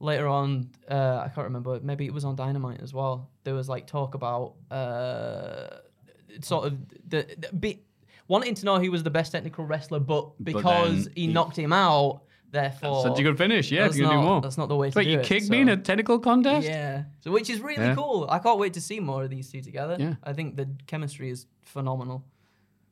later 0.00 0.26
on, 0.26 0.70
uh, 0.90 1.22
I 1.24 1.28
can't 1.28 1.44
remember, 1.44 1.78
maybe 1.82 2.06
it 2.06 2.12
was 2.14 2.24
on 2.24 2.34
Dynamite 2.34 2.80
as 2.80 2.94
well. 2.94 3.28
There 3.44 3.54
was 3.54 3.68
like 3.68 3.86
talk 3.86 4.14
about 4.14 4.54
uh, 4.70 5.76
sort 6.40 6.66
of 6.66 6.78
the, 7.06 7.26
the 7.38 7.54
be, 7.54 7.82
wanting 8.26 8.54
to 8.54 8.64
know 8.64 8.78
who 8.80 8.90
was 8.90 9.02
the 9.02 9.10
best 9.10 9.32
technical 9.32 9.64
wrestler, 9.66 10.00
but 10.00 10.42
because 10.42 11.04
then 11.04 11.12
he, 11.14 11.26
he- 11.26 11.32
knocked 11.32 11.58
him 11.58 11.72
out, 11.72 12.22
therefore 12.50 13.02
Such 13.02 13.18
a 13.18 13.22
good 13.22 13.38
finish. 13.38 13.70
Yeah, 13.70 13.86
if 13.86 13.96
you 13.96 14.02
can 14.02 14.10
going 14.12 14.22
do 14.24 14.28
more. 14.28 14.40
That's 14.40 14.58
not 14.58 14.68
the 14.68 14.76
way 14.76 14.90
to 14.90 14.96
Wait, 14.98 15.04
do 15.04 15.10
you 15.10 15.18
it. 15.20 15.26
kicked 15.26 15.50
me 15.50 15.60
in 15.60 15.68
a 15.68 15.76
technical 15.76 16.18
contest? 16.18 16.66
yeah. 16.66 17.04
So 17.20 17.30
which 17.30 17.50
is 17.50 17.60
really 17.60 17.82
Yeah. 17.84 17.94
cool. 17.94 18.26
I 18.30 18.38
can't 18.38 18.58
wait 18.58 18.74
to 18.74 18.80
see 18.80 19.00
more 19.00 19.24
of 19.24 19.30
these 19.30 19.50
two 19.50 19.60
together. 19.62 19.96
Yeah. 19.98 20.14
I 20.24 20.32
think 20.32 20.56
the 20.56 20.68
chemistry 20.86 21.30
is 21.30 21.46
phenomenal. 21.62 22.24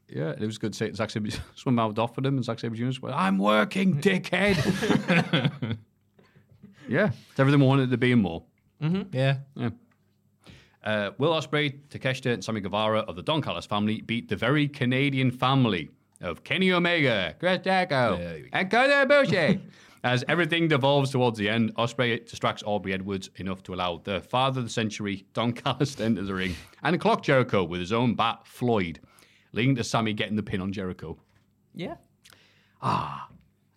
Yeah, 0.09 0.31
it 0.31 0.41
was 0.41 0.57
good 0.57 0.73
to 0.73 0.79
see 0.89 0.93
Zack 0.95 1.11
Sabre 1.11 1.29
swim 1.55 1.75
mouthed 1.75 1.99
off 1.99 2.17
with 2.17 2.25
him 2.25 2.37
and 2.37 2.45
Zack 2.45 2.61
Sabre 2.61 2.75
Jr. 2.77 2.99
went, 3.03 3.15
I'm 3.15 3.39
working, 3.39 3.97
dickhead. 4.01 4.57
yeah, 6.89 7.11
it's 7.31 7.41
everything 7.41 7.61
we 7.61 7.67
wanted 7.67 7.89
it 7.89 7.93
to 7.93 7.99
be 7.99 8.13
and 8.13 8.23
more. 8.23 8.45
Yeah. 8.81 9.39
Yeah. 9.55 9.71
Uh, 10.85 11.11
Will 11.19 11.33
Ospreay, 11.33 11.79
Takeshita, 11.91 12.33
and 12.33 12.43
Sammy 12.45 12.61
Guevara 12.61 13.01
of 13.01 13.17
the 13.17 13.23
Don 13.23 13.43
Callis 13.43 13.67
family 13.67 14.01
beat 14.01 14.29
the 14.29 14.37
very 14.37 14.69
Canadian 14.69 15.31
family 15.31 15.91
of 16.21 16.45
Kenny 16.45 16.73
Omega, 16.73 17.35
Chris 17.39 17.61
Jericho, 17.63 18.43
and 18.53 18.71
Kota 18.71 19.07
Ibushi. 19.07 19.61
As 20.05 20.25
everything 20.29 20.69
devolves 20.69 21.11
towards 21.11 21.39
the 21.39 21.49
end, 21.49 21.75
Ospreay 21.75 22.25
distracts 22.25 22.63
Aubrey 22.65 22.93
Edwards 22.93 23.31
enough 23.37 23.65
to 23.65 23.75
allow 23.75 24.01
the 24.05 24.21
father 24.21 24.61
of 24.61 24.67
the 24.67 24.71
century, 24.71 25.27
Don 25.35 25.53
Callis, 25.53 25.97
to 25.97 26.05
enter 26.05 26.23
the 26.23 26.35
ring 26.35 26.55
and 26.85 27.01
clock 27.01 27.23
Jericho 27.23 27.65
with 27.65 27.81
his 27.81 27.93
own 27.93 28.15
bat, 28.15 28.47
Floyd, 28.47 29.01
leading 29.53 29.75
to 29.75 29.83
Sammy 29.83 30.13
getting 30.13 30.37
the 30.37 30.43
pin 30.43 30.61
on 30.61 30.73
Jericho. 30.73 31.19
Yeah. 31.75 31.97
Ah. 32.81 33.29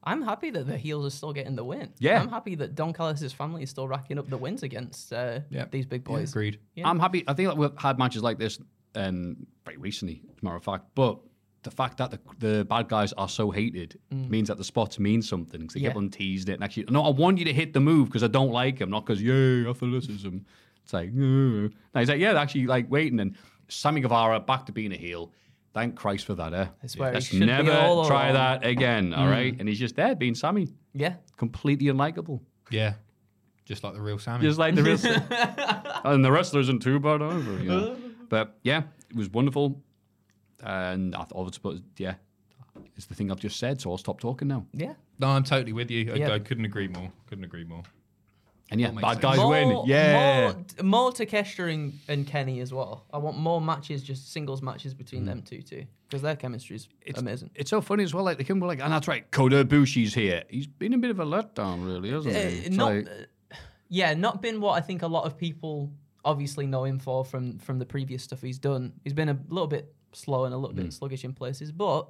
I'm 0.04 0.24
happy 0.24 0.50
that 0.52 0.66
the 0.66 0.78
heels 0.78 1.06
are 1.06 1.16
still 1.16 1.32
getting 1.32 1.56
the 1.56 1.64
win. 1.64 1.94
Yeah. 2.00 2.22
I'm 2.22 2.30
happy 2.30 2.56
that 2.56 2.74
Don 2.74 2.92
Callis' 2.92 3.32
family 3.32 3.64
is 3.64 3.70
still 3.70 3.88
racking 3.88 4.18
up 4.18 4.30
the 4.30 4.38
wins 4.38 4.64
against 4.64 5.14
uh, 5.14 5.42
these 5.70 5.86
big 5.86 6.04
boys. 6.04 6.32
Agreed. 6.32 6.60
Yeah. 6.76 6.90
I'm 6.90 7.00
happy. 7.00 7.24
I 7.28 7.34
think 7.34 7.50
that 7.50 7.58
we've 7.58 7.72
had 7.78 8.00
matches 8.00 8.24
like 8.24 8.40
this 8.40 8.60
um, 8.96 9.46
very 9.64 9.78
recently, 9.78 10.24
as 10.32 10.42
a 10.42 10.46
matter 10.46 10.58
of 10.58 10.64
fact. 10.64 10.86
But 10.96 11.20
the 11.64 11.72
fact 11.72 11.98
that 11.98 12.10
the, 12.12 12.20
the 12.40 12.66
bad 12.66 12.88
guys 12.88 13.14
are 13.14 13.30
so 13.30 13.52
hated 13.52 14.00
means 14.12 14.48
that 14.48 14.58
the 14.58 14.64
spots 14.64 14.98
mean 15.00 15.22
something 15.22 15.62
because 15.62 15.74
they 15.76 15.80
Mm. 15.80 15.84
Yeah. 15.84 15.90
kept 15.90 15.98
on 15.98 16.10
teased 16.10 16.50
it. 16.50 16.54
And 16.54 16.64
actually, 16.64 16.86
no, 16.90 17.04
I 17.04 17.10
want 17.10 17.38
you 17.38 17.46
to 17.46 17.54
hit 17.54 17.74
the 17.74 17.80
move 17.80 18.08
because 18.08 18.24
I 18.24 18.28
don't 18.28 18.52
like 18.52 18.80
him, 18.80 18.90
not 18.90 19.06
because, 19.06 19.22
yay, 19.22 19.68
athleticism. 19.68 20.38
It's 20.84 20.94
like, 20.94 21.14
no. 21.14 21.68
No, 21.68 22.00
he's 22.00 22.10
like, 22.10 22.20
yeah, 22.20 22.34
they're 22.34 22.42
actually 22.42 22.66
like 22.66 22.90
waiting. 22.90 23.20
And 23.20 23.36
Sammy 23.68 24.02
Guevara 24.02 24.40
back 24.40 24.66
to 24.66 24.72
being 24.72 24.92
a 24.92 24.98
heel. 24.98 25.32
Thank 25.74 25.96
Christ 25.96 26.26
for 26.26 26.34
that, 26.36 26.54
eh? 26.54 26.66
That's 26.82 26.98
where 26.98 27.10
he 27.12 27.14
Let's 27.14 27.30
be 27.30 27.40
never 27.46 27.72
all 27.72 28.06
try 28.06 28.30
along. 28.30 28.34
that 28.62 28.66
again, 28.66 29.14
all 29.14 29.28
right? 29.28 29.56
And 29.58 29.70
he's 29.70 29.80
just 29.80 29.96
there 29.96 30.16
being 30.16 30.36
Sammy, 30.36 30.68
Yeah. 30.94 31.14
completely 31.38 31.88
unlikable. 31.88 32.42
Yeah. 32.72 32.96
Just 33.66 33.84
like 33.84 33.94
the 33.94 34.02
real 34.02 34.18
Sammy. 34.18 34.42
Just 34.44 34.58
like 34.60 34.76
the 34.76 34.84
real. 34.84 34.98
and 36.12 36.26
the 36.26 36.32
wrestler 36.32 36.60
isn't 36.60 36.82
too 36.82 37.00
bad 37.00 37.22
either. 37.22 37.54
You 37.64 37.70
know? 37.70 37.98
But 38.30 38.58
yeah, 38.64 38.84
it 39.10 39.16
was 39.16 39.30
wonderful. 39.30 39.82
And 40.64 41.16
I 41.16 41.24
thought, 41.24 41.60
but 41.62 41.78
yeah, 41.98 42.16
it's 42.96 43.06
the 43.06 43.16
thing 43.16 43.32
I've 43.32 43.40
just 43.40 43.58
said. 43.60 43.82
So 43.82 43.92
I'll 43.92 43.98
stop 43.98 44.20
talking 44.20 44.48
now. 44.48 44.66
Yeah. 44.74 44.94
no, 45.20 45.28
I'm 45.28 45.44
totally 45.44 45.74
with 45.74 45.92
you. 45.92 46.12
I, 46.14 46.16
Yeah. 46.16 46.34
I 46.34 46.40
couldn't 46.40 46.66
agree 46.66 46.88
more. 46.88 47.12
Couldn't 47.28 47.44
agree 47.46 47.64
more. 47.64 47.84
And 48.70 48.80
yeah, 48.80 48.92
bad 48.92 49.14
sense. 49.14 49.22
guys 49.22 49.38
more, 49.38 49.50
win. 49.50 49.82
Yeah. 49.86 50.54
More, 50.80 50.84
more 50.84 51.12
Takeshita 51.12 51.74
and, 51.74 52.00
and 52.08 52.26
Kenny 52.26 52.62
as 52.62 52.74
well. 52.74 53.04
I 53.12 53.18
want 53.18 53.38
more 53.38 53.60
matches, 53.60 54.02
just 54.02 54.32
singles 54.32 54.62
matches 54.62 54.94
Mm. 54.94 54.98
between 54.98 55.26
them 55.26 55.42
two 55.42 55.62
too. 55.62 55.86
Because 56.08 56.22
their 56.22 56.36
chemistry 56.38 56.76
is 56.78 56.88
amazing. 57.18 57.52
It's 57.56 57.70
so 57.70 57.82
funny 57.82 58.04
as 58.04 58.14
well. 58.14 58.24
Like 58.24 58.38
they 58.38 58.44
can 58.46 58.60
be 58.62 58.66
like, 58.66 58.80
and 58.82 58.94
that's 58.94 59.08
right, 59.10 59.30
Kota 59.32 59.66
Ibushi's 59.66 60.14
here. 60.14 60.44
He's 60.50 60.68
been 60.68 60.94
a 60.94 60.98
bit 60.98 61.10
of 61.10 61.20
a 61.20 61.26
letdown, 61.26 61.86
really, 61.86 62.12
hasn't 62.12 62.34
he? 62.36 62.42
Uh, 62.42 62.46
It's 62.68 62.76
not, 62.78 62.94
like- 62.94 63.08
uh, 63.08 63.56
yeah, 63.90 64.14
not 64.14 64.42
been 64.42 64.62
what 64.62 64.78
I 64.78 64.82
think 64.82 65.02
a 65.02 65.08
lot 65.08 65.26
of 65.26 65.38
people 65.38 65.92
obviously 66.24 66.66
know 66.68 66.84
him 66.86 67.00
for 67.00 67.26
from 67.26 67.58
from 67.60 67.80
the 67.80 67.86
previous 67.86 68.24
stuff 68.24 68.42
he's 68.42 68.60
done. 68.60 68.94
He's 69.04 69.14
been 69.14 69.28
a 69.30 69.38
little 69.50 69.68
bit 69.68 69.94
slow 70.14 70.46
and 70.46 70.54
a 70.54 70.58
little 70.58 70.76
bit 70.76 70.92
sluggish 70.94 71.24
in 71.24 71.34
places, 71.34 71.72
but 71.72 72.00
uh, 72.02 72.06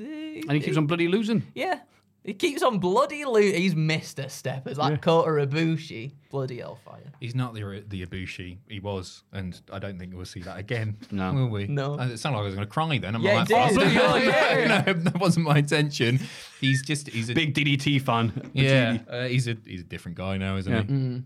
Mm. 0.00 0.42
and 0.48 0.52
he 0.52 0.60
keeps 0.60 0.76
on 0.78 0.86
bloody 0.86 1.06
losing. 1.06 1.42
yeah, 1.54 1.80
he 2.24 2.32
keeps 2.32 2.62
on 2.62 2.78
bloody 2.78 3.26
lo- 3.26 3.34
He's 3.36 3.76
missed 3.76 4.18
a 4.18 4.30
step. 4.30 4.66
It's 4.66 4.78
like 4.78 5.02
Kota 5.02 5.28
Ibushi, 5.46 6.12
bloody 6.30 6.60
hellfire. 6.60 7.12
He's 7.20 7.34
not 7.34 7.52
the 7.52 7.84
the 7.86 8.06
Ibushi 8.06 8.56
he 8.68 8.80
was, 8.80 9.22
and 9.32 9.60
I 9.70 9.78
don't 9.78 9.98
think 9.98 10.14
we'll 10.14 10.24
see 10.24 10.40
that 10.42 10.58
again. 10.58 10.96
No. 11.10 11.34
will 11.34 11.48
we? 11.50 11.66
No. 11.66 11.98
Uh, 12.00 12.06
It 12.06 12.18
sounded 12.18 12.38
like 12.38 12.44
I 12.44 12.46
was 12.46 12.54
going 12.54 12.66
to 12.66 12.72
cry 12.72 12.96
then. 12.96 13.14
I'm 13.14 13.20
Yeah, 13.22 13.34
like, 13.40 13.50
it 13.50 13.54
oh, 13.54 13.68
did. 13.68 13.74
bloody 13.74 13.90
hell, 13.90 14.18
Yeah, 14.18 14.58
yeah. 14.58 14.82
no, 14.86 14.92
that 14.94 15.20
wasn't 15.20 15.44
my 15.46 15.58
intention. 15.58 16.20
He's 16.58 16.82
just 16.86 17.08
he's 17.10 17.28
a 17.28 17.34
Big 17.34 17.52
DDT 17.54 18.00
fan. 18.00 18.50
yeah. 18.54 18.96
Uh, 19.06 19.24
he's 19.26 19.46
a 19.46 19.58
he's 19.66 19.82
a 19.82 19.84
different 19.84 20.16
guy 20.16 20.38
now, 20.38 20.56
isn't 20.56 20.72
Yeah. 20.72 20.82
he? 20.84 21.22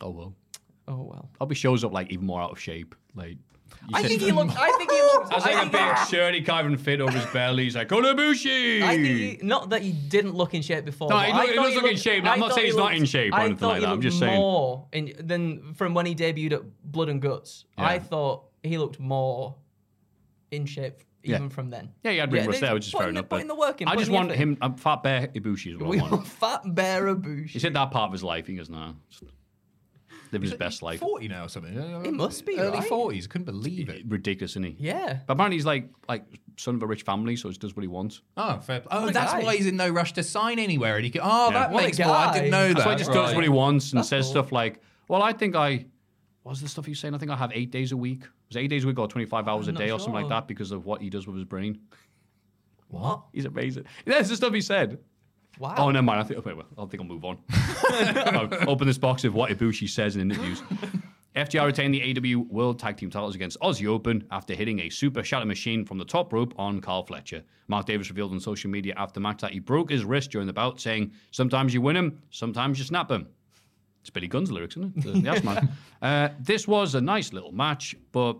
Oh 0.00 0.10
well. 0.10 0.34
Oh 0.88 1.02
well. 1.02 1.30
Probably 1.34 1.54
shows 1.54 1.84
up 1.84 1.92
like 1.92 2.10
even 2.10 2.26
more 2.26 2.40
out 2.42 2.50
of 2.50 2.58
shape. 2.58 2.94
Like. 3.14 3.36
You 3.88 3.94
I 3.94 4.02
think 4.02 4.20
he 4.20 4.32
looked. 4.32 4.56
I 4.58 4.70
think 4.76 4.90
he 4.90 5.00
looked. 5.02 5.30
That's 5.30 5.44
I 5.44 5.48
like 5.54 5.56
a 5.56 5.60
think 5.70 5.72
big 5.72 5.98
he- 5.98 6.06
shirt 6.16 6.34
he 6.34 6.42
can't 6.42 6.64
even 6.66 6.78
fit 6.78 7.00
over 7.00 7.12
his 7.18 7.26
belly. 7.32 7.64
He's 7.64 7.76
like, 7.76 7.88
Kota 7.88 8.08
Ibushi! 8.14 8.82
I 8.82 8.96
think 8.96 9.06
he, 9.06 9.46
not 9.46 9.70
that 9.70 9.82
he 9.82 9.92
didn't 9.92 10.34
look 10.34 10.54
in 10.54 10.62
shape 10.62 10.84
before. 10.84 11.08
No, 11.08 11.16
but 11.16 11.26
he 11.26 11.32
I 11.32 11.46
he 11.46 11.56
thought 11.56 11.64
does 11.64 11.74
look 11.74 11.90
in 11.90 11.96
shape. 11.96 12.24
I'm 12.24 12.30
I 12.32 12.36
not 12.36 12.48
thought 12.50 12.54
saying 12.56 12.64
he 12.66 12.70
he's 12.72 12.76
not 12.76 12.94
in 12.94 13.04
shape 13.04 13.32
or 13.32 13.36
I 13.36 13.40
anything 13.44 13.56
thought 13.58 13.66
like 13.68 13.76
he 13.76 13.80
that. 13.80 13.86
I'm 13.86 13.92
looked 13.92 14.02
just 14.02 14.18
saying. 14.18 14.36
more 14.38 14.86
in, 14.92 15.12
than 15.18 15.74
from 15.74 15.94
when 15.94 16.06
he 16.06 16.14
debuted 16.14 16.52
at 16.52 16.62
Blood 16.84 17.08
and 17.08 17.20
Guts. 17.20 17.64
I 17.76 17.94
Yeah. 17.94 18.00
thought 18.00 18.44
he 18.62 18.78
looked 18.78 19.00
more 19.00 19.56
in 20.50 20.66
shape 20.66 21.02
Yeah. 21.22 21.36
even 21.36 21.48
from 21.50 21.70
then. 21.70 21.90
Yeah, 22.02 22.10
he 22.12 22.18
had 22.18 22.32
ring 22.32 22.46
rust 22.46 22.60
they- 22.60 22.66
there, 22.66 22.74
which 22.74 22.86
is 22.86 22.92
fair 22.92 23.00
putting 23.02 23.14
the- 23.14 23.18
enough. 23.20 23.28
Putting 23.28 23.46
but 23.48 23.54
the 23.54 23.60
work 23.60 23.80
in. 23.80 23.88
I 23.88 23.90
putting 23.92 24.00
just 24.00 24.10
the 24.10 24.14
want 24.16 24.30
effort 24.30 24.42
in. 24.42 24.48
him. 24.50 24.58
I'm 24.62 24.74
fat 24.76 25.02
bear 25.02 25.26
Ibushi 25.28 25.72
is 25.72 25.76
what 25.78 25.88
We 25.90 25.98
I 25.98 26.02
want. 26.02 26.12
want 26.12 26.26
Fat 26.26 26.74
Bear 26.74 27.14
Ibushi. 27.14 27.48
He's 27.50 27.64
in 27.64 27.72
that 27.74 27.90
part 27.90 28.08
of 28.08 28.12
his 28.12 28.22
life. 28.24 28.46
He 28.46 28.54
goes, 28.56 28.68
nah, 28.70 28.92
just 29.10 29.22
living 30.32 30.48
his 30.48 30.58
best 30.58 30.82
life. 30.82 31.00
Forty 31.00 31.28
now 31.28 31.44
or 31.44 31.48
something. 31.48 31.76
Uh, 31.78 32.00
it 32.04 32.12
must 32.14 32.44
be, 32.46 32.58
early 32.58 32.78
right? 32.78 32.88
forties. 32.88 33.26
Couldn't 33.26 33.44
believe 33.46 33.88
it. 33.88 34.02
Ridiculous, 34.06 34.52
isn't 34.52 34.64
he? 34.64 34.76
Yeah. 34.78 35.18
But 35.26 35.34
apparently 35.34 35.56
he's 35.56 35.66
like 35.66 35.88
like 36.08 36.24
son 36.56 36.74
of 36.74 36.82
a 36.82 36.86
rich 36.86 37.02
family, 37.02 37.36
so 37.36 37.48
he 37.48 37.52
just 37.52 37.60
does 37.60 37.74
what 37.74 37.82
he 37.82 37.88
wants. 37.88 38.22
Oh, 38.36 38.58
fair. 38.60 38.82
Oh, 38.90 39.04
What 39.06 39.14
that's 39.14 39.32
why 39.44 39.56
he's 39.56 39.66
in 39.66 39.76
no 39.76 39.88
rush 39.88 40.12
to 40.14 40.22
sign 40.22 40.58
anywhere. 40.58 40.96
And 40.96 41.04
he 41.04 41.10
can, 41.10 41.22
oh, 41.24 41.50
that 41.52 41.70
What 41.70 41.82
makes 41.84 41.98
more. 41.98 42.08
I 42.08 42.32
didn't 42.34 42.50
know 42.50 42.68
that. 42.68 42.74
That's 42.74 42.86
why 42.86 42.92
he 42.92 42.98
just 42.98 43.12
does 43.12 43.34
what 43.34 43.44
he 43.44 43.50
wants 43.50 43.92
and 43.92 43.98
That's 43.98 44.08
says 44.08 44.26
cool. 44.26 44.32
stuff 44.32 44.52
like, 44.52 44.82
"Well, 45.08 45.22
I 45.22 45.32
think 45.32 45.54
I." 45.56 45.86
What 46.42 46.52
was 46.52 46.62
the 46.62 46.68
stuff 46.68 46.86
he 46.86 46.92
was 46.92 46.98
saying? 46.98 47.14
I 47.14 47.18
think 47.18 47.30
I 47.30 47.36
have 47.36 47.52
eight 47.54 47.70
days 47.70 47.92
a 47.92 47.96
week. 47.96 48.22
Was 48.48 48.56
eight 48.56 48.68
days 48.68 48.84
a 48.84 48.86
week 48.86 48.98
or 48.98 49.06
25 49.06 49.46
hours 49.46 49.66
a 49.66 49.70
I'm 49.70 49.74
not 49.74 49.80
day 49.80 49.90
or 49.90 49.98
something 50.00 50.14
like 50.14 50.28
that 50.30 50.48
because 50.48 50.70
of 50.72 50.86
what 50.86 51.02
he 51.02 51.10
does 51.10 51.26
with 51.26 51.36
his 51.36 51.44
brain? 51.44 51.78
What? 52.88 53.22
He's 53.32 53.44
amazing. 53.44 53.84
That's 54.04 54.28
the 54.30 54.36
stuff 54.36 54.52
he 54.54 54.60
said. 54.60 54.98
Wow. 55.60 55.74
Oh, 55.76 55.90
never 55.90 56.02
mind. 56.02 56.20
I 56.20 56.22
think, 56.22 56.38
okay, 56.40 56.54
well, 56.54 56.64
I 56.78 56.86
think 56.86 57.02
I'll 57.02 57.06
move 57.06 57.22
on. 57.22 57.36
I'll 57.50 58.70
open 58.70 58.86
this 58.86 58.96
box 58.96 59.24
of 59.24 59.34
what 59.34 59.50
Ibushi 59.50 59.90
says 59.90 60.16
in 60.16 60.22
interviews. 60.22 60.62
FTR 61.36 61.66
retained 61.66 61.92
the 61.92 62.00
AEW 62.00 62.48
World 62.48 62.78
Tag 62.78 62.96
Team 62.96 63.10
titles 63.10 63.34
against 63.34 63.60
Aussie 63.60 63.86
Open 63.86 64.26
after 64.30 64.54
hitting 64.54 64.80
a 64.80 64.88
super 64.88 65.22
shatter 65.22 65.44
machine 65.44 65.84
from 65.84 65.98
the 65.98 66.04
top 66.04 66.32
rope 66.32 66.54
on 66.58 66.80
Kyle 66.80 67.04
Fletcher. 67.04 67.44
Mark 67.68 67.84
Davis 67.84 68.08
revealed 68.08 68.32
on 68.32 68.40
social 68.40 68.70
media 68.70 68.94
after 68.96 69.14
the 69.14 69.20
match 69.20 69.42
that 69.42 69.52
he 69.52 69.60
broke 69.60 69.90
his 69.90 70.02
wrist 70.02 70.30
during 70.30 70.46
the 70.46 70.52
bout, 70.52 70.80
saying, 70.80 71.12
Sometimes 71.30 71.74
you 71.74 71.82
win 71.82 71.94
him, 71.94 72.22
sometimes 72.30 72.78
you 72.78 72.84
snap 72.86 73.10
him. 73.10 73.28
It's 74.00 74.08
Billy 74.08 74.28
Gunn's 74.28 74.50
lyrics, 74.50 74.78
isn't 74.78 74.96
it? 74.96 75.04
The, 75.22 75.68
the. 76.00 76.06
Uh, 76.06 76.30
this 76.40 76.66
was 76.66 76.94
a 76.94 77.02
nice 77.02 77.34
little 77.34 77.52
match, 77.52 77.94
but 78.12 78.38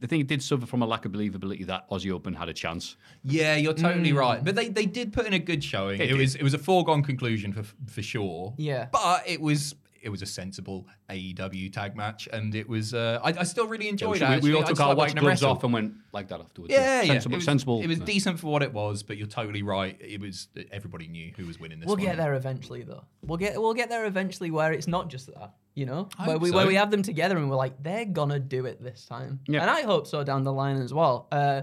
I, 0.00 0.04
I 0.04 0.06
think 0.06 0.22
it 0.22 0.26
did 0.26 0.42
suffer 0.42 0.66
from 0.66 0.82
a 0.82 0.86
lack 0.86 1.04
of 1.04 1.12
believability 1.12 1.66
that 1.66 1.88
Aussie 1.90 2.12
Open 2.12 2.34
had 2.34 2.48
a 2.48 2.52
chance. 2.52 2.96
Yeah, 3.22 3.56
you're 3.56 3.74
totally 3.74 4.10
hmm. 4.10 4.18
right. 4.18 4.44
But 4.44 4.54
they, 4.54 4.68
they 4.68 4.86
did 4.86 5.12
put 5.12 5.26
in 5.26 5.32
a 5.32 5.38
good 5.38 5.62
showing. 5.62 5.98
They 5.98 6.04
it 6.04 6.12
did. 6.12 6.18
was 6.18 6.34
it 6.36 6.42
was 6.42 6.54
a 6.54 6.58
foregone 6.58 7.02
conclusion 7.02 7.52
for 7.52 7.64
for 7.86 8.02
sure. 8.02 8.54
Yeah. 8.56 8.88
But 8.92 9.24
it 9.26 9.40
was 9.40 9.74
it 10.02 10.08
was 10.08 10.22
a 10.22 10.26
sensible 10.26 10.86
AEW 11.10 11.72
tag 11.72 11.96
match, 11.96 12.28
and 12.32 12.54
it 12.54 12.68
was 12.68 12.94
uh, 12.94 13.20
I, 13.22 13.34
I 13.40 13.42
still 13.44 13.66
really 13.66 13.88
enjoyed 13.88 14.20
we, 14.20 14.26
it. 14.26 14.28
we 14.28 14.34
actually. 14.34 14.54
all 14.54 14.62
took 14.62 14.80
our 14.80 14.94
white 14.94 15.14
gloves 15.14 15.42
off 15.42 15.64
and 15.64 15.72
went 15.72 15.94
like 16.12 16.28
that 16.28 16.40
afterwards. 16.40 16.72
Yeah, 16.72 17.02
yeah. 17.02 17.12
sensible. 17.12 17.34
It 17.34 17.36
was, 17.36 17.44
sensible. 17.44 17.82
It 17.82 17.86
was 17.86 17.98
yeah. 17.98 18.04
decent 18.04 18.40
for 18.40 18.48
what 18.48 18.62
it 18.62 18.72
was, 18.72 19.02
but 19.02 19.16
you're 19.16 19.26
totally 19.26 19.62
right. 19.62 19.96
It 20.00 20.20
was 20.20 20.48
everybody 20.70 21.08
knew 21.08 21.32
who 21.36 21.46
was 21.46 21.58
winning 21.58 21.80
this. 21.80 21.86
We'll 21.86 21.96
one. 21.96 22.04
get 22.06 22.16
there 22.16 22.34
eventually, 22.34 22.82
though. 22.82 23.04
We'll 23.22 23.38
get 23.38 23.60
we'll 23.60 23.74
get 23.74 23.88
there 23.88 24.06
eventually, 24.06 24.50
where 24.50 24.72
it's 24.72 24.88
not 24.88 25.08
just 25.08 25.26
that, 25.26 25.54
you 25.74 25.86
know, 25.86 26.08
I 26.18 26.26
where 26.26 26.38
we 26.38 26.50
so. 26.50 26.56
where 26.56 26.66
we 26.66 26.74
have 26.76 26.90
them 26.90 27.02
together 27.02 27.36
and 27.36 27.50
we're 27.50 27.56
like, 27.56 27.82
they're 27.82 28.04
gonna 28.04 28.40
do 28.40 28.66
it 28.66 28.82
this 28.82 29.04
time, 29.04 29.40
Yeah. 29.46 29.62
and 29.62 29.70
I 29.70 29.82
hope 29.82 30.06
so 30.06 30.24
down 30.24 30.44
the 30.44 30.52
line 30.52 30.80
as 30.80 30.92
well. 30.92 31.28
Uh, 31.32 31.62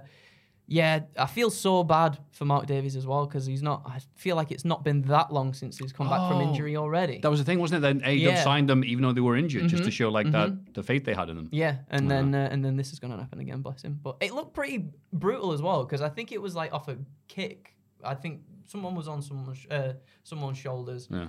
yeah, 0.67 1.01
I 1.17 1.27
feel 1.27 1.49
so 1.51 1.83
bad 1.83 2.17
for 2.31 2.45
Mark 2.45 2.65
Davis 2.65 2.95
as 2.95 3.05
well 3.05 3.25
because 3.27 3.45
he's 3.45 3.61
not. 3.61 3.83
I 3.85 3.99
feel 4.15 4.35
like 4.35 4.51
it's 4.51 4.65
not 4.65 4.83
been 4.83 5.03
that 5.03 5.31
long 5.31 5.53
since 5.53 5.77
he's 5.77 5.93
come 5.93 6.09
back 6.09 6.27
from 6.29 6.37
Oh. 6.39 6.47
injury 6.47 6.75
already. 6.75 7.19
That 7.19 7.29
was 7.29 7.39
the 7.39 7.45
thing, 7.45 7.59
wasn't 7.59 7.79
it? 7.79 7.81
Then 7.87 8.01
AEW 8.01 8.19
Yeah. 8.19 8.29
Mm-hmm. 8.35 8.43
signed 8.43 8.69
them 8.69 8.83
even 8.83 9.03
though 9.03 9.13
they 9.13 9.21
were 9.21 9.35
injured, 9.37 9.67
just 9.67 9.83
to 9.83 9.91
show 9.91 10.09
like 10.09 10.31
that 10.31 10.73
the 10.73 10.81
faith 10.83 11.05
they 11.05 11.13
had 11.13 11.29
in 11.29 11.35
them. 11.35 11.49
Yeah, 11.51 11.77
and 11.89 12.09
then 12.09 12.33
uh, 12.33 12.49
and 12.51 12.63
then 12.65 12.75
this 12.77 12.91
is 12.93 12.99
gonna 12.99 13.17
happen 13.17 13.39
again, 13.39 13.61
bless 13.61 13.81
him. 13.83 13.99
But 14.03 14.17
it 14.21 14.33
looked 14.33 14.53
pretty 14.53 14.89
brutal 15.13 15.51
as 15.51 15.61
well 15.61 15.83
because 15.85 16.01
I 16.01 16.09
think 16.09 16.31
it 16.31 16.41
was 16.41 16.55
like 16.55 16.73
off 16.73 16.87
a 16.87 16.97
kick. 17.27 17.75
I 18.03 18.15
think 18.15 18.41
someone 18.65 18.95
was 18.95 19.07
on 19.07 19.21
someone's 19.21 19.65
uh, 19.69 19.93
someone's 20.23 20.57
shoulders. 20.57 21.07
Yeah. 21.11 21.27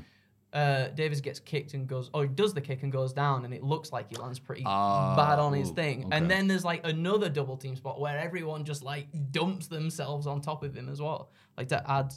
Uh, 0.57 0.89
Davis 0.95 1.21
gets 1.21 1.39
kicked 1.39 1.75
and 1.75 1.87
goes, 1.87 2.09
or 2.15 2.23
he 2.23 2.29
does 2.31 2.55
the 2.55 2.63
kick 2.63 2.83
and 2.83 2.91
goes 2.91 3.13
down, 3.13 3.45
and 3.45 3.53
it 3.53 3.63
looks 3.63 3.93
like 3.93 4.09
he 4.09 4.17
lands 4.17 4.39
pretty 4.39 4.63
Ah, 4.65 5.15
bad 5.15 5.39
on 5.39 5.53
his 5.53 5.69
ooh, 5.71 5.75
thing. 5.75 6.07
okay. 6.07 6.17
And 6.17 6.31
then 6.31 6.47
there's 6.49 6.65
like 6.65 6.81
another 6.85 7.29
double 7.29 7.59
team 7.59 7.77
spot 7.77 8.01
where 8.01 8.19
everyone 8.19 8.65
just 8.65 8.83
like 8.83 9.07
dumps 9.33 9.67
themselves 9.67 10.27
on 10.27 10.41
top 10.41 10.63
of 10.65 10.75
him 10.75 10.89
as 10.89 10.99
well, 11.03 11.31
like 11.59 11.69
to 11.69 11.91
add 11.91 12.15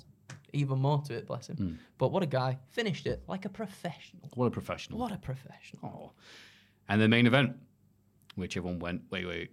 even 0.53 0.79
more 0.79 1.01
to 1.07 1.13
it. 1.15 1.27
Bless 1.27 1.49
him. 1.49 1.57
Hmm. 1.57 1.73
But 1.97 2.13
what 2.13 2.23
a 2.23 2.27
guy! 2.27 2.57
Finished 2.69 3.07
it 3.07 3.23
like 3.27 3.43
a 3.43 3.49
professional. 3.49 4.29
What 4.35 4.45
a 4.47 4.51
professional. 4.51 4.99
What 4.99 5.11
a 5.11 5.17
professional. 5.17 5.81
Oh. 5.83 6.11
And 6.87 7.01
the 7.01 7.09
main 7.09 7.27
event, 7.27 7.57
which 8.35 8.55
everyone 8.55 8.79
went, 8.79 9.01
wait, 9.11 9.27
wait. 9.27 9.51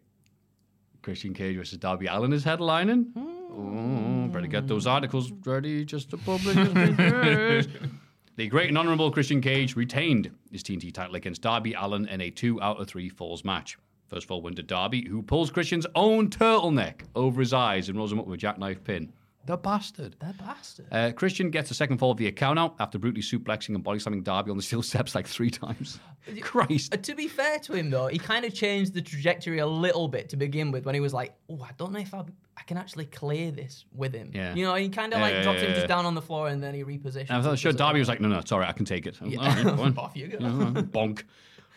Christian 1.03 1.35
Cage 1.35 1.57
versus 1.57 1.79
Darby 1.79 2.07
Allin 2.07 2.33
is 2.33 2.45
headlining. 2.45 3.07
Oh, 3.17 4.29
better 4.29 4.47
get 4.47 4.69
those 4.69 4.87
articles 4.87 5.33
ready 5.45 5.85
just 5.85 6.11
to 6.11 6.17
publish. 6.19 6.57
the 8.37 8.49
great 8.49 8.69
and 8.69 8.77
honorable 8.77 9.11
Christian 9.11 9.41
Cage 9.41 9.77
retained 9.77 10.31
his 10.53 10.63
TNT 10.63 10.93
title 10.93 11.17
against 11.17 11.41
Darby 11.41 11.73
Allin 11.73 12.07
in 12.07 12.21
a 12.21 12.31
two 12.31 12.61
out 12.61 12.79
of 12.79 12.87
three 12.87 13.09
falls 13.09 13.45
match. 13.45 13.79
First 14.09 14.29
fall 14.29 14.43
went 14.43 14.57
to 14.57 14.63
Darby, 14.63 15.09
who 15.09 15.23
pulls 15.23 15.51
Christian's 15.51 15.87
own 15.95 16.29
turtleneck 16.29 17.03
over 17.15 17.41
his 17.41 17.55
eyes 17.55 17.89
and 17.89 17.97
rolls 17.97 18.13
him 18.13 18.21
up 18.21 18.27
with 18.27 18.35
a 18.35 18.41
jackknife 18.41 18.85
pin. 18.85 19.11
The 19.47 19.57
bastard. 19.57 20.17
That 20.19 20.37
bastard. 20.39 20.87
Uh, 20.91 21.13
Christian 21.13 21.51
gets 21.51 21.71
a 21.71 21.75
second 21.75 21.99
fall 21.99 22.15
via 22.15 22.33
count 22.33 22.59
out 22.59 22.75
after 22.81 22.99
brutally 22.99 23.23
suplexing 23.23 23.77
and 23.77 23.85
body 23.85 24.01
slamming 24.01 24.25
Darby 24.25 24.51
on 24.51 24.57
the 24.57 24.63
steel 24.63 24.83
steps 24.83 25.15
like 25.15 25.27
three 25.27 25.51
times. 25.51 26.01
Christ. 26.41 26.93
Uh, 26.93 26.97
to 26.97 27.15
be 27.15 27.29
fair 27.29 27.61
to 27.61 27.75
him, 27.75 27.89
though, 27.89 28.09
he 28.09 28.19
kind 28.19 28.45
of 28.45 28.53
changed 28.53 28.93
the 28.93 29.03
trajectory 29.03 29.61
a 29.61 29.67
little 29.67 30.09
bit 30.09 30.29
to 30.31 30.37
begin 30.37 30.73
with 30.73 30.85
when 30.85 30.95
he 30.97 31.01
was 31.01 31.15
like, 31.15 31.35
"Oh, 31.49 31.63
I 31.63 31.71
don't 31.79 31.93
know 31.93 32.01
if 32.01 32.13
I, 32.13 32.25
I 32.57 32.63
can 32.63 32.77
actually 32.77 33.07
clear 33.07 33.53
this 33.53 33.85
with 33.95 34.13
him." 34.13 34.33
Yeah. 34.35 34.53
You 34.53 34.65
know, 34.65 34.75
he 34.75 34.89
kind 34.89 35.15
of 35.15 35.21
like 35.21 35.35
yeah, 35.35 35.43
dropped 35.43 35.61
yeah, 35.61 35.67
him 35.67 35.75
just 35.75 35.87
down 35.87 36.05
on 36.05 36.15
the 36.15 36.23
floor 36.23 36.49
and 36.49 36.61
then 36.61 36.75
he 36.75 36.83
repositioned. 36.83 37.31
I 37.31 37.41
thought, 37.41 37.59
sure, 37.59 37.73
Darby 37.73 38.01
was 38.01 38.09
like, 38.09 38.21
no, 38.21 38.29
no, 38.29 38.41
sorry, 38.45 38.67
I 38.67 38.73
can 38.73 38.85
take 38.85 39.07
it. 39.07 39.17
Yeah. 39.25 39.37
Right. 39.77 39.99
Off 39.99 40.17
you 40.17 40.29
go. 40.29 40.39
Yeah, 40.41 40.49
all 40.49 40.59
right, 40.59 40.93
bonk. 40.93 41.23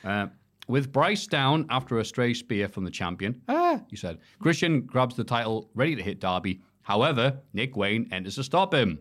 Uh, 0.04 0.28
with 0.68 0.92
Bryce 0.92 1.28
down 1.28 1.66
after 1.70 2.00
a 2.00 2.06
stray 2.06 2.34
spear 2.34 2.68
from 2.68 2.86
the 2.86 2.92
champion, 2.92 3.42
ah, 3.48 3.82
he 3.90 3.96
said, 3.96 4.20
Christian 4.40 4.82
grabs 4.82 5.16
the 5.16 5.24
title, 5.24 5.70
ready 5.74 5.96
to 5.96 6.04
hit 6.04 6.20
Darby. 6.20 6.62
However, 6.84 7.40
Nick 7.54 7.76
Wayne 7.76 8.08
enters 8.12 8.36
to 8.36 8.44
stop 8.44 8.74
him. 8.74 9.00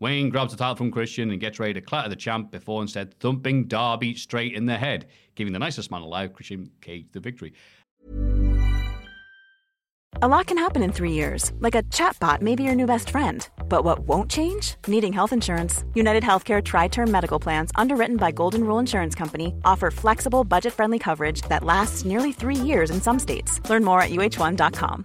Wayne 0.00 0.28
grabs 0.28 0.52
the 0.52 0.58
title 0.58 0.76
from 0.76 0.90
Christian 0.90 1.30
and 1.30 1.40
gets 1.40 1.58
ready 1.58 1.74
to 1.74 1.80
clatter 1.80 2.08
the 2.08 2.16
champ 2.16 2.50
before 2.50 2.82
instead 2.82 3.18
thumping 3.20 3.64
Darby 3.66 4.14
straight 4.14 4.54
in 4.54 4.66
the 4.66 4.76
head, 4.76 5.06
giving 5.34 5.52
the 5.52 5.58
nicest 5.58 5.90
man 5.90 6.02
alive, 6.02 6.32
Christian 6.32 6.70
Cage, 6.80 7.06
the 7.12 7.20
victory. 7.20 7.54
A 10.22 10.28
lot 10.28 10.46
can 10.46 10.58
happen 10.58 10.82
in 10.82 10.92
three 10.92 11.12
years, 11.12 11.52
like 11.58 11.74
a 11.74 11.82
chatbot 11.84 12.40
may 12.40 12.54
be 12.54 12.62
your 12.62 12.76
new 12.76 12.86
best 12.86 13.10
friend. 13.10 13.48
But 13.68 13.84
what 13.84 14.00
won't 14.00 14.30
change? 14.30 14.76
Needing 14.86 15.12
health 15.12 15.32
insurance. 15.32 15.84
United 15.94 16.22
Healthcare 16.22 16.62
Tri 16.62 16.88
Term 16.88 17.10
Medical 17.10 17.40
Plans, 17.40 17.72
underwritten 17.74 18.16
by 18.16 18.30
Golden 18.30 18.62
Rule 18.62 18.78
Insurance 18.78 19.14
Company, 19.14 19.54
offer 19.64 19.90
flexible, 19.90 20.44
budget 20.44 20.72
friendly 20.72 20.98
coverage 20.98 21.42
that 21.48 21.64
lasts 21.64 22.04
nearly 22.04 22.32
three 22.32 22.54
years 22.54 22.90
in 22.90 23.00
some 23.00 23.18
states. 23.18 23.60
Learn 23.68 23.84
more 23.84 24.00
at 24.00 24.10
uh1.com. 24.10 25.04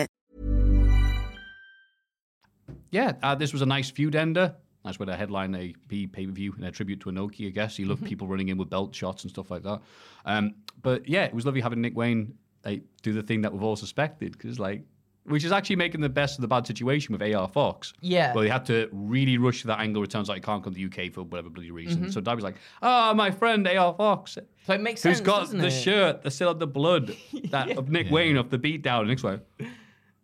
Yeah, 2.91 3.13
uh, 3.23 3.35
this 3.35 3.53
was 3.53 3.61
a 3.61 3.65
nice 3.65 3.89
feud 3.89 4.15
ender. 4.15 4.53
That's 4.83 4.97
where 4.99 5.05
they 5.05 5.15
headline 5.15 5.53
a 5.55 5.73
pay 5.87 6.07
per 6.07 6.31
view 6.31 6.53
in 6.57 6.63
a 6.63 6.71
tribute 6.71 6.99
to 7.01 7.09
Inoki, 7.11 7.47
I 7.47 7.49
guess. 7.51 7.77
He 7.77 7.85
loved 7.85 8.03
people 8.03 8.27
running 8.27 8.49
in 8.49 8.57
with 8.57 8.69
belt 8.69 8.93
shots 8.95 9.23
and 9.23 9.29
stuff 9.31 9.51
like 9.51 9.63
that. 9.63 9.79
Um, 10.25 10.55
but 10.81 11.07
yeah, 11.07 11.23
it 11.25 11.33
was 11.33 11.45
lovely 11.45 11.61
having 11.61 11.81
Nick 11.81 11.95
Wayne 11.95 12.33
like, 12.65 12.83
do 13.03 13.13
the 13.13 13.21
thing 13.23 13.41
that 13.41 13.53
we've 13.53 13.61
all 13.63 13.75
suspected, 13.75 14.31
because 14.33 14.59
like, 14.59 14.83
which 15.25 15.43
is 15.43 15.51
actually 15.51 15.75
making 15.75 16.01
the 16.01 16.09
best 16.09 16.39
of 16.39 16.41
the 16.41 16.47
bad 16.47 16.65
situation 16.65 17.13
with 17.15 17.21
AR 17.21 17.47
Fox. 17.47 17.93
Yeah. 18.01 18.33
Well, 18.33 18.43
he 18.43 18.49
had 18.49 18.65
to 18.65 18.89
really 18.91 19.37
rush 19.37 19.61
to 19.61 19.67
that 19.67 19.79
angle. 19.79 20.01
It 20.03 20.09
turns 20.09 20.31
out 20.31 20.35
he 20.35 20.41
can't 20.41 20.63
come 20.63 20.73
to 20.73 20.87
the 20.89 21.05
UK 21.05 21.13
for 21.13 21.21
whatever 21.21 21.49
bloody 21.51 21.69
reason. 21.69 22.11
So 22.11 22.19
Darby's 22.21 22.43
like, 22.43 22.55
"Ah, 22.81 23.13
my 23.15 23.29
friend 23.29 23.67
AR 23.67 23.93
Fox, 23.93 24.39
So 24.65 24.73
it 24.73 24.81
makes 24.81 25.03
who's 25.03 25.17
sense. 25.17 25.25
got 25.25 25.39
doesn't 25.41 25.59
the 25.59 25.67
it? 25.67 25.71
shirt 25.71 26.23
that 26.23 26.31
still 26.31 26.47
had 26.47 26.59
the 26.59 26.65
blood 26.65 27.15
that 27.51 27.77
of 27.77 27.89
Nick 27.89 28.09
Wayne 28.09 28.35
off 28.37 28.49
the 28.49 28.57
beatdown." 28.57 29.01
And 29.01 29.09
Nick's 29.09 29.23
like, 29.23 29.41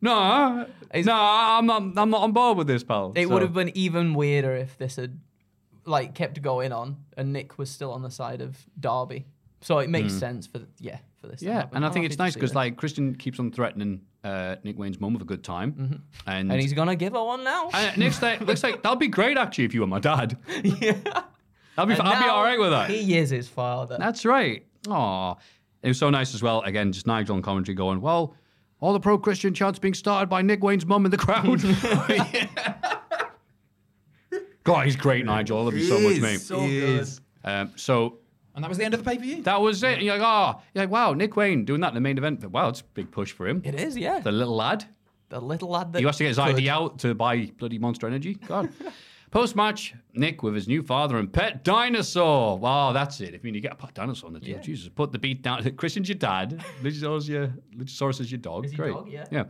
"No, 0.01 0.65
no, 0.93 1.13
I'm 1.13 1.65
not. 1.65 1.81
I'm 1.97 2.09
not 2.09 2.21
on 2.21 2.31
board 2.31 2.57
with 2.57 2.67
this, 2.67 2.83
pal." 2.83 3.13
It 3.15 3.27
So- 3.27 3.33
would 3.33 3.41
have 3.41 3.53
been 3.53 3.75
even 3.75 4.13
weirder 4.13 4.55
if 4.55 4.77
this 4.77 4.95
had 4.97 5.19
like 5.85 6.13
kept 6.13 6.41
going 6.41 6.73
on 6.73 6.97
and 7.15 7.31
Nick 7.31 7.57
was 7.57 7.69
still 7.69 7.91
on 7.93 8.01
the 8.01 8.11
side 8.11 8.41
of 8.41 8.57
Darby. 8.79 9.25
So 9.61 9.79
it 9.79 9.89
makes 9.89 10.13
sense 10.13 10.45
for 10.45 10.61
yeah 10.79 10.99
for 11.19 11.27
this. 11.27 11.39
to 11.39 11.45
Hmm. 11.45 11.49
Yeah, 11.49 11.55
happen. 11.59 11.75
and 11.77 11.85
I 11.85 11.87
I'm 11.87 11.93
think 11.93 12.03
happy 12.03 12.05
it's 12.07 12.15
to 12.17 12.23
nice 12.23 12.33
see 12.33 12.39
because 12.39 12.51
this. 12.51 12.55
like 12.55 12.75
Christian 12.77 13.15
keeps 13.15 13.39
on 13.39 13.51
threatening 13.51 14.01
uh, 14.23 14.57
Nick 14.63 14.77
Wayne's 14.77 14.99
mum 14.99 15.13
with 15.13 15.21
a 15.21 15.25
good 15.25 15.43
time, 15.43 16.03
and, 16.27 16.51
and 16.51 16.61
he's 16.61 16.73
gonna 16.73 16.95
give 16.95 17.13
her 17.13 17.23
one 17.23 17.43
now. 17.45 17.69
uh, 17.73 17.91
Nick's 17.95 18.21
like, 18.21 18.41
looks 18.41 18.61
like 18.63 18.83
that'd 18.83 18.99
be 18.99 19.07
great 19.07 19.37
actually 19.37 19.63
if 19.63 19.73
you 19.73 19.79
were 19.81 19.87
my 19.87 19.99
dad. 19.99 20.37
yeah, 20.63 20.91
I'd 21.77 21.87
be, 21.87 21.93
And 21.93 22.01
I'd 22.01 22.19
be 22.19 22.25
now 22.25 22.35
all 22.35 22.43
right 22.43 22.59
with 22.59 22.71
that. 22.71 22.89
He 22.89 23.17
is 23.17 23.29
his 23.29 23.47
father. 23.47 23.95
That's 23.97 24.25
right. 24.25 24.65
Aw. 24.89 25.35
It 25.83 25.87
was 25.87 25.97
so 25.97 26.09
nice 26.09 26.35
as 26.35 26.43
well. 26.43 26.61
Again, 26.61 26.91
just 26.91 27.07
Nigel 27.07 27.35
on 27.35 27.41
commentary 27.41 27.75
going, 27.75 28.01
well, 28.01 28.35
all 28.79 28.93
the 28.93 28.99
pro 28.99 29.17
Christian 29.17 29.53
chants 29.53 29.79
being 29.79 29.93
started 29.93 30.27
by 30.29 30.41
Nick 30.41 30.63
Wayne's 30.63 30.85
mum 30.85 31.05
in 31.05 31.11
the 31.11 31.17
crowd. 31.17 31.61
God, 34.63 34.85
he's 34.85 34.95
great, 34.95 35.25
Nigel. 35.25 35.59
I 35.59 35.61
love 35.63 35.75
you 35.77 35.83
so 35.85 35.99
much, 35.99 36.19
mate. 36.19 36.41
So 36.41 36.59
good. 36.59 37.07
Um, 37.43 37.71
so 37.77 38.19
And 38.53 38.63
that 38.63 38.69
was 38.69 38.77
the 38.77 38.83
end 38.83 38.93
of 38.93 39.03
the 39.03 39.09
pay 39.09 39.15
per 39.17 39.23
view. 39.23 39.41
that 39.43 39.61
was 39.61 39.81
it. 39.83 39.93
And 39.93 40.01
you're 40.03 40.17
like, 40.17 40.27
oh, 40.27 40.61
you're 40.73 40.83
like, 40.83 40.91
wow, 40.91 41.13
Nick 41.13 41.35
Wayne 41.37 41.63
doing 41.63 41.79
that 41.81 41.89
in 41.89 41.93
the 41.95 42.01
main 42.01 42.17
event. 42.17 42.43
Wow, 42.49 42.69
it's 42.69 42.81
a 42.81 42.83
big 42.93 43.09
push 43.11 43.31
for 43.31 43.47
him. 43.47 43.61
It 43.63 43.75
is, 43.75 43.95
yeah. 43.97 44.19
The 44.19 44.31
little 44.31 44.55
lad. 44.55 44.85
The 45.29 45.39
little 45.39 45.69
lad 45.69 45.93
that 45.93 45.99
He 45.99 46.05
has 46.05 46.17
to 46.17 46.23
get 46.23 46.29
his 46.29 46.37
could. 46.37 46.55
ID 46.55 46.69
out 46.69 46.99
to 46.99 47.13
buy 47.15 47.45
bloody 47.57 47.79
Monster 47.79 48.07
Energy. 48.07 48.35
God. 48.35 48.69
Post 49.29 49.57
match, 49.57 49.93
Nick 50.13 50.41
with 50.41 50.55
his 50.55 50.67
new 50.67 50.81
father 50.81 51.17
and 51.17 51.31
pet 51.31 51.63
dinosaur. 51.63 52.57
Wow, 52.57 52.93
that's 52.93 53.19
it. 53.19 53.33
If 53.33 53.43
you, 53.43 53.51
you 53.51 53.59
get 53.59 53.73
a 53.73 53.75
pet 53.75 53.93
dinosaur 53.93 54.27
on 54.27 54.33
the 54.33 54.39
deal, 54.39 54.59
Jesus, 54.59 54.87
put 54.89 55.11
the 55.11 55.19
beat 55.19 55.41
down. 55.41 55.69
Christian's 55.75 56.07
your 56.07 56.17
dad. 56.17 56.63
Luchasaurus 56.81 57.27
your 57.27 57.53
Luchasaurus 57.75 58.21
is 58.21 58.31
your 58.31 58.39
dog. 58.39 58.65
Is 58.65 58.73
great. 58.73 58.93
dog, 58.93 59.09
yeah. 59.09 59.25
Yeah. 59.29 59.43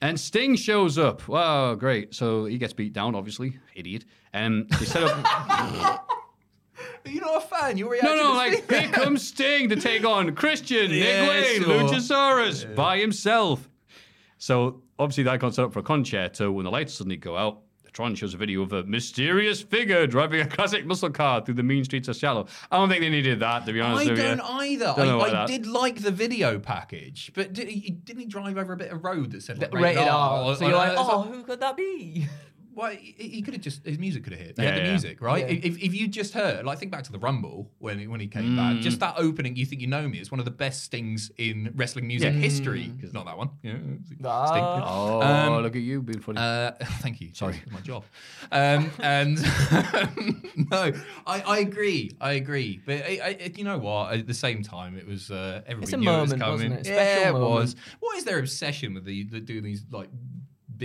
And 0.00 0.18
Sting 0.18 0.56
shows 0.56 0.98
up. 0.98 1.28
Wow, 1.28 1.76
great. 1.76 2.12
So 2.12 2.46
he 2.46 2.58
gets 2.58 2.72
beat 2.72 2.92
down, 2.92 3.14
obviously. 3.14 3.60
Idiot. 3.76 4.04
And 4.32 4.68
they 4.70 4.84
set 4.86 5.04
up. 5.04 6.08
You're 7.06 7.22
not 7.22 7.44
a 7.44 7.46
fan. 7.46 7.78
You're 7.78 8.02
no, 8.02 8.16
no, 8.16 8.32
like 8.32 8.68
here 8.68 8.88
comes 8.88 9.26
Sting 9.28 9.68
to 9.68 9.76
take 9.76 10.04
on 10.04 10.34
Christian, 10.34 10.90
Yeah, 10.90 11.20
Nick 11.22 11.28
Wayne, 11.28 11.62
sure. 11.62 11.80
Luchasaurus 11.82 12.74
by 12.74 12.98
himself. 12.98 13.68
So 14.38 14.82
obviously 14.98 15.22
the 15.22 15.30
icon 15.30 15.52
set 15.52 15.66
up 15.66 15.72
for 15.72 15.78
a 15.78 15.82
Con-Chair-To 15.84 16.50
when 16.50 16.64
the 16.64 16.70
lights 16.70 16.94
suddenly 16.94 17.16
go 17.16 17.36
out. 17.36 17.60
Tron 17.92 18.14
shows 18.14 18.32
a 18.32 18.38
video 18.38 18.62
of 18.62 18.72
a 18.72 18.84
mysterious 18.84 19.60
figure 19.60 20.06
driving 20.06 20.40
a 20.40 20.46
classic 20.46 20.86
muscle 20.86 21.10
car 21.10 21.44
through 21.44 21.54
the 21.54 21.62
mean 21.62 21.84
streets 21.84 22.08
of 22.08 22.16
Shallow. 22.16 22.46
I 22.70 22.78
don't 22.78 22.88
think 22.88 23.02
they 23.02 23.10
needed 23.10 23.40
that, 23.40 23.66
to 23.66 23.72
be 23.72 23.80
honest 23.80 24.06
I 24.06 24.10
with 24.12 24.18
don't 24.18 24.40
either. 24.40 24.94
Don't 24.96 25.20
I, 25.20 25.42
I 25.42 25.46
did 25.46 25.66
like 25.66 26.00
the 26.00 26.10
video 26.10 26.58
package, 26.58 27.32
but 27.34 27.52
did 27.52 27.68
he, 27.68 27.90
didn't 27.90 28.20
he 28.20 28.26
drive 28.26 28.56
over 28.56 28.72
a 28.72 28.76
bit 28.76 28.92
of 28.92 29.04
road 29.04 29.32
that 29.32 29.42
said 29.42 29.60
like, 29.60 29.74
rated 29.74 30.08
R. 30.08 30.56
So 30.56 30.66
you're 30.66 30.76
like, 30.76 30.96
uh, 30.96 31.06
oh, 31.06 31.22
who 31.22 31.42
could 31.42 31.60
that 31.60 31.76
be? 31.76 32.28
Why 32.74 32.94
he, 32.94 33.28
he 33.28 33.42
could 33.42 33.54
have 33.54 33.62
just 33.62 33.84
his 33.84 33.98
music 33.98 34.24
could 34.24 34.32
have 34.32 34.40
hit. 34.40 34.56
They 34.56 34.64
Yeah, 34.64 34.70
had 34.70 34.78
the 34.80 34.84
yeah. 34.84 34.90
music, 34.90 35.20
right? 35.20 35.44
Yeah. 35.48 35.60
If, 35.68 35.82
if 35.82 35.94
you 35.94 36.08
just 36.08 36.32
heard, 36.34 36.64
like 36.64 36.78
think 36.78 36.90
back 36.92 37.04
to 37.04 37.12
the 37.12 37.18
Rumble 37.18 37.70
when 37.78 37.98
he, 37.98 38.06
when 38.06 38.20
he 38.20 38.26
came 38.28 38.56
back, 38.56 38.76
Mm. 38.76 38.80
just 38.80 39.00
that 39.00 39.14
opening, 39.18 39.56
you 39.56 39.66
think 39.66 39.80
you 39.80 39.86
know 39.88 40.08
me, 40.08 40.18
is 40.18 40.30
one 40.30 40.38
of 40.38 40.44
the 40.46 40.50
best 40.50 40.82
stings 40.84 41.30
in 41.38 41.72
wrestling 41.74 42.06
music 42.06 42.32
Yeah. 42.32 42.40
history. 42.40 42.92
Not 43.12 43.26
that 43.26 43.36
one. 43.36 43.50
Yeah, 43.62 43.74
Ah. 44.24 44.46
Sting. 44.46 44.64
Oh, 44.64 45.20
Um, 45.56 45.62
look 45.62 45.76
at 45.76 45.82
you 45.82 46.02
being 46.02 46.20
funny. 46.20 46.38
Uh, 46.38 46.72
thank 47.00 47.20
you. 47.20 47.30
Sorry, 47.34 47.60
my 47.70 47.80
job. 47.80 48.04
Um, 48.50 48.90
and 49.00 49.36
no, 50.70 50.92
I, 51.26 51.40
I 51.42 51.58
agree. 51.58 52.10
I 52.20 52.32
agree. 52.32 52.80
But 52.84 53.02
I, 53.04 53.38
I, 53.44 53.52
you 53.56 53.64
know 53.64 53.78
what? 53.78 54.12
At 54.14 54.26
the 54.26 54.34
same 54.34 54.62
time, 54.62 54.96
it 54.96 55.06
was 55.06 55.30
uh, 55.30 55.62
everybody 55.66 55.92
a 55.94 55.96
knew 55.98 56.10
it 56.10 56.20
was 56.22 56.32
coming. 56.32 56.50
wasn't 56.72 56.72
it? 56.74 56.86
Yeah, 56.86 56.94
Special 56.94 57.28
it 57.28 57.32
moment. 57.40 57.50
was. 57.50 57.76
What 58.00 58.16
is 58.18 58.24
their 58.24 58.38
obsession 58.38 58.94
with 58.94 59.04
the, 59.04 59.24
the 59.24 59.40
doing 59.40 59.62
these 59.64 59.84
like 59.90 60.08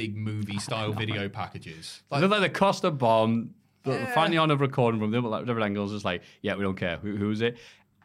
big 0.02 0.16
movie 0.16 0.60
style 0.60 0.92
video 0.94 1.28
packages? 1.30 2.04
Like, 2.12 2.22
Like, 2.22 2.32
like 2.32 2.42
the 2.52 2.60
Costa 2.60 2.92
bomb, 2.92 3.52
the 3.84 3.92
Yeah. 3.94 4.14
finally 4.14 4.38
on 4.38 4.52
a 4.52 4.56
recording 4.56 5.00
from 5.02 5.12
different, 5.12 5.46
different 5.48 5.66
angles, 5.66 5.92
is 5.92 6.06
like, 6.06 6.22
yeah, 6.42 6.56
we 6.56 6.64
don't 6.64 6.76
care. 6.78 6.98
Who, 6.98 7.16
who 7.16 7.32
is 7.32 7.42
it? 7.42 7.58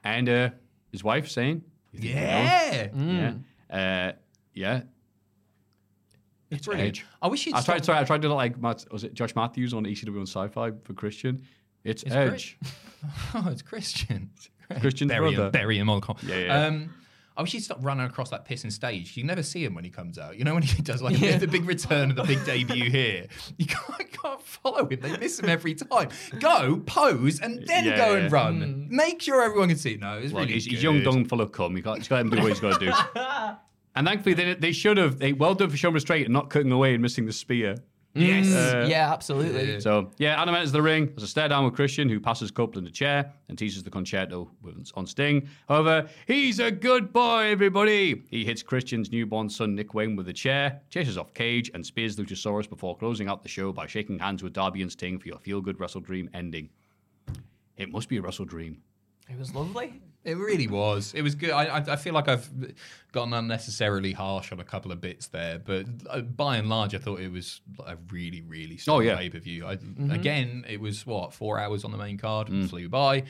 And 0.04 0.28
uh, 0.28 0.50
his 0.90 1.04
wife 1.04 1.28
saying, 1.28 1.62
"You 1.92 2.00
think 2.00 2.14
we 2.14 2.20
know?" 2.20 2.26
yeah, 2.26 3.34
Yeah. 3.70 4.08
Uh, 4.08 4.12
yeah. 4.54 4.82
it's 6.50 6.66
brilliant. 6.66 6.88
Edge. 6.98 7.06
I 7.20 7.28
wish 7.28 7.46
you'd 7.46 7.54
I 7.54 7.60
tried. 7.62 7.76
stop- 7.76 7.84
Sorry, 7.86 7.98
I 7.98 8.04
tried 8.04 8.22
to 8.22 8.28
look 8.28 8.36
like 8.36 8.58
Matt, 8.60 8.84
was 8.90 9.04
it 9.04 9.14
Josh 9.14 9.34
Matthews 9.34 9.72
on 9.74 9.84
ECW 9.84 10.16
on 10.16 10.26
Sci-Fi 10.26 10.72
for 10.84 10.92
Christian? 10.94 11.42
It's, 11.84 12.02
It's 12.02 12.14
Edge. 12.14 12.58
Oh, 13.34 13.48
it's 13.50 13.62
Christian. 13.62 14.30
Christian's 14.80 15.10
bury 15.10 15.30
brother. 15.34 15.46
Him, 15.46 15.50
bury 15.52 15.76
him 15.78 15.90
on 15.90 15.98
the 16.00 16.06
con- 16.06 16.16
Yeah, 16.24 16.36
yeah. 16.38 16.66
Um, 16.66 16.94
I 17.36 17.42
wish 17.42 17.52
he'd 17.52 17.60
stop 17.60 17.78
running 17.80 18.04
across 18.06 18.30
that 18.30 18.46
pissing 18.46 18.70
stage. 18.70 19.16
You 19.16 19.24
never 19.24 19.42
see 19.42 19.64
him 19.64 19.74
when 19.74 19.84
he 19.84 19.90
comes 19.90 20.18
out. 20.18 20.36
You 20.38 20.44
know 20.44 20.54
when 20.54 20.62
he 20.62 20.82
does 20.82 21.00
like 21.02 21.18
the 21.18 21.46
big 21.46 21.64
return 21.64 22.10
of 22.10 22.16
the 22.16 22.24
big 22.24 22.44
debut 22.44 22.90
here. 22.90 23.26
You 23.56 23.66
can't, 23.66 24.12
can't 24.12 24.42
follow 24.42 24.88
him. 24.88 25.00
They 25.00 25.16
miss 25.16 25.38
him 25.38 25.48
every 25.48 25.74
time. 25.74 26.08
Go 26.40 26.82
pose 26.84 27.40
and 27.40 27.66
then 27.66 27.84
Yeah, 27.84 27.96
go 27.96 28.12
yeah. 28.14 28.18
and 28.22 28.32
run. 28.32 28.60
Hmm. 28.62 28.94
Make 28.96 29.22
sure 29.22 29.42
everyone 29.42 29.68
can 29.68 29.78
see. 29.78 29.92
it. 29.92 30.00
No, 30.00 30.18
it's 30.18 30.32
Look, 30.32 30.42
really 30.42 30.54
he's, 30.54 30.66
he's 30.66 30.82
young, 30.82 31.02
dumb, 31.02 31.24
full 31.24 31.40
of 31.40 31.52
cum. 31.52 31.76
You 31.76 31.82
got, 31.82 31.98
just 31.98 32.10
got 32.10 32.22
do 32.28 32.36
what 32.40 32.48
he's 32.48 32.60
got 32.60 32.80
to 32.80 32.86
do. 32.86 32.92
and 33.94 34.06
thankfully, 34.06 34.34
they, 34.34 34.54
they 34.54 34.72
should 34.72 34.96
have. 34.98 35.18
They 35.18 35.32
well 35.32 35.54
done 35.54 35.70
for 35.70 35.76
showing 35.76 35.94
restraint 35.94 36.26
and 36.26 36.32
not 36.32 36.50
cutting 36.50 36.72
away 36.72 36.94
and 36.94 37.02
missing 37.02 37.26
the 37.26 37.32
spear. 37.32 37.76
Yes. 38.14 38.52
Uh, 38.52 38.86
yeah, 38.88 39.10
absolutely. 39.10 39.80
So 39.80 40.10
yeah, 40.18 40.40
Adam 40.40 40.54
enters 40.54 40.70
the 40.70 40.82
ring. 40.82 41.06
There's 41.06 41.22
a 41.22 41.26
stare 41.26 41.48
down 41.48 41.64
with 41.64 41.74
Christian, 41.74 42.10
who 42.10 42.20
passes 42.20 42.50
Copeland 42.50 42.86
a 42.86 42.90
chair 42.90 43.32
and 43.48 43.56
teases 43.56 43.82
the 43.82 43.90
Con-Chair-To 43.90 44.50
with, 44.60 44.90
on 44.94 45.06
Sting. 45.06 45.48
However, 45.66 46.08
he's 46.26 46.58
a 46.58 46.70
good 46.70 47.12
boy, 47.12 47.44
everybody. 47.44 48.22
He 48.28 48.44
hits 48.44 48.62
Christian's 48.62 49.10
newborn 49.10 49.48
son 49.48 49.74
Nick 49.74 49.94
Wayne 49.94 50.14
with 50.14 50.28
a 50.28 50.32
chair, 50.32 50.82
chases 50.90 51.16
off 51.16 51.32
Cage, 51.32 51.70
and 51.72 51.84
spears 51.86 52.16
Luchasaurus 52.16 52.68
before 52.68 52.96
closing 52.98 53.28
out 53.28 53.42
the 53.42 53.48
show 53.48 53.72
by 53.72 53.86
shaking 53.86 54.18
hands 54.18 54.42
with 54.42 54.52
Darby 54.52 54.82
and 54.82 54.92
Sting 54.92 55.18
for 55.18 55.28
your 55.28 55.38
feel-good 55.38 55.80
Wrestle 55.80 56.02
Dream 56.02 56.28
ending. 56.34 56.68
It 57.78 57.90
must 57.90 58.10
be 58.10 58.18
a 58.18 58.20
Wrestle 58.22 58.44
Dream. 58.44 58.82
It 59.30 59.38
was 59.38 59.54
lovely. 59.54 60.02
It 60.24 60.34
really 60.36 60.68
was. 60.68 61.12
It 61.14 61.22
was 61.22 61.34
good. 61.34 61.50
I, 61.50 61.64
I, 61.78 61.92
I 61.92 61.96
feel 61.96 62.14
like 62.14 62.28
I've 62.28 62.48
gotten 63.10 63.32
unnecessarily 63.34 64.12
harsh 64.12 64.52
on 64.52 64.60
a 64.60 64.64
couple 64.64 64.92
of 64.92 65.00
bits 65.00 65.26
there, 65.26 65.58
but 65.58 65.86
uh, 66.08 66.20
by 66.20 66.58
and 66.58 66.68
large, 66.68 66.94
I 66.94 66.98
thought 66.98 67.18
it 67.20 67.32
was 67.32 67.60
a 67.84 67.96
really, 68.10 68.40
really 68.42 68.76
strong 68.76 68.98
Oh, 68.98 69.00
yeah. 69.00 69.16
pay 69.16 69.30
per 69.30 69.38
view. 69.40 69.66
Again, 70.10 70.64
it 70.68 70.80
was 70.80 71.04
what 71.06 71.32
four 71.34 71.58
hours 71.58 71.84
on 71.84 71.90
the 71.90 71.98
main 71.98 72.18
card, 72.18 72.48
flew 72.68 72.88
by. 72.88 73.24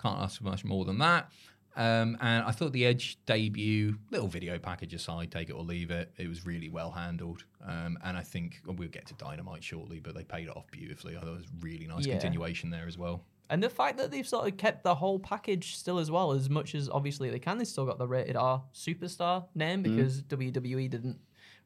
Can't 0.00 0.18
ask 0.20 0.38
for 0.38 0.44
much 0.44 0.64
more 0.64 0.84
than 0.84 0.98
that. 0.98 1.30
Um, 1.76 2.16
and 2.20 2.44
I 2.44 2.50
thought 2.50 2.72
the 2.72 2.86
Edge 2.86 3.18
debut, 3.26 3.98
little 4.10 4.26
video 4.26 4.58
package 4.58 4.94
aside, 4.94 5.30
take 5.30 5.48
it 5.48 5.52
or 5.52 5.62
leave 5.62 5.90
it, 5.92 6.10
it 6.16 6.28
was 6.28 6.44
really 6.44 6.68
well 6.70 6.90
handled. 6.90 7.44
Um, 7.64 7.96
and 8.02 8.16
I 8.16 8.22
think 8.22 8.60
well, 8.66 8.74
we'll 8.74 8.88
get 8.88 9.06
to 9.08 9.14
Dynamite 9.14 9.62
shortly, 9.62 10.00
but 10.00 10.14
they 10.16 10.24
paid 10.24 10.48
it 10.48 10.56
off 10.56 10.68
beautifully. 10.72 11.16
I 11.16 11.20
thought 11.20 11.28
it 11.28 11.36
was 11.36 11.46
really 11.60 11.86
nice 11.86 12.04
Yeah. 12.06 12.14
continuation 12.14 12.70
there 12.70 12.86
as 12.88 12.98
well. 12.98 13.22
And 13.50 13.62
the 13.62 13.70
fact 13.70 13.96
that 13.98 14.10
they've 14.10 14.26
sort 14.28 14.46
of 14.46 14.56
kept 14.58 14.84
the 14.84 14.94
whole 14.94 15.18
package 15.18 15.76
still 15.76 15.98
as 15.98 16.10
well, 16.10 16.32
as 16.32 16.50
much 16.50 16.74
as 16.74 16.88
obviously 16.88 17.30
they 17.30 17.38
can, 17.38 17.58
they 17.58 17.64
still 17.64 17.86
got 17.86 17.98
the 17.98 18.06
rated 18.06 18.36
R 18.36 18.62
superstar 18.74 19.46
name 19.54 19.82
Mm. 19.82 19.96
because 19.96 20.22
WWE 20.22 20.88
didn't 20.90 21.18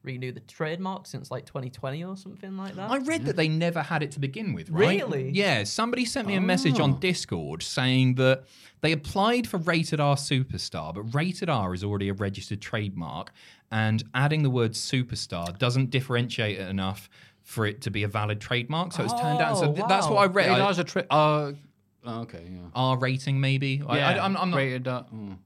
renew 0.05 0.33
the 0.33 0.41
trademark 0.41 1.07
since 1.07 1.31
like 1.31 1.47
2020 1.47 2.03
or 2.05 2.17
something 2.17 2.57
like 2.57 2.75
that. 2.75 2.91
I 2.91 2.99
read 2.99 3.25
that 3.27 3.37
they 3.37 3.47
never 3.47 3.83
had 3.83 4.03
it 4.03 4.11
to 4.13 4.21
begin 4.21 4.53
with, 4.53 4.69
right? 4.71 4.99
Really? 5.01 5.31
Yeah, 5.31 5.63
somebody 5.63 6.05
sent 6.05 6.27
me 6.27 6.35
a 6.35 6.41
message 6.41 6.81
on 6.81 6.99
Discord 6.99 7.63
saying 7.63 8.17
that 8.17 8.43
they 8.81 8.91
applied 8.91 9.47
for 9.47 9.59
Rated 9.59 10.01
R 10.01 10.17
Superstar, 10.17 10.93
but 10.93 11.03
Rated 11.15 11.49
R 11.49 11.73
is 11.73 11.85
already 11.85 12.09
a 12.09 12.15
registered 12.15 12.61
trademark, 12.61 13.31
and 13.71 14.03
adding 14.13 14.43
the 14.43 14.51
word 14.51 14.73
superstar 14.73 15.57
doesn't 15.59 15.91
differentiate 15.91 16.59
it 16.59 16.69
enough 16.69 17.09
for 17.43 17.65
it 17.67 17.81
to 17.83 17.91
be 17.91 18.03
a 18.03 18.09
valid 18.09 18.41
trademark. 18.41 18.93
So 18.93 19.05
it's 19.05 19.13
turned 19.13 19.41
out. 19.41 19.57
So 19.59 19.71
Oh, 19.71 19.73
th- 19.75 19.87
that's 19.89 20.09
what 20.09 20.17
I 20.19 20.25
read. 20.27 20.49
Rated 20.49 20.63
I- 20.63 20.67
R's 20.67 20.79
a 20.81 20.85
tri- 20.85 21.07
uh, 21.11 21.53
oh, 22.05 22.21
okay, 22.23 22.45
yeah. 22.51 22.59
R 22.75 22.99
rating, 22.99 23.41
maybe. 23.41 23.83
I, 23.87 23.99
I, 24.01 24.25
am 24.27 24.37
I'm 24.37 24.51
not. 24.51 24.57
rated. 24.57 24.89
Uh, 24.89 25.03
mm. 25.15 25.37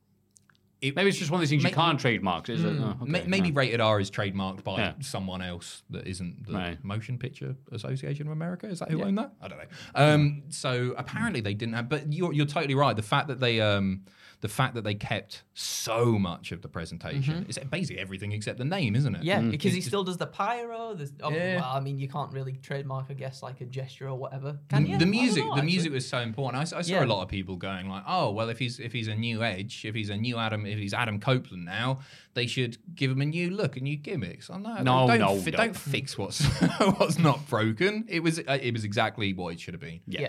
it- 0.81 0.95
Maybe 0.97 1.09
it's 1.09 1.19
just 1.19 1.31
one 1.31 1.39
of 1.39 1.43
these 1.43 1.51
things 1.51 1.65
you 1.65 1.70
can't 1.70 1.99
trademark, 1.99 2.49
is 2.49 2.62
it? 2.65 2.69
Oh, 2.78 2.97
okay, 3.03 3.11
Ma- 3.11 3.19
maybe 3.27 3.51
right. 3.51 3.66
rated 3.66 3.81
R 3.81 3.99
is 4.01 4.11
trademarked 4.11 4.62
by 4.65 4.77
Yeah. 4.78 4.93
someone 5.01 5.43
else 5.43 5.83
that 5.91 6.07
isn't 6.07 6.47
the 6.47 6.53
Right. 6.53 6.85
Motion 6.85 7.19
Picture 7.19 7.57
Association 7.73 8.27
of 8.27 8.33
America. 8.33 8.66
Is 8.69 8.78
that 8.81 8.91
who 8.91 9.03
owned 9.03 9.19
that? 9.19 9.33
I 9.41 9.49
don't 9.49 9.59
know. 9.59 9.65
Um, 9.95 10.43
so 10.51 10.95
apparently 10.97 11.41
they 11.41 11.55
didn't 11.55 11.74
have. 11.74 11.89
But 11.89 12.12
you're 12.12 12.33
you're 12.33 12.47
totally 12.47 12.74
right. 12.74 12.95
The 12.95 13.03
fact 13.03 13.28
that 13.28 13.41
they 13.41 13.61
um, 13.61 14.03
the 14.47 14.52
fact 14.60 14.74
that 14.77 14.85
they 14.85 14.94
kept 14.94 15.43
so 15.55 16.18
much 16.18 16.52
of 16.52 16.62
the 16.62 16.68
presentation 16.68 17.44
is 17.48 17.59
basically 17.70 18.01
everything 18.01 18.31
except 18.32 18.59
the 18.59 18.64
name, 18.64 18.94
isn't 18.94 19.14
it? 19.16 19.24
yeah, 19.24 19.40
because 19.40 19.73
he 19.74 19.81
still 19.81 20.05
does 20.05 20.18
the 20.18 20.27
pyro. 20.27 20.94
There's, 20.94 21.12
oh, 21.23 21.31
Yeah. 21.31 21.56
well, 21.56 21.73
I 21.74 21.81
mean, 21.81 21.98
you 21.98 22.09
can't 22.09 22.32
really 22.32 22.52
trademark, 22.68 23.06
I 23.10 23.14
guess, 23.14 23.43
like 23.43 23.60
a 23.60 23.64
gesture 23.64 24.09
or 24.09 24.14
whatever. 24.14 24.59
Can 24.68 24.86
you? 24.86 24.98
The 24.98 25.06
music, 25.06 25.43
know, 25.44 25.51
the 25.51 25.60
actually. 25.62 25.73
music 25.73 25.93
was 25.93 26.09
so 26.09 26.18
important. 26.18 26.60
I 26.62 26.64
saw 26.64 26.78
Yeah. 26.93 27.05
a 27.05 27.06
lot 27.14 27.23
of 27.23 27.28
people 27.28 27.56
going 27.56 27.89
like, 27.89 28.05
"Oh, 28.06 28.31
well, 28.31 28.48
if 28.48 28.59
he's 28.59 28.78
if 28.78 28.93
he's 28.93 29.09
a 29.09 29.14
new 29.16 29.43
Edge, 29.43 29.85
if 29.85 29.94
he's 29.94 30.10
a 30.10 30.16
new 30.16 30.36
Adam, 30.39 30.64
if 30.66 30.78
he's 30.78 30.94
Adam 30.94 31.18
Copeland 31.18 31.64
now, 31.64 32.01
they 32.35 32.47
should 32.47 32.78
give 32.94 33.10
him 33.10 33.20
a 33.20 33.27
new 33.27 33.51
look, 33.51 33.77
a 33.77 33.81
new 33.81 33.97
gimmicks." 33.97 34.48
I'm 34.51 34.62
like, 34.62 34.82
No, 34.85 35.06
don't, 35.09 35.18
no, 35.18 35.36
fi- 35.40 35.51
no. 35.51 35.56
don't 35.56 35.77
fix 35.77 36.16
what's 36.16 36.44
what's 36.98 37.18
not 37.18 37.48
broken. 37.48 38.05
It 38.09 38.23
was 38.23 38.39
uh, 38.39 38.59
it 38.62 38.73
was 38.73 38.85
exactly 38.85 39.32
what 39.32 39.55
it 39.55 39.60
should 39.60 39.74
have 39.74 39.81
been. 39.81 40.01
Yeah. 40.06 40.28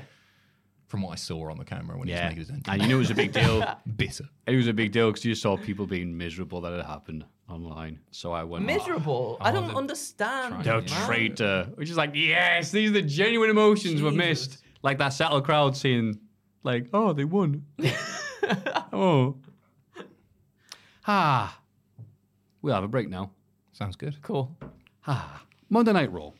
From 0.88 1.02
what 1.02 1.12
I 1.12 1.16
saw 1.16 1.50
on 1.52 1.58
the 1.58 1.66
camera 1.66 1.98
when 1.98 2.08
he 2.08 2.14
Yeah, 2.14 2.24
was 2.26 2.30
making 2.32 2.40
his 2.40 2.50
entrance. 2.50 2.68
and 2.70 2.82
you 2.82 2.88
knew 2.88 2.96
it 2.96 3.00
was 3.00 3.12
a 3.12 3.16
big 3.16 3.32
deal. 3.42 3.64
Bitter. 3.98 4.26
It 4.48 4.56
was 4.56 4.68
a 4.68 4.74
big 4.74 4.92
deal 4.92 5.10
because 5.12 5.26
you 5.26 5.36
saw 5.36 5.58
people 5.58 5.86
being 5.86 6.18
miserable 6.18 6.62
that 6.62 6.74
it 6.74 6.86
happened 6.86 7.26
online. 7.50 8.00
So 8.12 8.32
I 8.32 8.44
went, 8.44 8.66
Miserable. 8.66 9.38
I 9.42 9.52
don't 9.52 9.68
the- 9.68 9.76
understand. 9.76 10.64
The 10.64 10.74
man. 10.74 10.86
traitor, 11.06 11.70
which 11.76 11.90
is 11.90 11.98
like, 11.98 12.12
yes, 12.14 12.72
these 12.72 12.90
are 12.90 12.94
the 12.94 13.02
genuine 13.02 13.50
emotions 13.50 14.02
were 14.02 14.12
missed. 14.12 14.60
Like 14.84 14.98
that 15.00 15.10
settled 15.10 15.44
crowd 15.44 15.76
saying, 15.76 16.20
like, 16.64 16.88
oh, 16.94 17.12
they 17.14 17.26
won. 17.26 17.66
oh. 18.94 19.36
Ah. 21.06 21.60
We'll 22.62 22.76
have 22.76 22.84
a 22.84 22.88
break 22.88 23.10
now. 23.10 23.32
Sounds 23.72 23.96
good. 23.96 24.22
Cool. 24.22 24.56
Ah. 25.06 25.44
Monday 25.70 25.94
Night 25.94 26.12
Raw. 26.12 26.32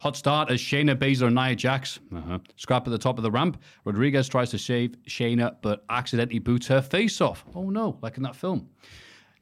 Hot 0.00 0.16
start 0.16 0.50
as 0.50 0.60
Shayna 0.60 0.94
Baszler 0.94 1.26
and 1.26 1.34
Nia 1.34 1.56
Jax. 1.56 1.98
Uh-huh. 2.14 2.38
Scrap 2.56 2.86
at 2.86 2.90
the 2.90 2.98
top 2.98 3.18
of 3.18 3.24
the 3.24 3.30
ramp. 3.30 3.60
Rodriguez 3.84 4.28
tries 4.28 4.50
to 4.50 4.58
save 4.58 4.92
Shayna, 5.08 5.56
but 5.60 5.84
accidentally 5.90 6.38
boots 6.38 6.68
her 6.68 6.80
face 6.80 7.20
off. 7.20 7.44
Oh 7.54 7.70
no, 7.70 7.98
like 8.00 8.16
in 8.16 8.22
that 8.22 8.36
film. 8.36 8.68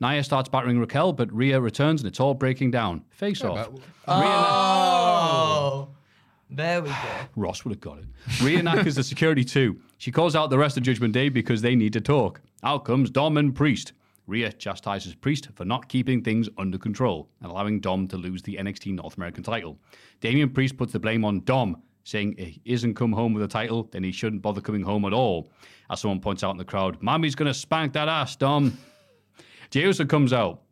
Nia 0.00 0.24
starts 0.24 0.48
battering 0.48 0.78
Raquel, 0.78 1.12
but 1.12 1.32
Rhea 1.32 1.60
returns 1.60 2.00
and 2.02 2.08
it's 2.08 2.20
all 2.20 2.34
breaking 2.34 2.70
down. 2.70 3.02
Face 3.10 3.42
off. 3.44 3.68
Oh. 4.08 5.88
There 6.48 6.80
we 6.82 6.88
go. 6.88 6.94
Ross 7.36 7.64
would 7.64 7.72
have 7.72 7.80
got 7.80 7.98
it. 7.98 8.04
Rhea 8.42 8.62
Nack 8.62 8.86
is 8.86 8.94
the 8.94 9.02
security 9.02 9.44
too. 9.44 9.80
She 9.98 10.12
calls 10.12 10.36
out 10.36 10.48
the 10.48 10.58
rest 10.58 10.76
of 10.76 10.82
Judgment 10.82 11.12
Day 11.12 11.28
because 11.28 11.60
they 11.62 11.74
need 11.74 11.92
to 11.94 12.00
talk. 12.00 12.40
Out 12.62 12.84
comes 12.84 13.10
Dom 13.10 13.36
and 13.36 13.54
Priest. 13.54 13.92
Rhea 14.26 14.52
chastises 14.52 15.14
Priest 15.14 15.48
for 15.54 15.64
not 15.64 15.88
keeping 15.88 16.22
things 16.22 16.48
under 16.58 16.78
control 16.78 17.28
and 17.40 17.50
allowing 17.50 17.80
Dom 17.80 18.08
to 18.08 18.16
lose 18.16 18.42
the 18.42 18.56
NXT 18.56 18.94
North 18.94 19.16
American 19.16 19.42
title. 19.42 19.78
Damian 20.20 20.50
Priest 20.50 20.76
puts 20.76 20.92
the 20.92 20.98
blame 20.98 21.24
on 21.24 21.44
Dom, 21.44 21.82
saying 22.04 22.34
if 22.38 22.48
he 22.48 22.62
isn't 22.64 22.94
come 22.94 23.12
home 23.12 23.32
with 23.32 23.42
a 23.42 23.48
title, 23.48 23.88
then 23.92 24.02
he 24.02 24.12
shouldn't 24.12 24.42
bother 24.42 24.60
coming 24.60 24.82
home 24.82 25.04
at 25.04 25.12
all. 25.12 25.50
As 25.90 26.00
someone 26.00 26.20
points 26.20 26.42
out 26.42 26.50
in 26.50 26.56
the 26.56 26.64
crowd, 26.64 27.00
Mommy's 27.00 27.34
gonna 27.34 27.54
spank 27.54 27.92
that 27.92 28.08
ass, 28.08 28.36
Dom. 28.36 28.76
Jey 29.70 29.82
Uso 29.82 30.04
comes 30.04 30.32
out, 30.32 30.62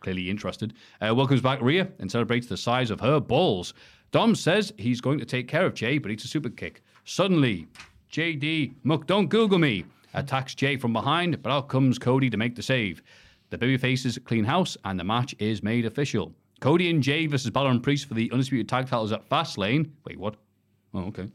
clearly 0.00 0.30
interested, 0.30 0.74
uh, 1.00 1.14
welcomes 1.14 1.40
back 1.40 1.60
Rhea 1.60 1.88
and 1.98 2.10
celebrates 2.10 2.46
the 2.46 2.56
size 2.56 2.90
of 2.90 3.00
her 3.00 3.20
balls. 3.20 3.74
Dom 4.10 4.34
says 4.34 4.72
he's 4.78 5.00
going 5.00 5.18
to 5.18 5.24
take 5.24 5.48
care 5.48 5.66
of 5.66 5.74
Jay, 5.74 5.98
but 5.98 6.10
it's 6.10 6.24
a 6.24 6.28
super 6.28 6.48
kick. 6.48 6.82
Suddenly, 7.04 7.66
JD, 8.12 8.74
Muck, 8.84 9.06
don't 9.06 9.26
Google 9.26 9.58
me, 9.58 9.84
attacks 10.14 10.54
Jay 10.54 10.76
from 10.76 10.92
behind, 10.92 11.42
but 11.42 11.50
out 11.50 11.68
comes 11.68 11.98
Cody 11.98 12.30
to 12.30 12.36
make 12.36 12.54
the 12.56 12.62
save. 12.62 13.02
The 13.50 13.58
baby 13.58 13.76
faces 13.76 14.18
clean 14.24 14.44
house, 14.44 14.76
and 14.84 14.98
the 14.98 15.04
match 15.04 15.34
is 15.38 15.62
made 15.62 15.84
official. 15.86 16.32
Cody 16.60 16.88
and 16.90 17.02
Jay 17.02 17.26
versus 17.26 17.50
Balor 17.50 17.70
and 17.70 17.82
Priest 17.82 18.06
for 18.06 18.14
the 18.14 18.30
undisputed 18.32 18.68
tag 18.68 18.86
titles 18.88 19.12
at 19.12 19.28
Fastlane. 19.28 19.90
Wait, 20.06 20.18
what? 20.18 20.36
Oh, 20.96 21.06
okay. 21.06 21.28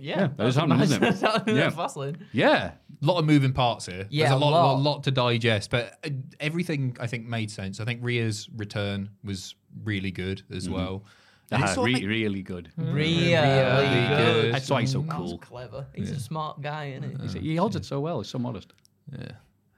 Yeah, 0.00 0.28
that 0.36 0.46
is 0.46 0.54
happening, 0.54 0.80
isn't 0.80 1.02
it? 1.02 1.20
Yeah. 1.22 1.42
yeah. 1.46 1.70
Fastlane. 1.70 2.16
Yeah, 2.32 2.70
A 3.02 3.04
lot 3.06 3.18
of 3.18 3.24
moving 3.26 3.52
parts 3.52 3.86
here. 3.86 4.06
Yeah, 4.10 4.28
There's 4.28 4.32
a 4.32 4.36
a 4.36 4.44
lot, 4.44 4.50
lot. 4.50 4.72
lot, 4.74 4.80
lot 4.82 5.04
to 5.04 5.10
digest, 5.10 5.70
but 5.70 5.98
uh, 6.04 6.10
everything 6.38 6.96
I 7.00 7.06
think 7.08 7.26
made 7.26 7.50
sense. 7.50 7.80
I 7.80 7.84
think 7.84 8.00
Rhea's 8.02 8.48
return 8.56 9.10
was 9.24 9.56
really 9.82 10.12
good 10.12 10.42
as 10.54 10.68
well. 10.70 11.04
And 11.50 11.62
it 11.62 11.68
sort 11.68 11.78
of 11.90 11.94
re- 11.94 12.00
make- 12.00 12.08
really 12.08 12.42
good. 12.42 12.72
Really, 12.76 13.32
Really 13.34 14.08
good. 14.08 14.42
good. 14.42 14.54
That's 14.54 14.68
why 14.68 14.80
he's 14.80 14.92
so 14.92 15.00
That's 15.02 15.14
cool. 15.16 15.38
clever. 15.38 15.86
He's 15.94 16.10
a 16.10 16.18
smart 16.20 16.60
guy, 16.60 16.98
isn't 17.00 17.30
he? 17.34 17.50
He 17.50 17.56
holds 17.56 17.76
it 17.76 17.84
so 17.84 18.00
well. 18.00 18.20
He's 18.20 18.28
so 18.30 18.38
modest. 18.38 18.72
Yeah, 19.16 19.28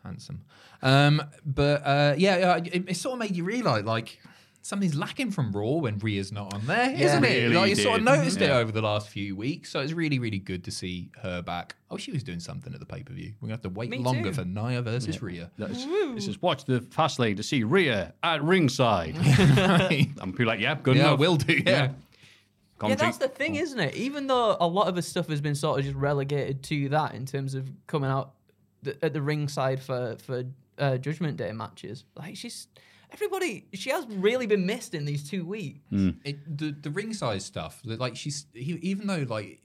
handsome. 0.03 0.43
Um, 0.82 1.23
but 1.45 1.82
uh, 1.86 2.15
yeah, 2.16 2.39
yeah, 2.39 2.57
it, 2.57 2.85
it 2.90 2.97
sort 2.97 3.15
of 3.15 3.19
made 3.19 3.36
you 3.36 3.45
realise 3.45 3.85
like 3.85 4.19
something's 4.62 4.94
lacking 4.94 5.30
from 5.30 5.52
Raw 5.52 5.76
when 5.76 5.98
Rhea's 5.98 6.30
not 6.32 6.52
on 6.52 6.66
there, 6.66 6.90
not 6.90 6.98
it? 7.24 7.43
Really 7.44 7.55
Like, 7.55 7.70
you 7.70 7.76
sort 7.76 8.01
of 8.01 8.06
did. 8.06 8.16
noticed 8.16 8.40
it 8.43 8.48
Yeah. 8.48 8.56
over 8.59 8.70
the 8.72 8.82
last 8.82 9.09
few 9.09 9.35
weeks, 9.36 9.70
so 9.70 9.80
it's 9.80 9.93
really, 9.93 10.18
really 10.18 10.39
good 10.39 10.64
to 10.64 10.70
see 10.70 11.10
her 11.22 11.40
back. 11.43 11.76
Oh, 11.90 11.97
she 11.97 12.12
was 12.12 12.22
doing 12.22 12.40
something 12.40 12.74
at 12.74 12.80
the 12.80 12.86
pay 12.86 13.02
per 13.02 13.14
view. 13.14 13.32
We're 13.40 13.47
gonna 13.48 13.55
have 13.55 13.62
to 13.62 13.68
wait 13.70 13.89
Me 13.90 13.98
longer 13.98 14.28
too. 14.30 14.35
for 14.35 14.44
Nia 14.44 14.82
versus 14.82 15.22
Rhea. 15.22 15.51
That's, 15.59 15.85
this 16.14 16.28
is 16.28 16.43
watch 16.43 16.64
the 16.64 16.80
fast 16.82 17.18
lane 17.18 17.36
to 17.36 17.43
see 17.43 17.62
Rhea 17.64 18.12
at 18.22 18.43
ringside. 18.43 19.16
I'm 20.20 20.32
be 20.32 20.44
like, 20.44 20.60
yeah, 20.60 20.76
good 20.82 20.97
yeah, 20.97 21.09
enough. 21.09 21.18
will 21.20 21.36
do. 21.36 21.55
Yeah. 21.55 21.62
Yeah, 21.64 21.89
Commentary- 22.78 23.06
that's 23.09 23.18
the 23.18 23.28
thing, 23.28 23.56
isn't 23.56 23.80
it? 23.80 23.94
Even 23.97 24.26
though 24.28 24.56
a 24.60 24.66
lot 24.66 24.86
of 24.89 24.94
her 24.97 25.02
stuff 25.02 25.28
has 25.28 25.40
been 25.40 25.55
sort 25.56 25.80
of 25.80 25.85
just 25.85 25.97
relegated 25.97 26.62
to 26.64 26.89
that 26.90 27.14
in 27.14 27.26
terms 27.26 27.55
of 27.55 27.68
coming 27.89 28.09
out 28.10 28.35
th- 28.85 28.97
at 29.02 29.12
the 29.12 29.20
ringside 29.22 29.82
for 29.82 30.16
for 30.22 30.44
uh, 30.78 30.97
Judgment 30.98 31.36
Day 31.36 31.51
matches, 31.52 32.05
like 32.14 32.36
she's 32.36 32.68
everybody, 33.12 33.66
she 33.74 33.90
has 33.90 34.06
really 34.06 34.47
been 34.47 34.66
missed 34.66 34.94
in 34.94 35.05
these 35.05 35.28
two 35.28 35.44
weeks. 35.44 35.80
it, 36.24 36.59
the 36.59 36.72
the 36.80 36.90
ringside 36.90 37.43
stuff, 37.43 37.80
like 37.85 38.16
she's 38.16 38.47
he, 38.55 38.72
even 38.82 39.06
though 39.06 39.24
like 39.28 39.60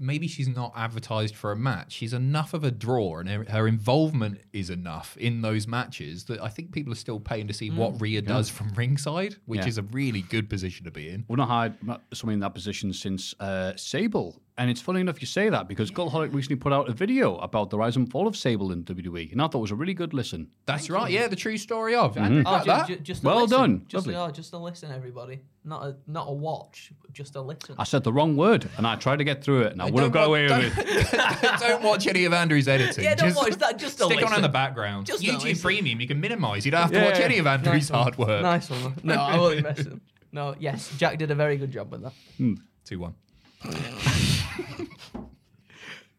maybe 0.00 0.28
she's 0.28 0.46
not 0.48 0.72
advertised 0.76 1.34
for 1.34 1.50
a 1.50 1.56
match, 1.56 1.92
she's 1.92 2.12
enough 2.12 2.54
of 2.54 2.62
a 2.62 2.70
draw, 2.70 3.18
and 3.18 3.28
her, 3.28 3.44
her 3.48 3.66
involvement 3.66 4.38
is 4.52 4.70
enough 4.70 5.16
in 5.16 5.42
those 5.42 5.66
matches 5.66 6.24
that 6.26 6.40
I 6.40 6.48
think 6.48 6.70
people 6.70 6.92
are 6.92 6.96
still 6.96 7.18
paying 7.18 7.48
to 7.48 7.52
see 7.54 7.68
what 7.70 8.00
Rhea 8.00 8.22
does 8.22 8.48
from 8.48 8.72
ringside, 8.74 9.34
which 9.46 9.60
Yeah. 9.60 9.66
is 9.66 9.76
a 9.78 9.82
really 9.82 10.22
good 10.22 10.48
position 10.48 10.84
to 10.84 10.92
be 10.92 11.08
in. 11.08 11.24
We've 11.26 11.36
not 11.38 11.48
had 11.48 11.82
ma- 11.82 11.98
someone 12.14 12.34
in 12.34 12.40
that 12.40 12.54
position 12.54 12.92
since 12.92 13.34
uh, 13.40 13.72
Sable. 13.76 14.40
And 14.58 14.68
it's 14.68 14.80
funny 14.80 15.00
enough 15.00 15.20
you 15.20 15.26
say 15.28 15.48
that 15.50 15.68
because 15.68 15.90
Cultaholic 15.90 16.34
recently 16.34 16.56
put 16.56 16.72
out 16.72 16.88
a 16.88 16.92
video 16.92 17.36
about 17.38 17.70
the 17.70 17.78
rise 17.78 17.94
and 17.96 18.10
fall 18.10 18.26
of 18.26 18.36
Sable 18.36 18.72
in 18.72 18.82
WWE. 18.82 19.30
And 19.30 19.40
I 19.40 19.44
thought 19.46 19.58
it 19.58 19.62
was 19.62 19.70
a 19.70 19.76
really 19.76 19.94
good 19.94 20.12
listen. 20.12 20.48
That's 20.66 20.90
right, 20.90 21.10
yeah, 21.12 21.28
the 21.28 21.36
true 21.36 21.56
story 21.56 21.94
of. 21.94 22.16
Mm-hmm. 22.16 22.44
I 22.46 22.60
Oh, 22.60 22.64
got 22.64 22.64
ju- 22.64 22.70
that. 22.70 22.86
ju- 22.88 22.96
just 23.04 23.22
Well 23.22 23.42
listen. 23.42 23.56
done. 23.58 23.82
Just, 23.86 24.06
Lovely. 24.08 24.20
oh, 24.20 24.30
just 24.32 24.52
a 24.52 24.58
listen, 24.58 24.90
everybody. 24.90 25.40
Not 25.64 25.84
a 25.84 25.96
not 26.08 26.26
a 26.28 26.32
watch, 26.32 26.92
just 27.12 27.36
a 27.36 27.40
listen. 27.40 27.76
I 27.78 27.84
said 27.84 28.02
the 28.02 28.12
wrong 28.12 28.36
word 28.36 28.68
and 28.78 28.86
I 28.86 28.96
tried 28.96 29.18
to 29.18 29.24
get 29.24 29.44
through 29.44 29.62
it 29.62 29.72
and 29.72 29.80
I 29.80 29.90
would 29.90 30.02
have 30.02 30.12
got 30.12 30.26
away 30.26 30.44
with 30.48 30.76
it. 30.76 31.10
don't, 31.12 31.60
don't 31.60 31.82
watch 31.84 32.06
any 32.08 32.24
of 32.24 32.32
Andrew's 32.32 32.66
editing. 32.66 33.04
Yeah, 33.04 33.14
don't 33.14 33.28
Just 33.28 33.36
watch 33.40 33.54
that, 33.58 33.78
just 33.78 34.00
a 34.00 34.04
stick 34.06 34.26
on 34.26 34.34
in 34.34 34.42
the 34.42 34.48
background. 34.48 35.06
Just 35.06 35.22
YouTube. 35.22 35.62
Premium, 35.62 36.00
you 36.00 36.08
can 36.08 36.20
minimise. 36.20 36.64
You 36.64 36.72
don't 36.72 36.82
have 36.82 36.90
to 36.92 36.98
Yeah. 36.98 37.04
watch 37.10 37.20
any 37.20 37.38
of 37.38 37.46
Andrew's 37.46 37.92
one. 37.92 38.02
hard 38.02 38.18
work. 38.18 38.42
Nice 38.42 38.70
one. 38.70 38.94
No, 39.04 39.14
I 39.14 39.36
won't 39.38 39.62
mess 39.62 39.78
it. 39.80 39.92
No, 40.32 40.54
yes, 40.58 40.90
Jack 40.96 41.16
did 41.18 41.30
a 41.30 41.34
very 41.36 41.56
good 41.58 41.70
job 41.70 41.92
with 41.92 42.02
that. 42.02 42.12
Hmm. 42.38 42.54
Two 42.84 42.98
one. 42.98 43.14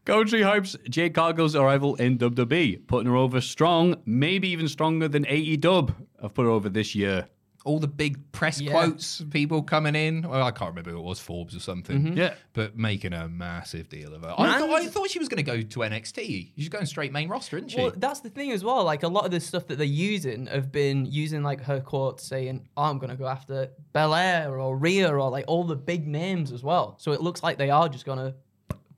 Country 0.05 0.41
hopes 0.41 0.75
Jade 0.89 1.13
Cargill's 1.13 1.55
arrival 1.55 1.95
in 1.95 2.17
WWE, 2.17 2.87
putting 2.87 3.09
her 3.09 3.15
over 3.15 3.39
strong, 3.41 3.95
maybe 4.05 4.49
even 4.49 4.67
stronger 4.67 5.07
than 5.07 5.25
AEW 5.25 5.93
have 6.21 6.33
put 6.33 6.45
her 6.45 6.49
over 6.49 6.67
this 6.69 6.95
year. 6.95 7.27
All 7.69 7.79
the 7.79 7.87
big 7.87 8.31
press 8.31 8.59
Yeah. 8.59 8.71
quotes, 8.71 9.21
people 9.29 9.61
coming 9.61 9.95
in. 9.95 10.23
Well, 10.27 10.41
I 10.43 10.51
can't 10.51 10.69
remember 10.71 10.91
who 10.91 10.97
it 10.97 11.03
was, 11.03 11.19
Forbes 11.19 11.55
or 11.55 11.59
something. 11.59 12.01
Mm-hmm. 12.03 12.17
Yeah. 12.17 12.33
But 12.53 12.75
making 12.77 13.13
a 13.13 13.27
massive 13.29 13.89
deal 13.89 14.13
of 14.15 14.23
it. 14.23 14.27
I, 14.37 14.55
And- 14.55 14.65
thought, 14.65 14.81
I 14.81 14.87
thought 14.87 15.09
she 15.09 15.19
was 15.19 15.29
going 15.29 15.37
to 15.37 15.43
go 15.43 15.61
to 15.61 15.79
NXT. 15.79 16.51
She's 16.57 16.69
going 16.69 16.85
straight 16.87 17.11
main 17.13 17.29
roster, 17.29 17.57
isn't 17.57 17.69
she? 17.69 17.77
Well, 17.77 17.93
that's 17.95 18.21
the 18.21 18.29
thing 18.29 18.51
as 18.51 18.63
well. 18.63 18.83
Like 18.83 19.03
a 19.03 19.07
lot 19.07 19.25
of 19.25 19.31
the 19.31 19.39
stuff 19.39 19.67
that 19.67 19.77
they're 19.77 19.85
using 19.85 20.47
have 20.47 20.71
been 20.71 21.05
using 21.05 21.43
like 21.43 21.61
her 21.63 21.79
quotes 21.79 22.23
saying, 22.25 22.67
oh, 22.75 22.83
"I'm 22.83 22.97
gonna 22.97 23.15
go 23.15 23.27
after 23.27 23.69
Belair 23.93 24.59
or 24.59 24.75
Rhea 24.77 25.09
or 25.15 25.29
like 25.29 25.45
all 25.47 25.63
the 25.63 25.75
big 25.75 26.07
names 26.07 26.51
as 26.51 26.63
well." 26.63 26.95
So 26.99 27.11
it 27.11 27.21
looks 27.21 27.43
like 27.43 27.57
they 27.57 27.69
are 27.69 27.87
just 27.89 28.05
gonna 28.05 28.33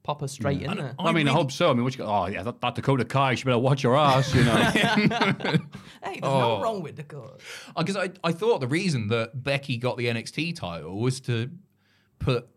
pop 0.04 0.22
her 0.22 0.28
straight 0.28 0.62
in 0.62 0.78
there. 0.78 0.96
I, 1.00 1.12
mean, 1.12 1.28
I 1.28 1.32
hope 1.32 1.52
so. 1.52 1.70
I 1.70 1.74
mean, 1.74 1.84
what 1.84 1.94
you 1.94 2.00
go, 2.00 2.06
oh, 2.08 2.28
yeah, 2.28 2.44
that, 2.44 2.60
that 2.62 2.76
Dakota 2.76 3.06
Kai, 3.06 3.36
she 3.36 3.44
better 3.44 3.60
watch 3.60 3.84
her 3.84 3.96
ass, 3.96 4.34
you 4.34 4.44
know. 4.44 4.54
Hey, 6.04 6.20
there's 6.20 6.24
Oh. 6.24 6.58
no 6.58 6.62
wrong 6.64 6.82
with 6.82 6.96
Dakota. 6.96 7.34
Because 7.78 7.96
I, 7.96 8.10
I 8.24 8.32
thought 8.32 8.60
the 8.62 8.68
reason 8.68 9.08
that 9.10 9.44
Becky 9.44 9.78
got 9.78 9.98
the 9.98 10.06
NXT 10.08 10.56
title 10.56 11.00
was 11.00 11.20
to 11.22 11.52
put. 12.20 12.48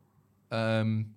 Um, 0.50 1.10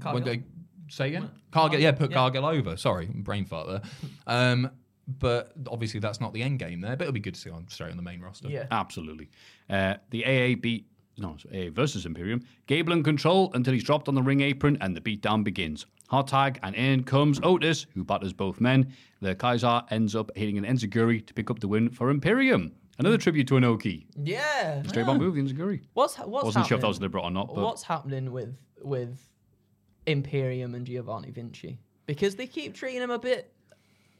Cargill? 0.00 0.20
what 0.20 0.24
they- 0.24 0.42
say 0.88 1.08
again? 1.08 1.30
Cargill, 1.52 1.80
yeah, 1.80 1.92
put 1.92 2.12
Cargill 2.12 2.44
over. 2.44 2.76
Sorry, 2.76 3.06
brain 3.06 3.44
fart 3.44 3.68
there. 3.68 3.82
Um, 4.26 4.70
but 5.08 5.52
obviously, 5.70 6.00
that's 6.00 6.20
not 6.20 6.32
the 6.32 6.42
end 6.42 6.58
game 6.58 6.80
there. 6.80 6.96
But 6.96 7.02
it'll 7.04 7.12
be 7.12 7.20
good 7.20 7.34
to 7.34 7.40
see 7.40 7.48
her 7.50 7.54
on 7.54 7.68
straight 7.68 7.92
on 7.92 7.96
the 7.96 8.02
main 8.02 8.20
roster. 8.20 8.48
Yeah. 8.48 8.66
Absolutely. 8.72 9.30
Uh, 9.70 9.94
the 10.10 10.24
AA 10.24 10.56
beat, 10.60 10.86
no, 11.18 11.36
AA 11.52 11.70
versus 11.70 12.06
Imperium. 12.06 12.42
Gable 12.66 12.92
in 12.92 13.02
control 13.02 13.50
until 13.54 13.72
he's 13.72 13.84
dropped 13.84 14.08
on 14.08 14.14
the 14.14 14.22
ring 14.22 14.40
apron 14.40 14.76
and 14.80 14.96
the 14.96 15.00
beatdown 15.00 15.42
begins. 15.42 15.86
Hot 16.08 16.28
tag, 16.28 16.60
and 16.62 16.74
in 16.76 17.02
comes 17.02 17.40
Otis, 17.42 17.86
who 17.94 18.04
batters 18.04 18.32
both 18.32 18.60
men. 18.60 18.92
The 19.20 19.34
Kaiser 19.34 19.82
ends 19.90 20.14
up 20.14 20.30
hitting 20.36 20.56
an 20.56 20.64
Enzuigiri 20.64 21.26
to 21.26 21.34
pick 21.34 21.50
up 21.50 21.58
the 21.58 21.68
win 21.68 21.90
for 21.90 22.10
Imperium. 22.10 22.72
Another 22.98 23.18
tribute 23.18 23.48
to 23.48 23.54
Inoki. 23.54 24.06
Yeah. 24.22 24.82
Straight 24.84 25.06
on 25.06 25.18
move, 25.18 25.34
the 25.34 25.42
Enzuigiri. 25.42 25.80
What's 25.94 26.16
what's 26.16 26.44
Wasn't 26.44 26.66
sure 26.66 26.76
if 26.76 26.82
that 26.82 26.88
was 26.88 26.98
deliberate 26.98 27.24
or 27.24 27.30
not, 27.30 27.48
but 27.48 27.62
What's 27.62 27.82
happening 27.82 28.30
with 28.30 28.56
with 28.82 29.18
Imperium 30.06 30.74
and 30.74 30.86
Giovanni 30.86 31.30
Vinci? 31.30 31.78
Because 32.06 32.36
they 32.36 32.46
keep 32.46 32.74
treating 32.74 33.02
him 33.02 33.10
a 33.10 33.18
bit. 33.18 33.52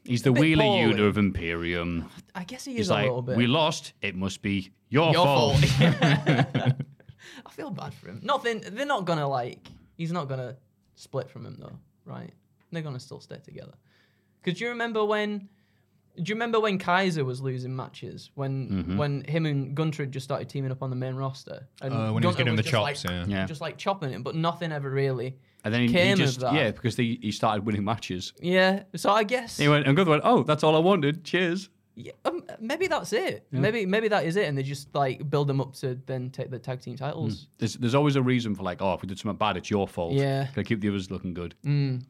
He's 0.06 0.22
the 0.22 0.32
bit 0.32 0.40
wheeler 0.40 0.64
poorly. 0.64 0.94
Yuta 0.94 1.06
of 1.08 1.18
Imperium. 1.18 2.08
I 2.34 2.44
guess 2.44 2.64
he 2.64 2.72
is 2.72 2.76
He's 2.78 2.88
a 2.90 2.94
like, 2.94 3.02
little 3.04 3.22
bit. 3.22 3.36
we 3.36 3.46
lost, 3.46 3.92
it 4.02 4.14
must 4.14 4.42
be 4.42 4.70
your, 4.88 5.12
Your 5.12 5.24
fault. 5.24 5.58
fault. 5.58 5.80
I 7.46 7.50
feel 7.50 7.70
bad 7.70 7.92
for 7.94 8.08
him. 8.08 8.20
Nothing. 8.22 8.62
They're 8.70 8.86
not 8.86 9.04
gonna 9.04 9.28
like. 9.28 9.68
He's 9.96 10.12
not 10.12 10.28
gonna 10.28 10.56
split 10.94 11.28
from 11.30 11.44
him 11.46 11.56
though, 11.58 11.78
right? 12.04 12.32
They're 12.72 12.82
gonna 12.82 13.00
still 13.00 13.20
stay 13.20 13.38
together. 13.38 13.72
Because 14.42 14.58
do 14.58 14.64
you 14.64 14.70
remember 14.70 15.04
when? 15.04 15.48
Do 16.16 16.30
you 16.30 16.34
remember 16.34 16.58
when 16.60 16.78
Kaiser 16.78 17.24
was 17.26 17.42
losing 17.42 17.76
matches 17.76 18.30
when 18.34 18.68
Mm-hmm. 18.70 18.96
when 18.96 19.24
him 19.24 19.44
and 19.44 19.74
Gunther 19.74 20.04
had 20.04 20.12
just 20.12 20.24
started 20.24 20.48
teaming 20.48 20.70
up 20.72 20.82
on 20.82 20.90
the 20.90 20.96
main 20.96 21.14
roster? 21.14 21.66
And 21.82 21.92
Uh, 21.92 22.10
when 22.12 22.22
he 22.22 22.26
was 22.26 22.36
Gunther 22.36 22.38
getting 22.38 22.50
him 22.52 22.56
the 22.56 22.62
just 22.62 22.70
chops, 22.72 23.04
like, 23.04 23.12
yeah. 23.12 23.24
Yeah. 23.28 23.46
just 23.46 23.60
like 23.60 23.76
chopping 23.76 24.10
him, 24.10 24.22
but 24.22 24.34
nothing 24.34 24.72
ever 24.72 24.88
really. 24.90 25.36
And 25.66 25.74
then 25.74 25.80
he, 25.80 25.86
he 25.88 25.92
Came 25.94 26.12
of 26.12 26.18
just, 26.18 26.38
that. 26.40 26.54
yeah, 26.54 26.70
because 26.70 26.94
they, 26.94 27.18
he 27.20 27.32
started 27.32 27.66
winning 27.66 27.82
matches. 27.84 28.32
Yeah, 28.40 28.84
so 28.94 29.10
I 29.10 29.24
guess 29.24 29.58
He 29.58 29.66
went, 29.68 29.84
and 29.88 29.96
Gunther 29.96 30.10
went, 30.12 30.22
oh, 30.24 30.44
that's 30.44 30.62
all 30.62 30.76
I 30.76 30.78
wanted. 30.78 31.24
Cheers. 31.24 31.70
yeah, 31.96 32.12
um, 32.24 32.44
maybe 32.60 32.86
that's 32.86 33.12
it. 33.12 33.48
Maybe 33.50 33.84
maybe 33.84 34.06
that 34.08 34.24
is 34.26 34.36
it, 34.36 34.46
and 34.48 34.56
they 34.56 34.62
just 34.62 34.94
like 34.94 35.28
build 35.28 35.48
them 35.48 35.60
up 35.60 35.74
to 35.80 35.98
then 36.06 36.30
take 36.30 36.50
the 36.52 36.58
tag 36.60 36.82
team 36.82 36.94
titles. 36.96 37.48
There's, 37.58 37.74
there's 37.74 37.96
always 37.96 38.14
a 38.14 38.22
reason 38.22 38.54
for 38.54 38.62
like, 38.62 38.80
oh, 38.80 38.94
if 38.94 39.02
we 39.02 39.08
did 39.08 39.18
something 39.18 39.36
bad, 39.38 39.56
it's 39.56 39.68
your 39.70 39.88
fault. 39.88 40.12
Yeah. 40.12 40.44
Gotta 40.54 40.62
keep 40.62 40.80
the 40.80 40.88
others 40.88 41.10
looking 41.10 41.34
good. 41.34 41.56
Mm. 41.64 42.04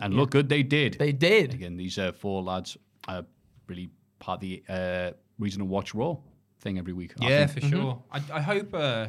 And 0.00 0.14
look 0.14 0.30
good, 0.32 0.48
they 0.48 0.64
did. 0.64 0.96
They 0.98 1.12
did. 1.12 1.54
Again, 1.54 1.76
these 1.76 1.96
uh, 1.96 2.10
four 2.10 2.42
lads 2.42 2.76
are 3.06 3.24
really 3.68 3.88
part 4.18 4.38
of 4.38 4.40
the 4.40 4.62
uh, 4.68 5.10
reason 5.38 5.60
to 5.60 5.64
watch 5.66 5.94
Raw 5.94 6.16
thing 6.60 6.78
every 6.78 6.92
week. 6.92 7.12
I 7.20 7.28
Yeah, 7.28 7.46
think. 7.46 7.66
for 7.66 7.70
sure. 7.70 8.02
I, 8.10 8.20
I 8.32 8.40
hope. 8.40 8.74
Uh, 8.74 9.06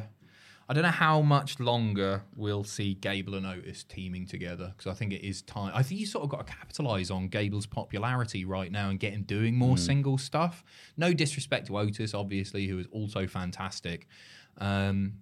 I 0.68 0.74
don't 0.74 0.82
know 0.82 0.88
how 0.88 1.22
much 1.22 1.60
longer 1.60 2.22
we'll 2.34 2.64
see 2.64 2.94
Gable 2.94 3.36
and 3.36 3.46
Otis 3.46 3.84
teaming 3.84 4.26
together 4.26 4.72
because 4.76 4.90
I 4.90 4.94
think 4.94 5.12
it 5.12 5.24
is 5.24 5.42
time. 5.42 5.70
I 5.74 5.82
think 5.84 6.00
you 6.00 6.06
sort 6.06 6.24
of 6.24 6.30
got 6.30 6.44
to 6.44 6.52
capitalize 6.52 7.08
on 7.10 7.28
Gable's 7.28 7.66
popularity 7.66 8.44
right 8.44 8.72
now 8.72 8.90
and 8.90 8.98
get 8.98 9.12
him 9.12 9.22
doing 9.22 9.54
more 9.54 9.78
single 9.78 10.18
stuff. 10.18 10.64
No 10.96 11.12
disrespect 11.12 11.68
to 11.68 11.78
Otis, 11.78 12.14
obviously, 12.14 12.66
who 12.66 12.80
is 12.80 12.86
also 12.90 13.28
fantastic. 13.28 14.08
Um, 14.58 15.18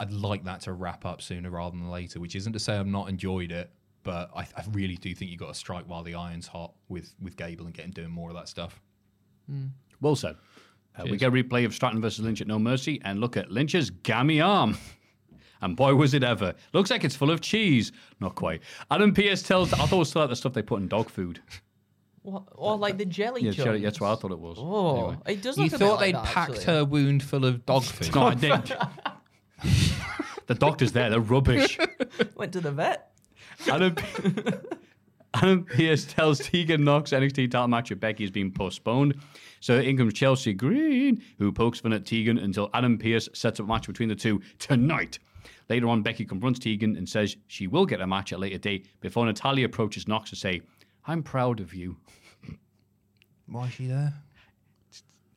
I'd 0.00 0.12
like 0.12 0.44
that 0.44 0.62
to 0.62 0.72
wrap 0.72 1.04
up 1.06 1.22
sooner 1.22 1.50
rather 1.50 1.76
than 1.76 1.90
later. 1.90 2.18
Which 2.18 2.34
isn't 2.34 2.52
to 2.54 2.58
say 2.58 2.76
I've 2.76 2.86
not 2.86 3.08
enjoyed 3.08 3.52
it, 3.52 3.70
but 4.02 4.30
I, 4.34 4.42
I 4.56 4.64
really 4.72 4.96
do 4.96 5.14
think 5.14 5.30
you've 5.30 5.40
got 5.40 5.48
to 5.48 5.58
strike 5.58 5.84
while 5.86 6.02
the 6.02 6.14
iron's 6.16 6.48
hot 6.48 6.72
with 6.88 7.14
with 7.20 7.36
Gable 7.36 7.66
and 7.66 7.74
get 7.74 7.84
him 7.84 7.92
doing 7.92 8.10
more 8.10 8.30
of 8.30 8.36
that 8.36 8.48
stuff. 8.48 8.80
Well 10.00 10.16
said. 10.16 10.36
Uh, 10.98 11.04
we 11.10 11.16
get 11.16 11.28
a 11.28 11.32
replay 11.32 11.64
of 11.64 11.74
Stratton 11.74 12.00
versus 12.00 12.24
Lynch 12.24 12.40
at 12.40 12.46
No 12.46 12.58
Mercy 12.58 13.00
and 13.04 13.20
look 13.20 13.36
at 13.36 13.50
Lynch's 13.50 13.90
gammy 13.90 14.40
arm. 14.40 14.76
And 15.60 15.74
boy, 15.74 15.92
was 15.96 16.14
it 16.14 16.22
ever. 16.22 16.54
Looks 16.72 16.88
like 16.88 17.02
it's 17.02 17.16
full 17.16 17.32
of 17.32 17.40
cheese. 17.40 17.90
Not 18.20 18.36
quite. 18.36 18.62
Adam 18.92 19.12
Pearce 19.12 19.42
tells, 19.42 19.72
I 19.72 19.78
thought 19.78 19.92
it 19.92 19.98
was 19.98 20.08
still 20.10 20.22
like 20.22 20.30
the 20.30 20.36
stuff 20.36 20.52
they 20.52 20.62
put 20.62 20.80
in 20.80 20.86
dog 20.86 21.10
food. 21.10 21.40
What, 22.22 22.44
or 22.52 22.76
like 22.76 22.96
the 22.96 23.04
jelly 23.04 23.42
Yeah, 23.42 23.50
jelly, 23.50 23.80
that's 23.80 24.00
what 24.00 24.12
I 24.12 24.20
thought 24.20 24.30
it 24.30 24.38
was. 24.38 24.56
Oh, 24.60 24.98
Anyway. 25.08 25.16
it 25.26 25.42
does 25.42 25.56
You 25.56 25.64
look 25.64 25.72
a 25.72 25.78
bit 25.78 25.84
thought 25.84 25.94
like 25.96 26.00
they'd 26.06 26.14
that, 26.14 26.24
packed 26.26 26.50
actually. 26.52 26.64
her 26.66 26.84
wound 26.84 27.22
full 27.24 27.44
of 27.44 27.66
dog 27.66 27.82
food? 27.82 28.14
No, 28.14 28.22
I 28.22 28.34
didn't. 28.34 28.72
the 30.46 30.54
doctor's 30.54 30.92
there. 30.92 31.10
They're 31.10 31.18
rubbish. 31.18 31.76
Went 32.36 32.52
to 32.52 32.60
the 32.60 32.70
vet. 32.70 33.10
Adam, 33.68 33.96
Adam 35.34 35.64
Pearce 35.64 36.04
tells 36.04 36.38
Tegan 36.38 36.84
Nox 36.84 37.10
NXT 37.10 37.50
title 37.50 37.68
match 37.68 37.90
with 37.90 37.98
Becky 37.98 38.22
has 38.24 38.30
been 38.30 38.52
postponed. 38.52 39.16
So 39.60 39.78
in 39.78 39.96
comes 39.96 40.14
Chelsea 40.14 40.52
Green, 40.52 41.22
who 41.38 41.52
pokes 41.52 41.80
fun 41.80 41.92
at 41.92 42.06
Tegan 42.06 42.38
until 42.38 42.70
Adam 42.74 42.98
Pearce 42.98 43.28
sets 43.32 43.60
up 43.60 43.66
a 43.66 43.68
match 43.68 43.86
between 43.86 44.08
the 44.08 44.14
two 44.14 44.40
tonight. 44.58 45.18
Later 45.68 45.88
on, 45.88 46.02
Becky 46.02 46.24
confronts 46.24 46.58
Tegan 46.58 46.96
and 46.96 47.08
says 47.08 47.36
she 47.46 47.66
will 47.66 47.84
get 47.86 48.00
a 48.00 48.06
match 48.06 48.32
at 48.32 48.38
a 48.38 48.40
later 48.40 48.58
date 48.58 48.88
before 49.00 49.26
Natalya 49.26 49.66
approaches 49.66 50.08
Nox 50.08 50.30
to 50.30 50.36
say, 50.36 50.62
I'm 51.06 51.22
proud 51.22 51.60
of 51.60 51.74
you. 51.74 51.96
Why 53.46 53.66
is 53.66 53.72
she 53.74 53.86
there? 53.86 54.12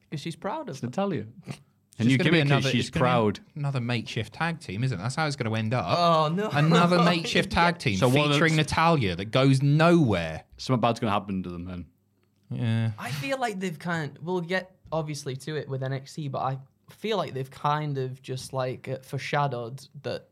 Because 0.09 0.21
she's 0.21 0.35
proud 0.35 0.67
of 0.69 0.75
It's. 0.75 0.83
Natalya. 0.83 1.25
It's 1.47 1.59
And 1.99 2.11
you 2.11 2.17
give 2.17 2.31
be 2.33 2.39
it 2.39 2.45
because 2.45 2.65
she's 2.65 2.87
it's 2.87 2.89
gonna 2.89 3.03
be 3.05 3.09
proud. 3.09 3.39
Another 3.55 3.79
makeshift 3.79 4.33
tag 4.33 4.59
team, 4.59 4.83
isn't 4.83 4.97
it? 4.97 5.01
That's 5.01 5.15
how 5.15 5.27
it's 5.27 5.35
going 5.35 5.49
to 5.49 5.55
end 5.57 5.73
up. 5.73 5.85
Oh, 5.87 6.29
no. 6.33 6.49
Another 6.49 6.99
makeshift 7.03 7.51
tag 7.51 7.77
team 7.77 7.97
So 7.97 8.09
one 8.09 8.31
featuring 8.31 8.53
the- 8.55 8.63
Natalya 8.63 9.15
that 9.15 9.25
goes 9.31 9.61
nowhere. 9.61 10.43
Something 10.57 10.81
bad's 10.81 10.99
going 10.99 11.09
to 11.09 11.13
happen 11.13 11.43
to 11.43 11.49
them 11.49 11.65
then. 11.65 11.85
Yeah. 12.51 12.91
I 12.97 13.11
feel 13.11 13.39
like 13.39 13.59
they've 13.59 13.79
kind 13.79 14.17
we'll 14.21 14.41
get 14.41 14.75
obviously 14.91 15.35
to 15.37 15.55
it 15.55 15.69
with 15.69 15.81
NXT, 15.81 16.31
but 16.31 16.39
I 16.39 16.59
feel 16.89 17.17
like 17.17 17.33
they've 17.33 17.49
kind 17.49 17.97
of 17.97 18.21
just 18.21 18.53
like 18.53 18.87
uh, 18.87 18.97
foreshadowed 19.01 19.87
that 20.03 20.27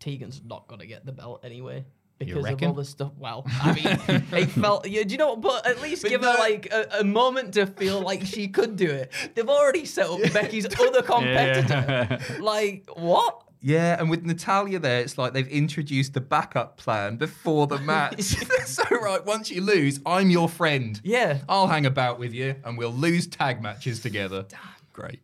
Tegan's 0.00 0.42
not 0.44 0.66
going 0.68 0.80
to 0.80 0.86
get 0.86 1.06
the 1.06 1.12
belt 1.12 1.44
anyway. 1.44 1.84
Because 2.18 2.46
of 2.46 2.62
all 2.62 2.72
the 2.72 2.84
stuff. 2.84 3.12
Well, 3.18 3.44
I 3.46 3.72
mean, 3.72 4.22
it 4.32 4.46
felt. 4.50 4.86
Yeah, 4.88 5.02
do 5.02 5.10
you 5.10 5.18
know 5.18 5.30
what? 5.34 5.40
But 5.40 5.66
at 5.66 5.82
least 5.82 6.04
give 6.04 6.22
her 6.22 6.34
like 6.38 6.68
a, 6.70 7.00
a 7.00 7.04
moment 7.04 7.54
to 7.54 7.66
feel 7.66 8.00
like 8.00 8.24
she 8.24 8.46
could 8.46 8.76
do 8.76 8.88
it. 8.88 9.12
They've 9.34 9.48
already 9.48 9.84
set 9.86 10.06
up 10.08 10.20
Becky's 10.32 10.66
other 10.80 11.02
competitor. 11.02 12.18
Like, 12.40 12.88
what? 12.94 13.42
Yeah, 13.62 13.96
and 13.98 14.10
with 14.10 14.24
Natalya 14.24 14.80
there, 14.80 15.00
it's 15.00 15.16
like 15.16 15.32
they've 15.32 15.48
introduced 15.48 16.14
the 16.14 16.20
backup 16.20 16.76
plan 16.76 17.16
before 17.16 17.68
the 17.68 17.78
match. 17.78 18.22
so, 18.66 18.82
right, 18.90 19.24
once 19.24 19.50
you 19.50 19.62
lose, 19.62 20.00
I'm 20.04 20.30
your 20.30 20.48
friend. 20.48 21.00
Yeah. 21.04 21.38
I'll 21.48 21.68
hang 21.68 21.86
about 21.86 22.18
with 22.18 22.34
you 22.34 22.56
and 22.64 22.76
we'll 22.76 22.92
lose 22.92 23.28
tag 23.28 23.62
matches 23.62 24.00
together. 24.00 24.44
Damn. 24.48 24.60
Great. 24.92 25.20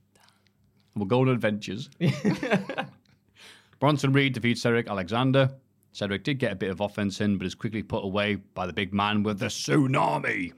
We'll 0.94 1.06
go 1.06 1.20
on 1.20 1.28
adventures. 1.28 1.90
Bronson 3.80 4.12
Reed 4.12 4.32
defeats 4.32 4.62
Cedric 4.62 4.88
Alexander. 4.88 5.50
Cedric 5.92 6.24
did 6.24 6.38
get 6.38 6.52
a 6.52 6.56
bit 6.56 6.70
of 6.70 6.80
offense 6.80 7.20
in, 7.20 7.38
but 7.38 7.46
is 7.46 7.54
quickly 7.54 7.82
put 7.82 8.04
away 8.04 8.36
by 8.36 8.66
the 8.66 8.72
big 8.72 8.94
man 8.94 9.22
with 9.22 9.38
the 9.38 9.46
tsunami. 9.46 10.52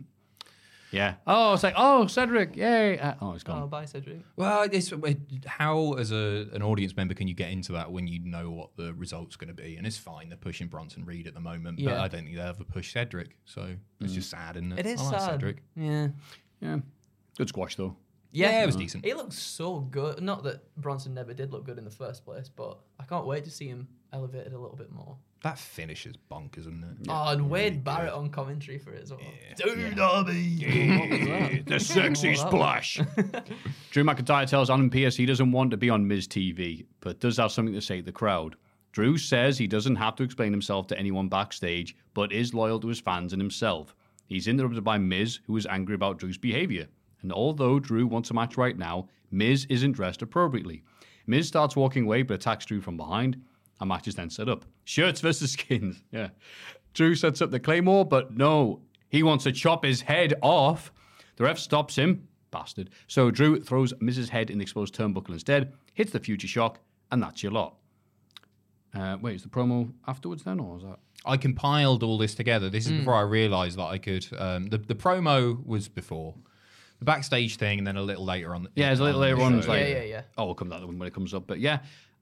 Yeah. 0.92 1.14
Oh, 1.26 1.54
it's 1.54 1.62
like, 1.62 1.74
oh, 1.76 2.06
Cedric, 2.06 2.56
yay. 2.56 2.98
Uh, 2.98 3.14
oh, 3.20 3.32
it's 3.32 3.44
gone. 3.44 3.62
Oh, 3.62 3.66
bye, 3.66 3.84
Cedric. 3.84 4.20
Well, 4.36 4.62
it's, 4.70 4.90
it- 4.92 5.44
how, 5.46 5.92
as 5.94 6.10
a, 6.12 6.48
an 6.52 6.62
audience 6.62 6.96
member, 6.96 7.14
can 7.14 7.28
you 7.28 7.34
get 7.34 7.50
into 7.50 7.72
that 7.72 7.90
when 7.92 8.06
you 8.06 8.20
know 8.24 8.50
what 8.50 8.70
the 8.76 8.92
result's 8.94 9.36
going 9.36 9.48
to 9.48 9.54
be? 9.54 9.76
And 9.76 9.86
it's 9.86 9.98
fine, 9.98 10.28
they're 10.28 10.36
pushing 10.38 10.66
Bronson 10.68 11.04
Reed 11.04 11.26
at 11.26 11.34
the 11.34 11.40
moment, 11.40 11.80
but 11.84 11.94
I 11.94 12.08
don't 12.08 12.24
think 12.24 12.36
they'll 12.36 12.46
ever 12.46 12.64
push 12.64 12.92
Cedric. 12.92 13.36
So 13.44 13.74
it's 14.00 14.12
just 14.12 14.30
sad, 14.30 14.56
isn't 14.56 14.72
it? 14.72 14.80
It 14.80 14.86
is 14.86 15.00
I 15.00 15.04
like 15.04 15.20
sad. 15.20 15.30
Cedric. 15.32 15.62
Yeah. 15.76 16.08
Yeah. 16.60 16.78
Good 17.38 17.48
squash, 17.48 17.76
though. 17.76 17.96
Yeah, 18.32 18.62
it 18.62 18.66
was 18.66 18.76
decent. 18.76 19.04
He 19.04 19.12
looks 19.14 19.36
so 19.36 19.80
good. 19.80 20.22
Not 20.22 20.44
that 20.44 20.62
Bronson 20.76 21.14
never 21.14 21.34
did 21.34 21.52
look 21.52 21.64
good 21.64 21.78
in 21.78 21.84
the 21.84 21.90
first 21.90 22.24
place, 22.24 22.48
but 22.48 22.78
I 22.98 23.04
can't 23.04 23.26
wait 23.26 23.44
to 23.44 23.50
see 23.50 23.66
him 23.66 23.88
elevated 24.12 24.52
a 24.52 24.58
little 24.58 24.76
bit 24.76 24.90
more. 24.92 25.16
That 25.42 25.58
finish 25.58 26.04
is 26.06 26.14
bonkers, 26.30 26.60
isn't 26.60 26.84
it? 26.84 27.06
oh, 27.08 27.28
and 27.28 27.48
Wade 27.48 27.82
Barrett 27.82 28.12
on 28.12 28.28
commentary 28.28 28.78
for 28.78 28.92
it 28.92 29.02
as 29.02 29.10
well. 29.10 29.20
the 31.66 31.80
sexy 31.80 32.34
splash. 32.34 32.96
Drew 33.90 34.04
McIntyre 34.04 34.46
tells 34.46 34.68
Adam 34.68 34.90
Pearce 34.90 35.16
he 35.16 35.24
doesn't 35.24 35.50
want 35.50 35.70
to 35.70 35.78
be 35.78 35.88
on 35.88 36.06
Miz 36.06 36.28
TV, 36.28 36.84
but 37.00 37.20
does 37.20 37.38
have 37.38 37.52
something 37.52 37.74
to 37.74 37.80
say 37.80 38.00
to 38.00 38.02
the 38.04 38.12
crowd. 38.12 38.56
Drew 38.92 39.16
says 39.16 39.56
he 39.56 39.66
doesn't 39.66 39.96
have 39.96 40.16
to 40.16 40.22
explain 40.24 40.52
himself 40.52 40.86
to 40.88 40.98
anyone 40.98 41.28
backstage, 41.28 41.96
but 42.12 42.32
is 42.32 42.52
loyal 42.52 42.80
to 42.80 42.88
his 42.88 43.00
fans 43.00 43.32
and 43.32 43.40
himself. 43.40 43.94
He's 44.26 44.48
interrupted 44.48 44.84
by 44.84 44.98
Miz, 44.98 45.40
who 45.46 45.56
is 45.56 45.66
angry 45.66 45.94
about 45.94 46.18
Drew's 46.18 46.38
behavior. 46.38 46.88
And 47.22 47.32
although 47.32 47.78
Drew 47.78 48.06
wants 48.06 48.30
a 48.30 48.34
match 48.34 48.56
right 48.56 48.76
now, 48.76 49.08
Miz 49.30 49.66
isn't 49.70 49.92
dressed 49.92 50.22
appropriately. 50.22 50.82
Miz 51.26 51.48
starts 51.48 51.76
walking 51.76 52.04
away 52.04 52.22
but 52.22 52.34
attacks 52.34 52.66
Drew 52.66 52.80
from 52.80 52.96
behind. 52.96 53.40
A 53.80 53.86
match 53.86 54.06
is 54.08 54.14
then 54.14 54.30
set 54.30 54.48
up. 54.48 54.64
Shirts 54.84 55.20
versus 55.20 55.52
skins. 55.54 56.02
Yeah. 56.12 56.28
Drew 56.94 57.14
sets 57.14 57.40
up 57.40 57.50
the 57.50 57.60
Claymore, 57.60 58.04
but 58.04 58.36
no, 58.36 58.80
he 59.08 59.22
wants 59.22 59.44
to 59.44 59.52
chop 59.52 59.84
his 59.84 60.02
head 60.02 60.34
off. 60.42 60.92
The 61.36 61.44
ref 61.44 61.58
stops 61.58 61.96
him. 61.96 62.28
Bastard. 62.50 62.90
So 63.06 63.30
Drew 63.30 63.60
throws 63.60 63.94
Miz's 64.00 64.28
head 64.30 64.50
in 64.50 64.58
the 64.58 64.62
exposed 64.62 64.94
turnbuckle 64.94 65.30
instead, 65.30 65.72
hits 65.94 66.10
the 66.12 66.18
future 66.18 66.48
shock, 66.48 66.80
and 67.12 67.22
that's 67.22 67.42
your 67.42 67.52
lot. 67.52 67.76
Uh, 68.92 69.16
wait, 69.20 69.36
is 69.36 69.42
the 69.44 69.48
promo 69.48 69.92
afterwards 70.08 70.42
then, 70.42 70.58
or 70.58 70.76
is 70.78 70.82
that? 70.82 70.98
I 71.24 71.36
compiled 71.36 72.02
all 72.02 72.18
this 72.18 72.34
together. 72.34 72.68
This 72.68 72.86
is 72.86 72.92
before 72.92 73.14
I 73.14 73.20
realised 73.20 73.78
that 73.78 73.84
I 73.84 73.98
could. 73.98 74.26
Um, 74.36 74.66
the 74.66 74.78
the 74.78 74.94
promo 74.96 75.64
was 75.64 75.86
before 75.88 76.34
the 76.98 77.04
backstage 77.04 77.56
thing, 77.56 77.78
and 77.78 77.86
then 77.86 77.96
a 77.96 78.02
little 78.02 78.24
later 78.24 78.52
on. 78.54 78.66
Yeah, 78.74 78.90
it's 78.90 79.00
a 79.00 79.04
little 79.04 79.20
later 79.20 79.40
on. 79.40 79.62
show. 79.62 79.68
Like, 79.68 79.82
Yeah, 79.82 79.88
yeah, 79.98 80.02
yeah. 80.02 80.22
Oh, 80.36 80.46
we'll 80.46 80.54
come 80.56 80.70
to 80.70 80.76
that 80.78 80.84
one 80.86 80.98
when 80.98 81.06
it 81.06 81.14
comes 81.14 81.34
up. 81.34 81.46
But 81.46 81.60
yeah, 81.60 81.80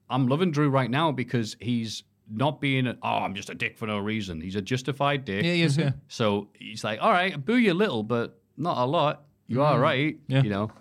I'm 0.09 0.27
loving 0.27 0.51
Drew 0.51 0.69
right 0.69 0.89
now 0.89 1.11
because 1.11 1.55
he's 1.59 2.03
not 2.31 2.61
being, 2.61 2.87
a, 2.87 2.97
oh, 3.01 3.17
I'm 3.19 3.35
just 3.35 3.49
a 3.49 3.55
dick 3.55 3.77
for 3.77 3.87
no 3.87 3.97
reason. 3.97 4.41
He's 4.41 4.55
a 4.55 4.61
justified 4.61 5.25
dick. 5.25 5.43
Yeah, 5.43 5.53
yes, 5.53 5.77
yeah. 5.77 5.91
So 6.07 6.49
he's 6.53 6.83
like, 6.83 6.99
all 7.01 7.11
right, 7.11 7.43
boo 7.43 7.57
you 7.57 7.71
a 7.71 7.73
little, 7.73 8.03
but 8.03 8.39
not 8.57 8.77
a 8.77 8.85
lot. 8.85 9.25
You 9.47 9.63
are 9.63 9.79
right. 9.79 10.17
Yeah. 10.27 10.43
You 10.43 10.49
know. 10.49 10.71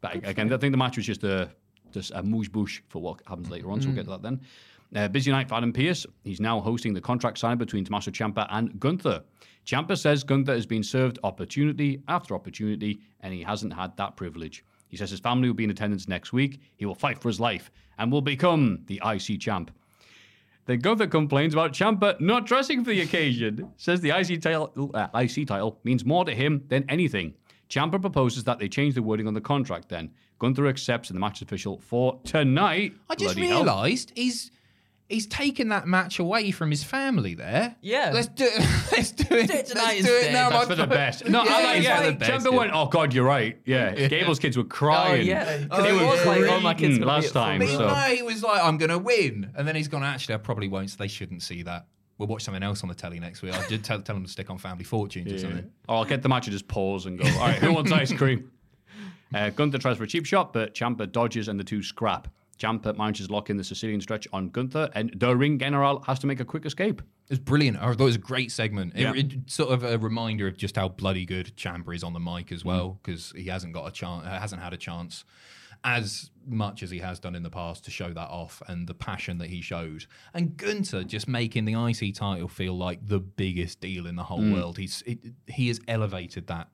But 0.00 0.16
again, 0.26 0.52
I 0.52 0.56
think 0.58 0.72
the 0.72 0.78
match 0.78 0.96
was 0.96 1.06
just 1.06 1.24
a 1.24 1.50
just 1.92 2.12
a 2.14 2.22
mouche 2.22 2.48
bouche 2.48 2.82
for 2.88 3.00
what 3.00 3.20
happens 3.26 3.50
later 3.50 3.70
on. 3.70 3.80
So 3.80 3.88
we'll 3.88 3.96
get 3.96 4.04
to 4.04 4.10
that 4.10 4.22
then. 4.22 4.40
Uh, 4.94 5.08
busy 5.08 5.30
night 5.30 5.48
for 5.48 5.54
Adam 5.54 5.72
Pearce. 5.72 6.06
He's 6.24 6.40
now 6.40 6.60
hosting 6.60 6.94
the 6.94 7.00
contract 7.00 7.38
sign 7.38 7.58
between 7.58 7.84
Tommaso 7.84 8.10
Ciampa 8.10 8.46
and 8.50 8.78
Gunther. 8.80 9.22
Ciampa 9.64 9.96
says 9.96 10.24
Gunther 10.24 10.52
has 10.52 10.66
been 10.66 10.82
served 10.82 11.18
opportunity 11.22 12.02
after 12.08 12.34
opportunity, 12.34 13.00
and 13.20 13.32
he 13.32 13.42
hasn't 13.42 13.72
had 13.72 13.96
that 13.98 14.16
privilege. 14.16 14.64
He 14.90 14.96
says 14.96 15.10
his 15.10 15.20
family 15.20 15.48
will 15.48 15.54
be 15.54 15.64
in 15.64 15.70
attendance 15.70 16.08
next 16.08 16.32
week. 16.32 16.60
He 16.76 16.84
will 16.84 16.94
fight 16.94 17.18
for 17.18 17.28
his 17.28 17.40
life 17.40 17.70
and 17.98 18.12
will 18.12 18.20
become 18.20 18.80
the 18.86 19.00
IC 19.04 19.40
champ. 19.40 19.70
Then 20.66 20.80
Gunther 20.80 21.06
complains 21.06 21.54
about 21.54 21.72
Ciampa 21.72 22.20
not 22.20 22.44
dressing 22.44 22.84
for 22.84 22.90
the 22.90 23.00
occasion. 23.00 23.72
Says 23.76 24.00
the 24.00 24.10
IC 24.10 24.42
title, 24.42 24.90
uh, 24.94 25.08
IC 25.14 25.46
title 25.46 25.78
means 25.84 26.04
more 26.04 26.24
to 26.24 26.34
him 26.34 26.64
than 26.68 26.84
anything. 26.88 27.34
Ciampa 27.68 28.00
proposes 28.00 28.44
that 28.44 28.58
they 28.58 28.68
change 28.68 28.94
the 28.94 29.02
wording 29.02 29.26
on 29.26 29.34
the 29.34 29.40
contract. 29.40 29.88
Then 29.88 30.10
Gunther 30.40 30.66
accepts, 30.66 31.08
and 31.08 31.16
the 31.16 31.20
match 31.20 31.38
is 31.38 31.42
official 31.42 31.78
for 31.78 32.20
tonight. 32.24 32.94
I 33.08 33.14
just 33.14 33.36
realised 33.36 34.12
he's 34.16 34.50
he's 35.10 35.26
taken 35.26 35.68
that 35.68 35.86
match 35.86 36.18
away 36.18 36.50
from 36.50 36.70
his 36.70 36.82
family 36.82 37.34
there. 37.34 37.76
Yeah. 37.80 38.10
Let's 38.14 38.28
do 38.28 38.44
it. 38.46 38.58
Let's 38.92 39.10
do 39.12 39.34
it. 39.34 39.48
Do 39.48 39.54
it 39.54 39.66
tonight 39.66 39.84
Let's 39.96 40.06
do 40.06 40.14
it 40.16 40.32
now. 40.32 40.50
That's 40.50 40.68
my 40.68 40.74
for 40.74 40.80
the 40.80 40.86
best. 40.86 41.28
No, 41.28 41.40
I 41.46 41.62
like 41.64 41.76
it's 41.78 41.86
yeah. 41.86 42.00
for 42.00 42.06
the 42.06 42.12
best, 42.16 42.30
Ciampa 42.30 42.52
yeah. 42.52 42.58
went. 42.58 42.70
Oh 42.72 42.86
God, 42.86 43.12
you're 43.12 43.24
right. 43.24 43.58
Yeah, 43.64 44.08
Gable's 44.08 44.38
kids 44.38 44.56
were 44.56 44.64
crying. 44.64 45.26
yeah. 45.26 45.44
they 45.58 45.66
Oh, 45.70 45.82
were 45.82 45.88
it 46.02 46.06
was 46.06 46.26
like, 46.26 46.40
oh, 46.42 46.60
my 46.60 46.72
kid's 46.74 46.98
greeting 46.98 46.98
gonna 47.00 47.12
last 47.12 47.32
time. 47.32 47.66
So. 47.66 47.86
no, 47.88 47.94
he 47.94 48.22
was 48.22 48.42
like, 48.42 48.62
I'm 48.62 48.78
going 48.78 48.90
to 48.90 48.98
win. 48.98 49.50
And 49.56 49.66
then 49.68 49.76
he's 49.76 49.88
gone, 49.88 50.02
actually, 50.04 50.36
I 50.36 50.38
probably 50.38 50.68
won't, 50.68 50.90
so 50.90 50.96
they 50.98 51.08
shouldn't 51.08 51.42
see 51.42 51.62
that. 51.64 51.86
We'll 52.18 52.28
watch 52.28 52.42
something 52.42 52.62
else 52.62 52.82
on 52.82 52.88
the 52.88 52.94
telly 52.94 53.18
next 53.18 53.40
week. 53.42 53.54
I 53.54 53.66
did 53.66 53.82
tell, 53.82 54.00
tell 54.02 54.14
them 54.14 54.24
to 54.24 54.30
stick 54.30 54.50
on 54.50 54.58
Family 54.58 54.84
Fortunes 54.84 55.32
or 55.32 55.38
something. 55.38 55.70
Or 55.88 55.96
I'll 55.96 56.04
get 56.04 56.22
the 56.22 56.28
match 56.28 56.46
and 56.46 56.52
just 56.52 56.68
pause 56.68 57.06
and 57.06 57.18
go, 57.18 57.24
all 57.26 57.38
right, 57.38 57.54
who 57.56 57.72
wants 57.72 57.90
ice 57.92 58.12
cream? 58.12 58.50
Uh, 59.32 59.48
Gunther 59.48 59.78
tries 59.78 59.96
for 59.96 60.02
a 60.02 60.08
cheap 60.08 60.26
shot, 60.26 60.52
but 60.52 60.74
Ciampa 60.74 61.10
dodges 61.12 61.46
and 61.46 61.58
the 61.60 61.62
two 61.62 61.84
scrap. 61.84 62.26
Ciampa 62.60 62.96
manages 62.96 63.26
to 63.26 63.32
lock 63.32 63.50
in 63.50 63.56
the 63.56 63.64
Sicilian 63.64 64.00
stretch 64.00 64.28
on 64.32 64.50
Gunther, 64.50 64.90
and 64.94 65.12
the 65.16 65.34
ring 65.34 65.58
general 65.58 66.02
has 66.02 66.18
to 66.20 66.26
make 66.26 66.40
a 66.40 66.44
quick 66.44 66.66
escape. 66.66 67.02
It's 67.28 67.40
brilliant. 67.40 67.78
Oh, 67.80 67.86
I 67.86 67.92
thought 67.92 68.00
it 68.00 68.04
was 68.04 68.14
a 68.16 68.18
great 68.18 68.52
segment. 68.52 68.92
It- 68.94 69.02
Yeah. 69.02 69.14
It, 69.14 69.50
sort 69.50 69.70
of 69.70 69.82
a 69.82 69.98
reminder 69.98 70.46
of 70.46 70.56
just 70.56 70.76
how 70.76 70.88
bloody 70.88 71.24
good 71.24 71.56
Ciampa 71.56 71.94
is 71.94 72.04
on 72.04 72.12
the 72.12 72.20
mic 72.20 72.52
as 72.52 72.64
well, 72.64 73.00
because 73.02 73.32
he 73.36 73.44
hasn't 73.44 73.72
got 73.72 73.86
a 73.86 73.90
chance, 73.90 74.26
uh, 74.26 74.38
hasn't 74.38 74.62
had 74.62 74.72
a 74.72 74.76
chance 74.76 75.24
as 75.82 76.30
much 76.46 76.82
as 76.82 76.90
he 76.90 76.98
has 76.98 77.18
done 77.18 77.34
in 77.34 77.42
the 77.42 77.50
past 77.50 77.84
to 77.84 77.90
show 77.90 78.12
that 78.12 78.28
off 78.28 78.62
and 78.66 78.86
the 78.86 78.94
passion 78.94 79.38
that 79.38 79.48
he 79.48 79.62
showed. 79.62 80.04
And 80.34 80.56
Gunther 80.56 81.04
just 81.04 81.28
making 81.28 81.64
the 81.64 81.74
IC 81.74 82.14
title 82.14 82.48
feel 82.48 82.76
like 82.76 83.06
the 83.06 83.20
biggest 83.20 83.80
deal 83.80 84.06
in 84.06 84.16
the 84.16 84.24
whole 84.24 84.40
mm. 84.40 84.54
world. 84.54 84.76
He's 84.76 85.02
it, 85.06 85.18
he 85.46 85.68
has 85.68 85.80
elevated 85.88 86.48
that 86.48 86.68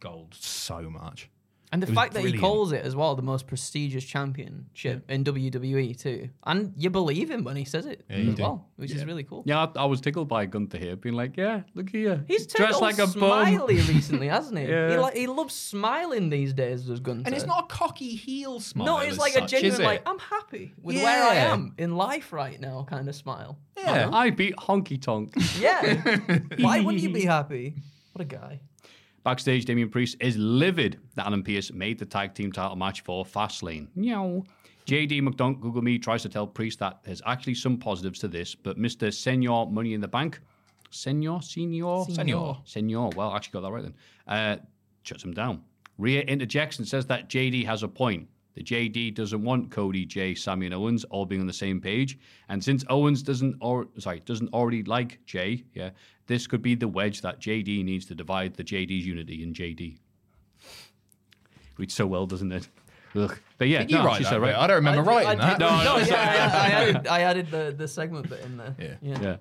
gold 0.00 0.34
so 0.34 0.90
much. 0.90 1.30
And 1.72 1.82
the 1.82 1.86
fact 1.86 2.12
that 2.12 2.22
he 2.24 2.36
calls 2.36 2.72
it 2.72 2.84
as 2.84 2.94
well 2.94 3.14
the 3.14 3.22
most 3.22 3.46
prestigious 3.46 4.04
championship 4.04 5.10
in 5.10 5.24
WWE 5.24 5.98
too, 5.98 6.28
and 6.44 6.74
you 6.76 6.90
believe 6.90 7.30
him 7.30 7.44
when 7.44 7.56
he 7.56 7.64
says 7.64 7.86
it 7.86 8.04
Yeah, 8.10 8.16
as 8.16 8.34
do. 8.34 8.42
well, 8.42 8.68
which 8.76 8.90
is 8.90 9.04
really 9.06 9.24
cool. 9.24 9.42
Yeah, 9.46 9.64
I, 9.74 9.80
I 9.80 9.84
was 9.86 10.02
tickled 10.02 10.28
by 10.28 10.44
Gunther 10.46 10.76
here, 10.76 10.96
being 10.96 11.14
like, 11.14 11.36
"Yeah, 11.36 11.62
look 11.74 11.88
here, 11.88 12.24
He's 12.28 12.46
dressed 12.46 12.82
like 12.82 12.98
a 12.98 13.06
bum." 13.06 13.12
smiley 13.12 13.76
recently, 13.76 14.28
hasn't 14.28 14.58
he? 14.58 14.66
Yeah. 14.72 14.90
He, 14.90 14.96
like, 14.98 15.16
he 15.16 15.26
loves 15.26 15.54
smiling 15.54 16.28
these 16.30 16.52
days, 16.52 16.82
does 16.84 17.00
Gunther. 17.00 17.22
And 17.26 17.34
it's 17.34 17.46
not 17.46 17.64
a 17.64 17.66
cocky 17.74 18.14
heel 18.16 18.60
smile. 18.60 18.86
No, 18.86 18.98
it's 18.98 19.12
as 19.12 19.18
like 19.18 19.34
a 19.36 19.46
genuine, 19.46 19.82
like 19.82 20.02
I'm 20.06 20.18
happy 20.18 20.74
with 20.80 20.96
where 20.96 21.22
I 21.24 21.34
am 21.36 21.74
in 21.78 21.96
life 21.96 22.32
right 22.32 22.60
now 22.60 22.86
kind 22.88 23.08
of 23.08 23.14
smile. 23.14 23.58
Yeah. 23.78 24.10
I 24.12 24.30
beat 24.30 24.56
Honky 24.56 25.00
Tonk. 25.00 25.34
Yeah. 25.58 26.38
Why 26.58 26.80
wouldn't 26.80 27.02
you 27.02 27.10
be 27.10 27.24
happy? 27.24 27.76
What 28.12 28.22
a 28.22 28.24
guy. 28.26 28.60
Backstage, 29.24 29.64
Damian 29.64 29.88
Priest 29.88 30.16
is 30.18 30.36
livid 30.36 30.98
that 31.14 31.26
Adam 31.26 31.44
Pearce 31.44 31.72
made 31.72 31.98
the 31.98 32.04
tag 32.04 32.34
team 32.34 32.50
title 32.50 32.74
match 32.74 33.02
for 33.02 33.24
Fastlane. 33.24 33.86
Meow. 33.94 34.42
JD 34.86 35.22
McDonald 35.22 35.60
Google 35.60 35.82
Me 35.82 35.96
tries 35.96 36.22
to 36.22 36.28
tell 36.28 36.44
Priest 36.44 36.80
that 36.80 37.04
there's 37.04 37.22
actually 37.24 37.54
some 37.54 37.78
positives 37.78 38.18
to 38.18 38.28
this, 38.28 38.56
but 38.56 38.76
Mr. 38.76 39.14
Senor 39.14 39.70
Money 39.70 39.94
in 39.94 40.00
the 40.00 40.08
Bank, 40.08 40.40
Senor, 40.90 41.40
Senor, 41.40 42.06
Senor. 42.06 42.60
Senor, 42.64 43.10
well, 43.14 43.30
I 43.30 43.36
actually 43.36 43.52
got 43.52 43.60
that 43.60 43.72
right 43.72 43.82
then, 43.84 43.94
uh, 44.26 44.56
shuts 45.04 45.22
him 45.22 45.32
down. 45.32 45.62
Rhea 45.98 46.22
interjects 46.22 46.78
and 46.78 46.88
says 46.88 47.06
that 47.06 47.28
JD 47.30 47.64
has 47.64 47.84
a 47.84 47.88
point. 47.88 48.28
The 48.54 48.62
JD 48.62 49.14
doesn't 49.14 49.42
want 49.42 49.70
Cody, 49.70 50.04
Jay, 50.04 50.34
Sammy, 50.34 50.66
and 50.66 50.74
Owens 50.74 51.04
all 51.04 51.24
being 51.24 51.40
on 51.40 51.46
the 51.46 51.52
same 51.52 51.80
page, 51.80 52.18
and 52.48 52.62
since 52.62 52.84
Owens 52.90 53.22
doesn't 53.22 53.56
or 53.60 53.86
sorry 53.98 54.20
doesn't 54.20 54.52
already 54.52 54.82
like 54.82 55.24
Jay, 55.26 55.64
yeah, 55.74 55.90
this 56.32 56.46
could 56.46 56.62
be 56.62 56.74
the 56.74 56.88
wedge 56.88 57.20
that 57.20 57.40
JD 57.40 57.84
needs 57.84 58.06
to 58.06 58.14
divide 58.14 58.54
the 58.54 58.64
JD's 58.64 59.04
unity 59.06 59.42
in 59.42 59.52
JD. 59.52 59.98
Reads 61.76 61.92
so 61.92 62.06
well, 62.06 62.26
doesn't 62.26 62.50
it? 62.50 62.68
Ugh. 63.14 63.38
But 63.58 63.68
yeah, 63.68 63.80
Did 63.80 63.90
you 63.90 63.98
no, 63.98 64.04
write 64.06 64.18
she 64.18 64.24
that 64.24 64.40
right. 64.40 64.54
I 64.54 64.66
don't 64.66 64.76
remember 64.76 65.02
I, 65.10 65.14
writing 65.14 65.40
I 65.42 65.46
that. 65.46 65.58
did- 65.58 65.64
No, 65.66 65.84
no, 65.84 65.96
yeah. 66.06 66.50
I, 66.54 66.56
I 66.56 66.70
added, 66.70 67.06
I 67.06 67.20
added 67.20 67.50
the, 67.50 67.74
the 67.76 67.86
segment 67.86 68.30
bit 68.30 68.40
in 68.40 68.56
there. 68.56 68.74
Yeah. 68.80 68.94
yeah. 69.02 69.18
Yeah. 69.20 69.36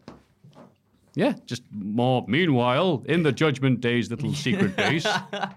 Yeah, 1.14 1.34
just 1.46 1.64
more. 1.72 2.26
Meanwhile, 2.28 3.04
in 3.06 3.24
the 3.24 3.32
Judgment 3.32 3.80
Day's 3.82 4.10
little 4.10 4.34
secret 4.34 4.76
base, 4.78 5.06
uh, 5.06 5.50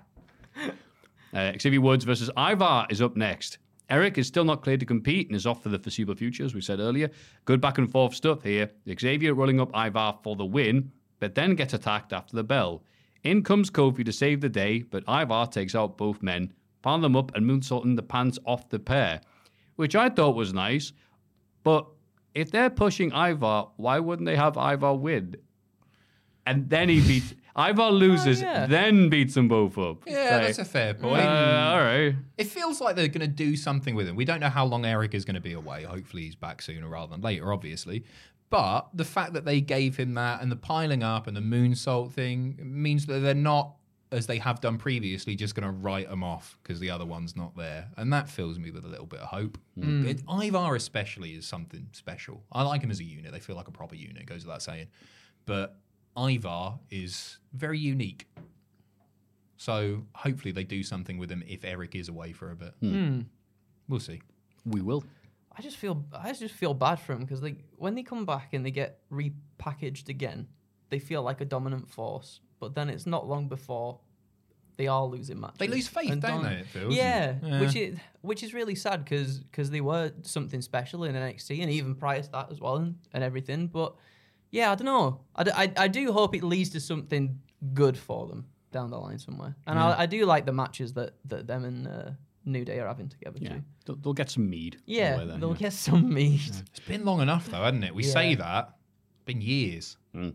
Xavier 1.60 1.80
Woods 1.80 2.04
versus 2.04 2.30
Ivar 2.36 2.86
is 2.90 3.00
up 3.02 3.16
next. 3.16 3.58
Erik 3.90 4.18
is 4.18 4.26
still 4.26 4.44
not 4.44 4.62
cleared 4.62 4.80
to 4.80 4.86
compete 4.86 5.28
and 5.28 5.36
is 5.36 5.46
off 5.46 5.62
for 5.62 5.68
the 5.68 5.78
foreseeable 5.78 6.14
future, 6.14 6.44
as 6.44 6.54
we 6.54 6.60
said 6.60 6.80
earlier. 6.80 7.10
Good 7.44 7.60
back 7.60 7.78
and 7.78 7.90
forth 7.90 8.14
stuff 8.14 8.42
here. 8.42 8.70
Xavier 8.98 9.34
rolling 9.34 9.60
up 9.60 9.70
Ivar 9.76 10.18
for 10.22 10.34
the 10.36 10.44
win, 10.44 10.90
but 11.20 11.34
then 11.34 11.54
gets 11.54 11.74
attacked 11.74 12.12
after 12.12 12.36
the 12.36 12.44
bell. 12.44 12.82
In 13.22 13.42
comes 13.42 13.70
Kofi 13.70 14.04
to 14.04 14.12
save 14.12 14.40
the 14.40 14.48
day, 14.48 14.82
but 14.82 15.02
Ivar 15.08 15.46
takes 15.46 15.74
out 15.74 15.96
both 15.96 16.22
men, 16.22 16.52
palm 16.82 17.00
them 17.00 17.16
up, 17.16 17.34
and 17.34 17.46
moonsaulting 17.48 17.96
the 17.96 18.02
pants 18.02 18.38
off 18.44 18.68
the 18.68 18.78
pair, 18.78 19.20
which 19.76 19.96
I 19.96 20.10
thought 20.10 20.36
was 20.36 20.52
nice. 20.52 20.92
But 21.62 21.86
if 22.34 22.50
they're 22.50 22.70
pushing 22.70 23.12
Ivar, 23.12 23.68
why 23.76 23.98
wouldn't 23.98 24.26
they 24.26 24.36
have 24.36 24.56
Ivar 24.56 24.94
win? 24.94 25.36
And 26.46 26.68
then 26.68 26.90
he 26.90 27.00
beats 27.00 27.34
Ivar 27.56 27.90
loses, 27.90 28.42
yeah. 28.42 28.66
then 28.66 29.08
beats 29.08 29.34
them 29.34 29.46
both 29.46 29.78
up. 29.78 30.02
Yeah, 30.06 30.38
Like, 30.38 30.46
that's 30.46 30.58
a 30.58 30.64
fair 30.64 30.90
uh, 30.90 30.94
point. 30.94 31.24
all 31.24 31.78
right. 31.78 32.14
It 32.36 32.48
feels 32.48 32.80
like 32.80 32.96
they're 32.96 33.08
going 33.08 33.20
to 33.20 33.28
do 33.28 33.56
something 33.56 33.94
with 33.94 34.08
him. 34.08 34.16
We 34.16 34.24
don't 34.24 34.40
know 34.40 34.48
how 34.48 34.64
long 34.64 34.84
Erik 34.84 35.14
is 35.14 35.24
going 35.24 35.36
to 35.36 35.40
be 35.40 35.52
away. 35.52 35.84
Hopefully, 35.84 36.24
he's 36.24 36.34
back 36.34 36.60
sooner 36.60 36.88
rather 36.88 37.12
than 37.12 37.20
later, 37.20 37.52
obviously. 37.52 38.04
But 38.54 38.88
the 38.94 39.04
fact 39.04 39.32
that 39.32 39.44
they 39.44 39.60
gave 39.60 39.96
him 39.96 40.14
that 40.14 40.40
and 40.40 40.50
the 40.50 40.56
piling 40.56 41.02
up 41.02 41.26
and 41.26 41.36
the 41.36 41.40
moonsault 41.40 42.12
thing 42.12 42.56
means 42.62 43.06
that 43.06 43.18
they're 43.18 43.34
not, 43.34 43.74
as 44.12 44.28
they 44.28 44.38
have 44.38 44.60
done 44.60 44.78
previously, 44.78 45.34
just 45.34 45.56
going 45.56 45.66
to 45.66 45.72
write 45.72 46.08
him 46.08 46.22
off 46.22 46.56
because 46.62 46.78
the 46.78 46.88
other 46.88 47.04
one's 47.04 47.34
not 47.34 47.56
there. 47.56 47.88
And 47.96 48.12
that 48.12 48.28
fills 48.28 48.60
me 48.60 48.70
with 48.70 48.84
a 48.84 48.88
little 48.88 49.06
bit 49.06 49.18
of 49.18 49.26
hope. 49.26 49.58
Hmm. 49.76 50.06
It, 50.06 50.22
Ivar, 50.30 50.76
especially, 50.76 51.32
is 51.32 51.46
something 51.46 51.88
special. 51.90 52.44
I 52.52 52.62
like 52.62 52.80
him 52.80 52.92
as 52.92 53.00
a 53.00 53.04
unit. 53.04 53.32
They 53.32 53.40
feel 53.40 53.56
like 53.56 53.66
a 53.66 53.72
proper 53.72 53.96
unit, 53.96 54.24
goes 54.26 54.44
without 54.44 54.62
saying. 54.62 54.86
But 55.46 55.76
Ivar 56.16 56.78
is 56.90 57.38
very 57.52 57.80
unique. 57.80 58.28
So 59.56 60.04
hopefully 60.14 60.52
they 60.52 60.64
do 60.64 60.84
something 60.84 61.18
with 61.18 61.30
him 61.30 61.42
if 61.46 61.64
Erik 61.64 61.96
is 61.96 62.08
away 62.08 62.32
for 62.32 62.52
a 62.52 62.54
bit. 62.54 62.74
Hmm. 62.78 63.20
We'll 63.88 63.98
see. 63.98 64.22
We 64.64 64.80
will. 64.80 65.02
I 65.56 65.62
just 65.62 65.76
feel 65.76 66.04
I 66.12 66.32
just 66.32 66.54
feel 66.54 66.74
bad 66.74 66.96
for 67.00 67.12
them 67.12 67.22
because 67.22 67.40
they 67.40 67.56
when 67.76 67.94
they 67.94 68.02
come 68.02 68.24
back 68.26 68.52
and 68.54 68.64
they 68.66 68.70
get 68.70 69.00
repackaged 69.12 70.08
again, 70.08 70.48
they 70.90 70.98
feel 70.98 71.22
like 71.22 71.40
a 71.40 71.44
dominant 71.44 71.88
force. 71.88 72.40
But 72.60 72.74
then 72.74 72.88
it's 72.88 73.06
not 73.06 73.28
long 73.28 73.48
before 73.48 74.00
they 74.76 74.86
are 74.88 75.04
losing 75.04 75.38
matches. 75.40 75.58
They 75.58 75.68
lose 75.68 75.86
faith, 75.86 76.10
and 76.10 76.20
don't 76.20 76.42
they, 76.42 76.62
feels? 76.64 76.94
Yeah, 76.94 77.34
Yeah. 77.42 77.60
which 77.60 77.76
is 77.76 77.98
which 78.22 78.42
is 78.42 78.52
really 78.54 78.74
sad 78.74 79.04
because 79.04 79.38
because 79.40 79.70
they 79.70 79.80
were 79.80 80.12
something 80.22 80.60
special 80.62 81.04
in 81.04 81.14
NXT 81.14 81.62
and 81.62 81.70
even 81.70 81.94
prior 81.94 82.22
to 82.22 82.30
that 82.32 82.50
as 82.50 82.60
well 82.60 82.76
and, 82.76 82.96
and 83.12 83.22
everything. 83.22 83.68
But 83.68 83.94
yeah, 84.50 84.72
I 84.72 84.74
don't 84.74 84.86
know. 84.86 85.20
I, 85.36 85.44
d- 85.44 85.50
I, 85.54 85.72
I 85.76 85.88
do 85.88 86.12
hope 86.12 86.34
it 86.34 86.42
leads 86.44 86.70
to 86.70 86.80
something 86.80 87.40
good 87.74 87.96
for 87.96 88.26
them 88.26 88.46
down 88.72 88.90
the 88.90 88.98
line 88.98 89.18
somewhere. 89.18 89.54
And 89.66 89.78
I, 89.78 90.00
I 90.02 90.06
do 90.06 90.26
like 90.26 90.46
the 90.46 90.52
matches 90.52 90.92
that 90.94 91.14
that 91.26 91.46
them 91.46 91.64
and 91.64 91.86
uh, 91.86 92.10
New 92.44 92.64
Day 92.64 92.78
are 92.80 92.86
having 92.86 93.08
together 93.08 93.38
Yeah. 93.40 93.54
too. 93.54 93.62
They'll, 93.86 93.96
they'll 93.96 94.12
get 94.12 94.30
some 94.30 94.48
mead. 94.48 94.78
Yeah, 94.86 95.14
away 95.16 95.26
there, 95.26 95.38
they'll 95.38 95.50
yeah. 95.52 95.56
get 95.56 95.72
some 95.72 96.12
meat. 96.12 96.50
It's 96.70 96.80
been 96.80 97.04
long 97.04 97.20
enough, 97.20 97.48
though, 97.48 97.62
hasn't 97.62 97.84
it? 97.84 97.94
We 97.94 98.02
say 98.02 98.34
that. 98.34 98.76
It's 99.14 99.24
been 99.24 99.40
years. 99.40 99.96
Hmm. 100.14 100.30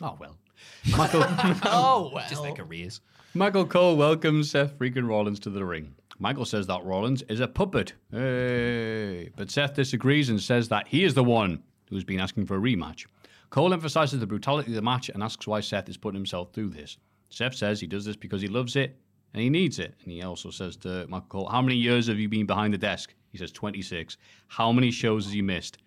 Oh, 0.00 0.16
well. 0.18 0.36
Michael, 0.96 1.24
oh 1.64 2.10
well. 2.14 2.26
Just 2.28 2.42
their 2.42 2.52
careers. 2.52 3.00
Michael 3.34 3.66
Cole 3.66 3.96
welcomes 3.96 4.50
Seth 4.50 4.78
freaking 4.78 5.08
Rollins 5.08 5.40
to 5.40 5.50
the 5.50 5.64
ring. 5.64 5.94
Michael 6.18 6.44
says 6.44 6.66
that 6.68 6.84
Rollins 6.84 7.22
is 7.22 7.40
a 7.40 7.48
puppet. 7.48 7.94
Hey. 8.10 9.30
But 9.36 9.50
Seth 9.50 9.74
disagrees 9.74 10.28
and 10.28 10.40
says 10.40 10.68
that 10.68 10.86
he 10.86 11.02
is 11.04 11.14
the 11.14 11.24
one 11.24 11.62
who's 11.88 12.04
been 12.04 12.20
asking 12.20 12.46
for 12.46 12.56
a 12.56 12.60
rematch. 12.60 13.06
Cole 13.50 13.72
emphasizes 13.72 14.20
the 14.20 14.26
brutality 14.26 14.70
of 14.70 14.76
the 14.76 14.82
match 14.82 15.08
and 15.08 15.22
asks 15.22 15.46
why 15.46 15.60
Seth 15.60 15.88
is 15.88 15.96
putting 15.96 16.18
himself 16.18 16.52
through 16.52 16.70
this. 16.70 16.96
Seth 17.28 17.54
says 17.54 17.80
he 17.80 17.86
does 17.86 18.04
this 18.04 18.16
because 18.16 18.40
he 18.40 18.48
loves 18.48 18.76
it 18.76 18.96
and 19.34 19.42
he 19.42 19.50
needs 19.50 19.78
it. 19.78 19.94
And 20.02 20.12
he 20.12 20.22
also 20.22 20.50
says 20.50 20.76
to 20.78 21.06
Michael 21.08 21.26
Cole, 21.28 21.48
How 21.48 21.62
many 21.62 21.76
years 21.76 22.06
have 22.08 22.18
you 22.18 22.28
been 22.28 22.46
behind 22.46 22.74
the 22.74 22.78
desk? 22.78 23.14
He 23.30 23.38
says 23.38 23.50
26. 23.52 24.16
How 24.48 24.72
many 24.72 24.90
shows 24.90 25.24
has 25.24 25.32
he 25.32 25.42
missed? 25.42 25.78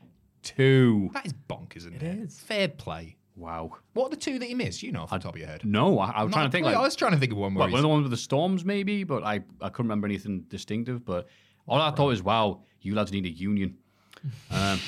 Two. 0.42 1.10
That 1.14 1.26
is 1.26 1.34
bonkers, 1.34 1.78
isn't 1.78 1.96
it? 1.96 2.04
It 2.04 2.20
is. 2.24 2.40
Fair 2.40 2.68
play. 2.68 3.18
Wow. 3.36 3.72
What 3.94 4.08
are 4.08 4.10
the 4.12 4.16
two 4.16 4.40
that 4.40 4.46
he 4.46 4.54
missed? 4.56 4.82
You 4.82 4.92
know 4.92 5.02
off 5.04 5.10
the 5.10 5.18
top 5.20 5.34
of 5.34 5.40
your 5.40 5.48
head. 5.48 5.66
No, 5.66 6.00
I, 6.00 6.10
I 6.12 6.24
was 6.24 6.34
trying 6.34 6.48
to 6.48 6.52
think. 6.52 6.68
I 6.68 6.80
was 6.80 6.96
trying 6.96 7.12
to 7.12 7.18
think 7.18 7.32
of 7.34 7.38
one 7.38 7.54
where 7.54 7.62
What, 7.62 7.70
he's- 7.70 7.74
one 7.74 7.80
of 7.80 7.84
the 7.84 7.90
ones 7.90 8.04
with 8.04 8.12
the 8.12 8.18
storms, 8.18 8.64
maybe, 8.64 9.04
but 9.04 9.24
I, 9.24 9.42
I 9.62 9.70
couldn't 9.70 9.86
remember 9.90 10.08
anything 10.08 10.42
distinctive. 10.48 11.04
But 11.04 11.28
all 11.68 11.82
I 11.82 11.92
thought 11.92 12.08
was, 12.08 12.24
wow, 12.24 12.62
you 12.82 12.96
lads 12.96 13.12
need 13.12 13.26
a 13.26 13.30
union. 13.30 13.78
um, 14.52 14.80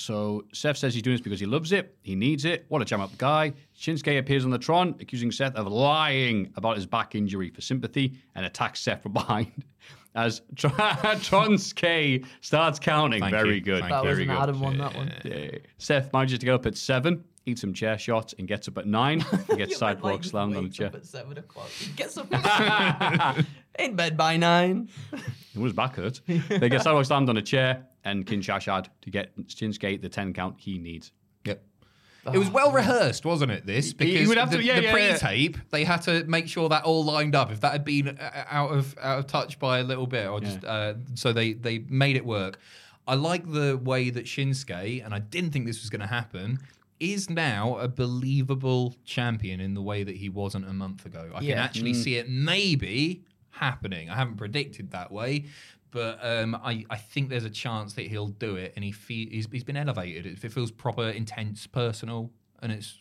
so 0.00 0.44
Seth 0.52 0.78
says 0.78 0.94
he's 0.94 1.02
doing 1.02 1.14
this 1.14 1.20
because 1.20 1.40
he 1.40 1.46
loves 1.46 1.72
it, 1.72 1.96
he 2.02 2.14
needs 2.16 2.44
it. 2.44 2.64
What 2.68 2.82
a 2.82 2.84
jam 2.84 3.00
up 3.00 3.16
guy. 3.18 3.52
Shinsuke 3.78 4.18
appears 4.18 4.44
on 4.44 4.50
the 4.50 4.58
Tron, 4.58 4.94
accusing 5.00 5.30
Seth 5.30 5.54
of 5.56 5.66
lying 5.66 6.52
about 6.56 6.76
his 6.76 6.86
back 6.86 7.14
injury 7.14 7.50
for 7.50 7.60
sympathy 7.60 8.14
and 8.34 8.44
attacks 8.46 8.80
Seth 8.80 9.02
from 9.02 9.12
behind. 9.22 9.64
As 10.14 10.42
Tronsuke 10.56 12.24
starts 12.40 12.78
counting. 12.78 13.20
Thank 13.20 13.32
Very 13.32 13.56
you. 13.56 13.60
good. 13.60 13.80
Thank 13.80 13.90
That 13.92 14.04
was 14.04 14.12
very 14.16 14.22
an 14.24 14.34
good. 14.34 14.42
Adam 14.42 14.60
one. 14.60 14.78
That 14.78 14.94
one. 14.94 15.12
Yeah. 15.24 15.50
Seth 15.78 16.12
manages 16.12 16.38
to 16.40 16.46
get 16.46 16.54
up 16.54 16.66
at 16.66 16.76
seven, 16.76 17.22
eats 17.46 17.60
some 17.60 17.72
chair 17.72 17.96
shots, 17.98 18.34
and 18.38 18.48
gets 18.48 18.66
up 18.68 18.78
at 18.78 18.86
nine. 18.86 19.20
He 19.50 19.56
gets 19.56 19.76
sidewalk 19.76 20.04
went, 20.04 20.16
like, 20.22 20.24
slammed 20.24 20.56
on 20.56 20.62
the 20.64 20.66
wakes 20.68 20.76
chair. 20.78 20.86
up 20.88 20.94
at 20.96 21.06
seven 21.06 21.38
o'clock. 21.38 21.68
Gets 21.96 22.16
up 22.18 22.26
in 23.78 23.94
bed 23.96 24.16
by 24.16 24.36
nine. 24.36 24.88
It 25.12 25.58
was 25.60 25.72
back 25.72 25.96
hurt. 25.96 26.20
they 26.26 26.68
get 26.68 26.82
sidewalk 26.82 27.04
slammed 27.04 27.28
on 27.28 27.36
a 27.36 27.42
chair, 27.42 27.86
and 28.04 28.26
Kinshasa 28.26 28.86
to 29.02 29.10
get 29.10 29.36
Shinsuke 29.46 30.00
the 30.00 30.08
10 30.08 30.32
count 30.32 30.56
he 30.58 30.78
needs. 30.78 31.12
Yep. 31.44 31.62
It 32.34 32.38
was 32.38 32.50
well 32.50 32.70
rehearsed, 32.70 33.24
wasn't 33.24 33.50
it? 33.52 33.64
This 33.64 33.92
because 33.94 34.20
he 34.20 34.26
would 34.26 34.36
have 34.36 34.50
the, 34.50 34.58
to- 34.58 34.62
yeah, 34.62 34.76
the 34.76 34.82
yeah, 34.82 34.96
yeah. 34.96 35.10
pre-tape 35.18 35.56
they 35.70 35.84
had 35.84 36.02
to 36.02 36.24
make 36.24 36.48
sure 36.48 36.68
that 36.68 36.84
all 36.84 37.02
lined 37.04 37.34
up. 37.34 37.50
If 37.50 37.60
that 37.60 37.72
had 37.72 37.84
been 37.84 38.08
uh, 38.18 38.44
out 38.50 38.72
of 38.72 38.96
out 39.00 39.20
of 39.20 39.26
touch 39.26 39.58
by 39.58 39.78
a 39.78 39.82
little 39.84 40.06
bit, 40.06 40.26
or 40.28 40.38
just 40.40 40.62
uh, 40.64 40.94
so 41.14 41.32
they 41.32 41.54
they 41.54 41.78
made 41.88 42.16
it 42.16 42.24
work. 42.26 42.58
I 43.08 43.14
like 43.14 43.50
the 43.50 43.80
way 43.82 44.10
that 44.10 44.26
Shinsuke, 44.26 45.04
and 45.04 45.14
I 45.14 45.18
didn't 45.18 45.50
think 45.52 45.66
this 45.66 45.80
was 45.80 45.88
going 45.88 46.02
to 46.02 46.06
happen, 46.06 46.58
is 47.00 47.30
now 47.30 47.78
a 47.78 47.88
believable 47.88 48.94
champion 49.06 49.58
in 49.58 49.72
the 49.72 49.82
way 49.82 50.04
that 50.04 50.16
he 50.16 50.28
wasn't 50.28 50.68
a 50.68 50.72
month 50.74 51.06
ago. 51.06 51.30
I 51.34 51.38
can 51.38 51.48
Yeah. 51.48 51.64
actually 51.64 51.94
see 51.94 52.16
it 52.16 52.28
maybe 52.28 53.24
happening. 53.48 54.10
I 54.10 54.16
haven't 54.16 54.36
predicted 54.36 54.90
that 54.90 55.10
way. 55.10 55.46
But 55.90 56.18
um, 56.22 56.54
I, 56.54 56.84
I 56.88 56.96
think 56.96 57.30
there's 57.30 57.44
a 57.44 57.50
chance 57.50 57.94
that 57.94 58.06
he'll 58.06 58.28
do 58.28 58.56
it, 58.56 58.72
and 58.76 58.84
he 58.84 58.92
fe- 58.92 59.28
he's, 59.30 59.48
he's 59.50 59.64
been 59.64 59.76
elevated. 59.76 60.26
It, 60.26 60.42
it 60.44 60.52
feels 60.52 60.70
proper, 60.70 61.08
intense, 61.08 61.66
personal, 61.66 62.30
and 62.62 62.70
it's 62.72 63.00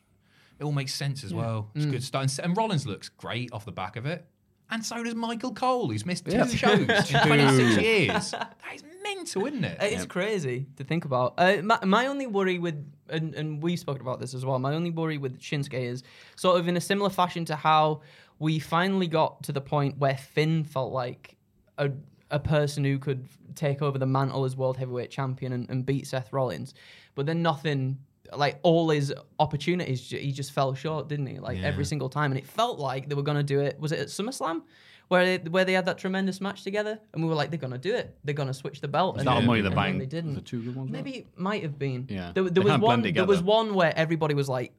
it 0.59 0.63
all 0.65 0.71
makes 0.71 0.93
sense 0.93 1.23
as 1.23 1.33
well. 1.33 1.69
It's 1.75 1.85
good 1.85 2.03
stuff. 2.03 2.21
And, 2.23 2.39
and 2.43 2.57
Rollins 2.57 2.85
looks 2.85 3.07
great 3.09 3.53
off 3.53 3.63
the 3.65 3.71
back 3.71 3.95
of 3.95 4.05
it, 4.05 4.25
and 4.71 4.83
so 4.85 5.03
does 5.03 5.15
Michael 5.15 5.53
Cole, 5.53 5.89
who's 5.89 6.05
missed 6.05 6.25
two 6.25 6.45
shows 6.47 6.79
in 6.79 6.87
26 7.27 7.81
years. 7.81 8.31
That 8.31 8.55
is 8.73 8.83
mental, 9.03 9.45
isn't 9.45 9.63
it? 9.63 9.81
It 9.81 9.93
is 9.93 10.05
crazy 10.05 10.67
to 10.77 10.83
think 10.83 11.05
about. 11.05 11.35
Uh, 11.37 11.57
my, 11.63 11.79
my 11.85 12.07
only 12.07 12.27
worry 12.27 12.59
with, 12.59 12.75
and, 13.09 13.33
and 13.35 13.63
we've 13.63 13.79
spoken 13.79 14.01
about 14.01 14.19
this 14.19 14.33
as 14.33 14.45
well, 14.45 14.59
my 14.59 14.73
only 14.73 14.91
worry 14.91 15.17
with 15.17 15.39
Shinsuke 15.39 15.73
is 15.73 16.03
sort 16.35 16.59
of 16.59 16.67
in 16.67 16.75
a 16.77 16.81
similar 16.81 17.09
fashion 17.09 17.45
to 17.45 17.55
how 17.55 18.01
we 18.37 18.59
finally 18.59 19.07
got 19.07 19.43
to 19.43 19.51
the 19.51 19.61
point 19.61 19.97
where 19.97 20.17
Finn 20.17 20.63
felt 20.63 20.91
like 20.93 21.35
a, 21.77 21.89
a 22.31 22.39
person 22.39 22.83
who 22.83 22.99
could 22.99 23.27
take 23.55 23.81
over 23.81 23.97
the 23.97 24.05
mantle 24.05 24.45
as 24.45 24.55
world 24.55 24.77
heavyweight 24.77 25.09
champion 25.11 25.53
and, 25.53 25.69
and 25.69 25.85
beat 25.85 26.07
Seth 26.07 26.31
Rollins. 26.31 26.73
But 27.15 27.25
then 27.25 27.41
nothing, 27.41 27.97
like 28.33 28.59
all 28.63 28.89
his 28.89 29.13
opportunities, 29.39 30.09
he 30.09 30.31
just 30.31 30.51
fell 30.51 30.73
short, 30.73 31.07
didn't 31.07 31.27
he? 31.27 31.39
Like 31.39 31.59
every 31.63 31.85
single 31.85 32.09
time. 32.09 32.31
And 32.31 32.39
it 32.39 32.47
felt 32.47 32.79
like 32.79 33.09
they 33.09 33.15
were 33.15 33.23
going 33.23 33.37
to 33.37 33.43
do 33.43 33.59
it. 33.59 33.79
Was 33.79 33.91
it 33.91 33.99
at 33.99 34.07
SummerSlam? 34.07 34.61
Where 35.07 35.39
they, 35.39 35.49
where 35.49 35.65
they 35.65 35.73
had 35.73 35.85
that 35.87 35.97
tremendous 35.97 36.39
match 36.39 36.63
together, 36.63 36.99
and 37.13 37.23
we 37.23 37.27
were 37.27 37.33
like, 37.33 37.49
they're 37.49 37.57
gonna 37.57 37.79
do 37.79 37.95
it. 37.95 38.15
They're 38.23 38.35
gonna 38.35 38.53
switch 38.53 38.79
the 38.79 38.87
belt. 38.87 39.15
It's 39.15 39.25
and 39.25 39.39
a 39.39 39.41
Money 39.41 39.61
the 39.61 39.71
Bank. 39.71 39.97
They 39.97 40.05
didn't. 40.05 40.35
The 40.35 40.41
two 40.41 40.61
good 40.61 40.75
ones. 40.75 40.91
Maybe 40.91 41.11
it 41.11 41.27
might 41.35 41.63
have 41.63 41.79
been. 41.79 42.05
Yeah. 42.07 42.31
There, 42.31 42.43
there 42.43 42.63
They 42.63 42.69
was 42.69 42.79
one. 42.79 43.01
There 43.01 43.25
was 43.25 43.41
one 43.41 43.73
where 43.73 43.91
everybody 43.97 44.35
was 44.35 44.47
like, 44.47 44.71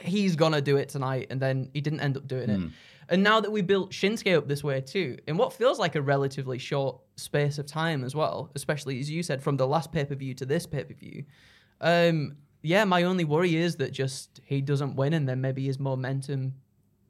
"He's 0.00 0.36
gonna 0.36 0.60
do 0.60 0.76
it 0.76 0.88
tonight," 0.88 1.26
and 1.30 1.40
then 1.40 1.70
he 1.72 1.80
didn't 1.80 2.00
end 2.00 2.16
up 2.16 2.26
doing 2.26 2.48
Hmm. 2.48 2.64
it. 2.66 2.70
And 3.08 3.22
now 3.22 3.40
that 3.40 3.52
we 3.52 3.62
built 3.62 3.92
Shinsuke 3.92 4.36
up 4.36 4.48
this 4.48 4.64
way 4.64 4.80
too, 4.80 5.16
in 5.28 5.36
what 5.36 5.52
feels 5.52 5.78
like 5.78 5.94
a 5.94 6.02
relatively 6.02 6.58
short 6.58 6.98
space 7.16 7.56
of 7.58 7.66
time 7.66 8.02
as 8.02 8.14
well, 8.16 8.50
especially 8.56 8.98
as 8.98 9.08
you 9.08 9.22
said, 9.22 9.42
from 9.42 9.56
the 9.56 9.66
last 9.66 9.92
pay 9.92 10.04
per 10.04 10.14
view 10.16 10.34
to 10.34 10.44
this 10.46 10.66
pay 10.66 10.82
per 10.84 10.94
view. 10.94 11.24
Um, 11.80 12.36
yeah, 12.62 12.84
my 12.84 13.04
only 13.04 13.24
worry 13.24 13.54
is 13.54 13.76
that 13.76 13.92
just 13.92 14.40
he 14.44 14.60
doesn't 14.60 14.96
win, 14.96 15.12
and 15.12 15.28
then 15.28 15.40
maybe 15.40 15.64
his 15.66 15.78
momentum 15.78 16.54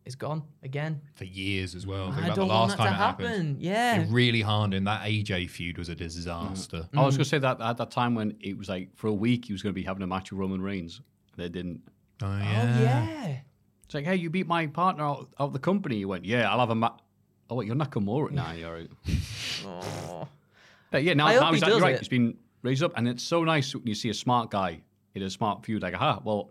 is 0.04 0.14
gone 0.14 0.42
again. 0.62 1.00
For 1.14 1.24
years 1.24 1.74
as 1.74 1.86
well. 1.86 2.12
Think 2.12 2.22
I 2.22 2.26
about 2.26 2.36
don't 2.36 2.48
the 2.48 2.54
want 2.54 2.68
last 2.68 2.76
that 2.78 2.84
time 2.84 2.86
to 2.88 2.92
it 2.92 2.96
happened. 2.98 3.28
happen. 3.28 3.56
Yeah. 3.60 4.02
It 4.02 4.10
really 4.10 4.42
hard, 4.42 4.74
and 4.74 4.86
that 4.86 5.02
AJ 5.02 5.48
feud 5.48 5.78
was 5.78 5.88
a 5.88 5.94
disaster. 5.94 6.88
I 6.94 7.04
was 7.04 7.16
going 7.16 7.24
to 7.24 7.28
say 7.30 7.38
that 7.38 7.60
at 7.60 7.76
that 7.78 7.90
time 7.90 8.14
when 8.14 8.36
it 8.40 8.56
was 8.56 8.68
like 8.68 8.94
for 8.96 9.06
a 9.08 9.14
week 9.14 9.46
he 9.46 9.52
was 9.52 9.62
going 9.62 9.72
to 9.74 9.80
be 9.80 9.82
having 9.82 10.02
a 10.02 10.06
match 10.06 10.30
with 10.30 10.38
Roman 10.38 10.60
Reigns. 10.60 11.00
They 11.36 11.48
didn't. 11.48 11.80
Oh 12.22 12.26
Oh 12.26 12.38
yeah. 12.38 12.80
yeah. 12.80 13.36
It's 13.84 13.94
like, 13.94 14.04
hey, 14.04 14.16
you 14.16 14.30
beat 14.30 14.46
my 14.48 14.66
partner 14.66 15.04
out, 15.04 15.28
out 15.38 15.46
of 15.46 15.52
the 15.52 15.58
company. 15.60 15.96
You 15.98 16.08
went, 16.08 16.24
yeah, 16.24 16.50
I'll 16.50 16.58
have 16.60 16.70
a 16.70 16.74
match. 16.74 16.98
Oh, 17.48 17.54
wait, 17.56 17.66
you're 17.68 17.76
Nakamura 17.76 18.30
now. 18.32 18.50
You're 18.52 18.72
right. 18.72 18.90
But 20.90 21.02
yeah, 21.02 21.14
now, 21.14 21.26
I 21.26 21.32
hope 21.34 21.42
now 21.42 21.46
he 21.48 21.54
he's 21.54 21.62
like, 21.62 21.70
does 21.70 21.78
you're 21.78 21.86
right. 21.86 21.94
it. 21.94 21.98
He's 22.00 22.08
been 22.08 22.36
raised 22.62 22.82
up, 22.82 22.92
and 22.96 23.06
it's 23.08 23.22
so 23.22 23.44
nice 23.44 23.74
when 23.74 23.86
you 23.86 23.94
see 23.94 24.08
a 24.10 24.14
smart 24.14 24.50
guy 24.50 24.80
in 25.14 25.22
a 25.22 25.30
smart 25.30 25.64
feud. 25.64 25.82
Like, 25.82 25.94
aha, 25.94 26.20
well, 26.24 26.50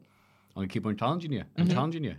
I'm 0.56 0.62
going 0.62 0.68
to 0.70 0.74
keep 0.74 0.86
on 0.86 0.96
challenging 0.98 1.32
you 1.34 1.44
and 1.56 1.68
Mm-hmm. 1.68 1.76
challenging 1.76 2.04
you 2.04 2.16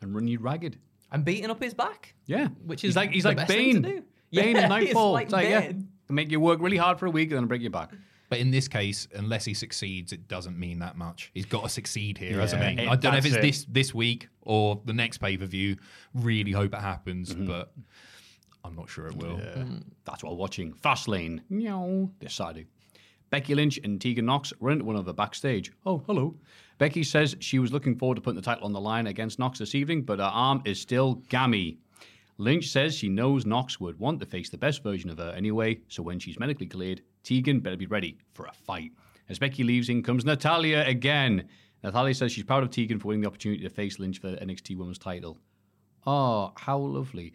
and 0.00 0.14
run 0.14 0.26
you 0.28 0.38
ragged. 0.38 0.78
I'm 1.10 1.22
beating 1.22 1.50
up 1.50 1.62
his 1.62 1.74
back. 1.74 2.14
Yeah, 2.26 2.48
Which 2.66 2.82
he's 2.82 2.90
is 2.90 2.96
like 2.96 3.10
he's 3.10 3.22
the 3.24 3.30
like 3.30 3.36
best 3.38 3.48
Bane. 3.48 3.82
Bane 3.82 4.04
Yeah, 4.30 4.42
in 4.44 4.56
he's 4.56 4.68
Knightfall. 4.68 5.12
like 5.12 5.24
It's 5.24 5.32
like, 5.32 5.48
yeah, 5.48 5.72
make 6.08 6.30
you 6.30 6.40
work 6.40 6.60
really 6.60 6.78
hard 6.78 6.98
for 6.98 7.06
a 7.06 7.10
week 7.10 7.30
and 7.30 7.38
then 7.38 7.46
break 7.46 7.60
your 7.62 7.70
back. 7.70 7.90
But 8.32 8.38
in 8.40 8.50
this 8.50 8.66
case, 8.66 9.06
unless 9.14 9.44
he 9.44 9.52
succeeds, 9.52 10.10
it 10.12 10.26
doesn't 10.26 10.58
mean 10.58 10.78
that 10.78 10.96
much. 10.96 11.30
He's 11.34 11.44
got 11.44 11.64
to 11.64 11.68
succeed 11.68 12.16
here, 12.16 12.40
hasn't 12.40 12.62
he? 12.62 12.84
it- 12.84 12.88
I 12.88 12.96
don't 12.96 13.12
know 13.12 13.18
if 13.18 13.26
it's 13.26 13.36
it. 13.36 13.42
this 13.42 13.66
this 13.68 13.94
week 13.94 14.28
or 14.40 14.80
the 14.86 14.94
next 14.94 15.18
pay 15.18 15.36
per 15.36 15.44
view. 15.44 15.76
Really 16.14 16.52
hope 16.52 16.72
it 16.72 16.80
happens, 16.80 17.34
Mm-hmm. 17.34 17.46
but 17.46 17.74
I'm 18.64 18.74
not 18.74 18.88
sure 18.88 19.06
it 19.06 19.16
will. 19.16 19.38
That's 20.06 20.24
while 20.24 20.36
watching 20.36 20.72
Fastlane. 20.72 21.40
Meow. 21.50 22.10
This 22.20 22.32
Saturday. 22.34 22.66
Becky 23.28 23.54
Lynch 23.54 23.78
and 23.84 24.00
Tegan 24.00 24.24
Nox 24.26 24.52
run 24.60 24.72
into 24.74 24.84
one 24.86 24.96
another 24.96 25.12
backstage. 25.12 25.70
Oh, 25.84 26.02
hello. 26.06 26.34
Becky 26.78 27.02
says 27.04 27.36
she 27.40 27.58
was 27.58 27.70
looking 27.72 27.96
forward 27.98 28.14
to 28.16 28.20
putting 28.22 28.36
the 28.36 28.42
title 28.50 28.64
on 28.64 28.72
the 28.72 28.80
line 28.80 29.06
against 29.08 29.38
Nox 29.38 29.58
this 29.58 29.74
evening, 29.74 30.02
but 30.04 30.18
her 30.20 30.24
arm 30.24 30.62
is 30.64 30.80
still 30.80 31.16
gammy. 31.28 31.78
Lynch 32.38 32.68
says 32.70 32.94
she 32.96 33.08
knows 33.08 33.44
Nox 33.44 33.78
would 33.78 33.98
want 33.98 34.20
to 34.20 34.26
face 34.26 34.48
the 34.50 34.58
best 34.58 34.82
version 34.82 35.10
of 35.10 35.18
her 35.18 35.32
anyway, 35.36 35.80
so 35.88 36.02
when 36.02 36.18
she's 36.18 36.38
medically 36.38 36.66
cleared, 36.66 37.02
Tegan 37.22 37.60
better 37.60 37.76
be 37.76 37.86
ready 37.86 38.18
for 38.34 38.46
a 38.46 38.52
fight. 38.52 38.92
As 39.28 39.38
Becky 39.38 39.62
leaves, 39.64 39.88
in 39.88 40.02
comes 40.02 40.24
Natalya 40.24 40.84
again. 40.86 41.48
Natalya 41.84 42.14
says 42.14 42.32
she's 42.32 42.44
proud 42.44 42.62
of 42.62 42.70
Tegan 42.70 42.98
for 42.98 43.08
winning 43.08 43.22
the 43.22 43.28
opportunity 43.28 43.62
to 43.62 43.68
face 43.70 43.98
Lynch 43.98 44.20
for 44.20 44.30
the 44.30 44.36
NXT 44.36 44.76
Women's 44.76 44.98
title. 44.98 45.38
Oh, 46.06 46.52
how 46.56 46.78
lovely. 46.78 47.32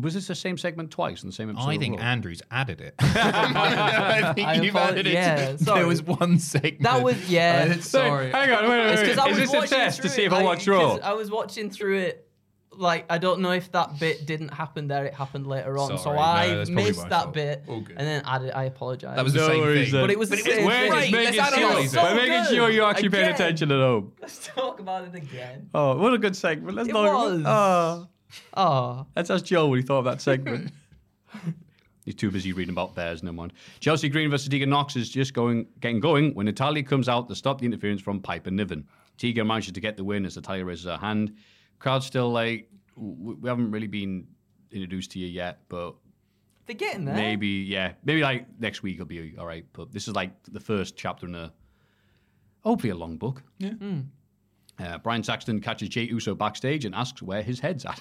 Was 0.00 0.14
this 0.14 0.28
the 0.28 0.36
same 0.36 0.56
segment 0.56 0.92
twice 0.92 1.22
in 1.24 1.28
the 1.28 1.32
same 1.32 1.50
episode? 1.50 1.68
I 1.68 1.76
think 1.76 2.00
Andrew's 2.00 2.42
added 2.52 2.80
it. 2.80 2.94
I 3.00 4.32
think 4.36 4.46
I 4.46 4.54
you've 4.54 4.76
apo- 4.76 4.92
added 4.92 5.06
it. 5.08 5.12
yeah, 5.14 5.56
sorry. 5.56 5.80
There 5.80 5.88
was 5.88 6.00
one 6.02 6.38
segment. 6.38 6.82
That 6.84 7.02
was 7.02 7.28
yeah. 7.28 7.74
Uh, 7.76 7.80
sorry. 7.80 8.30
Hang 8.30 8.50
on, 8.52 8.62
wait, 8.64 8.70
wait, 8.70 8.86
It's 8.92 9.00
wait. 9.02 9.08
'cause 9.08 9.18
I 9.18 9.24
Is 9.26 9.30
was 9.30 9.38
this 9.38 9.52
a 9.52 9.56
watching 9.58 9.78
test 9.78 9.96
to 9.96 10.02
through 10.02 10.10
see 10.10 10.22
it, 10.22 10.26
if 10.26 10.32
I 10.32 10.36
like, 10.36 10.44
watch 10.44 10.68
Raw? 10.68 10.90
'cause 10.90 11.00
I 11.02 11.12
was 11.14 11.30
watching 11.30 11.70
through 11.70 11.98
it. 11.98 12.29
Like 12.80 13.04
I 13.10 13.18
don't 13.18 13.40
know 13.40 13.50
if 13.52 13.70
that 13.72 13.98
bit 14.00 14.24
didn't 14.26 14.48
happen 14.54 14.88
there. 14.88 15.04
It 15.04 15.12
happened 15.14 15.46
later 15.46 15.76
on, 15.76 15.88
so 15.90 15.96
Sorry, 15.98 16.16
no, 16.16 16.22
I 16.22 16.48
that's 16.54 16.70
probably 16.70 16.84
missed 16.86 17.02
my 17.02 17.08
that 17.10 17.22
fault. 17.24 17.34
bit, 17.34 17.62
All 17.68 17.80
good. 17.82 17.96
and 17.98 18.06
then 18.06 18.22
added. 18.24 18.52
I 18.52 18.64
apologize. 18.64 19.16
That 19.16 19.22
was 19.24 19.34
the 19.34 19.40
No 19.40 19.48
same 19.48 19.60
worries 19.60 19.84
thing. 19.88 19.92
then. 19.92 20.02
But 20.02 20.10
it 20.10 20.18
was 20.18 20.30
the 20.30 20.36
But 20.36 20.44
same 20.46 20.64
We're 20.64 20.72
thing. 20.88 20.90
just 21.00 21.12
making 21.12 21.36
Let's 21.40 21.54
sure, 21.54 21.68
analyse 21.70 21.92
it. 21.94 22.02
we're 22.02 22.14
making 22.14 22.44
So 22.44 22.54
sure 22.54 22.70
you're 22.70 22.88
actually 22.88 23.08
paying 23.10 23.24
Again. 23.26 23.34
attention 23.34 23.70
at 23.72 23.78
home. 23.80 24.12
Let's 24.22 24.46
talk 24.48 24.80
about 24.80 25.04
it 25.04 25.14
again. 25.14 25.68
Oh, 25.74 25.98
what 25.98 26.14
a 26.14 26.18
good 26.18 26.34
segment. 26.34 26.74
Let's 26.76 26.88
It 26.88 26.92
not. 26.92 27.12
was. 27.12 27.42
Oh, 27.44 28.08
Oh, 28.56 29.06
let's 29.14 29.28
ask 29.28 29.44
Joe 29.44 29.66
what 29.66 29.78
he 29.78 29.82
thought 29.82 29.98
of 29.98 30.04
that 30.06 30.20
segment. 30.22 30.72
He's 32.04 32.14
too 32.14 32.30
busy 32.30 32.52
reading 32.52 32.72
about 32.72 32.94
bears, 32.94 33.22
no 33.22 33.30
mind. 33.30 33.52
Chelsea 33.80 34.08
Green 34.08 34.30
versus 34.30 34.48
Tegan 34.48 34.70
Nox 34.70 34.96
is 34.96 35.10
just 35.10 35.34
going, 35.34 35.66
getting 35.80 36.00
going 36.00 36.34
when 36.34 36.46
Natalya 36.46 36.82
comes 36.82 37.08
out 37.08 37.28
to 37.28 37.34
stop 37.34 37.60
the 37.60 37.66
interference 37.66 38.00
from 38.00 38.20
Piper 38.20 38.50
Niven. 38.50 38.86
Tegan 39.18 39.46
manages 39.46 39.72
to 39.72 39.80
get 39.80 39.96
the 39.98 40.04
win 40.04 40.24
as 40.24 40.34
Natalya 40.36 40.64
raises 40.64 40.86
her 40.86 40.96
hand. 40.96 41.36
Crowd's 41.80 42.06
still 42.06 42.30
like, 42.30 42.70
we 42.96 43.48
haven't 43.48 43.72
really 43.72 43.88
been 43.88 44.28
introduced 44.70 45.10
to 45.12 45.18
you 45.18 45.26
yet, 45.26 45.60
but 45.68 45.94
they're 46.66 46.76
getting 46.76 47.04
there. 47.04 47.16
maybe, 47.16 47.48
yeah, 47.48 47.92
maybe 48.04 48.20
like 48.20 48.46
next 48.60 48.82
week 48.84 48.98
will 49.00 49.06
be 49.06 49.34
all 49.36 49.46
right. 49.46 49.64
But 49.72 49.90
this 49.90 50.06
is 50.06 50.14
like 50.14 50.30
the 50.44 50.60
first 50.60 50.96
chapter 50.96 51.26
in 51.26 51.34
a 51.34 51.52
hopefully 52.60 52.90
a 52.90 52.94
long 52.94 53.16
book. 53.16 53.42
Yeah. 53.58 53.72
Uh, 54.78 54.98
Byron 54.98 55.22
Saxton 55.22 55.60
catches 55.60 55.88
Jey 55.88 56.04
Uso 56.04 56.34
backstage 56.34 56.84
and 56.84 56.94
asks 56.94 57.20
where 57.22 57.42
his 57.42 57.60
head's 57.60 57.84
at. 57.84 58.00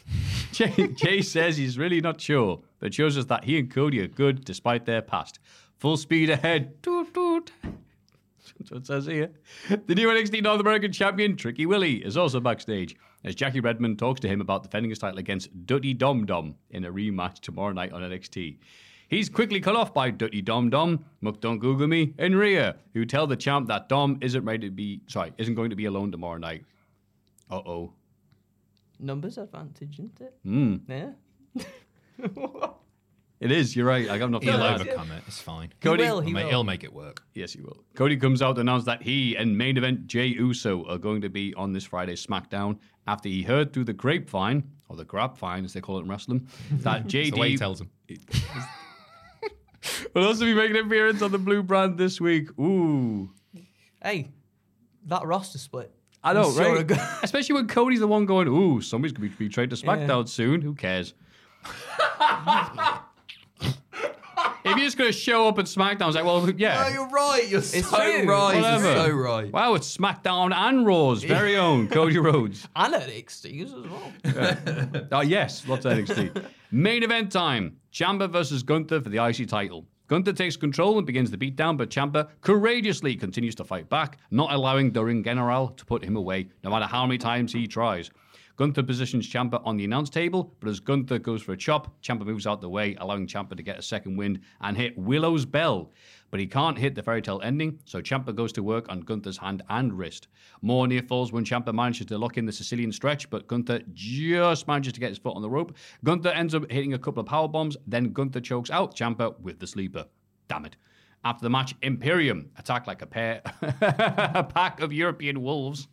Jay, 0.52 0.88
Jay 0.94 1.22
says 1.22 1.56
he's 1.56 1.78
really 1.78 2.00
not 2.00 2.20
sure, 2.20 2.62
but 2.80 2.94
shows 2.94 3.18
us 3.18 3.26
that 3.26 3.44
he 3.44 3.58
and 3.58 3.70
Cody 3.70 4.00
are 4.00 4.08
good 4.08 4.44
despite 4.44 4.86
their 4.86 5.02
past. 5.02 5.38
Full 5.78 5.96
speed 5.96 6.30
ahead. 6.30 6.82
Toot, 6.82 7.12
toot. 7.12 7.52
That's 8.58 8.70
what 8.70 8.80
it 8.80 8.86
says 8.86 9.06
here. 9.06 9.30
The 9.68 9.94
new 9.94 10.08
NXT 10.08 10.42
North 10.42 10.60
American 10.60 10.90
champion, 10.92 11.36
Tricky 11.36 11.66
Willie, 11.66 11.96
is 11.96 12.16
also 12.16 12.40
backstage 12.40 12.96
as 13.26 13.34
Jackie 13.34 13.60
Redmond 13.60 13.98
talks 13.98 14.20
to 14.20 14.28
him 14.28 14.40
about 14.40 14.62
defending 14.62 14.88
his 14.88 15.00
title 15.00 15.18
against 15.18 15.66
Dutty 15.66 15.92
Dom 15.92 16.24
Dom 16.24 16.54
in 16.70 16.84
a 16.84 16.92
rematch 16.92 17.40
tomorrow 17.40 17.72
night 17.72 17.92
on 17.92 18.00
NXT. 18.00 18.56
He's 19.08 19.28
quickly 19.28 19.60
cut 19.60 19.76
off 19.76 19.92
by 19.92 20.10
Dutty 20.10 20.40
Dom 20.42 20.70
Dom, 20.70 21.04
Muck 21.20 21.40
Don't 21.40 21.58
Google 21.58 21.88
Me, 21.88 22.14
and 22.18 22.36
Rhea, 22.36 22.76
who 22.94 23.04
tell 23.04 23.26
the 23.26 23.36
champ 23.36 23.68
that 23.68 23.88
Dom 23.88 24.18
isn't 24.20 24.44
ready 24.44 24.68
to 24.68 24.72
be, 24.72 25.00
sorry, 25.08 25.32
isn't 25.38 25.54
going 25.54 25.70
to 25.70 25.76
be 25.76 25.84
alone 25.84 26.10
tomorrow 26.10 26.38
night. 26.38 26.64
Uh 27.50 27.56
oh. 27.66 27.92
Numbers 28.98 29.38
advantage, 29.38 29.94
isn't 29.98 30.20
it? 30.20 30.34
Hmm. 30.42 30.76
Yeah. 30.88 31.10
It 33.38 33.52
is, 33.52 33.76
you're 33.76 33.84
right. 33.86 34.08
I 34.08 34.16
got 34.16 34.30
nothing 34.30 34.48
He'll 34.48 34.58
to 34.58 34.64
add. 34.64 34.80
overcome 34.80 35.12
it. 35.12 35.22
It's 35.26 35.42
fine. 35.42 35.70
Cody- 35.82 36.04
will, 36.04 36.20
he 36.20 36.28
He'll, 36.30 36.34
ma- 36.34 36.42
will. 36.44 36.48
he'll 36.48 36.64
make 36.64 36.84
it 36.84 36.92
work. 36.92 37.22
Yes, 37.34 37.52
he 37.52 37.60
will. 37.60 37.76
Cody 37.94 38.16
comes 38.16 38.40
out 38.40 38.54
to 38.54 38.62
announce 38.62 38.84
that 38.84 39.02
he 39.02 39.36
and 39.36 39.58
main 39.58 39.76
event 39.76 40.06
Jey 40.06 40.28
Uso 40.28 40.86
are 40.86 40.96
going 40.96 41.20
to 41.20 41.28
be 41.28 41.52
on 41.54 41.74
this 41.74 41.84
Friday's 41.84 42.24
SmackDown 42.24 42.78
after 43.06 43.28
he 43.28 43.42
heard 43.42 43.74
through 43.74 43.84
the 43.84 43.92
grapevine, 43.92 44.64
or 44.88 44.96
the 44.96 45.04
grapevine 45.04 45.66
as 45.66 45.74
they 45.74 45.82
call 45.82 45.98
it 45.98 46.02
in 46.02 46.08
wrestling, 46.08 46.48
that 46.70 47.02
That's 47.08 47.12
the 47.12 47.32
way 47.38 47.50
he 47.50 47.56
JD 47.56 47.58
tells 47.58 47.80
him. 47.82 47.90
will 50.14 50.26
also 50.26 50.46
be 50.46 50.54
making 50.54 50.76
an 50.76 50.86
appearance 50.86 51.20
on 51.20 51.30
the 51.30 51.38
Blue 51.38 51.62
Brand 51.62 51.98
this 51.98 52.18
week. 52.20 52.48
Ooh. 52.58 53.30
Hey, 54.02 54.30
that 55.04 55.24
roster 55.26 55.58
split. 55.58 55.92
I 56.24 56.32
know, 56.32 56.46
was 56.46 56.56
sure 56.56 56.72
right? 56.72 56.80
a 56.80 56.84
good- 56.84 56.98
Especially 57.22 57.54
when 57.54 57.68
Cody's 57.68 58.00
the 58.00 58.08
one 58.08 58.24
going, 58.26 58.48
ooh, 58.48 58.80
somebody's 58.80 59.12
going 59.12 59.30
to 59.30 59.36
be 59.36 59.46
betrayed 59.46 59.70
to 59.70 59.76
SmackDown 59.76 60.26
soon. 60.28 60.62
Who 60.62 60.74
cares? 60.74 61.12
If 64.76 64.80
you're 64.80 64.86
just 64.86 64.98
going 64.98 65.12
to 65.12 65.16
show 65.18 65.48
up 65.48 65.58
at 65.58 65.64
SmackDown, 65.66 66.08
it's 66.08 66.16
like, 66.16 66.24
well, 66.24 66.48
yeah. 66.50 66.82
No, 66.82 66.88
you're 66.94 67.08
right. 67.08 67.48
You're 67.48 67.60
It's 67.60 67.88
so 67.88 67.96
true. 67.96 68.28
right. 68.30 68.56
Whatever. 68.56 69.14
right. 69.14 69.52
Wow, 69.52 69.74
it's 69.74 69.96
SmackDown 69.96 70.54
and 70.54 70.86
Raw's 70.86 71.22
very 71.24 71.56
own 71.56 71.88
Cody 71.88 72.18
Rhodes. 72.18 72.68
And 72.76 72.94
NXT's 72.94 73.72
as 73.72 73.84
well. 73.90 75.08
Oh, 75.12 75.20
yes, 75.22 75.66
lots 75.66 75.84
of 75.84 75.92
NXT. 75.92 76.44
Main 76.70 77.02
event 77.02 77.32
time 77.32 77.76
Ciampa 77.92 78.30
versus 78.30 78.62
Gunther 78.62 79.00
for 79.00 79.08
the 79.08 79.24
IC 79.24 79.48
title. 79.48 79.86
Gunther 80.08 80.34
takes 80.34 80.56
control 80.56 80.98
and 80.98 81.06
begins 81.06 81.30
the 81.32 81.36
beatdown, 81.36 81.76
but 81.76 81.90
Ciampa 81.90 82.28
courageously 82.40 83.16
continues 83.16 83.56
to 83.56 83.64
fight 83.64 83.88
back, 83.88 84.18
not 84.30 84.52
allowing 84.52 84.92
the 84.92 85.02
Ring 85.04 85.24
General 85.24 85.68
to 85.70 85.84
put 85.84 86.04
him 86.04 86.14
away, 86.14 86.48
no 86.62 86.70
matter 86.70 86.84
how 86.86 87.04
many 87.06 87.18
times 87.18 87.52
he 87.52 87.66
tries. 87.66 88.10
Gunther 88.56 88.84
positions 88.84 89.28
Ciampa 89.28 89.60
on 89.66 89.76
the 89.76 89.84
announce 89.84 90.08
table, 90.08 90.54
but 90.60 90.70
as 90.70 90.80
Gunther 90.80 91.18
goes 91.18 91.42
for 91.42 91.52
a 91.52 91.56
chop, 91.58 92.00
Ciampa 92.02 92.24
moves 92.24 92.46
out 92.46 92.62
the 92.62 92.70
way, 92.70 92.96
allowing 92.98 93.26
Ciampa 93.26 93.54
to 93.54 93.62
get 93.62 93.78
a 93.78 93.82
second 93.82 94.16
wind 94.16 94.40
and 94.62 94.76
hit 94.76 94.96
Willow's 94.96 95.44
bell. 95.44 95.92
But 96.30 96.40
he 96.40 96.46
can't 96.46 96.78
hit 96.78 96.94
the 96.94 97.02
fairy 97.02 97.20
tale 97.20 97.42
ending, 97.44 97.78
so 97.84 98.00
Ciampa 98.00 98.34
goes 98.34 98.52
to 98.54 98.62
work 98.62 98.86
on 98.88 99.00
Gunther's 99.00 99.36
hand 99.36 99.62
and 99.68 99.92
wrist. 99.92 100.28
More 100.62 100.88
near 100.88 101.02
falls 101.02 101.32
when 101.32 101.44
Ciampa 101.44 101.74
manages 101.74 102.06
to 102.06 102.16
lock 102.16 102.38
in 102.38 102.46
the 102.46 102.52
Sicilian 102.52 102.92
stretch, 102.92 103.28
but 103.28 103.46
Gunther 103.46 103.82
just 103.92 104.66
manages 104.66 104.94
to 104.94 105.00
get 105.00 105.10
his 105.10 105.18
foot 105.18 105.36
on 105.36 105.42
the 105.42 105.50
rope. 105.50 105.76
Gunther 106.02 106.30
ends 106.30 106.54
up 106.54 106.70
hitting 106.70 106.94
a 106.94 106.98
couple 106.98 107.20
of 107.20 107.26
power 107.26 107.48
bombs, 107.48 107.76
then 107.86 108.12
Gunther 108.14 108.40
chokes 108.40 108.70
out 108.70 108.96
Ciampa 108.96 109.38
with 109.40 109.58
the 109.58 109.66
sleeper. 109.66 110.06
Damn 110.48 110.64
it. 110.64 110.76
After 111.26 111.42
the 111.42 111.50
match, 111.50 111.74
Imperium 111.82 112.50
attack 112.56 112.86
like 112.86 113.02
a 113.02 113.06
pair, 113.06 113.42
a 113.60 114.44
pack 114.44 114.80
of 114.80 114.92
European 114.92 115.42
wolves. 115.42 115.88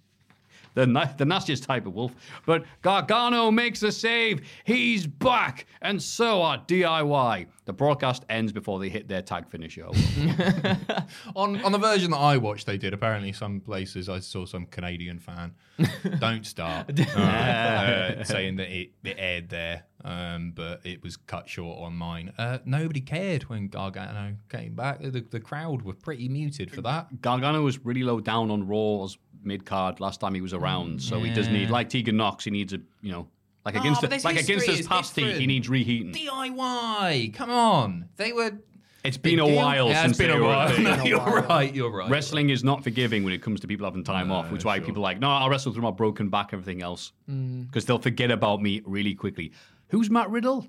The, 0.74 1.14
the 1.18 1.26
nastiest 1.26 1.64
type 1.64 1.86
of 1.86 1.94
wolf. 1.94 2.14
But 2.46 2.66
Gargano 2.82 3.52
makes 3.52 3.84
a 3.84 3.92
save. 3.92 4.42
He's 4.64 5.06
back. 5.06 5.68
And 5.82 6.02
so 6.02 6.42
are 6.42 6.58
DIY. 6.58 7.48
The 7.66 7.74
broadcast 7.74 8.26
ends 8.30 8.52
before 8.52 8.80
they 8.80 8.90
hit 8.90 9.08
their 9.08 9.22
tag 9.22 9.48
finisher. 9.50 9.86
on 11.36 11.64
on 11.64 11.72
the 11.72 11.78
version 11.78 12.12
that 12.12 12.18
I 12.18 12.36
watched, 12.36 12.66
they 12.66 12.78
did. 12.78 12.94
Apparently, 12.94 13.32
some 13.32 13.62
places 13.62 14.10
I 14.10 14.20
saw 14.20 14.46
some 14.46 14.66
Canadian 14.66 15.20
fan. 15.20 15.54
Don't 16.20 16.46
start 16.46 17.00
uh, 17.16 17.20
uh, 17.20 18.24
saying 18.26 18.58
that 18.58 18.70
it, 18.70 18.92
it 19.06 19.16
aired 19.18 19.50
there, 19.50 19.86
um, 20.04 20.52
but 20.54 20.86
it 20.86 21.02
was 21.02 21.16
cut 21.16 21.48
short 21.48 21.80
on 21.80 21.96
mine. 21.96 22.34
Uh, 22.38 22.60
nobody 22.66 23.00
cared 23.00 23.44
when 23.44 23.70
Gargano 23.70 24.36
came 24.50 24.76
back. 24.76 25.02
The, 25.02 25.22
the 25.22 25.40
crowd 25.40 25.84
were 25.84 25.94
pretty 25.94 26.28
muted 26.28 26.70
for 26.70 26.82
that. 26.82 27.22
Gargano 27.22 27.62
was 27.62 27.84
really 27.86 28.04
low 28.04 28.20
down 28.20 28.52
on 28.52 28.68
Raw's 28.68 29.18
mid 29.46 29.66
card 29.66 30.00
last 30.00 30.20
time 30.20 30.34
he 30.34 30.42
was 30.42 30.54
around, 30.54 31.02
so 31.02 31.22
he 31.22 31.34
does 31.34 31.48
need, 31.50 31.70
like 31.70 31.90
Tegan 31.90 32.18
Nox, 32.18 32.44
he 32.46 32.52
needs 32.52 32.74
a, 32.74 32.80
you 33.02 33.12
know, 33.12 33.28
like 33.66 33.76
Oh, 33.76 33.80
against 33.80 34.02
but 34.02 34.10
the, 34.10 34.20
like 34.24 34.40
against 34.40 34.68
his 34.68 34.88
past 34.88 35.16
he 35.16 35.48
needs 35.48 35.70
reheating. 35.70 36.12
DIY, 36.14 37.34
come 37.34 37.50
on, 37.50 38.10
they 38.18 38.34
were. 38.34 38.52
It's 39.04 39.18
been 39.18 39.40
a 39.40 39.46
deal. 39.46 39.56
while 39.56 39.90
Yeah, 39.90 40.04
since 40.04 40.12
it's 40.12 40.18
been 40.18 40.32
a 40.32 40.42
while. 40.42 40.80
No, 40.80 41.04
you're 41.04 41.20
right. 41.20 41.76
You're 41.76 41.92
right. 41.92 42.10
Wrestling 42.10 42.52
is 42.52 42.64
not 42.64 42.86
forgiving 42.86 43.26
when 43.26 43.34
it 43.34 43.42
comes 43.42 43.60
to 43.60 43.68
people 43.68 43.86
having 43.86 44.04
time 44.04 44.32
off, 44.32 44.50
which 44.50 44.60
is 44.60 44.66
why 44.66 44.80
people 44.80 45.00
are 45.02 45.10
like, 45.12 45.20
no, 45.20 45.30
I'll 45.30 45.50
wrestle 45.50 45.74
through 45.74 45.82
my 45.84 45.92
broken 45.92 46.30
back 46.30 46.52
everything 46.54 46.82
else. 46.82 47.12
Mm. 47.30 47.68
Because 47.68 47.84
they'll 47.84 48.00
forget 48.00 48.32
about 48.32 48.62
me 48.62 48.82
really 48.86 49.14
quickly. 49.14 49.52
Who's 49.90 50.10
Matt 50.10 50.30
Riddle? 50.30 50.66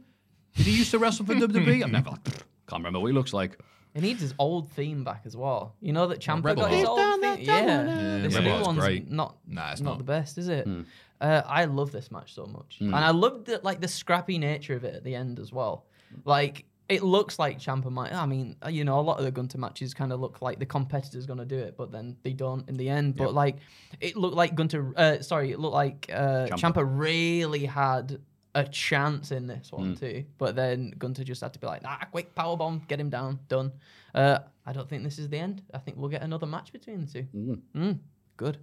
Did 0.56 0.66
he 0.66 0.72
used 0.78 0.90
to 0.90 0.98
wrestle 0.98 1.24
for 1.24 1.34
WWE? 1.34 1.84
I've 1.84 1.92
never, 1.92 2.10
can't 2.66 2.80
remember 2.80 2.98
what 2.98 3.06
he 3.06 3.12
looks 3.12 3.32
like. 3.32 3.56
He 3.94 4.00
needs 4.00 4.20
his 4.20 4.34
old 4.40 4.68
theme 4.72 5.04
back 5.04 5.22
as 5.24 5.36
well. 5.36 5.76
You 5.80 5.92
know 5.92 6.08
that 6.08 6.18
Ciampa 6.20 6.44
Rebel 6.44 6.64
got 6.64 6.72
his 6.72 6.84
Heart. 6.84 6.98
old 7.00 7.20
theme. 7.36 7.46
Yeah, 7.46 8.18
this 8.22 8.34
Rebel 8.34 8.42
new 8.42 8.50
Heart's 8.50 8.66
one's 8.66 8.78
great. 8.80 9.10
not 9.10 9.36
Nah, 9.46 9.70
it's 9.72 9.80
not, 9.80 9.90
not. 9.92 9.98
the 9.98 10.04
best, 10.04 10.36
is 10.38 10.48
it? 10.48 10.64
Hmm. 10.64 10.82
Uh, 11.20 11.42
I 11.46 11.64
love 11.66 11.92
this 11.92 12.10
match 12.10 12.34
so 12.34 12.44
much, 12.46 12.78
and 12.80 12.94
I 12.94 13.10
love 13.10 13.44
the 13.44 13.60
like 13.62 13.80
the 13.80 13.88
scrappy 13.88 14.36
nature 14.36 14.74
of 14.74 14.84
it 14.84 14.94
at 14.94 15.04
the 15.04 15.14
end 15.14 15.38
as 15.38 15.52
well. 15.52 15.86
Like 16.24 16.64
it 16.88 17.02
looks 17.02 17.38
like 17.38 17.58
Ciampa 17.60 17.90
might. 17.90 18.12
I 18.12 18.26
mean, 18.26 18.56
uh, 18.64 18.68
you 18.68 18.84
know, 18.84 18.98
a 18.98 19.00
lot 19.00 19.18
of 19.18 19.24
the 19.24 19.30
Gunther 19.30 19.56
matches 19.58 19.94
kind 19.94 20.12
of 20.12 20.20
look 20.20 20.42
like 20.42 20.58
the 20.58 20.66
competitor's 20.66 21.24
going 21.24 21.38
to 21.38 21.46
do 21.46 21.56
it, 21.56 21.76
but 21.78 21.90
then 21.92 22.16
they 22.24 22.32
don't 22.34 22.68
in 22.68 22.76
the 22.76 22.90
end. 22.90 23.16
But 23.16 23.32
like, 23.32 23.56
it 24.00 24.16
looked 24.16 24.36
like 24.36 24.54
Gunther. 24.54 24.92
Uh, 24.96 25.22
sorry, 25.22 25.52
it 25.52 25.58
looked 25.60 25.72
like 25.74 26.10
uh, 26.12 26.48
Ciampa 26.48 26.84
really 26.86 27.64
had 27.64 28.20
a 28.54 28.64
chance 28.64 29.32
in 29.32 29.46
this 29.46 29.72
one 29.72 29.96
too. 29.96 30.24
But 30.38 30.54
then 30.56 30.94
Gunther 30.98 31.24
just 31.24 31.40
had 31.40 31.52
to 31.54 31.58
be 31.58 31.66
like, 31.66 31.82
nah, 31.82 31.96
quick 32.10 32.34
power 32.34 32.56
bomb, 32.56 32.82
get 32.88 33.00
him 33.00 33.10
down, 33.10 33.40
done. 33.48 33.72
Uh, 34.14 34.38
I 34.64 34.72
don't 34.72 34.88
think 34.88 35.02
this 35.02 35.18
is 35.18 35.28
the 35.28 35.38
end. 35.38 35.62
I 35.72 35.78
think 35.78 35.96
we'll 35.96 36.10
get 36.10 36.22
another 36.22 36.46
match 36.46 36.72
between 36.72 37.00
the 37.04 37.06
two. 37.06 37.58
Mm, 37.74 37.98
good. 38.36 38.58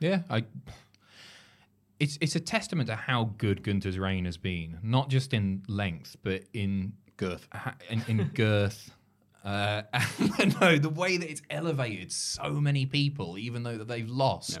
Yeah, 0.00 0.22
I. 0.30 0.44
It's 1.98 2.18
it's 2.20 2.36
a 2.36 2.40
testament 2.40 2.88
to 2.88 2.96
how 2.96 3.32
good 3.38 3.62
Gunther's 3.62 3.98
reign 3.98 4.26
has 4.26 4.36
been, 4.36 4.78
not 4.82 5.08
just 5.08 5.32
in 5.32 5.62
length, 5.68 6.16
but 6.22 6.42
in 6.52 6.92
Girth. 7.16 7.48
in, 7.88 8.02
in 8.08 8.24
girth. 8.34 8.90
Uh, 9.42 9.82
and 10.38 10.60
no, 10.60 10.76
the 10.76 10.90
way 10.90 11.16
that 11.16 11.30
it's 11.30 11.40
elevated 11.48 12.12
so 12.12 12.60
many 12.60 12.84
people, 12.84 13.38
even 13.38 13.62
though 13.62 13.78
that 13.78 13.88
they've 13.88 14.10
lost, 14.10 14.58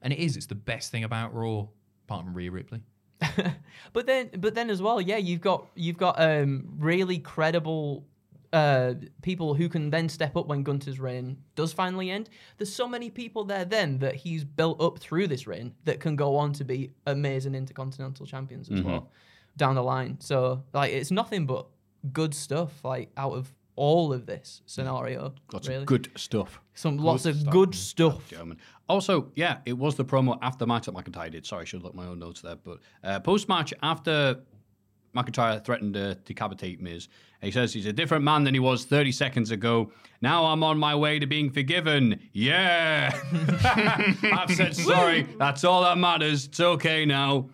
and 0.00 0.12
it 0.12 0.18
is. 0.18 0.36
It's 0.36 0.46
the 0.46 0.54
best 0.54 0.90
thing 0.92 1.02
about 1.02 1.34
Raw, 1.34 1.66
apart 2.06 2.24
from 2.24 2.34
Rhea 2.34 2.50
Ripley. 2.50 2.82
But 3.92 4.06
then, 4.06 4.30
but 4.38 4.54
then 4.54 4.70
as 4.70 4.80
well, 4.80 5.00
yeah, 5.02 5.18
you've 5.18 5.42
got 5.42 5.66
you've 5.74 5.98
got 5.98 6.18
um, 6.18 6.64
really 6.78 7.18
credible 7.18 8.06
uh, 8.54 8.94
people 9.20 9.52
who 9.54 9.68
can 9.68 9.90
then 9.90 10.08
step 10.08 10.34
up 10.34 10.46
when 10.46 10.62
Gunther's 10.62 10.98
reign 10.98 11.36
does 11.56 11.74
finally 11.74 12.10
end. 12.10 12.30
There's 12.56 12.72
so 12.74 12.88
many 12.88 13.10
people 13.10 13.44
there 13.44 13.66
then 13.66 13.98
that 13.98 14.14
he's 14.14 14.44
built 14.44 14.80
up 14.80 14.98
through 14.98 15.28
this 15.28 15.46
reign 15.46 15.74
that 15.84 16.00
can 16.00 16.16
go 16.16 16.36
on 16.36 16.52
to 16.54 16.64
be 16.64 16.92
amazing 17.06 17.54
intercontinental 17.54 18.24
champions 18.24 18.70
as 18.70 18.80
well 18.82 19.10
down 19.58 19.74
the 19.74 19.82
line. 19.82 20.16
So 20.20 20.62
like, 20.72 20.92
it's 20.92 21.10
nothing 21.10 21.44
but 21.46 21.66
good 22.14 22.32
stuff. 22.34 22.82
Like 22.84 23.10
out 23.18 23.32
of 23.32 23.52
all 23.76 24.12
of 24.12 24.24
this 24.26 24.62
scenario, 24.66 25.34
Lots 25.52 25.68
really. 25.68 25.80
of 25.82 25.86
good 25.86 26.10
stuff. 26.16 26.60
some 26.74 26.96
lots 26.98 27.26
of 27.26 27.48
good 27.50 27.74
stuff. 27.74 28.28
German. 28.28 28.58
Also, 28.92 29.32
yeah, 29.36 29.56
it 29.64 29.72
was 29.72 29.96
the 29.96 30.04
promo 30.04 30.38
after 30.42 30.66
match 30.66 30.84
that 30.84 30.94
McIntyre 30.94 31.30
did. 31.30 31.46
Sorry, 31.46 31.62
I 31.62 31.64
should 31.64 31.82
look 31.82 31.92
at 31.92 31.96
my 31.96 32.04
own 32.04 32.18
notes 32.18 32.42
there. 32.42 32.56
But 32.56 32.80
uh, 33.02 33.20
post 33.20 33.48
match, 33.48 33.72
after 33.82 34.40
McIntyre 35.16 35.64
threatened 35.64 35.94
to 35.94 36.14
decapitate 36.26 36.78
Miz, 36.78 37.08
he 37.40 37.50
says 37.50 37.72
he's 37.72 37.86
a 37.86 37.92
different 37.94 38.22
man 38.22 38.44
than 38.44 38.52
he 38.52 38.60
was 38.60 38.84
30 38.84 39.10
seconds 39.12 39.50
ago. 39.50 39.90
Now 40.20 40.44
I'm 40.44 40.62
on 40.62 40.78
my 40.78 40.94
way 40.94 41.18
to 41.18 41.26
being 41.26 41.50
forgiven. 41.50 42.20
Yeah. 42.34 43.18
I've 44.30 44.54
said 44.54 44.76
sorry. 44.76 45.22
That's 45.38 45.64
all 45.64 45.80
that 45.84 45.96
matters. 45.96 46.44
It's 46.44 46.60
okay 46.60 47.06
now. 47.06 47.48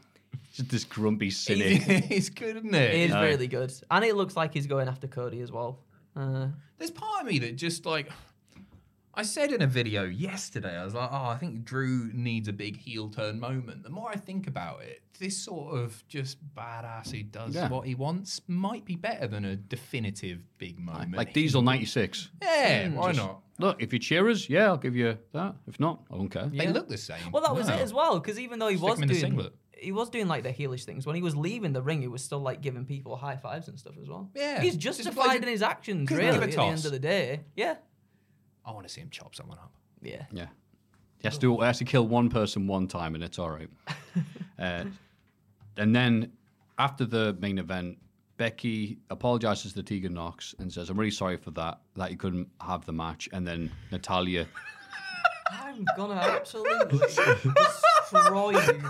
Just 0.55 0.70
this 0.70 0.83
grumpy 0.83 1.31
cynic. 1.31 1.84
it's 2.10 2.31
good, 2.31 2.57
isn't 2.57 2.75
it? 2.75 2.94
It 2.97 3.10
is 3.10 3.15
really 3.15 3.47
good, 3.47 3.73
and 3.92 4.05
it 4.05 4.17
looks 4.17 4.36
like 4.36 4.52
he's 4.52 4.67
going 4.67 4.89
after 4.89 5.07
Cody 5.07 5.41
as 5.41 5.52
well. 5.52 5.78
Uh, 6.17 6.49
There's 6.78 6.91
part 6.91 7.20
of 7.20 7.28
me 7.28 7.39
that 7.39 7.55
just 7.55 7.86
like 7.86 8.10
I 9.18 9.22
said 9.22 9.52
in 9.52 9.62
a 9.62 9.66
video 9.66 10.05
yesterday, 10.05 10.76
I 10.76 10.84
was 10.84 10.94
like, 10.94 11.08
oh, 11.10 11.24
I 11.26 11.36
think 11.38 11.64
Drew 11.64 12.08
needs 12.14 12.47
a 12.47 12.52
big 12.52 12.76
heel 12.76 13.08
turn 13.08 13.40
moment. 13.40 13.82
The 13.82 13.90
more 13.90 14.08
I 14.08 14.14
think 14.14 14.47
about 14.47 14.82
it, 14.82 15.02
this 15.18 15.36
sort 15.36 15.76
of 15.76 16.06
just 16.06 16.38
badass 16.55 17.10
who 17.10 17.24
does 17.24 17.52
Yeah. 17.56 17.68
what 17.68 17.84
he 17.84 17.97
wants 17.97 18.40
might 18.47 18.84
be 18.84 18.94
better 18.94 19.26
than 19.26 19.44
a 19.44 19.56
definitive 19.56 20.38
big 20.58 20.78
moment. 20.78 21.16
like 21.16 21.32
Diesel 21.32 21.62
96. 21.62 22.30
Yeah, 22.40 22.88
hmm. 22.90 22.94
why 22.94 23.10
not? 23.10 23.40
Look, 23.58 23.82
if 23.82 23.92
you 23.92 23.98
cheer 23.98 24.28
us, 24.28 24.48
yeah, 24.48 24.66
I'll 24.66 24.76
give 24.76 24.94
you 24.94 25.18
that. 25.32 25.56
If 25.66 25.80
not, 25.80 26.05
I 26.12 26.14
don't 26.16 26.28
care. 26.28 26.47
They 26.47 26.68
look 26.68 26.88
the 26.88 26.97
same. 26.97 27.32
Well, 27.32 27.42
that 27.42 27.56
was 27.56 27.66
No. 27.66 27.74
it 27.74 27.80
as 27.80 27.92
well. 27.92 28.20
Because 28.20 28.38
even 28.38 28.60
though 28.60 28.68
he 28.68 28.76
Stick 28.76 28.88
was 28.88 28.98
him 28.98 29.02
in 29.02 29.08
the 29.08 29.14
doing, 29.14 29.20
singlet. 29.32 29.52
he 29.72 29.90
was 29.90 30.10
doing 30.10 30.28
like 30.28 30.44
the 30.44 30.52
heelish 30.52 30.84
things. 30.84 31.06
When 31.06 31.16
he 31.16 31.22
was 31.22 31.34
leaving 31.34 31.72
the 31.72 31.82
ring, 31.82 32.00
he 32.00 32.06
was 32.06 32.22
still 32.22 32.38
like 32.38 32.60
giving 32.60 32.84
people 32.84 33.16
high 33.16 33.36
fives 33.36 33.66
and 33.66 33.76
stuff 33.76 33.94
as 34.00 34.08
well. 34.08 34.30
Yeah, 34.36 34.60
he's 34.60 34.76
just 34.76 35.02
justified 35.02 35.26
like- 35.26 35.42
in 35.42 35.48
his 35.48 35.62
actions. 35.62 36.08
Really, 36.08 36.28
at 36.28 36.52
the 36.52 36.62
end 36.62 36.84
of 36.86 36.92
the 36.92 37.00
day, 37.00 37.40
yeah, 37.56 37.78
I 38.68 38.72
want 38.72 38.86
to 38.86 38.92
see 38.92 39.00
him 39.00 39.08
chop 39.10 39.34
someone 39.34 39.58
up. 39.58 39.72
yeah. 40.02 40.24
Yeah. 40.30 40.47
He 41.20 41.26
has 41.26 41.38
to, 41.38 41.56
he 41.56 41.64
has 41.64 41.78
to 41.78 41.84
kill 41.84 42.06
one 42.06 42.28
person 42.28 42.68
one 42.68 42.86
time, 42.86 43.16
and 43.16 43.24
it's 43.24 43.38
all 43.40 43.50
right. 43.50 43.68
uh, 44.58 44.84
and 45.76 45.97
then 45.97 46.30
after 46.78 47.05
the 47.05 47.36
main 47.40 47.58
event, 47.58 47.98
Becky 48.36 48.98
apologizes 49.10 49.72
to 49.72 49.82
Tegan 49.82 50.14
Nox 50.14 50.55
and 50.60 50.72
says, 50.72 50.90
I'm 50.90 50.97
really 50.98 51.10
sorry 51.10 51.36
for 51.36 51.50
that, 51.52 51.80
that 51.97 52.12
you 52.12 52.16
couldn't 52.16 52.48
have 52.60 52.86
the 52.86 52.92
match. 52.92 53.28
And 53.32 53.44
then 53.44 53.72
Natalya, 53.90 54.47
I'm 55.50 55.84
gonna 55.97 56.14
absolutely 56.14 56.98
destroy 57.00 58.50
you. 58.50 58.82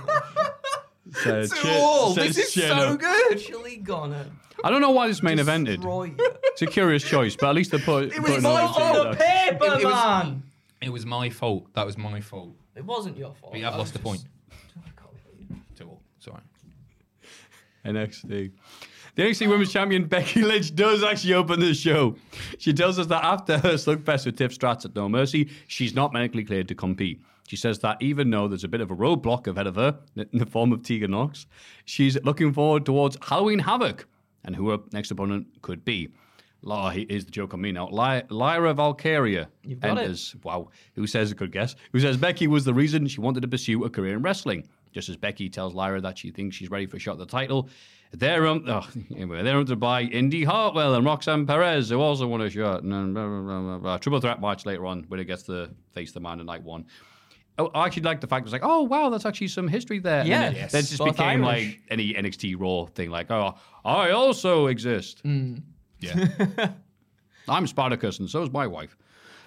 says, 1.12 1.50
To 1.50 1.68
all, 1.78 2.12
this 2.12 2.36
is 2.36 2.52
"Cheer 2.52 2.68
so 2.68 2.96
good. 2.96 3.32
Actually 3.32 3.76
gonna 3.78 4.26
I 4.64 4.70
don't 4.70 4.82
know 4.82 4.90
why 4.90 5.06
this 5.08 5.22
main 5.22 5.38
evented. 5.38 5.76
destroy 5.76 6.04
you. 6.04 6.16
It's 6.60 6.62
a 6.62 6.72
curious 6.72 7.04
choice, 7.04 7.36
but 7.36 7.50
at 7.50 7.54
least 7.54 7.70
they 7.70 7.78
put 7.78 8.04
it 8.12 8.18
was 8.20 8.30
putting 8.30 8.42
my 8.42 8.66
fault. 8.66 8.76
Tegan 8.76 9.04
Nox. 9.04 9.16
paper, 9.18 9.64
It- 9.64 9.80
it 9.80 9.84
was- 9.84 9.94
man. 9.94 10.42
It 10.82 10.88
was 10.90 11.06
my 11.06 11.30
fault. 11.30 11.72
That 11.74 11.86
was 11.86 11.96
my 11.96 12.20
fault. 12.20 12.56
It 12.74 12.84
wasn't 12.84 13.16
your 13.16 13.32
fault. 13.34 13.52
But 13.52 13.58
you 13.58 13.64
have 13.64 13.74
I 13.74 13.78
lost 13.78 13.92
the 13.94 14.00
was 14.00 14.02
point. 14.18 14.22
just- 14.22 15.76
To 15.76 15.84
all. 15.84 16.02
Sorry. 16.18 16.40
NXT. 17.84 18.50
The 19.14 19.22
NXT 19.22 19.48
Women's 19.48 19.72
Champion 19.72 20.06
Becky 20.06 20.42
Lynch 20.42 20.74
does 20.74 21.04
actually 21.04 21.34
open 21.34 21.60
the 21.60 21.74
show. 21.74 22.16
She 22.58 22.72
tells 22.72 22.98
us 22.98 23.06
that 23.06 23.24
after 23.24 23.58
her 23.58 23.74
slugfest 23.74 24.26
with 24.26 24.36
Tiff 24.36 24.56
Strats 24.58 24.84
at 24.84 24.96
No 24.96 25.08
Mercy, 25.08 25.50
she's 25.68 25.94
not 25.94 26.12
medically 26.12 26.42
cleared 26.44 26.66
to 26.68 26.74
compete. 26.74 27.20
She 27.46 27.54
says 27.56 27.78
that 27.80 28.02
even 28.02 28.30
though 28.30 28.48
there's 28.48 28.64
a 28.64 28.68
bit 28.68 28.80
of 28.80 28.90
a 28.90 28.96
roadblock 28.96 29.46
ahead 29.46 29.68
of 29.68 29.76
her 29.76 29.98
in 30.16 30.38
the 30.40 30.46
form 30.46 30.72
of 30.72 30.82
Tegan 30.82 31.12
Nox, 31.12 31.46
she's 31.84 32.20
looking 32.24 32.52
forward 32.52 32.84
towards 32.84 33.16
Halloween 33.22 33.60
Havoc 33.60 34.06
and 34.44 34.54
who 34.56 34.70
her 34.70 34.78
next 34.92 35.10
opponent 35.12 35.46
could 35.62 35.84
be. 35.84 36.08
La, 36.62 36.90
here's 36.90 37.24
the 37.24 37.30
joke 37.30 37.54
on 37.54 37.60
me 37.60 37.70
now. 37.72 37.88
Ly- 37.88 38.24
Lyra 38.30 38.74
Valkyria 38.74 39.48
You've 39.62 39.80
got 39.80 39.96
it. 39.98 40.02
enters. 40.02 40.34
Wow. 40.42 40.70
Who 40.94 41.06
says 41.06 41.30
a 41.30 41.34
good 41.34 41.52
guess? 41.52 41.76
Who 41.92 42.00
says 42.00 42.16
Becky 42.16 42.48
was 42.48 42.64
the 42.64 42.74
reason 42.74 43.06
she 43.06 43.20
wanted 43.20 43.40
to 43.42 43.48
pursue 43.48 43.84
a 43.84 43.90
career 43.90 44.16
in 44.16 44.22
wrestling? 44.22 44.66
Just 44.92 45.08
as 45.08 45.16
Becky 45.16 45.48
tells 45.48 45.72
Lyra 45.74 46.00
that 46.00 46.18
she 46.18 46.30
thinks 46.30 46.56
she's 46.56 46.70
ready 46.70 46.86
for 46.86 46.96
a 46.96 47.00
shot 47.00 47.12
at 47.12 47.18
the 47.18 47.26
title. 47.26 47.68
They're 48.12 48.46
um, 48.46 48.64
oh, 48.66 48.88
anyway, 49.14 49.42
they're 49.42 49.62
to 49.62 49.76
by 49.76 50.02
Indy 50.02 50.42
Hartwell 50.42 50.94
and 50.94 51.04
Roxanne 51.04 51.46
Perez, 51.46 51.90
who 51.90 52.00
also 52.00 52.26
won 52.26 52.40
a 52.40 52.50
shot. 52.50 52.82
And 52.82 53.14
blah, 53.14 53.26
blah, 53.28 53.40
blah, 53.42 53.60
blah, 53.60 53.78
blah. 53.78 53.98
Triple 53.98 54.20
threat 54.20 54.40
match 54.40 54.66
later 54.66 54.86
on 54.86 55.04
when 55.08 55.20
it 55.20 55.26
gets 55.26 55.42
to 55.44 55.70
face 55.92 56.10
the 56.12 56.20
man 56.20 56.40
in 56.40 56.46
night 56.46 56.62
one. 56.64 56.86
Oh, 57.58 57.70
I 57.74 57.86
actually 57.86 58.02
like 58.04 58.20
the 58.20 58.26
fact 58.26 58.42
it 58.42 58.44
was 58.44 58.52
like, 58.52 58.62
oh 58.64 58.82
wow, 58.82 59.10
that's 59.10 59.26
actually 59.26 59.48
some 59.48 59.68
history 59.68 59.98
there. 59.98 60.20
And 60.20 60.28
Yeah, 60.28 60.40
then 60.46 60.54
yes. 60.54 60.72
then 60.72 60.80
it 60.80 60.86
just 60.86 60.98
Both 60.98 61.16
became 61.16 61.44
Irish. 61.44 61.66
like 61.66 61.80
any 61.90 62.14
NXT 62.14 62.54
Raw 62.58 62.86
thing, 62.86 63.10
like, 63.10 63.30
oh, 63.30 63.54
I 63.84 64.10
also 64.10 64.66
exist. 64.68 65.20
Yeah. 66.00 66.70
I'm 67.48 67.66
Spartacus, 67.66 68.18
and 68.18 68.28
so 68.28 68.42
is 68.42 68.50
my 68.50 68.66
wife. 68.66 68.96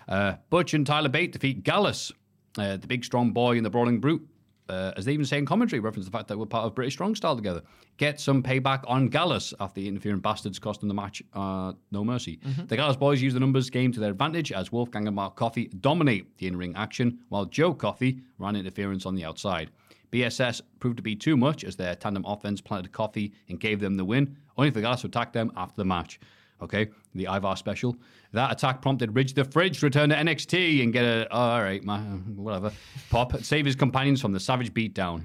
Uh, 0.08 0.34
Butch 0.50 0.74
and 0.74 0.86
Tyler 0.86 1.10
Bate 1.10 1.32
defeat 1.32 1.64
Gallus, 1.64 2.12
uh, 2.58 2.78
the 2.78 2.88
big 2.88 3.06
strong 3.06 3.32
boy 3.32 3.58
and 3.58 3.66
the 3.66 3.70
Brawling 3.70 4.00
Brute. 4.00 4.28
Uh, 4.70 4.94
as 4.96 5.04
they 5.04 5.12
even 5.12 5.26
say 5.26 5.38
in 5.38 5.46
commentary, 5.46 5.82
reference 5.82 6.06
the 6.06 6.12
fact 6.12 6.30
that 6.30 6.38
we're 6.38 6.46
part 6.46 6.66
of 6.66 6.74
British 6.74 6.94
Strong 6.94 7.16
Style 7.16 7.36
together. 7.36 7.62
Get 7.98 8.22
some 8.22 8.42
payback 8.42 8.84
on 8.88 9.10
Gallus 9.10 9.54
after 9.60 9.82
the 9.82 9.88
interfering 9.88 10.20
bastards 10.20 10.60
cost 10.60 10.80
them 10.80 10.88
the 10.88 10.96
match. 10.96 11.22
Uh, 11.34 11.74
no 11.92 12.06
mercy. 12.06 12.40
The 12.68 12.78
Gallus 12.78 12.96
boys 12.96 13.22
use 13.22 13.34
the 13.34 13.40
numbers 13.42 13.70
game 13.70 13.92
to 13.92 14.00
their 14.00 14.12
advantage 14.12 14.54
as 14.54 14.72
Wolfgang 14.72 15.08
and 15.08 15.16
Mark 15.16 15.36
Coffey 15.36 15.68
dominate 15.82 16.38
the 16.38 16.48
in 16.48 16.56
ring 16.56 16.74
action, 16.78 17.20
while 17.28 17.46
Joe 17.46 17.74
Coffey 17.74 18.22
ran 18.38 18.56
interference 18.56 19.06
on 19.06 19.14
the 19.14 19.26
outside. 19.26 19.72
BSS 20.12 20.62
proved 20.80 20.98
to 20.98 21.04
be 21.04 21.16
too 21.16 21.36
much 21.36 21.64
as 21.66 21.76
their 21.76 21.96
tandem 21.96 22.24
offense 22.26 22.62
planted 22.62 22.92
Coffey 22.94 23.34
and 23.50 23.60
gave 23.60 23.82
them 23.82 23.98
the 23.98 24.06
win, 24.06 24.38
only 24.58 24.72
for 24.72 24.80
Gallus 24.80 25.02
to 25.02 25.08
attack 25.08 25.34
them 25.34 25.52
after 25.58 25.76
the 25.76 25.86
match. 25.86 26.20
Okay, 26.62 26.90
the 27.16 27.26
Ivar 27.26 27.56
special. 27.56 27.96
That 28.34 28.52
attack 28.52 28.82
prompted 28.82 29.16
Ridge 29.16 29.34
the 29.34 29.44
Fridge 29.44 29.80
to 29.80 29.86
return 29.88 30.10
to 30.10 30.16
NXT 30.16 30.84
and 30.84 30.94
get 30.94 31.04
a, 31.04 31.28
oh, 31.32 31.38
all 31.40 31.62
right, 31.62 31.84
my, 31.84 32.00
whatever, 32.00 32.72
pop, 33.10 33.36
save 33.44 33.66
his 33.66 33.76
companions 33.76 34.22
from 34.22 34.32
the 34.32 34.40
savage 34.40 34.74
beatdown. 34.74 35.24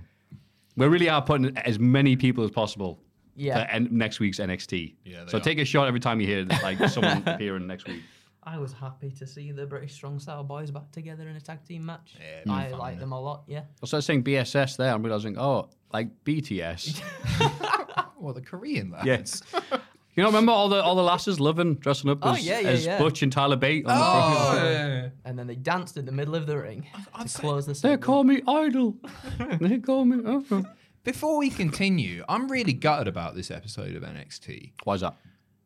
We 0.76 0.86
really 0.86 1.08
are 1.08 1.22
putting 1.22 1.56
as 1.58 1.78
many 1.78 2.16
people 2.16 2.42
as 2.44 2.50
possible 2.50 2.98
Yeah. 3.36 3.64
for 3.64 3.70
en- 3.70 3.88
next 3.90 4.18
week's 4.18 4.38
NXT. 4.38 4.94
Yeah, 5.04 5.24
so 5.26 5.36
are. 5.36 5.40
take 5.40 5.58
a 5.58 5.64
shot 5.64 5.88
every 5.88 6.00
time 6.00 6.20
you 6.20 6.26
hear 6.26 6.46
like 6.62 6.78
someone 6.88 7.22
appearing 7.26 7.66
next 7.66 7.86
week. 7.86 8.02
I 8.42 8.58
was 8.58 8.72
happy 8.72 9.10
to 9.10 9.26
see 9.26 9.50
the 9.52 9.66
British 9.66 9.92
Strong 9.92 10.20
Style 10.20 10.44
boys 10.44 10.70
back 10.70 10.90
together 10.92 11.28
in 11.28 11.36
a 11.36 11.40
tag 11.40 11.64
team 11.64 11.84
match. 11.84 12.14
it'd 12.16 12.48
mm. 12.48 12.52
I 12.52 12.70
fun, 12.70 12.78
like 12.78 12.96
innit? 12.96 13.00
them 13.00 13.12
a 13.12 13.20
lot. 13.20 13.42
Yeah. 13.46 13.62
I 13.82 13.86
started 13.86 14.06
saying 14.06 14.22
BSS 14.24 14.76
there. 14.76 14.92
I'm 14.92 15.02
realizing, 15.02 15.36
oh, 15.38 15.68
like 15.92 16.08
BTS. 16.24 17.02
Well, 18.18 18.34
the 18.34 18.40
Korean 18.40 18.90
lads. 18.90 19.06
yes. 19.06 19.42
You 20.16 20.22
know, 20.22 20.30
remember 20.30 20.50
all 20.52 20.68
the 20.70 20.82
all 20.82 20.94
the 20.94 21.02
lasses 21.02 21.38
loving 21.38 21.74
dressing 21.74 22.10
up 22.10 22.18
Oh, 22.22 22.32
as, 22.32 22.46
yeah, 22.46 22.58
yeah, 22.60 22.68
as 22.70 22.86
yeah. 22.86 22.98
Butch 22.98 23.22
and 23.22 23.30
Tyler 23.30 23.56
Bate 23.56 23.84
on 23.86 23.92
Oh, 23.94 24.54
the 24.54 24.60
yeah, 24.64 24.70
yeah, 24.70 24.86
yeah. 25.02 25.08
And 25.26 25.38
then 25.38 25.46
they 25.46 25.56
danced 25.56 25.96
in 25.98 26.06
the 26.06 26.12
middle 26.12 26.34
of 26.34 26.46
the 26.46 26.56
ring 26.58 26.86
to 27.20 27.28
close 27.38 27.66
the 27.66 27.72
They 27.74 27.78
segment. 27.78 28.02
call 28.02 28.24
me 28.24 28.40
idol. 28.48 28.96
they 29.60 29.78
call 29.78 30.04
me. 30.06 30.22
Oh. 30.24 30.64
Before 31.04 31.36
we 31.36 31.50
continue, 31.50 32.24
I'm 32.28 32.48
really 32.50 32.72
gutted 32.72 33.08
about 33.08 33.34
this 33.34 33.50
episode 33.50 33.94
of 33.94 34.02
NXT 34.02 34.72
Why 34.84 34.94
is 34.94 35.02
that? 35.02 35.16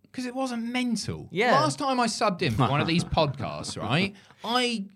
because 0.03 0.27
it 0.27 0.35
wasn't 0.35 0.65
mental. 0.65 1.29
Yeah. 1.31 1.53
Last 1.53 1.79
time 1.79 2.01
I 2.01 2.09
subbed 2.09 2.43
in 2.43 2.53
for 2.53 2.67
one 2.69 2.81
of 2.81 2.89
these 2.89 3.05
podcasts, 3.19 3.81
right? 3.81 4.15
I 4.45 4.87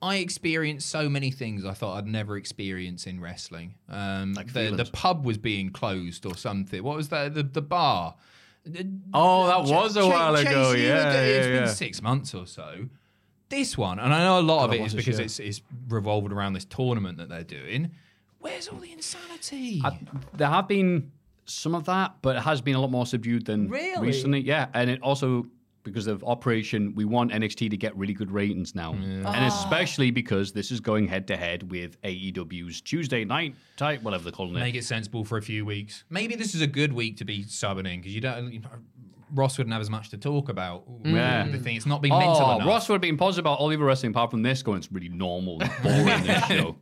I 0.00 0.16
experienced 0.16 0.88
so 0.88 1.08
many 1.08 1.30
things 1.32 1.64
I 1.64 1.72
thought 1.74 1.98
I'd 1.98 2.06
never 2.06 2.36
experience 2.36 3.06
in 3.08 3.20
wrestling. 3.20 3.74
Um, 3.88 4.34
the, 4.34 4.44
the 4.44 4.50
feelings. 4.50 4.90
pub 4.90 5.26
was 5.26 5.36
being 5.36 5.70
closed 5.70 6.24
or 6.24 6.36
something. 6.36 6.82
What 6.84 6.96
was 6.96 7.08
that? 7.08 7.34
The 7.34 7.42
the 7.42 7.60
bar. 7.60 8.14
Oh, 9.14 9.46
that 9.46 9.64
was 9.72 9.96
a 9.96 10.02
Ch- 10.02 10.04
while 10.04 10.36
Chase, 10.36 10.46
ago. 10.46 10.72
you 10.72 10.88
were 10.88 10.94
Yeah, 10.94 11.12
It's 11.12 11.46
yeah, 11.46 11.60
been 11.60 11.68
six 11.68 12.02
months 12.02 12.34
or 12.34 12.46
so. 12.46 12.88
This 13.48 13.76
one, 13.76 13.98
and 13.98 14.14
I 14.14 14.18
know 14.22 14.38
a 14.38 14.42
lot 14.42 14.64
of 14.66 14.72
it 14.74 14.80
was 14.80 14.94
because 14.94 15.18
it's, 15.18 15.40
it's 15.40 15.60
revolved 15.88 16.30
around 16.32 16.52
this 16.52 16.64
tournament 16.66 17.18
that 17.18 17.28
they're 17.28 17.42
doing. 17.42 17.90
Where's 18.38 18.68
all 18.68 18.78
the 18.78 18.92
insanity? 18.92 19.82
I- 19.84 19.98
there 20.36 20.48
have 20.48 20.68
been 20.68 21.10
some 21.46 21.74
of 21.74 21.84
that, 21.86 22.14
but 22.22 22.36
it 22.36 22.42
has 22.42 22.60
been 22.60 22.76
a 22.76 22.80
lot 22.80 22.90
more 22.92 23.06
subdued 23.06 23.46
than 23.46 23.68
Really? 23.68 24.06
recently. 24.06 24.40
Yeah, 24.40 24.68
and 24.72 24.88
it 24.88 25.02
also 25.02 25.46
because 25.82 26.06
of 26.06 26.22
Operation, 26.24 26.94
we 26.94 27.04
want 27.04 27.32
NXT 27.32 27.70
to 27.70 27.76
get 27.76 27.96
really 27.96 28.12
good 28.12 28.30
ratings 28.30 28.74
now, 28.74 28.92
and 28.92 29.44
especially 29.44 30.10
because 30.10 30.52
this 30.52 30.70
is 30.70 30.80
going 30.80 31.08
head 31.08 31.26
to 31.28 31.36
head 31.36 31.70
with 31.70 32.00
AEW's 32.02 32.80
Tuesday 32.80 33.24
night 33.24 33.54
type, 33.76 34.02
whatever 34.02 34.24
they're 34.24 34.32
calling 34.32 34.54
it. 34.56 34.60
Make 34.60 34.74
it 34.74 34.84
sensible 34.84 35.24
for 35.24 35.38
a 35.38 35.42
few 35.42 35.64
weeks. 35.64 36.04
Maybe 36.10 36.34
this 36.34 36.54
is 36.54 36.60
a 36.60 36.66
good 36.66 36.92
week 36.92 37.16
to 37.18 37.24
be 37.24 37.44
subbing 37.44 37.90
in 37.90 38.00
because 38.00 38.14
you 38.14 38.20
don't. 38.20 38.52
You 38.52 38.60
know, 38.60 38.68
Ross 39.32 39.56
wouldn't 39.58 39.72
have 39.72 39.80
as 39.80 39.90
much 39.90 40.10
to 40.10 40.16
talk 40.18 40.48
about. 40.48 40.84
Yeah. 41.04 41.46
The 41.46 41.58
thing, 41.58 41.76
it's 41.76 41.86
not 41.86 42.02
been 42.02 42.10
mental 42.10 42.36
Oh, 42.36 42.56
enough. 42.56 42.66
Ross 42.66 42.88
would 42.88 42.94
have 42.96 43.00
been 43.00 43.16
positive 43.16 43.44
about 43.44 43.60
all 43.60 43.68
the 43.68 43.78
wrestling 43.78 44.10
apart 44.10 44.30
from 44.32 44.42
this, 44.42 44.60
going, 44.62 44.78
it's 44.78 44.90
really 44.90 45.08
normal, 45.08 45.58
boring, 45.82 46.22
this 46.24 46.44
show. 46.48 46.76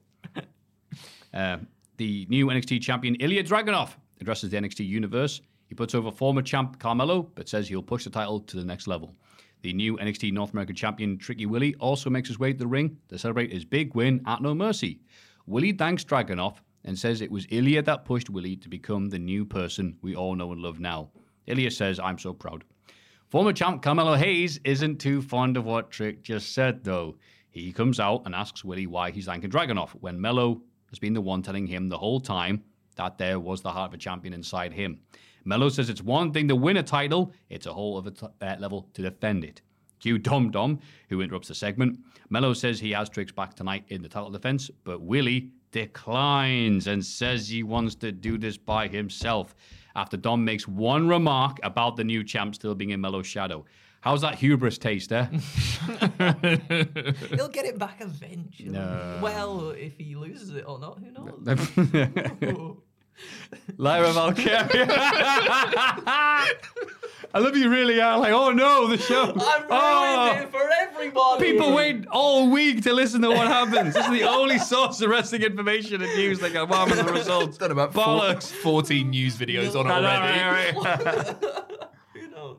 Uh, 1.35 1.59
the 1.99 2.27
new 2.31 2.47
NXT 2.47 2.81
champion, 2.81 3.17
Ilya 3.17 3.45
Dragunov, 3.45 3.91
addresses 4.21 4.51
the 4.51 4.57
NXT 4.57 4.87
universe. 4.87 5.41
He 5.69 5.75
puts 5.75 5.95
over 5.95 6.11
former 6.11 6.43
champ 6.43 6.79
Carmelo, 6.79 7.23
but 7.35 7.49
says 7.49 7.69
he'll 7.69 7.83
push 7.83 8.05
the 8.05 8.11
title 8.11 8.41
to 8.41 8.57
the 8.57 8.65
next 8.65 8.87
level. 8.87 9.15
The 9.63 9.73
new 9.73 9.97
NXT 9.99 10.33
North 10.33 10.53
American 10.53 10.77
champion, 10.77 11.19
Tricky 11.19 11.47
Willie, 11.47 11.75
also 11.77 12.11
makes 12.11 12.29
his 12.29 12.39
way 12.39 12.53
to 12.53 12.59
the 12.59 12.67
ring 12.67 12.97
to 13.09 13.19
celebrate 13.19 13.53
his 13.53 13.65
big 13.65 13.95
win 13.95 14.23
at 14.27 14.41
No 14.41 14.55
Mercy. 14.55 15.01
Willie 15.47 15.73
thanks 15.73 16.05
Dragunov 16.05 16.57
and 16.85 16.99
says 16.99 17.21
it 17.21 17.31
was 17.31 17.47
Ilya 17.51 17.83
that 17.83 18.05
pushed 18.05 18.31
Willie 18.31 18.57
to 18.57 18.69
become 18.69 19.09
the 19.09 19.19
new 19.19 19.45
person 19.45 19.97
we 20.01 20.15
all 20.17 20.35
know 20.35 20.53
and 20.53 20.63
love 20.63 20.81
now. 20.81 21.11
Ilya 21.47 21.71
says, 21.71 21.99
I'm 21.99 22.19
so 22.19 22.33
proud. 22.33 22.65
Former 23.29 23.53
champ 23.53 23.83
Carmelo 23.83 24.15
Hayes 24.15 24.59
isn't 24.65 24.99
too 24.99 25.21
fond 25.21 25.57
of 25.57 25.65
what 25.65 25.91
Trick 25.91 26.23
just 26.23 26.55
said, 26.55 26.85
though. 26.85 27.17
He 27.51 27.73
comes 27.73 28.01
out 28.01 28.23
and 28.25 28.35
asks 28.35 28.65
Willie 28.65 28.87
why 28.87 29.11
he's 29.11 29.27
thanking 29.27 29.51
Dragunov 29.51 29.91
when 30.01 30.21
Melo 30.21 30.63
has 30.91 30.99
been 30.99 31.13
the 31.13 31.21
one 31.21 31.43
telling 31.43 31.67
him 31.67 31.89
the 31.89 31.99
whole 31.99 32.21
time 32.21 32.63
that 32.97 33.19
there 33.19 33.39
was 33.39 33.61
the 33.61 33.71
heart 33.71 33.91
of 33.91 33.95
a 33.95 33.99
champion 33.99 34.33
inside 34.33 34.73
him. 34.73 35.01
Melo 35.49 35.71
says 35.71 35.89
it's 35.89 36.03
one 36.03 36.31
thing 36.31 36.47
to 36.47 36.55
win 36.55 36.77
a 36.77 36.83
title, 36.83 37.33
it's 37.49 37.65
a 37.65 37.73
whole 37.73 37.97
other 37.97 38.13
uh, 38.43 38.57
level 38.59 38.87
to 38.93 39.01
defend 39.01 39.45
it. 39.45 39.63
Cue 39.99 40.19
Dom 40.19 40.51
Dom, 40.51 40.79
who 41.09 41.23
interrupts 41.23 41.49
the 41.49 41.55
segment. 41.55 41.99
Melo 42.29 42.53
says 42.53 42.79
he 42.79 42.91
has 42.91 43.09
Tricks 43.09 43.33
back 43.33 43.55
tonight 43.55 43.85
in 43.89 44.03
the 44.03 44.11
title 44.11 44.29
defense, 44.29 44.71
but 44.85 45.01
Willie 45.01 45.49
declines 45.73 46.87
and 46.87 47.03
says 47.03 47.49
he 47.49 47.63
wants 47.63 47.95
to 47.95 48.13
do 48.13 48.37
this 48.37 48.59
by 48.59 48.89
himself 48.89 49.55
after 49.97 50.19
Dom 50.19 50.45
makes 50.45 50.69
one 50.69 51.09
remark 51.09 51.57
about 51.63 51.97
the 51.97 52.05
new 52.05 52.23
champ 52.23 52.55
still 52.55 52.75
being 52.75 52.91
in 52.91 53.01
Melo's 53.01 53.27
shadow. 53.27 53.65
How's 54.03 54.21
that 54.21 54.35
hubris 54.35 54.77
taste, 54.77 55.11
eh? 55.13 55.29
He'll 57.31 57.49
get 57.49 57.65
it 57.65 57.79
back 57.79 58.03
eventually. 58.03 58.71
Well, 59.23 59.71
if 59.71 59.97
he 59.97 60.15
loses 60.15 60.51
it 60.51 60.65
or 60.69 60.79
not, 60.79 60.99
who 60.99 61.11
knows? 61.11 62.77
Lyra 63.77 64.13
Valkyria. 64.13 64.87
I 67.35 67.41
love 67.41 67.57
you 67.57 67.69
really 67.69 68.01
are 68.01 68.19
like, 68.19 68.33
oh 68.33 68.51
no, 68.51 68.87
the 68.87 68.97
show. 68.99 69.25
I'm 69.25 69.33
ruined 69.33 69.69
oh, 69.71 70.39
it 70.41 70.51
for 70.51 70.71
everybody. 70.81 71.53
People 71.53 71.75
wait 71.75 72.07
all 72.11 72.51
week 72.51 72.83
to 72.85 72.93
listen 72.93 73.21
to 73.23 73.29
what 73.29 73.47
happens. 73.47 73.95
This 73.95 74.05
is 74.05 74.11
the 74.11 74.25
only 74.25 74.59
source 74.59 75.01
of 75.03 75.11
wrestling 75.11 75.43
information 75.43 76.03
and 76.03 76.15
news 76.17 76.39
they 76.41 76.51
got 76.51 76.69
one 76.69 76.91
of 76.91 76.97
the 76.97 77.13
results. 77.13 77.59
Done 77.59 77.71
about 77.71 77.93
Bollocks. 77.93 78.51
14 78.51 79.11
news 79.11 79.37
videos 79.37 79.79
on 79.79 79.91
I 79.91 79.99
already. 79.99 80.79
right, 80.79 81.05
right. 81.05 81.37
Who 82.15 82.29
knows? 82.31 82.57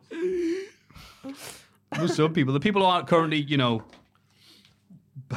There's 1.91 2.15
some 2.15 2.33
people, 2.33 2.53
the 2.53 2.59
people 2.59 2.81
who 2.81 2.87
aren't 2.87 3.07
currently, 3.07 3.41
you 3.41 3.57
know, 3.57 3.83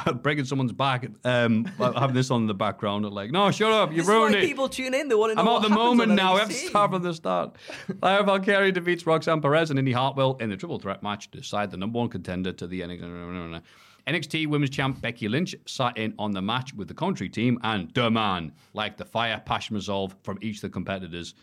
breaking 0.21 0.45
someone's 0.45 0.71
back, 0.71 1.05
um, 1.23 1.65
having 1.77 2.15
this 2.15 2.31
on 2.31 2.41
in 2.41 2.47
the 2.47 2.53
background, 2.53 3.05
are 3.05 3.09
like, 3.09 3.31
no, 3.31 3.51
shut 3.51 3.71
up, 3.71 3.91
you 3.91 3.97
This 3.97 4.07
ruined 4.07 4.35
it. 4.35 4.45
people 4.45 4.67
tune 4.69 4.93
in. 4.93 5.07
They 5.07 5.15
want 5.15 5.37
to 5.37 5.43
know 5.43 5.57
I'm 5.57 5.63
at 5.63 5.69
the 5.69 5.75
moment 5.75 6.13
now. 6.13 6.33
We 6.33 6.39
have 6.39 6.49
to 6.49 6.55
start 6.55 6.91
from 6.91 7.03
the 7.03 7.13
start. 7.13 7.55
Lyra 8.01 8.23
Valkyria 8.23 8.71
defeats 8.71 9.05
Roxanne 9.05 9.41
Perez 9.41 9.69
and 9.69 9.77
Indy 9.77 9.91
Hartwell 9.91 10.35
in 10.39 10.49
the 10.49 10.57
triple 10.57 10.79
threat 10.79 11.03
match 11.03 11.29
to 11.31 11.37
decide 11.39 11.71
the 11.71 11.77
number 11.77 11.99
one 11.99 12.09
contender 12.09 12.51
to 12.53 12.67
the 12.67 12.81
NXT. 12.81 13.61
NXT 14.07 14.47
Women's 14.47 14.71
Champ 14.71 14.99
Becky 14.99 15.29
Lynch 15.29 15.55
sat 15.65 15.97
in 15.97 16.13
on 16.19 16.31
the 16.31 16.41
match 16.41 16.73
with 16.73 16.87
the 16.89 16.93
country 16.93 17.29
team 17.29 17.57
and 17.63 17.89
the 17.93 18.11
man 18.11 18.51
liked 18.73 18.97
the 18.97 19.05
fire, 19.05 19.41
passion, 19.45 19.75
resolve 19.75 20.15
from 20.23 20.37
each 20.41 20.57
of 20.57 20.61
the 20.63 20.69
competitors, 20.69 21.35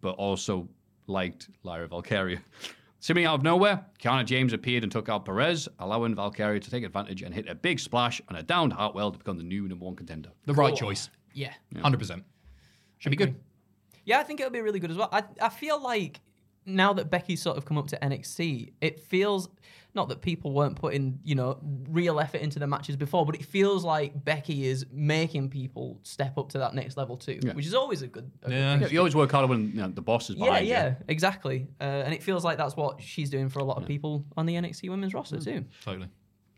but 0.00 0.16
also 0.16 0.68
liked 1.06 1.48
Lyra 1.62 1.86
Valkyria. 1.86 2.40
Seemingly 3.04 3.26
out 3.26 3.34
of 3.34 3.42
nowhere, 3.42 3.84
Kiana 3.98 4.24
James 4.24 4.54
appeared 4.54 4.82
and 4.82 4.90
took 4.90 5.10
out 5.10 5.26
Perez, 5.26 5.68
allowing 5.78 6.14
Valkyria 6.14 6.58
to 6.58 6.70
take 6.70 6.84
advantage 6.84 7.20
and 7.20 7.34
hit 7.34 7.46
a 7.50 7.54
big 7.54 7.78
splash 7.78 8.22
on 8.30 8.36
a 8.36 8.42
downed 8.42 8.72
Hartwell 8.72 9.12
to 9.12 9.18
become 9.18 9.36
the 9.36 9.44
new 9.44 9.68
number 9.68 9.84
one 9.84 9.94
contender. 9.94 10.30
The 10.46 10.54
right 10.54 10.74
choice. 10.74 11.10
Yeah. 11.34 11.52
100%. 11.74 12.22
Should 12.96 13.10
be 13.10 13.16
good. 13.16 13.34
Yeah, 14.06 14.20
I 14.20 14.22
think 14.22 14.40
it'll 14.40 14.50
be 14.50 14.62
really 14.62 14.80
good 14.80 14.90
as 14.90 14.96
well. 14.96 15.10
I, 15.12 15.22
I 15.38 15.50
feel 15.50 15.82
like 15.82 16.22
now 16.64 16.94
that 16.94 17.10
Becky's 17.10 17.42
sort 17.42 17.58
of 17.58 17.66
come 17.66 17.76
up 17.76 17.88
to 17.88 17.98
NXT, 17.98 18.72
it 18.80 18.98
feels 19.00 19.50
not 19.94 20.08
that 20.08 20.20
people 20.20 20.52
weren't 20.52 20.76
putting, 20.76 21.18
you 21.22 21.34
know, 21.36 21.58
real 21.88 22.18
effort 22.18 22.40
into 22.40 22.58
the 22.58 22.66
matches 22.66 22.96
before, 22.96 23.24
but 23.24 23.34
it 23.36 23.44
feels 23.44 23.84
like 23.84 24.24
Becky 24.24 24.66
is 24.66 24.84
making 24.90 25.50
people 25.50 26.00
step 26.02 26.36
up 26.36 26.48
to 26.50 26.58
that 26.58 26.74
next 26.74 26.96
level 26.96 27.16
too, 27.16 27.38
which 27.54 27.64
is 27.66 27.74
always 27.74 28.02
a 28.02 28.08
good. 28.08 28.30
A 28.42 28.50
Yeah. 28.50 28.78
thing. 28.80 28.92
You 28.92 28.98
always 28.98 29.14
work 29.14 29.30
harder 29.30 29.46
when 29.46 29.68
you 29.70 29.74
know, 29.80 29.88
the 29.88 30.02
boss 30.02 30.30
is 30.30 30.36
Yeah, 30.36 30.44
behind 30.46 30.66
yeah, 30.66 30.88
you. 30.88 30.96
exactly. 31.08 31.68
Uh, 31.80 31.84
and 31.84 32.12
it 32.12 32.22
feels 32.22 32.44
like 32.44 32.58
that's 32.58 32.76
what 32.76 33.00
she's 33.00 33.30
doing 33.30 33.48
for 33.48 33.60
a 33.60 33.64
lot 33.64 33.76
of 33.80 33.86
people 33.86 34.24
on 34.36 34.46
the 34.46 34.54
NXT 34.54 34.88
women's 34.90 35.14
roster 35.14 35.38
too. 35.38 35.64
Totally. 35.84 36.08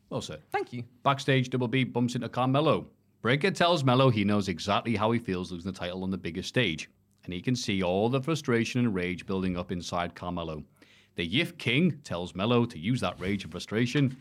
Well 0.09 0.21
said. 0.23 0.41
Thank 0.51 0.73
you. 0.73 0.85
Backstage, 1.03 1.51
Double 1.51 1.69
B 1.69 1.85
bumps 1.85 2.15
into 2.15 2.29
Carmelo. 2.29 2.87
Breakker 3.23 3.51
tells 3.51 3.83
Melo 3.83 4.09
he 4.09 4.25
knows 4.25 4.49
exactly 4.49 4.95
how 4.95 5.11
he 5.11 5.19
feels 5.19 5.51
losing 5.51 5.71
the 5.73 5.77
title 5.79 6.05
on 6.05 6.11
the 6.11 6.19
biggest 6.19 6.49
stage, 6.49 6.89
and 7.25 7.33
he 7.35 7.43
can 7.43 7.57
see 7.57 7.83
all 7.83 8.09
the 8.09 8.21
frustration 8.23 8.81
and 8.81 8.95
rage 8.95 9.27
building 9.27 9.57
up 9.57 9.73
inside 9.73 10.15
Carmelo. 10.15 10.63
The 11.17 11.27
Yif 11.27 11.57
King 11.57 11.99
tells 12.05 12.35
Melo 12.35 12.67
to 12.67 12.79
use 12.79 13.01
that 13.01 13.19
rage 13.19 13.43
and 13.43 13.51
frustration 13.51 14.19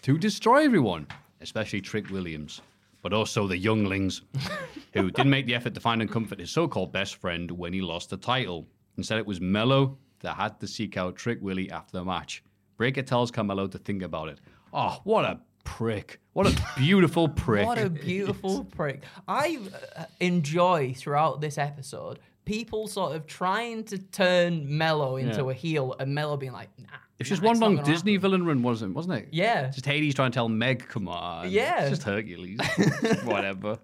to 0.00 0.16
destroy 0.16 0.64
everyone, 0.64 1.06
especially 1.42 1.82
Trick 1.82 2.08
Williams. 2.08 2.62
But 3.02 3.12
also 3.12 3.46
the 3.46 3.58
younglings, 3.58 4.22
who 4.94 5.10
didn't 5.10 5.30
make 5.30 5.44
the 5.44 5.54
effort 5.54 5.74
to 5.74 5.80
find 5.80 6.00
and 6.00 6.10
comfort 6.10 6.40
his 6.40 6.50
so-called 6.50 6.90
best 6.90 7.16
friend 7.16 7.50
when 7.50 7.74
he 7.74 7.82
lost 7.82 8.08
the 8.08 8.16
title. 8.16 8.66
Instead, 8.96 9.18
it 9.18 9.26
was 9.26 9.42
Melo 9.42 9.98
that 10.20 10.36
had 10.36 10.58
to 10.60 10.66
seek 10.66 10.96
out 10.96 11.16
Trick 11.16 11.38
Willie 11.42 11.70
after 11.70 11.98
the 11.98 12.04
match. 12.04 12.42
Breakker 12.78 13.02
tells 13.02 13.30
Carmelo 13.30 13.66
to 13.66 13.78
think 13.78 14.02
about 14.02 14.28
it. 14.28 14.40
Oh, 14.72 15.00
what 15.04 15.26
a 15.26 15.40
prick! 15.64 16.18
What 16.32 16.46
a 16.46 16.62
beautiful 16.78 17.28
prick! 17.28 17.66
What 17.66 17.78
a 17.78 17.90
beautiful 17.90 18.64
prick. 18.76 19.02
I 19.28 19.58
uh, 19.96 20.04
enjoy 20.18 20.94
throughout 20.96 21.42
this 21.42 21.58
episode 21.58 22.20
people 22.48 22.88
sort 22.88 23.14
of 23.14 23.26
trying 23.26 23.84
to 23.84 23.98
turn 23.98 24.78
Melo 24.78 25.16
into 25.16 25.44
Yeah. 25.44 25.50
a 25.50 25.52
heel 25.52 25.94
and 26.00 26.14
Melo 26.14 26.38
being 26.38 26.52
like, 26.52 26.70
nah. 26.78 26.86
It's 27.18 27.28
just 27.28 27.42
nah, 27.42 27.48
one 27.48 27.56
it's 27.56 27.60
long 27.60 27.76
Disney 27.84 28.16
villain 28.16 28.46
run, 28.46 28.62
wasn't 28.62 28.92
it? 28.92 28.94
wasn't 28.94 29.14
it? 29.18 29.28
Yeah. 29.32 29.68
Just 29.68 29.84
Hades 29.84 30.14
trying 30.14 30.30
to 30.30 30.34
tell 30.34 30.48
Meg, 30.48 30.88
come 30.88 31.08
on. 31.08 31.50
Yeah. 31.50 31.82
It's 31.82 31.90
just 31.90 32.04
Hercules. 32.04 32.58
Whatever. 33.24 33.78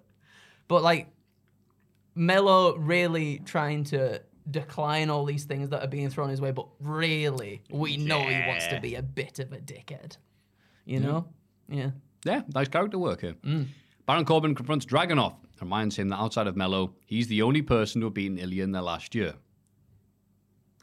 But 0.67 0.81
like 0.81 1.09
Melo 2.15 2.75
really 2.75 3.39
trying 3.45 3.83
to 3.85 4.23
decline 4.49 5.11
all 5.11 5.25
these 5.25 5.43
things 5.43 5.69
that 5.69 5.83
are 5.83 5.87
being 5.87 6.09
thrown 6.09 6.29
his 6.29 6.41
way, 6.41 6.51
but 6.51 6.67
really 6.79 7.61
we 7.69 7.97
know 7.97 8.23
he 8.23 8.47
wants 8.47 8.65
to 8.67 8.79
be 8.79 8.95
a 8.95 9.03
bit 9.03 9.37
of 9.37 9.53
a 9.53 9.57
dickhead. 9.59 10.17
You 10.85 10.99
mm. 10.99 11.03
know? 11.03 11.27
Yeah. 11.69 11.91
Yeah, 12.25 12.41
nice 12.55 12.69
character 12.69 12.97
work 12.97 13.21
here. 13.21 13.35
Mm. 13.45 13.67
Baron 14.07 14.25
Corbin 14.25 14.55
confronts 14.55 14.87
Dragunov, 14.87 15.35
reminds 15.61 15.97
him 15.97 16.09
that 16.09 16.17
outside 16.17 16.47
of 16.47 16.55
Melo, 16.55 16.93
he's 17.05 17.27
the 17.27 17.41
only 17.41 17.61
person 17.61 18.01
to 18.01 18.07
have 18.07 18.13
beaten 18.13 18.37
Ilya 18.37 18.63
in 18.63 18.71
their 18.71 18.81
last 18.81 19.15
year. 19.15 19.35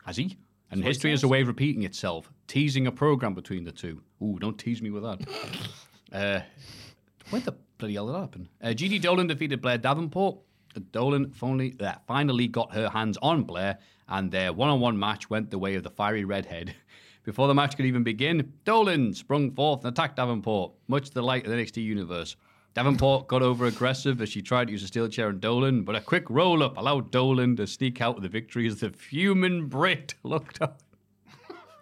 Has 0.05 0.17
he? 0.17 0.37
And 0.71 0.83
history 0.83 1.13
is 1.13 1.23
a 1.23 1.29
way 1.29 1.43
of 1.43 1.49
repeating 1.49 1.83
itself, 1.83 2.31
teasing 2.47 2.87
a 2.87 2.93
program 2.93 3.35
between 3.35 3.65
the 3.65 3.73
two. 3.73 4.01
Ooh, 4.23 4.39
don't 4.41 4.59
tease 4.59 4.81
me 4.81 4.91
with 4.91 5.03
that. 5.03 5.21
uh, 6.13 6.41
when 7.29 7.43
the 7.43 7.55
bloody 7.77 7.95
hell 7.95 8.07
did 8.07 8.15
that 8.15 8.21
happen? 8.21 8.49
Uh, 8.63 8.73
Gigi 8.73 8.99
Dolin 8.99 9.29
defeated 9.29 9.61
Blair 9.61 9.77
Davenport. 9.77 10.39
Dolin 10.93 11.35
finally, 11.35 11.77
uh, 11.79 11.93
finally 12.07 12.49
got 12.49 12.73
her 12.73 12.89
hands 12.89 13.19
on 13.21 13.43
Blair, 13.43 13.79
and 14.09 14.31
their 14.31 14.55
one 14.55 14.71
on 14.71 14.81
one 14.81 14.99
match 14.99 15.29
went 15.29 15.51
the 15.51 15.59
way 15.59 15.75
of 15.75 15.83
the 15.83 15.91
fiery 15.91 16.25
redhead. 16.25 16.75
Before 17.25 17.47
the 17.47 17.55
match 17.55 17.77
could 17.77 17.87
even 17.87 18.03
begin, 18.03 18.55
Dolin 18.65 19.15
sprung 19.15 19.53
forth 19.53 19.85
and 19.85 19.93
attacked 19.93 20.17
Davenport, 20.17 20.73
much 20.89 21.09
to 21.09 21.15
the 21.15 21.23
light 21.23 21.45
of 21.45 21.51
the 21.51 21.57
NXT 21.57 21.85
universe. 21.85 22.35
Davenport 22.75 23.27
got 23.29 23.43
over 23.43 23.67
aggressive 23.67 24.23
as 24.23 24.31
she 24.31 24.41
tried 24.41 24.67
to 24.67 24.73
use 24.73 24.83
a 24.83 24.87
steel 24.87 25.07
chair 25.09 25.29
on 25.29 25.41
Dolin, 25.41 25.85
but 25.85 25.95
a 25.95 26.01
quick 26.01 26.29
roll 26.31 26.63
up 26.63 26.79
allowed 26.79 27.13
Dolin 27.13 27.57
to 27.59 27.67
sneak 27.67 28.01
out 28.01 28.15
with 28.15 28.23
the 28.23 28.29
victory 28.31 28.67
as 28.67 28.81
the 28.81 28.91
fuming 28.91 29.67
Brit 29.67 30.15
looked 30.23 30.63
up. 30.63 30.81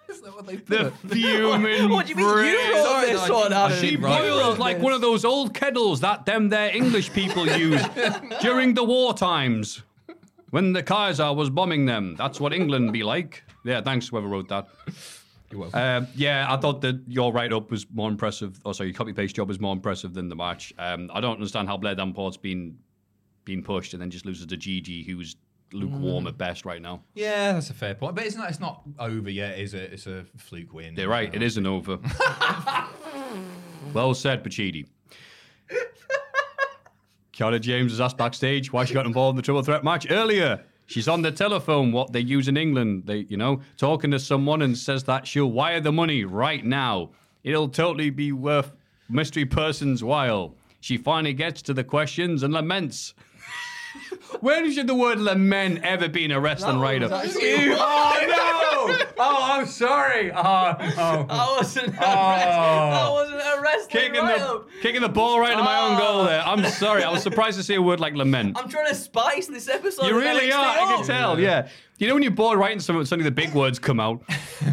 Is 0.09 0.20
that 0.23 0.35
what 0.35 0.47
they 0.49 0.57
The 0.57 0.91
put? 0.91 1.12
fuming 1.12 1.89
What 1.91 2.07
do 2.07 2.10
you 2.10 2.17
mean 2.17 2.27
you 2.27 2.33
Brit. 2.33 2.75
wrote 2.75 2.85
Sorry, 2.85 3.07
this 3.12 3.28
no, 3.28 3.35
I 3.36 3.39
one, 3.39 3.43
didn't- 3.44 3.52
Adam? 3.52 3.73
I 3.73 3.81
She 3.81 3.97
boiled 3.97 4.57
it. 4.57 4.60
like 4.60 4.78
one 4.81 4.93
of 4.93 5.01
those 5.01 5.25
old 5.25 5.55
kettles 5.55 6.01
that 6.01 6.27
them 6.27 6.49
there 6.49 6.75
English 6.75 7.12
people 7.12 7.47
used 7.47 7.86
during 8.43 8.75
the 8.75 8.83
war 8.83 9.15
times 9.15 9.83
when 10.51 10.73
the 10.73 10.83
Kaiser 10.83 11.33
was 11.33 11.49
bombing 11.51 11.86
them. 11.86 12.17
That's 12.17 12.41
what 12.41 12.52
England 12.52 12.93
be 12.93 13.05
like. 13.05 13.44
Yeah, 13.65 13.81
thanks 13.83 14.09
whoever 14.09 14.27
wrote 14.27 14.49
that. 14.49 14.67
You're 15.51 15.61
welcome. 15.61 15.81
Um, 15.81 16.07
yeah, 16.15 16.47
I 16.49 16.57
thought 16.57 16.81
that 16.83 17.03
your 17.09 17.33
write 17.33 17.53
up 17.53 17.70
was 17.70 17.87
more 17.93 18.09
impressive. 18.09 18.61
Oh, 18.65 18.73
sorry, 18.73 18.91
your 18.91 18.97
copy 18.97 19.12
paste 19.12 19.35
job 19.35 19.49
was 19.49 19.59
more 19.59 19.73
impressive 19.73 20.15
than 20.15 20.29
the 20.29 20.37
match. 20.37 20.73
Um, 20.79 21.11
I 21.12 21.20
don't 21.20 21.35
understand 21.35 21.69
how 21.69 21.77
Blair 21.77 21.95
Davenport's 21.97 22.37
been 22.37 22.79
been 23.45 23.62
pushed 23.62 23.95
and 23.95 24.03
then 24.03 24.11
just 24.11 24.27
loses 24.27 24.47
to 24.47 24.57
Gigi, 24.57 25.03
who's 25.03 25.37
lukewarm 25.73 26.27
at 26.27 26.37
best 26.37 26.65
right 26.65 26.83
now. 26.83 27.03
yeah, 27.15 27.53
that's 27.53 27.70
a 27.70 27.75
fair 27.75 27.95
point. 27.95 28.15
But 28.15 28.27
it's 28.27 28.37
not. 28.37 28.49
It's 28.49 28.61
not 28.61 28.83
over 28.99 29.31
yet. 29.31 29.59
Is 29.59 29.75
it? 29.75 29.93
It's 29.93 30.07
a 30.07 30.25
fluke 30.37 30.73
win. 30.73 30.95
They're 30.95 31.09
right. 31.09 31.35
It 31.35 31.43
isn't 31.43 31.67
over. 31.67 31.99
well 33.93 34.15
said, 34.15 34.45
Pacitti. 34.45 34.87
Kiana 37.33 37.61
James 37.61 37.93
was 37.93 38.01
asked 38.01 38.19
backstage 38.19 38.73
why 38.73 38.85
she 38.85 38.93
got 38.95 39.07
involved 39.07 39.35
in 39.35 39.37
the 39.37 39.43
triple 39.43 39.62
threat 39.62 39.83
match 39.83 40.07
earlier. 40.11 40.65
She's 40.91 41.07
on 41.07 41.23
the 41.23 41.31
telephone, 41.31 41.93
what 41.93 42.12
they 42.12 42.19
use 42.19 42.49
in 42.49 42.57
England. 42.57 43.05
They, 43.07 43.19
you 43.28 43.36
know, 43.36 43.60
talking 43.77 44.10
to 44.10 44.19
someone 44.19 44.60
and 44.60 44.77
says 44.77 45.05
that 45.05 45.25
she'll 45.25 45.52
wire 45.52 45.81
the 45.81 45.93
money 45.93 46.25
right 46.25 46.65
now. 46.65 47.10
It'll 47.44 47.69
totally 47.69 48.10
be 48.10 48.33
worth 48.33 48.73
mystery 49.09 49.44
person's 49.44 50.02
while. 50.02 50.57
She 50.81 50.97
finally 50.97 51.33
gets 51.33 51.62
to 51.62 51.75
the 51.75 51.85
questions 51.85 52.43
and 52.43 52.52
laments. 52.52 53.15
Where 54.41 54.70
should 54.70 54.87
the 54.87 54.95
word 54.95 55.19
lament 55.20 55.81
ever 55.85 56.09
be 56.09 56.25
in 56.25 56.31
a 56.31 56.41
wrestling 56.41 56.79
writer? 56.81 57.09
Oh 57.83 58.27
no! 58.27 59.05
Oh, 59.19 59.39
I'm 59.43 59.67
sorry. 59.67 60.33
Oh! 60.33 60.41
oh. 60.41 61.27
I 61.29 61.57
wasn't 61.59 61.95
Oh. 62.01 62.05
I 62.05 63.11
wasn't 63.11 63.41
a 63.41 63.61
wrestling 63.62 63.89
kicking 63.91 64.12
the 64.15 64.20
write-up. 64.23 64.69
kicking 64.83 65.01
the 65.03 65.09
ball 65.09 65.41
right 65.41 65.53
into 65.53 65.65
my 65.65 65.79
own 65.81 65.99
goal 65.99 66.20
Oh. 66.23 66.25
there. 66.25 66.41
I'm 66.43 66.65
oh. 66.65 66.69
sorry. 66.69 67.03
I 67.05 67.11
was 67.11 67.23
surprised 67.23 67.59
to 67.59 67.62
see 67.62 67.75
a 67.75 67.83
word 67.83 68.01
like 68.01 68.15
lament. 68.15 68.59
I'm 68.59 68.69
trying 68.69 68.89
to 68.89 68.95
spice 68.95 69.47
this 69.47 69.69
episode. 69.69 70.07
You 70.07 70.17
of 70.17 70.23
really 70.23 70.51
NXT 70.51 70.55
are. 70.55 70.67
I 70.67 70.95
can 70.97 71.05
tell. 71.07 71.39
Yeah. 71.41 71.69
You 72.01 72.07
know 72.07 72.15
when 72.15 72.23
you're 72.23 72.33
bored 72.33 72.59
writing 72.59 72.81
something, 72.81 73.05
suddenly 73.05 73.29
the 73.29 73.35
big 73.35 73.53
words 73.53 73.79
come 73.79 74.01
out. 74.01 74.23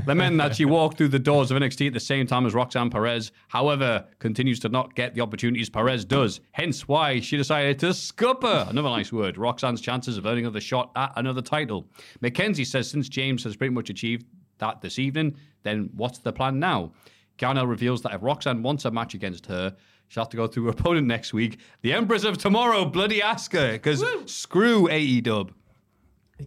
Lament 0.06 0.38
that 0.38 0.56
she 0.56 0.64
walked 0.64 0.98
through 0.98 1.10
the 1.10 1.20
doors 1.20 1.52
of 1.52 1.58
NXT 1.58 1.88
at 1.88 1.94
the 1.94 2.00
same 2.00 2.26
time 2.26 2.46
as 2.46 2.54
Roxanne 2.54 2.90
Perez. 2.90 3.34
However, 3.50 4.06
continues 4.20 4.62
to 4.62 4.70
not 4.70 4.96
get 4.96 5.14
the 5.14 5.20
opportunities 5.20 5.70
Perez 5.70 6.06
does. 6.06 6.40
Hence 6.54 6.88
why 6.88 7.20
she 7.20 7.36
decided 7.36 7.80
to 7.80 7.94
scupper. 7.94 8.66
Another 8.70 8.88
nice 8.88 9.12
word. 9.12 9.38
Roxanne's 9.38 9.82
chances 9.82 10.18
of 10.18 10.26
earning 10.26 10.46
another 10.46 10.62
shot 10.62 10.90
at 10.96 11.12
another 11.18 11.42
title. 11.42 11.86
Mackenzie 12.22 12.64
says 12.64 12.90
since 12.90 13.10
James 13.10 13.44
has 13.44 13.58
pretty 13.58 13.74
much 13.74 13.90
achieved 13.90 14.26
that 14.60 14.80
this 14.80 14.98
evening, 14.98 15.36
then 15.64 15.90
what's 15.98 16.20
the 16.20 16.32
plan 16.32 16.62
now? 16.62 16.94
Garnell 17.38 17.68
reveals 17.68 18.02
that 18.04 18.14
if 18.14 18.24
Roxanne 18.24 18.64
wants 18.64 18.86
a 18.86 18.92
match 18.92 19.16
against 19.16 19.48
her, 19.48 19.76
she'll 20.08 20.24
have 20.24 20.30
to 20.30 20.38
go 20.38 20.48
through 20.48 20.64
her 20.64 20.70
opponent 20.70 21.08
next 21.08 21.34
week, 21.34 21.60
the 21.82 21.92
Empress 21.92 22.24
of 22.24 22.38
Tomorrow, 22.38 22.86
bloody 22.86 23.20
Asuka, 23.20 23.74
because 23.74 24.02
screw 24.32 24.90
AE 24.90 25.20
Dub. 25.20 25.52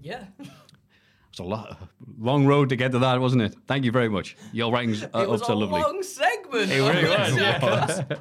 Yeah. 0.01 0.25
It's 1.31 1.39
a 1.39 1.45
lot, 1.45 1.79
long 2.19 2.45
road 2.47 2.69
to 2.71 2.77
get 2.77 2.91
to 2.93 2.99
that, 3.01 3.21
wasn't 3.21 3.43
it? 3.43 3.55
Thank 3.69 3.85
you 3.85 3.93
very 3.93 4.09
much. 4.09 4.37
Your 4.53 4.73
writing's 4.73 5.05
uh, 5.05 5.09
It 5.15 5.29
was 5.29 5.43
up 5.43 5.47
to 5.49 5.53
a 5.53 5.55
lovely. 5.55 5.81
long 5.81 6.03
segment. 6.03 6.71
It 6.73 6.81
really 6.81 7.05
was, 7.09 7.37
yeah. 7.37 8.17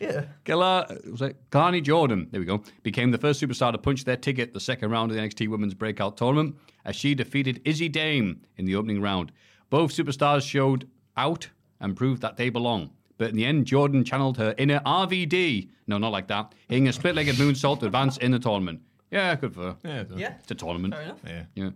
yeah. 0.00 0.24
Gala, 0.44 0.86
was 1.10 1.20
it 1.22 1.36
Carney 1.50 1.80
Jordan, 1.80 2.28
there 2.30 2.40
we 2.40 2.46
go, 2.46 2.62
became 2.82 3.10
the 3.10 3.18
first 3.18 3.42
superstar 3.42 3.72
to 3.72 3.78
punch 3.78 4.04
their 4.04 4.16
ticket 4.16 4.54
the 4.54 4.60
second 4.60 4.90
round 4.90 5.10
of 5.10 5.16
the 5.16 5.22
NXT 5.22 5.48
Women's 5.48 5.74
Breakout 5.74 6.16
Tournament 6.16 6.56
as 6.84 6.96
she 6.96 7.14
defeated 7.14 7.60
Izzy 7.64 7.88
Dame 7.88 8.40
in 8.56 8.64
the 8.64 8.76
opening 8.76 9.02
round. 9.02 9.32
Both 9.70 9.92
superstars 9.92 10.48
showed 10.48 10.88
out 11.16 11.48
and 11.80 11.96
proved 11.96 12.22
that 12.22 12.36
they 12.36 12.48
belong. 12.48 12.90
But 13.18 13.30
in 13.30 13.36
the 13.36 13.44
end, 13.44 13.66
Jordan 13.66 14.04
channeled 14.04 14.36
her 14.38 14.54
inner 14.56 14.80
RVD. 14.80 15.68
No, 15.88 15.98
not 15.98 16.12
like 16.12 16.28
that. 16.28 16.54
Hitting 16.68 16.86
a 16.88 16.92
split 16.92 17.16
legged 17.16 17.34
moonsault 17.34 17.80
to 17.80 17.86
advance 17.86 18.16
in 18.18 18.30
the 18.30 18.38
tournament. 18.38 18.80
Yeah, 19.10 19.34
good 19.36 19.54
for 19.54 19.62
her. 19.62 19.76
Yeah. 19.84 20.04
Yeah. 20.16 20.34
It's 20.40 20.50
a 20.50 20.54
tournament. 20.54 20.94
Fair 20.94 21.02
enough. 21.02 21.18
Yeah. 21.26 21.42
Yeah. 21.54 21.70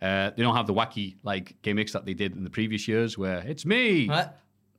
Uh, 0.00 0.30
they 0.36 0.42
don't 0.42 0.54
have 0.54 0.66
the 0.66 0.74
wacky 0.74 1.16
like 1.24 1.56
gimmicks 1.62 1.92
that 1.92 2.04
they 2.06 2.14
did 2.14 2.36
in 2.36 2.44
the 2.44 2.50
previous 2.50 2.86
years 2.86 3.18
where 3.18 3.38
it's 3.46 3.66
me. 3.66 4.08
Right. 4.08 4.28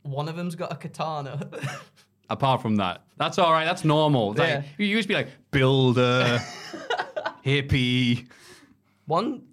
One 0.04 0.30
of 0.30 0.36
them's 0.36 0.56
got 0.56 0.72
a 0.72 0.76
katana. 0.76 1.50
Apart 2.30 2.62
from 2.62 2.76
that, 2.78 3.04
that's 3.18 3.38
all 3.40 3.52
right. 3.52 3.66
That's 3.66 3.84
normal. 3.84 4.32
It's 4.32 4.40
Yeah. 4.40 4.56
Like, 4.58 4.66
you 4.78 4.86
used 4.86 5.08
to 5.08 5.08
be 5.10 5.16
like 5.16 5.30
builder, 5.52 6.40
hippie. 7.46 8.28
One 9.08 9.44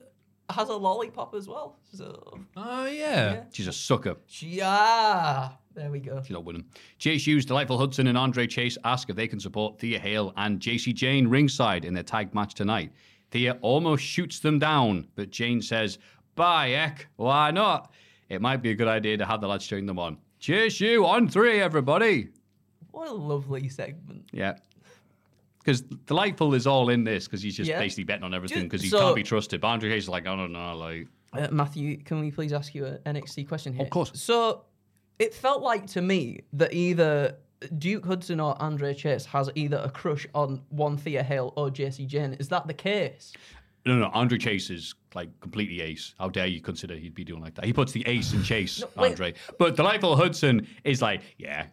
has 0.51 0.69
a 0.69 0.77
lollipop 0.77 1.35
as 1.35 1.49
well. 1.49 1.79
So 1.93 2.39
Oh 2.57 2.87
yeah. 2.87 3.45
She's 3.53 3.67
a 3.67 3.73
sucker. 3.73 4.17
yeah, 4.41 5.49
there 5.77 5.91
we 5.91 6.01
go. 6.01 6.21
She's 6.23 6.31
not 6.31 6.45
winning. 6.45 6.65
Chase 6.99 7.27
U, 7.27 7.41
Delightful 7.41 7.79
Hudson, 7.79 8.07
and 8.07 8.17
Andre 8.19 8.47
Chase 8.47 8.79
ask 8.85 9.11
if 9.11 9.17
they 9.17 9.29
can 9.29 9.39
support 9.39 9.79
Thea 9.79 9.99
Hale 9.99 10.33
and 10.37 10.59
Jacy 10.59 10.93
Jayne 10.93 11.29
ringside 11.29 11.85
in 11.85 11.93
their 11.95 12.03
tag 12.03 12.35
match 12.35 12.55
tonight. 12.55 12.93
Thea 13.31 13.59
almost 13.61 14.03
shoots 14.03 14.41
them 14.41 14.59
down, 14.59 15.07
but 15.15 15.31
Jayne 15.31 15.61
says, 15.61 15.99
Bye, 16.35 16.71
Eck. 16.73 17.09
Why 17.17 17.51
not? 17.51 17.93
It 18.29 18.41
might 18.41 18.63
be 18.63 18.71
a 18.71 18.75
good 18.75 18.89
idea 18.89 19.17
to 19.19 19.27
have 19.27 19.41
the 19.41 19.49
lads 19.49 19.67
cheering 19.67 19.87
them 19.87 19.99
on. 19.99 20.19
Cheers, 20.39 20.81
you 20.81 21.07
on 21.07 21.29
three, 21.29 21.61
everybody. 21.61 22.29
What 22.91 23.09
a 23.09 23.13
lovely 23.15 23.69
segment. 23.69 24.25
Yeah. 24.33 24.57
Because 25.59 25.83
Delightful 25.83 26.55
is 26.55 26.67
all 26.67 26.89
in 26.91 27.05
this 27.05 27.27
because 27.27 27.43
he's 27.43 27.57
just 27.57 27.69
Yeah. 27.69 27.79
basically 27.79 28.05
betting 28.05 28.25
on 28.25 28.33
everything 28.33 28.63
because 28.65 28.83
he 28.83 28.89
so- 28.89 29.01
can't 29.01 29.17
be 29.17 29.23
trusted. 29.23 29.61
But 29.61 29.69
Andre 29.69 29.91
Chase 29.91 30.05
is 30.05 30.09
like, 30.09 30.27
I 30.27 30.37
don't 30.37 30.53
know, 30.53 30.77
like. 30.77 31.09
Uh, 31.33 31.49
Matthew, 31.51 31.99
can 31.99 32.21
we 32.21 32.31
please 32.31 32.53
ask 32.53 32.75
you 32.75 32.87
an 32.87 32.99
NXT 33.05 33.47
question 33.49 33.73
here? 33.75 33.83
Of 33.83 33.91
course. 33.91 34.13
So 34.15 34.65
it 35.19 35.35
felt 35.35 35.63
like 35.63 35.87
to 35.89 36.03
me 36.03 36.41
that 36.53 36.73
either 36.73 37.37
Duke 37.79 38.05
Hudson 38.05 38.41
or 38.41 38.61
Andre 38.61 38.95
Chase 38.95 39.25
has 39.27 39.51
either 39.55 39.81
a 39.83 39.91
crush 39.91 40.27
on 40.35 40.63
one 40.69 40.97
Thea 40.97 41.23
Hale 41.23 41.53
or 41.57 41.71
Jacy 41.71 42.07
Jayne. 42.07 42.35
Is 42.35 42.49
that 42.49 42.67
the 42.67 42.75
case? 42.75 43.33
No, 43.87 43.95
no, 43.97 44.11
Andre 44.13 44.37
Chase 44.37 44.69
is 44.69 44.95
like 45.15 45.29
completely 45.41 45.81
ace. 45.81 46.15
How 46.19 46.29
dare 46.29 46.47
you 46.47 46.61
consider 46.61 46.97
he'd 46.97 47.15
be 47.15 47.25
doing 47.25 47.41
like 47.41 47.55
that? 47.55 47.65
He 47.65 47.73
puts 47.73 47.93
the 47.93 48.07
ace 48.07 48.33
in 48.33 48.43
Chase, 48.43 48.83
wait. 48.97 49.13
Andre. 49.13 49.35
But 49.59 49.77
Delightful 49.77 50.17
Hudson 50.17 50.67
is 50.85 51.01
like, 51.01 51.23
yeah. 51.39 51.67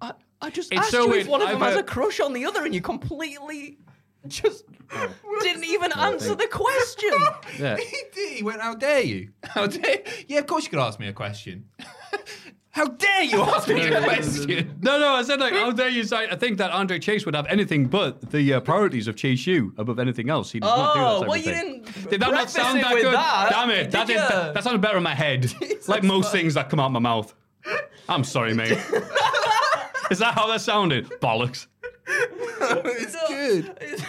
I, 0.00 0.12
I 0.40 0.50
just 0.50 0.72
It's 0.72 0.80
asked 0.80 0.90
so 0.90 1.04
you 1.04 1.10
weird. 1.10 1.22
if 1.22 1.28
one 1.28 1.42
of 1.42 1.48
I've 1.48 1.54
them 1.54 1.62
has 1.62 1.76
uh, 1.76 1.80
a 1.80 1.82
crush 1.82 2.18
on 2.18 2.32
the 2.32 2.46
other, 2.46 2.64
and 2.64 2.74
you 2.74 2.80
completely 2.80 3.78
just 4.26 4.64
oh. 4.92 5.10
didn't 5.42 5.64
even 5.64 5.92
answer 5.92 6.34
the 6.34 6.48
question. 6.48 7.12
Yeah. 7.58 7.76
He 7.78 8.02
did. 8.12 8.32
He 8.38 8.42
went, 8.42 8.60
"How 8.60 8.74
dare 8.74 9.02
you? 9.02 9.28
How 9.44 9.66
dare?" 9.68 9.98
Yeah, 10.26 10.40
of 10.40 10.46
course 10.46 10.64
you 10.64 10.70
could 10.70 10.80
ask 10.80 10.98
me 10.98 11.06
a 11.06 11.12
question. 11.12 11.66
How 12.74 12.86
dare 12.86 13.22
you 13.22 13.40
ask 13.40 13.68
me 13.68 13.86
a 13.86 14.02
question? 14.02 14.76
No, 14.82 14.98
no, 14.98 15.14
I 15.14 15.22
said 15.22 15.38
like, 15.38 15.52
how 15.52 15.70
dare 15.70 15.88
you 15.90 16.02
say? 16.02 16.26
I 16.28 16.34
think 16.34 16.58
that 16.58 16.72
Andre 16.72 16.98
Chase 16.98 17.24
would 17.24 17.36
have 17.36 17.46
anything 17.46 17.86
but 17.86 18.32
the 18.32 18.54
uh, 18.54 18.60
priorities 18.60 19.06
of 19.06 19.14
Chase 19.14 19.46
U 19.46 19.72
above 19.78 20.00
anything 20.00 20.28
else. 20.28 20.50
He 20.50 20.58
does 20.58 20.76
not 20.76 20.94
do 20.94 21.00
that 21.00 21.06
Oh, 21.06 21.20
type 21.20 21.28
well, 21.28 21.38
of 21.38 21.46
you 21.46 21.52
thing. 21.52 21.82
didn't. 21.84 22.10
Did 22.10 22.20
that 22.20 22.30
not 22.30 22.34
preface 22.34 22.52
sound 22.52 22.78
it 22.78 22.82
that 22.82 22.94
with 22.94 23.02
good? 23.04 23.14
That. 23.14 23.48
Damn 23.50 23.70
it! 23.70 23.82
Did 23.84 23.92
That, 23.92 24.06
did, 24.08 24.16
ya? 24.16 24.28
that, 24.28 24.54
that 24.54 24.64
sounded 24.64 24.82
better 24.82 24.96
in 24.96 25.04
my 25.04 25.14
head. 25.14 25.52
like 25.88 26.02
most 26.02 26.32
things 26.32 26.54
that 26.54 26.68
come 26.68 26.80
out 26.80 26.86
of 26.86 26.92
my 26.92 26.98
mouth. 26.98 27.32
I'm 28.08 28.24
sorry, 28.24 28.54
mate. 28.54 28.72
Is 30.10 30.18
that 30.18 30.34
how 30.34 30.48
that 30.48 30.60
sounded? 30.60 31.08
Bollocks. 31.20 31.68
it's 32.08 33.16
good. 33.28 34.04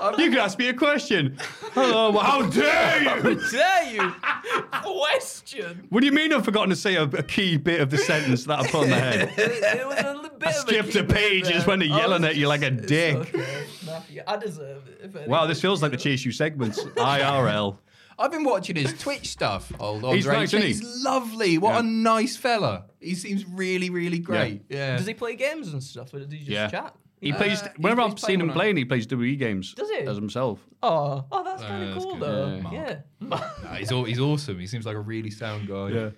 You 0.18 0.30
can 0.30 0.38
ask 0.38 0.58
me 0.58 0.68
a 0.68 0.74
question. 0.74 1.36
Hello, 1.72 2.10
well, 2.10 2.22
how 2.22 2.42
dare 2.42 3.02
you? 3.02 3.08
How 3.40 3.50
dare 3.50 3.92
you? 3.92 4.12
Question. 4.82 5.86
What 5.90 6.00
do 6.00 6.06
you 6.06 6.12
mean 6.12 6.32
I've 6.32 6.44
forgotten 6.44 6.70
to 6.70 6.76
say 6.76 6.96
a, 6.96 7.04
a 7.04 7.22
key 7.22 7.56
bit 7.56 7.80
of 7.80 7.90
the 7.90 7.98
sentence 7.98 8.44
that 8.44 8.60
I 8.60 8.66
put 8.68 8.84
in 8.84 8.90
my 8.90 8.96
head? 8.96 9.32
It 9.36 9.86
was 9.86 9.98
a 9.98 10.14
little 10.14 10.38
bit 10.38 10.48
I 10.48 10.50
of 10.50 10.56
skipped 10.56 10.90
key 10.92 10.98
a 10.98 11.02
bit 11.04 11.14
page 11.16 11.44
there. 11.44 11.52
just 11.54 11.66
when 11.66 11.78
they're 11.78 11.92
I 11.92 11.96
yelling 11.96 12.22
was 12.22 12.30
at 12.30 12.36
you 12.36 12.48
like 12.48 12.62
a 12.62 12.70
just- 12.70 12.82
it's 12.82 12.88
dick. 12.90 13.16
okay. 13.34 13.64
Matthew, 13.86 14.22
I 14.26 14.36
deserve 14.36 14.86
it. 14.88 15.00
if 15.04 15.14
Wow, 15.14 15.38
anything. 15.38 15.48
this 15.48 15.60
feels 15.60 15.82
like 15.82 15.90
the 15.92 15.96
Chase 15.96 16.24
U 16.24 16.32
segments. 16.32 16.82
IRL. 16.82 17.78
I've 18.18 18.30
been 18.30 18.44
watching 18.44 18.76
his 18.76 18.92
Twitch 18.98 19.28
stuff. 19.30 19.72
Old 19.80 20.04
He's 20.14 20.26
nice, 20.26 20.48
isn't 20.50 20.60
he? 20.62 20.68
He's 20.68 21.04
lovely. 21.04 21.58
What 21.58 21.72
Yeah. 21.72 21.80
a 21.80 21.82
nice 21.82 22.36
fella. 22.36 22.84
He 23.00 23.14
seems 23.14 23.44
really, 23.46 23.90
really 23.90 24.18
great. 24.20 24.62
Yeah. 24.68 24.96
Does 24.96 25.06
he 25.06 25.14
play 25.14 25.34
games 25.34 25.72
and 25.72 25.82
stuff, 25.82 26.12
or 26.14 26.20
does 26.20 26.30
he 26.30 26.38
just 26.38 26.50
Yeah. 26.50 26.68
chat? 26.68 26.94
He 27.24 27.32
Uh, 27.32 27.36
plays. 27.36 27.60
he's- 27.60 27.72
Whenever 27.78 28.02
he's 28.02 28.12
I've 28.12 28.18
seen 28.20 28.40
him 28.40 28.48
one. 28.48 28.54
playing, 28.56 28.76
he 28.76 28.84
plays 28.84 29.06
WWE 29.06 29.36
games. 29.38 29.74
Does 29.74 29.90
he? 29.90 29.98
As 29.98 30.16
himself. 30.16 30.60
Oh, 30.82 31.24
oh, 31.32 31.42
that's 31.42 31.62
Uh, 31.62 31.66
kind 31.68 31.82
of 31.84 31.90
that's 31.94 32.04
cool 32.04 32.14
good. 32.14 32.22
though. 32.22 32.70
Yeah. 32.72 32.72
Yeah. 32.72 32.96
Nah, 33.64 33.74
he's, 33.76 33.90
aw- 33.90 34.04
he's 34.04 34.20
awesome. 34.20 34.58
He 34.58 34.66
seems 34.66 34.84
like 34.86 34.96
a 34.96 35.00
really 35.00 35.30
sound 35.30 35.66
guy. 35.66 35.88
Yeah. 35.88 36.10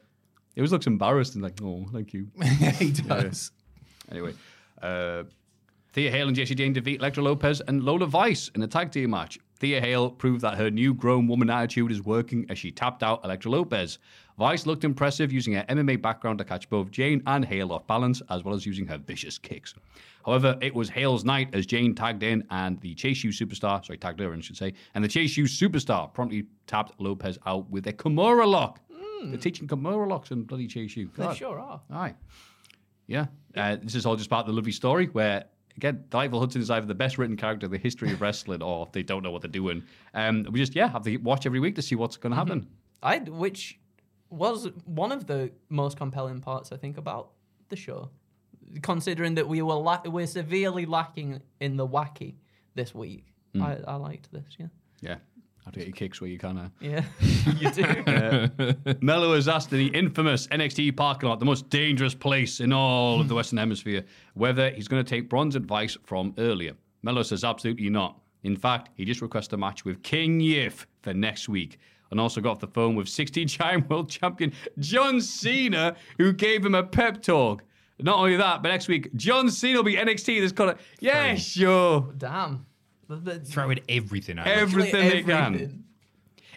He 0.54 0.60
always 0.60 0.72
looks 0.72 0.86
embarrassed 0.86 1.34
and 1.34 1.42
like, 1.44 1.60
oh, 1.62 1.86
thank 1.92 2.12
you. 2.12 2.28
yeah, 2.60 2.70
he 2.72 2.90
does. 2.90 3.52
Anyway, 4.10 4.32
uh, 4.82 5.24
Thea 5.92 6.10
Hale 6.10 6.26
and 6.28 6.36
Jessie 6.36 6.54
Jayne 6.54 6.72
defeat 6.72 6.98
Electra 7.00 7.22
Lopez 7.22 7.60
and 7.68 7.82
Lola 7.84 8.06
Vice 8.06 8.50
in 8.54 8.62
a 8.62 8.66
tag 8.66 8.90
team 8.90 9.10
match. 9.10 9.38
Thea 9.58 9.80
Hale 9.80 10.10
proved 10.10 10.42
that 10.42 10.58
her 10.58 10.70
new 10.70 10.92
grown 10.92 11.26
woman 11.26 11.48
attitude 11.48 11.90
is 11.90 12.02
working 12.02 12.44
as 12.50 12.58
she 12.58 12.70
tapped 12.70 13.02
out 13.02 13.24
Electra 13.24 13.50
Lopez. 13.50 13.98
Vice 14.38 14.66
looked 14.66 14.84
impressive 14.84 15.32
using 15.32 15.54
her 15.54 15.64
MMA 15.70 15.96
background 16.02 16.38
to 16.38 16.44
catch 16.44 16.68
both 16.68 16.90
Jayne 16.90 17.22
and 17.26 17.42
Hale 17.44 17.72
off 17.72 17.86
balance, 17.86 18.20
as 18.28 18.44
well 18.44 18.54
as 18.54 18.66
using 18.66 18.86
her 18.86 18.98
vicious 18.98 19.38
kicks. 19.38 19.74
However, 20.26 20.58
it 20.60 20.74
was 20.74 20.90
Hale's 20.90 21.24
night 21.24 21.54
as 21.54 21.66
Jayne 21.66 21.94
tagged 21.94 22.24
in 22.24 22.44
and 22.50 22.80
the 22.80 22.94
Chase 22.94 23.22
U 23.22 23.30
superstar, 23.30 23.84
sorry, 23.84 23.96
tagged 23.96 24.18
her 24.18 24.32
in, 24.32 24.40
I 24.40 24.42
should 24.42 24.56
say, 24.56 24.74
and 24.94 25.02
the 25.02 25.08
Chase 25.08 25.36
U 25.36 25.44
superstar 25.44 26.12
promptly 26.12 26.46
tapped 26.66 27.00
Lopez 27.00 27.38
out 27.46 27.70
with 27.70 27.86
a 27.86 27.92
Kimura 27.92 28.46
lock. 28.46 28.80
They're 29.22 29.38
teaching 29.38 29.66
Kimura 29.66 30.06
locks 30.08 30.32
in 30.32 30.42
bloody 30.42 30.66
Chase 30.66 30.96
U. 30.96 31.10
They 31.16 31.34
sure 31.34 31.58
are. 31.58 31.80
Aye. 31.90 32.14
Yeah. 33.06 33.26
Uh, 33.56 33.76
this 33.80 33.94
is 33.94 34.04
all 34.04 34.16
just 34.16 34.28
part 34.28 34.40
of 34.40 34.46
the 34.48 34.52
lovely 34.52 34.72
story 34.72 35.06
where, 35.06 35.44
again, 35.76 36.04
Delightful 36.10 36.40
Hudson 36.40 36.60
is 36.60 36.70
either 36.70 36.86
the 36.86 36.94
best 36.94 37.18
written 37.18 37.36
character 37.36 37.66
in 37.66 37.72
the 37.72 37.78
history 37.78 38.12
of 38.12 38.20
wrestling 38.20 38.62
or 38.62 38.88
they 38.92 39.02
don't 39.02 39.22
know 39.22 39.30
what 39.30 39.42
they're 39.42 39.50
doing. 39.50 39.82
Um, 40.12 40.46
we 40.50 40.58
just, 40.60 40.74
yeah, 40.74 40.88
have 40.88 41.02
to 41.04 41.16
watch 41.18 41.46
every 41.46 41.60
week 41.60 41.76
to 41.76 41.82
see 41.82 41.94
what's 41.94 42.16
going 42.16 42.32
to 42.32 42.36
happen. 42.36 42.66
I 43.02 43.18
which 43.18 43.78
was 44.28 44.68
one 44.84 45.12
of 45.12 45.26
the 45.26 45.52
most 45.68 45.96
compelling 45.96 46.40
parts 46.40 46.72
I 46.72 46.76
think 46.76 46.98
about 46.98 47.30
the 47.68 47.76
show, 47.76 48.10
considering 48.82 49.34
that 49.34 49.48
we 49.48 49.62
were 49.62 49.74
la- 49.74 50.02
we're 50.04 50.26
severely 50.26 50.86
lacking 50.86 51.40
in 51.60 51.76
the 51.76 51.86
wacky 51.86 52.34
this 52.74 52.94
week. 52.94 53.32
Hmm. 53.54 53.62
I, 53.62 53.78
I 53.86 53.94
liked 53.96 54.30
this. 54.32 54.56
Yeah. 54.58 54.66
Yeah. 55.00 55.16
To 55.72 55.80
get 55.80 55.88
your 55.88 55.96
kicks 55.96 56.20
where 56.20 56.30
you 56.30 56.38
can. 56.38 56.56
Uh. 56.58 56.68
Yeah, 56.80 57.02
you 57.58 57.70
do. 57.72 58.94
Melo 59.00 59.34
has 59.34 59.48
asked 59.48 59.72
in 59.72 59.78
the 59.78 59.88
infamous 59.88 60.46
NXT 60.46 60.96
parking 60.96 61.28
lot, 61.28 61.40
the 61.40 61.44
most 61.44 61.68
dangerous 61.70 62.14
place 62.14 62.60
in 62.60 62.72
all 62.72 63.20
of 63.20 63.26
the 63.26 63.34
Western 63.34 63.58
Hemisphere, 63.58 64.04
whether 64.34 64.70
he's 64.70 64.86
going 64.86 65.04
to 65.04 65.08
take 65.08 65.28
Bron's 65.28 65.56
advice 65.56 65.96
from 66.04 66.34
earlier. 66.38 66.74
Melo 67.02 67.24
says 67.24 67.42
absolutely 67.42 67.90
not. 67.90 68.20
In 68.44 68.56
fact, 68.56 68.90
he 68.94 69.04
just 69.04 69.20
requested 69.20 69.54
a 69.54 69.56
match 69.56 69.84
with 69.84 70.04
King 70.04 70.38
Yif 70.38 70.86
for 71.02 71.12
next 71.12 71.48
week. 71.48 71.78
And 72.12 72.20
also 72.20 72.40
got 72.40 72.52
off 72.52 72.60
the 72.60 72.68
phone 72.68 72.94
with 72.94 73.08
16 73.08 73.48
time 73.48 73.84
world 73.88 74.08
champion 74.08 74.52
John 74.78 75.20
Cena, 75.20 75.96
who 76.18 76.32
gave 76.32 76.64
him 76.64 76.76
a 76.76 76.84
pep 76.84 77.22
talk. 77.22 77.64
Not 77.98 78.18
only 78.18 78.36
that, 78.36 78.62
but 78.62 78.68
next 78.68 78.88
week, 78.88 79.14
John 79.16 79.50
Cena 79.50 79.78
will 79.78 79.84
be 79.84 79.94
NXT. 79.96 80.40
This 80.40 80.52
kind 80.52 80.70
of, 80.70 80.80
yeah, 81.00 81.34
sure. 81.34 82.12
Damn. 82.18 82.66
The- 83.08 83.16
the- 83.16 83.40
Throwing 83.40 83.80
everything 83.88 84.38
at 84.38 84.46
him. 84.46 84.58
Everything 84.58 85.08
they 85.08 85.22
can. 85.22 85.54
everything. 85.54 85.84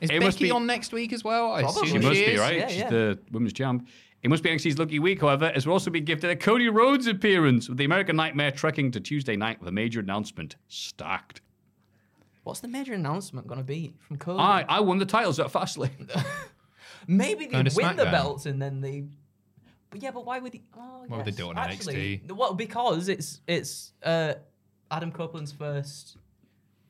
Is 0.02 0.10
It 0.10 0.22
must 0.22 0.38
Becky 0.38 0.46
be- 0.46 0.52
on 0.52 0.66
next 0.66 0.92
week 0.94 1.14
as 1.14 1.24
well? 1.24 1.52
I 1.54 1.62
Probably. 1.62 1.82
She 1.90 1.98
assume 1.98 2.02
must 2.10 2.16
she 2.20 2.26
be, 2.26 2.32
is. 2.32 2.40
right? 2.40 2.58
Yeah, 2.58 2.68
She's 2.68 2.78
yeah. 2.80 2.90
the 2.90 3.20
women's 3.32 3.54
champ. 3.54 3.88
It 4.22 4.30
must 4.30 4.44
be 4.44 4.50
NXT's 4.50 4.78
lucky 4.78 5.00
week, 5.00 5.22
however, 5.22 5.46
as 5.56 5.66
we'll 5.66 5.74
also 5.74 5.92
be 5.92 6.02
gifted 6.02 6.30
a 6.30 6.36
Cody 6.36 6.68
Rhodes 6.68 7.08
appearance 7.08 7.70
with 7.70 7.78
the 7.78 7.86
American 7.86 8.16
Nightmare 8.18 8.52
trekking 8.52 8.92
to 8.92 9.00
Tuesday 9.00 9.36
night 9.38 9.60
with 9.62 9.70
a 9.70 9.72
major 9.72 10.02
announcement. 10.02 10.58
Stacked. 10.68 11.42
What's 12.44 12.60
the 12.62 12.68
major 12.68 12.94
announcement 12.94 13.48
going 13.48 13.60
to 13.60 13.64
be 13.64 13.94
from 14.00 14.18
Cody? 14.18 14.40
I, 14.40 14.66
I 14.68 14.80
won 14.82 14.98
the 14.98 15.06
titles 15.06 15.40
at 15.40 15.48
Fastlane. 15.48 16.10
Maybe 17.08 17.46
they 17.46 17.52
Going 17.52 17.68
win 17.76 17.96
the 17.96 18.04
SmackDown. 18.04 18.12
belts 18.12 18.46
and 18.46 18.62
then 18.62 18.82
they. 18.82 19.06
But 19.92 20.04
yeah, 20.04 20.12
but 20.12 20.26
why 20.26 20.40
would 20.40 20.54
he? 20.54 20.62
Oh, 20.78 21.04
Why 21.08 21.18
would 21.18 21.26
they 21.26 21.32
yes. 21.32 21.38
do 21.38 21.48
it 21.48 21.50
on 21.50 21.58
Actually, 21.58 22.22
NXT? 22.28 22.32
Well, 22.34 22.54
because 22.54 23.10
it's 23.10 23.42
it's 23.48 23.94
uh, 24.04 24.36
Adam 24.92 25.12
Copeland's 25.12 25.52
first 25.52 26.18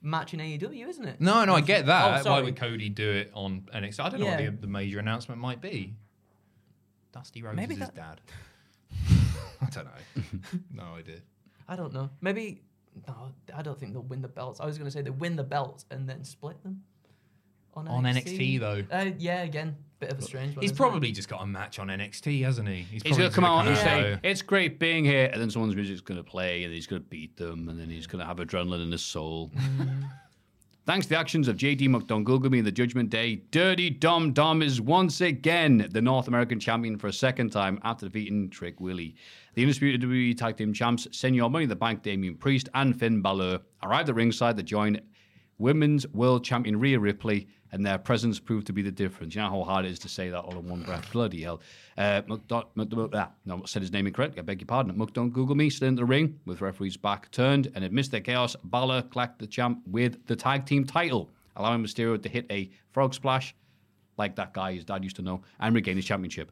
match 0.01 0.33
in 0.33 0.39
AEW, 0.39 0.87
isn't 0.89 1.05
it? 1.05 1.21
No, 1.21 1.45
no, 1.45 1.55
I 1.55 1.61
get 1.61 1.85
that. 1.85 2.05
Oh, 2.07 2.11
Why 2.11 2.21
sorry. 2.21 2.43
would 2.43 2.55
Cody 2.57 2.89
do 2.89 3.09
it 3.09 3.31
on 3.33 3.63
NXT? 3.73 3.99
I 4.01 4.09
don't 4.09 4.19
know 4.19 4.25
Yeah. 4.25 4.35
what 4.49 4.55
the, 4.55 4.61
the 4.61 4.67
major 4.67 4.99
announcement 4.99 5.39
might 5.39 5.61
be. 5.61 5.95
Dusty 7.13 7.41
Rhodes 7.41 7.55
Maybe 7.55 7.73
is 7.75 7.79
his 7.79 7.89
that- 7.89 7.95
dad. 7.95 8.21
I 9.61 9.65
don't 9.71 9.85
know. 9.85 10.21
no 10.73 10.95
idea. 10.95 11.17
I 11.67 11.75
don't 11.75 11.93
know. 11.93 12.09
Maybe. 12.21 12.61
No, 13.07 13.31
I 13.55 13.61
don't 13.61 13.79
think 13.79 13.93
they'll 13.93 14.01
win 14.01 14.21
the 14.21 14.27
belts. 14.27 14.59
I 14.59 14.65
was 14.65 14.77
going 14.77 14.87
to 14.87 14.91
say 14.91 15.01
they 15.01 15.09
win 15.09 15.35
the 15.35 15.43
belts 15.43 15.85
and 15.91 16.09
then 16.09 16.23
split 16.23 16.61
them. 16.63 16.83
On, 17.87 17.87
On 17.87 18.03
NXT, 18.03 18.59
though. 18.59 18.83
Uh, 18.91 19.11
yeah, 19.17 19.43
again, 19.43 19.75
bit 19.99 20.11
of 20.11 20.19
a 20.19 20.21
strange 20.21 20.55
one. 20.55 20.61
He's 20.61 20.71
isn't 20.71 20.75
it? 20.75 20.77
probably 20.77 21.11
just 21.11 21.29
got 21.29 21.41
a 21.41 21.45
match 21.45 21.79
on 21.79 21.87
NXT, 21.87 22.43
hasn't 22.43 22.67
he? 22.67 22.81
He's 22.83 23.03
probably 23.03 23.17
going 23.17 23.29
to 23.29 23.35
come 23.35 23.45
out 23.45 23.67
and 23.67 23.77
say, 23.77 24.17
it's 24.23 24.41
great 24.41 24.79
being 24.79 25.05
here, 25.05 25.29
and 25.31 25.41
then 25.41 25.49
someone's 25.49 25.75
music's 25.75 26.01
going 26.01 26.17
to 26.17 26.23
play, 26.23 26.63
and 26.63 26.73
he's 26.73 26.87
going 26.87 27.01
to 27.01 27.07
beat 27.07 27.37
them, 27.37 27.69
and 27.69 27.79
then 27.79 27.89
he's 27.89 28.07
going 28.07 28.19
to 28.19 28.25
have 28.25 28.37
adrenaline 28.37 28.83
in 28.83 28.91
his 28.91 29.03
soul. 29.03 29.51
Thanks 30.89 31.05
to 31.05 31.11
the 31.11 31.19
actions 31.19 31.47
of 31.47 31.55
JD 31.55 31.87
McDonagh 31.89 32.57
in 32.57 32.65
the 32.65 32.71
Judgment 32.71 33.11
Day, 33.11 33.43
Dirty 33.51 33.91
Dom 33.91 34.33
Dom 34.33 34.63
is 34.63 34.81
once 34.81 35.21
again 35.21 35.87
the 35.91 36.01
North 36.01 36.27
American 36.27 36.59
champion 36.59 36.97
for 36.97 37.05
a 37.05 37.13
second 37.13 37.51
time 37.51 37.79
after 37.83 38.07
defeating 38.07 38.49
Trick 38.49 38.79
Willie. 38.79 39.15
The 39.53 39.61
undisputed 39.61 40.01
WWE 40.01 40.35
Tag 40.35 40.57
Team 40.57 40.73
Champs, 40.73 41.07
Senor 41.11 41.51
Money 41.51 41.67
the 41.67 41.75
Bank, 41.75 42.01
Damien 42.01 42.35
Priest, 42.35 42.69
and 42.73 42.99
Finn 42.99 43.21
Balor 43.21 43.59
arrived 43.83 44.09
at 44.09 44.15
ringside 44.15 44.57
to 44.57 44.63
join 44.63 44.99
Women's 45.59 46.07
World 46.07 46.43
Champion 46.43 46.79
Rhea 46.79 46.99
Ripley, 46.99 47.47
and 47.71 47.85
their 47.85 47.97
presence 47.97 48.39
proved 48.39 48.67
to 48.67 48.73
be 48.73 48.81
the 48.81 48.91
difference. 48.91 49.35
You 49.35 49.41
know 49.41 49.49
how 49.49 49.63
hard 49.63 49.85
it 49.85 49.91
is 49.91 49.99
to 49.99 50.09
say 50.09 50.29
that 50.29 50.39
all 50.39 50.57
in 50.57 50.67
one 50.67 50.81
breath. 50.83 51.11
Bloody 51.11 51.41
hell. 51.41 51.61
Uh, 51.97 52.21
ah, 52.51 53.31
no, 53.45 53.65
said 53.65 53.81
his 53.81 53.91
name 53.91 54.07
incorrectly. 54.07 54.39
I 54.39 54.43
beg 54.43 54.61
your 54.61 54.67
pardon. 54.67 54.93
McDon 54.95 55.31
Google 55.31 55.55
me, 55.55 55.69
still 55.69 55.87
in 55.87 55.95
the 55.95 56.05
ring 56.05 56.39
with 56.45 56.61
referee's 56.61 56.97
back 56.97 57.29
turned, 57.31 57.71
and 57.75 57.83
amidst 57.83 58.11
their 58.11 58.21
chaos, 58.21 58.55
Balor 58.63 59.03
clacked 59.03 59.39
the 59.39 59.47
champ 59.47 59.81
with 59.85 60.25
the 60.27 60.35
tag 60.35 60.65
team 60.65 60.85
title, 60.85 61.29
allowing 61.55 61.83
Mysterio 61.83 62.21
to 62.21 62.29
hit 62.29 62.45
a 62.49 62.69
frog 62.91 63.13
splash 63.13 63.55
like 64.17 64.35
that 64.35 64.53
guy 64.53 64.73
his 64.73 64.83
dad 64.83 65.03
used 65.03 65.15
to 65.15 65.21
know 65.21 65.41
and 65.59 65.73
regain 65.73 65.95
his 65.95 66.05
championship. 66.05 66.51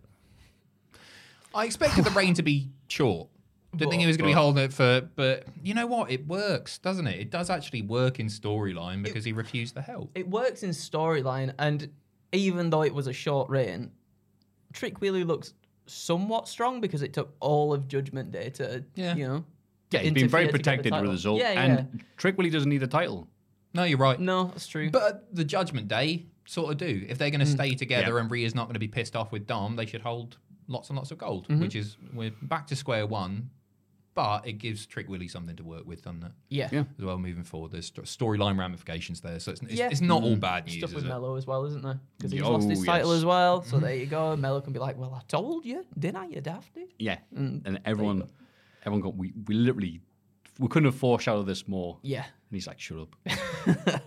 I 1.54 1.66
expected 1.66 2.06
the 2.06 2.12
reign 2.12 2.34
to 2.36 2.44
be 2.44 2.70
short. 2.88 3.30
Didn't 3.78 3.92
think 3.92 4.02
he 4.02 4.08
was 4.08 4.18
going 4.18 4.30
to 4.30 4.36
be 4.36 4.40
holding 4.40 4.64
it 4.64 4.74
for, 4.74 5.02
but 5.16 5.46
you 5.64 5.74
know 5.74 5.86
what? 5.88 6.12
It 6.12 6.28
works, 6.28 6.78
doesn't 6.80 7.08
it? 7.08 7.20
It 7.20 7.30
does 7.30 7.50
actually 7.50 7.82
work 7.84 8.20
in 8.20 8.28
storyline 8.28 9.04
because 9.04 9.24
he 9.26 9.32
refused 9.34 9.74
the 9.76 9.82
help. 9.82 10.12
it 10.16 10.28
works 10.30 10.64
in 10.64 10.72
storyline, 10.72 11.54
and 11.60 11.90
even 12.32 12.70
though 12.70 12.84
it 12.84 12.94
was 12.94 13.08
a 13.08 13.14
short 13.14 13.50
reign, 13.50 13.92
Trick 14.74 15.00
Wheeler 15.02 15.24
looks 15.24 15.54
somewhat 15.86 16.48
strong 16.48 16.82
because 16.82 17.02
it 17.02 17.14
took 17.14 17.34
all 17.40 17.74
of 17.74 17.88
Judgment 17.88 18.32
Day 18.32 18.50
to, 18.52 18.84
Yeah. 18.96 19.16
you 19.16 19.28
know. 19.28 19.46
Yeah, 19.92 20.02
he's 20.02 20.12
been 20.12 20.28
very 20.28 20.44
interfere 20.44 20.48
the 20.48 20.58
protected 20.58 20.86
with 20.86 20.92
title. 20.92 21.06
the 21.06 21.12
result. 21.14 21.40
Yeah, 21.40 21.52
yeah. 21.54 21.64
and 21.64 22.04
Trick 22.18 22.38
Willie 22.38 22.50
doesn't 22.50 22.70
need 22.70 22.84
a 22.84 22.88
title. 22.88 23.30
No, 23.74 23.84
you're 23.84 23.98
right. 23.98 24.20
No, 24.20 24.46
that's 24.46 24.68
true. 24.68 24.90
But 24.90 25.34
the 25.34 25.46
Judgment 25.46 25.88
Day 25.88 26.26
sort 26.46 26.72
of 26.72 26.78
do. 26.78 27.06
If 27.08 27.18
they're 27.18 27.30
going 27.30 27.40
to 27.40 27.46
stay 27.46 27.74
together 27.76 28.16
Yeah. 28.16 28.20
and 28.22 28.30
Rhea's 28.30 28.54
not 28.56 28.66
going 28.66 28.74
to 28.74 28.80
be 28.80 28.88
pissed 28.90 29.16
off 29.16 29.32
with 29.32 29.48
Dom, 29.48 29.76
they 29.78 29.86
should 29.86 30.02
hold 30.02 30.38
lots 30.68 30.90
and 30.90 30.98
lots 30.98 31.12
of 31.12 31.18
gold, 31.20 31.48
Mm-hmm. 31.48 31.62
which 31.62 31.76
is 31.76 31.96
we're 32.14 32.32
back 32.42 32.68
to 32.68 32.76
square 32.76 33.08
one. 33.08 33.50
But 34.18 34.48
it 34.48 34.54
gives 34.54 34.86
Trick 34.88 35.08
Willie 35.08 35.28
something 35.28 35.56
to 35.58 35.64
work 35.64 35.86
with, 35.86 36.02
doesn't 36.04 36.24
it? 36.24 36.32
yeah. 36.50 36.70
Yeah. 36.72 36.84
As 36.98 37.06
well, 37.06 37.20
moving 37.20 37.44
forward, 37.44 37.72
there's 37.72 37.86
st- 37.86 38.08
storyline 38.08 38.58
ramifications 38.58 39.22
there, 39.22 39.40
so 39.40 39.52
it's, 39.52 39.62
it's, 39.62 39.74
Yeah. 39.74 39.90
it's 39.92 40.02
not 40.02 40.24
all 40.24 40.36
bad 40.36 40.66
news, 40.66 40.80
Stuff 40.80 40.90
is 40.90 40.96
with 40.96 41.06
it? 41.06 41.10
Melo 41.10 41.36
as 41.36 41.46
well, 41.46 41.66
isn't 41.66 41.84
there? 41.84 42.00
Because 42.18 42.32
he's 42.32 42.42
Oh, 42.42 42.52
lost 42.54 42.68
his 42.68 42.84
title 42.84 43.12
as 43.12 43.24
well. 43.24 43.62
Mm-hmm. 43.62 43.70
So 43.70 43.78
there 43.80 43.96
you 43.96 44.08
go. 44.08 44.36
Melo 44.36 44.60
can 44.62 44.74
be 44.74 44.80
like, 44.80 44.98
"Well, 44.98 45.14
I 45.14 45.22
told 45.28 45.66
you, 45.66 45.86
didn't 46.00 46.18
I, 46.18 46.26
you 46.26 46.42
dafty?" 46.42 46.88
Yeah, 46.98 47.20
Mm, 47.32 47.62
and 47.68 47.80
everyone, 47.86 48.28
everyone 48.82 49.02
got 49.02 49.16
we 49.16 49.34
we 49.46 49.54
literally 49.54 50.02
we 50.58 50.68
couldn't 50.68 50.86
have 50.92 50.96
foreshadowed 50.96 51.46
this 51.46 51.68
more. 51.68 52.00
Yeah. 52.02 52.24
And 52.26 52.56
he's 52.56 52.66
like, 52.66 52.80
shut 52.80 52.98
up. 52.98 53.16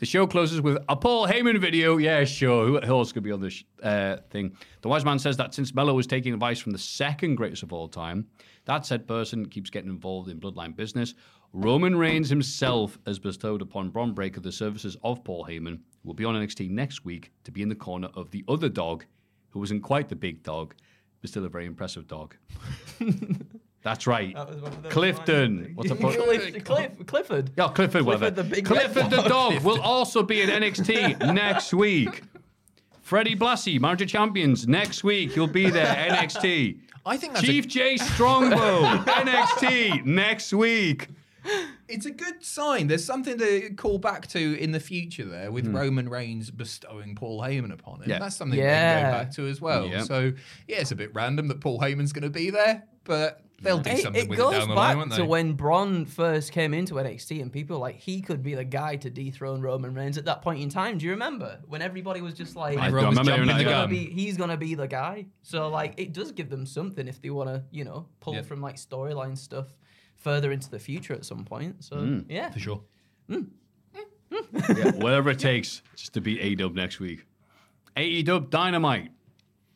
The 0.00 0.06
show 0.06 0.26
closes 0.26 0.62
with 0.62 0.82
a 0.88 0.96
Paul 0.96 1.26
Heyman 1.26 1.60
video. 1.60 1.98
Yeah, 1.98 2.24
sure. 2.24 2.80
Who 2.80 2.80
else 2.80 3.12
could 3.12 3.22
be 3.22 3.32
on 3.32 3.42
this 3.42 3.62
uh, 3.82 4.16
thing? 4.30 4.56
The 4.80 4.88
wise 4.88 5.04
man 5.04 5.18
says 5.18 5.36
that 5.36 5.52
since 5.52 5.74
Melo 5.74 5.92
was 5.92 6.06
taking 6.06 6.32
advice 6.32 6.58
from 6.58 6.72
the 6.72 6.78
second 6.78 7.34
greatest 7.34 7.62
of 7.62 7.70
all 7.70 7.86
time, 7.86 8.26
that 8.64 8.86
said 8.86 9.06
person 9.06 9.46
keeps 9.46 9.68
getting 9.68 9.90
involved 9.90 10.30
in 10.30 10.40
bloodline 10.40 10.74
business. 10.74 11.12
Roman 11.52 11.98
Reigns 11.98 12.30
himself 12.30 12.98
has 13.06 13.18
bestowed 13.18 13.60
upon 13.60 13.90
Bron 13.90 14.14
Breakker 14.14 14.40
the 14.40 14.50
services 14.50 14.96
of 15.04 15.22
Paul 15.22 15.44
Heyman, 15.44 15.80
who 16.02 16.08
will 16.08 16.14
be 16.14 16.24
on 16.24 16.34
NXT 16.34 16.70
next 16.70 17.04
week 17.04 17.30
to 17.44 17.52
be 17.52 17.60
in 17.60 17.68
the 17.68 17.74
corner 17.74 18.08
of 18.14 18.30
the 18.30 18.42
other 18.48 18.70
dog, 18.70 19.04
who 19.50 19.58
wasn't 19.58 19.82
quite 19.82 20.08
the 20.08 20.16
big 20.16 20.42
dog, 20.42 20.74
but 21.20 21.28
still 21.28 21.44
a 21.44 21.50
very 21.50 21.66
impressive 21.66 22.06
dog. 22.06 22.36
That's 23.82 24.06
right. 24.06 24.34
That 24.34 24.48
was 24.48 24.60
one 24.60 24.72
of 24.72 24.88
Clifton. 24.90 25.72
What's 25.74 25.88
the 25.88 25.96
pro- 25.96 26.12
Cliff, 26.12 26.64
Cliff, 26.64 27.06
Clifford. 27.06 27.50
Yeah, 27.56 27.68
Clifford, 27.68 28.02
whatever. 28.02 28.30
Clifford 28.30 28.36
the 28.36 28.54
big 28.54 28.66
Clifford 28.66 29.10
the 29.10 29.16
dog. 29.16 29.28
dog 29.28 29.62
will 29.62 29.80
also 29.80 30.22
be 30.22 30.42
in 30.42 30.50
NXT 30.50 31.18
next 31.34 31.72
week. 31.72 32.22
Freddie 33.00 33.34
Blassie, 33.34 33.80
Manager 33.80 34.06
Champions, 34.06 34.68
next 34.68 35.02
week. 35.02 35.32
He'll 35.32 35.46
be 35.46 35.70
there, 35.70 35.86
NXT. 36.10 36.78
I 37.06 37.16
think 37.16 37.32
that's 37.32 37.44
Chief 37.44 37.64
a, 37.64 37.68
J 37.68 37.96
Strongbow, 37.96 38.82
NXT 39.04 40.04
next 40.04 40.52
week. 40.52 41.08
it's 41.88 42.04
a 42.04 42.10
good 42.10 42.44
sign. 42.44 42.86
There's 42.86 43.04
something 43.04 43.38
to 43.38 43.70
call 43.70 43.98
back 43.98 44.26
to 44.28 44.62
in 44.62 44.72
the 44.72 44.78
future 44.78 45.24
there 45.24 45.50
with 45.50 45.66
hmm. 45.66 45.74
Roman 45.74 46.08
Reigns 46.10 46.50
bestowing 46.50 47.14
Paul 47.14 47.40
Heyman 47.40 47.72
upon 47.72 48.02
him. 48.02 48.10
Yeah. 48.10 48.18
That's 48.18 48.36
something 48.36 48.58
we 48.58 48.62
Yeah. 48.62 49.00
can 49.00 49.10
go 49.10 49.18
back 49.18 49.32
to 49.36 49.46
as 49.48 49.60
well. 49.60 49.86
Yeah. 49.86 50.02
So, 50.02 50.32
yeah, 50.68 50.76
it's 50.76 50.92
a 50.92 50.96
bit 50.96 51.14
random 51.14 51.48
that 51.48 51.60
Paul 51.60 51.80
Heyman's 51.80 52.12
going 52.12 52.24
to 52.24 52.30
be 52.30 52.50
there, 52.50 52.84
but 53.04 53.42
they'll 53.60 53.78
do 53.78 53.90
It, 53.90 53.98
something 54.02 54.22
it 54.24 54.28
with 54.28 54.38
goes 54.38 54.54
it 54.54 54.58
down 54.58 54.68
the 54.68 54.74
back 54.74 54.96
line, 54.96 54.96
won't 54.98 55.12
to 55.14 55.24
when 55.24 55.52
Bron 55.52 56.04
first 56.06 56.52
came 56.52 56.72
into 56.74 56.94
NXT, 56.94 57.40
and 57.42 57.52
people 57.52 57.76
were 57.76 57.80
like 57.80 57.96
he 57.96 58.20
could 58.20 58.42
be 58.42 58.54
the 58.54 58.64
guy 58.64 58.96
to 58.96 59.10
dethrone 59.10 59.60
Roman 59.60 59.94
Reigns 59.94 60.18
at 60.18 60.24
that 60.26 60.42
point 60.42 60.60
in 60.62 60.68
time. 60.68 60.98
Do 60.98 61.04
you 61.06 61.12
remember 61.12 61.60
when 61.68 61.82
everybody 61.82 62.20
was 62.20 62.34
just 62.34 62.56
like, 62.56 62.78
I 62.78 62.86
Everyone 62.88 63.10
was 63.10 63.18
remember 63.18 63.30
jumping 63.30 63.46
the 63.46 63.64
gonna 63.64 63.70
yeah. 63.76 63.80
gun. 63.82 63.90
be, 63.90 64.04
he's 64.06 64.36
gonna 64.36 64.56
be 64.56 64.74
the 64.74 64.88
guy. 64.88 65.26
So 65.42 65.68
like, 65.68 65.94
it 65.98 66.12
does 66.12 66.32
give 66.32 66.48
them 66.50 66.66
something 66.66 67.06
if 67.08 67.20
they 67.22 67.30
want 67.30 67.48
to, 67.50 67.62
you 67.70 67.84
know, 67.84 68.06
pull 68.20 68.34
Yep. 68.34 68.46
from 68.46 68.60
like 68.60 68.76
storyline 68.76 69.36
stuff 69.36 69.66
further 70.16 70.52
into 70.52 70.70
the 70.70 70.78
future 70.78 71.14
at 71.14 71.24
some 71.24 71.44
point. 71.44 71.82
So 71.84 71.96
Hmm. 71.98 72.20
yeah, 72.28 72.50
For 72.50 72.58
sure. 72.58 72.82
Yeah, 74.68 74.92
whatever 74.92 75.30
it 75.30 75.38
takes 75.38 75.82
just 75.96 76.12
to 76.14 76.20
beat 76.20 76.38
A-Dub 76.40 76.74
next 76.74 77.00
week. 77.00 77.26
AEW 77.96 78.48
Dynamite 78.50 79.10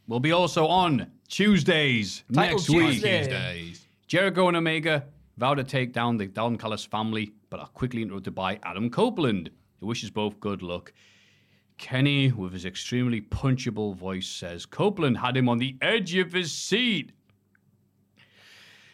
will 0.07 0.21
be 0.21 0.33
also 0.33 0.67
on 0.67 1.11
Tuesdays 1.29 2.25
Title 2.33 2.57
next 2.57 2.69
week. 2.71 2.93
Tuesday. 2.93 3.19
Tuesdays. 3.19 3.87
Jericho 4.07 4.49
and 4.49 4.57
Omega 4.57 5.05
vow 5.37 5.55
to 5.55 5.65
take 5.65 5.93
down 5.93 6.17
the 6.17 6.27
Don 6.27 6.57
Callis 6.57 6.85
family, 6.85 7.33
but 7.51 7.61
are 7.61 7.69
quickly 7.69 8.03
interrupted 8.03 8.35
by 8.35 8.59
Adam 8.63 8.91
Copeland, 8.91 9.51
who 9.81 9.87
wishes 9.87 10.11
both 10.11 10.39
good 10.41 10.63
luck. 10.63 10.93
Kenny, 11.77 12.31
with 12.31 12.53
his 12.53 12.65
extremely 12.65 13.21
punchable 13.21 13.97
voice, 13.97 14.29
says 14.29 14.65
Copeland 14.65 15.19
had 15.19 15.37
him 15.37 15.49
on 15.49 15.59
the 15.59 15.77
edge 15.83 16.15
of 16.15 16.33
his 16.33 16.53
seat. 16.53 17.11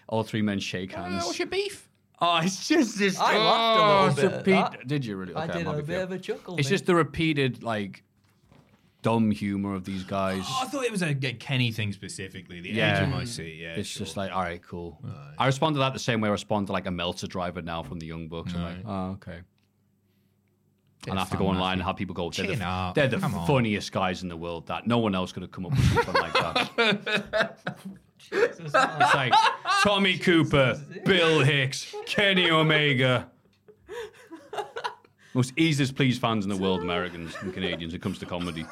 All 0.09 0.23
three 0.23 0.43
men 0.43 0.59
shake 0.59 0.93
hands. 0.93 1.23
Oh, 1.23 1.27
what's 1.27 1.39
your 1.39 1.49
beef? 1.49 1.87
Oh, 2.23 2.39
it's 2.43 2.69
just 2.69 2.99
this. 2.99 3.19
I 3.19 3.35
oh, 3.35 3.39
laughed 3.39 4.19
a 4.19 4.21
oh, 4.21 4.25
little 4.27 4.31
bit 4.31 4.37
repeat- 4.37 4.79
that. 4.79 4.87
Did 4.87 5.07
you 5.07 5.17
really? 5.17 5.35
I 5.35 5.45
Okay, 5.45 5.61
did 5.61 5.67
I'm 5.67 5.79
a 5.79 5.83
bit 5.83 6.03
of 6.03 6.13
a 6.13 6.19
chuckle. 6.19 6.59
It's 6.59 6.69
mate. 6.69 6.75
just 6.75 6.85
the 6.85 6.95
repeated, 6.95 7.63
like, 7.63 8.03
dumb 9.03 9.31
humor 9.31 9.75
of 9.75 9.85
these 9.85 10.05
guys. 10.05 10.43
Oh, 10.47 10.61
I 10.63 10.67
thought 10.67 10.85
it 10.85 10.91
was 10.93 11.03
a, 11.03 11.11
a 11.11 11.33
Kenny 11.35 11.73
thing 11.73 11.93
specifically. 11.93 12.61
The 12.61 12.71
Yeah. 12.71 13.07
my. 13.07 13.23
Yeah, 13.23 13.75
it's 13.77 13.89
sure. 13.89 14.05
just 14.05 14.17
like, 14.17 14.33
all 14.33 14.43
right, 14.43 14.63
cool. 14.63 14.99
I 15.39 15.47
respond 15.47 15.75
to 15.77 15.81
that 15.81 15.93
the 15.93 15.99
same 15.99 16.21
way 16.21 16.29
I 16.29 16.33
respond 16.33 16.67
to 16.69 16.73
like 16.73 16.87
a 16.87 16.91
Meltzer 16.91 17.27
driver 17.27 17.63
now 17.63 17.83
from 17.83 17.99
the 17.99 18.07
Young 18.07 18.29
Bucks. 18.29 18.55
I'm 18.55 18.63
like, 18.63 18.77
oh, 18.87 19.11
okay. 19.13 19.41
Bit 21.03 21.11
and 21.13 21.19
I 21.19 21.23
have 21.23 21.31
to 21.31 21.39
go 21.39 21.47
online 21.47 21.75
and 21.75 21.83
have 21.83 21.97
people 21.97 22.15
go, 22.15 22.29
they're 22.31 22.45
Chin 22.45 22.59
the, 22.59 22.67
up. 22.67 22.95
they're 22.95 23.09
the 23.09 23.19
Come 23.19 23.35
on. 23.35 23.47
funniest 23.47 23.91
guys 23.91 24.23
in 24.23 24.29
the 24.29 24.37
world. 24.37 24.67
That 24.67 24.87
no 24.87 24.99
one 24.99 25.15
else 25.15 25.33
could 25.33 25.43
have 25.43 25.51
come 25.51 25.65
up 25.65 25.73
with 25.73 25.93
something 25.95 26.15
like 26.15 26.33
that. 26.35 27.59
it's 28.33 28.75
like 29.15 29.33
Tommy 29.83 30.19
Cooper, 30.19 30.79
Bill 31.07 31.41
Hicks, 31.41 31.95
Kenny 32.05 32.51
Omega. 32.51 33.31
Most 35.35 35.53
easiest 35.57 35.95
pleased 35.95 36.21
fans 36.21 36.45
in 36.45 36.51
the 36.51 36.57
world, 36.57 36.83
Americans 36.83 37.35
and 37.41 37.55
Canadians, 37.55 37.93
when 37.93 38.01
it 38.01 38.03
comes 38.03 38.19
to 38.19 38.27
comedy. 38.27 38.67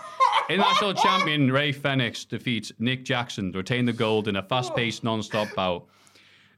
International 0.49 0.95
champion 0.95 1.53
Rey 1.53 1.73
Fenix 1.73 2.25
defeats 2.25 2.73
Nick 2.79 3.05
Jackson 3.05 3.53
to 3.53 3.59
retain 3.59 3.85
the 3.85 3.93
gold 3.93 4.29
in 4.29 4.37
a 4.37 4.43
fast 4.43 4.75
paced, 4.75 5.05
non 5.05 5.23
stop 5.23 5.49
bout. 5.55 5.87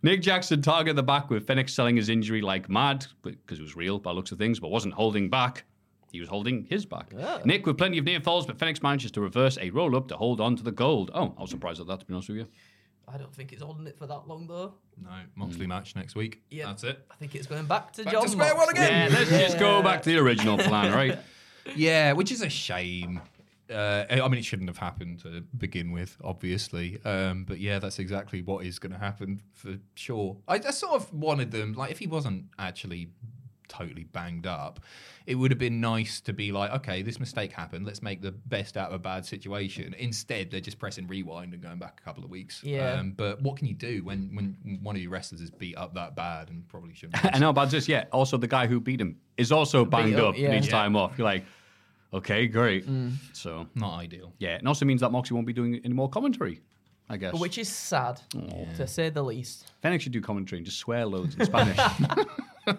Nick 0.02 0.22
Jackson 0.22 0.62
targeted 0.62 0.96
the 0.96 1.02
back 1.02 1.28
with 1.28 1.46
Fenix 1.46 1.74
selling 1.74 1.96
his 1.96 2.08
injury 2.08 2.40
like 2.40 2.70
mad, 2.70 3.06
because 3.22 3.58
it 3.58 3.62
was 3.62 3.76
real 3.76 3.98
by 3.98 4.12
looks 4.12 4.32
of 4.32 4.38
things, 4.38 4.60
but 4.60 4.68
wasn't 4.68 4.94
holding 4.94 5.28
back. 5.28 5.64
He 6.12 6.20
was 6.20 6.28
holding 6.28 6.64
his 6.64 6.86
back. 6.86 7.12
Nick 7.44 7.66
with 7.66 7.78
plenty 7.78 7.98
of 7.98 8.04
near 8.04 8.20
falls, 8.20 8.46
but 8.46 8.58
Fenix 8.58 8.82
manages 8.82 9.10
to 9.12 9.20
reverse 9.20 9.58
a 9.60 9.70
roll 9.70 9.94
up 9.96 10.08
to 10.08 10.16
hold 10.16 10.40
on 10.40 10.56
to 10.56 10.62
the 10.62 10.72
gold. 10.72 11.10
Oh, 11.14 11.34
I 11.36 11.42
was 11.42 11.50
surprised 11.50 11.80
at 11.80 11.86
that, 11.88 12.00
to 12.00 12.06
be 12.06 12.14
honest 12.14 12.28
with 12.28 12.38
you. 12.38 12.46
I 13.12 13.18
don't 13.18 13.34
think 13.34 13.52
it's 13.52 13.62
holding 13.62 13.86
it 13.88 13.98
for 13.98 14.06
that 14.06 14.28
long 14.28 14.46
though. 14.46 14.74
No, 15.02 15.10
Moxley 15.34 15.64
hmm. 15.64 15.70
match 15.70 15.96
next 15.96 16.14
week. 16.14 16.42
Yeah. 16.48 16.66
That's 16.66 16.84
it. 16.84 17.04
I 17.10 17.16
think 17.16 17.34
it's 17.34 17.46
going 17.46 17.66
back 17.66 17.92
to 17.94 18.04
Back 18.04 18.12
John 18.12 18.22
to 18.22 18.28
square 18.28 18.54
one 18.54 18.68
again. 18.70 19.10
Yeah, 19.10 19.18
let's 19.18 19.30
just 19.30 19.58
go 19.58 19.82
back 19.82 20.02
to 20.02 20.10
the 20.10 20.18
original 20.18 20.58
plan, 20.58 20.92
right? 20.92 21.18
Yeah, 21.76 22.14
which 22.14 22.32
is 22.32 22.40
a 22.40 22.48
shame. 22.48 23.20
Uh, 23.70 24.04
I 24.10 24.28
mean, 24.28 24.38
it 24.38 24.44
shouldn't 24.44 24.68
have 24.68 24.78
happened 24.78 25.20
to 25.20 25.42
begin 25.56 25.92
with, 25.92 26.16
obviously. 26.22 26.98
Um, 27.04 27.44
but 27.44 27.60
yeah, 27.60 27.78
that's 27.78 27.98
exactly 27.98 28.42
what 28.42 28.64
is 28.66 28.78
going 28.78 28.92
to 28.92 28.98
happen 28.98 29.42
for 29.52 29.76
sure. 29.94 30.36
I, 30.48 30.54
I 30.56 30.70
sort 30.70 30.94
of 30.94 31.12
wanted 31.12 31.50
them, 31.52 31.74
like, 31.74 31.90
if 31.90 31.98
he 31.98 32.06
wasn't 32.06 32.46
actually 32.58 33.10
totally 33.68 34.02
banged 34.02 34.48
up, 34.48 34.80
it 35.26 35.36
would 35.36 35.52
have 35.52 35.58
been 35.58 35.80
nice 35.80 36.20
to 36.22 36.32
be 36.32 36.50
like, 36.50 36.72
okay, 36.72 37.02
this 37.02 37.20
mistake 37.20 37.52
happened. 37.52 37.86
Let's 37.86 38.02
make 38.02 38.20
the 38.20 38.32
best 38.32 38.76
out 38.76 38.88
of 38.88 38.94
a 38.94 38.98
bad 38.98 39.24
situation. 39.24 39.94
Instead, 39.96 40.50
they're 40.50 40.60
just 40.60 40.80
pressing 40.80 41.06
rewind 41.06 41.54
and 41.54 41.62
going 41.62 41.78
back 41.78 42.00
a 42.00 42.04
couple 42.04 42.24
of 42.24 42.30
weeks. 42.30 42.64
Yeah. 42.64 42.94
Um, 42.94 43.12
but 43.12 43.40
what 43.40 43.56
can 43.56 43.68
you 43.68 43.74
do 43.74 44.02
when, 44.02 44.30
when 44.34 44.80
one 44.82 44.96
of 44.96 45.02
your 45.02 45.12
wrestlers 45.12 45.40
is 45.40 45.52
beat 45.52 45.76
up 45.76 45.94
that 45.94 46.16
bad 46.16 46.50
and 46.50 46.66
probably 46.66 46.94
shouldn't? 46.94 47.24
I 47.32 47.38
know 47.38 47.50
about 47.50 47.70
this, 47.70 47.86
yeah. 47.86 48.06
Also, 48.10 48.36
the 48.36 48.48
guy 48.48 48.66
who 48.66 48.80
beat 48.80 49.00
him 49.00 49.18
is 49.36 49.52
also 49.52 49.84
banged 49.84 50.16
up, 50.16 50.30
up, 50.30 50.36
yeah. 50.36 50.50
needs 50.50 50.66
Yeah. 50.66 50.72
time 50.72 50.96
off. 50.96 51.16
You're 51.16 51.26
like, 51.26 51.44
okay, 52.12 52.46
great. 52.46 52.86
So, 53.32 53.66
Not 53.74 53.98
ideal. 53.98 54.32
yeah, 54.38 54.56
it 54.56 54.66
also 54.66 54.84
means 54.84 55.00
that 55.00 55.10
Moxie 55.10 55.34
won't 55.34 55.46
be 55.46 55.52
doing 55.52 55.80
any 55.84 55.94
more 55.94 56.08
commentary, 56.08 56.60
I 57.08 57.16
guess. 57.16 57.34
Which 57.34 57.58
is 57.58 57.68
sad, 57.68 58.20
to 58.76 58.86
say 58.86 59.10
the 59.10 59.22
least. 59.22 59.72
Fenix 59.82 60.02
should 60.04 60.12
do 60.12 60.20
commentary 60.20 60.58
and 60.58 60.66
just 60.66 60.78
swear 60.78 61.06
loads 61.06 61.34
in 61.36 61.46
Spanish. 61.46 61.78
uh, 62.66 62.74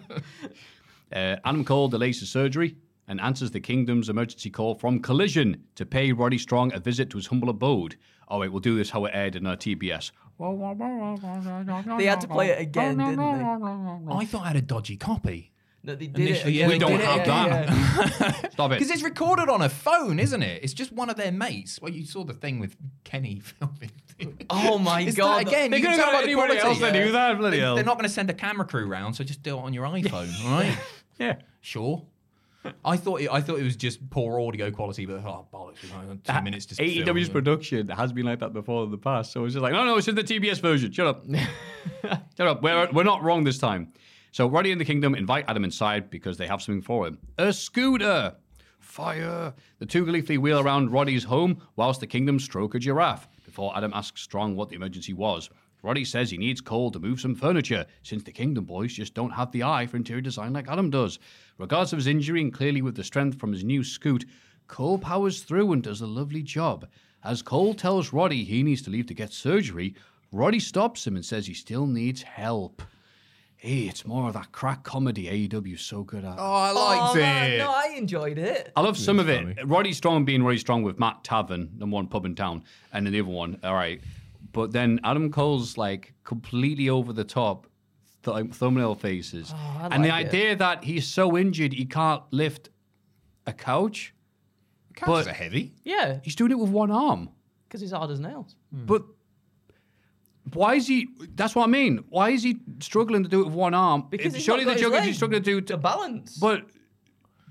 Adam 1.12 1.64
Cole 1.64 1.88
delays 1.88 2.20
his 2.20 2.30
surgery 2.30 2.76
and 3.08 3.20
answers 3.20 3.50
the 3.50 3.60
Kingdom's 3.60 4.08
emergency 4.08 4.48
call 4.50 4.74
from 4.74 5.00
Collision 5.00 5.62
to 5.74 5.84
pay 5.84 6.12
Roddy 6.12 6.38
Strong 6.38 6.72
a 6.72 6.78
visit 6.78 7.10
to 7.10 7.16
his 7.16 7.26
humble 7.26 7.48
abode. 7.48 7.96
Oh, 8.28 8.38
wait, 8.38 8.48
we'll 8.48 8.60
do 8.60 8.76
this 8.76 8.90
how 8.90 9.04
it 9.04 9.10
aired 9.12 9.36
in 9.36 9.46
uh, 9.46 9.56
TBS. 9.56 10.12
They 11.98 12.06
had 12.06 12.20
to 12.22 12.28
play 12.28 12.50
it 12.50 12.60
again, 12.60 12.96
didn't 12.98 13.16
they? 13.16 14.12
I 14.14 14.24
thought 14.24 14.44
I 14.44 14.48
had 14.48 14.56
a 14.56 14.62
dodgy 14.62 14.96
copy. 14.96 15.52
No, 15.84 15.96
they 15.96 16.06
did 16.06 16.20
Initially, 16.20 16.52
it. 16.52 16.60
yeah, 16.60 16.66
again. 16.66 16.70
we 16.70 16.78
don't 16.78 16.90
Did 16.92 17.00
have 17.00 17.20
again, 17.22 17.66
that. 17.66 18.40
yeah. 18.44 18.50
Stop 18.50 18.70
it. 18.70 18.78
Because 18.78 18.90
it's 18.92 19.02
recorded 19.02 19.48
on 19.48 19.62
a 19.62 19.68
phone, 19.68 20.20
isn't 20.20 20.40
it? 20.42 20.62
It's 20.62 20.72
just 20.74 20.92
one 20.92 21.10
of 21.10 21.16
their 21.16 21.32
mates. 21.32 21.80
Well, 21.82 21.92
you 21.92 22.06
saw 22.06 22.22
the 22.22 22.34
thing 22.34 22.60
with 22.60 22.76
Kenny 23.02 23.40
filming. 23.58 23.90
Oh 24.48 24.78
my 24.78 25.00
It's 25.00 25.16
god! 25.16 25.38
that 25.46 25.48
again. 25.48 25.70
They 25.72 25.78
you 25.78 25.82
can 25.82 25.92
could've 25.94 26.04
tell 26.04 26.12
got 26.12 26.20
by 26.20 26.26
the 26.26 26.32
anybody 26.32 26.60
quality. 26.60 26.82
else 26.84 26.92
to 26.92 27.04
do 27.06 27.12
that, 27.12 27.36
bloody 27.38 27.56
They- 27.56 27.62
hell. 27.64 27.74
They're 27.74 27.84
not 27.84 27.96
going 27.96 28.08
to 28.08 28.14
send 28.14 28.30
a 28.30 28.34
camera 28.34 28.64
crew 28.64 28.86
round, 28.86 29.16
so 29.16 29.24
just 29.24 29.42
do 29.42 29.56
it 29.58 29.60
on 29.60 29.72
your 29.72 29.86
iPhone, 29.86 30.44
right? 30.44 30.76
Yeah. 31.18 31.36
Sure. 31.60 32.04
I 32.84 32.96
thought 32.96 33.20
it, 33.20 33.28
I 33.30 33.40
thought 33.40 33.58
it 33.58 33.64
was 33.64 33.74
just 33.74 34.08
poor 34.10 34.40
audio 34.40 34.70
quality, 34.70 35.04
but 35.04 35.16
oh 35.24 35.46
bollocks! 35.52 35.82
we've 35.82 35.92
only 35.94 36.16
got 36.16 36.38
Two 36.38 36.44
minutes 36.44 36.66
to 36.66 36.74
AEW's 36.76 37.26
film. 37.26 37.32
Production 37.32 37.88
has 37.88 38.12
been 38.12 38.24
like 38.24 38.38
that 38.38 38.52
before 38.52 38.84
in 38.84 38.90
the 38.92 38.96
past. 38.98 39.32
So 39.32 39.44
it's 39.44 39.54
just 39.54 39.62
like, 39.64 39.72
no, 39.72 39.84
no, 39.84 39.96
it's 39.96 40.06
in 40.06 40.14
the 40.14 40.22
TBS 40.22 40.60
version. 40.60 40.92
Shut 40.92 41.06
up. 41.08 41.24
Shut 42.36 42.46
up. 42.46 42.62
We're, 42.62 42.88
we're 42.92 43.02
not 43.02 43.22
wrong 43.22 43.42
this 43.44 43.58
time. 43.58 43.92
So 44.32 44.46
Roddy 44.46 44.72
and 44.72 44.80
the 44.80 44.86
Kingdom 44.86 45.14
invite 45.14 45.44
Adam 45.46 45.62
inside 45.62 46.08
because 46.08 46.38
they 46.38 46.46
have 46.46 46.62
something 46.62 46.80
for 46.80 47.06
him. 47.06 47.18
A 47.36 47.52
scooter. 47.52 48.34
Fire. 48.80 49.52
The 49.78 49.84
two 49.84 50.06
gleefully 50.06 50.38
wheel 50.38 50.58
around 50.58 50.90
Roddy's 50.90 51.24
home 51.24 51.60
whilst 51.76 52.00
the 52.00 52.06
Kingdom 52.06 52.40
stroke 52.40 52.74
a 52.74 52.78
giraffe 52.78 53.28
before 53.44 53.76
Adam 53.76 53.92
asks 53.94 54.22
Strong 54.22 54.56
what 54.56 54.70
the 54.70 54.76
emergency 54.76 55.12
was. 55.12 55.50
Roddy 55.82 56.06
says 56.06 56.30
he 56.30 56.38
needs 56.38 56.62
Cole 56.62 56.90
to 56.92 56.98
move 56.98 57.20
some 57.20 57.34
furniture 57.34 57.84
since 58.04 58.22
the 58.22 58.32
Kingdom 58.32 58.64
boys 58.64 58.94
just 58.94 59.12
don't 59.12 59.32
have 59.32 59.52
the 59.52 59.64
eye 59.64 59.86
for 59.86 59.98
interior 59.98 60.22
design 60.22 60.54
like 60.54 60.68
Adam 60.68 60.88
does. 60.88 61.18
Regardless 61.58 61.92
of 61.92 61.98
his 61.98 62.06
injury 62.06 62.40
and 62.40 62.54
clearly 62.54 62.80
with 62.80 62.94
the 62.94 63.04
strength 63.04 63.38
from 63.38 63.52
his 63.52 63.64
new 63.64 63.84
scoot, 63.84 64.24
Cole 64.66 64.96
powers 64.96 65.42
through 65.42 65.74
and 65.74 65.82
does 65.82 66.00
a 66.00 66.06
lovely 66.06 66.42
job. 66.42 66.88
As 67.22 67.42
Cole 67.42 67.74
tells 67.74 68.14
Roddy 68.14 68.44
he 68.44 68.62
needs 68.62 68.80
to 68.82 68.90
leave 68.90 69.08
to 69.08 69.14
get 69.14 69.30
surgery, 69.30 69.94
Roddy 70.30 70.58
stops 70.58 71.06
him 71.06 71.16
and 71.16 71.24
says 71.24 71.46
he 71.46 71.52
still 71.52 71.86
needs 71.86 72.22
help. 72.22 72.80
Hey, 73.64 73.82
it's 73.86 74.04
more 74.04 74.26
of 74.26 74.34
that 74.34 74.50
crack 74.50 74.82
comedy 74.82 75.26
AEW's 75.48 75.82
so 75.82 76.02
good 76.02 76.24
at. 76.24 76.34
Oh, 76.36 76.42
I 76.52 76.70
Oh, 76.70 76.74
liked 76.74 77.16
man, 77.16 77.50
it. 77.52 77.58
no, 77.58 77.70
I 77.70 77.94
enjoyed 77.96 78.36
it. 78.36 78.72
I 78.74 78.80
love 78.80 78.98
some 78.98 79.20
of 79.20 79.28
it. 79.28 79.56
Roddy 79.64 79.92
Strong 79.92 80.24
being 80.24 80.42
Roddy 80.42 80.58
Strong 80.58 80.82
with 80.82 80.98
Matt 80.98 81.22
Tavern, 81.22 81.70
the 81.78 81.86
one 81.86 82.08
pub 82.08 82.26
in 82.26 82.34
town, 82.34 82.64
and 82.92 83.06
then 83.06 83.12
the 83.12 83.20
other 83.20 83.28
one, 83.30 83.60
all 83.62 83.74
right. 83.74 84.00
But 84.52 84.72
then 84.72 84.98
Adam 85.04 85.30
Cole's 85.30 85.78
like 85.78 86.12
completely 86.24 86.88
over 86.88 87.12
the 87.12 87.22
top 87.22 87.68
th- 88.24 88.50
thumbnail 88.52 88.96
faces. 88.96 89.52
Oh, 89.54 89.78
I 89.82 89.88
and 89.92 90.04
the 90.04 90.08
like 90.08 90.26
it. 90.26 90.28
idea 90.30 90.56
that 90.56 90.82
he's 90.82 91.06
so 91.06 91.36
injured 91.38 91.72
he 91.72 91.84
can't 91.84 92.22
lift 92.32 92.68
a 93.46 93.52
couch. 93.52 94.12
Couches 94.96 95.28
are 95.28 95.32
heavy. 95.32 95.72
Yeah, 95.84 96.18
He's 96.24 96.34
doing 96.34 96.50
it 96.50 96.58
with 96.58 96.70
one 96.70 96.90
arm. 96.90 97.28
because 97.68 97.80
he's 97.80 97.92
hard 97.92 98.10
as 98.10 98.18
nails. 98.18 98.56
But 98.72 99.04
why 100.54 100.74
is 100.74 100.86
he? 100.86 101.08
That's 101.34 101.54
what 101.54 101.64
I 101.64 101.66
mean. 101.68 102.04
Why 102.08 102.30
is 102.30 102.42
he 102.42 102.58
struggling 102.80 103.22
to 103.22 103.28
do 103.28 103.40
it 103.40 103.44
with 103.46 103.54
one 103.54 103.74
arm? 103.74 104.06
Because 104.10 104.26
If- 104.28 104.34
he's 104.34 104.44
surely 104.44 104.64
not 104.64 104.76
the 104.76 104.80
got 104.80 104.80
his 104.80 104.82
joke 104.82 104.92
is 104.92 104.98
leg 104.98 105.04
he's 105.06 105.16
struggling 105.16 105.42
to 105.42 105.50
do. 105.50 105.60
to 105.60 105.76
balance. 105.76 106.36
But 106.38 106.66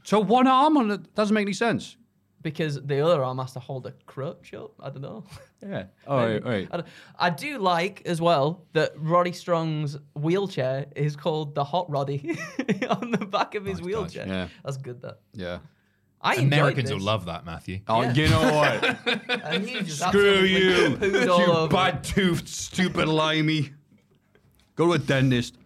so 0.04 0.20
one 0.20 0.48
arm 0.48 0.78
on 0.78 0.92
it 0.92 1.16
doesn't 1.16 1.34
make 1.34 1.44
any 1.46 1.54
sense. 1.54 1.98
because 2.44 2.82
the 2.82 3.00
other 3.00 3.24
arm 3.24 3.38
has 3.38 3.54
to 3.54 3.60
hold 3.60 3.86
a 3.86 3.92
crutch 4.08 4.54
up. 4.56 4.72
I 4.80 4.90
don't 4.90 5.02
know. 5.04 5.24
Yeah. 5.64 5.84
All 6.08 6.18
right. 6.18 6.44
All 6.44 6.50
right. 6.50 6.68
I, 6.72 6.78
don't- 6.78 6.88
I 7.20 7.30
do 7.30 7.60
like 7.60 8.02
as 8.08 8.20
well 8.20 8.66
that 8.74 8.94
Roddy 8.98 9.32
Strong's 9.32 9.96
wheelchair 10.16 10.88
is 10.96 11.16
called 11.16 11.54
the 11.54 11.64
Hot 11.64 11.88
Roddy 11.88 12.36
on 12.90 13.12
the 13.12 13.28
back 13.28 13.54
of 13.54 13.64
his 13.64 13.80
wheelchair. 13.80 14.26
Yeah. 14.28 14.48
That's 14.66 14.78
good. 14.78 15.04
That 15.04 15.20
Yeah. 15.34 15.60
I 16.24 16.36
Americans 16.36 16.92
will 16.92 17.00
love 17.00 17.26
that, 17.26 17.46
Matthew. 17.46 17.80
Oh, 17.88 18.02
Yeah. 18.04 18.14
you 18.14 18.30
know 18.30 18.54
what? 18.54 18.98
And 19.44 19.68
you 19.70 19.82
just 19.82 20.00
Screw 20.00 20.34
absolutely 20.36 20.52
you, 20.52 20.98
pooed 20.98 21.28
all 21.30 21.40
you 21.40 21.46
over 21.54 21.74
bad 21.74 22.04
toothed, 22.04 22.48
stupid 22.48 23.08
limey. 23.08 23.72
Go 24.76 24.88
to 24.88 24.94
a 24.94 25.00
dentist. 25.00 25.58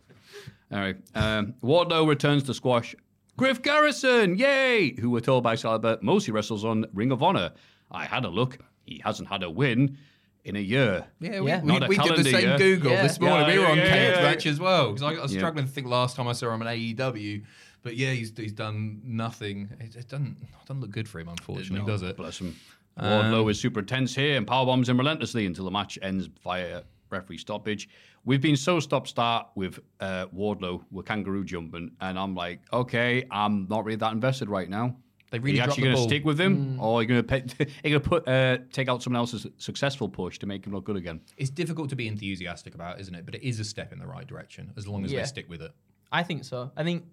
All 0.72 0.80
right. 0.80 0.96
Um, 1.14 1.56
Wardlow 1.64 2.08
returns 2.08 2.44
to 2.44 2.54
squash. 2.54 2.96
Griff 3.38 3.62
Garrison, 3.62 4.38
yay! 4.38 4.96
Who 5.00 5.10
we're 5.10 5.20
told 5.20 5.44
by 5.44 5.54
Excalibur 5.54 5.98
mostly 6.02 6.34
wrestles 6.34 6.64
on 6.64 6.86
Ring 6.94 7.12
of 7.12 7.22
Honor. 7.22 7.52
I 7.92 8.06
had 8.06 8.24
a 8.24 8.30
look. 8.30 8.58
He 8.86 9.02
hasn't 9.04 9.28
had 9.28 9.44
a 9.44 9.50
win 9.50 9.98
in 10.46 10.56
a 10.56 10.60
year. 10.60 11.06
Yeah, 11.20 11.42
we, 11.42 11.48
Yeah. 11.50 11.62
we, 11.62 11.68
Not 11.68 11.84
a 11.84 11.88
we 11.88 11.98
did 11.98 12.04
the 12.04 12.10
calendar 12.10 12.32
same 12.32 12.48
year. 12.50 12.58
Google 12.58 12.92
Yeah. 12.92 13.04
this 13.04 13.20
morning. 13.20 13.48
Yeah, 13.50 13.54
we 13.56 13.60
were 13.60 13.68
on 13.68 13.78
yeah, 13.78 13.90
Cage 13.90 14.16
yeah, 14.16 14.22
Match 14.22 14.46
as 14.46 14.60
well 14.60 14.94
because 14.94 15.04
I, 15.04 15.20
I 15.20 15.22
was 15.22 15.34
Yeah. 15.34 15.40
struggling 15.40 15.66
to 15.66 15.72
think 15.72 15.88
last 15.88 16.16
time 16.16 16.28
I 16.28 16.34
saw 16.34 16.54
him 16.54 16.62
on 16.62 16.68
AEW. 16.68 17.44
But 17.86 17.98
yeah, 17.98 18.14
he's, 18.14 18.34
he's 18.36 18.52
done 18.52 19.00
nothing. 19.06 19.70
It, 19.80 19.96
it 19.96 20.08
doesn't 20.08 20.38
doesn't 20.66 20.82
look 20.82 20.90
good 20.90 21.08
for 21.08 21.20
him, 21.20 21.30
unfortunately, 21.30 21.86
does 21.86 22.02
it? 22.02 22.18
Bless 22.18 22.42
him. 22.42 22.56
Um, 22.98 23.26
Wardlow 23.26 23.52
is 23.52 23.60
super 23.60 23.84
tense 23.84 24.16
here 24.16 24.38
and 24.38 24.48
power 24.48 24.66
bombs 24.66 24.90
him 24.90 24.98
relentlessly 24.98 25.46
until 25.46 25.66
the 25.66 25.72
match 25.72 26.00
ends 26.02 26.28
via 26.44 26.82
referee 27.12 27.38
stoppage. 27.38 27.88
We've 28.24 28.42
been 28.42 28.56
so 28.56 28.80
stop 28.80 29.08
start 29.08 29.50
with 29.54 29.80
uh, 30.00 30.26
Wardlow, 30.36 30.84
with 30.90 31.06
kangaroo 31.06 31.44
jumping, 31.44 31.92
and 32.02 32.18
I'm 32.18 32.34
like, 32.34 32.62
okay, 32.74 33.28
I'm 33.30 33.68
not 33.70 33.86
really 33.86 33.98
that 33.98 34.14
invested 34.14 34.50
right 34.50 34.68
now. 34.68 34.98
They 35.30 35.38
really 35.38 35.60
are 35.60 35.66
you 35.66 35.70
actually 35.70 35.84
going 35.84 35.96
to 35.98 36.02
stick 36.02 36.26
with 36.26 36.42
him, 36.42 36.80
or 36.80 37.00
are 37.00 37.02
you 37.04 37.08
going 37.08 37.24
to 37.28 37.36
are 37.36 37.68
you 37.84 38.00
going 38.00 38.02
to 38.02 38.10
put 38.10 38.28
uh, 38.28 38.58
take 38.72 38.90
out 38.90 39.04
someone 39.04 39.20
else's 39.20 39.46
successful 39.58 40.10
push 40.10 40.40
to 40.40 40.48
make 40.48 40.66
him 40.66 40.74
look 40.74 40.86
good 40.86 40.96
again? 40.96 41.22
It's 41.38 41.52
difficult 41.52 41.92
to 41.92 41.96
be 41.96 42.08
enthusiastic 42.08 42.74
about, 42.74 43.00
isn't 43.00 43.14
it? 43.14 43.26
But 43.28 43.36
it 43.36 43.48
is 43.48 43.60
a 43.60 43.64
step 43.64 43.94
in 43.94 44.00
the 44.00 44.08
right 44.08 44.26
direction 44.26 44.74
as 44.76 44.88
long 44.88 45.06
as 45.06 45.12
Yeah. 45.12 45.20
they 45.20 45.28
stick 45.28 45.48
with 45.48 45.62
it. 45.62 45.72
I 46.12 46.24
think 46.24 46.46
so. 46.46 46.72
I 46.76 46.84
think 46.84 47.04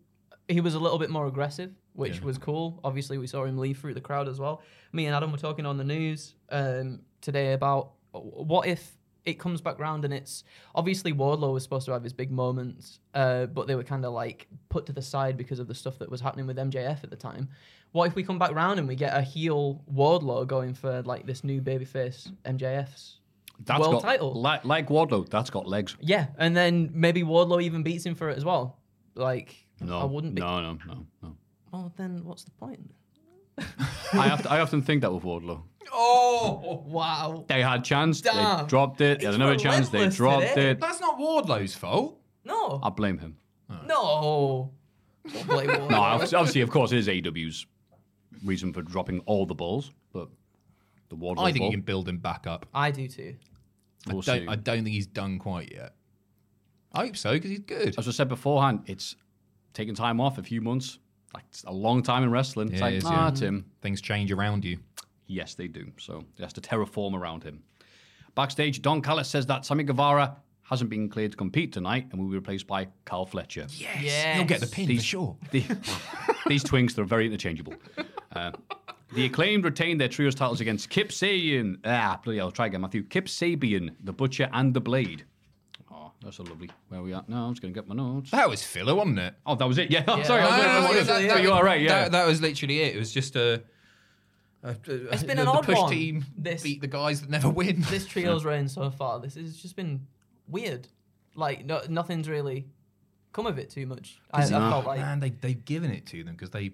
he 0.49 0.61
was 0.61 0.75
a 0.75 0.79
little 0.79 0.99
bit 0.99 1.11
more 1.11 1.27
aggressive, 1.27 1.73
which 1.95 2.23
was 2.23 2.39
cool. 2.39 2.81
Obviously, 2.85 3.19
we 3.19 3.27
saw 3.27 3.45
him 3.45 3.59
leave 3.59 3.79
through 3.79 3.95
the 3.95 4.01
crowd 4.01 4.29
as 4.29 4.39
well. 4.39 4.63
Me 4.93 5.07
and 5.07 5.15
Adam 5.15 5.33
were 5.33 5.39
talking 5.39 5.67
on 5.67 5.77
the 5.77 5.85
news 5.85 6.35
um, 6.51 7.01
today 7.21 7.53
about 7.53 7.93
what 8.13 8.67
if 8.67 8.97
it 9.25 9.39
comes 9.39 9.61
back 9.61 9.79
round 9.79 10.05
and 10.05 10.13
it's 10.13 10.45
obviously 10.75 11.13
Wardlow 11.13 11.53
was 11.53 11.63
supposed 11.63 11.87
to 11.87 11.93
have 11.93 12.03
his 12.03 12.13
big 12.13 12.31
moments, 12.31 12.99
uh, 13.15 13.47
but 13.47 13.67
they 13.67 13.75
were 13.75 13.85
kind 13.85 14.05
of 14.05 14.13
like 14.13 14.49
put 14.69 14.87
to 14.87 14.93
the 14.93 15.03
side 15.03 15.37
because 15.37 15.59
of 15.59 15.69
the 15.69 15.75
stuff 15.75 15.99
that 15.99 16.11
was 16.11 16.21
happening 16.21 16.47
with 16.47 16.57
MJF 16.57 17.05
at 17.05 17.11
the 17.11 17.17
time. 17.17 17.49
What 17.93 18.07
if 18.07 18.15
we 18.15 18.23
come 18.23 18.39
back 18.39 18.53
round 18.53 18.79
and 18.79 18.89
we 18.89 18.97
get 18.97 19.17
a 19.17 19.23
heel 19.23 19.83
Wardlow 19.93 20.47
going 20.47 20.75
for 20.75 21.03
like 21.03 21.27
this 21.27 21.45
new 21.45 21.61
babyface 21.61 22.33
MJF's 22.45 23.19
That's 23.65 23.81
world 23.81 23.93
got 23.95 24.03
title? 24.03 24.33
Like, 24.35 24.65
like 24.65 24.89
Wardlow, 24.89 25.29
that's 25.29 25.51
got 25.51 25.69
legs. 25.69 25.97
Yeah, 26.01 26.29
and 26.39 26.57
then 26.57 26.91
maybe 26.93 27.23
Wardlow 27.23 27.63
even 27.63 27.83
beats 27.83 28.05
him 28.05 28.15
for 28.15 28.29
it 28.31 28.37
as 28.37 28.45
well. 28.45 28.79
Like, 29.15 29.55
No, 29.85 29.99
I 30.01 30.05
wouldn't 30.05 30.35
be. 30.35 30.41
No, 30.41 30.61
no, 30.61 30.79
no, 30.87 31.07
no. 31.23 31.37
Well, 31.73 31.93
then 31.97 32.23
what's 32.25 32.45
the 32.45 32.51
point? 32.53 32.91
I 33.59 34.27
have 34.29 34.43
to, 34.43 34.51
I 34.51 34.61
often 34.61 34.83
think 34.83 35.03
that 35.03 35.13
with 35.13 35.23
Wardlow. 35.25 35.63
Oh, 35.93 36.83
Wow. 36.87 37.45
They 37.49 37.63
had 37.63 37.85
chance, 37.85 38.21
they 38.21 38.31
dropped 38.67 39.01
it. 39.01 39.19
They 39.21 39.27
had 39.27 39.33
He's 39.33 39.35
another 39.37 39.57
chance, 39.57 39.89
they 39.89 39.99
relentless 39.99 40.17
dropped 40.17 40.47
today. 40.49 40.71
it. 40.71 40.81
that's 40.81 41.01
not 41.01 41.19
Wardlow's 41.19 41.75
fault. 41.75 42.19
No. 42.45 42.81
I 42.83 42.91
blame 42.91 43.19
him. 43.19 43.37
No. 43.87 44.73
Don't 45.33 45.47
blame 45.47 45.69
Wardlow. 45.71 45.91
No, 45.91 45.97
obviously, 46.01 46.37
obviously, 46.39 46.61
of 46.63 46.71
course, 46.71 46.93
it 46.93 46.99
is 46.99 47.09
AW's 47.09 47.67
reason 48.45 48.73
for 48.73 48.83
dropping 48.83 49.21
all 49.21 49.47
the 49.47 49.55
balls, 49.55 49.93
but 50.13 50.29
the 51.11 51.17
Wardlow 51.17 51.41
I 51.41 51.53
think 51.53 51.59
ball, 51.59 51.67
you 51.71 51.77
can 51.77 51.83
build 51.83 52.09
him 52.09 52.19
back 52.19 52.47
up. 52.47 52.67
I 52.75 52.91
do 52.91 53.07
too. 53.09 53.37
we'll 54.07 54.19
I 54.19 54.21
don't, 54.23 54.39
see. 54.41 54.47
I 54.49 54.57
don't 54.57 54.85
think 54.85 54.95
he's 54.95 55.07
done 55.07 55.39
quite 55.39 55.71
yet. 55.73 55.95
I 56.93 57.07
hope 57.07 57.17
so 57.17 57.33
because 57.33 57.51
he's 57.51 57.61
good. 57.61 57.95
As 57.99 58.09
I 58.09 58.11
said 58.11 58.29
beforehand, 58.29 58.81
it's 58.87 59.17
taking 59.75 59.95
time 59.95 60.21
off 60.21 60.39
a 60.39 60.43
few 60.43 60.61
months. 60.61 60.99
Like 61.35 61.45
it's 61.49 61.65
a 61.65 61.73
long 61.73 62.03
time 62.03 62.23
in 62.25 62.31
wrestling. 62.31 62.69
It's 62.69 62.79
Yeah, 62.79 62.85
like, 62.85 62.95
it 62.95 62.99
is, 62.99 63.05
nah, 63.05 63.25
yeah. 63.27 63.31
Tim. 63.31 63.65
Things 63.81 64.01
change 64.01 64.31
around 64.33 64.65
you. 64.65 64.79
Yes, 65.27 65.55
they 65.55 65.67
do. 65.69 65.91
So 65.99 66.25
he 66.37 66.43
has 66.43 66.53
to 66.55 66.61
terraform 66.61 67.15
around 67.15 67.43
him. 67.43 67.63
Backstage, 68.35 68.83
Don 68.83 69.01
Callis 69.03 69.29
says 69.29 69.47
that 69.47 69.65
Sammy 69.65 69.85
Guevara 69.85 70.37
hasn't 70.63 70.89
been 70.91 71.09
cleared 71.09 71.33
to 71.33 71.37
compete 71.37 71.73
tonight 71.73 72.07
and 72.11 72.21
will 72.21 72.29
be 72.29 72.35
replaced 72.35 72.67
by 72.67 72.89
Carl 73.05 73.27
Fletcher. 73.27 73.67
Yes. 73.71 74.37
He'll 74.37 74.47
get 74.47 74.61
the 74.61 74.67
pin 74.67 74.87
These- 74.89 75.01
for 75.01 75.07
sure. 75.07 75.37
The- 75.51 75.65
these 76.47 76.65
twinks, 76.65 76.95
they're 76.95 77.05
very 77.05 77.27
interchangeable. 77.27 77.75
Uh, 78.35 78.53
the 79.15 79.27
acclaimed 79.27 79.65
retained 79.65 80.01
their 80.01 80.09
trios 80.09 80.35
titles 80.35 80.61
against 80.61 80.89
Kip 80.91 81.09
Sabian. 81.11 81.77
Ah, 81.85 82.19
bloody 82.25 82.39
hell, 82.39 82.47
I'll 82.47 82.53
try 82.53 82.67
again, 82.67 82.81
Matthew. 82.81 83.03
Kip 83.05 83.27
Sabian, 83.27 83.95
the 84.03 84.13
Butcher, 84.13 84.49
and 84.53 84.73
the 84.75 84.81
Blade. 84.81 85.25
That's 86.23 86.39
a 86.39 86.43
lovely. 86.43 86.71
Where 86.89 87.03
we 87.03 87.15
at 87.15 87.29
now? 87.29 87.47
I'm 87.47 87.53
just 87.53 87.63
going 87.63 87.75
to 87.75 87.81
get 87.81 87.89
my 87.89 87.95
notes. 87.95 88.31
That 88.31 88.49
was 88.49 88.63
filler, 88.63 88.95
wasn't 88.95 89.19
it? 89.19 89.35
Oh, 89.45 89.55
that 89.55 89.67
was 89.67 89.79
it. 89.79 89.91
Yeah, 89.91 90.05
I'm 90.07 90.19
Yeah. 90.19 90.25
sorry. 90.25 90.43
No, 90.43 90.49
I 90.49 90.57
no, 90.57 90.93
no, 90.93 91.03
that- 91.03 91.29
that- 91.29 91.43
you 91.43 91.53
are 91.53 91.65
right. 91.65 91.81
Yeah. 91.81 92.03
That, 92.03 92.13
that 92.13 92.27
was 92.27 92.41
literally 92.41 92.81
it. 92.81 92.97
It 92.97 92.99
was 92.99 93.13
just 93.13 93.37
a. 93.37 93.63
a- 94.63 94.77
It's 94.87 95.25
been 95.25 95.37
the, 95.37 95.43
an 95.43 95.47
the 95.47 95.53
odd 95.53 95.65
push 95.65 95.79
one, 95.79 95.91
team 95.91 96.25
this. 96.37 96.63
beat 96.63 96.81
the 96.81 96.87
guys 96.87 97.21
that 97.21 97.31
never 97.31 97.51
win. 97.51 97.85
This 97.91 98.07
trio's 98.07 98.45
reign 98.45 98.69
so 98.69 98.91
far, 98.91 99.21
this 99.21 99.35
has 99.35 99.57
just 99.57 99.77
been 99.77 100.07
weird. 100.49 100.89
Like, 101.35 101.65
no, 101.65 101.81
nothing's 101.89 102.29
really 102.29 102.67
come 103.33 103.47
of 103.47 103.59
it 103.59 103.71
too 103.71 103.87
much. 103.87 104.21
I, 104.33 104.43
I 104.43 104.47
felt 104.47 104.87
like. 104.87 105.01
Man, 105.01 105.21
they 105.21 105.31
they've 105.31 105.65
given 105.65 105.91
it 105.91 106.07
to 106.07 106.23
them 106.23 106.35
because 106.35 106.51
they 106.51 106.73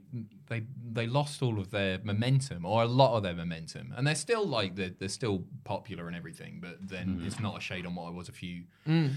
they 0.48 0.64
they 0.92 1.06
lost 1.06 1.42
all 1.42 1.58
of 1.58 1.70
their 1.70 1.98
momentum 2.02 2.64
or 2.66 2.82
a 2.82 2.86
lot 2.86 3.16
of 3.16 3.22
their 3.22 3.34
momentum, 3.34 3.94
and 3.96 4.06
they're 4.06 4.14
still 4.14 4.46
like 4.46 4.74
they're, 4.76 4.92
they're 4.98 5.08
still 5.08 5.44
popular 5.64 6.06
and 6.08 6.16
everything. 6.16 6.58
But 6.60 6.76
then 6.88 7.08
mm-hmm. 7.08 7.26
it's 7.26 7.40
not 7.40 7.56
a 7.56 7.60
shade 7.60 7.86
on 7.86 7.94
what 7.94 8.08
I 8.08 8.10
was 8.10 8.28
a 8.28 8.32
few 8.32 8.64
mm. 8.86 9.12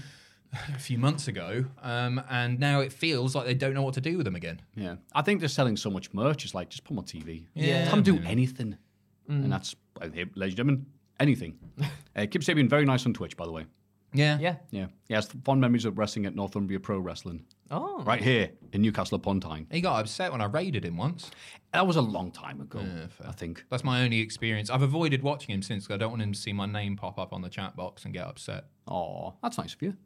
A 0.52 0.78
few 0.78 0.98
months 0.98 1.28
ago, 1.28 1.64
um, 1.82 2.20
and 2.30 2.58
now 2.60 2.80
it 2.80 2.92
feels 2.92 3.34
like 3.34 3.46
they 3.46 3.54
don't 3.54 3.74
know 3.74 3.82
what 3.82 3.94
to 3.94 4.00
do 4.00 4.16
with 4.16 4.24
them 4.24 4.36
again. 4.36 4.60
Yeah, 4.74 4.96
I 5.14 5.22
think 5.22 5.40
they're 5.40 5.48
selling 5.48 5.76
so 5.76 5.90
much 5.90 6.12
merch. 6.12 6.44
It's 6.44 6.54
like 6.54 6.68
just 6.68 6.84
put 6.84 6.90
them 6.94 6.98
on 6.98 7.04
TV. 7.04 7.44
Yeah. 7.54 7.88
Come 7.88 8.02
do 8.02 8.18
anything, 8.26 8.76
and 9.28 9.50
that's, 9.50 9.74
ladies 10.00 10.26
and 10.36 10.56
gentlemen, 10.56 10.86
anything. 11.20 11.58
uh, 12.16 12.26
Kip 12.30 12.42
Sabian, 12.42 12.68
very 12.68 12.84
nice 12.84 13.06
on 13.06 13.14
Twitch, 13.14 13.36
by 13.36 13.46
the 13.46 13.52
way. 13.52 13.64
Yeah, 14.14 14.38
Yeah. 14.38 14.56
Yeah, 14.70 14.86
he 15.08 15.14
has 15.14 15.26
fond 15.42 15.60
memories 15.62 15.86
of 15.86 15.96
wrestling 15.96 16.26
at 16.26 16.34
Northumbria 16.34 16.80
Pro 16.80 16.98
Wrestling, 16.98 17.46
Oh. 17.70 18.02
right 18.04 18.20
here 18.20 18.50
in 18.72 18.82
Newcastle 18.82 19.16
upon 19.16 19.40
Tyne. 19.40 19.66
He 19.70 19.80
got 19.80 20.00
upset 20.00 20.32
when 20.32 20.42
I 20.42 20.44
raided 20.44 20.84
him 20.84 20.98
once. 20.98 21.30
That 21.72 21.86
was 21.86 21.96
a 21.96 22.02
long 22.02 22.30
time 22.30 22.60
ago, 22.60 22.80
fair. 23.08 23.26
I 23.26 23.32
think. 23.32 23.64
That's 23.70 23.84
my 23.84 24.02
only 24.04 24.20
experience. 24.20 24.68
I've 24.68 24.82
avoided 24.82 25.22
watching 25.22 25.54
him 25.54 25.62
since 25.62 25.90
I 25.90 25.96
don't 25.96 26.10
want 26.10 26.20
him 26.22 26.32
to 26.32 26.38
see 26.38 26.52
my 26.52 26.66
name 26.66 26.94
pop 26.94 27.18
up 27.18 27.32
on 27.32 27.40
the 27.40 27.48
chat 27.48 27.74
box 27.74 28.04
and 28.04 28.12
get 28.12 28.26
upset. 28.26 28.66
Oh, 28.86 29.32
that's 29.42 29.56
nice 29.56 29.72
of 29.72 29.80
you. 29.80 29.96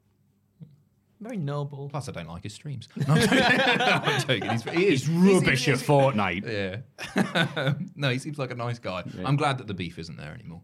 Very 1.21 1.37
noble. 1.37 1.89
Plus, 1.89 2.09
I 2.09 2.13
don't 2.13 2.29
like 2.29 2.43
his 2.43 2.53
streams. 2.55 2.89
No, 2.97 3.15
I'm 3.15 3.21
joking. 3.21 3.41
I'm 3.91 4.21
joking. 4.21 4.51
He's, 4.51 4.63
he 4.65 4.87
is 4.89 5.09
Rubbish 5.09 5.69
at 5.69 5.79
Fortnite. 5.79 6.45
Yeah. 7.17 7.75
no, 7.97 8.11
he 8.11 8.19
seems 8.19 8.39
like 8.39 8.51
a 8.51 8.55
nice 8.55 8.79
guy. 8.79 9.03
I'm 9.25 9.37
glad 9.37 9.59
that 9.59 9.67
the 9.67 9.75
beef 9.75 9.99
isn't 9.99 10.17
there 10.17 10.33
anymore. 10.33 10.61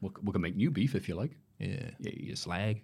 We, 0.00 0.10
we 0.22 0.32
can 0.32 0.40
make 0.40 0.56
new 0.56 0.70
beef 0.70 0.94
if 0.94 1.08
you 1.08 1.16
like. 1.16 1.36
Yeah. 1.58 1.90
Yeah, 1.98 2.12
you 2.16 2.36
slag. 2.36 2.82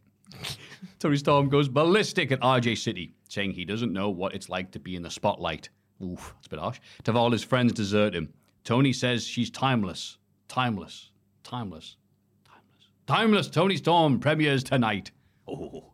Toni 0.99 1.17
Storm 1.17 1.49
goes 1.49 1.69
ballistic 1.69 2.33
at 2.33 2.41
RJ 2.41 2.79
City, 2.79 3.15
saying 3.29 3.53
he 3.53 3.65
doesn't 3.65 3.93
know 3.93 4.11
what 4.11 4.35
it's 4.35 4.49
like 4.49 4.71
to 4.73 4.81
be 4.81 4.97
in 4.97 5.03
the 5.03 5.11
spotlight. 5.11 5.69
Oof, 6.03 6.35
that's 6.37 6.47
a 6.47 6.51
bit 6.51 6.59
harsh. 6.59 6.81
Tavalla's 7.05 7.45
friends 7.45 7.73
desert 7.73 8.15
him. 8.15 8.33
Toni 8.65 8.93
says 8.93 9.25
she's 9.27 9.51
timeless. 9.51 10.19
Timeless. 10.49 11.11
Timeless. 11.45 11.97
Timeless. 12.45 12.89
Timeless 13.07 13.49
Toni 13.49 13.77
Storm 13.77 14.19
premieres 14.19 14.65
tonight. 14.65 15.13
Oh. 15.47 15.94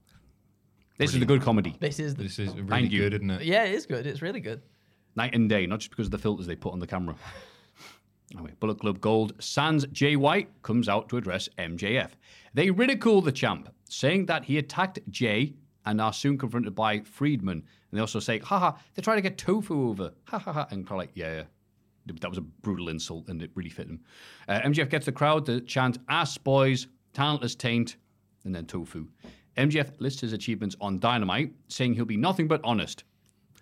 This 1.00 1.14
is 1.14 1.20
the 1.20 1.26
good 1.26 1.42
comedy. 1.42 1.74
This 1.80 1.98
is 1.98 2.14
the, 2.14 2.24
This 2.24 2.38
is 2.38 2.54
really 2.54 2.68
Thank 2.68 2.92
you. 2.92 3.00
good, 3.00 3.14
isn't 3.14 3.30
it? 3.30 3.42
yeah, 3.42 3.64
it 3.64 3.74
is 3.74 3.86
good. 3.86 4.06
It's 4.06 4.22
really 4.22 4.40
good. 4.40 4.62
Night 5.16 5.34
and 5.34 5.48
day, 5.48 5.66
not 5.66 5.80
just 5.80 5.90
because 5.90 6.06
of 6.06 6.12
the 6.12 6.18
filters 6.18 6.46
they 6.46 6.54
put 6.56 6.72
on 6.72 6.78
the 6.78 6.86
camera. 6.86 7.16
Anyway, 8.32 8.52
Bullet 8.60 8.78
Club 8.78 9.00
Gold 9.00 9.32
Sans 9.40 9.84
Jay 9.90 10.14
White 10.14 10.48
comes 10.62 10.88
out 10.88 11.08
to 11.08 11.16
address 11.16 11.48
MJF. 11.58 12.10
They 12.54 12.70
ridicule 12.70 13.20
the 13.22 13.32
champ, 13.32 13.68
saying 13.88 14.26
that 14.26 14.44
he 14.44 14.56
attacked 14.58 15.00
Jay 15.10 15.54
and 15.84 16.00
are 16.00 16.12
soon 16.12 16.38
confronted 16.38 16.74
by 16.74 17.00
Friedman. 17.00 17.58
And 17.58 17.64
they 17.98 18.00
also 18.00 18.20
say, 18.20 18.38
haha, 18.38 18.72
they're 18.94 19.02
trying 19.02 19.16
to 19.16 19.22
get 19.22 19.36
Tofu 19.36 19.88
over. 19.88 20.12
Ha 20.28 20.38
ha 20.38 20.52
ha. 20.52 20.68
And 20.70 20.86
kind 20.86 20.98
like, 20.98 21.10
yeah, 21.14 21.32
yeah. 21.38 21.42
That 22.20 22.28
was 22.28 22.38
a 22.38 22.42
brutal 22.42 22.88
insult 22.88 23.28
and 23.28 23.42
it 23.42 23.50
really 23.56 23.68
fit 23.70 23.88
him. 23.88 24.00
Uh, 24.48 24.60
MJF 24.60 24.90
gets 24.90 25.06
the 25.06 25.12
crowd 25.12 25.44
to 25.46 25.60
chant, 25.62 25.98
ass 26.08 26.38
boys, 26.38 26.86
talentless 27.12 27.56
taint, 27.56 27.96
and 28.44 28.54
then 28.54 28.64
Tofu. 28.64 29.08
MJF 29.56 30.00
lists 30.00 30.20
his 30.20 30.32
achievements 30.32 30.76
on 30.80 30.98
Dynamite, 30.98 31.52
saying 31.68 31.94
he'll 31.94 32.04
be 32.04 32.16
nothing 32.16 32.48
but 32.48 32.60
honest, 32.64 33.04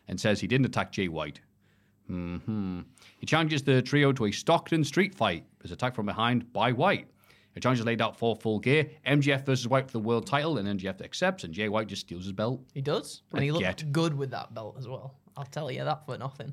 and 0.08 0.20
says 0.20 0.41
he 0.41 0.47
didn't 0.47 0.67
attack 0.67 0.92
Jay 0.92 1.08
White. 1.08 1.41
hmm 2.07 2.81
He 3.18 3.26
challenges 3.26 3.62
the 3.62 3.83
trio 3.83 4.12
to 4.12 4.26
a 4.26 4.33
Stockton 4.33 4.84
street 4.84 5.15
fight. 5.15 5.44
Is 5.65 5.73
attacked 5.73 5.97
from 5.97 6.07
behind 6.07 6.52
by 6.52 6.73
White. 6.73 7.08
The 7.55 7.60
challenge 7.60 7.81
is 7.81 7.86
laid 7.86 8.00
out 8.00 8.17
for 8.17 8.36
full 8.36 8.60
gear. 8.60 8.89
MJF 9.07 9.44
versus 9.44 9.67
White 9.67 9.86
for 9.86 9.92
the 9.92 9.99
world 10.00 10.26
title, 10.26 10.58
and 10.58 10.68
MJF 10.78 11.00
accepts, 11.02 11.42
and 11.44 11.52
Jay 11.52 11.68
White 11.68 11.89
just 11.89 12.02
steals 12.02 12.25
his 12.25 12.33
belt. 12.33 12.60
He 12.75 12.81
does, 12.81 13.23
What 13.31 13.39
and 13.39 13.44
he 13.44 13.50
looked 13.50 13.65
get. 13.65 13.92
good 13.92 14.15
with 14.15 14.31
that 14.31 14.55
belt 14.55 14.76
as 14.78 14.86
well. 14.86 15.17
I'll 15.36 15.44
tell 15.44 15.70
you 15.70 15.84
that 15.84 16.05
for 16.07 16.17
nothing. 16.18 16.52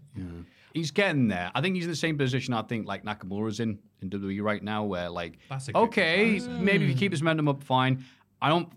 He's 0.73 0.91
getting 0.91 1.27
there. 1.27 1.51
I 1.55 1.61
think 1.61 1.75
he's 1.75 1.85
in 1.85 1.89
the 1.91 1.95
same 1.95 2.17
position 2.17 2.53
I 2.53 2.61
think 2.63 2.85
like 2.87 3.03
Nakamura's 3.03 3.59
in 3.59 3.79
in 4.01 4.09
WWE 4.09 4.41
right 4.43 4.61
now, 4.63 4.83
where 4.83 5.09
like, 5.09 5.37
That's 5.49 5.67
a 5.69 5.73
good 5.73 5.79
okay, 5.83 6.23
comparison. 6.39 6.65
maybe 6.65 6.83
if 6.85 6.89
you 6.91 6.95
keep 6.97 7.11
his 7.11 7.21
momentum 7.23 7.47
up, 7.47 7.63
fine. 7.63 8.03
I 8.41 8.49
don't 8.49 8.69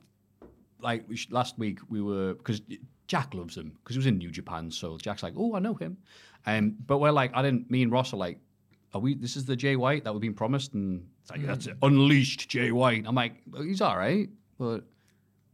like 0.81 1.05
last 1.31 1.59
week 1.59 1.79
we 1.89 2.01
were 2.03 2.35
because 2.35 2.63
Jack 3.07 3.35
loves 3.35 3.57
him 3.57 3.73
because 3.83 3.97
he 3.97 3.99
was 3.99 4.07
in 4.07 4.19
New 4.19 4.31
Japan, 4.31 4.71
so 4.71 4.97
Jack's 4.99 5.23
like, 5.23 5.35
oh, 5.37 5.55
I 5.55 5.59
know 5.59 5.75
him. 5.75 5.97
Um, 6.47 6.77
but 6.87 6.99
we're 6.99 7.11
like, 7.11 7.33
I 7.35 7.43
didn't. 7.43 7.71
Me 7.71 7.83
and 7.83 7.91
Ross 7.93 8.13
are 8.13 8.17
like, 8.19 8.39
are 8.95 9.01
we? 9.01 9.15
This 9.15 9.37
is 9.37 9.45
the 9.45 9.57
Jay 9.57 9.77
White 9.77 10.05
that 10.05 10.13
we've 10.13 10.21
been 10.21 10.35
promised, 10.35 10.75
and 10.75 11.07
it's 11.23 11.31
like 11.31 11.45
that's 11.45 11.69
unleashed 11.83 12.49
Jay 12.49 12.73
White. 12.73 13.05
I'm 13.07 13.15
like, 13.15 13.35
he's 13.57 13.81
all 13.81 13.97
right, 13.97 14.29
but 14.59 14.85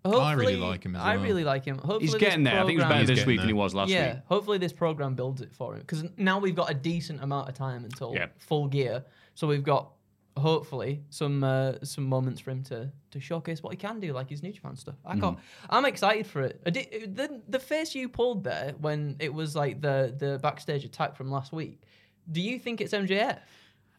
I 0.05 0.35
really 0.35 0.57
like 0.57 0.85
him 0.85 0.97
as 0.97 1.03
I 1.03 1.17
well. 1.17 1.25
really 1.25 1.44
like 1.44 1.65
him. 1.65 1.78
Hopefully 1.78 2.07
he's 2.07 2.15
getting 2.17 2.44
there. 2.44 2.55
I 2.55 2.67
think 2.67 2.73
he 2.73 2.77
was 2.77 2.85
better 2.85 3.07
this 3.07 3.20
getting 3.20 3.27
week 3.27 3.39
than 3.41 3.49
he 3.49 3.55
was 3.55 3.75
last 3.75 3.91
yeah, 3.91 4.15
week. 4.15 4.23
hopefully 4.27 4.59
this 4.59 4.73
program 4.73 5.15
builds 5.15 5.41
it 5.41 5.55
for 5.55 5.75
him 5.75 5.81
because 5.81 6.05
now 6.19 6.39
we've 6.39 6.55
got 6.55 6.70
a 6.70 6.75
decent 6.75 7.23
amount 7.23 7.49
of 7.49 7.55
time 7.55 7.85
until 7.85 8.12
Yeah. 8.15 8.27
full 8.39 8.69
gear. 8.69 9.05
So 9.35 9.47
we've 9.47 9.65
got 9.65 9.93
hopefully 10.37 11.03
some 11.11 11.45
uh, 11.45 11.75
some 11.83 12.05
moments 12.05 12.41
for 12.41 12.51
him 12.51 12.63
to 12.65 12.91
to 13.11 13.21
showcase 13.21 13.63
what 13.63 13.73
he 13.73 13.77
can 13.77 14.01
do, 14.01 14.13
like 14.13 14.31
his 14.31 14.43
New 14.43 14.53
Japan 14.53 14.77
stuff. 14.77 14.97
I 15.05 15.19
can't, 15.19 15.39
I'm 15.71 15.85
excited 15.85 16.27
for 16.27 16.43
it. 16.43 16.63
Did, 16.73 17.17
the 17.17 17.41
the 17.49 17.59
face 17.59 17.95
you 17.95 18.09
pulled 18.09 18.45
there 18.45 18.75
when 18.81 19.17
it 19.19 19.33
was 19.33 19.55
like 19.55 19.81
the 19.81 20.15
the 20.17 20.39
backstage 20.43 20.85
attack 20.85 21.17
from 21.17 21.31
last 21.31 21.53
week. 21.53 21.83
Do 22.31 22.41
you 22.41 22.59
think 22.59 22.81
it's 22.81 22.93
MJF? 22.93 23.39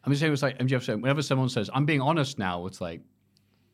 I'm 0.03 0.11
just 0.11 0.19
saying, 0.19 0.33
it's 0.33 0.41
like 0.41 0.57
MJF 0.59 0.83
said, 0.83 1.01
whenever 1.01 1.21
someone 1.21 1.49
says, 1.49 1.69
"I'm 1.73 1.85
being 1.85 2.01
honest 2.01 2.37
now," 2.37 2.65
it's 2.65 2.81
like 2.81 3.01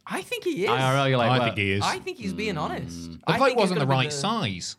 I 0.05 0.21
think 0.21 0.43
he 0.43 0.65
is. 0.65 0.69
IRL. 0.69 1.09
You're 1.09 1.17
like, 1.17 1.31
I 1.31 1.37
well, 1.37 1.47
think 1.47 1.57
he 1.57 1.71
is. 1.71 1.81
I 1.83 1.99
think 1.99 2.17
he's 2.17 2.33
being 2.33 2.57
honest. 2.57 3.11
the 3.11 3.19
I 3.27 3.37
fight 3.37 3.55
wasn't 3.55 3.79
the 3.79 3.85
gonna 3.85 3.97
be 3.97 4.05
right 4.05 4.13
size. 4.13 4.77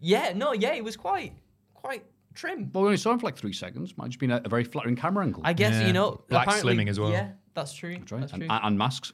Yeah, 0.00 0.32
no, 0.34 0.52
yeah, 0.52 0.74
he 0.74 0.82
was 0.82 0.96
quite 0.96 1.32
quite 1.74 2.04
trim. 2.34 2.70
Well, 2.72 2.82
we 2.82 2.88
only 2.88 2.96
saw 2.96 3.12
him 3.12 3.18
for 3.18 3.26
like 3.26 3.36
three 3.36 3.52
seconds. 3.52 3.96
Might 3.96 4.04
have 4.04 4.10
just 4.12 4.20
been 4.20 4.30
a, 4.30 4.40
a 4.44 4.48
very 4.48 4.64
flattering 4.64 4.96
camera 4.96 5.24
angle. 5.24 5.42
I 5.44 5.52
guess 5.52 5.74
Yeah. 5.74 5.86
you 5.86 5.92
know 5.92 6.22
Black 6.28 6.46
apparently- 6.46 6.74
slimming 6.76 6.88
as 6.88 6.98
well. 7.00 7.10
Yeah, 7.10 7.30
that's 7.54 7.72
true. 7.74 7.96
That's 7.98 8.12
right. 8.12 8.20
That's 8.20 8.32
and, 8.32 8.42
true. 8.42 8.50
and 8.50 8.78
masks. 8.78 9.12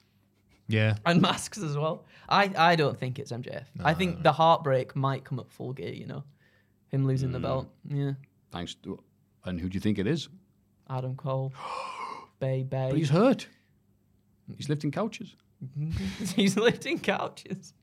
Yeah. 0.68 0.94
and 1.04 1.20
masks 1.20 1.58
as 1.58 1.76
well. 1.76 2.06
I, 2.28 2.52
I 2.56 2.76
don't 2.76 2.96
think 2.98 3.18
it's 3.18 3.32
MJF. 3.32 3.64
I 3.84 3.92
think 3.92 4.22
the 4.22 4.30
heartbreak 4.32 4.94
might 4.94 5.24
come 5.24 5.40
at 5.40 5.50
full 5.50 5.72
gear. 5.72 5.92
You 5.92 6.06
know, 6.06 6.24
him 6.88 7.06
losing 7.06 7.30
Mm. 7.30 7.32
the 7.32 7.40
belt. 7.40 7.68
Yeah, 7.88 8.12
Thanks 8.52 8.74
to. 8.84 9.02
And 9.44 9.60
who 9.60 9.68
do 9.68 9.74
you 9.74 9.80
think 9.80 9.98
it 9.98 10.06
is? 10.06 10.28
Adam 10.88 11.16
Cole, 11.16 11.52
Bay 12.40 12.62
Bay. 12.62 12.88
But 12.90 12.98
he's 12.98 13.10
hurt. 13.10 13.46
He's 14.56 14.68
lifting 14.68 14.90
couches. 14.90 15.34
he's 16.36 16.56
lifting 16.56 16.98
couches. 16.98 17.74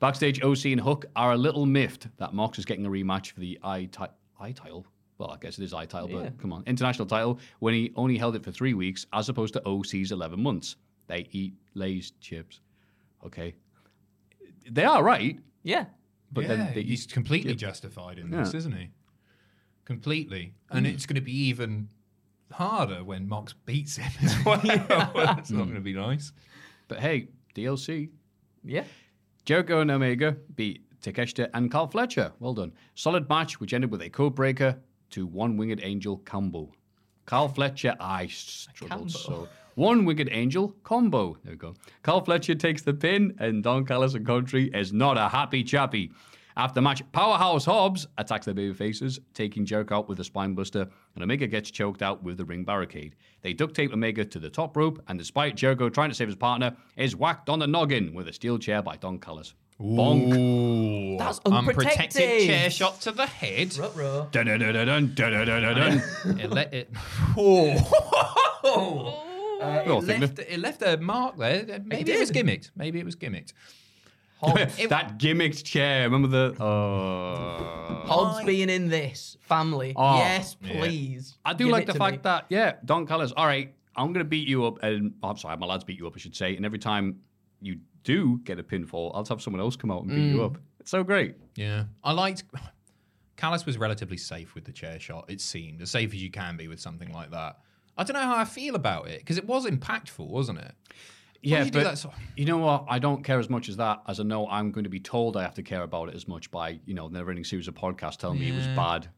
Backstage, 0.00 0.42
OC 0.42 0.66
and 0.66 0.80
Hook 0.80 1.06
are 1.14 1.32
a 1.32 1.36
little 1.36 1.64
miffed 1.64 2.08
that 2.18 2.34
Mox 2.34 2.58
is 2.58 2.64
getting 2.64 2.86
a 2.86 2.90
rematch 2.90 3.30
for 3.32 3.40
the 3.40 3.58
I, 3.62 3.84
ti- 3.84 4.04
I 4.42 4.52
title. 4.52 4.86
Well, 5.18 5.30
I 5.30 5.36
guess 5.36 5.58
it 5.58 5.64
is 5.64 5.72
I 5.72 5.86
title, 5.86 6.10
Yeah. 6.10 6.22
but 6.24 6.38
come 6.38 6.52
on, 6.52 6.64
international 6.66 7.06
title 7.06 7.38
when 7.60 7.74
he 7.74 7.92
only 7.96 8.18
held 8.18 8.34
it 8.34 8.42
for 8.42 8.50
three 8.50 8.74
weeks 8.74 9.06
as 9.12 9.28
opposed 9.28 9.54
to 9.54 9.62
OC's 9.66 10.10
11 10.10 10.42
months. 10.42 10.76
They 11.06 11.28
eat 11.30 11.54
Lay's 11.74 12.12
chips. 12.20 12.60
Okay. 13.24 13.54
They 14.68 14.84
are 14.84 15.02
right, 15.02 15.38
Yeah, 15.62 15.86
but 16.32 16.42
yeah, 16.44 16.48
then 16.56 16.72
he's 16.84 17.04
eat. 17.04 17.12
completely 17.12 17.54
justified 17.54 18.18
in 18.18 18.30
this, 18.30 18.52
Yeah. 18.52 18.58
isn't 18.58 18.72
he? 18.72 18.88
Completely. 19.84 20.54
And 20.70 20.86
mm. 20.86 20.92
it's 20.92 21.06
going 21.06 21.16
to 21.16 21.20
be 21.20 21.36
even 21.48 21.88
harder 22.52 23.02
when 23.04 23.28
Mox 23.28 23.52
beats 23.52 23.96
him 23.96 24.10
as 24.22 24.44
well. 24.44 24.60
It's 25.38 25.50
not 25.50 25.64
going 25.64 25.74
to 25.74 25.80
be 25.80 25.94
nice. 25.94 26.32
But 26.88 26.98
hey, 27.00 27.28
DLC. 27.54 28.10
yeah. 28.64 28.84
Jericho 29.44 29.80
and 29.80 29.90
Omega 29.90 30.36
beat 30.54 30.82
Takeshita 31.02 31.50
and 31.54 31.70
Carl 31.70 31.88
Fletcher. 31.88 32.32
Well 32.38 32.54
done. 32.54 32.72
Solid 32.94 33.28
match, 33.28 33.60
which 33.60 33.74
ended 33.74 33.90
with 33.90 34.02
a 34.02 34.08
code 34.08 34.34
breaker 34.34 34.78
to 35.10 35.26
one 35.26 35.56
winged 35.56 35.80
angel 35.82 36.18
combo. 36.18 36.72
Carl 37.26 37.48
Fletcher, 37.48 37.94
I 38.00 38.26
struggled 38.28 39.10
so. 39.10 39.48
One 39.74 40.04
winged 40.04 40.28
angel 40.30 40.74
combo. 40.84 41.36
There 41.44 41.52
we 41.52 41.56
go. 41.56 41.74
Carl 42.02 42.24
Fletcher 42.24 42.54
takes 42.54 42.82
the 42.82 42.94
pin, 42.94 43.34
and 43.38 43.62
Don 43.62 43.84
Callis 43.84 44.14
and 44.14 44.26
Country 44.26 44.70
is 44.74 44.92
not 44.92 45.16
a 45.16 45.28
happy 45.28 45.62
chappy. 45.64 46.12
After 46.54 46.74
the 46.74 46.82
match, 46.82 47.02
Powerhouse 47.12 47.64
Hobbs 47.64 48.06
attacks 48.18 48.44
the 48.44 48.52
baby 48.52 48.74
faces, 48.74 49.18
taking 49.32 49.64
Jericho 49.64 49.96
out 49.96 50.08
with 50.08 50.20
a 50.20 50.24
spine 50.24 50.54
buster, 50.54 50.86
and 51.14 51.24
Omega 51.24 51.46
gets 51.46 51.70
choked 51.70 52.02
out 52.02 52.22
with 52.22 52.36
the 52.36 52.44
ring 52.44 52.64
barricade. 52.64 53.14
They 53.40 53.54
duct 53.54 53.74
tape 53.74 53.92
Omega 53.94 54.24
to 54.26 54.38
the 54.38 54.50
top 54.50 54.76
rope, 54.76 55.02
and 55.08 55.18
despite 55.18 55.56
Jericho 55.56 55.88
trying 55.88 56.10
to 56.10 56.14
save 56.14 56.28
his 56.28 56.36
partner, 56.36 56.76
is 56.96 57.16
whacked 57.16 57.48
on 57.48 57.58
the 57.58 57.66
noggin 57.66 58.12
with 58.12 58.28
a 58.28 58.32
steel 58.34 58.58
chair 58.58 58.82
by 58.82 58.96
Don 58.98 59.18
Callis. 59.18 59.54
Bonk. 59.82 60.36
Ooh. 60.36 61.18
That's 61.18 61.40
Unprotected 61.44 61.88
unprotected. 62.22 62.46
chair 62.46 62.70
shot 62.70 63.00
to 63.02 63.12
the 63.12 63.26
head. 63.26 63.76
Ruh-roh. 63.76 64.28
Dun 64.30 64.46
dun 64.46 64.60
dun 64.60 64.74
dun 64.74 64.86
dun 65.14 65.32
dun 65.32 65.46
dun 65.46 65.74
dun. 65.76 66.38
it 66.38 66.50
let 66.50 66.72
it. 66.72 66.90
Oh. 67.36 69.18
Uh, 69.62 69.80
Well, 69.86 69.98
it, 69.98 70.06
think 70.06 70.20
left, 70.20 70.38
it 70.40 70.58
left 70.58 70.82
a 70.82 70.96
mark 70.96 71.36
there. 71.36 71.80
Maybe 71.84 72.10
it, 72.10 72.18
was 72.18 72.30
did. 72.32 72.44
gimmicked. 72.46 72.70
Maybe 72.74 72.98
it 72.98 73.04
was 73.04 73.14
gimmicked. 73.14 73.52
that 74.42 75.18
gimmicked 75.18 75.62
chair. 75.62 76.02
Remember 76.02 76.26
the? 76.26 76.60
Oh. 76.60 78.02
Hobbs 78.04 78.44
being 78.44 78.68
in 78.68 78.88
this 78.88 79.36
family. 79.40 79.92
Oh, 79.94 80.16
yes, 80.16 80.56
yeah. 80.62 80.80
please. 80.80 81.38
I 81.44 81.52
do 81.52 81.66
Give 81.66 81.72
like 81.72 81.82
it 81.84 81.86
the 81.86 81.92
to 81.92 81.98
fact 82.00 82.16
me. 82.16 82.20
that 82.24 82.46
yeah, 82.48 82.72
Don 82.84 83.06
Callis. 83.06 83.30
All 83.36 83.46
right, 83.46 83.72
I'm 83.94 84.12
gonna 84.12 84.24
beat 84.24 84.48
you 84.48 84.64
up, 84.66 84.82
and 84.82 85.14
I'm 85.22 85.36
sorry, 85.36 85.56
my 85.58 85.66
lads 85.66 85.84
beat 85.84 85.98
you 85.98 86.08
up, 86.08 86.14
I 86.16 86.18
should 86.18 86.34
say. 86.34 86.56
And 86.56 86.66
every 86.66 86.80
time 86.80 87.20
you 87.60 87.78
do 88.04 88.38
get 88.44 88.58
a 88.58 88.62
pinfall, 88.62 89.10
I'll 89.14 89.24
have 89.24 89.40
someone 89.42 89.60
else 89.60 89.76
come 89.76 89.90
out 89.90 90.02
and 90.02 90.10
beat 90.10 90.30
you 90.32 90.44
up. 90.44 90.58
It's 90.80 90.90
so 90.90 91.04
great. 91.04 91.36
Yeah, 91.56 91.84
I 92.02 92.12
liked. 92.12 92.44
Callis 93.36 93.64
was 93.66 93.78
relatively 93.78 94.16
safe 94.16 94.54
with 94.54 94.64
the 94.64 94.72
chair 94.72 95.00
shot. 95.00 95.24
It 95.28 95.40
seemed 95.40 95.82
as 95.82 95.90
safe 95.90 96.12
as 96.12 96.22
you 96.22 96.30
can 96.30 96.56
be 96.56 96.68
with 96.68 96.80
something 96.80 97.12
like 97.12 97.30
that. 97.32 97.58
I 97.96 98.04
don't 98.04 98.14
know 98.14 98.20
how 98.22 98.36
I 98.36 98.44
feel 98.44 98.74
about 98.74 99.08
it 99.08 99.18
because 99.20 99.36
it 99.38 99.46
was 99.46 99.66
impactful, 99.66 100.26
wasn't 100.26 100.58
it? 100.60 100.72
Yeah, 101.42 101.64
you 101.64 101.72
but 101.72 101.98
sort- 101.98 102.14
you 102.36 102.44
know 102.44 102.58
what? 102.58 102.84
I 102.88 102.98
don't 103.00 103.24
care 103.24 103.40
as 103.40 103.50
much 103.50 103.68
as 103.68 103.76
that, 103.78 104.00
as 104.06 104.20
I 104.20 104.22
know 104.22 104.46
I'm 104.48 104.70
going 104.70 104.84
to 104.84 104.90
be 104.90 105.00
told 105.00 105.36
I 105.36 105.42
have 105.42 105.54
to 105.54 105.62
care 105.62 105.82
about 105.82 106.08
it 106.08 106.14
as 106.14 106.28
much 106.28 106.50
by 106.52 106.78
you 106.86 106.94
know 106.94 107.08
the 107.08 107.14
never-ending 107.14 107.44
series 107.44 107.66
of 107.66 107.74
podcasts 107.74 108.16
telling 108.16 108.38
me 108.38 108.48
it 108.50 108.54
was 108.54 108.66
bad. 108.68 109.08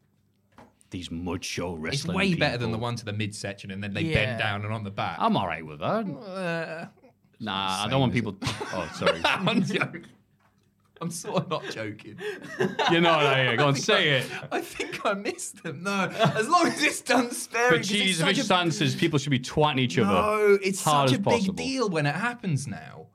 These 0.89 1.11
mud 1.11 1.43
show 1.43 1.73
wrestling. 1.73 2.15
It's 2.15 2.17
way 2.17 2.33
better 2.35 2.57
than 2.57 2.71
the 2.71 2.77
one 2.77 2.95
to 2.95 3.05
the 3.05 3.13
midsection 3.13 3.69
and 3.71 3.83
then 3.83 3.93
they 3.93 4.01
Yeah. 4.01 4.13
bend 4.25 4.39
down 4.39 4.63
and 4.65 4.73
on 4.73 4.83
the 4.83 4.91
back. 4.91 5.17
I'm 5.19 5.35
all 5.37 5.45
right 5.47 5.65
with 5.65 5.79
that. 5.79 6.05
Uh, 6.07 6.87
Nah, 7.39 7.83
I 7.85 7.89
don't 7.89 7.99
want 7.99 8.13
is 8.15 8.21
people. 8.21 8.37
Oh, 8.73 8.89
sorry. 8.95 9.21
I'm 9.25 9.63
joking. 9.63 10.05
I'm 11.01 11.11
sort 11.11 11.43
of 11.43 11.49
not 11.49 11.63
joking. 11.71 12.17
You're 12.89 13.01
not. 13.01 13.25
Are 13.25 13.51
you? 13.51 13.57
Go 13.57 13.67
on, 13.67 13.75
say 13.75 14.19
it. 14.19 14.27
I 14.51 14.61
think 14.61 15.05
I 15.05 15.13
missed 15.13 15.61
them. 15.61 15.83
No, 15.83 16.07
as 16.35 16.47
long 16.47 16.67
as 16.67 16.81
it's 16.81 17.01
done 17.01 17.31
sparingly. 17.31 17.79
But 17.79 17.85
cheese 17.85 18.09
it's 18.11 18.21
of 18.21 18.27
such 18.27 18.37
a- 18.39 18.43
stances, 18.43 18.95
people 18.95 19.19
should 19.19 19.29
be 19.31 19.39
twatting 19.39 19.79
each 19.79 19.97
other. 19.99 20.09
No, 20.13 20.57
it's 20.63 20.81
hard 20.83 21.09
such 21.09 21.15
as 21.15 21.19
a 21.19 21.21
big 21.23 21.31
possible. 21.33 21.53
deal 21.55 21.89
when 21.89 22.05
it 22.05 22.15
happens 22.15 22.65
now. 22.67 23.07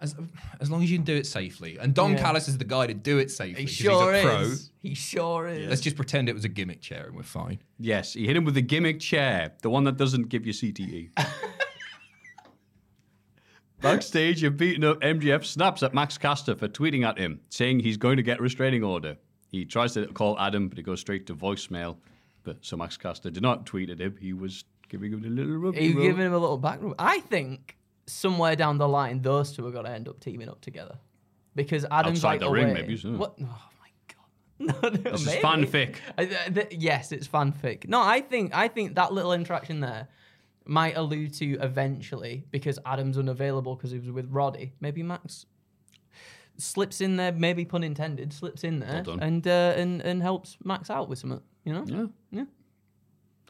As, 0.00 0.14
as 0.60 0.70
long 0.70 0.82
as 0.82 0.90
you 0.90 0.98
can 0.98 1.04
do 1.04 1.14
it 1.14 1.26
safely. 1.26 1.78
And 1.78 1.94
Don 1.94 2.12
Yeah. 2.12 2.18
Callis 2.18 2.46
is 2.48 2.58
the 2.58 2.64
guy 2.64 2.86
to 2.88 2.92
do 2.92 3.16
it 3.18 3.30
safely. 3.30 3.62
He 3.62 3.66
'cause 3.66 3.74
sure 3.74 4.12
he's 4.12 4.24
a 4.24 4.26
pro. 4.26 4.40
is. 4.40 4.70
He 4.82 4.94
sure 4.94 5.48
is. 5.48 5.68
Let's 5.70 5.80
just 5.80 5.96
pretend 5.96 6.28
it 6.28 6.34
was 6.34 6.44
a 6.44 6.48
gimmick 6.50 6.82
chair 6.82 7.06
and 7.06 7.16
we're 7.16 7.22
fine. 7.22 7.60
Yes, 7.78 8.12
he 8.12 8.26
hit 8.26 8.36
him 8.36 8.44
with 8.44 8.54
the 8.54 8.60
gimmick 8.60 9.00
chair, 9.00 9.52
the 9.62 9.70
one 9.70 9.84
that 9.84 9.96
doesn't 9.96 10.28
give 10.28 10.44
you 10.44 10.52
CTE. 10.52 11.08
Backstage, 13.84 14.42
you're 14.42 14.50
beating 14.50 14.84
up 14.84 15.00
MJF 15.00 15.44
snaps 15.44 15.82
at 15.82 15.94
Max 15.94 16.18
Caster 16.18 16.54
for 16.56 16.68
tweeting 16.68 17.06
at 17.06 17.18
him, 17.18 17.40
saying 17.50 17.80
he's 17.80 17.96
going 17.96 18.16
to 18.16 18.22
get 18.22 18.38
a 18.40 18.42
restraining 18.42 18.82
order. 18.82 19.16
He 19.50 19.64
tries 19.64 19.94
to 19.94 20.06
call 20.08 20.38
Adam, 20.38 20.68
but 20.68 20.78
it 20.78 20.82
goes 20.82 21.00
straight 21.00 21.26
to 21.26 21.34
voicemail. 21.34 21.96
But 22.42 22.58
so 22.62 22.76
Max 22.76 22.96
Caster 22.96 23.30
did 23.30 23.42
not 23.42 23.66
tweet 23.66 23.90
at 23.90 24.00
him. 24.00 24.16
He 24.20 24.32
was 24.32 24.64
giving 24.88 25.12
him 25.12 25.24
a 25.24 25.28
little 25.28 25.56
rub. 25.56 25.74
He's 25.74 25.94
giving 25.94 26.26
him 26.26 26.32
a 26.34 26.38
little 26.38 26.58
back 26.58 26.78
rub. 26.82 26.94
I 26.98 27.20
think 27.20 27.76
somewhere 28.06 28.56
down 28.56 28.78
the 28.78 28.88
line, 28.88 29.22
those 29.22 29.52
two 29.52 29.66
are 29.66 29.70
going 29.70 29.84
to 29.86 29.90
end 29.90 30.08
up 30.08 30.20
teaming 30.20 30.48
up 30.48 30.60
together. 30.60 30.98
Because 31.54 31.86
Adam's 31.90 32.18
Outside 32.24 32.28
like 32.32 32.40
the 32.40 32.46
oh, 32.46 32.50
ring, 32.52 32.64
away. 32.70 32.74
maybe, 32.74 32.96
so. 32.96 33.10
What? 33.12 33.34
Oh 33.40 33.44
my 33.44 33.88
god. 34.08 34.82
No, 34.82 34.88
no, 34.88 35.10
This 35.12 35.20
is 35.20 35.26
maybe. 35.26 35.42
fanfic. 35.42 35.96
I- 36.18 36.24
th- 36.26 36.54
th- 36.54 36.72
yes, 36.72 37.12
it's 37.12 37.28
fanfic. 37.28 37.88
No, 37.88 38.00
I 38.00 38.20
think 38.20 38.54
I 38.54 38.68
think 38.68 38.96
that 38.96 39.12
little 39.12 39.32
interaction 39.32 39.80
there 39.80 40.08
might 40.66 40.96
allude 40.96 41.34
to 41.34 41.54
eventually 41.60 42.44
because 42.50 42.78
Adam's 42.86 43.18
unavailable 43.18 43.76
because 43.76 43.90
he 43.90 43.98
was 43.98 44.10
with 44.10 44.28
Roddy. 44.30 44.72
Maybe 44.80 45.02
Max 45.02 45.46
slips 46.56 47.00
in 47.00 47.16
there, 47.16 47.32
maybe 47.32 47.64
pun 47.64 47.82
intended, 47.82 48.32
slips 48.32 48.64
in 48.64 48.78
there 48.80 49.02
done. 49.02 49.20
and 49.20 49.46
uh, 49.46 49.74
and 49.76 50.00
and 50.02 50.22
helps 50.22 50.56
Max 50.64 50.88
out 50.90 51.08
with 51.08 51.18
something. 51.18 51.40
You 51.64 51.72
know? 51.72 51.84
Yeah, 51.86 52.06
Yeah. 52.40 52.44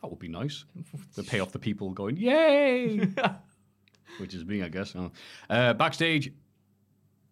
that 0.02 0.08
would 0.08 0.18
be 0.20 0.28
nice. 0.28 0.64
To 1.16 1.22
pay 1.22 1.40
off 1.40 1.52
the 1.52 1.58
people 1.58 1.90
going, 1.90 2.16
yay! 2.16 2.98
Which 4.18 4.34
is 4.34 4.44
me, 4.44 4.62
I 4.62 4.68
guess. 4.68 4.94
Uh, 5.50 5.74
backstage, 5.74 6.32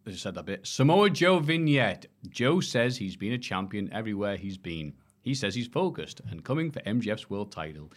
I 0.07 0.11
just 0.11 0.23
said 0.23 0.35
that 0.35 0.47
bit. 0.47 0.67
Samoa 0.67 1.11
Joe 1.11 1.39
vignette. 1.39 2.07
Joe 2.29 2.61
says 2.61 2.97
he's 2.97 3.17
been 3.17 3.33
a 3.33 3.39
champion 3.39 3.93
everywhere 3.93 4.37
he's 4.37 4.59
been. 4.59 4.93
He 5.23 5.35
says 5.35 5.55
he's 5.55 5.69
focused 5.69 6.21
and 6.31 6.45
coming 6.45 6.71
for 6.73 6.81
MJF's 6.81 7.31
world 7.31 7.53
title. 7.53 7.93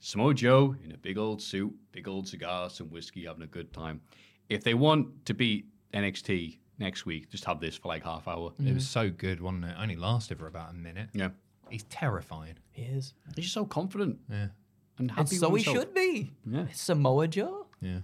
Samoa 0.00 0.32
Joe 0.34 0.74
in 0.82 0.92
a 0.92 0.96
big 0.96 1.18
old 1.18 1.40
suit, 1.40 1.72
big 1.92 2.08
old 2.08 2.26
cigar, 2.26 2.70
some 2.70 2.88
whiskey, 2.88 3.26
having 3.26 3.42
a 3.42 3.46
good 3.46 3.72
time. 3.72 4.00
If 4.48 4.64
they 4.64 4.74
want 4.74 5.26
to 5.26 5.34
beat 5.34 5.66
NXT 5.94 6.58
next 6.78 7.04
week, 7.04 7.30
just 7.30 7.44
have 7.44 7.60
this 7.60 7.76
for 7.76 7.88
like 7.88 8.02
half 8.02 8.26
hour. 8.26 8.52
It 8.58 8.74
was 8.74 8.84
mm-hmm. 8.84 9.08
so 9.08 9.10
good, 9.10 9.40
wasn't 9.40 9.66
it? 9.66 9.76
Only 9.78 9.96
lasted 9.96 10.38
for 10.38 10.46
about 10.46 10.70
a 10.70 10.74
minute. 10.74 11.10
Yeah. 11.12 11.28
He's 11.68 11.84
terrifying. 11.84 12.54
He 12.72 12.82
is. 12.82 13.14
He's 13.36 13.44
just 13.44 13.54
so 13.54 13.64
confident 13.64 14.18
Yeah. 14.28 14.36
and 14.36 14.50
And 14.98 15.10
happy 15.10 15.36
so 15.36 15.50
with 15.50 15.64
he 15.64 15.72
should 15.72 15.94
be. 15.94 16.32
Yeah. 16.46 16.62
It's 16.62 16.80
Samoa 16.80 17.28
Joe. 17.28 17.66
Yeah. 17.80 18.00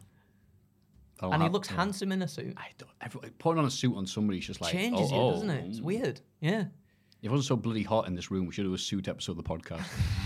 Oh, 1.22 1.30
and 1.30 1.42
he 1.42 1.48
looks 1.48 1.70
yeah. 1.70 1.76
handsome 1.76 2.12
in 2.12 2.20
a 2.20 2.28
suit. 2.28 2.54
I 2.58 2.68
don't, 2.76 2.90
every, 3.00 3.30
putting 3.38 3.58
on 3.58 3.64
a 3.64 3.70
suit 3.70 3.96
on 3.96 4.06
somebody 4.06 4.38
is 4.38 4.46
just 4.46 4.60
like 4.60 4.72
Changes 4.72 5.10
oh, 5.10 5.14
you, 5.14 5.20
oh, 5.20 5.30
doesn't 5.32 5.50
it? 5.50 5.64
It's 5.66 5.80
weird. 5.80 6.20
Yeah. 6.40 6.64
If 7.22 7.24
it 7.24 7.30
wasn't 7.30 7.46
so 7.46 7.56
bloody 7.56 7.82
hot 7.82 8.06
in 8.06 8.14
this 8.14 8.30
room, 8.30 8.44
we 8.44 8.52
should 8.52 8.64
do 8.64 8.74
a 8.74 8.78
suit 8.78 9.08
episode 9.08 9.32
of 9.32 9.38
the 9.38 9.42
podcast. 9.42 9.86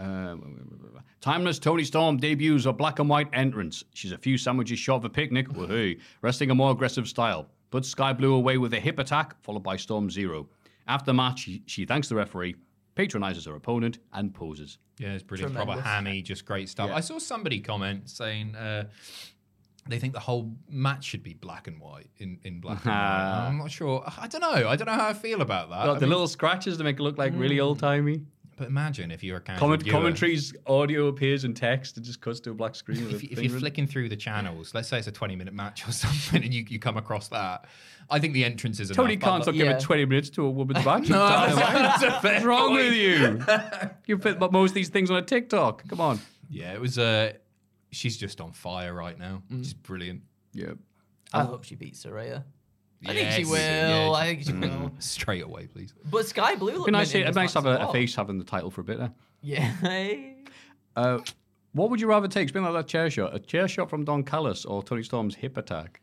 Um, 0.00 1.02
Timeless 1.20 1.58
Toni 1.58 1.84
Storm 1.84 2.16
debuts 2.16 2.64
a 2.64 2.72
black 2.72 2.98
and 2.98 3.08
white 3.08 3.28
entrance. 3.34 3.84
She's 3.92 4.12
a 4.12 4.18
few 4.18 4.38
sandwiches 4.38 4.78
short 4.78 5.00
of 5.00 5.04
a 5.04 5.10
picnic, 5.10 5.48
woohoo, 5.48 5.98
resting 6.22 6.50
a 6.50 6.54
more 6.54 6.70
aggressive 6.70 7.06
style. 7.06 7.46
But 7.70 7.84
Skye 7.84 8.14
Blue 8.14 8.34
away 8.34 8.56
with 8.56 8.72
a 8.72 8.80
hip 8.80 8.98
attack, 8.98 9.36
followed 9.42 9.62
by 9.62 9.76
Storm 9.76 10.10
Zero. 10.10 10.48
After 10.88 11.06
the 11.06 11.14
match, 11.14 11.40
she, 11.40 11.62
she 11.66 11.84
thanks 11.84 12.08
the 12.08 12.14
referee, 12.14 12.56
patronizes 12.94 13.44
her 13.44 13.54
opponent, 13.54 13.98
and 14.14 14.34
poses. 14.34 14.78
Yeah, 14.98 15.10
it's 15.10 15.22
brilliant. 15.22 15.52
Proper 15.52 15.72
Tremendous. 15.72 15.86
hammy, 15.86 16.22
just 16.22 16.46
great 16.46 16.68
stuff. 16.70 16.88
Yeah. 16.88 16.96
I 16.96 17.00
saw 17.00 17.18
somebody 17.18 17.60
comment 17.60 18.08
saying 18.08 18.56
uh, 18.56 18.84
they 19.88 19.98
think 19.98 20.14
the 20.14 20.20
whole 20.20 20.52
match 20.68 21.04
should 21.04 21.22
be 21.22 21.34
black 21.34 21.68
and 21.68 21.78
white 21.80 22.08
in, 22.16 22.38
in 22.44 22.60
black 22.60 22.84
and 22.84 22.92
white. 22.92 22.96
I'm 23.48 23.58
not 23.58 23.70
sure. 23.70 24.02
I 24.18 24.26
don't 24.26 24.40
know. 24.40 24.68
I 24.68 24.76
don't 24.76 24.86
know 24.86 24.94
how 24.94 25.08
I 25.08 25.14
feel 25.14 25.42
about 25.42 25.68
that. 25.68 25.84
Got 25.84 25.94
the 26.00 26.06
mean, 26.06 26.10
little 26.10 26.28
scratches 26.28 26.78
to 26.78 26.84
make 26.84 26.98
it 26.98 27.02
look 27.02 27.18
like 27.18 27.34
really 27.36 27.60
old 27.60 27.78
timey. 27.78 28.22
But 28.60 28.68
imagine 28.68 29.10
if 29.10 29.24
you're 29.24 29.38
a 29.38 29.40
casual 29.40 29.58
Comment, 29.58 29.82
viewer. 29.82 29.92
commentaries, 29.94 30.52
audio 30.66 31.06
appears 31.06 31.44
in 31.46 31.54
text 31.54 31.96
and 31.96 32.04
just 32.04 32.20
cuts 32.20 32.40
to 32.40 32.50
a 32.50 32.54
black 32.54 32.74
screen. 32.74 33.08
If, 33.08 33.24
if 33.24 33.40
you're 33.40 33.58
flicking 33.58 33.86
through 33.86 34.10
the 34.10 34.16
channels, 34.16 34.74
let's 34.74 34.86
say 34.86 34.98
it's 34.98 35.06
a 35.06 35.12
20 35.12 35.34
minute 35.34 35.54
match 35.54 35.88
or 35.88 35.92
something, 35.92 36.44
and 36.44 36.52
you, 36.52 36.66
you 36.68 36.78
come 36.78 36.98
across 36.98 37.28
that, 37.28 37.64
I 38.10 38.18
think 38.18 38.34
the 38.34 38.44
entrance 38.44 38.78
is 38.78 38.90
Tony 38.90 39.14
enough. 39.14 39.24
can't 39.24 39.44
but- 39.46 39.52
give 39.54 39.64
yeah. 39.64 39.76
it 39.78 39.80
20 39.80 40.04
minutes 40.04 40.28
to 40.30 40.44
a 40.44 40.50
woman's 40.50 40.84
match. 40.84 41.08
No, 41.08 41.26
that's 41.26 42.02
a 42.02 42.20
fair 42.20 42.32
What's 42.34 42.44
wrong 42.44 42.68
point. 42.76 42.84
with 42.84 42.92
you? 42.92 43.40
You 44.06 44.18
fit 44.18 44.38
most 44.52 44.72
of 44.72 44.74
these 44.74 44.90
things 44.90 45.10
on 45.10 45.16
a 45.16 45.22
TikTok. 45.22 45.88
Come 45.88 46.02
on. 46.02 46.20
Yeah, 46.50 46.74
it 46.74 46.80
was. 46.82 46.98
Uh, 46.98 47.32
she's 47.92 48.18
just 48.18 48.42
on 48.42 48.52
fire 48.52 48.92
right 48.92 49.18
now. 49.18 49.42
Mm. 49.50 49.64
She's 49.64 49.72
brilliant. 49.72 50.20
Yeah. 50.52 50.72
I 51.32 51.44
hope 51.44 51.64
she 51.64 51.76
beats 51.76 52.04
Saraya. 52.04 52.44
I 53.04 53.14
think 53.14 53.18
Yes, 53.20 53.36
she 53.36 53.44
will. 53.44 53.56
yeah, 53.56 54.10
I 54.12 54.26
think 54.26 54.42
she 54.44 54.52
will. 54.52 54.92
Straight 54.98 55.42
away, 55.42 55.66
please. 55.66 55.94
But 56.10 56.26
Skye 56.26 56.56
Blue 56.56 56.72
looked 56.74 56.86
Be 56.86 56.92
nice, 56.92 57.12
mint 57.14 57.22
it'd 57.24 57.34
be 57.34 57.40
nice 57.40 57.52
to 57.54 57.58
have 57.62 57.66
as 57.66 57.86
a, 57.86 57.88
a 57.88 57.92
face 57.92 58.14
having 58.14 58.38
the 58.38 58.44
title 58.44 58.70
for 58.70 58.82
a 58.82 58.84
bit 58.84 58.98
there. 58.98 59.12
Yeah. 59.42 59.72
Uh, 60.96 61.20
what 61.72 61.88
would 61.88 62.00
you 62.00 62.08
rather 62.08 62.26
take? 62.26 62.48
Spin 62.48 62.64
like 62.64 62.72
that 62.72 62.88
chair 62.88 63.08
shot. 63.08 63.34
A 63.34 63.38
chair 63.38 63.68
shot 63.68 63.88
from 63.88 64.04
Don 64.04 64.24
Callis 64.24 64.64
or 64.64 64.82
Toni 64.82 65.04
Storm's 65.04 65.36
hip 65.36 65.56
attack? 65.56 66.00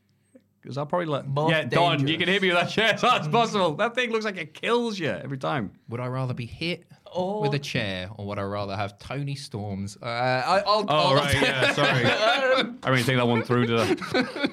Because 0.61 0.77
I'll 0.77 0.85
probably 0.85 1.07
let. 1.07 1.27
Both 1.27 1.51
yeah, 1.51 1.65
Don, 1.65 1.99
you 1.99 2.05
dangerous. 2.07 2.17
can 2.19 2.27
hit 2.33 2.41
me 2.41 2.47
with 2.47 2.57
that 2.57 2.69
chair 2.69 2.93
as 2.93 3.01
hard 3.01 3.21
as 3.23 3.27
possible. 3.27 3.75
That 3.75 3.93
thing 3.93 4.11
looks 4.11 4.23
like 4.23 4.37
it 4.37 4.53
kills 4.53 4.97
you 4.97 5.09
every 5.09 5.37
time. 5.37 5.73
Would 5.89 5.99
I 5.99 6.07
rather 6.07 6.33
be 6.33 6.45
hit 6.45 6.85
Or- 7.13 7.41
with 7.41 7.53
a 7.53 7.59
chair, 7.59 8.09
or 8.15 8.25
would 8.27 8.39
I 8.39 8.43
rather 8.43 8.77
have 8.77 8.97
Toni 8.97 9.35
Storm's? 9.35 9.97
Uh, 10.01 10.05
I, 10.05 10.59
I'll, 10.65 10.85
Oh, 10.87 11.09
I'll 11.09 11.15
right, 11.15 11.33
yeah, 11.35 11.73
sorry. 11.73 12.05
I 12.83 12.89
really 12.89 13.03
think 13.03 13.17
that 13.17 13.27
one 13.27 13.43
through, 13.43 13.67
did 13.67 13.79
I? 13.79 14.49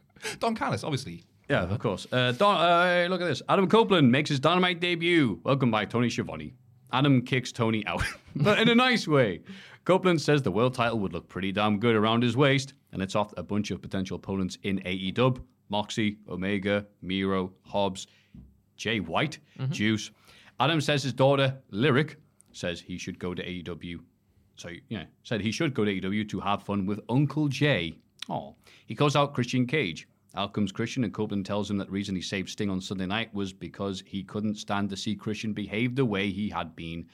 Don 0.40 0.56
Callis, 0.56 0.82
obviously. 0.82 1.22
Yeah, 1.48 1.62
of 1.62 1.78
course. 1.78 2.06
Uh, 2.10 2.32
Don, 2.32 2.56
uh, 2.56 3.06
look 3.08 3.20
at 3.20 3.26
this. 3.26 3.42
Adam 3.48 3.68
Copeland 3.68 4.10
makes 4.10 4.30
his 4.30 4.40
Dynamite 4.40 4.80
debut. 4.80 5.40
Welcome 5.44 5.70
by 5.70 5.84
Tony 5.84 6.10
Schiavone. 6.10 6.54
Adam 6.92 7.22
kicks 7.22 7.52
Tony 7.52 7.86
out, 7.86 8.02
but 8.36 8.58
in 8.58 8.68
a 8.68 8.74
nice 8.74 9.06
way. 9.06 9.42
Copeland 9.84 10.20
says 10.20 10.42
the 10.42 10.50
world 10.50 10.74
title 10.74 10.98
would 10.98 11.12
look 11.12 11.28
pretty 11.28 11.52
damn 11.52 11.78
good 11.78 11.94
around 11.94 12.22
his 12.22 12.36
waist, 12.36 12.74
and 12.92 13.00
it's 13.00 13.14
off 13.14 13.32
a 13.36 13.42
bunch 13.42 13.70
of 13.70 13.80
potential 13.80 14.16
opponents 14.16 14.58
in 14.64 14.80
AEW 14.80 15.40
Moxie, 15.68 16.18
Omega, 16.28 16.86
Miro, 17.02 17.52
Hobbs, 17.62 18.06
Jay 18.76 19.00
White, 19.00 19.38
Juice. 19.70 20.10
Adam 20.60 20.80
says 20.80 21.02
his 21.02 21.12
daughter, 21.12 21.56
Lyric, 21.70 22.16
says 22.52 22.80
he 22.80 22.98
should 22.98 23.18
go 23.18 23.34
to 23.34 23.42
AEW. 23.42 23.98
So, 24.56 24.70
yeah, 24.88 25.04
said 25.22 25.40
he 25.40 25.52
should 25.52 25.74
go 25.74 25.84
to 25.84 26.00
AEW 26.00 26.28
to 26.30 26.40
have 26.40 26.62
fun 26.62 26.86
with 26.86 27.00
Uncle 27.08 27.48
Jay. 27.48 27.98
Oh, 28.28 28.54
he 28.86 28.94
calls 28.94 29.16
out 29.16 29.34
Christian 29.34 29.66
Cage. 29.66 30.08
Out 30.36 30.52
comes 30.52 30.70
Christian, 30.70 31.02
and 31.02 31.14
Copeland 31.14 31.46
tells 31.46 31.70
him 31.70 31.78
that 31.78 31.86
the 31.86 31.92
reason 31.92 32.14
he 32.14 32.20
saved 32.20 32.50
Sting 32.50 32.68
on 32.68 32.78
Sunday 32.78 33.06
night 33.06 33.32
was 33.32 33.54
because 33.54 34.02
he 34.06 34.22
couldn't 34.22 34.56
stand 34.56 34.90
to 34.90 34.96
see 34.96 35.14
Christian 35.14 35.54
behave 35.54 35.94
the 35.94 36.04
way 36.04 36.30
he 36.30 36.50
had 36.50 36.76
been. 36.76 37.06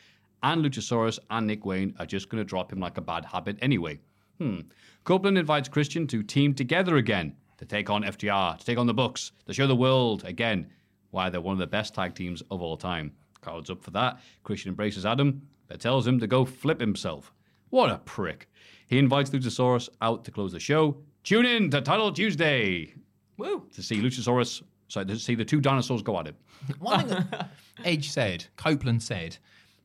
And 0.43 0.65
Luchasaurus 0.65 1.21
and 1.31 1.47
Nick 1.47 1.65
Wayne 1.65 1.95
are 2.01 2.07
just 2.07 2.29
going 2.29 2.43
to 2.43 2.49
drop 2.49 2.73
him 2.73 2.81
like 2.81 2.99
a 2.99 3.03
bad 3.03 3.25
habit 3.25 3.59
anyway. 3.63 4.01
Hmm. 4.39 4.61
Copeland 5.05 5.39
invites 5.39 5.69
Christian 5.69 6.09
to 6.09 6.25
team 6.25 6.53
together 6.53 6.97
again, 6.97 7.37
to 7.59 7.65
take 7.65 7.91
on 7.91 8.03
FTR, 8.03 8.59
to 8.59 8.65
take 8.65 8.79
on 8.79 8.89
the 8.89 8.95
Bucks, 8.95 9.31
to 9.47 9.55
show 9.55 9.69
the 9.69 9.77
world 9.77 10.25
again 10.25 10.69
why 11.13 11.31
they're 11.31 11.41
one 11.41 11.53
of 11.53 11.61
the 11.61 11.67
best 11.69 11.95
tag 11.95 12.17
teams 12.17 12.43
of 12.51 12.61
all 12.61 12.77
time. 12.77 13.13
Crowd's 13.41 13.71
up 13.71 13.85
for 13.85 13.93
that. 13.93 14.19
Christian 14.43 14.71
embraces 14.71 15.07
Adam, 15.07 15.43
but 15.69 15.81
tells 15.81 16.07
him 16.07 16.19
to 16.19 16.27
go 16.27 16.45
flip 16.45 16.81
himself. 16.81 17.33
What 17.71 17.91
a 17.91 17.99
prick. 17.99 18.49
He 18.89 18.99
invites 18.99 19.31
Luchasaurus 19.31 19.89
out 20.01 20.25
to 20.25 20.33
close 20.33 20.51
the 20.51 20.61
show. 20.61 20.97
Tune 21.23 21.47
in 21.47 21.71
to 21.71 21.81
Title 21.81 22.13
Tuesday 22.13 22.95
Woo. 23.43 23.67
to 23.75 23.83
see 23.83 24.01
Luchasaurus, 24.01 24.63
so 24.89 25.05
to 25.05 25.19
see 25.19 25.35
the 25.35 25.45
two 25.45 25.61
dinosaurs 25.61 26.03
go 26.03 26.19
at 26.19 26.27
it. 26.29 26.35
One 26.79 27.09
thing 27.09 27.25
that 27.31 27.51
Edge 27.85 28.11
said, 28.11 28.45
Copeland 28.57 29.03
said, 29.03 29.37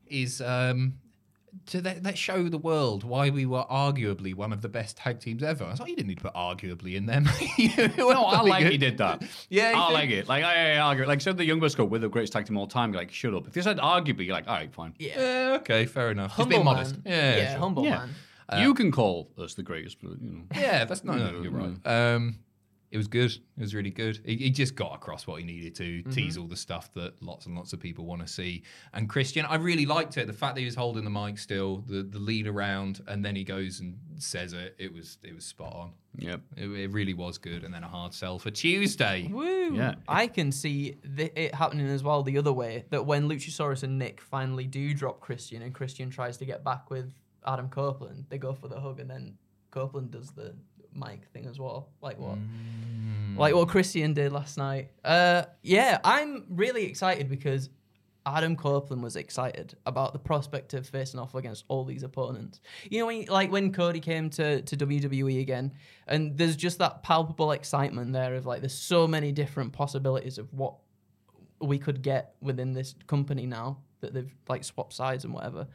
is 0.06 0.40
um, 0.40 0.94
to 1.66 1.82
let, 1.82 2.02
let's 2.02 2.18
show 2.18 2.48
the 2.48 2.58
world 2.58 3.04
why 3.04 3.30
we 3.30 3.46
were 3.46 3.64
arguably 3.70 4.34
one 4.34 4.52
of 4.52 4.62
the 4.62 4.68
best 4.68 4.96
tag 4.96 5.18
teams 5.20 5.42
ever. 5.42 5.64
I 5.64 5.70
was 5.70 5.80
like, 5.80 5.88
you 5.90 5.96
didn't 5.96 6.08
need 6.08 6.18
to 6.18 6.24
put 6.24 6.34
arguably 6.34 6.94
in 6.94 7.06
there. 7.06 7.20
No, 7.98 8.10
I 8.10 8.42
like 8.42 8.66
he 8.66 8.78
did 8.78 8.98
that. 8.98 9.22
Yeah, 9.48 9.72
I 9.76 9.80
think- 9.86 9.92
like 9.94 10.10
it. 10.10 10.28
Like, 10.28 10.44
I, 10.44 10.74
I 10.74 10.78
argue. 10.78 11.04
Like, 11.06 11.20
said 11.20 11.36
the 11.36 11.44
Young 11.44 11.58
Bucks 11.60 11.74
go, 11.74 11.84
we're 11.84 11.98
the 11.98 12.08
greatest 12.08 12.32
tag 12.32 12.46
team 12.46 12.56
of 12.56 12.60
all 12.60 12.66
time. 12.68 12.92
You're 12.92 13.02
like, 13.02 13.10
shut 13.12 13.34
up. 13.34 13.48
If 13.48 13.56
you 13.56 13.62
said 13.62 13.78
arguably, 13.78 14.26
you're 14.26 14.34
like, 14.34 14.46
all 14.46 14.54
right, 14.54 14.72
fine. 14.72 14.94
Yeah, 14.98 15.56
okay, 15.60 15.84
fair 15.86 16.10
enough. 16.12 16.30
Just 16.30 16.36
Humble 16.36 16.50
being 16.50 16.64
man. 16.64 16.74
modest. 16.74 16.96
Yeah, 17.04 17.36
Yeah, 17.36 17.50
sure. 17.50 17.58
humble 17.58 17.84
Yeah. 17.84 18.06
man. 18.50 18.62
you 18.62 18.72
can 18.74 18.90
call 18.92 19.30
us 19.36 19.54
the 19.54 19.62
greatest, 19.62 19.98
but, 20.02 20.12
you 20.22 20.30
know. 20.30 20.42
Yeah, 20.54 20.84
that's 20.84 21.02
no, 21.04 21.14
no, 21.14 21.42
you're 21.42 21.50
right. 21.52 21.76
Um, 21.86 22.38
it 22.90 22.96
was 22.96 23.06
good. 23.06 23.30
It 23.30 23.60
was 23.60 23.74
really 23.74 23.90
good. 23.90 24.20
He, 24.24 24.36
he 24.36 24.50
just 24.50 24.74
got 24.74 24.94
across 24.94 25.26
what 25.26 25.40
he 25.40 25.44
needed 25.44 25.74
to, 25.76 25.84
mm-hmm. 25.84 26.10
tease 26.10 26.38
all 26.38 26.46
the 26.46 26.56
stuff 26.56 26.92
that 26.94 27.22
lots 27.22 27.46
and 27.46 27.54
lots 27.54 27.72
of 27.72 27.80
people 27.80 28.06
want 28.06 28.22
to 28.22 28.28
see. 28.28 28.62
And 28.94 29.08
Christian, 29.08 29.44
I 29.44 29.56
really 29.56 29.84
liked 29.84 30.16
it. 30.16 30.26
The 30.26 30.32
fact 30.32 30.54
that 30.54 30.60
he 30.60 30.64
was 30.64 30.74
holding 30.74 31.04
the 31.04 31.10
mic 31.10 31.38
still, 31.38 31.84
the 31.86 32.02
the 32.02 32.18
lead 32.18 32.46
around, 32.46 33.02
and 33.06 33.24
then 33.24 33.36
he 33.36 33.44
goes 33.44 33.80
and 33.80 33.98
says 34.16 34.52
it. 34.52 34.74
It 34.78 34.92
was 34.92 35.18
it 35.22 35.34
was 35.34 35.44
spot 35.44 35.74
on. 35.74 35.92
Yep. 36.18 36.40
It, 36.56 36.66
it 36.66 36.90
really 36.90 37.14
was 37.14 37.38
good. 37.38 37.62
And 37.62 37.72
then 37.72 37.84
a 37.84 37.88
hard 37.88 38.14
sell 38.14 38.38
for 38.38 38.50
Tuesday. 38.50 39.28
Woo. 39.30 39.74
Yeah. 39.74 39.94
I 40.08 40.26
can 40.26 40.50
see 40.50 40.96
th- 41.16 41.32
it 41.36 41.54
happening 41.54 41.88
as 41.88 42.02
well 42.02 42.22
the 42.22 42.38
other 42.38 42.52
way 42.52 42.84
that 42.90 43.04
when 43.04 43.28
Luchasaurus 43.28 43.82
and 43.82 43.98
Nick 43.98 44.20
finally 44.20 44.66
do 44.66 44.94
drop 44.94 45.20
Christian 45.20 45.62
and 45.62 45.74
Christian 45.74 46.10
tries 46.10 46.38
to 46.38 46.44
get 46.44 46.64
back 46.64 46.90
with 46.90 47.12
Adam 47.46 47.68
Copeland, 47.68 48.26
they 48.30 48.38
go 48.38 48.52
for 48.54 48.68
the 48.68 48.80
hug 48.80 48.98
and 48.98 49.08
then 49.08 49.36
Copeland 49.70 50.10
does 50.10 50.30
the 50.30 50.54
mic 50.94 51.26
thing 51.32 51.46
as 51.46 51.58
well. 51.58 51.88
Like 52.00 52.18
what? 52.18 52.38
Like 53.36 53.54
what 53.54 53.68
Christian 53.68 54.14
did 54.14 54.32
last 54.32 54.58
night. 54.58 54.90
Uh, 55.04 55.44
yeah, 55.62 55.98
I'm 56.04 56.44
really 56.48 56.84
excited 56.84 57.28
because 57.28 57.70
Adam 58.26 58.56
Copeland 58.56 59.02
was 59.02 59.16
excited 59.16 59.74
about 59.86 60.12
the 60.12 60.18
prospect 60.18 60.74
of 60.74 60.86
facing 60.86 61.18
off 61.18 61.34
against 61.34 61.64
all 61.68 61.84
these 61.84 62.02
opponents. 62.02 62.60
You 62.90 63.00
know, 63.00 63.06
when, 63.06 63.24
like 63.26 63.50
when 63.50 63.72
Cody 63.72 64.00
came 64.00 64.28
to, 64.30 64.60
to 64.62 64.76
WWE 64.76 65.40
again, 65.40 65.72
and 66.06 66.36
there's 66.36 66.56
just 66.56 66.78
that 66.78 67.02
palpable 67.02 67.52
excitement 67.52 68.12
there 68.12 68.34
of 68.34 68.44
like, 68.44 68.60
there's 68.60 68.74
so 68.74 69.06
many 69.06 69.32
different 69.32 69.72
possibilities 69.72 70.36
of 70.36 70.52
what 70.52 70.74
we 71.60 71.78
could 71.78 72.02
get 72.02 72.34
within 72.40 72.72
this 72.72 72.94
company 73.06 73.46
now 73.46 73.78
that 74.00 74.12
they've 74.12 74.34
like 74.48 74.62
swapped 74.62 74.92
sides 74.92 75.24
and 75.24 75.32
whatever. 75.32 75.66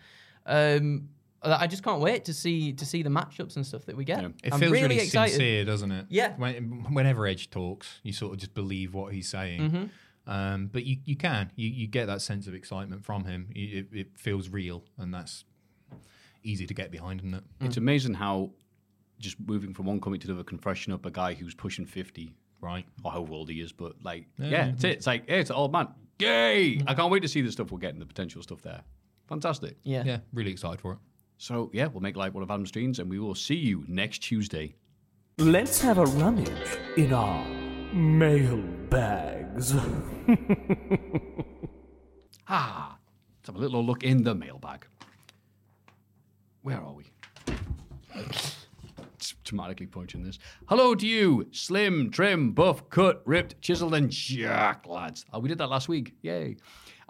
Um, 0.45 1.09
I 1.44 1.68
just 1.68 1.84
can't 1.84 2.00
wait 2.02 2.26
to 2.26 2.34
see 2.34 2.74
to 2.74 2.86
see 2.86 3.04
the 3.04 3.10
matchups 3.10 3.56
and 3.56 3.66
stuff 3.66 3.86
that 3.86 3.98
we 3.98 4.06
get. 4.06 4.24
It 4.24 4.54
I'm 4.54 4.60
feels 4.60 4.72
really, 4.72 4.84
really, 4.84 5.00
excited. 5.02 5.32
sincere, 5.34 5.66
doesn't 5.66 5.92
it? 5.92 6.06
Yeah. 6.10 6.34
When, 6.38 6.86
whenever 6.94 7.26
Edge 7.28 7.50
talks, 7.50 8.00
you 8.04 8.14
sort 8.14 8.34
of 8.34 8.40
just 8.40 8.54
believe 8.54 8.94
what 8.94 9.14
he's 9.14 9.28
saying. 9.30 9.62
Mm-hmm. 9.62 9.84
Um, 10.26 10.70
but 10.72 10.86
you, 10.86 10.98
you 11.04 11.18
can. 11.18 11.52
You, 11.56 11.70
you 11.70 11.88
get 11.88 12.08
that 12.08 12.22
sense 12.22 12.48
of 12.48 12.54
excitement 12.54 13.04
from 13.04 13.26
him. 13.26 13.50
It, 13.54 13.88
it 13.92 14.08
feels 14.18 14.48
real, 14.50 14.86
and 14.98 15.14
that's 15.14 15.44
easy 16.44 16.66
to 16.66 16.74
get 16.74 16.92
behind, 16.92 17.22
isn't 17.22 17.34
it? 17.34 17.44
It's 17.62 17.78
amazing 17.78 18.14
how 18.14 18.52
just 19.20 19.38
moving 19.40 19.74
from 19.74 19.86
one 19.86 20.00
comic 20.00 20.22
to 20.22 20.28
another 20.28 20.44
can 20.44 20.58
freshen 20.58 20.94
up 20.94 21.06
a 21.06 21.12
guy 21.12 21.34
who's 21.34 21.54
pushing 21.56 21.86
50 21.86 22.36
Right. 22.62 22.86
or 23.04 23.12
how 23.12 23.28
old 23.30 23.50
he 23.50 23.60
is, 23.60 23.74
but 23.74 24.02
like, 24.04 24.26
yeah, 24.38 24.68
it's 24.68 24.86
it. 24.86 24.92
It's 24.92 25.08
like, 25.08 25.28
hey, 25.30 25.42
it's 25.42 25.50
an 25.50 25.58
old 25.58 25.74
man. 25.74 25.90
Yay! 26.20 26.80
I 26.88 26.94
can't 26.94 27.12
wait 27.12 27.22
to 27.24 27.28
see 27.28 27.42
the 27.42 27.52
stuff 27.52 27.72
we're 27.72 27.80
getting, 27.80 28.00
the 28.00 28.06
potential 28.06 28.42
stuff 28.42 28.62
there. 28.62 28.82
Fantastic. 29.28 29.76
Yeah. 29.84 30.04
Yeah, 30.06 30.18
really 30.32 30.52
excited 30.52 30.80
for 30.80 30.94
it. 30.94 30.98
So, 31.44 31.70
yeah, 31.74 31.88
we'll 31.88 32.00
make 32.00 32.16
like 32.16 32.34
one 32.34 32.42
of 32.42 32.50
Adam's 32.50 32.72
dreams, 32.72 33.00
and 33.00 33.10
we 33.10 33.20
will 33.20 33.36
see 33.36 33.56
you 33.56 33.84
next 33.90 34.20
Tuesday. 34.20 34.76
Let's 35.38 35.82
have 35.82 35.98
a 35.98 36.06
rummage 36.06 36.78
in 36.96 37.12
our 37.12 37.46
mail 37.94 38.64
bags. 38.90 39.76
Ah, 42.50 42.98
let's 43.40 43.48
have 43.48 43.56
a 43.56 43.60
little 43.60 43.86
look 43.86 44.04
in 44.04 44.24
the 44.24 44.36
mailbag. 44.36 44.86
Where 46.62 46.78
are 46.78 46.94
we? 46.94 47.06
Dramatically 49.46 49.86
punching 49.86 50.24
this. 50.24 50.40
Hello 50.68 50.94
to 50.94 51.08
you, 51.08 51.48
slim, 51.52 52.12
trim, 52.12 52.52
buff, 52.52 52.90
cut, 52.90 53.22
ripped, 53.26 53.62
chiseled, 53.62 53.96
and 53.96 54.10
jack 54.10 54.86
lads. 54.86 55.26
Oh, 55.32 55.40
we 55.40 55.48
did 55.48 55.58
that 55.60 55.70
last 55.70 55.88
week. 55.88 56.16
Yay. 56.22 56.58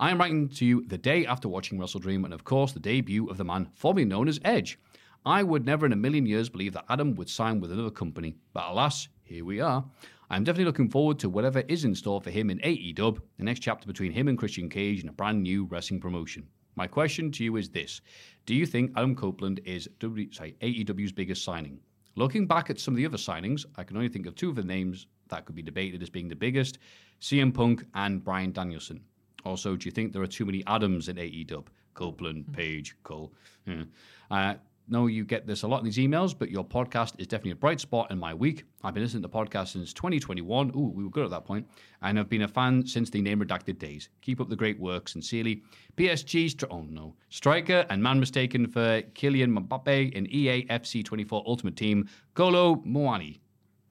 I 0.03 0.11
am 0.11 0.17
writing 0.17 0.49
to 0.49 0.65
you 0.65 0.83
the 0.85 0.97
day 0.97 1.25
after 1.25 1.47
watching 1.47 1.79
Wrestle 1.79 2.01
Dream 2.01 2.25
and, 2.25 2.33
of 2.33 2.43
course, 2.43 2.73
the 2.73 2.79
debut 2.81 3.25
of 3.27 3.37
the 3.37 3.45
man 3.45 3.69
formerly 3.73 4.03
known 4.03 4.27
as 4.27 4.37
Edge. 4.43 4.77
I 5.25 5.43
would 5.43 5.65
never 5.65 5.85
in 5.85 5.93
a 5.93 5.95
million 5.95 6.25
years 6.25 6.49
believe 6.49 6.73
that 6.73 6.83
Adam 6.89 7.15
would 7.15 7.29
sign 7.29 7.61
with 7.61 7.71
another 7.71 7.89
company, 7.89 8.35
but 8.51 8.69
alas, 8.69 9.07
here 9.23 9.45
we 9.45 9.61
are. 9.61 9.85
I'm 10.29 10.43
definitely 10.43 10.65
looking 10.65 10.89
forward 10.89 11.19
to 11.19 11.29
whatever 11.29 11.63
is 11.69 11.85
in 11.85 11.95
store 11.95 12.19
for 12.19 12.31
him 12.31 12.49
in 12.49 12.59
AEW, 12.59 13.17
the 13.37 13.45
next 13.45 13.61
chapter 13.61 13.87
between 13.87 14.11
him 14.11 14.27
and 14.27 14.37
Christian 14.37 14.67
Cage 14.67 15.01
in 15.01 15.07
a 15.07 15.13
brand 15.13 15.41
new 15.41 15.63
wrestling 15.67 16.01
promotion. 16.01 16.49
My 16.75 16.85
question 16.85 17.31
to 17.31 17.43
you 17.45 17.55
is 17.55 17.69
this 17.69 18.01
Do 18.45 18.55
you 18.55 18.65
think 18.65 18.91
Adam 18.97 19.15
Copeland 19.15 19.61
is 19.63 19.87
w, 20.01 20.29
sorry, 20.33 20.57
AEW's 20.61 21.13
biggest 21.13 21.45
signing? 21.45 21.79
Looking 22.15 22.45
back 22.45 22.69
at 22.69 22.77
some 22.77 22.93
of 22.93 22.97
the 22.97 23.05
other 23.05 23.15
signings, 23.15 23.65
I 23.77 23.85
can 23.85 23.95
only 23.95 24.09
think 24.09 24.25
of 24.25 24.35
two 24.35 24.49
of 24.49 24.57
the 24.57 24.65
names 24.65 25.07
that 25.29 25.45
could 25.45 25.55
be 25.55 25.61
debated 25.61 26.03
as 26.03 26.09
being 26.09 26.27
the 26.27 26.35
biggest 26.35 26.79
CM 27.21 27.53
Punk 27.53 27.85
and 27.93 28.21
Bryan 28.21 28.51
Danielson. 28.51 29.05
Also, 29.45 29.75
do 29.75 29.85
you 29.85 29.91
think 29.91 30.13
there 30.13 30.21
are 30.21 30.27
too 30.27 30.45
many 30.45 30.63
Adams 30.67 31.09
in 31.09 31.17
AEW? 31.17 31.65
Copeland, 31.93 32.51
Page, 32.53 32.95
Cole. 33.03 33.33
Yeah. 33.67 33.83
Uh, 34.31 34.55
know 34.87 35.07
you 35.07 35.23
get 35.23 35.47
this 35.47 35.63
a 35.63 35.67
lot 35.67 35.79
in 35.79 35.85
these 35.85 35.97
emails, 35.97 36.37
but 36.37 36.49
your 36.49 36.63
podcast 36.63 37.13
is 37.17 37.27
definitely 37.27 37.51
a 37.51 37.55
bright 37.55 37.79
spot 37.79 38.11
in 38.11 38.17
my 38.17 38.33
week. 38.33 38.65
I've 38.83 38.93
been 38.93 39.03
listening 39.03 39.23
to 39.23 39.29
the 39.29 39.33
podcast 39.33 39.69
since 39.69 39.93
2021. 39.93 40.71
Ooh, 40.75 40.91
we 40.93 41.03
were 41.03 41.09
good 41.09 41.23
at 41.23 41.31
that 41.31 41.45
point, 41.45 41.67
and 42.01 42.19
I've 42.19 42.29
been 42.29 42.41
a 42.41 42.47
fan 42.47 42.85
since 42.85 43.09
the 43.09 43.21
name 43.21 43.39
redacted 43.39 43.79
days. 43.79 44.09
Keep 44.21 44.41
up 44.41 44.49
the 44.49 44.55
great 44.55 44.79
work, 44.79 45.07
sincerely. 45.07 45.63
PSG, 45.97 46.45
stri- 46.47 46.67
oh 46.69 46.85
no, 46.89 47.15
striker 47.29 47.85
and 47.89 48.01
man 48.01 48.19
mistaken 48.19 48.67
for 48.67 49.01
Kylian 49.13 49.57
Mbappe 49.57 50.11
in 50.13 50.27
E 50.27 50.49
EA 50.49 50.65
FC 50.65 51.03
24 51.03 51.43
Ultimate 51.45 51.75
Team, 51.75 52.09
Kolo 52.33 52.77
Muani, 52.85 53.39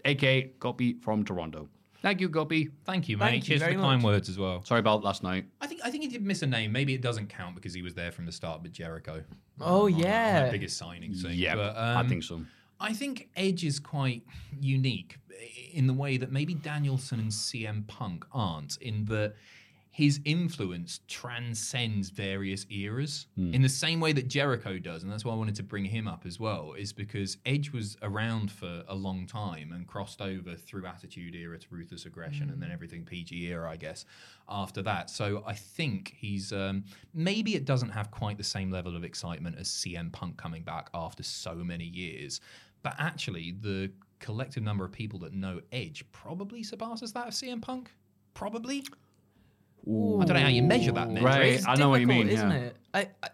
aka 0.04 0.52
Gopi 0.58 0.94
from 0.94 1.24
Toronto. 1.24 1.68
Thank 2.02 2.20
you, 2.20 2.28
Gobby. 2.28 2.68
Thank 2.84 3.08
you, 3.08 3.16
mate. 3.16 3.26
Thank 3.26 3.44
you 3.44 3.48
Cheers 3.48 3.60
for 3.60 3.64
very 3.66 3.76
the 3.76 3.82
kind 3.82 4.02
much. 4.02 4.12
words 4.12 4.28
as 4.28 4.36
well. 4.38 4.62
Sorry 4.64 4.80
about 4.80 5.04
last 5.04 5.22
night. 5.22 5.46
I 5.60 5.66
think 5.68 5.80
I 5.84 5.90
think 5.90 6.02
he 6.02 6.08
did 6.08 6.22
miss 6.22 6.42
a 6.42 6.46
name. 6.46 6.72
Maybe 6.72 6.94
it 6.94 7.00
doesn't 7.00 7.28
count 7.28 7.54
because 7.54 7.72
he 7.72 7.82
was 7.82 7.94
there 7.94 8.10
from 8.10 8.26
the 8.26 8.32
start, 8.32 8.62
but 8.62 8.72
Jericho. 8.72 9.22
Oh, 9.60 9.84
on 9.86 9.92
that- 9.92 9.96
on 9.96 10.00
yeah. 10.02 10.42
that 10.42 10.52
biggest 10.52 10.76
signing 10.76 11.14
thing. 11.14 11.38
Yeah, 11.38 11.54
but, 11.54 11.76
I 11.76 12.00
um, 12.00 12.08
think 12.08 12.24
so. 12.24 12.42
I 12.80 12.92
think 12.92 13.28
Edge 13.36 13.64
is 13.64 13.78
quite 13.78 14.24
unique 14.60 15.16
in 15.72 15.86
the 15.86 15.92
way 15.94 16.16
that 16.16 16.32
maybe 16.32 16.54
Danielson 16.54 17.20
and 17.20 17.30
CM 17.30 17.86
Punk 17.86 18.24
aren't, 18.32 18.76
in 18.78 19.04
that 19.06 19.34
his 19.94 20.20
influence 20.24 21.00
transcends 21.06 22.08
various 22.08 22.64
eras 22.70 23.26
Hmm. 23.36 23.52
in 23.52 23.60
the 23.60 23.68
same 23.68 24.00
way 24.00 24.12
that 24.14 24.26
Jericho 24.26 24.78
does. 24.78 25.02
And 25.02 25.12
that's 25.12 25.22
why 25.22 25.34
I 25.34 25.36
wanted 25.36 25.54
to 25.56 25.62
bring 25.62 25.84
him 25.84 26.08
up 26.08 26.24
as 26.24 26.40
well, 26.40 26.72
is 26.72 26.94
because 26.94 27.36
Edge 27.44 27.72
was 27.72 27.98
around 28.00 28.50
for 28.50 28.84
a 28.88 28.94
long 28.94 29.26
time 29.26 29.70
and 29.70 29.86
crossed 29.86 30.22
over 30.22 30.56
through 30.56 30.86
Attitude 30.86 31.34
Era 31.34 31.58
to 31.58 31.66
Ruthless 31.70 32.06
Aggression 32.06 32.48
and 32.48 32.62
then 32.62 32.70
everything 32.70 33.04
PG 33.04 33.36
era, 33.48 33.70
I 33.70 33.76
guess, 33.76 34.06
after 34.48 34.80
that. 34.80 35.10
So 35.10 35.44
I 35.46 35.52
think 35.52 36.14
he's 36.16 36.54
um, 36.54 36.84
maybe 37.12 37.54
it 37.54 37.66
doesn't 37.66 37.90
have 37.90 38.10
quite 38.10 38.38
the 38.38 38.44
same 38.44 38.70
level 38.70 38.96
of 38.96 39.04
excitement 39.04 39.56
as 39.58 39.68
CM 39.68 40.10
Punk 40.10 40.38
coming 40.38 40.62
back 40.62 40.88
after 40.94 41.22
so 41.22 41.54
many 41.56 41.84
years. 41.84 42.40
But 42.82 42.94
actually, 42.98 43.52
the 43.60 43.92
collective 44.20 44.62
number 44.62 44.86
of 44.86 44.92
people 44.92 45.18
that 45.18 45.34
know 45.34 45.60
Edge 45.70 46.02
probably 46.12 46.62
surpasses 46.62 47.12
that 47.12 47.28
of 47.28 47.34
CM 47.34 47.60
Punk. 47.60 47.90
Probably. 48.34 48.84
I 49.86 50.24
don't 50.24 50.36
know 50.36 50.40
how 50.40 50.48
you 50.48 50.62
measure 50.62 50.92
that, 50.92 51.08
Nedry. 51.08 51.22
Right, 51.22 51.52
It's 51.54 51.66
I 51.66 51.74
know 51.74 51.88
what 51.88 52.00
you 52.00 52.06
mean, 52.06 52.28
isn't 52.28 52.50
yeah. 52.50 52.56
it? 52.56 52.76
I, 52.94 53.08
I, 53.22 53.28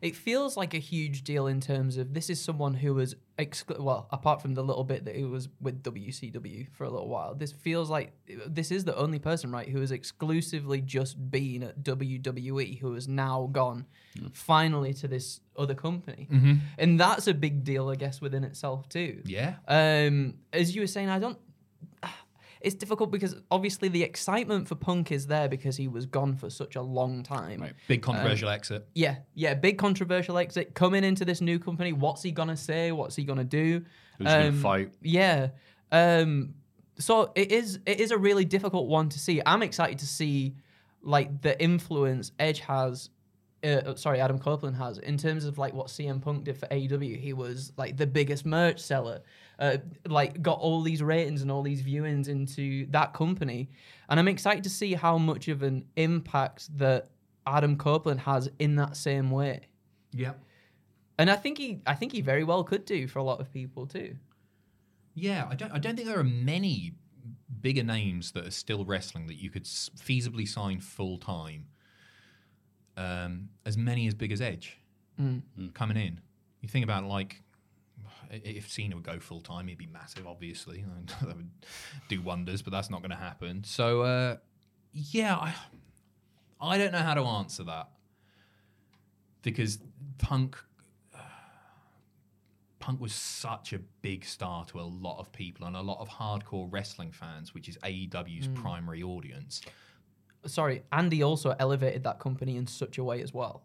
it 0.00 0.16
feels 0.16 0.56
like 0.56 0.72
a 0.72 0.78
huge 0.78 1.24
deal 1.24 1.46
in 1.46 1.60
terms 1.60 1.98
of 1.98 2.14
this 2.14 2.30
is 2.30 2.40
someone 2.40 2.72
who 2.72 2.94
was 2.94 3.16
exclu- 3.38 3.78
well, 3.80 4.08
apart 4.10 4.40
from 4.40 4.54
the 4.54 4.62
little 4.62 4.84
bit 4.84 5.04
that 5.04 5.14
he 5.14 5.24
was 5.24 5.50
with 5.60 5.82
WCW 5.82 6.68
for 6.72 6.84
a 6.84 6.90
little 6.90 7.08
while. 7.08 7.34
This 7.34 7.52
feels 7.52 7.90
like 7.90 8.12
this 8.46 8.70
is 8.70 8.84
the 8.84 8.96
only 8.96 9.18
person, 9.18 9.50
right, 9.52 9.68
who 9.68 9.80
has 9.80 9.92
exclusively 9.92 10.80
just 10.80 11.30
been 11.30 11.62
at 11.64 11.82
WWE, 11.82 12.78
who 12.80 12.94
has 12.94 13.08
now 13.08 13.50
gone 13.52 13.84
finally 14.32 14.94
to 14.94 15.08
this 15.08 15.40
other 15.56 15.74
company, 15.74 16.28
and 16.78 16.98
that's 16.98 17.26
a 17.26 17.34
big 17.34 17.62
deal, 17.64 17.90
I 17.90 17.96
guess, 17.96 18.22
within 18.22 18.42
itself 18.42 18.88
too. 18.88 19.20
Yeah. 19.26 19.56
Um, 19.68 20.36
as 20.52 20.74
you 20.74 20.80
were 20.80 20.86
saying, 20.86 21.10
I 21.10 21.18
don't. 21.18 21.38
It's 22.60 22.74
difficult 22.74 23.10
because 23.10 23.36
obviously 23.50 23.88
the 23.88 24.02
excitement 24.02 24.68
for 24.68 24.74
Punk 24.74 25.10
is 25.12 25.26
there 25.26 25.48
because 25.48 25.76
he 25.76 25.88
was 25.88 26.04
gone 26.06 26.36
for 26.36 26.50
such 26.50 26.76
a 26.76 26.82
long 26.82 27.22
time. 27.22 27.60
Right. 27.62 27.72
Big 27.88 28.02
controversial 28.02 28.50
exit. 28.50 28.86
Yeah, 28.94 29.16
yeah, 29.34 29.54
big 29.54 29.78
controversial 29.78 30.36
exit 30.36 30.74
coming 30.74 31.02
into 31.04 31.24
this 31.24 31.40
new 31.40 31.58
company. 31.58 31.92
What's 31.92 32.22
he 32.22 32.32
gonna 32.32 32.56
say? 32.56 32.92
What's 32.92 33.16
he 33.16 33.24
gonna 33.24 33.44
do? 33.44 33.82
Who's 34.18 34.26
gonna 34.26 34.48
Um, 34.48 34.60
fight? 34.60 34.92
Yeah. 35.02 35.48
Um, 35.90 36.54
so 36.98 37.32
it 37.34 37.50
is. 37.50 37.78
It 37.86 37.98
is 38.00 38.10
a 38.10 38.18
really 38.18 38.44
difficult 38.44 38.88
one 38.88 39.08
to 39.08 39.18
see. 39.18 39.40
I'm 39.46 39.62
excited 39.62 39.98
to 40.00 40.06
see 40.06 40.54
like 41.02 41.40
the 41.42 41.60
influence 41.62 42.32
Edge 42.38 42.60
has. 42.60 43.08
Uh, 43.62 43.94
sorry, 43.94 44.20
Adam 44.20 44.38
Copeland 44.38 44.76
has 44.76 44.96
in 44.98 45.18
terms 45.18 45.44
of 45.44 45.58
like 45.58 45.74
what 45.74 45.88
CM 45.88 46.20
Punk 46.22 46.44
did 46.44 46.56
for 46.56 46.66
AEW. 46.68 47.18
He 47.20 47.32
was 47.34 47.72
like 47.76 47.96
the 47.96 48.06
biggest 48.06 48.46
merch 48.46 48.80
seller, 48.80 49.20
uh, 49.60 49.76
like 50.06 50.42
got 50.42 50.58
all 50.58 50.82
these 50.82 51.02
ratings 51.02 51.42
and 51.42 51.50
all 51.52 51.62
these 51.62 51.82
viewings 51.82 52.28
into 52.28 52.86
that 52.90 53.12
company, 53.14 53.68
and 54.08 54.18
I'm 54.18 54.26
excited 54.28 54.64
to 54.64 54.70
see 54.70 54.94
how 54.94 55.18
much 55.18 55.46
of 55.48 55.62
an 55.62 55.84
impact 55.96 56.76
that 56.78 57.10
Adam 57.46 57.76
Copeland 57.76 58.20
has 58.20 58.50
in 58.58 58.76
that 58.76 58.96
same 58.96 59.30
way. 59.30 59.68
Yeah. 60.12 60.32
And 61.18 61.30
I 61.30 61.36
think 61.36 61.58
he, 61.58 61.80
I 61.86 61.94
think 61.94 62.12
he 62.12 62.22
very 62.22 62.44
well 62.44 62.64
could 62.64 62.84
do 62.86 63.06
for 63.06 63.18
a 63.18 63.22
lot 63.22 63.40
of 63.40 63.52
people 63.52 63.86
too. 63.86 64.16
Yeah, 65.14 65.46
I 65.50 65.54
don't. 65.54 65.70
I 65.72 65.78
don't 65.78 65.94
think 65.96 66.08
there 66.08 66.18
are 66.18 66.24
many 66.24 66.94
bigger 67.60 67.82
names 67.82 68.32
that 68.32 68.46
are 68.46 68.50
still 68.50 68.84
wrestling 68.86 69.26
that 69.26 69.34
you 69.36 69.50
could 69.50 69.64
feasibly 69.64 70.48
sign 70.48 70.80
full 70.80 71.18
time. 71.18 71.66
Um, 72.96 73.48
as 73.66 73.76
many 73.76 74.06
as 74.06 74.14
big 74.14 74.32
as 74.32 74.40
Edge 74.40 74.78
coming 75.74 75.96
in. 75.98 76.20
You 76.62 76.68
think 76.68 76.82
about 76.84 77.04
like 77.04 77.42
i- 77.49 77.49
if 78.30 78.70
Cena 78.70 78.94
would 78.96 79.04
go 79.04 79.18
full 79.18 79.40
time, 79.40 79.66
he'd 79.68 79.78
be 79.78 79.86
massive. 79.86 80.26
Obviously, 80.26 80.84
that 81.20 81.36
would 81.36 81.50
do 82.08 82.20
wonders, 82.22 82.62
but 82.62 82.72
that's 82.72 82.90
not 82.90 83.00
going 83.00 83.10
to 83.10 83.16
happen. 83.16 83.64
So 83.64 84.02
uh, 84.02 84.36
yeah, 84.92 85.36
I 85.36 85.54
I 86.60 86.78
don't 86.78 86.92
know 86.92 86.98
how 86.98 87.14
to 87.14 87.22
answer 87.22 87.64
that 87.64 87.88
because 89.42 89.78
Punk 90.18 90.56
Punk 92.78 93.00
was 93.00 93.12
such 93.12 93.72
a 93.72 93.78
big 94.00 94.24
star 94.24 94.64
to 94.66 94.80
a 94.80 94.82
lot 94.82 95.18
of 95.18 95.30
people 95.32 95.66
and 95.66 95.76
a 95.76 95.82
lot 95.82 96.00
of 96.00 96.08
hardcore 96.08 96.66
wrestling 96.70 97.12
fans, 97.12 97.52
which 97.52 97.68
is 97.68 97.76
AEW's 97.78 98.48
primary 98.48 99.02
audience. 99.02 99.60
Sorry, 100.46 100.82
Andy 100.90 101.22
also 101.22 101.54
elevated 101.58 102.04
that 102.04 102.18
company 102.18 102.56
in 102.56 102.66
such 102.66 102.96
a 102.96 103.04
way 103.04 103.20
as 103.20 103.34
well. 103.34 103.64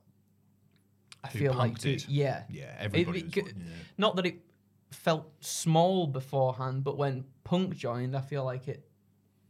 I 1.23 1.29
Who 1.29 1.39
feel 1.39 1.53
like 1.53 1.79
did? 1.79 2.05
yeah, 2.09 2.43
Yeah, 2.49 2.75
everybody 2.77 3.21
It- 3.21 3.37
it- 3.37 3.43
one, 3.43 3.53
yeah. 3.65 3.73
Not 3.97 4.15
that 4.17 4.25
it 4.25 4.41
felt 4.91 5.31
small 5.39 6.07
beforehand, 6.07 6.83
but 6.83 6.97
when 6.97 7.25
Punk 7.43 7.75
joined, 7.75 8.15
I 8.15 8.21
feel 8.21 8.43
like 8.43 8.67
it 8.67 8.87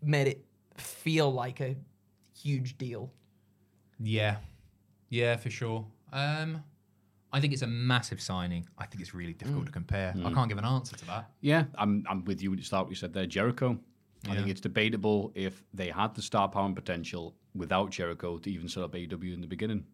made 0.02 0.28
it 0.28 0.46
feel 0.78 1.32
like 1.32 1.62
a 1.62 1.76
huge 2.38 2.78
deal. 2.78 3.12
Yeah, 4.00 4.38
yeah, 5.10 5.38
for 5.38 5.50
sure. 5.50 5.86
Um, 6.12 6.64
I 7.32 7.40
think 7.40 7.54
it's 7.54 7.62
a 7.62 7.68
massive 7.68 8.22
signing. 8.22 8.68
I 8.78 8.86
think 8.86 9.02
it's 9.02 9.14
really 9.14 9.34
difficult 9.34 9.66
to 9.66 9.72
compare. 9.72 10.14
I 10.24 10.32
can't 10.32 10.50
give 10.50 10.58
an 10.58 10.66
answer 10.66 10.96
to 10.96 11.06
that. 11.08 11.32
Yeah, 11.42 11.66
I'm 11.78 12.06
I'm 12.10 12.24
with 12.26 12.42
you 12.42 12.52
at 12.54 12.60
the 12.60 12.66
start. 12.66 12.86
What 12.86 12.92
you 12.92 12.96
said 12.96 13.14
there, 13.14 13.26
Jericho. 13.26 13.78
I 14.28 14.36
think 14.36 14.48
it's 14.48 14.62
debatable 14.62 15.32
if 15.36 15.64
they 15.74 15.90
had 15.90 16.16
the 16.16 16.22
star 16.22 16.50
power 16.50 16.66
and 16.66 16.76
potential 16.76 17.36
without 17.54 17.92
Jericho 17.92 18.40
to 18.40 18.50
even 18.50 18.68
set 18.68 18.84
up 18.84 18.94
AEW 18.94 19.34
in 19.34 19.42
the 19.42 19.48
beginning. 19.48 19.86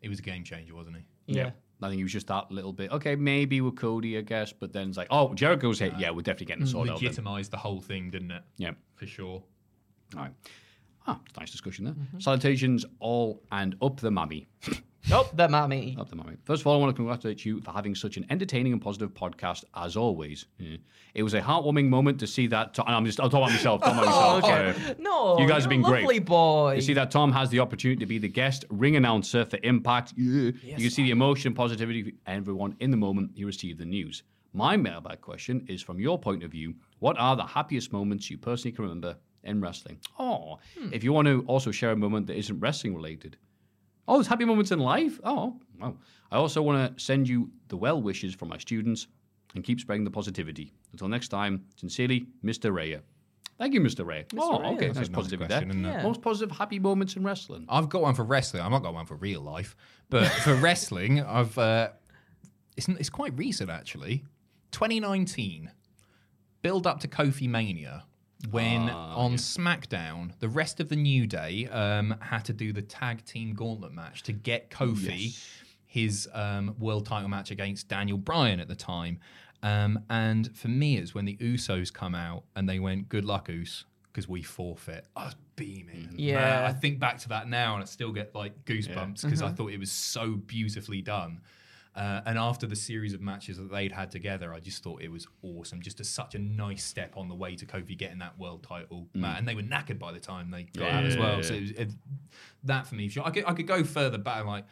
It 0.00 0.08
was 0.08 0.20
a 0.20 0.22
game 0.22 0.44
changer, 0.44 0.74
wasn't 0.74 0.96
he? 0.96 1.34
Yeah. 1.34 1.50
I 1.84 1.88
think 1.88 1.98
he 1.98 2.02
was 2.04 2.12
just 2.12 2.26
that 2.28 2.50
little 2.50 2.72
bit. 2.72 2.90
Okay, 2.92 3.16
maybe 3.16 3.60
with 3.60 3.76
Cody, 3.76 4.18
I 4.18 4.20
guess, 4.22 4.52
but 4.52 4.72
then 4.72 4.88
it's 4.88 4.96
like, 4.98 5.08
oh, 5.10 5.34
Jericho's 5.34 5.78
hit. 5.78 5.92
Yeah, 5.98 6.10
we're 6.10 6.22
definitely 6.22 6.46
getting 6.46 6.64
the 6.64 6.70
sword. 6.70 6.88
Legitimized 6.88 7.50
the 7.50 7.56
whole 7.56 7.80
thing, 7.80 8.10
didn't 8.10 8.30
it? 8.30 8.42
Yeah. 8.56 8.72
For 8.94 9.06
sure. 9.06 9.42
All 10.16 10.22
right. 10.22 10.32
Ah, 11.06 11.18
nice 11.38 11.50
discussion 11.50 11.84
there. 11.84 11.94
Salutations 12.18 12.84
all 13.00 13.42
and 13.50 13.74
up 13.82 13.98
the 14.00 14.10
mammy. 14.10 14.46
Oh, 15.10 15.28
that 15.34 15.50
might 15.50 15.66
me. 15.66 15.96
Up 15.98 16.08
the 16.08 16.16
mammy. 16.16 16.36
First 16.44 16.62
of 16.62 16.68
all, 16.68 16.74
I 16.76 16.78
want 16.78 16.90
to 16.90 16.94
congratulate 16.96 17.44
you 17.44 17.60
for 17.60 17.72
having 17.72 17.94
such 17.94 18.16
an 18.16 18.24
entertaining 18.30 18.72
and 18.72 18.80
positive 18.80 19.12
podcast 19.12 19.64
as 19.74 19.96
always. 19.96 20.46
Yeah. 20.58 20.76
It 21.14 21.24
was 21.24 21.34
a 21.34 21.40
heartwarming 21.40 21.88
moment 21.88 22.20
to 22.20 22.26
see 22.26 22.46
that. 22.48 22.74
To- 22.74 22.84
and 22.86 22.94
I'm 22.94 23.04
just, 23.04 23.18
I'll 23.18 23.28
talk 23.28 23.40
about 23.40 23.50
myself. 23.50 23.82
Talk 23.82 23.92
about 23.94 24.04
Oh, 24.06 24.40
myself. 24.40 24.44
okay. 24.44 24.80
sorry. 24.82 24.96
No, 25.00 25.38
You 25.40 25.48
guys 25.48 25.62
have 25.64 25.70
been 25.70 25.80
a 25.80 25.88
great. 25.88 26.02
lovely 26.04 26.20
boy. 26.20 26.74
You 26.76 26.80
see 26.82 26.94
that 26.94 27.10
Tom 27.10 27.32
has 27.32 27.50
the 27.50 27.58
opportunity 27.60 27.98
to 27.98 28.06
be 28.06 28.18
the 28.18 28.28
guest 28.28 28.64
ring 28.70 28.94
announcer 28.96 29.44
for 29.44 29.58
Impact. 29.64 30.12
Yeah. 30.16 30.52
you 30.62 30.76
can 30.76 30.90
see 30.90 31.02
the 31.02 31.10
emotion 31.10 31.48
and 31.48 31.56
positivity 31.56 32.00
of 32.02 32.08
everyone 32.26 32.76
in 32.78 32.90
the 32.92 32.96
moment 32.96 33.32
he 33.34 33.44
received 33.44 33.78
the 33.80 33.84
news. 33.84 34.22
My 34.54 34.76
mailbag 34.76 35.20
question 35.20 35.64
is 35.68 35.82
from 35.82 35.98
your 35.98 36.18
point 36.18 36.44
of 36.44 36.50
view, 36.52 36.74
what 37.00 37.18
are 37.18 37.34
the 37.36 37.44
happiest 37.44 37.92
moments 37.92 38.30
you 38.30 38.38
personally 38.38 38.72
can 38.74 38.84
remember 38.84 39.16
in 39.44 39.60
wrestling. 39.60 39.98
Oh, 40.20 40.58
if 40.92 41.02
you 41.02 41.12
want 41.12 41.26
to 41.26 41.42
also 41.48 41.72
share 41.72 41.90
a 41.90 41.96
moment 41.96 42.28
that 42.28 42.36
isn't 42.38 42.60
wrestling 42.60 42.94
related. 42.94 43.36
Oh, 44.08 44.14
there's 44.14 44.26
happy 44.26 44.44
moments 44.44 44.70
in 44.72 44.78
life. 44.78 45.20
Oh, 45.24 45.60
wow. 45.80 45.96
I 46.30 46.36
also 46.36 46.62
want 46.62 46.96
to 46.96 47.02
send 47.02 47.28
you 47.28 47.50
the 47.68 47.76
well 47.76 48.00
wishes 48.02 48.34
from 48.34 48.48
my 48.48 48.58
students 48.58 49.06
and 49.54 49.62
keep 49.62 49.80
spreading 49.80 50.04
the 50.04 50.10
positivity. 50.10 50.72
Until 50.92 51.08
next 51.08 51.28
time, 51.28 51.64
sincerely, 51.76 52.26
Mr. 52.44 52.72
Raya. 52.72 53.00
Thank 53.58 53.74
you, 53.74 53.80
Mr. 53.80 54.04
Ray. 54.04 54.24
Oh, 54.36 54.58
Raya. 54.58 54.74
okay, 54.74 54.86
That's 54.88 54.98
nice 54.98 55.08
positivity 55.08 55.46
question, 55.48 55.82
there. 55.82 55.92
Yeah. 55.92 56.02
Most 56.02 56.20
positive, 56.22 56.56
happy 56.56 56.78
moments 56.78 57.14
in 57.16 57.22
wrestling. 57.22 57.64
I've 57.68 57.88
got 57.88 58.02
one 58.02 58.14
for 58.14 58.24
wrestling. 58.24 58.62
I've 58.62 58.70
not 58.72 58.82
got 58.82 58.94
one 58.94 59.06
for 59.06 59.14
real 59.14 59.40
life, 59.40 59.76
but 60.10 60.26
for 60.44 60.54
wrestling, 60.54 61.20
I've. 61.22 61.56
Uh, 61.56 61.90
it's 62.76 62.88
it's 62.88 63.10
quite 63.10 63.36
recent 63.38 63.70
actually. 63.70 64.24
2019, 64.72 65.70
build 66.62 66.86
up 66.86 67.00
to 67.00 67.08
Kofi 67.08 67.46
Mania, 67.46 68.04
when 68.50 68.90
on 68.90 69.34
SmackDown, 69.34 70.32
the 70.40 70.48
rest 70.48 70.80
of 70.80 70.88
the 70.88 70.96
New 70.96 71.26
Day 71.26 71.68
um, 71.68 72.14
had 72.20 72.44
to 72.46 72.52
do 72.52 72.72
the 72.72 72.82
tag 72.82 73.24
team 73.24 73.54
gauntlet 73.54 73.92
match 73.92 74.22
to 74.24 74.32
get 74.32 74.70
Kofi 74.70 75.38
his 75.92 76.26
um, 76.32 76.74
world 76.78 77.04
title 77.04 77.28
match 77.28 77.50
against 77.50 77.86
Daniel 77.86 78.16
Bryan 78.16 78.60
at 78.60 78.68
the 78.68 78.74
time. 78.74 79.18
Um, 79.62 80.00
and 80.08 80.56
for 80.56 80.68
me, 80.68 80.96
it's 80.96 81.14
when 81.14 81.26
the 81.26 81.36
Usos 81.36 81.92
come 81.92 82.14
out 82.14 82.44
and 82.56 82.66
they 82.66 82.78
went, 82.78 83.10
"Good 83.10 83.26
luck, 83.26 83.50
Us," 83.50 83.84
because 84.10 84.26
we 84.26 84.42
forfeit. 84.42 85.06
I 85.14 85.26
was 85.26 85.36
beaming. 85.56 86.14
Yeah. 86.16 86.36
Man, 86.36 86.64
I 86.64 86.72
think 86.72 86.98
back 86.98 87.18
to 87.18 87.28
that 87.28 87.46
now 87.48 87.74
and 87.74 87.82
I 87.82 87.86
still 87.86 88.10
get 88.10 88.34
like 88.34 88.64
goosebumps 88.64 89.22
because 89.22 89.42
I 89.42 89.50
thought 89.50 89.70
it 89.70 89.78
was 89.78 89.92
so 89.92 90.32
beautifully 90.32 91.02
done. 91.02 91.40
Uh, 91.94 92.22
and 92.24 92.38
after 92.38 92.66
the 92.66 92.74
series 92.76 93.12
of 93.12 93.20
matches 93.20 93.58
that 93.58 93.70
they'd 93.70 93.92
had 93.92 94.10
together, 94.10 94.54
I 94.54 94.60
just 94.60 94.82
thought 94.82 95.02
it 95.02 95.10
was 95.10 95.26
awesome. 95.42 95.82
Just 95.82 96.00
a, 96.00 96.04
such 96.04 96.34
a 96.34 96.38
nice 96.38 96.82
step 96.82 97.18
on 97.18 97.28
the 97.28 97.34
way 97.34 97.54
to 97.56 97.66
Kofi 97.66 97.98
getting 97.98 98.18
that 98.20 98.38
world 98.38 98.62
title. 98.62 99.08
Ma- 99.14 99.34
And 99.36 99.46
they 99.46 99.54
were 99.54 99.62
knackered 99.62 99.98
by 99.98 100.10
the 100.12 100.20
time 100.20 100.50
they 100.50 100.62
got 100.62 100.88
out 100.90 101.04
as 101.04 101.18
well. 101.18 101.42
So 101.42 101.52
it 101.52 101.60
was, 101.60 101.70
it, 101.72 101.90
that 102.64 102.86
for 102.86 102.94
me, 102.94 103.10
I 103.22 103.30
could, 103.30 103.44
I 103.46 103.52
could 103.52 103.66
go 103.66 103.84
further 103.84 104.16
back, 104.16 104.46
like 104.46 104.64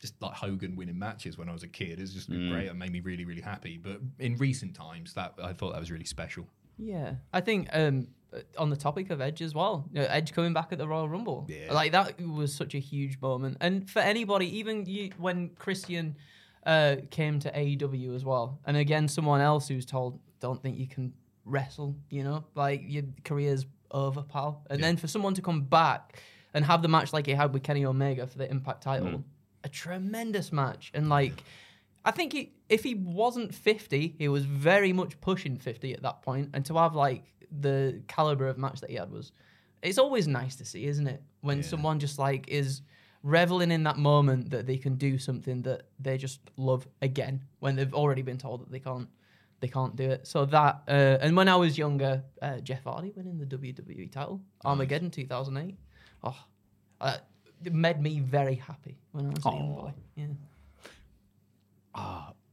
just 0.00 0.20
like 0.20 0.34
Hogan 0.34 0.76
winning 0.76 0.98
matches 0.98 1.38
when 1.38 1.48
I 1.48 1.52
was 1.52 1.62
a 1.62 1.68
kid. 1.68 1.98
It's 1.98 2.12
just 2.12 2.28
been 2.28 2.50
great. 2.50 2.66
It 2.66 2.74
made 2.76 2.92
me 2.92 3.00
really, 3.00 3.24
really 3.24 3.40
happy. 3.40 3.78
But 3.78 4.00
in 4.18 4.36
recent 4.36 4.74
times, 4.74 5.14
that 5.14 5.32
I 5.42 5.54
thought 5.54 5.72
that 5.72 5.80
was 5.80 5.90
really 5.90 6.04
special. 6.04 6.46
Yeah, 6.78 7.14
I 7.32 7.40
think 7.40 7.70
um, 7.72 8.08
uh, 8.34 8.40
on 8.58 8.68
the 8.68 8.76
topic 8.76 9.08
of 9.08 9.22
Edge 9.22 9.40
as 9.40 9.54
well, 9.54 9.88
you 9.94 10.02
know, 10.02 10.06
Edge 10.10 10.34
coming 10.34 10.52
back 10.52 10.68
at 10.72 10.76
the 10.76 10.86
Royal 10.86 11.08
Rumble, 11.08 11.46
Yeah. 11.48 11.72
like 11.72 11.92
that 11.92 12.20
was 12.20 12.52
such 12.54 12.74
a 12.74 12.78
huge 12.78 13.18
moment. 13.22 13.56
And 13.62 13.88
for 13.88 14.00
anybody, 14.00 14.58
even 14.58 14.84
you, 14.84 15.12
when 15.16 15.48
Christian 15.58 16.16
uh, 16.66 16.96
came 17.10 17.38
to 17.40 17.50
AEW 17.50 18.14
as 18.14 18.24
well, 18.24 18.58
and 18.66 18.76
again, 18.76 19.08
someone 19.08 19.40
else 19.40 19.68
who's 19.68 19.86
told, 19.86 20.18
"Don't 20.40 20.60
think 20.60 20.78
you 20.78 20.86
can 20.86 21.14
wrestle," 21.44 21.96
you 22.10 22.24
know, 22.24 22.44
like 22.54 22.82
your 22.84 23.04
career's 23.24 23.64
over, 23.92 24.22
pal. 24.22 24.64
And 24.68 24.82
then 24.82 24.96
for 24.96 25.06
someone 25.06 25.34
to 25.34 25.42
come 25.42 25.62
back 25.62 26.20
and 26.52 26.64
have 26.64 26.82
the 26.82 26.88
match 26.88 27.12
like 27.12 27.26
he 27.26 27.32
had 27.32 27.54
with 27.54 27.62
Kenny 27.62 27.86
Omega 27.86 28.26
for 28.26 28.36
the 28.36 28.50
Impact 28.50 28.82
title, 28.82 29.24
a 29.64 29.68
tremendous 29.68 30.52
match, 30.52 30.90
and 30.92 31.08
like. 31.08 31.42
I 32.04 32.12
think 32.12 32.32
he, 32.32 32.52
if 32.68 32.84
he 32.84 32.94
wasn't 32.94 33.52
50, 33.52 34.14
he 34.16 34.28
was 34.28 34.44
very 34.44 34.92
much 34.92 35.20
pushing 35.20 35.56
50 35.56 35.92
at 35.92 36.02
that 36.02 36.22
point. 36.22 36.44
point, 36.44 36.50
and 36.54 36.64
to 36.66 36.76
have 36.76 36.94
like 36.94 37.24
the 37.50 38.00
caliber 38.06 38.46
of 38.46 38.58
match 38.58 38.80
that 38.82 38.90
he 38.90 38.94
had 38.94 39.10
was, 39.10 39.32
it's 39.82 39.98
always 39.98 40.28
nice 40.28 40.54
to 40.56 40.64
see, 40.64 40.86
isn't 40.86 41.08
it? 41.08 41.20
When 41.40 41.64
someone 41.64 41.98
just 41.98 42.16
like 42.16 42.46
is 42.46 42.82
reveling 43.26 43.72
in 43.72 43.82
that 43.82 43.98
moment 43.98 44.50
that 44.50 44.66
they 44.66 44.76
can 44.76 44.94
do 44.94 45.18
something 45.18 45.60
that 45.62 45.82
they 45.98 46.16
just 46.16 46.38
love 46.56 46.86
again 47.02 47.42
when 47.58 47.74
they've 47.74 47.92
already 47.92 48.22
been 48.22 48.38
told 48.38 48.60
that 48.60 48.70
they 48.70 48.78
can't, 48.78 49.08
they 49.58 49.66
can't 49.66 49.96
do 49.96 50.08
it. 50.08 50.28
So 50.28 50.44
that, 50.44 50.82
uh, 50.86 51.18
and 51.20 51.36
when 51.36 51.48
I 51.48 51.56
was 51.56 51.76
younger, 51.76 52.22
uh, 52.40 52.58
Jeff 52.58 52.84
Hardy 52.84 53.12
winning 53.16 53.38
the 53.38 53.46
WWE 53.46 54.12
title, 54.12 54.40
Armageddon 54.64 55.10
2008, 55.10 55.76
oh, 56.22 56.36
uh, 57.00 57.16
it 57.64 57.74
made 57.74 58.00
me 58.00 58.20
very 58.20 58.54
happy 58.54 58.96
when 59.10 59.26
I 59.26 59.30
was 59.30 59.44
a 59.44 59.50
young 59.50 59.74
boy. 59.74 59.92
Yeah. 60.14 60.26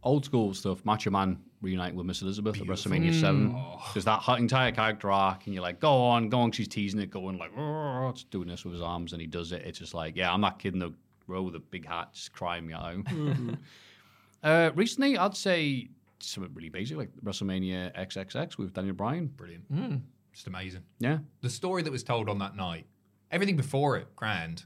old 0.01 0.25
school 0.25 0.55
stuff. 0.55 0.83
Macho 0.83 1.11
Man 1.11 1.37
reuniting 1.63 1.95
with 1.95 2.05
Miss 2.05 2.21
Elizabeth 2.21 2.59
at 2.61 2.67
WrestleMania 2.67 3.19
Seven. 3.19 3.53
Mm. 3.53 3.55
Oh. 3.55 3.89
There's 3.93 4.05
that 4.05 4.19
whole 4.19 4.35
entire 4.35 4.71
character 4.71 5.09
arc, 5.11 5.45
and 5.45 5.55
you're 5.55 5.63
like, 5.63 5.79
go 5.79 6.03
on, 6.03 6.29
go 6.29 6.41
on. 6.41 6.51
She's 6.51 6.67
teasing 6.67 6.99
it, 6.99 7.09
going 7.09 7.37
like, 7.37 7.51
oh, 7.57 8.09
it's 8.09 8.25
doing 8.25 8.47
this 8.47 8.63
with 8.63 8.73
his 8.73 8.81
arms, 8.81 9.13
and 9.13 9.21
he 9.21 9.27
does 9.27 9.51
it. 9.51 9.63
It's 9.63 9.79
just 9.79 9.93
like, 9.93 10.15
yeah, 10.15 10.31
I'm 10.31 10.41
that 10.41 10.59
kid 10.59 10.73
in 10.73 10.79
the 10.79 10.93
row 11.25 11.41
with 11.41 11.53
the 11.53 11.59
big 11.59 11.87
hat, 11.87 12.13
just 12.13 12.33
crying 12.33 12.67
me 12.67 12.73
out. 12.73 12.95
Mm-hmm. 13.05 13.53
uh, 14.43 14.71
recently, 14.75 15.17
I'd 15.17 15.35
say 15.35 15.89
something 16.19 16.53
really 16.53 16.69
basic 16.69 16.97
like 16.97 17.09
WrestleMania 17.23 17.95
XXX 17.97 18.57
with 18.57 18.73
Daniel 18.73 18.93
Bryan. 18.95 19.27
Brilliant. 19.27 19.71
Mm. 19.73 20.01
Just 20.33 20.47
amazing. 20.47 20.81
Yeah, 20.99 21.19
the 21.41 21.49
story 21.49 21.81
that 21.83 21.91
was 21.91 22.03
told 22.03 22.27
on 22.27 22.39
that 22.39 22.55
night, 22.55 22.87
everything 23.31 23.55
before 23.55 23.97
it, 23.97 24.13
grand, 24.15 24.65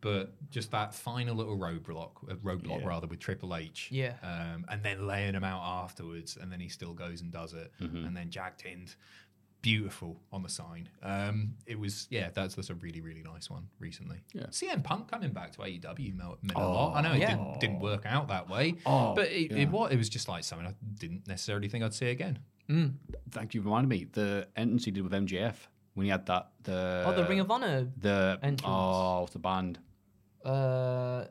but 0.00 0.32
just 0.50 0.70
that 0.70 0.94
final 0.94 1.34
little 1.36 1.56
roadblock, 1.58 2.10
uh, 2.30 2.34
roadblock 2.36 2.84
rather, 2.84 3.06
with 3.06 3.18
Triple 3.20 3.54
H, 3.54 3.88
Yeah. 3.90 4.14
um, 4.22 4.64
and 4.68 4.82
then 4.82 5.06
laying 5.06 5.34
him 5.34 5.44
out 5.44 5.62
afterwards, 5.84 6.36
and 6.40 6.50
then 6.50 6.60
he 6.60 6.68
still 6.68 6.94
goes 6.94 7.20
and 7.20 7.30
does 7.30 7.52
it, 7.54 7.70
and 7.80 8.16
then 8.16 8.30
Jack 8.30 8.58
Tind, 8.58 8.94
beautiful 9.62 10.18
on 10.32 10.42
the 10.42 10.48
sign. 10.48 10.88
Um, 11.02 11.54
it 11.66 11.78
was 11.78 12.06
yeah, 12.10 12.30
that's 12.32 12.54
that's 12.54 12.70
a 12.70 12.74
really 12.76 13.00
really 13.02 13.22
nice 13.22 13.50
one 13.50 13.66
recently. 13.78 14.16
Yeah. 14.32 14.46
CM 14.46 14.82
Punk 14.82 15.10
coming 15.10 15.32
back 15.32 15.52
to 15.52 15.58
AEW 15.58 16.16
meant, 16.16 16.42
meant 16.42 16.56
a 16.56 16.60
lot. 16.66 16.96
I 16.96 17.02
know 17.02 17.12
it 17.12 17.18
yeah. 17.18 17.30
didn't, 17.36 17.60
didn't 17.60 17.80
work 17.80 18.06
out 18.06 18.28
that 18.28 18.48
way, 18.48 18.76
Oh, 18.86 19.14
but 19.14 19.28
it, 19.28 19.50
yeah. 19.52 19.58
it 19.58 19.68
was 19.68 19.92
it 19.92 19.96
was 19.98 20.08
just 20.08 20.28
like 20.28 20.44
something 20.44 20.66
I 20.66 20.74
didn't 20.98 21.28
necessarily 21.28 21.68
think 21.68 21.84
I'd 21.84 21.92
see 21.94 22.06
again. 22.08 22.38
thank 23.32 23.52
you 23.54 23.60
for 23.60 23.66
reminding 23.66 23.88
me. 23.90 24.06
The 24.12 24.48
entrance 24.56 24.84
he 24.86 24.92
did 24.92 25.02
with 25.04 25.12
MJF 25.12 25.54
when 25.94 26.04
he 26.04 26.10
had 26.10 26.24
that 26.26 26.52
the 26.62 27.02
Oh, 27.06 27.12
the 27.14 27.24
Ring 27.26 27.40
of 27.40 27.50
Honor. 27.50 27.86
the 27.98 28.38
entrance. 28.42 28.62
oh 28.64 29.28
the 29.32 29.38
band. 29.38 29.78
Uh, 30.44 31.24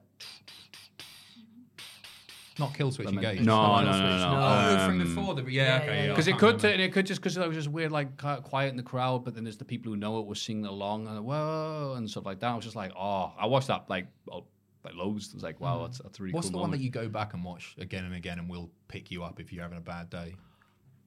Not 2.59 2.73
kill 2.73 2.91
switch 2.91 3.05
Lemon- 3.07 3.23
engage. 3.23 3.45
No, 3.45 3.77
no, 3.77 3.85
no, 3.85 3.91
Switch, 3.91 4.01
no, 4.03 4.17
no. 4.33 4.39
Oh, 4.41 4.77
Um, 4.79 4.89
from 4.89 4.99
before 4.99 5.33
the 5.35 5.43
yeah, 5.49 5.63
yeah, 5.63 5.75
okay, 5.81 5.85
yeah, 5.87 6.03
yeah, 6.03 6.09
Because 6.09 6.27
it 6.27 6.37
could, 6.37 6.61
remember. 6.61 6.83
it 6.83 6.91
could 6.93 7.05
just 7.05 7.21
because 7.21 7.37
it 7.37 7.47
was 7.47 7.55
just 7.55 7.69
weird, 7.69 7.91
like 7.91 8.17
quiet 8.17 8.69
in 8.69 8.75
the 8.75 8.83
crowd, 8.83 9.23
but 9.23 9.33
then 9.33 9.45
there's 9.45 9.57
the 9.57 9.63
people 9.65 9.91
who 9.91 9.97
know 9.97 10.19
it 10.19 10.25
were 10.25 10.35
singing 10.35 10.65
along 10.65 11.07
and 11.07 11.23
whoa 11.23 11.93
and 11.95 12.09
stuff 12.09 12.25
like 12.25 12.39
that. 12.41 12.47
I 12.51 12.55
was 12.55 12.65
just 12.65 12.75
like, 12.75 12.91
oh, 12.97 13.31
I 13.39 13.45
watched 13.45 13.67
that 13.67 13.89
like 13.89 14.07
oh, 14.29 14.43
like 14.83 14.93
loads. 14.95 15.29
It 15.29 15.35
was 15.35 15.43
like, 15.43 15.59
wow, 15.61 15.83
that's 15.83 15.99
that's 15.99 16.19
a 16.19 16.23
really 16.23 16.33
What's 16.33 16.47
cool. 16.47 16.57
the 16.57 16.61
one 16.61 16.71
that 16.71 16.81
you 16.81 16.89
go 16.89 17.07
back 17.07 17.33
and 17.33 17.43
watch 17.45 17.75
again 17.79 18.03
and 18.03 18.13
again, 18.13 18.39
and 18.39 18.49
we'll 18.49 18.69
pick 18.89 19.09
you 19.09 19.23
up 19.23 19.39
if 19.39 19.53
you're 19.53 19.63
having 19.63 19.77
a 19.77 19.81
bad 19.81 20.09
day? 20.09 20.35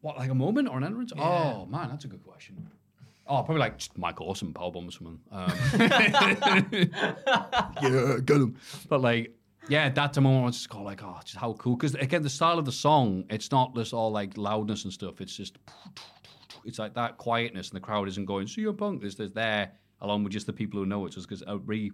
What 0.00 0.16
like 0.16 0.30
a 0.30 0.34
moment 0.34 0.68
or 0.68 0.78
an 0.78 0.84
entrance? 0.84 1.12
Oh 1.18 1.66
man, 1.66 1.90
that's 1.90 2.06
a 2.06 2.08
good 2.08 2.22
question. 2.24 2.66
Oh, 3.26 3.36
probably 3.42 3.58
like 3.58 3.78
just 3.78 3.96
Michael 3.96 4.28
Awesome 4.28 4.52
powerbomb 4.52 4.88
or 4.88 4.90
something. 4.90 5.18
Um, 5.30 5.52
yeah, 7.82 8.16
get 8.24 8.36
him. 8.36 8.56
But 8.88 9.00
like, 9.00 9.34
yeah, 9.68 9.88
that's 9.90 10.16
the 10.16 10.20
moment 10.20 10.42
I 10.42 10.46
was 10.46 10.56
just 10.56 10.70
go 10.70 10.82
like, 10.82 11.02
oh, 11.02 11.18
just 11.24 11.36
how 11.36 11.52
cool. 11.54 11.76
Because 11.76 11.94
again, 11.94 12.22
the 12.22 12.30
style 12.30 12.58
of 12.58 12.64
the 12.64 12.72
song, 12.72 13.24
it's 13.30 13.50
not 13.52 13.74
this 13.74 13.92
all 13.92 14.10
like 14.10 14.36
loudness 14.36 14.84
and 14.84 14.92
stuff. 14.92 15.20
It's 15.20 15.36
just, 15.36 15.58
it's 16.64 16.78
like 16.78 16.94
that 16.94 17.16
quietness, 17.18 17.68
and 17.70 17.76
the 17.76 17.80
crowd 17.80 18.08
isn't 18.08 18.24
going, 18.24 18.46
see 18.48 18.62
your 18.62 18.72
punk. 18.72 19.00
There's, 19.00 19.16
there's 19.16 19.32
there 19.32 19.72
along 20.00 20.24
with 20.24 20.32
just 20.32 20.46
the 20.46 20.52
people 20.52 20.80
who 20.80 20.86
know 20.86 21.06
it. 21.06 21.10
Just 21.12 21.28
because 21.28 21.44
a 21.46 21.58
really, 21.58 21.92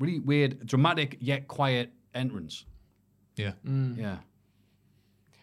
really 0.00 0.18
weird, 0.18 0.66
dramatic 0.66 1.16
yet 1.20 1.46
quiet 1.46 1.92
entrance. 2.14 2.64
Yeah, 3.36 3.52
Yeah. 3.64 4.16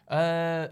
uh, 0.09 0.67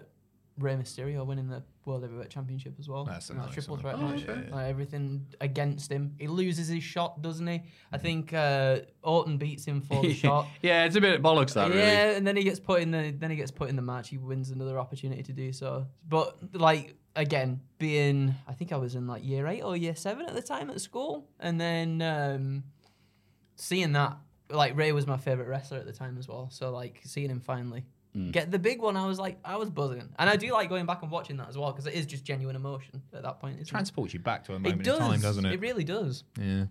Rey 0.59 0.75
Mysterio 0.75 1.25
winning 1.25 1.47
the 1.47 1.63
World 1.85 2.03
Heavyweight 2.03 2.29
Championship 2.29 2.75
as 2.79 2.89
well. 2.89 3.05
That's 3.05 3.29
a 3.29 3.33
In 3.33 3.37
that 3.39 3.45
nice 3.45 3.53
triple 3.53 3.75
one. 3.75 3.81
threat 3.81 3.95
Oh, 3.95 4.07
match. 4.07 4.23
yeah, 4.27 4.41
yeah. 4.47 4.55
Like, 4.55 4.65
everything 4.67 5.25
against 5.41 5.91
him. 5.91 6.15
He 6.19 6.27
loses 6.27 6.67
his 6.67 6.83
shot, 6.83 7.21
doesn't 7.21 7.45
he? 7.47 7.61
I 7.91 7.97
think 7.97 8.33
uh, 8.33 8.79
Orton 9.03 9.37
beats 9.37 9.65
him 9.65 9.81
for 9.81 10.01
the 10.01 10.13
shot. 10.23 10.47
yeah, 10.61 10.85
it's 10.85 10.95
a 10.95 11.01
bit 11.01 11.21
bollocks 11.21 11.53
that 11.53 11.69
really. 11.69 11.79
Yeah, 11.81 12.11
and 12.11 12.25
then 12.25 12.35
he 12.35 12.43
gets 12.43 12.59
put 12.59 12.81
in 12.81 12.91
the 12.91 13.11
then 13.17 13.29
he 13.29 13.35
gets 13.35 13.51
put 13.51 13.69
in 13.69 13.75
the 13.75 13.81
match. 13.81 14.09
He 14.09 14.17
wins 14.17 14.49
another 14.49 14.79
opportunity 14.79 15.23
to 15.23 15.33
do 15.33 15.53
so. 15.53 15.87
But 16.07 16.37
like 16.53 16.95
again, 17.15 17.61
being 17.77 18.35
I 18.47 18.53
think 18.53 18.71
I 18.71 18.77
was 18.77 18.95
in 18.95 19.07
like 19.07 19.23
year 19.23 19.47
eight 19.47 19.61
or 19.61 19.77
year 19.77 19.95
seven 19.95 20.25
at 20.25 20.33
the 20.33 20.41
time 20.41 20.69
at 20.69 20.81
school, 20.81 21.27
and 21.39 21.59
then 21.61 22.01
um, 22.01 22.63
seeing 23.55 23.93
that 23.93 24.17
like 24.49 24.75
Rey 24.77 24.91
was 24.91 25.07
my 25.07 25.17
favorite 25.17 25.47
wrestler 25.47 25.77
at 25.77 25.85
the 25.85 25.93
time 25.93 26.17
as 26.17 26.27
well. 26.27 26.49
So 26.51 26.71
like 26.71 27.01
seeing 27.03 27.29
him 27.29 27.39
finally 27.39 27.85
get 28.31 28.51
the 28.51 28.59
big 28.59 28.81
one, 28.81 28.95
I 28.97 29.05
was 29.07 29.19
like 29.19 29.37
I 29.43 29.55
was 29.57 29.69
buzzing, 29.69 30.09
and 30.17 30.29
I 30.29 30.35
do 30.35 30.51
like 30.53 30.69
going 30.69 30.85
back 30.85 31.01
and 31.01 31.11
watching 31.11 31.37
that 31.37 31.49
as 31.49 31.57
well 31.57 31.71
because 31.71 31.85
it 31.87 31.93
is 31.93 32.05
just 32.05 32.23
genuine 32.23 32.55
emotion 32.55 33.01
at 33.13 33.23
that 33.23 33.39
point. 33.39 33.55
Isn't 33.55 33.67
it? 33.67 33.69
transports 33.69 34.13
you 34.13 34.19
back 34.19 34.43
to 34.45 34.53
a 34.53 34.59
moment 34.59 34.83
does. 34.83 34.97
in 34.99 35.05
time, 35.05 35.19
doesn't 35.21 35.45
it? 35.45 35.53
It 35.53 35.59
really 35.59 35.83
does. 35.83 36.23
yeah, 36.39 36.65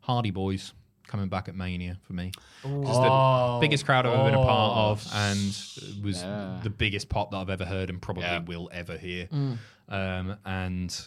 Hardy 0.00 0.30
Boys 0.30 0.72
coming 1.06 1.28
back 1.28 1.48
at 1.48 1.54
Mania 1.54 1.98
for 2.02 2.12
me. 2.14 2.32
Ooh. 2.64 2.82
Just 2.84 3.00
the 3.00 3.58
biggest 3.60 3.84
crowd 3.84 4.06
I've 4.06 4.14
ever 4.14 4.24
been 4.24 4.34
a 4.34 4.42
part 4.44 4.76
Oh, 4.76 4.90
of, 4.92 5.06
and 5.12 5.38
it 5.38 6.02
was 6.02 6.22
yeah. 6.22 6.60
the 6.62 6.70
biggest 6.70 7.08
pop 7.08 7.30
that 7.32 7.36
I've 7.38 7.50
ever 7.50 7.64
heard 7.64 7.90
and 7.90 8.00
probably 8.00 8.22
Yeah. 8.24 8.38
will 8.40 8.70
ever 8.72 8.96
hear. 8.96 9.26
Mm. 9.26 9.58
Um, 9.88 10.36
and 10.46 11.00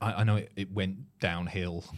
I, 0.00 0.12
I 0.14 0.24
know 0.24 0.36
it, 0.36 0.50
it 0.56 0.72
went 0.72 0.96
downhill 1.20 1.84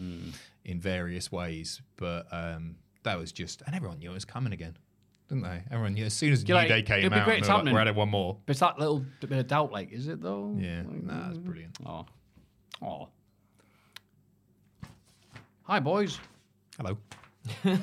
Mm. 0.00 0.34
in 0.64 0.80
various 0.80 1.30
ways, 1.30 1.80
but 1.96 2.26
um, 2.32 2.74
that 3.04 3.18
was 3.18 3.30
just, 3.30 3.62
and 3.66 3.74
everyone 3.76 3.98
knew 4.00 4.10
it 4.10 4.14
was 4.14 4.24
coming 4.24 4.52
again, 4.52 4.76
didn't 5.32 5.44
they? 5.44 5.62
Everyone 5.70 5.94
knew 5.94 6.04
as 6.04 6.12
soon 6.12 6.30
as 6.32 6.46
New 6.46 6.54
like, 6.54 6.68
Day 6.68 6.82
came 6.82 6.98
it'd 6.98 7.10
be 7.12 7.18
out, 7.18 7.24
great, 7.24 7.38
it's 7.38 7.48
like, 7.48 7.56
happening. 7.56 7.72
we're 7.74 7.80
adding 7.80 7.94
one 7.94 8.10
more. 8.10 8.36
But 8.44 8.50
it's 8.50 8.60
that 8.60 8.78
little 8.78 9.02
bit 9.20 9.32
of 9.32 9.46
doubt, 9.46 9.72
like, 9.72 9.90
is 9.90 10.06
it 10.06 10.20
though? 10.20 10.54
Yeah, 10.58 10.82
Like, 10.86 11.02
nah, 11.04 11.26
that's 11.28 11.38
brilliant. 11.38 11.78
Oh, 11.86 12.04
oh, 12.82 13.08
Hi, 15.62 15.80
boys. 15.80 16.18
Hello. 16.76 16.98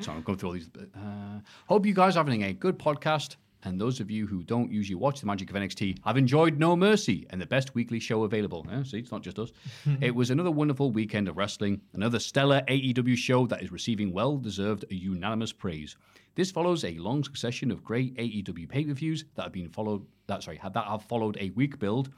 So 0.00 0.12
I'm 0.12 0.22
going 0.22 0.38
through 0.38 0.48
all 0.48 0.54
these. 0.54 0.68
Uh, 0.76 1.40
hope 1.66 1.86
you 1.86 1.94
guys 1.94 2.16
are 2.16 2.20
having 2.24 2.42
a 2.44 2.52
good 2.52 2.78
podcast. 2.78 3.36
And 3.64 3.80
those 3.80 4.00
of 4.00 4.10
you 4.10 4.26
who 4.26 4.42
don't 4.42 4.70
usually 4.70 4.94
watch 4.94 5.20
the 5.20 5.26
magic 5.26 5.50
of 5.50 5.56
NXT 5.56 5.98
have 6.04 6.16
enjoyed 6.16 6.58
No 6.58 6.76
Mercy 6.76 7.26
and 7.30 7.40
the 7.40 7.46
best 7.46 7.74
weekly 7.74 7.98
show 7.98 8.22
available. 8.24 8.64
Yeah, 8.70 8.82
see, 8.84 8.98
it's 8.98 9.10
not 9.10 9.22
just 9.22 9.38
us. 9.38 9.50
it 10.00 10.14
was 10.14 10.30
another 10.30 10.50
wonderful 10.50 10.90
weekend 10.92 11.28
of 11.28 11.36
wrestling, 11.36 11.80
another 11.94 12.18
stellar 12.18 12.62
AEW 12.68 13.16
show 13.16 13.46
that 13.46 13.62
is 13.62 13.72
receiving 13.72 14.12
well 14.12 14.36
deserved 14.36 14.84
unanimous 14.90 15.52
praise. 15.52 15.96
This 16.38 16.52
follows 16.52 16.84
a 16.84 16.92
long 16.98 17.24
succession 17.24 17.72
of 17.72 17.82
great 17.82 18.16
AEW 18.16 18.68
pay 18.68 18.84
per 18.84 18.92
views 18.92 19.24
that 19.34 19.42
have 19.42 19.52
been 19.52 19.68
followed. 19.68 20.06
That 20.28 20.44
sorry, 20.44 20.56
had 20.56 20.72
that 20.74 20.84
have 20.84 21.02
followed 21.02 21.36
a 21.40 21.50
week 21.50 21.80
build. 21.80 22.10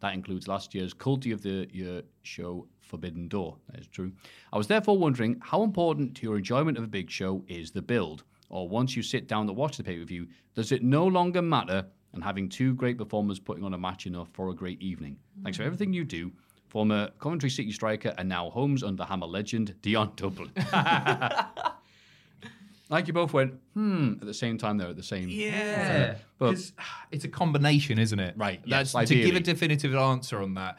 That 0.00 0.14
includes 0.14 0.48
last 0.48 0.74
year's 0.74 0.94
Culty 0.94 1.30
of 1.30 1.42
the 1.42 1.68
Year 1.70 2.00
show, 2.22 2.66
Forbidden 2.80 3.28
Door. 3.28 3.58
That 3.68 3.80
is 3.80 3.86
true. 3.86 4.12
I 4.50 4.56
was 4.56 4.66
therefore 4.66 4.96
wondering 4.96 5.38
how 5.42 5.62
important 5.62 6.16
to 6.16 6.22
your 6.22 6.38
enjoyment 6.38 6.78
of 6.78 6.84
a 6.84 6.86
big 6.86 7.10
show 7.10 7.44
is 7.48 7.70
the 7.70 7.82
build, 7.82 8.24
or 8.48 8.66
once 8.66 8.96
you 8.96 9.02
sit 9.02 9.28
down 9.28 9.46
to 9.46 9.52
watch 9.52 9.76
the 9.76 9.84
pay 9.84 9.98
per 9.98 10.06
view, 10.06 10.26
does 10.54 10.72
it 10.72 10.82
no 10.82 11.06
longer 11.06 11.42
matter? 11.42 11.84
And 12.14 12.24
having 12.24 12.48
two 12.48 12.72
great 12.72 12.96
performers 12.96 13.38
putting 13.38 13.62
on 13.62 13.74
a 13.74 13.78
match 13.78 14.06
enough 14.06 14.30
for 14.32 14.48
a 14.48 14.54
great 14.54 14.80
evening. 14.80 15.18
Thanks 15.42 15.58
for 15.58 15.64
hmm. 15.64 15.66
everything 15.66 15.92
you 15.92 16.04
do. 16.04 16.32
Former 16.68 17.10
Coventry 17.20 17.50
City 17.50 17.72
striker 17.72 18.14
and 18.16 18.26
now 18.26 18.48
Homes 18.48 18.82
under 18.82 19.04
Hammer 19.04 19.26
legend, 19.26 19.74
Dion 19.82 20.12
Dublin. 20.16 20.50
like 22.88 23.06
you 23.08 23.12
both 23.12 23.32
went, 23.32 23.54
hmm, 23.74 24.14
at 24.20 24.26
the 24.26 24.34
same 24.34 24.58
time, 24.58 24.76
they're 24.78 24.88
at 24.88 24.96
the 24.96 25.02
same. 25.02 25.28
Yeah, 25.28 26.16
But- 26.38 26.72
it's 27.10 27.24
a 27.24 27.28
combination, 27.28 27.98
isn't 27.98 28.18
it? 28.20 28.34
Right, 28.36 28.60
That's 28.66 28.94
yes, 28.94 29.08
to 29.08 29.14
give 29.14 29.34
a 29.36 29.40
definitive 29.40 29.94
answer 29.94 30.40
on 30.42 30.54
that 30.54 30.78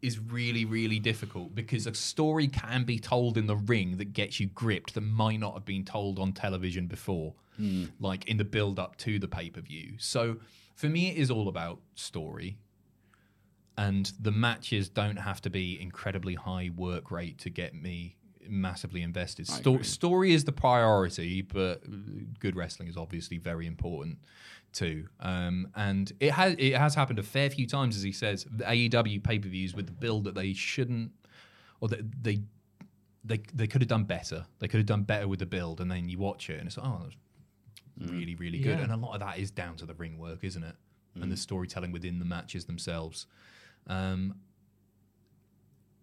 is 0.00 0.18
really, 0.18 0.64
really 0.64 0.98
difficult 0.98 1.54
because 1.54 1.86
a 1.86 1.94
story 1.94 2.48
can 2.48 2.82
be 2.82 2.98
told 2.98 3.38
in 3.38 3.46
the 3.46 3.54
ring 3.54 3.98
that 3.98 4.12
gets 4.12 4.40
you 4.40 4.48
gripped 4.48 4.94
that 4.94 5.00
might 5.02 5.38
not 5.38 5.54
have 5.54 5.64
been 5.64 5.84
told 5.84 6.18
on 6.18 6.32
television 6.32 6.88
before, 6.88 7.34
Hmm. 7.56 7.84
like 8.00 8.26
in 8.26 8.36
the 8.36 8.44
build 8.44 8.80
up 8.80 8.96
to 8.98 9.20
the 9.20 9.28
pay 9.28 9.48
per 9.50 9.60
view. 9.60 9.94
So 9.98 10.38
for 10.74 10.88
me, 10.88 11.10
it 11.10 11.18
is 11.18 11.30
all 11.30 11.46
about 11.48 11.80
story. 11.94 12.58
And 13.78 14.12
the 14.20 14.32
matches 14.32 14.88
don't 14.88 15.16
have 15.16 15.40
to 15.42 15.50
be 15.50 15.80
incredibly 15.80 16.34
high 16.34 16.70
work 16.76 17.10
rate 17.10 17.38
to 17.38 17.50
get 17.50 17.74
me 17.74 18.16
massively 18.52 19.02
invested. 19.02 19.48
Sto- 19.48 19.82
story 19.82 20.32
is 20.32 20.44
the 20.44 20.52
priority, 20.52 21.42
but 21.42 21.82
good 22.38 22.54
wrestling 22.54 22.88
is 22.88 22.96
obviously 22.96 23.38
very 23.38 23.66
important 23.66 24.18
too. 24.72 25.08
Um, 25.20 25.68
and 25.74 26.12
it 26.20 26.32
has 26.32 26.54
it 26.58 26.74
has 26.74 26.94
happened 26.94 27.18
a 27.18 27.22
fair 27.22 27.50
few 27.50 27.66
times, 27.66 27.96
as 27.96 28.02
he 28.02 28.12
says, 28.12 28.46
the 28.50 28.64
AEW 28.64 29.22
pay 29.22 29.38
per 29.38 29.48
views 29.48 29.74
with 29.74 29.86
the 29.86 29.92
build 29.92 30.24
that 30.24 30.34
they 30.34 30.52
shouldn't, 30.52 31.12
or 31.80 31.88
that 31.88 32.22
they 32.22 32.40
they 33.24 33.40
they 33.54 33.66
could 33.66 33.80
have 33.80 33.88
done 33.88 34.04
better. 34.04 34.46
They 34.58 34.68
could 34.68 34.78
have 34.78 34.86
done 34.86 35.02
better 35.02 35.28
with 35.28 35.38
the 35.38 35.46
build, 35.46 35.80
and 35.80 35.90
then 35.90 36.08
you 36.08 36.18
watch 36.18 36.50
it 36.50 36.58
and 36.58 36.66
it's 36.66 36.76
like, 36.76 36.86
oh, 36.86 36.98
that 37.00 38.02
was 38.02 38.10
really 38.10 38.34
really 38.34 38.58
good. 38.58 38.78
Yeah. 38.78 38.84
And 38.84 38.92
a 38.92 38.96
lot 38.96 39.14
of 39.14 39.20
that 39.20 39.38
is 39.38 39.50
down 39.50 39.76
to 39.76 39.86
the 39.86 39.94
ring 39.94 40.18
work, 40.18 40.44
isn't 40.44 40.62
it? 40.62 40.76
And 41.14 41.30
the 41.30 41.36
storytelling 41.36 41.92
within 41.92 42.18
the 42.18 42.24
matches 42.24 42.64
themselves. 42.64 43.26
Um, 43.86 44.36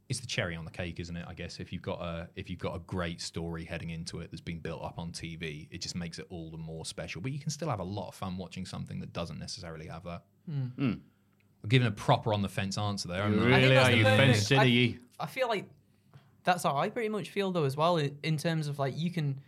it's 0.09 0.19
the 0.19 0.27
cherry 0.27 0.55
on 0.55 0.65
the 0.65 0.71
cake, 0.71 0.99
isn't 0.99 1.15
it? 1.15 1.23
I 1.27 1.35
guess 1.35 1.59
if 1.59 1.71
you've 1.71 1.83
got 1.83 2.01
a 2.01 2.27
if 2.35 2.49
you've 2.49 2.59
got 2.59 2.75
a 2.75 2.79
great 2.79 3.21
story 3.21 3.63
heading 3.63 3.91
into 3.91 4.19
it 4.19 4.31
that's 4.31 4.41
been 4.41 4.59
built 4.59 4.83
up 4.83 4.97
on 4.97 5.11
TV, 5.11 5.67
it 5.69 5.81
just 5.81 5.95
makes 5.95 6.17
it 6.17 6.25
all 6.29 6.49
the 6.49 6.57
more 6.57 6.83
special. 6.83 7.21
But 7.21 7.31
you 7.31 7.39
can 7.39 7.51
still 7.51 7.69
have 7.69 7.79
a 7.79 7.83
lot 7.83 8.09
of 8.09 8.15
fun 8.15 8.35
watching 8.35 8.65
something 8.65 8.99
that 9.01 9.13
doesn't 9.13 9.37
necessarily 9.37 9.85
have 9.85 10.03
that. 10.05 10.23
Hmm. 10.49 10.53
I'm 10.55 10.71
hmm. 10.77 11.67
giving 11.67 11.87
a 11.87 11.91
proper 11.91 12.33
on 12.33 12.41
the 12.41 12.49
fence 12.49 12.77
answer 12.79 13.07
there. 13.07 13.21
Aren't 13.21 13.39
I? 13.39 13.45
really 13.45 13.67
that's 13.75 13.87
are, 13.87 13.91
the 13.91 13.97
you 13.97 14.03
fence 14.03 14.47
city. 14.47 14.99
I 15.19 15.27
feel 15.27 15.47
like 15.47 15.69
that's 16.43 16.63
how 16.63 16.75
I 16.75 16.89
pretty 16.89 17.09
much 17.09 17.29
feel 17.29 17.51
though 17.51 17.65
as 17.65 17.77
well 17.77 17.97
in, 17.97 18.17
in 18.23 18.37
terms 18.37 18.67
of 18.67 18.79
like 18.79 18.97
you 18.97 19.11
can 19.11 19.39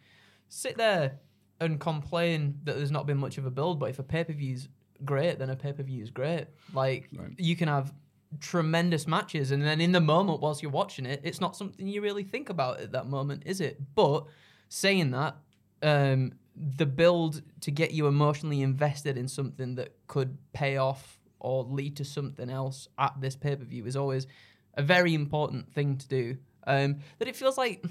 sit 0.49 0.77
there 0.77 1.19
and 1.59 1.79
complain 1.79 2.59
that 2.65 2.75
there's 2.75 2.91
not 2.91 3.07
been 3.07 3.17
much 3.17 3.39
of 3.39 3.47
a 3.47 3.51
build, 3.51 3.79
but 3.79 3.89
if 3.89 3.97
a 3.97 4.03
pay 4.03 4.23
per 4.23 4.33
view's 4.33 4.67
great, 5.03 5.39
then 5.39 5.49
a 5.49 5.55
pay 5.55 5.73
per 5.73 5.81
view 5.81 6.03
is 6.03 6.11
great. 6.11 6.45
Like 6.71 7.09
you 7.37 7.55
can 7.55 7.67
have 7.67 7.91
tremendous 8.39 9.07
matches, 9.07 9.51
and 9.51 9.61
then 9.63 9.81
in 9.81 9.91
the 9.91 10.01
moment 10.01 10.41
whilst 10.41 10.61
you're 10.61 10.71
watching 10.71 11.05
it, 11.05 11.21
it's 11.23 11.41
not 11.41 11.55
something 11.55 11.87
you 11.87 12.01
really 12.01 12.23
think 12.23 12.49
about 12.49 12.79
at 12.79 12.91
that 12.93 13.07
moment, 13.07 13.43
is 13.45 13.61
it? 13.61 13.79
But 13.95 14.25
saying 14.69 15.11
that, 15.11 15.35
um, 15.83 16.33
the 16.55 16.85
build 16.85 17.41
to 17.61 17.71
get 17.71 17.91
you 17.91 18.07
emotionally 18.07 18.61
invested 18.61 19.17
in 19.17 19.27
something 19.27 19.75
that 19.75 19.95
could 20.07 20.37
pay 20.53 20.77
off 20.77 21.19
or 21.39 21.63
lead 21.63 21.97
to 21.97 22.05
something 22.05 22.49
else 22.49 22.87
at 22.97 23.13
this 23.19 23.35
pay 23.35 23.55
per 23.55 23.63
view 23.63 23.85
is 23.85 23.95
always 23.95 24.27
a 24.75 24.83
very 24.83 25.13
important 25.13 25.73
thing 25.73 25.97
to 25.97 26.07
do. 26.07 26.37
Um, 26.67 26.99
that 27.19 27.27
it 27.27 27.35
feels 27.35 27.57
like 27.57 27.83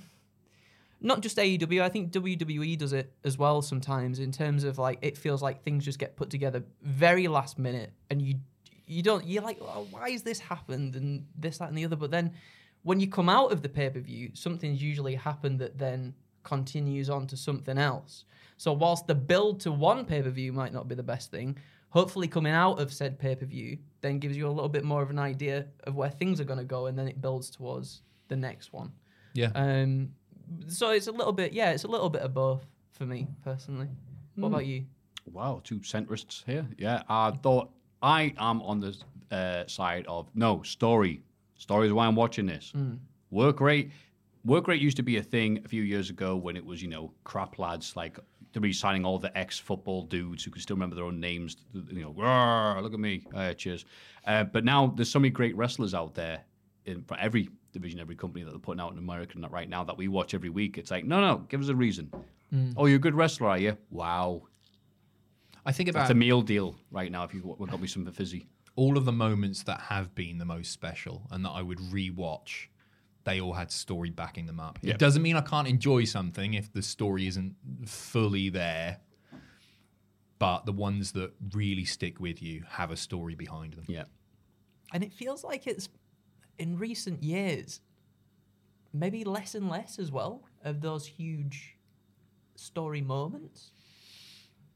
not 1.00 1.20
just 1.20 1.38
AEW, 1.38 1.80
I 1.80 1.88
think 1.88 2.12
WWE 2.12 2.78
does 2.78 2.92
it 2.92 3.12
as 3.24 3.38
well 3.38 3.62
sometimes 3.62 4.20
in 4.20 4.32
terms 4.32 4.64
of 4.64 4.78
like 4.78 4.98
it 5.02 5.16
feels 5.16 5.42
like 5.42 5.62
things 5.62 5.84
just 5.84 5.98
get 5.98 6.16
put 6.16 6.30
together 6.30 6.62
very 6.82 7.26
last 7.26 7.58
minute 7.58 7.92
and 8.10 8.20
you 8.20 8.36
you 8.90 9.02
don't 9.02 9.26
you're 9.26 9.42
like 9.42 9.58
oh, 9.60 9.86
why 9.90 10.10
has 10.10 10.22
this 10.22 10.38
happened 10.38 10.96
and 10.96 11.26
this 11.38 11.58
that 11.58 11.68
and 11.68 11.78
the 11.78 11.84
other 11.84 11.96
but 11.96 12.10
then 12.10 12.32
when 12.82 12.98
you 12.98 13.08
come 13.08 13.28
out 13.28 13.52
of 13.52 13.62
the 13.62 13.68
pay-per-view 13.68 14.30
something's 14.34 14.82
usually 14.82 15.14
happened 15.14 15.58
that 15.58 15.78
then 15.78 16.14
continues 16.42 17.10
on 17.10 17.26
to 17.28 17.36
something 17.36 17.78
else. 17.78 18.24
So 18.56 18.72
whilst 18.72 19.06
the 19.06 19.14
build 19.14 19.60
to 19.60 19.72
one 19.72 20.04
pay-per-view 20.04 20.52
might 20.52 20.72
not 20.72 20.88
be 20.88 20.94
the 20.94 21.02
best 21.02 21.30
thing, 21.30 21.56
hopefully 21.90 22.28
coming 22.28 22.52
out 22.52 22.80
of 22.80 22.92
said 22.92 23.18
pay-per-view 23.18 23.78
then 24.00 24.18
gives 24.18 24.36
you 24.36 24.46
a 24.46 24.50
little 24.50 24.68
bit 24.68 24.84
more 24.84 25.02
of 25.02 25.10
an 25.10 25.18
idea 25.18 25.66
of 25.84 25.94
where 25.94 26.10
things 26.10 26.40
are 26.40 26.44
going 26.44 26.58
to 26.58 26.64
go 26.64 26.86
and 26.86 26.98
then 26.98 27.08
it 27.08 27.20
builds 27.20 27.50
towards 27.50 28.02
the 28.28 28.36
next 28.36 28.72
one. 28.72 28.92
Yeah. 29.34 29.50
Um, 29.54 30.10
so 30.66 30.90
it's 30.90 31.06
a 31.06 31.12
little 31.12 31.32
bit, 31.32 31.52
yeah, 31.52 31.70
it's 31.70 31.84
a 31.84 31.88
little 31.88 32.10
bit 32.10 32.22
of 32.22 32.34
both 32.34 32.64
for 32.92 33.06
me 33.06 33.28
personally. 33.42 33.88
What 34.36 34.48
about 34.48 34.66
you? 34.66 34.84
Wow, 35.26 35.60
two 35.62 35.80
centrists 35.80 36.44
here. 36.44 36.66
Yeah, 36.78 37.02
I 37.08 37.30
thought 37.30 37.70
I 38.02 38.34
am 38.38 38.62
on 38.62 38.80
the 38.80 38.96
uh, 39.30 39.66
side 39.66 40.06
of 40.06 40.28
no 40.34 40.62
story. 40.62 41.22
Story 41.56 41.86
is 41.86 41.92
why 41.92 42.06
I'm 42.06 42.16
watching 42.16 42.46
this. 42.46 42.72
Work 43.30 43.60
rate. 43.60 43.90
Work 44.44 44.68
rate 44.68 44.80
used 44.80 44.96
to 44.96 45.02
be 45.02 45.18
a 45.18 45.22
thing 45.22 45.60
a 45.64 45.68
few 45.68 45.82
years 45.82 46.08
ago 46.10 46.34
when 46.36 46.56
it 46.56 46.64
was, 46.64 46.80
you 46.80 46.88
know, 46.88 47.12
crap 47.24 47.58
lads 47.58 47.94
like 47.96 48.18
to 48.52 48.60
be 48.60 48.72
signing 48.72 49.04
all 49.04 49.18
the 49.18 49.36
ex 49.36 49.58
football 49.58 50.02
dudes 50.02 50.42
who 50.42 50.50
could 50.50 50.62
still 50.62 50.76
remember 50.76 50.96
their 50.96 51.04
own 51.04 51.20
names. 51.20 51.58
You 51.74 52.02
know, 52.02 52.80
look 52.80 52.94
at 52.94 52.98
me. 53.00 53.26
Uh, 53.34 53.52
cheers. 53.54 53.84
Uh, 54.26 54.44
but 54.44 54.64
now 54.64 54.92
there's 54.96 55.10
so 55.10 55.18
many 55.18 55.30
great 55.30 55.54
wrestlers 55.56 55.94
out 55.94 56.14
there 56.14 56.40
in 56.86 57.02
for 57.02 57.16
every 57.18 57.50
division, 57.72 58.00
every 58.00 58.16
company 58.16 58.42
that 58.44 58.50
they're 58.50 58.58
putting 58.58 58.80
out 58.80 58.92
in 58.92 58.98
America 58.98 59.38
right 59.50 59.68
now 59.68 59.84
that 59.84 59.96
we 59.96 60.08
watch 60.08 60.34
every 60.34 60.50
week. 60.50 60.78
It's 60.78 60.90
like, 60.90 61.04
no, 61.04 61.20
no, 61.20 61.38
give 61.48 61.60
us 61.60 61.68
a 61.68 61.74
reason. 61.74 62.10
Oh, 62.76 62.86
you're 62.86 62.96
a 62.96 63.00
good 63.00 63.14
wrestler, 63.14 63.48
are 63.48 63.58
you? 63.58 63.76
Wow. 63.90 64.42
I 65.66 65.72
think 65.72 65.88
about 65.88 66.00
That's 66.00 66.10
a 66.10 66.14
meal 66.14 66.42
deal 66.42 66.76
right 66.90 67.10
now 67.12 67.24
if 67.24 67.34
you've 67.34 67.44
got 67.44 67.58
got 67.58 67.80
me 67.80 67.86
something 67.86 68.12
fizzy. 68.12 68.46
all 68.76 68.96
of 68.96 69.04
the 69.04 69.12
moments 69.12 69.62
that 69.64 69.80
have 69.80 70.14
been 70.14 70.38
the 70.38 70.44
most 70.44 70.72
special 70.72 71.26
and 71.30 71.44
that 71.44 71.50
I 71.50 71.62
would 71.62 71.78
rewatch, 71.78 72.66
they 73.24 73.40
all 73.40 73.52
had 73.52 73.70
story 73.70 74.10
backing 74.10 74.46
them 74.46 74.58
up. 74.60 74.78
Yep. 74.82 74.94
It 74.94 74.98
doesn't 74.98 75.22
mean 75.22 75.36
I 75.36 75.42
can't 75.42 75.68
enjoy 75.68 76.04
something 76.04 76.54
if 76.54 76.72
the 76.72 76.82
story 76.82 77.26
isn't 77.26 77.54
fully 77.86 78.48
there. 78.48 78.98
But 80.38 80.64
the 80.64 80.72
ones 80.72 81.12
that 81.12 81.32
really 81.52 81.84
stick 81.84 82.18
with 82.18 82.40
you 82.42 82.64
have 82.66 82.90
a 82.90 82.96
story 82.96 83.34
behind 83.34 83.74
them. 83.74 83.84
Yeah. 83.88 84.04
And 84.94 85.04
it 85.04 85.12
feels 85.12 85.44
like 85.44 85.66
it's 85.66 85.90
in 86.58 86.78
recent 86.78 87.22
years, 87.22 87.82
maybe 88.94 89.22
less 89.24 89.54
and 89.54 89.68
less 89.68 89.98
as 89.98 90.10
well 90.10 90.42
of 90.64 90.80
those 90.80 91.06
huge 91.06 91.76
story 92.56 93.02
moments. 93.02 93.72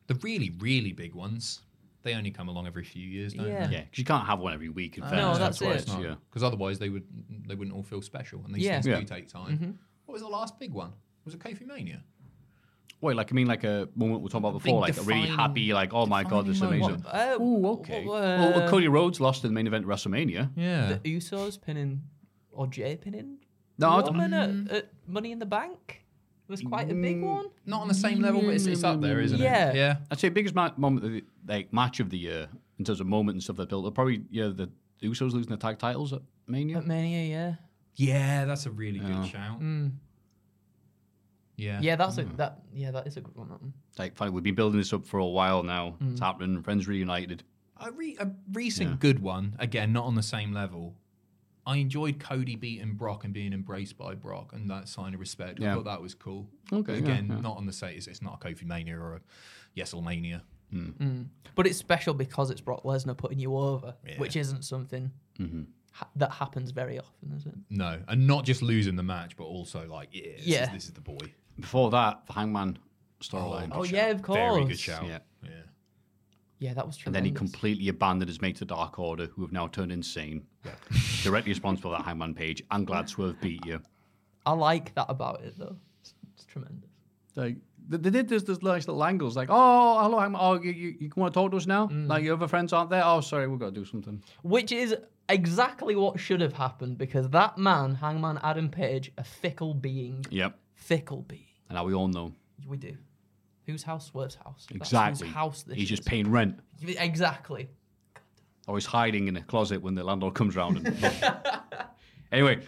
The 0.07 0.15
really, 0.17 0.51
really 0.59 0.93
big 0.93 1.15
ones, 1.15 1.63
they 2.03 2.15
only 2.15 2.31
come 2.31 2.49
along 2.49 2.67
every 2.67 2.85
few 2.85 3.07
years, 3.07 3.33
don't 3.35 3.47
Yeah. 3.47 3.67
they? 3.67 3.73
Yeah, 3.73 3.81
because 3.85 3.99
you 3.99 4.05
can't 4.05 4.27
have 4.27 4.39
one 4.41 4.53
every 4.53 4.69
week. 4.69 4.99
In 4.99 5.05
No, 5.05 5.11
fairness, 5.11 5.39
that's 5.39 5.61
why 5.61 5.71
it. 5.73 5.81
it's- 5.83 5.99
Yeah. 6.01 6.17
Because 6.29 6.43
otherwise 6.43 6.79
they 6.79 6.91
would 6.91 7.05
they 7.49 7.55
wouldn't 7.55 7.75
all 7.77 7.83
feel 7.83 8.03
special, 8.03 8.43
and 8.45 8.55
these 8.55 8.65
Yeah. 8.65 8.75
things 8.75 8.87
Yeah. 8.87 9.01
do 9.01 9.05
take 9.07 9.29
time. 9.29 9.79
What 10.07 10.13
was 10.13 10.23
the 10.23 10.29
last 10.29 10.59
big 10.59 10.73
one? 10.73 10.93
Was 11.25 11.35
it 11.35 11.41
Kofi 11.41 11.67
Mania? 11.67 12.03
Wait, 13.01 13.17
like 13.17 13.31
I 13.33 13.35
mean, 13.35 13.47
like 13.47 13.65
a 13.65 13.89
moment 13.95 14.21
we 14.21 14.25
were 14.25 14.29
talking 14.31 14.47
about 14.49 14.63
before, 14.63 14.81
like 14.81 14.97
a 14.97 15.03
really 15.03 15.27
happy, 15.29 15.73
like, 15.75 15.93
oh 15.93 16.07
my 16.07 16.25
god, 16.25 16.47
this 16.47 16.57
is 16.57 16.63
amazing. 16.63 16.81
moment. 16.81 17.07
Uh, 17.07 17.37
Oh, 17.39 17.67
okay. 17.79 18.05
well, 18.07 18.21
well, 18.53 18.63
uh, 18.63 18.69
Cody 18.69 18.89
Rhodes 18.89 19.21
lost 19.21 19.45
in 19.45 19.51
the 19.51 19.55
main 19.55 19.67
event 19.67 19.85
of 19.85 19.91
WrestleMania. 19.91 20.51
Yeah. 20.57 20.95
the 21.03 21.17
Usos 21.17 21.61
pinning 21.61 22.03
or 22.51 22.67
Jey 22.67 22.97
pinning 22.97 23.39
No, 23.79 23.89
I 23.91 24.01
Roman 24.03 24.31
don't- 24.31 24.69
at, 24.71 24.77
at 24.77 24.93
Money 25.07 25.33
in 25.33 25.39
the 25.39 25.47
Bank 25.47 26.04
was 26.49 26.61
quite 26.63 26.91
a 26.91 26.95
big 26.95 27.23
one. 27.23 27.47
Not 27.67 27.81
on 27.83 27.89
the 27.89 27.95
same 27.95 28.21
level, 28.21 28.41
but 28.43 28.55
it's, 28.55 28.67
it's 28.67 28.85
up 28.85 29.01
there, 29.01 29.21
isn't 29.21 29.39
Yeah. 29.41 29.71
it? 29.71 29.77
Yeah. 29.77 29.97
I'd 30.11 30.19
say 30.21 30.29
biggest 30.29 30.55
ma- 30.55 30.73
moment, 30.77 31.07
of 31.07 31.13
the, 31.13 31.25
like 31.47 31.73
match 31.73 32.01
of 32.01 32.11
the 32.11 32.19
year 32.19 32.49
in 32.79 32.85
terms 32.85 33.01
of 33.01 33.07
moment 33.07 33.37
and 33.37 33.43
stuff 33.43 33.57
that 33.57 33.69
built. 33.69 33.87
up, 33.87 33.95
Probably 33.95 34.23
yeah, 34.31 34.49
the 34.55 34.71
Usos 35.03 35.33
losing 35.33 35.51
the 35.51 35.57
tag 35.57 35.79
titles 35.79 36.13
at 36.13 36.21
Mania. 36.47 36.79
At 36.79 36.87
Mania, 36.87 37.23
yeah. 37.25 37.55
Yeah, 37.97 38.45
that's 38.45 38.67
a 38.67 38.71
really 38.71 38.99
Yeah. 38.99 39.07
good 39.23 39.27
shout. 39.31 39.61
Mm. 39.61 39.93
Yeah. 41.57 41.79
Yeah, 41.81 41.97
that's 41.97 42.19
a 42.19 42.25
that 42.37 42.59
yeah, 42.73 42.91
that 42.91 43.07
is 43.07 43.17
a 43.17 43.21
good 43.21 43.37
one. 43.37 43.49
That 43.49 43.63
one. 43.63 43.73
Like, 43.99 44.17
finally, 44.17 44.35
we've 44.35 44.43
been 44.43 44.57
building 44.57 44.79
this 44.79 44.93
up 44.93 45.07
for 45.07 45.19
a 45.19 45.27
while 45.27 45.63
now. 45.63 45.97
Mm. 46.03 46.13
It's 46.13 46.21
happening. 46.21 46.63
Friends 46.63 46.89
reunited. 46.89 47.45
A, 47.81 47.91
re- 47.93 48.17
a 48.19 48.31
recent 48.53 48.91
Yeah. 48.91 48.97
good 48.99 49.19
one, 49.21 49.57
again, 49.59 49.93
not 49.93 50.05
on 50.05 50.15
the 50.15 50.23
same 50.23 50.53
level. 50.53 50.97
I 51.67 51.77
enjoyed 51.79 52.21
Cody 52.21 52.57
beating 52.57 52.95
Brock 52.95 53.25
and 53.25 53.33
being 53.33 53.53
embraced 53.53 53.97
by 53.97 54.15
Brock 54.15 54.53
and 54.53 54.71
that 54.71 54.89
sign 54.89 55.15
of 55.15 55.21
respect. 55.21 55.63
I 55.63 55.75
thought 55.75 55.85
that 55.85 56.03
was 56.03 56.15
cool. 56.15 56.47
Okay, 56.73 56.93
yeah, 56.95 56.99
Again, 56.99 57.27
yeah. 57.31 57.41
not 57.41 57.57
on 57.57 57.65
the 57.67 57.73
say 57.73 57.95
it's, 57.95 58.07
it's 58.07 58.21
not 58.23 58.39
a 58.43 58.47
Kofi 58.47 58.65
Mania 58.67 58.99
or 58.99 59.15
a 59.17 59.21
Yeselmania. 59.81 60.43
But 61.55 61.67
it's 61.67 61.79
special 61.79 62.15
because 62.15 62.51
it's 62.51 62.61
Brock 62.61 62.83
Lesnar 62.83 63.17
putting 63.17 63.39
you 63.39 63.57
over, 63.57 63.95
Yeah. 64.07 64.19
which 64.19 64.37
isn't 64.37 64.63
something 64.65 65.11
Mm-hmm. 65.39 65.63
ha- 65.93 66.09
that 66.17 66.31
happens 66.33 66.71
very 66.71 66.99
often, 66.99 67.33
is 67.37 67.47
it? 67.47 67.55
No, 67.71 68.01
and 68.09 68.27
not 68.27 68.45
just 68.45 68.61
losing 68.63 68.97
the 68.97 69.03
match, 69.03 69.37
but 69.37 69.45
also 69.45 69.87
like, 69.89 70.09
yeah, 70.13 70.37
this, 70.37 70.47
Yeah. 70.47 70.65
Is, 70.65 70.71
this 70.73 70.85
is 70.87 70.91
the 70.93 71.01
boy. 71.01 71.33
Before 71.59 71.91
that, 71.91 72.27
the 72.27 72.33
Hangman 72.35 72.79
storyline. 73.21 73.71
Oh, 73.73 73.85
yeah, 73.85 74.07
of 74.09 74.23
course. 74.23 74.37
Very 74.39 74.65
good 74.65 74.79
shout. 74.79 75.05
Yeah. 75.07 75.19
yeah. 75.43 75.51
Yeah, 76.65 76.73
that 76.73 76.87
was 76.87 76.97
true. 76.97 77.09
And 77.11 77.15
then 77.15 77.27
he 77.27 77.31
completely 77.31 77.89
abandoned 77.89 78.31
his 78.31 78.41
mate 78.41 78.57
to 78.57 78.65
Dark 78.65 78.99
Order, 78.99 79.27
who 79.27 79.43
have 79.43 79.53
now 79.53 79.67
turned 79.67 79.93
insane. 79.93 80.47
Yeah. 80.65 80.73
Directly 81.23 81.53
responsible 81.53 81.91
for 81.91 81.99
that 81.99 82.07
Hangman 82.07 82.33
Page. 82.33 82.63
I'm 82.71 82.87
glad 82.87 83.07
Swerve 83.07 83.39
beat 83.43 83.67
you. 83.67 83.83
I 84.47 84.53
like 84.53 84.95
that 84.95 85.05
about 85.11 85.43
it 85.43 85.59
though. 85.59 85.77
It's, 86.01 86.15
it's 86.33 86.47
tremendous. 86.47 86.89
Like 87.37 87.57
they, 87.87 87.99
they 87.99 88.09
did 88.09 88.31
this, 88.31 88.45
this 88.45 88.63
nice 88.63 88.89
little 88.89 89.05
angles, 89.05 89.37
like, 89.37 89.49
oh, 89.51 89.99
hello, 90.01 90.19
Hangman. 90.19 90.41
Oh, 90.43 90.55
you, 90.55 90.73
you, 90.73 90.95
you 91.01 91.11
want 91.17 91.35
to 91.35 91.39
talk 91.39 91.51
to 91.51 91.59
us 91.59 91.67
now? 91.67 91.89
Mm. 91.89 92.09
Like 92.09 92.25
your 92.25 92.35
other 92.35 92.49
friends 92.49 92.73
aren't 92.73 92.89
there? 92.89 93.03
Oh, 93.05 93.21
sorry, 93.21 93.47
we've 93.47 93.61
got 93.61 93.75
to 93.75 93.81
do 93.81 93.85
something. 93.85 94.23
Which 94.41 94.73
is 94.73 94.97
exactly 95.29 95.97
what 95.97 96.19
should 96.19 96.41
have 96.41 96.55
happened 96.55 96.97
because 96.97 97.29
that 97.29 97.59
man, 97.59 97.97
Hangman 97.97 98.41
Adam 98.43 98.71
Page, 98.71 99.13
a 99.19 99.25
fickle 99.25 99.75
being, 99.75 100.25
Yep. 100.31 100.59
fickle 100.73 101.27
being. 101.29 101.45
And 101.69 101.77
now 101.77 101.85
we 101.85 101.93
all 101.93 102.09
know 102.09 102.33
We 102.67 102.79
do. 102.79 102.97
Whose 103.67 103.83
house? 103.83 104.07
Swerve's 104.07 104.35
house. 104.35 104.67
That's 104.69 104.77
exactly. 104.77 105.27
Whose 105.27 105.35
house 105.35 105.63
this 105.63 105.77
He's 105.77 105.89
just 105.89 106.03
is. 106.03 106.09
paying 106.09 106.31
rent. 106.31 106.59
Exactly. 106.83 107.69
Or 108.67 108.77
he's 108.77 108.87
hiding 108.87 109.29
in 109.29 109.37
a 109.37 109.43
closet 109.43 109.83
when 109.83 109.95
the 109.95 110.05
landlord 110.05 110.35
comes 110.35 110.57
round. 110.57 110.87
And... 110.87 110.97
anyway, 112.33 112.61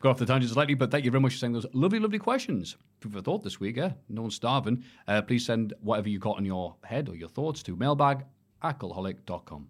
go 0.00 0.10
off 0.10 0.18
the 0.18 0.26
tangent 0.26 0.52
slightly, 0.52 0.74
but 0.74 0.90
thank 0.90 1.04
you 1.04 1.10
very 1.10 1.20
much 1.20 1.32
for 1.32 1.38
sending 1.38 1.60
those 1.60 1.72
lovely, 1.74 1.98
lovely 1.98 2.18
questions. 2.18 2.76
Food 3.00 3.12
for 3.12 3.20
thought 3.20 3.42
this 3.42 3.60
week, 3.60 3.76
yeah? 3.76 3.92
No 4.08 4.22
one's 4.22 4.34
starving. 4.34 4.84
Uh, 5.08 5.22
please 5.22 5.44
send 5.44 5.74
whatever 5.80 6.08
you 6.08 6.18
got 6.18 6.38
in 6.38 6.44
your 6.44 6.76
head 6.84 7.08
or 7.08 7.16
your 7.16 7.28
thoughts 7.28 7.62
to 7.64 7.76
mailbag 7.76 8.24
at 8.62 8.78
cultaholic.com. 8.78 9.68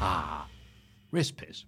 Ah, 0.00 0.46
wrist 1.10 1.36
piss. 1.36 1.64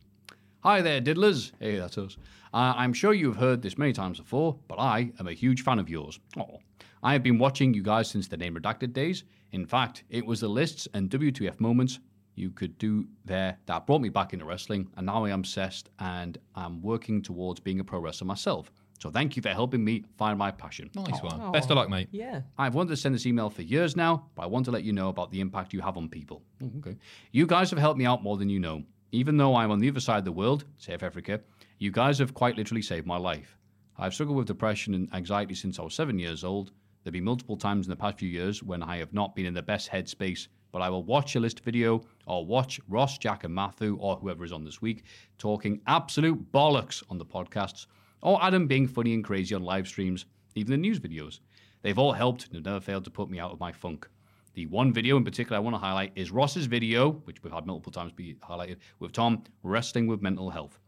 Hi 0.63 0.83
there, 0.83 1.01
diddlers. 1.01 1.53
Hey, 1.59 1.79
that's 1.79 1.97
us. 1.97 2.19
Uh, 2.53 2.75
I'm 2.77 2.93
sure 2.93 3.15
you've 3.15 3.37
heard 3.37 3.63
this 3.63 3.79
many 3.79 3.95
times 3.95 4.19
before, 4.19 4.59
but 4.69 4.79
I 4.79 5.11
am 5.19 5.27
a 5.27 5.33
huge 5.33 5.63
fan 5.63 5.79
of 5.79 5.89
yours. 5.89 6.21
Oh, 6.37 6.59
I 7.03 7.15
have 7.15 7.23
been 7.23 7.39
watching 7.39 7.73
you 7.73 7.83
guys 7.83 8.11
since 8.11 8.29
the 8.29 8.37
Name 8.37 8.57
Redacted 8.57 8.93
days. 8.93 9.25
In 9.53 9.65
fact, 9.65 10.05
it 10.11 10.27
was 10.27 10.41
the 10.41 10.49
lists 10.49 10.87
and 10.93 11.09
WTF 11.09 11.61
moments 11.61 11.99
you 12.35 12.51
could 12.51 12.77
do 12.77 13.07
there 13.25 13.57
that 13.65 13.87
brought 13.87 14.03
me 14.03 14.11
back 14.11 14.35
into 14.35 14.45
wrestling, 14.45 14.87
and 14.99 15.07
now 15.07 15.25
I 15.25 15.31
am 15.31 15.41
obsessed 15.41 15.89
and 15.99 16.37
I'm 16.55 16.83
working 16.83 17.23
towards 17.23 17.59
being 17.59 17.81
a 17.81 17.85
pro 17.85 17.99
wrestler 17.99 18.27
myself. 18.27 18.71
So 19.01 19.09
thank 19.09 19.37
you 19.37 19.43
for 19.43 19.49
helping 19.49 19.83
me 19.83 20.05
find 20.19 20.39
my 20.39 20.51
passion. 20.51 20.91
Nice 20.95 21.23
one. 21.23 21.53
Best 21.53 21.71
of 21.71 21.77
luck, 21.77 21.89
mate. 21.89 22.09
Yeah. 22.11 22.43
I've 22.59 22.75
wanted 22.75 22.91
to 22.91 22.97
send 22.99 23.15
this 23.15 23.25
email 23.25 23.49
for 23.49 23.63
years 23.63 23.97
now, 23.97 24.27
but 24.35 24.43
I 24.43 24.47
want 24.47 24.67
to 24.67 24.71
let 24.71 24.85
you 24.85 24.93
know 24.93 25.09
about 25.09 25.31
the 25.31 25.41
impact 25.41 25.73
you 25.73 25.81
have 25.81 25.97
on 25.97 26.11
people. 26.11 26.43
Oh, 26.63 26.71
okay. 26.81 26.99
You 27.33 27.47
guys 27.47 27.71
have 27.71 27.79
helped 27.79 27.99
me 27.99 28.05
out 28.05 28.23
more 28.23 28.37
than 28.37 28.51
you 28.51 28.61
know. 28.61 28.83
Even 29.13 29.37
though 29.37 29.57
I'm 29.57 29.73
on 29.73 29.81
the 29.81 29.89
other 29.89 29.99
side 29.99 30.19
of 30.19 30.25
the 30.25 30.31
world, 30.31 30.65
South 30.77 31.03
Africa, 31.03 31.41
you 31.79 31.91
guys 31.91 32.21
have 32.21 32.33
quite 32.33 32.57
literally 32.57 32.83
saved 32.83 33.07
my 33.07 33.17
life. 33.17 33.59
I've 33.99 34.15
struggled 34.15 34.39
with 34.39 34.47
depression 34.47 34.95
and 34.95 35.13
anxiety 35.13 35.55
since 35.55 35.81
I 35.81 35.83
was 35.83 35.95
seven 35.95 36.17
years 36.17 36.45
old. 36.45 36.69
There 36.69 37.11
have 37.11 37.15
been 37.15 37.25
multiple 37.25 37.57
times 37.57 37.87
in 37.87 37.91
the 37.91 37.97
past 37.97 38.19
few 38.19 38.29
years 38.29 38.63
when 38.63 38.85
I 38.85 38.99
have 38.99 39.13
not 39.13 39.35
been 39.35 39.47
in 39.47 39.55
the 39.55 39.63
best 39.63 39.91
headspace, 39.91 40.47
but 40.71 40.81
I 40.81 40.89
will 40.91 41.03
watch 41.03 41.35
a 41.35 41.41
list 41.41 41.61
video 41.61 42.05
or 42.27 42.47
watch 42.47 42.81
Ross, 42.89 43.19
Jack, 43.19 43.43
and 43.43 43.53
Matthew, 43.53 43.97
or 44.01 44.15
whoever 44.15 44.45
is 44.45 44.53
on 44.53 44.65
this 44.65 44.81
week, 44.81 45.03
talking 45.39 45.81
absolute 45.89 46.53
bollocks 46.53 47.03
on 47.11 47.19
the 47.19 47.27
podcasts, 47.27 47.87
or 48.23 48.43
Adam 48.45 48.69
being 48.69 48.87
funny 48.87 49.13
and 49.13 49.25
crazy 49.25 49.57
on 49.57 49.63
live 49.63 49.89
streams, 49.89 50.27
even 50.55 50.71
the 50.71 50.77
news 50.77 51.01
videos. 51.01 51.41
They've 51.83 51.99
all 51.99 52.13
helped 52.13 52.47
and 52.47 52.55
have 52.55 52.65
never 52.65 52.81
failed 52.81 53.05
to 53.05 53.11
put 53.11 53.29
me 53.29 53.41
out 53.41 53.51
of 53.51 53.59
my 53.59 53.73
funk. 53.73 54.09
The 54.55 54.67
one 54.67 54.93
video 54.93 55.17
in 55.17 55.25
particular 55.25 55.57
I 55.57 55.61
want 55.61 55.75
to 55.75 55.79
highlight 55.79 56.11
is 56.17 56.33
Ross's 56.33 56.67
video, 56.67 57.13
which 57.25 57.41
we've 57.43 57.53
had 57.53 57.67
multiple 57.67 57.93
times 57.93 58.13
be 58.13 58.35
highlighted, 58.43 58.79
with 58.99 59.13
Tom 59.13 59.45
wrestling 59.63 60.09
with 60.09 60.23
mental 60.23 60.51
health. 60.51 60.81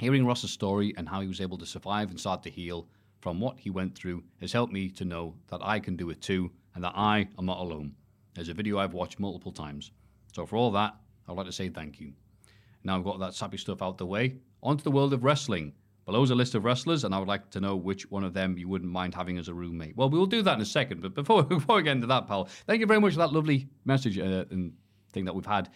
Hearing 0.00 0.26
Ross's 0.26 0.50
story 0.50 0.92
and 0.96 1.08
how 1.08 1.20
he 1.20 1.28
was 1.28 1.40
able 1.40 1.58
to 1.58 1.66
survive 1.66 2.10
and 2.10 2.18
start 2.18 2.42
to 2.42 2.50
heal 2.50 2.88
from 3.20 3.38
what 3.38 3.60
he 3.60 3.70
went 3.70 3.94
through 3.94 4.24
has 4.40 4.52
helped 4.52 4.72
me 4.72 4.88
to 4.90 5.04
know 5.04 5.36
that 5.48 5.60
I 5.62 5.78
can 5.78 5.94
do 5.94 6.10
it 6.10 6.20
too 6.20 6.50
and 6.74 6.82
that 6.82 6.94
I 6.96 7.28
am 7.38 7.46
not 7.46 7.60
alone. 7.60 7.94
There's 8.34 8.48
a 8.48 8.54
video 8.54 8.78
I've 8.78 8.94
watched 8.94 9.20
multiple 9.20 9.52
times. 9.52 9.92
So 10.32 10.44
for 10.44 10.56
all 10.56 10.72
that, 10.72 10.96
I'd 11.28 11.36
like 11.36 11.46
to 11.46 11.52
say 11.52 11.68
thank 11.68 12.00
you. 12.00 12.12
Now 12.82 12.96
I've 12.96 13.04
got 13.04 13.20
that 13.20 13.34
sappy 13.34 13.58
stuff 13.58 13.82
out 13.82 13.98
the 13.98 14.06
way, 14.06 14.36
onto 14.62 14.82
the 14.82 14.90
world 14.90 15.12
of 15.12 15.22
wrestling. 15.22 15.74
Below 16.06 16.22
is 16.22 16.30
a 16.30 16.34
list 16.34 16.54
of 16.54 16.64
wrestlers, 16.64 17.04
and 17.04 17.14
I 17.14 17.18
would 17.18 17.28
like 17.28 17.50
to 17.50 17.60
know 17.60 17.76
which 17.76 18.10
one 18.10 18.24
of 18.24 18.34
them 18.34 18.58
you 18.58 18.68
wouldn't 18.68 18.90
mind 18.90 19.14
having 19.14 19.38
as 19.38 19.48
a 19.48 19.54
roommate. 19.54 19.96
Well, 19.96 20.10
we'll 20.10 20.26
do 20.26 20.42
that 20.42 20.54
in 20.54 20.60
a 20.60 20.66
second, 20.66 21.02
but 21.02 21.14
before, 21.14 21.42
before 21.58 21.76
we 21.76 21.82
get 21.82 21.92
into 21.92 22.06
that, 22.08 22.26
pal, 22.26 22.48
thank 22.66 22.80
you 22.80 22.86
very 22.86 23.00
much 23.00 23.12
for 23.12 23.18
that 23.18 23.32
lovely 23.32 23.68
message 23.84 24.18
uh, 24.18 24.44
and 24.50 24.72
thing 25.12 25.24
that 25.26 25.34
we've 25.34 25.46
had 25.46 25.68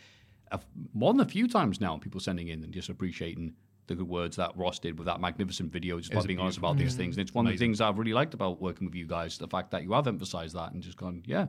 a, 0.51 0.61
more 0.93 1.13
than 1.13 1.21
a 1.21 1.29
few 1.29 1.47
times 1.49 1.81
now. 1.81 1.97
People 1.99 2.21
sending 2.21 2.49
in 2.49 2.63
and 2.63 2.73
just 2.73 2.89
appreciating 2.89 3.55
the 3.87 3.95
good 3.95 4.09
words 4.09 4.37
that 4.37 4.57
Ross 4.57 4.79
did 4.79 4.99
with 4.99 5.07
that 5.07 5.21
magnificent 5.21 5.71
video, 5.71 6.01
just 6.01 6.27
being 6.27 6.39
honest 6.39 6.57
about 6.59 6.79
these 6.79 6.95
things. 6.95 7.17
And 7.17 7.23
it's 7.23 7.35
one 7.35 7.47
of 7.47 7.53
the 7.53 7.59
things 7.59 7.81
I've 7.81 7.99
really 7.99 8.15
liked 8.15 8.33
about 8.33 8.61
working 8.61 8.87
with 8.87 8.95
you 8.95 9.07
guys, 9.07 9.37
the 9.37 9.47
fact 9.47 9.71
that 9.73 9.83
you 9.83 9.93
have 9.93 10.07
emphasized 10.07 10.55
that 10.55 10.73
and 10.73 10.83
just 10.83 10.97
gone, 10.97 11.23
yeah. 11.27 11.47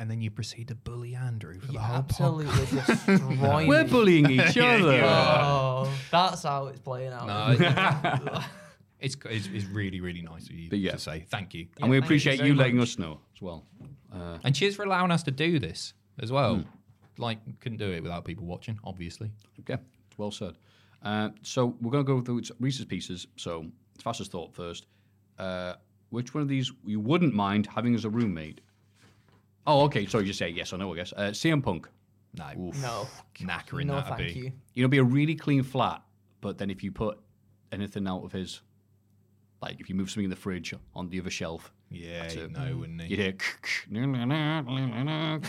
And 0.00 0.10
then 0.10 0.22
you 0.22 0.30
proceed 0.30 0.68
to 0.68 0.74
bully 0.74 1.14
Andrew 1.14 1.60
for 1.60 1.72
the 1.72 1.78
whole 1.78 1.96
Absolutely 1.98 2.46
podcast. 2.46 3.04
destroying 3.06 3.68
We're 3.68 3.84
me. 3.84 3.90
bullying 3.90 4.30
each 4.30 4.56
Yeah, 4.56 4.64
other. 4.76 4.96
yeah. 4.96 5.44
Oh, 5.44 5.92
that's 6.10 6.42
how 6.42 6.68
it's 6.68 6.80
playing 6.80 7.12
out. 7.12 7.26
No, 7.26 8.40
it's, 9.00 9.14
it's 9.28 9.46
it's 9.52 9.66
really 9.66 10.00
really 10.00 10.22
nice 10.22 10.44
of 10.44 10.52
you 10.52 10.70
But 10.70 10.78
yeah. 10.78 10.92
to 10.92 10.98
say 10.98 11.26
thank 11.28 11.52
you, 11.52 11.66
and 11.82 11.90
we 11.90 11.96
thank 11.98 12.02
you 12.02 12.06
appreciate 12.06 12.38
very 12.38 12.48
you 12.48 12.54
letting 12.54 12.80
us 12.80 12.98
know 12.98 13.20
as 13.36 13.42
well. 13.42 13.66
Uh, 14.10 14.38
and 14.42 14.54
cheers 14.54 14.74
for 14.74 14.84
allowing 14.84 15.10
us 15.10 15.22
to 15.24 15.30
do 15.30 15.58
this 15.58 15.92
as 16.18 16.32
well. 16.32 16.56
Hmm. 16.56 16.62
Like 17.18 17.60
couldn't 17.60 17.76
do 17.78 17.90
it 17.92 18.02
without 18.02 18.24
people 18.24 18.46
watching, 18.46 18.78
obviously. 18.84 19.30
Okay, 19.60 19.80
well 20.16 20.30
said. 20.30 20.54
Uh, 21.02 21.28
so 21.42 21.76
we're 21.82 21.90
going 21.90 22.04
to 22.06 22.08
go 22.08 22.22
through 22.22 22.42
Reese's 22.58 22.86
pieces. 22.86 23.26
So 23.36 23.66
fastest 24.02 24.32
thought 24.32 24.54
first. 24.54 24.86
Uh, 25.38 25.74
which 26.08 26.32
one 26.34 26.40
of 26.42 26.48
these 26.48 26.72
you 26.86 27.00
wouldn't 27.00 27.34
mind 27.34 27.66
having 27.66 27.94
as 27.94 28.06
a 28.06 28.10
roommate? 28.10 28.62
Oh, 29.70 29.82
okay. 29.84 30.06
So 30.06 30.18
you 30.18 30.26
just 30.26 30.38
say 30.38 30.48
yes 30.50 30.72
or 30.72 30.78
no, 30.78 30.92
I 30.92 30.96
guess. 30.96 31.12
Uh, 31.16 31.30
CM 31.30 31.62
Punk. 31.62 31.88
No, 32.34 32.70
No. 32.80 33.08
knackering 33.36 33.86
No, 33.86 33.94
that'd 33.96 34.16
thank 34.16 34.34
be. 34.34 34.40
you. 34.40 34.52
You 34.74 34.82
know, 34.82 34.88
be 34.88 34.98
a 34.98 35.04
really 35.04 35.34
clean 35.34 35.62
flat, 35.62 36.02
but 36.40 36.58
then 36.58 36.70
if 36.70 36.82
you 36.84 36.92
put 36.92 37.18
anything 37.72 38.06
out 38.06 38.22
of 38.24 38.32
his, 38.32 38.60
like 39.60 39.80
if 39.80 39.88
you 39.88 39.94
move 39.96 40.10
something 40.10 40.24
in 40.24 40.30
the 40.30 40.36
fridge 40.36 40.72
on 40.94 41.08
the 41.10 41.18
other 41.20 41.30
shelf, 41.30 41.72
Yeah, 41.90 42.22
that's 42.22 42.34
it. 42.34 42.52
know, 42.52 42.76
wouldn't 42.76 43.02
he? 43.02 43.08
You'd 43.08 43.18
hear. 43.18 43.34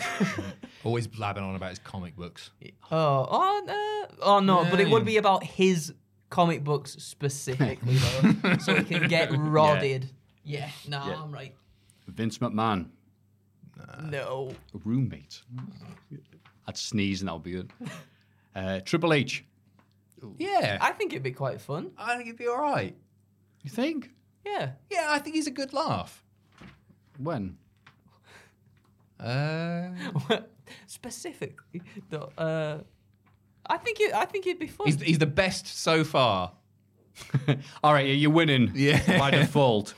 Always 0.84 1.06
blabbing 1.06 1.44
on 1.44 1.54
about 1.54 1.70
his 1.70 1.78
comic 1.78 2.16
books. 2.16 2.50
Oh, 2.90 3.26
oh, 3.30 3.62
no. 3.64 4.16
oh 4.22 4.40
no, 4.40 4.64
but 4.70 4.80
it 4.80 4.90
would 4.90 5.04
be 5.04 5.16
about 5.16 5.44
his 5.44 5.94
comic 6.30 6.64
books 6.64 6.96
specifically, 6.98 7.96
though, 8.42 8.56
so 8.58 8.74
he 8.74 8.84
can 8.84 9.08
get 9.08 9.30
rodded. 9.36 10.10
Yeah, 10.44 10.68
no, 10.88 11.06
Yeah. 11.06 11.22
I'm 11.22 11.30
right. 11.32 11.54
Vince 12.08 12.38
McMahon, 12.38 12.88
No. 14.02 14.52
a 14.74 14.78
roommate. 14.84 15.42
I'd 16.66 16.76
sneeze 16.76 17.20
and 17.20 17.28
that 17.28 17.34
would 17.34 17.42
be 17.42 17.56
it. 17.56 17.70
Uh, 18.54 18.80
Triple 18.80 19.14
H. 19.14 19.46
Yeah, 20.36 20.76
I 20.80 20.92
think 20.92 21.12
it'd 21.14 21.22
be 21.22 21.32
quite 21.32 21.58
fun. 21.58 21.90
I 21.96 22.16
think 22.16 22.26
he'd 22.26 22.36
be 22.36 22.46
all 22.48 22.60
right. 22.60 22.94
You 23.62 23.70
think? 23.70 24.10
Yeah. 24.44 24.72
Yeah, 24.90 25.06
I 25.08 25.18
think 25.20 25.36
he's 25.36 25.46
a 25.46 25.50
good 25.50 25.72
laugh. 25.72 26.22
When? 27.18 27.56
Uh, 29.18 29.90
Specifically, 30.86 31.80
though, 32.10 32.30
uh, 32.36 32.78
I 33.66 33.76
think 33.78 34.00
it. 34.00 34.12
I 34.12 34.24
think 34.24 34.46
it'd 34.46 34.58
be 34.58 34.66
fun. 34.66 34.86
he's 34.86 35.00
he's 35.00 35.18
the 35.18 35.26
best 35.26 35.66
so 35.66 36.02
far. 36.02 36.52
All 37.84 37.92
right, 37.92 38.06
you're 38.16 38.30
winning. 38.32 38.72
Yeah. 38.74 39.18
By 39.18 39.30
default. 39.30 39.94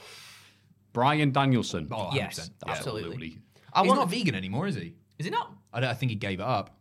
Bryan 0.93 1.33
Danielson. 1.33 1.89
Oh, 1.91 2.11
100%. 2.13 2.15
Yes, 2.15 2.51
Yeah. 2.67 2.73
absolutely. 2.73 3.39
I 3.75 3.81
I 3.81 3.83
he's 3.83 3.89
want. 3.89 4.01
not 4.01 4.11
vegan 4.11 4.35
anymore, 4.35 4.67
is 4.67 4.77
he? 4.77 4.95
Is 5.19 5.27
he 5.27 5.31
not? 5.31 5.53
I, 5.73 5.81
don't, 5.81 5.91
I 5.91 5.95
think 5.95 6.11
he 6.11 6.17
gave 6.17 6.41
it 6.41 6.45
up. 6.47 6.77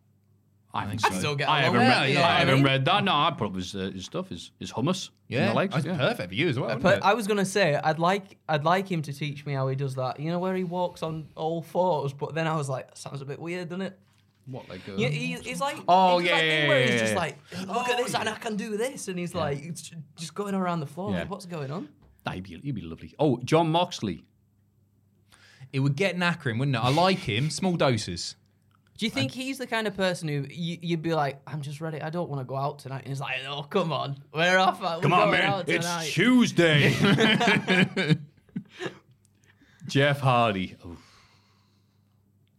I 0.76 0.88
think 0.88 1.06
I'd 1.06 1.14
still 1.14 1.36
get 1.36 1.48
I 1.48 1.64
along 1.66 1.76
haven't, 1.76 1.80
with 1.82 1.90
read, 1.98 2.04
it, 2.06 2.10
you 2.10 2.16
know 2.16 2.22
I 2.22 2.24
what 2.24 2.32
I 2.32 2.40
haven't 2.40 2.56
mean? 2.56 2.64
read 2.64 2.86
that. 2.86 3.04
No, 3.04 3.12
I 3.12 3.32
put 3.38 3.46
up 3.48 3.56
his, 3.56 3.76
uh, 3.76 3.92
his 3.94 4.06
stuff, 4.06 4.30
his, 4.30 4.52
his 4.60 4.72
hummus. 4.74 5.10
in 5.30 5.38
Yeah, 5.38 5.50
the 5.50 5.54
legs. 5.54 5.74
that's 5.76 5.86
yeah. 5.86 5.98
perfect 5.98 6.30
for 6.30 6.34
you 6.36 6.50
as 6.50 6.58
well. 6.58 6.66
Uh, 6.66 6.68
wouldn't 6.70 6.84
But 6.84 6.98
it? 6.98 7.04
I 7.04 7.14
was 7.14 7.28
gonna 7.28 7.46
say 7.46 7.76
I'd 7.76 8.00
like 8.00 8.38
I'd 8.50 8.64
like 8.64 8.92
him 8.92 9.04
to 9.04 9.14
teach 9.14 9.46
me 9.46 9.54
how 9.54 9.68
he 9.68 9.76
does 9.76 9.94
that. 9.96 10.20
You 10.20 10.32
know 10.32 10.40
where 10.40 10.56
he 10.56 10.64
walks 10.64 11.04
on 11.04 11.28
all 11.36 11.62
fours, 11.62 12.12
but 12.12 12.34
then 12.34 12.48
I 12.48 12.56
was 12.56 12.70
like, 12.70 12.88
that 12.88 12.98
sounds 12.98 13.22
a 13.22 13.26
bit 13.26 13.38
weird, 13.40 13.70
doesn't 13.70 13.84
it? 13.84 14.00
What, 14.48 14.68
like, 14.68 14.82
uh, 14.90 14.94
Yeah, 14.98 15.10
he, 15.10 15.34
he's 15.34 15.62
like, 15.62 15.78
Oh, 15.88 16.18
he 16.18 16.28
does 16.28 16.32
yeah, 16.32 16.36
that 16.38 16.42
thing 16.42 16.62
yeah, 16.64 16.68
where 16.68 16.80
yeah, 16.86 16.92
he's 16.92 17.02
just 17.02 17.14
yeah. 17.14 17.20
like, 17.20 17.38
look 17.68 17.90
at 17.90 17.98
this, 17.98 18.16
and 18.16 18.28
I 18.30 18.36
can 18.36 18.56
do 18.56 18.76
this, 18.76 19.08
and 19.10 19.20
he's 19.20 19.36
like, 19.36 19.64
it's 19.64 19.84
ju- 19.84 19.96
just 20.18 20.34
going 20.34 20.56
around 20.56 20.80
the 20.80 20.88
floor. 20.88 21.12
Yeah. 21.12 21.20
Like, 21.20 21.30
what's 21.30 21.46
going 21.46 21.70
on? 21.72 21.88
Nah, 22.26 22.32
he'd, 22.34 22.44
be, 22.44 22.58
he'd 22.62 22.74
be 22.76 22.82
lovely. 22.82 23.14
Oh, 23.20 23.40
Jon 23.46 23.70
Moxley. 23.72 24.26
It 25.74 25.80
would 25.80 25.96
get 25.98 26.16
knackering, 26.16 26.60
wouldn't 26.60 26.76
it? 26.76 26.80
I 26.84 26.90
like 26.90 27.18
him, 27.20 27.50
small 27.50 27.76
doses. 27.76 28.36
Do 28.98 29.06
you 29.08 29.10
think 29.10 29.32
he's 29.32 29.58
the 29.58 29.66
kind 29.66 29.88
of 29.88 29.98
person 29.98 30.28
who 30.30 30.46
you, 30.50 30.78
you'd 30.82 31.02
be 31.02 31.16
like, 31.16 31.42
I'm 31.48 31.62
just 31.62 31.82
ready. 31.82 32.00
I 32.00 32.12
don't 32.12 32.30
want 32.30 32.42
to 32.42 32.46
go 32.46 32.56
out 32.56 32.78
tonight. 32.80 33.00
And 33.00 33.08
he's 33.08 33.20
like, 33.20 33.38
Oh, 33.50 33.64
come 33.64 33.92
on, 33.92 34.18
we're 34.34 34.58
off. 34.60 34.80
We're 34.80 35.02
Come 35.02 35.14
on, 35.14 35.30
going 35.30 35.32
man. 35.32 35.50
out 35.50 35.68
It's. 35.68 36.14
Tuesday. 36.14 36.94
Jeff 39.88 40.20
Hardy. 40.20 40.76
Oh, 40.86 40.98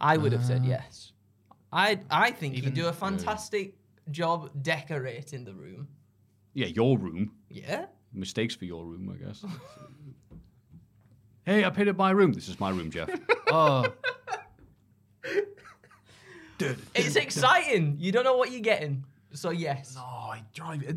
I 0.00 0.16
would 0.16 0.32
have 0.32 0.42
Uh, 0.42 0.46
said 0.46 0.64
yes. 0.64 1.12
I 1.72 2.00
I 2.10 2.32
think 2.32 2.54
Even- 2.54 2.70
he'd 2.72 2.80
do 2.80 2.88
a 2.88 2.92
fantastic 2.92 3.76
job 4.10 4.50
decorating 4.60 5.44
the 5.44 5.54
room. 5.54 5.88
yeah, 6.52 6.66
your 6.66 6.98
room. 6.98 7.32
Yeah. 7.48 7.86
Mistakes 8.12 8.54
for 8.54 8.64
your 8.64 8.84
room, 8.84 9.08
I 9.12 9.24
guess. 9.24 9.44
hey, 11.46 11.64
I 11.64 11.70
painted 11.70 11.96
my 11.96 12.10
room. 12.10 12.32
This 12.32 12.48
is 12.48 12.58
my 12.60 12.70
room, 12.70 12.90
Jeff. 12.90 13.08
Oh, 13.56 13.86
It's 16.94 17.14
exciting. 17.16 17.96
You 18.00 18.10
don't 18.10 18.24
know 18.24 18.36
what 18.36 18.50
you're 18.50 18.60
getting. 18.60 19.04
So 19.32 19.50
yes. 19.50 19.94
No, 19.94 20.02
I 20.02 20.42
drive 20.54 20.82
it. 20.82 20.96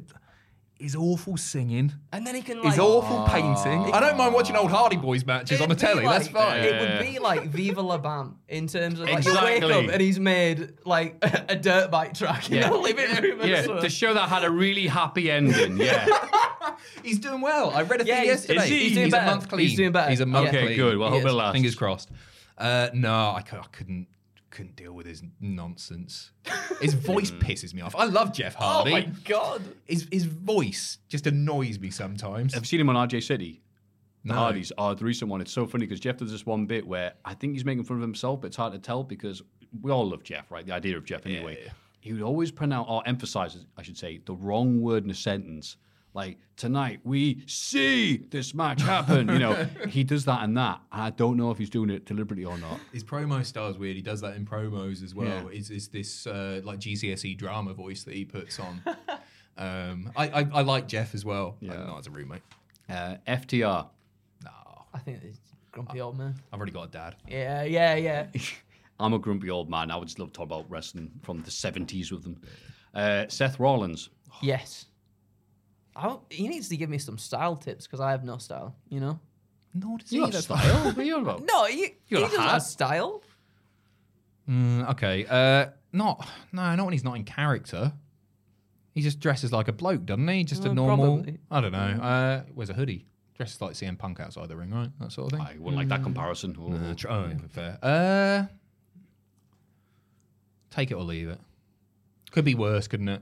His 0.79 0.95
awful 0.95 1.37
singing. 1.37 1.91
And 2.13 2.25
then 2.27 2.35
he 2.35 2.41
can 2.43 2.57
like 2.61 2.71
His 2.73 2.79
awful 2.79 3.23
painting. 3.27 3.91
I 3.93 3.99
don't 3.99 4.15
mind 4.15 4.33
watching 4.35 4.55
old 4.55 4.69
Hardy 4.69 4.95
Boys 4.97 5.25
matches 5.25 5.59
on 5.59 5.69
the 5.69 5.75
It'd 5.75 5.81
be 5.81 5.93
telly. 5.93 6.05
like- 6.05 6.19
That's 6.19 6.27
fine. 6.31 6.61
It 6.63 6.79
would 6.79 6.99
be 7.13 7.17
like 7.19 7.47
Viva 7.47 7.81
La 7.81 7.97
Bam 7.97 8.37
in 8.47 8.67
terms 8.67 8.99
of 8.99 9.09
like 9.09 9.23
you 9.25 9.31
Exactly. 9.31 9.51
wake 9.53 9.63
up 9.87 9.91
and 9.91 10.01
he's 10.01 10.19
made 10.19 10.73
like 10.85 11.17
a 11.49 11.55
dirt 11.55 11.89
bike 11.89 12.13
track 12.13 12.49
in 12.51 12.57
Yeah. 12.57 12.69
the 12.69 12.77
living 12.77 13.09
room. 13.23 13.39
yeah, 13.47 13.63
so- 13.63 13.81
to 13.81 13.89
show 13.89 14.13
that 14.13 14.29
had 14.29 14.43
a 14.43 14.51
really 14.51 14.85
happy 14.87 15.31
ending. 15.31 15.77
Yeah. 15.77 16.07
He's 17.03 17.17
doing 17.19 17.41
well. 17.41 17.71
I 17.71 17.81
read 17.81 18.01
a 18.01 18.05
Yeah, 18.05 18.15
thing 18.17 18.23
he's- 18.25 18.35
yesterday. 18.47 18.63
is 18.63 18.69
he? 18.69 18.79
He's 18.79 18.93
doing 18.93 19.07
a 19.07 19.11
better. 19.11 19.25
month 19.25 19.49
clean. 19.49 19.67
He's 19.67 19.77
doing 19.77 19.91
better. 19.91 20.09
He's 20.11 20.19
a 20.19 20.25
month 20.27 20.45
Yeah. 20.45 20.49
Okay, 20.59 20.65
clean. 20.67 20.77
good. 20.77 20.97
Well, 20.99 21.09
He 21.09 21.17
hope 21.17 21.25
it 21.25 21.29
is. 21.29 21.33
lasts. 21.33 21.53
Fingers 21.53 21.75
crossed. 21.75 22.09
Uh, 22.57 22.89
no, 22.93 23.11
I, 23.13 23.37
I 23.39 23.41
couldn't 23.71 24.07
couldn't 24.49 24.75
deal 24.75 24.93
with 24.93 25.05
his 25.05 25.23
nonsense. 25.39 26.31
His 26.81 26.93
voice 26.93 27.29
hmm. 27.29 27.39
pisses 27.39 27.73
me 27.73 27.81
off. 27.81 27.95
I 27.95 28.05
love 28.05 28.33
Jeff 28.33 28.55
oh 28.59 28.63
Hardy. 28.63 28.91
oh 28.91 28.93
my 28.93 29.01
god. 29.25 29.61
His 29.85 30.07
his 30.11 30.25
voice 30.25 30.99
just 31.07 31.27
annoys 31.27 31.79
me 31.79 31.89
sometimes. 31.89 32.55
I've 32.55 32.67
seen 32.67 32.79
him 32.79 32.89
on 32.89 33.07
RJ 33.07 33.23
City? 33.23 33.61
The 34.23 34.33
No. 34.33 34.39
Hardys. 34.39 34.71
Oh, 34.77 34.93
the 34.93 35.05
recent 35.05 35.29
one. 35.29 35.41
It's 35.41 35.51
so 35.51 35.65
funny 35.65 35.85
because 35.85 35.99
Jeff 35.99 36.17
does 36.17 36.31
this 36.31 36.45
one 36.45 36.65
bit 36.65 36.85
where 36.85 37.13
I 37.25 37.33
think 37.33 37.53
he's 37.53 37.65
making 37.65 37.83
fun 37.83 37.97
of 37.97 38.01
himself, 38.01 38.41
but 38.41 38.47
it's 38.47 38.57
hard 38.57 38.73
to 38.73 38.79
tell 38.79 39.03
because 39.03 39.41
we 39.81 39.91
all 39.91 40.09
love 40.09 40.23
Jeff, 40.23 40.51
right? 40.51 40.65
The 40.65 40.73
idea 40.73 40.97
of 40.97 41.05
Jeff 41.05 41.25
anyway. 41.25 41.69
He 41.99 42.13
would 42.13 42.21
always 42.21 42.51
pronounce 42.51 42.87
or 42.89 43.03
emphasize, 43.05 43.65
I 43.77 43.81
should 43.81 43.97
say, 43.97 44.21
the 44.25 44.33
wrong 44.33 44.81
word 44.81 45.03
in 45.03 45.09
a 45.09 45.15
sentence. 45.15 45.77
Like 46.17 46.39
tonight 46.55 46.99
we 47.03 47.43
see 47.45 48.17
this 48.31 48.55
match 48.55 48.81
happen. 48.81 49.29
You 49.29 49.37
know, 49.37 49.53
he 49.87 50.03
does 50.03 50.25
that 50.25 50.41
and 50.43 50.57
that. 50.57 50.81
I 50.91 51.11
don't 51.11 51.37
know 51.37 51.51
if 51.51 51.59
he's 51.59 51.69
doing 51.69 51.91
it 51.91 52.05
deliberately 52.05 52.43
or 52.43 52.57
not. 52.57 52.79
His 52.91 53.03
promo 53.03 53.45
style 53.45 53.67
is 53.69 53.77
weird. 53.77 53.95
He 53.97 54.01
does 54.01 54.19
that 54.21 54.35
in 54.35 54.43
promos 54.43 55.03
as 55.03 55.13
well. 55.13 55.27
Yeah. 55.27 55.59
Is 55.59 55.69
is 55.69 55.89
this 55.89 56.25
uh, 56.25 56.61
like 56.63 56.79
GCSE 56.79 57.37
drama 57.37 57.75
voice 57.75 58.03
that 58.05 58.15
he 58.15 58.25
puts 58.25 58.59
on? 58.59 58.81
um, 59.59 60.11
I, 60.15 60.27
I 60.29 60.47
I 60.53 60.61
like 60.63 60.87
Jeff 60.87 61.13
as 61.13 61.23
well. 61.23 61.55
Yeah, 61.59 61.73
Yeah. 61.73 61.83
not 61.85 61.99
as 61.99 62.07
a 62.07 62.09
roommate. 62.09 62.41
Uh, 62.89 63.17
FTR. 63.27 63.87
No, 64.43 64.51
I 64.95 64.97
think 64.97 65.19
it's 65.23 65.37
grumpy 65.71 66.01
old 66.01 66.17
man. 66.17 66.33
I've 66.51 66.57
already 66.57 66.71
got 66.71 66.87
a 66.87 66.91
dad. 66.91 67.15
Yeah, 67.27 67.61
yeah, 67.61 67.93
yeah. 67.93 68.25
I'm 68.99 69.13
a 69.13 69.19
grumpy 69.19 69.51
old 69.51 69.69
man. 69.69 69.91
I 69.91 69.97
would 69.97 70.07
just 70.07 70.17
love 70.17 70.29
to 70.29 70.33
talk 70.33 70.45
about 70.45 70.65
wrestling 70.67 71.11
from 71.21 71.43
the 71.43 71.51
70s 71.51 72.11
with 72.11 72.23
them. 72.23 72.41
Uh, 72.95 73.25
Seth 73.27 73.59
Rollins. 73.59 74.09
yes. 74.41 74.85
I 75.97 76.03
don't, 76.03 76.21
he 76.29 76.47
needs 76.47 76.69
to 76.69 76.77
give 76.77 76.89
me 76.89 76.97
some 76.99 77.17
style 77.17 77.55
tips 77.55 77.87
because 77.87 77.99
I 77.99 78.11
have 78.11 78.23
no 78.23 78.37
style. 78.37 78.75
You 78.89 78.99
know. 78.99 79.19
Nor 79.73 79.97
does 79.97 80.11
You 80.11 80.25
he. 80.25 80.31
got 80.31 80.43
style. 80.43 80.85
What 80.85 80.97
are 80.97 81.03
you 81.03 81.15
on 81.15 81.21
about? 81.23 81.43
No, 81.51 81.65
he, 81.65 81.95
he 82.05 82.15
doesn't 82.15 82.39
hat. 82.39 82.49
have 82.51 82.63
style. 82.63 83.21
Mm, 84.49 84.89
okay. 84.91 85.25
Uh, 85.29 85.71
not 85.91 86.25
no, 86.53 86.75
not 86.75 86.83
when 86.85 86.93
he's 86.93 87.03
not 87.03 87.15
in 87.15 87.23
character. 87.23 87.91
He 88.93 89.01
just 89.01 89.19
dresses 89.19 89.51
like 89.51 89.67
a 89.67 89.73
bloke, 89.73 90.05
doesn't 90.05 90.27
he? 90.27 90.43
Just 90.43 90.65
a 90.65 90.69
Uh, 90.69 90.73
normal. 90.73 91.15
probably. 91.17 91.37
I 91.51 91.61
don't 91.61 91.71
know. 91.71 91.77
Uh, 92.03 92.43
wears 92.55 92.69
a 92.69 92.73
hoodie. 92.73 93.05
Dresses 93.35 93.61
like 93.61 93.73
CM 93.73 93.97
Punk 93.97 94.19
outside 94.19 94.47
the 94.49 94.55
ring, 94.55 94.71
right? 94.71 94.89
That 94.99 95.11
sort 95.11 95.31
of 95.31 95.37
thing. 95.39 95.47
I 95.47 95.53
wouldn't 95.59 95.75
like 95.75 95.89
that 95.89 96.01
comparison. 96.01 96.55
Oh. 96.59 96.73
Uh, 96.73 96.93
tr- 96.95 97.09
oh, 97.09 97.31
fair. 97.49 97.77
Uh, 97.83 98.45
take 100.71 100.89
it 100.89 100.95
or 100.95 101.03
leave 101.03 101.29
it. 101.29 101.39
Could 102.31 102.45
be 102.45 102.55
worse, 102.55 102.87
couldn't 102.87 103.09
it? 103.09 103.21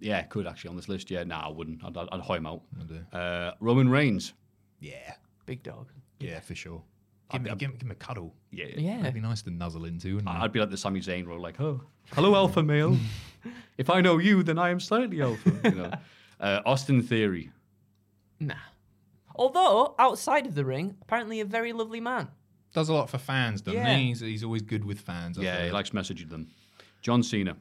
Yeah, 0.00 0.22
could 0.22 0.46
actually 0.46 0.70
on 0.70 0.76
this 0.76 0.88
list. 0.88 1.10
Yeah, 1.10 1.24
nah, 1.24 1.46
I 1.46 1.50
wouldn't. 1.50 1.84
I'd, 1.84 1.96
I'd, 1.96 2.08
I'd 2.12 2.20
hoy 2.20 2.36
him 2.36 2.46
out. 2.46 2.62
I 2.80 2.84
do. 2.84 3.16
Uh, 3.18 3.52
Roman 3.60 3.88
Reigns. 3.88 4.32
Yeah, 4.80 5.14
Big 5.46 5.62
dog. 5.62 5.88
yeah, 6.20 6.40
for 6.40 6.54
sure. 6.54 6.82
Give, 7.32 7.42
me, 7.42 7.50
I'd- 7.50 7.58
give, 7.58 7.70
me- 7.70 7.76
give 7.76 7.86
him 7.86 7.90
a 7.90 7.94
cuddle. 7.96 8.34
Yeah, 8.50 8.66
Yeah. 8.76 8.98
That'd 8.98 9.14
be 9.14 9.20
nice 9.20 9.42
to 9.42 9.50
nuzzle 9.50 9.84
into. 9.86 10.14
wouldn't 10.16 10.30
it? 10.34 10.38
I'd 10.40 10.52
be 10.52 10.60
like 10.60 10.70
the 10.70 10.76
Sami 10.76 11.00
Zayn 11.00 11.26
role, 11.26 11.40
like, 11.40 11.60
oh, 11.60 11.80
hello, 12.12 12.34
alpha 12.34 12.62
male. 12.62 12.96
if 13.78 13.90
I 13.90 14.00
know 14.00 14.18
you, 14.18 14.42
then 14.42 14.58
I 14.58 14.70
am 14.70 14.80
slightly 14.80 15.20
alpha. 15.22 15.52
You 15.64 15.70
know. 15.72 15.90
Uh, 16.40 16.60
Austin 16.64 17.02
Theory. 17.02 17.50
Nah. 18.38 18.54
Although 19.34 19.96
outside 19.98 20.46
of 20.46 20.54
the 20.54 20.64
ring, 20.64 20.94
apparently 21.02 21.40
a 21.40 21.44
very 21.44 21.72
lovely 21.72 22.00
man. 22.00 22.28
Does 22.72 22.88
a 22.88 22.92
lot 22.94 23.10
for 23.10 23.18
fans, 23.18 23.60
doesn't 23.60 23.80
Yeah. 23.80 23.96
he? 23.96 24.06
He's, 24.08 24.20
he's 24.20 24.44
always 24.44 24.62
good 24.62 24.84
with 24.84 25.00
fans. 25.00 25.36
I 25.38 25.42
Yeah, 25.42 25.64
he 25.64 25.70
likes 25.72 25.90
messaging 25.90 26.28
them. 26.30 26.46
John 27.02 27.22
Cena. 27.24 27.56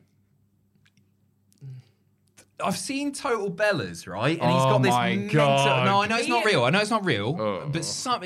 I've 2.63 2.77
seen 2.77 3.11
Total 3.11 3.51
Bellas, 3.51 4.07
right? 4.07 4.39
And 4.39 4.51
he's 4.51 4.61
Oh 4.61 4.69
got 4.69 4.81
this 4.81 4.91
my 4.91 5.15
mental. 5.15 5.35
God. 5.35 5.85
No, 5.85 6.01
I 6.01 6.07
know 6.07 6.17
it's 6.17 6.27
not 6.27 6.45
real. 6.45 6.63
I 6.63 6.69
know 6.71 6.79
it's 6.79 6.89
not 6.89 7.05
real, 7.05 7.35
Oh. 7.39 7.69
but 7.71 7.85
some 7.85 8.23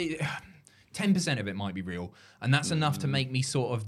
ten 0.94 1.14
percent 1.14 1.40
of 1.40 1.48
it 1.48 1.56
might 1.56 1.74
be 1.74 1.82
real, 1.82 2.14
and 2.42 2.54
that's 2.54 2.72
enough 2.72 3.00
to 3.00 3.08
hmm. 3.08 3.12
make 3.12 3.32
me 3.32 3.42
sort 3.42 3.74
of 3.74 3.86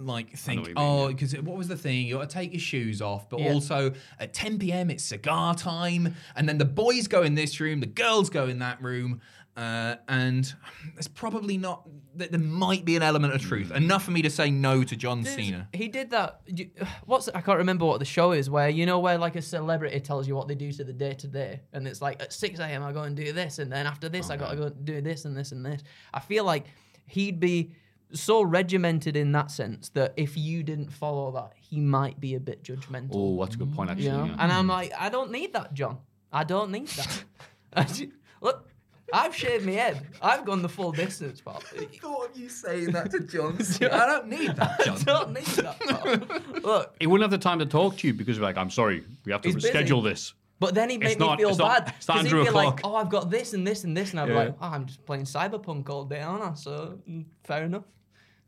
like 0.00 0.36
think, 0.36 0.60
what 0.60 0.68
you 0.68 0.74
mean, 0.76 0.84
oh, 0.84 1.02
yeah. 1.08 1.12
because 1.12 1.34
what 1.40 1.56
was 1.56 1.66
the 1.66 1.76
thing? 1.76 2.06
You 2.06 2.18
got 2.18 2.30
to 2.30 2.34
take 2.34 2.52
your 2.52 2.60
shoes 2.60 3.02
off, 3.02 3.28
but 3.28 3.40
Yeah. 3.40 3.52
also 3.52 3.92
at 4.20 4.32
10 4.32 4.58
p.m. 4.60 4.90
it's 4.90 5.02
cigar 5.02 5.54
time, 5.54 6.14
and 6.36 6.48
then 6.48 6.58
the 6.58 6.64
boys 6.64 7.08
go 7.08 7.22
in 7.22 7.34
this 7.34 7.58
room, 7.58 7.80
the 7.80 7.86
girls 7.86 8.30
go 8.30 8.46
in 8.46 8.60
that 8.60 8.80
room, 8.80 9.20
uh, 9.58 9.96
and 10.08 10.54
there's 10.94 11.08
probably 11.08 11.58
not. 11.58 11.82
There 12.14 12.28
there 12.28 12.40
might 12.40 12.84
be 12.84 12.96
an 12.96 13.02
element 13.02 13.34
of 13.34 13.40
truth, 13.42 13.70
enough 13.72 14.04
for 14.04 14.12
me 14.12 14.22
to 14.22 14.30
say 14.30 14.50
no 14.50 14.84
to 14.84 14.96
John 14.96 15.22
There's- 15.22 15.36
Cena. 15.36 15.68
He 15.72 15.88
did 15.88 16.10
that. 16.10 16.40
you- 16.46 16.70
What's 17.06 17.28
I 17.28 17.40
can't 17.40 17.58
remember 17.58 17.84
what 17.84 17.98
the 17.98 18.04
show 18.04 18.32
is. 18.32 18.48
Where 18.48 18.68
you 18.68 18.86
know 18.86 19.00
where 19.00 19.18
like 19.18 19.36
a 19.36 19.42
celebrity 19.42 19.98
tells 20.00 20.28
you 20.28 20.34
what 20.36 20.46
they 20.48 20.54
do 20.54 20.70
to 20.72 20.84
the 20.84 20.92
day 20.92 21.14
to 21.14 21.26
day, 21.26 21.60
and 21.72 21.86
it's 21.88 22.00
like 22.00 22.22
at 22.22 22.32
six 22.32 22.60
a.m. 22.60 22.82
I 22.84 22.92
go 22.92 23.02
and 23.02 23.16
do 23.16 23.32
this, 23.32 23.58
and 23.58 23.70
then 23.72 23.86
after 23.86 24.08
this 24.08 24.30
I 24.30 24.36
got 24.36 24.50
to 24.50 24.56
go 24.56 24.62
and 24.64 24.84
do 24.84 25.00
this 25.00 25.24
and 25.24 25.36
this 25.36 25.52
and 25.52 25.66
this. 25.66 25.82
I 26.14 26.20
feel 26.20 26.44
like 26.44 26.66
he'd 27.06 27.40
be 27.40 27.72
so 28.12 28.40
regimented 28.42 29.16
in 29.16 29.32
that 29.32 29.50
sense 29.50 29.90
that 29.90 30.14
if 30.16 30.36
you 30.36 30.62
didn't 30.62 30.90
follow 30.92 31.30
that, 31.32 31.52
he 31.60 31.78
might 31.80 32.18
be 32.20 32.34
a 32.36 32.40
bit 32.40 32.62
judgmental. 32.62 33.10
Oh, 33.12 33.44
that's 33.44 33.54
a 33.54 33.58
good 33.58 33.74
point, 33.74 33.90
actually. 33.90 34.06
you 34.06 34.12
know? 34.12 34.24
yeah. 34.24 34.36
And 34.38 34.50
I'm 34.50 34.66
like, 34.66 34.92
I 34.98 35.10
don't 35.10 35.30
need 35.30 35.52
that, 35.52 35.74
John. 35.74 35.98
I 36.32 36.44
don't 36.44 36.70
need 36.70 36.88
that. 36.88 37.24
I 37.74 37.84
ju- 37.84 38.12
Look, 38.40 38.66
I've 39.12 39.34
shaved 39.34 39.64
my 39.64 39.72
head. 39.72 40.06
I've 40.20 40.44
gone 40.44 40.60
the 40.62 40.68
full 40.68 40.92
distance, 40.92 41.40
pal. 41.40 41.60
thought 42.00 42.30
of 42.30 42.36
you 42.38 42.48
saying 42.48 42.92
that 42.92 43.10
to 43.12 43.20
John. 43.20 43.56
I 43.92 44.06
don't 44.06 44.28
need 44.28 44.54
that, 44.56 44.80
John. 44.84 44.98
I 45.00 45.02
don't 45.04 45.32
need 45.32 45.44
that, 45.46 45.80
pal. 45.80 46.40
Look, 46.62 46.94
He 47.00 47.06
wouldn't 47.06 47.22
have 47.30 47.30
the 47.30 47.42
time 47.42 47.58
to 47.60 47.66
talk 47.66 47.96
to 47.98 48.06
you 48.06 48.14
because, 48.14 48.36
you're 48.36 48.44
like, 48.44 48.58
I'm 48.58 48.70
sorry, 48.70 49.04
we 49.24 49.32
have 49.32 49.40
to 49.42 49.48
He's 49.48 49.54
busy. 49.56 49.70
reschedule 49.70 50.02
this. 50.04 50.34
But 50.60 50.74
then 50.74 50.90
he'd 50.90 50.98
make 51.00 51.10
It's 51.12 51.20
me 51.20 51.26
not- 51.26 51.38
feel 51.38 51.48
it's 51.50 51.58
not- 51.58 51.86
bad 51.86 51.94
it's 51.96 52.08
not 52.08 52.14
because 52.14 52.32
he'd 52.32 52.36
Andrew 52.38 52.52
be 52.52 52.56
like, 52.56 52.78
o'clock. 52.80 52.92
"Oh, 52.92 52.96
I've 52.96 53.08
got 53.08 53.30
this 53.30 53.52
and 53.54 53.64
this 53.66 53.84
and 53.84 53.96
this," 53.96 54.10
and 54.10 54.18
I'd 54.20 54.26
be 54.26 54.34
like, 54.34 54.54
"Oh, 54.60 54.66
I'm 54.66 54.86
just 54.86 55.06
playing 55.06 55.22
Cyberpunk 55.24 55.88
all 55.88 56.04
day, 56.04 56.20
aren't 56.20 56.42
I?" 56.42 56.54
So 56.54 56.98
mm, 57.08 57.24
fair 57.44 57.62
enough. 57.64 57.84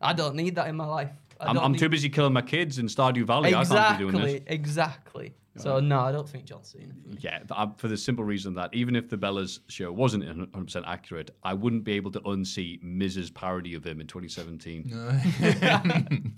I 0.00 0.12
don't 0.12 0.34
need 0.34 0.56
that 0.56 0.66
in 0.66 0.74
my 0.76 0.86
life. 0.86 1.10
I 1.40 1.46
I'm, 1.46 1.54
don't 1.54 1.64
I'm 1.64 1.72
need- 1.72 1.78
too 1.78 1.88
busy 1.88 2.08
killing 2.08 2.32
my 2.32 2.42
kids 2.42 2.78
in 2.80 2.86
Stardew 2.86 3.24
Valley. 3.26 3.54
I 3.54 3.64
can't 3.64 3.98
be 3.98 4.04
doing 4.04 4.14
Exactly, 4.16 4.32
this. 4.40 4.42
exactly. 4.48 5.34
So 5.60 5.80
no, 5.80 6.00
I 6.00 6.12
don't 6.12 6.28
think 6.28 6.44
John 6.44 6.64
Cena. 6.64 6.92
Yeah, 7.18 7.40
for 7.76 7.88
the 7.88 7.96
simple 7.96 8.24
reason 8.24 8.54
that 8.54 8.72
even 8.74 8.96
if 8.96 9.08
the 9.08 9.16
Bellas 9.16 9.60
show 9.68 9.92
wasn't 9.92 10.24
100% 10.24 10.82
accurate, 10.86 11.30
I 11.42 11.54
wouldn't 11.54 11.84
be 11.84 11.92
able 11.92 12.10
to 12.12 12.20
unsee 12.20 12.82
Miz's 12.82 13.30
parody 13.30 13.74
of 13.74 13.84
him 13.84 14.00
in 14.00 14.06
2017. 14.06 14.88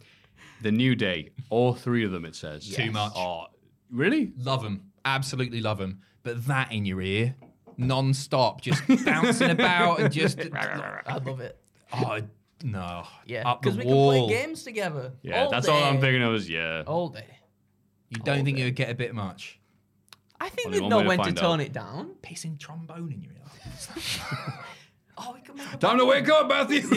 the 0.62 0.72
New 0.72 0.94
Day, 0.94 1.30
all 1.50 1.74
three 1.74 2.04
of 2.04 2.12
them, 2.12 2.24
it 2.24 2.34
says. 2.34 2.68
Too 2.68 2.90
much. 2.90 3.12
Oh, 3.16 3.46
really? 3.90 4.32
Love 4.38 4.62
them, 4.62 4.90
absolutely 5.04 5.60
love 5.60 5.78
them. 5.78 6.00
But 6.22 6.46
that 6.46 6.70
in 6.72 6.84
your 6.84 7.00
ear, 7.02 7.34
non-stop, 7.76 8.60
just 8.60 8.82
bouncing 9.04 9.50
about 9.58 10.00
and 10.00 10.12
just 10.12 10.38
I 10.54 11.18
love 11.24 11.40
it. 11.40 11.58
oh 11.92 12.20
no, 12.64 13.04
Yeah, 13.26 13.56
because 13.60 13.76
we 13.76 13.82
can 13.82 13.92
wall. 13.92 14.28
play 14.28 14.36
games 14.36 14.62
together. 14.62 15.12
Yeah, 15.22 15.44
all 15.44 15.50
that's 15.50 15.66
day. 15.66 15.72
all 15.72 15.82
I'm 15.82 16.00
thinking 16.00 16.22
of 16.22 16.34
is, 16.34 16.48
yeah. 16.48 16.84
All 16.86 17.08
day. 17.08 17.26
You 18.12 18.18
don't 18.24 18.44
think 18.44 18.58
it 18.58 18.64
would 18.64 18.76
get 18.76 18.90
a 18.90 18.94
bit 18.94 19.14
much? 19.14 19.58
I 20.40 20.48
think 20.50 20.66
Only 20.66 20.78
they'd 20.78 20.82
one 20.82 20.90
know 20.90 20.96
way 20.98 21.02
to 21.04 21.08
when 21.08 21.18
to 21.18 21.24
find 21.24 21.36
tone 21.36 21.60
out. 21.60 21.66
it 21.66 21.72
down. 21.72 22.14
Pissing 22.22 22.58
trombone 22.58 23.10
in 23.12 23.22
your 23.22 23.32
ear. 23.32 23.38
Oh, 25.18 25.32
we 25.34 25.40
can 25.42 25.54
make 25.56 25.72
a 25.72 25.76
Time 25.76 25.98
to 25.98 26.04
wake 26.06 26.28
up, 26.30 26.48
Matthew! 26.48 26.80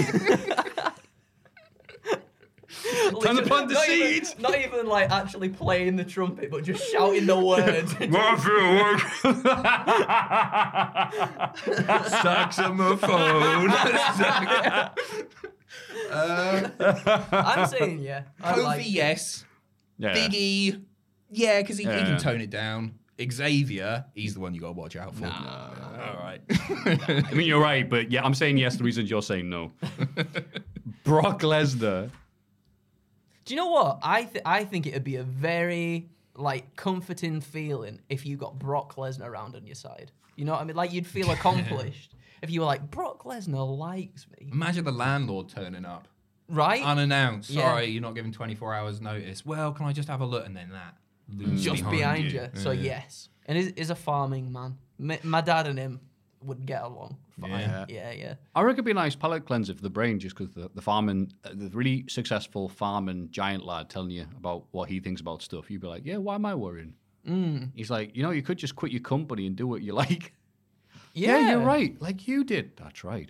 Time 3.21 3.35
to 3.37 3.43
plant 3.43 3.67
the 3.67 3.73
not 3.75 3.89
even- 3.89 4.07
seeds. 4.25 4.35
not 4.39 4.57
even 4.57 4.87
like 4.87 5.11
actually 5.11 5.49
playing 5.49 5.95
the 5.97 6.03
trumpet, 6.05 6.49
but 6.49 6.63
just 6.63 6.89
shouting 6.91 7.25
the 7.25 7.37
words. 7.39 7.91
Saxophone. 12.21 13.69
Uh, 16.11 16.69
I'm 17.31 17.67
saying 17.67 17.99
yeah. 18.01 18.23
I 18.41 18.53
Kofi, 18.53 18.63
like 18.63 18.81
it. 18.81 18.87
yes. 18.87 19.45
Yeah. 19.97 20.13
Biggie, 20.15 20.81
yeah, 21.37 21.61
because 21.61 21.77
he, 21.77 21.83
he 21.85 21.89
Yeah. 21.89 22.05
can 22.05 22.17
tone 22.19 22.41
it 22.41 22.49
down. 22.49 22.95
Xavier, 23.31 24.05
he's 24.13 24.33
the 24.33 24.41
one 24.41 24.53
you 24.53 24.59
got 24.59 24.67
to 24.67 24.73
watch 24.73 24.95
out 24.97 25.15
for. 25.15 25.25
All 25.25 26.17
right. 26.21 26.41
I 26.49 27.33
mean, 27.33 27.47
you're 27.47 27.61
right, 27.61 27.89
but 27.89 28.11
yeah, 28.11 28.23
I'm 28.25 28.33
saying 28.33 28.57
yes. 28.57 28.75
The 28.75 28.83
reasons 28.83 29.09
you're 29.09 29.21
saying 29.21 29.49
no. 29.49 29.71
Brock 31.03 31.41
Lesnar. 31.41 32.09
Do 33.45 33.53
you 33.53 33.55
know 33.57 33.69
what? 33.69 33.99
I 34.01 34.23
th- 34.23 34.41
I 34.45 34.63
think 34.65 34.87
it'd 34.87 35.03
be 35.03 35.15
a 35.17 35.23
very 35.23 36.09
like 36.35 36.75
comforting 36.75 37.39
feeling 37.41 38.01
if 38.09 38.25
you 38.25 38.35
got 38.37 38.59
Brock 38.59 38.95
Lesnar 38.95 39.27
around 39.27 39.55
on 39.55 39.65
your 39.65 39.75
side. 39.75 40.11
You 40.35 40.43
know 40.45 40.51
what 40.53 40.61
I 40.61 40.63
mean? 40.65 40.75
Like 40.75 40.91
you'd 40.91 41.07
feel 41.07 41.31
accomplished 41.37 42.15
if 42.41 42.49
you 42.49 42.59
were 42.61 42.65
like 42.65 42.89
Brock 42.91 43.23
Lesnar 43.23 43.77
likes 43.77 44.27
me, 44.37 44.49
Imagine 44.51 44.83
the 44.83 44.91
landlord 44.91 45.47
turning 45.49 45.85
up 45.85 46.07
right? 46.49 46.83
unannounced. 46.83 47.49
Yeah. 47.49 47.61
Sorry, 47.71 47.85
you're 47.85 48.01
not 48.01 48.15
giving 48.15 48.31
24 48.33 48.73
hours 48.73 48.99
notice. 48.99 49.45
Well, 49.45 49.71
can 49.71 49.85
I 49.85 49.93
just 49.93 50.09
have 50.09 50.19
a 50.21 50.25
look? 50.25 50.45
And 50.45 50.55
then 50.55 50.71
that. 50.71 50.95
Looms 51.29 51.63
just 51.63 51.89
behind 51.89 52.31
you. 52.31 52.49
So 52.55 52.71
yes, 52.71 53.29
and 53.47 53.57
is 53.57 53.67
is 53.69 53.89
a 53.89 53.95
farming 53.95 54.51
man. 54.51 54.77
My, 54.97 55.19
my 55.23 55.41
dad 55.41 55.67
and 55.67 55.77
him 55.77 55.99
would 56.41 56.65
get 56.65 56.83
along 56.83 57.17
fine. 57.39 57.51
Yeah. 57.51 57.85
Yeah, 57.89 58.11
yeah. 58.11 58.33
I 58.55 58.61
reckon 58.61 58.75
it'd 58.75 58.85
be 58.85 58.91
a 58.91 58.95
nice 58.95 59.15
palate 59.15 59.45
cleanser 59.45 59.73
for 59.73 59.81
the 59.81 59.89
brain 59.89 60.19
just 60.19 60.35
because 60.37 60.53
the, 60.53 60.69
the 60.73 60.81
farming, 60.81 61.33
uh, 61.43 61.49
the 61.53 61.69
really 61.69 62.05
successful 62.07 62.69
farming 62.69 63.29
giant 63.31 63.65
lad 63.65 63.89
telling 63.89 64.11
you 64.11 64.25
about 64.37 64.65
what 64.71 64.89
he 64.89 64.99
thinks 64.99 65.21
about 65.21 65.41
stuff. 65.41 65.69
You'd 65.69 65.81
be 65.81 65.87
like, 65.87 66.05
yeah, 66.05 66.17
why 66.17 66.35
am 66.35 66.45
I 66.45 66.55
worrying? 66.55 66.93
Mm. 67.27 67.71
He's 67.75 67.89
like, 67.89 68.15
you 68.15 68.23
know, 68.23 68.31
you 68.31 68.41
could 68.41 68.57
just 68.57 68.75
quit 68.75 68.91
your 68.91 69.01
company 69.01 69.47
and 69.47 69.55
do 69.55 69.67
what 69.67 69.81
you 69.81 69.93
like. 70.03 70.33
Yeah, 71.13 71.39
Yeah, 71.39 71.51
you're 71.51 71.59
right. 71.59 71.99
Like 72.01 72.27
you 72.27 72.43
did. 72.43 72.77
That's 72.77 73.03
right. 73.03 73.29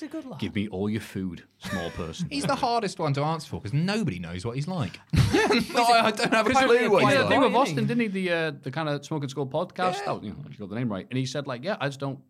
It's 0.00 0.04
a 0.04 0.06
good 0.16 0.26
lad. 0.26 0.38
Give 0.38 0.54
me 0.54 0.68
all 0.68 0.88
your 0.88 1.00
food, 1.00 1.42
small 1.58 1.90
person. 1.90 2.28
He's 2.30 2.44
the 2.44 2.54
hardest 2.54 3.00
one 3.00 3.12
to 3.14 3.22
answer 3.22 3.48
for 3.48 3.56
because 3.60 3.72
nobody 3.72 4.20
knows 4.20 4.44
what 4.44 4.54
he's 4.54 4.68
like. 4.68 5.00
no, 5.12 5.20
I 5.82 6.12
don't 6.12 6.32
have 6.32 6.46
a 6.46 6.50
clue 6.52 6.88
what 6.88 7.00
he 7.02 7.06
he's 7.08 7.14
did 7.16 7.20
a 7.20 7.22
like. 7.24 7.28
thing 7.28 7.40
with 7.40 7.52
Boy, 7.52 7.58
Austin, 7.58 7.86
didn't 7.88 8.00
he? 8.02 8.06
The 8.06 8.30
uh, 8.32 8.52
the 8.62 8.70
kind 8.70 8.88
of 8.88 9.04
smoking 9.04 9.28
school 9.28 9.48
podcast. 9.48 9.98
Oh, 10.06 10.20
you 10.22 10.30
know, 10.30 10.36
you 10.48 10.56
got 10.56 10.68
the 10.68 10.76
name 10.76 10.88
right. 10.88 11.04
And 11.10 11.18
he 11.18 11.26
said 11.26 11.48
like, 11.48 11.64
yeah, 11.64 11.76
I 11.80 11.88
just 11.88 11.98
don't 11.98 12.20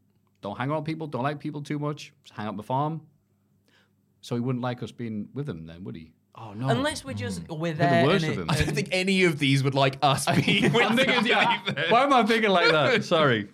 don't 0.41 0.57
hang 0.57 0.71
around 0.71 0.85
people, 0.85 1.09
don't 1.09 1.23
like 1.25 1.41
people 1.41 1.61
too 1.61 1.79
much. 1.79 2.15
Just 2.25 2.35
hang 2.39 2.47
out 2.47 2.53
on 2.53 2.57
the 2.57 2.63
farm. 2.63 3.03
So 4.23 4.35
he 4.35 4.41
wouldn't 4.41 4.63
like 4.63 4.83
us 4.83 4.91
being 4.91 5.29
with 5.35 5.47
him 5.47 5.67
then, 5.67 5.85
would 5.85 5.95
he? 5.95 6.13
Oh 6.37 6.55
no. 6.55 6.71
Unless 6.71 7.05
we're 7.05 7.13
just 7.13 7.47
we're 7.51 7.75
the 7.75 8.03
worst 8.07 8.25
of 8.25 8.31
it- 8.31 8.39
him. 8.39 8.47
I 8.51 8.57
don't 8.57 8.75
think 8.75 8.89
any 8.93 9.25
of 9.25 9.39
these 9.39 9.63
would 9.63 9.75
like 9.75 9.99
us 10.01 10.25
being 10.47 10.73
with 10.73 10.87
I'm 10.91 10.97
thinking, 10.97 11.27
yeah. 11.27 11.61
Why 11.91 12.05
am 12.05 12.15
I 12.15 12.23
thinking 12.23 12.49
like 12.51 12.71
that? 12.71 13.05
Sorry. 13.05 13.51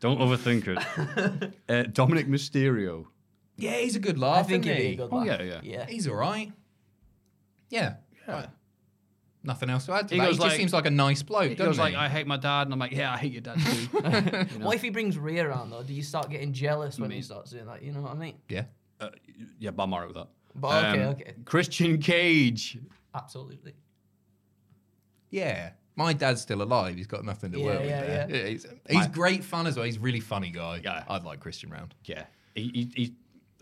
Don't 0.00 0.18
overthink 0.20 0.66
it. 0.68 0.78
Uh, 1.68 1.84
Dominik 1.90 2.28
Mysterio. 2.28 3.06
Yeah, 3.62 3.76
he's 3.78 3.96
a 3.96 4.00
good 4.00 4.18
laugh. 4.18 4.44
I 4.46 4.48
think 4.48 4.66
isn't 4.66 4.72
it'd 4.76 4.82
be 4.82 4.88
he? 4.88 4.94
a 4.94 4.96
good 4.96 5.08
Oh, 5.12 5.22
yeah, 5.24 5.42
yeah. 5.42 5.60
yeah. 5.62 5.86
He's 5.86 6.08
all 6.08 6.16
right. 6.16 6.50
Yeah. 7.70 7.94
Right. 8.26 8.48
Nothing 9.44 9.70
else 9.70 9.86
to 9.86 9.92
add 9.92 10.08
to 10.08 10.14
He 10.14 10.20
that. 10.20 10.26
goes 10.26 10.34
He 10.34 10.38
just 10.38 10.48
like- 10.48 10.56
seems 10.56 10.72
like 10.72 10.86
a 10.86 10.90
nice 10.90 11.22
bloke, 11.22 11.48
He 11.50 11.54
doesn't 11.54 11.70
goes 11.72 11.78
like, 11.78 11.92
he? 11.92 11.96
I 11.96 12.08
hate 12.08 12.26
my 12.26 12.36
dad, 12.36 12.62
and 12.62 12.72
I'm 12.72 12.78
like, 12.78 12.92
yeah, 12.92 13.12
I 13.12 13.16
hate 13.18 13.32
your 13.32 13.40
dad 13.40 13.58
too. 13.58 14.58
What 14.64 14.74
if 14.76 14.82
he 14.82 14.90
brings 14.90 15.16
Rhea 15.18 15.48
around 15.48 15.70
though? 15.70 15.82
Do 15.82 15.94
you 15.94 16.02
start 16.02 16.28
getting 16.30 16.52
jealous 16.52 16.98
when 16.98 17.10
he 17.10 17.22
starts 17.22 17.50
doing 17.52 17.66
that? 17.66 17.82
You 17.82 17.92
know 17.92 18.00
what 18.02 18.12
I 18.12 18.14
mean? 18.14 18.34
yeah. 18.48 18.64
uh, 19.00 19.10
yeah, 19.58 19.70
but 19.70 19.84
I'm 19.84 19.92
alright 19.94 20.08
with 20.08 20.16
that. 20.16 20.28
But 20.54 20.84
okay, 20.84 21.02
Um, 21.02 21.08
okay, 21.14 21.34
Christian 21.44 21.98
Cage. 21.98 22.78
absolutely. 23.14 23.74
Yeah. 25.30 25.70
My 25.96 26.12
dad's 26.12 26.40
still 26.40 26.62
alive. 26.62 26.96
He's 26.96 27.06
got 27.06 27.24
nothing 27.24 27.52
to 27.52 27.58
Yeah, 27.58 27.64
worry 27.64 27.78
with 27.78 27.86
yeah, 27.90 28.00
there. 28.26 28.28
yeah. 28.30 28.46
he's 28.48 28.66
he's 28.88 29.06
great 29.08 29.44
fun 29.44 29.66
as 29.66 29.76
well. 29.76 29.84
He's 29.84 29.96
a 29.98 30.00
really 30.00 30.20
funny 30.20 30.50
guy. 30.50 30.80
Yeah. 30.82 31.04
I'd 31.08 31.24
like 31.24 31.40
Christian 31.40 31.70
round. 31.70 31.94
Yeah. 32.04 32.24
He, 32.54 32.62
he, 32.74 32.92
he, 32.94 33.14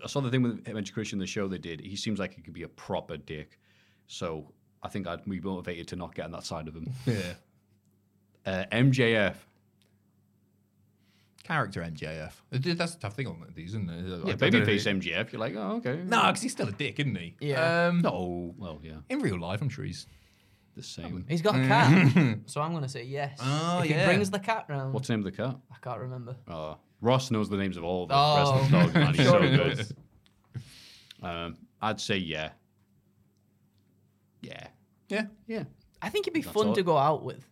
I 0.03 0.07
saw 0.07 0.21
the 0.21 0.31
thing 0.31 0.43
with 0.43 0.67
him 0.67 0.77
and 0.77 0.93
Christian, 0.93 1.19
the 1.19 1.27
show 1.27 1.49
they 1.49 1.59
did. 1.59 1.81
He 1.81 1.97
seems 1.97 2.19
like 2.19 2.35
he 2.35 2.43
could 2.43 2.55
be 2.55 2.63
a 2.63 2.69
proper 2.69 3.17
dick. 3.17 3.59
So 4.07 4.53
I 4.83 4.89
think 4.89 5.07
I'd 5.07 5.25
be 5.25 5.41
motivated 5.41 5.89
to 5.89 5.97
not 5.97 6.15
get 6.15 6.25
on 6.27 6.33
that 6.33 6.45
side 6.45 6.69
of 6.69 6.75
him. 6.75 6.91
Yeah. 7.07 7.33
Uh, 8.47 8.65
MJF. 8.73 9.35
Character 11.43 11.83
MJF. 11.83 12.33
That's 12.51 12.95
a 12.95 12.99
tough 12.99 13.15
thing 13.17 13.27
on 13.27 13.45
these, 13.55 13.71
isn't 13.71 13.91
it? 13.91 14.07
Yeah, 14.07 14.33
I 14.35 14.37
don't 14.37 14.53
babyface 14.53 14.87
if- 14.87 14.97
MJF. 14.97 15.33
You're 15.33 15.41
like, 15.41 15.55
oh, 15.57 15.77
okay. 15.77 15.97
No, 16.05 16.27
because 16.27 16.43
he's 16.43 16.53
still 16.53 16.69
a 16.69 16.73
dick, 16.73 17.01
isn't 17.01 17.17
he? 17.17 17.35
Yeah. 17.41 17.89
Um, 17.89 18.01
No. 18.03 18.55
Well, 18.57 18.81
yeah. 18.83 18.99
In 19.09 19.19
real 19.21 19.39
life, 19.41 19.61
I'm 19.63 19.69
sure 19.69 19.85
he's. 19.85 20.07
The 20.77 20.85
same. 20.85 21.25
He's 21.29 21.43
got 21.43 21.57
a 21.57 21.67
cat, 21.67 22.39
so 22.47 22.61
I'm 22.63 22.73
gonna 22.73 22.89
say 22.89 23.03
yes. 23.03 23.39
Oh, 23.43 23.81
if 23.83 23.91
yeah. 23.91 24.01
he 24.01 24.07
brings 24.07 24.31
the 24.31 24.39
cat 24.39 24.67
round, 24.69 24.95
What's 24.95 25.09
the 25.09 25.15
name 25.17 25.27
of 25.27 25.33
the 25.37 25.37
cat? 25.43 25.57
I 25.71 25.77
can't 25.83 25.99
remember. 26.01 26.37
Uh, 26.47 26.75
Ross 27.01 27.31
knows 27.31 27.49
the 27.49 27.57
names 27.57 27.77
of 27.77 27.85
all 27.85 28.07
the 28.07 28.15
Oh. 28.15 28.37
wrestling 28.37 28.71
dogs, 28.71 28.95
man. 28.95 29.15
He's 29.15 29.27
so 29.27 29.41
good. 29.41 29.87
Um, 31.23 31.57
I'd 31.81 32.01
say 32.01 32.17
yeah. 32.17 32.51
Yeah. 34.43 34.67
Yeah. 35.09 35.27
Yeah. 35.47 35.65
I 36.03 36.09
think 36.09 36.25
it'd 36.27 36.35
be 36.35 36.41
That's 36.43 36.55
fun 36.55 36.69
all. 36.69 36.75
to 36.75 36.83
go 36.83 36.97
out 36.97 37.25
with. 37.25 37.47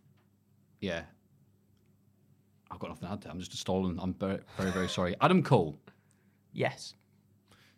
Yeah. 0.81 1.03
I've 2.71 2.79
got 2.79 2.89
nothing 2.89 3.07
to 3.07 3.13
add. 3.13 3.21
to- 3.23 3.29
I'm 3.31 3.39
just 3.39 3.53
a 3.53 3.57
stalling. 3.57 3.97
I'm 3.99 4.13
very, 4.13 4.39
very, 4.57 4.71
very 4.71 4.87
sorry. 4.89 5.15
Adam 5.21 5.43
Cole. 5.43 5.77
Yes. 6.53 6.95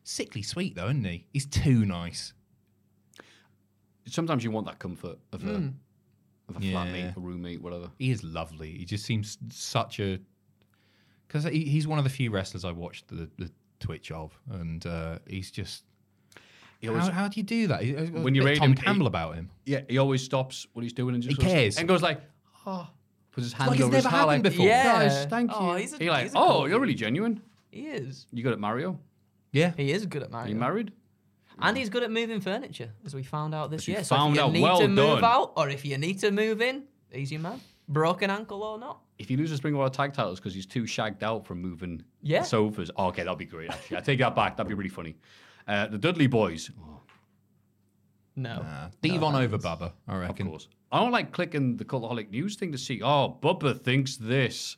Sickly 0.03 0.41
sweet, 0.41 0.75
though, 0.75 0.85
isn't 0.85 1.03
he? 1.03 1.25
He's 1.33 1.45
too 1.45 1.85
nice. 1.85 2.33
Sometimes 4.07 4.43
you 4.43 4.51
want 4.51 4.65
that 4.67 4.79
comfort 4.79 5.19
of 5.31 5.45
a, 5.45 5.71
of 6.49 6.57
a 6.57 6.59
Yeah. 6.65 6.73
flatmate, 6.85 7.17
a 7.17 7.19
roommate, 7.19 7.61
whatever. 7.61 7.91
He 7.99 8.11
is 8.11 8.23
lovely. 8.23 8.77
He 8.77 8.85
just 8.85 9.05
seems 9.05 9.37
such 9.49 9.99
a. 9.99 10.19
Because 11.31 11.45
he, 11.45 11.63
he's 11.63 11.87
one 11.87 11.97
of 11.97 12.03
the 12.03 12.09
few 12.09 12.29
wrestlers 12.29 12.65
I 12.65 12.71
watched 12.73 13.07
the, 13.07 13.29
the 13.37 13.49
Twitch 13.79 14.11
of, 14.11 14.37
and 14.51 14.85
uh, 14.85 15.19
he's 15.25 15.49
just. 15.49 15.83
He 16.79 16.89
always, 16.89 17.05
How, 17.05 17.11
how 17.11 17.27
do 17.29 17.39
you 17.39 17.43
do 17.43 17.67
that? 17.67 17.83
He- 17.83 17.93
When 17.93 18.23
when 18.23 18.35
you 18.35 18.41
you 18.41 18.47
rate 18.47 18.57
Tom 18.57 18.71
him, 18.71 18.75
Campbell 18.75 19.05
he- 19.05 19.07
about 19.07 19.35
him. 19.35 19.49
yeah, 19.65 19.81
he 19.87 19.97
always 19.97 20.21
stops 20.23 20.67
what 20.73 20.81
he's 20.81 20.93
doing 20.93 21.13
and 21.15 21.23
just 21.23 21.37
He 21.37 21.43
goes, 21.43 21.51
cares. 21.53 21.77
and 21.77 21.87
goes 21.87 22.01
like, 22.01 22.19
oh, 22.65 22.87
puts 23.31 23.45
his 23.45 23.53
hand 23.53 23.69
like 23.71 23.79
it's 23.79 23.85
over 23.85 23.95
his 23.95 24.03
never 24.03 24.15
heart, 24.15 24.29
happened 24.29 24.43
like, 24.43 24.51
before. 24.53 24.65
Yeah. 24.65 24.83
Guys, 24.83 25.25
thank 25.27 25.51
you. 25.51 25.57
Oh, 25.57 25.75
he's 25.75 25.93
a- 25.93 26.03
You're 26.03 26.11
like, 26.13 26.23
he's 26.23 26.33
a 26.33 26.37
oh, 26.37 26.47
cool 26.47 26.59
you're 26.61 26.69
dude. 26.69 26.81
really 26.81 26.95
genuine. 26.95 27.41
He 27.71 27.81
is. 27.87 28.25
You 28.33 28.43
good 28.43 28.51
at 28.53 28.59
Mario? 28.59 28.99
Yeah. 29.53 29.71
He 29.77 29.91
is 29.93 30.05
good 30.07 30.23
at 30.23 30.31
Mario. 30.31 30.53
Are 30.53 30.55
Mario. 30.55 30.55
you 30.55 30.59
married? 30.59 30.91
And 31.59 31.77
he's 31.77 31.89
good 31.89 32.01
at 32.03 32.11
moving 32.11 32.41
furniture, 32.41 32.89
as 33.05 33.13
we 33.13 33.21
found 33.23 33.53
out 33.55 33.69
this 33.71 33.83
As 33.83 33.87
we 33.87 33.93
year. 33.93 34.03
So 34.03 34.15
found 34.15 34.31
if 34.31 34.37
you 34.39 34.43
out, 34.47 34.51
need 34.51 34.61
well 34.63 34.79
to 34.79 34.87
move 34.87 35.19
done. 35.21 35.23
out, 35.23 35.53
or 35.55 35.69
if 35.69 35.85
you 35.85 35.97
need 35.97 36.19
to 36.19 36.31
move 36.31 36.59
in, 36.61 36.83
he's 37.11 37.31
your 37.31 37.41
man. 37.41 37.61
Broken 37.91 38.29
ankle 38.29 38.63
or 38.63 38.79
not. 38.79 39.01
If 39.19 39.27
he 39.29 39.37
loses 39.37 39.63
Ring 39.63 39.73
of 39.75 39.81
Honor 39.81 39.89
tag 39.89 40.13
titles 40.13 40.39
because 40.39 40.53
he's 40.55 40.65
too 40.65 40.85
shagged 40.87 41.23
out 41.23 41.45
from 41.45 41.61
moving 41.61 42.03
Yeah. 42.21 42.41
sofas, 42.43 42.89
oh, 42.95 43.07
okay, 43.07 43.23
that'd 43.23 43.37
be 43.37 43.45
great. 43.45 43.69
Actually, 43.69 43.97
I 43.97 43.99
take 44.01 44.19
that 44.19 44.35
back. 44.35 44.57
That'd 44.57 44.69
be 44.69 44.73
really 44.75 44.89
funny. 44.89 45.15
Uh, 45.67 45.87
the 45.87 45.97
Dudley 45.97 46.27
Boyz, 46.27 46.71
oh, 46.81 46.99
No. 48.35 48.61
Nah. 48.61 48.89
Devon 49.01 49.35
over 49.35 49.57
Bubba, 49.57 49.91
I 50.07 50.15
of 50.15 50.21
reckon. 50.21 50.47
course. 50.47 50.67
I 50.91 50.99
don't 50.99 51.11
like 51.11 51.31
clicking 51.31 51.77
the 51.77 51.85
Cultaholic 51.85 52.29
News 52.31 52.55
thing 52.55 52.71
to 52.71 52.77
see. 52.77 53.01
Oh, 53.01 53.37
Bubba 53.41 53.79
thinks 53.79 54.17
this. 54.17 54.77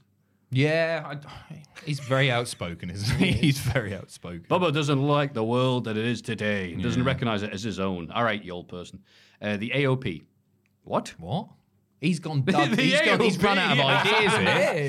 Yeah, 0.52 1.04
I, 1.16 1.56
he's 1.86 2.00
very 2.00 2.30
outspoken, 2.30 2.90
isn't 2.92 3.18
he? 3.18 3.32
He's 3.32 3.58
very 3.60 3.96
outspoken. 3.96 4.44
Bubba 4.50 4.72
doesn't 4.74 5.02
like 5.02 5.34
the 5.34 5.44
world 5.44 5.86
that 5.86 5.98
it 5.98 6.06
is 6.06 6.22
today. 6.22 6.74
He 6.76 6.82
doesn't 6.82 7.02
Yeah. 7.02 7.08
recognize 7.08 7.42
it 7.44 7.52
as 7.52 7.64
his 7.64 7.80
own. 7.80 8.12
All 8.12 8.24
right, 8.24 8.44
you 8.44 8.52
old 8.54 8.68
person. 8.68 9.00
Uh, 9.42 9.58
the 9.58 9.72
AOP. 9.74 10.24
What? 10.84 11.16
What? 11.18 11.48
He's 12.04 12.20
gone. 12.20 12.42
Dud- 12.46 12.72
The 12.72 12.82
he's, 12.82 13.02
gone 13.02 13.20
he's 13.22 13.38
run 13.42 13.58
out 13.58 13.72
of 13.72 13.78
yeah. 13.78 14.02
ideas 14.02 14.34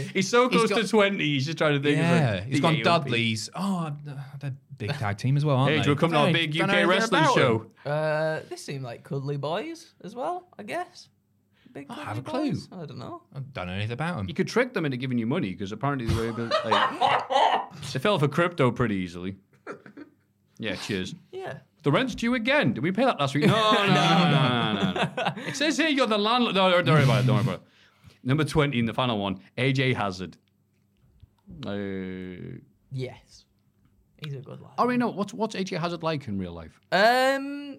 here. 0.02 0.10
He's 0.12 0.28
so 0.28 0.48
He's 0.48 0.58
close 0.58 0.70
got- 0.70 0.82
to 0.82 0.88
20. 0.88 1.24
He's 1.24 1.46
just 1.46 1.58
trying 1.58 1.74
to 1.74 1.80
think. 1.80 1.96
Yeah, 1.98 2.16
of 2.16 2.34
like, 2.34 2.44
he's 2.44 2.56
the 2.56 2.60
gone 2.62 2.74
AOP. 2.76 2.82
Dudley's. 2.84 3.50
Oh, 3.54 3.92
they're 4.40 4.54
big 4.76 4.90
tag 4.98 5.16
team 5.18 5.36
as 5.36 5.44
well, 5.44 5.56
aren't 5.56 5.70
Hey, 5.70 5.78
they? 5.78 5.84
do 5.84 5.90
you 5.90 5.96
come 5.96 6.10
to 6.10 6.16
our 6.16 6.24
Don't 6.26 6.32
big 6.32 6.60
UK 6.60 6.86
wrestling 6.88 7.24
show? 7.34 7.58
them. 7.58 7.70
Uh, 7.92 8.40
they 8.50 8.56
seem 8.56 8.82
like 8.82 9.04
cuddly 9.04 9.36
boys 9.36 9.94
as 10.02 10.14
well, 10.16 10.48
I 10.58 10.64
guess. 10.64 11.08
Big 11.72 11.86
I 11.88 11.94
cuddly 11.94 12.04
have 12.08 12.18
a 12.18 12.22
clue. 12.22 12.50
boys? 12.50 12.68
I 12.72 12.84
don't 12.86 12.98
know. 12.98 13.22
I 13.34 13.38
don't 13.52 13.66
know 13.68 13.72
anything 13.72 13.92
about 13.92 14.16
them. 14.16 14.28
You 14.28 14.34
could 14.34 14.48
trick 14.48 14.74
them 14.74 14.84
into 14.84 14.96
giving 14.96 15.18
you 15.18 15.26
money 15.26 15.50
because 15.52 15.70
apparently 15.72 16.06
they 16.06 16.14
were 16.14 16.28
able 16.28 16.48
like, 16.64 17.70
they 17.92 17.98
fell 18.00 18.18
for 18.18 18.28
crypto 18.28 18.70
pretty 18.72 18.96
easily. 18.96 19.36
Yeah, 20.58 20.76
cheers. 20.76 21.14
Yeah. 21.32 21.58
The 21.84 21.92
rent's 21.92 22.14
due 22.14 22.34
again. 22.34 22.72
Did 22.72 22.82
we 22.82 22.90
pay 22.92 23.04
that 23.04 23.20
last 23.20 23.34
week? 23.34 23.46
No, 23.48 23.72
no, 23.72 23.86
no, 23.86 23.92
no, 23.92 24.92
no, 24.92 24.92
no. 24.92 25.42
It 25.46 25.54
says 25.54 25.76
here 25.76 25.88
you're 25.88 26.06
the 26.06 26.18
landlord. 26.18 26.54
No, 26.56 26.70
don't 26.70 26.86
worry 26.94 27.04
about 27.04 27.22
it. 27.24 27.26
Don't 27.26 27.36
worry 27.36 27.44
about 27.44 27.60
it. 27.60 27.62
Number 28.24 28.42
20 28.44 28.78
in 28.78 28.86
the 28.86 28.94
final 28.94 29.18
one, 29.18 29.40
AJ 29.58 29.94
Hazard. 29.94 30.36
Uh, 31.66 32.58
Yes. 32.90 33.44
He's 34.24 34.34
a 34.34 34.38
good 34.38 34.60
lad. 34.60 34.70
I 34.78 34.82
already 34.82 34.98
know. 34.98 35.08
What's, 35.10 35.34
what's 35.34 35.54
AJ 35.56 35.78
Hazard 35.80 36.02
like 36.02 36.28
in 36.28 36.38
real 36.38 36.52
life? 36.52 36.80
Um, 36.92 37.78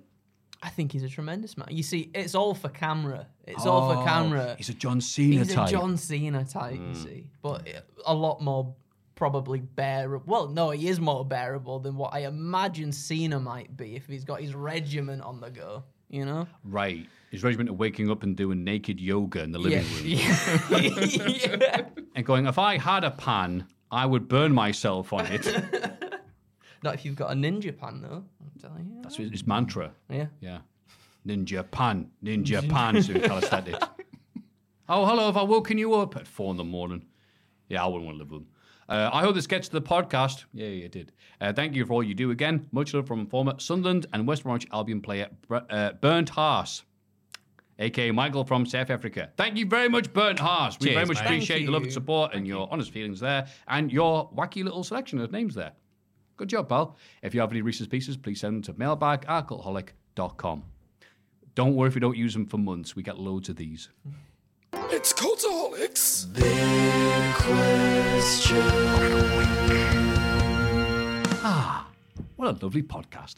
I 0.61 0.69
think 0.69 0.91
he's 0.91 1.03
a 1.03 1.09
tremendous 1.09 1.57
man. 1.57 1.67
You 1.71 1.81
see, 1.81 2.11
it's 2.13 2.35
all 2.35 2.53
for 2.53 2.69
camera. 2.69 3.27
It's 3.45 3.65
all 3.65 3.93
for 3.93 4.03
camera. 4.05 4.55
He's 4.57 4.69
a 4.69 4.73
John 4.73 4.99
Cena 5.01 5.37
type. 5.39 5.45
He's 5.47 5.55
type. 5.55 5.67
a 5.69 5.71
John 5.71 5.97
Cena 5.97 6.45
type, 6.45 6.79
you 6.79 6.93
see, 6.95 7.29
but 7.41 7.67
a 8.05 8.13
lot 8.13 8.41
more 8.41 8.75
probably 9.15 9.61
bearable. 9.61 10.25
Well, 10.27 10.47
no, 10.47 10.69
he 10.69 10.87
is 10.87 10.99
more 10.99 11.25
bearable 11.25 11.79
than 11.79 11.95
what 11.95 12.13
I 12.13 12.19
imagine 12.19 12.91
Cena 12.91 13.39
might 13.39 13.75
be 13.75 13.95
if 13.95 14.05
he's 14.05 14.25
got 14.25 14.41
his 14.41 14.53
regiment 14.53 15.23
on 15.23 15.39
the 15.39 15.49
go. 15.49 15.83
You 16.09 16.25
know? 16.25 16.47
Right. 16.63 17.07
His 17.31 17.43
regiment 17.43 17.69
of 17.69 17.79
waking 17.79 18.11
up 18.11 18.23
and 18.23 18.35
doing 18.35 18.63
naked 18.63 18.99
yoga 18.99 19.41
in 19.41 19.51
the 19.51 19.59
living 19.59 19.83
room. 19.95 20.03
yeah. 20.05 21.81
And 22.15 22.25
going, 22.25 22.45
if 22.45 22.59
I 22.59 22.77
had 22.77 23.03
a 23.03 23.11
pan, 23.11 23.65
I 23.91 24.05
would 24.05 24.27
burn 24.27 24.53
myself 24.53 25.11
on 25.13 25.25
it. 25.25 25.45
Not 26.83 26.93
if 26.93 27.05
you've 27.05 27.15
got 27.15 27.31
a 27.31 27.35
ninja 27.35 27.75
pan, 27.75 28.01
though. 28.01 28.23
I'm 28.39 28.61
telling 28.61 28.87
you. 28.87 29.01
That's 29.01 29.17
his 29.17 29.47
mantra. 29.47 29.91
Yeah. 30.09 30.27
Yeah. 30.39 30.59
Ninja 31.27 31.69
pan, 31.69 32.11
ninja 32.23 32.67
pan, 32.69 33.01
doing 33.01 33.21
calisthenics. 33.23 33.87
oh, 34.87 35.05
hello, 35.05 35.25
have 35.25 35.37
I 35.37 35.43
woken 35.43 35.79
you 35.79 35.95
up 35.95 36.15
at 36.15 36.27
four 36.27 36.51
in 36.51 36.57
the 36.57 36.63
morning? 36.63 37.03
Yeah, 37.67 37.83
I 37.83 37.87
wouldn't 37.87 38.05
want 38.05 38.17
to 38.17 38.19
live 38.19 38.31
with 38.31 38.41
them. 38.41 38.49
Uh, 38.87 39.09
I 39.11 39.21
hope 39.21 39.33
this 39.35 39.47
gets 39.47 39.67
to 39.69 39.73
the 39.73 39.81
podcast. 39.81 40.45
Yeah, 40.53 40.67
it 40.67 40.91
did. 40.91 41.11
Uh, 41.41 41.51
thank 41.53 41.75
you 41.75 41.85
for 41.85 41.93
all 41.93 42.03
you 42.03 42.13
do 42.13 42.31
again. 42.31 42.67
Much 42.71 42.93
love 42.93 43.07
from 43.07 43.25
former 43.27 43.53
Sunderland 43.57 44.05
and 44.13 44.27
West 44.27 44.43
Bromwich 44.43 44.67
Albion 44.71 45.01
player 45.01 45.27
Br- 45.47 45.57
uh, 45.69 45.93
Bernd 45.93 46.29
Haas, 46.29 46.83
aka 47.79 48.11
Michael 48.11 48.43
from 48.45 48.65
South 48.65 48.89
Africa. 48.91 49.31
Thank 49.37 49.57
you 49.57 49.65
very 49.65 49.89
much, 49.89 50.13
Bernd 50.13 50.37
Haas. 50.39 50.77
We 50.79 50.87
Cheers, 50.87 50.95
very 50.95 51.05
much 51.07 51.17
mate. 51.17 51.25
appreciate 51.25 51.55
Thank 51.57 51.63
your 51.63 51.71
love 51.73 51.81
you. 51.81 51.85
and 51.87 51.93
support 51.93 52.33
and 52.35 52.45
your 52.47 52.67
honest 52.71 52.91
feelings 52.91 53.19
there 53.19 53.47
and 53.67 53.91
your 53.91 54.29
wacky 54.31 54.63
little 54.63 54.83
selection 54.83 55.19
of 55.19 55.31
names 55.31 55.55
there. 55.55 55.71
Good 56.37 56.49
job, 56.49 56.69
pal. 56.69 56.95
If 57.23 57.33
you 57.33 57.41
have 57.41 57.51
any 57.51 57.61
Reese's 57.63 57.87
Pieces, 57.87 58.17
please 58.17 58.41
send 58.41 58.55
them 58.55 58.61
to 58.73 58.79
mailbag 58.79 59.25
at 59.27 59.47
cultaholic.com. 59.47 60.63
Don't 61.55 61.75
worry 61.75 61.87
if 61.87 61.95
we 61.95 62.01
don't 62.01 62.17
use 62.17 62.33
them 62.33 62.45
for 62.45 62.57
months. 62.57 62.95
We 62.95 63.01
get 63.03 63.17
loads 63.17 63.49
of 63.49 63.55
these. 63.55 63.89
It's 64.91 65.13
Cultaholics. 65.13 66.25
Ah, 71.43 71.87
what 72.35 72.47
a 72.49 72.51
lovely 72.63 72.83
podcast. 72.83 73.35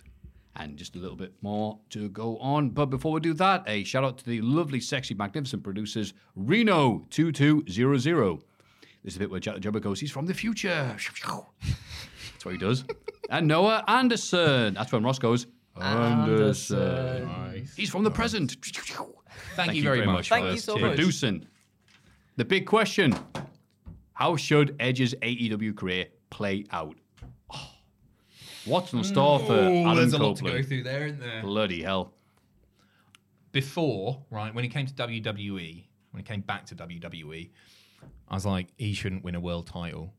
And 0.56 0.76
just 0.78 0.96
a 0.96 1.00
little 1.00 1.16
bit 1.16 1.34
more 1.42 1.78
to 1.92 2.10
go 2.10 2.38
on. 2.40 2.72
But 2.72 2.88
before 2.88 3.12
we 3.12 3.20
do 3.20 3.34
that, 3.36 3.64
a 3.68 3.84
shout 3.84 4.04
out 4.04 4.18
to 4.18 4.26
the 4.26 4.42
lovely, 4.42 4.80
sexy, 4.80 5.14
magnificent 5.14 5.62
producers, 5.64 6.14
Reno2200. 6.38 8.42
This 9.04 9.14
is 9.14 9.18
a 9.18 9.20
bit 9.20 9.30
where 9.30 9.40
Jack 9.40 9.54
the 9.54 9.60
Jobber 9.62 9.80
goes, 9.80 10.00
he's 10.00 10.12
from 10.12 10.26
the 10.26 10.34
future. 10.34 10.96
That's 12.34 12.46
what 12.46 12.52
he 12.54 12.58
does. 12.58 12.84
and 13.30 13.48
Noah 13.48 13.84
Anderson. 13.88 14.74
That's 14.74 14.92
when 14.92 15.04
Ross 15.04 15.20
goes, 15.20 15.46
Anderson. 15.80 17.30
He's 17.76 17.92
from 17.92 18.04
the 18.04 18.12
present. 18.12 18.56
Thank, 19.56 19.74
you 19.74 19.84
very, 19.84 20.06
much. 20.06 20.30
Thank 20.30 20.46
for 20.46 20.52
you 20.52 20.58
so 20.58 20.74
Tim. 20.76 20.88
much. 20.88 20.96
Producing. 20.96 21.48
The 22.36 22.46
big 22.46 22.66
question 22.66 23.18
How 24.14 24.36
should 24.36 24.76
Edge's 24.80 25.16
AEW 25.16 25.76
career 25.76 26.08
play 26.30 26.66
out? 26.72 26.96
Oh, 27.54 27.72
what's 28.66 28.94
in 28.94 29.04
store 29.04 29.40
for 29.40 29.54
Adam 29.54 29.96
there's 29.96 30.14
a 30.14 30.18
lot 30.18 30.38
to 30.38 30.44
go 30.44 30.64
through 30.64 30.84
there, 30.84 31.08
isn't 31.08 31.20
there? 31.20 31.42
Bloody 31.42 31.84
hell. 31.84 32.14
Before, 33.52 34.24
right, 34.30 34.54
when 34.54 34.64
he 34.64 34.70
came 34.70 34.86
to 34.86 34.94
WWE, 34.94 35.84
when 36.12 36.24
he 36.24 36.24
came 36.24 36.42
back 36.42 36.66
to 36.68 36.76
WWE, 36.76 37.50
I 38.28 38.34
was 38.34 38.46
like, 38.46 38.68
he 38.78 38.94
shouldn't 38.94 39.24
win 39.24 39.36
a 39.36 39.40
world 39.40 39.68
title. 39.68 40.14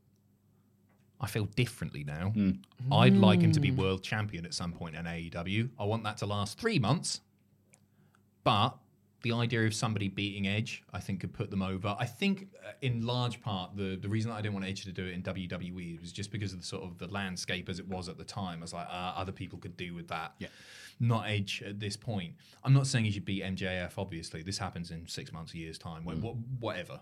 I 1.21 1.27
feel 1.27 1.45
differently 1.45 2.03
now. 2.03 2.29
Hmm. 2.29 2.51
I'd 2.91 3.15
like 3.15 3.41
him 3.41 3.51
to 3.51 3.59
be 3.59 3.69
hmm. 3.69 3.79
world 3.79 4.03
champion 4.03 4.45
at 4.45 4.53
some 4.53 4.71
point 4.71 4.95
in 4.95 5.05
AEW. 5.05 5.69
I 5.77 5.83
want 5.83 6.03
that 6.03 6.17
to 6.17 6.25
last 6.25 6.59
three 6.59 6.79
months. 6.79 7.21
But 8.43 8.77
the 9.21 9.33
idea 9.33 9.65
of 9.65 9.73
somebody 9.73 10.07
beating 10.07 10.47
Edge, 10.47 10.83
I 10.93 10.99
think, 10.99 11.19
could 11.19 11.33
put 11.33 11.49
them 11.51 11.61
over. 11.61 11.95
I 11.99 12.05
think, 12.05 12.47
uh, 12.65 12.71
in 12.81 13.05
large 13.05 13.41
part, 13.41 13.75
the 13.75 13.97
the 13.97 14.07
reason 14.07 14.31
that 14.31 14.37
I 14.37 14.41
didn't 14.41 14.53
want 14.53 14.65
Edge 14.65 14.83
to 14.85 14.91
do 14.91 15.05
it 15.05 15.13
in 15.13 15.21
WWE 15.23 15.99
was 15.99 16.11
just 16.11 16.31
because 16.31 16.53
of 16.53 16.59
the 16.59 16.65
sort 16.65 16.83
of 16.83 16.97
the 16.97 17.07
landscape 17.07 17.67
as 17.69 17.79
it 17.79 17.87
was 17.87 18.07
at 18.07 18.17
the 18.17 18.23
time. 18.23 18.59
I 18.59 18.61
was 18.61 18.73
like, 18.73 18.87
uh, 18.87 19.13
other 19.15 19.31
people 19.31 19.59
could 19.59 19.75
do 19.75 19.93
with 19.93 20.07
that. 20.07 20.35
Yeah. 20.39 20.47
Not 21.01 21.27
Edge 21.29 21.63
at 21.65 21.79
this 21.79 21.95
point. 21.97 22.33
I'm 22.63 22.73
not 22.73 22.87
saying 22.87 23.05
he 23.05 23.11
should 23.11 23.25
beat 23.25 23.43
MJF. 23.43 23.93
Obviously, 23.97 24.41
this 24.41 24.57
happens 24.57 24.91
in 24.91 25.07
six 25.07 25.31
months, 25.31 25.53
a 25.53 25.57
year's 25.57 25.77
time, 25.77 26.03
wh- 26.03 26.21
wh- 26.23 26.61
whatever. 26.61 26.99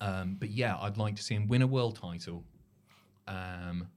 Um, 0.00 0.36
but 0.38 0.50
yeah, 0.50 0.76
I'd 0.78 0.96
like 0.96 1.16
to 1.16 1.22
see 1.22 1.34
him 1.34 1.48
win 1.48 1.62
a 1.62 1.66
world 1.66 1.96
title. 1.96 2.44
Um, 3.26 3.88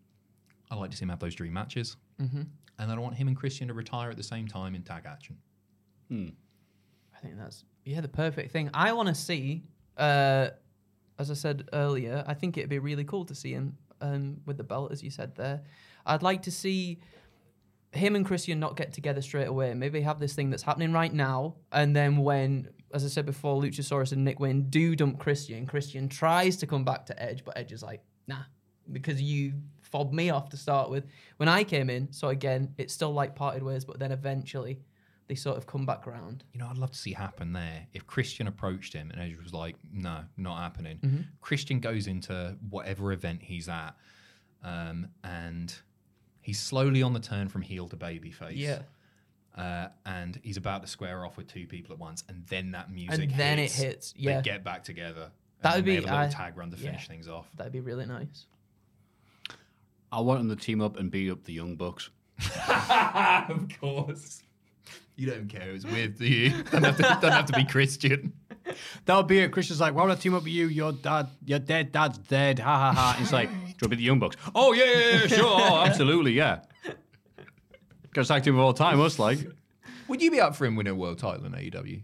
I'd 0.69 0.77
like 0.77 0.91
to 0.91 0.97
see 0.97 1.03
him 1.03 1.09
have 1.09 1.19
those 1.19 1.35
dream 1.35 1.53
matches. 1.53 1.97
Mm-hmm. 2.21 2.41
And 2.79 2.89
then 2.89 2.97
I 2.97 3.01
want 3.01 3.15
him 3.15 3.27
and 3.27 3.37
Christian 3.37 3.67
to 3.67 3.73
retire 3.73 4.09
at 4.09 4.17
the 4.17 4.23
same 4.23 4.47
time 4.47 4.75
in 4.75 4.81
tag 4.83 5.03
action. 5.05 5.37
I 7.21 7.27
think 7.27 7.37
that's 7.37 7.63
yeah 7.85 8.01
the 8.01 8.07
perfect 8.07 8.51
thing. 8.51 8.69
I 8.73 8.93
want 8.93 9.09
to 9.09 9.15
see, 9.15 9.63
uh, 9.97 10.49
as 11.19 11.29
I 11.29 11.35
said 11.35 11.69
earlier, 11.73 12.23
I 12.27 12.33
think 12.33 12.57
it'd 12.57 12.69
be 12.69 12.79
really 12.79 13.03
cool 13.03 13.25
to 13.25 13.35
see 13.35 13.51
him 13.51 13.77
um, 14.01 14.37
with 14.45 14.57
the 14.57 14.63
belt, 14.63 14.91
as 14.91 15.03
you 15.03 15.11
said 15.11 15.35
there. 15.35 15.61
I'd 16.05 16.23
like 16.23 16.43
to 16.43 16.51
see 16.51 16.99
him 17.91 18.15
and 18.15 18.25
Christian 18.25 18.59
not 18.59 18.75
get 18.75 18.93
together 18.93 19.21
straight 19.21 19.47
away. 19.47 19.73
Maybe 19.73 20.01
have 20.01 20.19
this 20.19 20.33
thing 20.33 20.49
that's 20.49 20.63
happening 20.63 20.93
right 20.93 21.13
now, 21.13 21.55
and 21.71 21.95
then 21.95 22.17
when, 22.17 22.69
as 22.93 23.05
I 23.05 23.07
said 23.07 23.25
before, 23.25 23.61
Luchasaurus 23.61 24.13
and 24.13 24.25
Nick 24.25 24.39
Wayne 24.39 24.69
do 24.69 24.95
dump 24.95 25.19
Christian, 25.19 25.65
Christian 25.65 26.09
tries 26.09 26.57
to 26.57 26.67
come 26.67 26.83
back 26.83 27.05
to 27.07 27.21
Edge, 27.21 27.43
but 27.45 27.57
Edge 27.57 27.71
is 27.71 27.83
like, 27.83 28.01
nah, 28.27 28.43
because 28.91 29.21
you 29.21 29.53
fobbed 29.81 30.13
me 30.13 30.29
off 30.29 30.49
to 30.49 30.57
start 30.57 30.89
with. 30.89 31.05
When 31.37 31.49
I 31.49 31.63
came 31.63 31.89
in, 31.89 32.11
so 32.11 32.29
again, 32.29 32.73
it's 32.77 32.93
still 32.93 33.11
like 33.11 33.35
parted 33.35 33.61
ways, 33.61 33.85
but 33.85 33.99
then 33.99 34.11
eventually 34.11 34.79
they 35.27 35.35
sort 35.35 35.57
of 35.57 35.65
come 35.65 35.85
back 35.85 36.05
round. 36.05 36.43
You 36.53 36.59
know, 36.59 36.67
I'd 36.67 36.77
love 36.77 36.91
to 36.91 36.97
see 36.97 37.13
happen 37.13 37.53
there. 37.53 37.87
If 37.93 38.05
Christian 38.05 38.47
approached 38.47 38.93
him 38.93 39.11
and 39.11 39.21
Edge 39.21 39.37
was 39.41 39.53
like, 39.53 39.75
no, 39.93 40.19
not 40.37 40.57
happening. 40.57 40.97
Mm-hmm. 40.97 41.21
Christian 41.41 41.79
goes 41.79 42.07
into 42.07 42.57
whatever 42.69 43.11
event 43.13 43.41
he's 43.43 43.69
at 43.69 43.95
um, 44.63 45.07
and 45.23 45.73
he's 46.41 46.59
slowly 46.59 47.01
on 47.01 47.13
the 47.13 47.19
turn 47.19 47.47
from 47.47 47.61
heel 47.61 47.87
to 47.89 47.95
babyface. 47.95 48.55
Yeah. 48.57 48.79
Uh, 49.57 49.87
and 50.05 50.39
he's 50.43 50.57
about 50.57 50.81
to 50.81 50.87
square 50.87 51.25
off 51.25 51.35
with 51.37 51.47
two 51.47 51.67
people 51.67 51.91
at 51.93 51.99
once, 51.99 52.23
and 52.29 52.45
then 52.47 52.71
that 52.71 52.89
music 52.89 53.19
And 53.19 53.31
then 53.31 53.59
it 53.59 53.63
hits, 53.63 53.75
hits, 53.77 54.13
yeah. 54.15 54.37
They 54.37 54.43
get 54.43 54.63
back 54.63 54.83
together. 54.83 55.29
That 55.61 55.75
would 55.75 55.85
be- 55.85 55.95
have 55.95 56.05
a 56.05 56.07
little 56.07 56.19
I- 56.19 56.27
tag 56.29 56.57
run 56.57 56.71
to 56.71 56.77
yeah. 56.77 56.85
finish 56.85 57.07
things 57.07 57.27
off. 57.27 57.47
That'd 57.57 57.73
be 57.73 57.81
really 57.81 58.05
nice. 58.05 58.45
I 60.11 60.19
want 60.21 60.39
them 60.39 60.49
to 60.57 60.61
team 60.61 60.81
up 60.81 60.97
and 60.97 61.11
beat 61.11 61.29
up 61.29 61.43
the 61.43 61.53
Young 61.53 61.75
Bucks. 61.75 62.09
of 62.69 63.67
course. 63.79 64.41
You 65.21 65.27
don't 65.29 65.47
care. 65.47 65.69
It's 65.69 65.85
weird, 65.85 66.17
do 66.17 66.25
you? 66.25 66.49
Don't 66.71 66.83
have 66.83 66.97
to, 66.97 67.03
don't 67.21 67.31
have 67.31 67.45
to 67.45 67.53
be 67.53 67.63
Christian. 67.63 68.33
That'll 69.05 69.21
be 69.21 69.37
it. 69.37 69.51
Christian's 69.51 69.79
like, 69.79 69.93
why 69.93 70.01
would 70.01 70.11
I 70.11 70.15
team 70.15 70.33
up 70.33 70.41
with 70.41 70.51
you? 70.51 70.65
Your 70.67 70.93
dad, 70.93 71.27
your 71.45 71.59
dead 71.59 71.91
dad's 71.91 72.17
dead. 72.17 72.57
Ha 72.57 72.75
ha 72.79 72.91
ha. 72.91 73.15
He's 73.19 73.31
like, 73.31 73.49
do 73.49 73.55
you 73.55 73.61
want 73.65 73.79
to 73.81 73.89
be 73.89 73.95
the 73.97 74.01
Young 74.03 74.17
Bucks? 74.17 74.35
Oh, 74.55 74.73
yeah, 74.73 74.85
yeah, 74.85 75.09
yeah, 75.21 75.27
sure. 75.27 75.45
Oh, 75.45 75.77
absolutely, 75.85 76.31
yeah. 76.33 76.61
Goes 78.13 78.29
tag 78.29 78.43
team 78.43 78.57
all 78.59 78.73
the 78.73 78.79
time, 78.79 78.99
us 78.99 79.19
like. 79.19 79.37
Would 80.07 80.23
you 80.23 80.31
be 80.31 80.41
up 80.41 80.55
for 80.55 80.65
him 80.65 80.75
winning 80.75 80.93
a 80.93 80.95
world 80.95 81.19
title 81.19 81.45
in 81.45 81.51
AEW? 81.51 82.01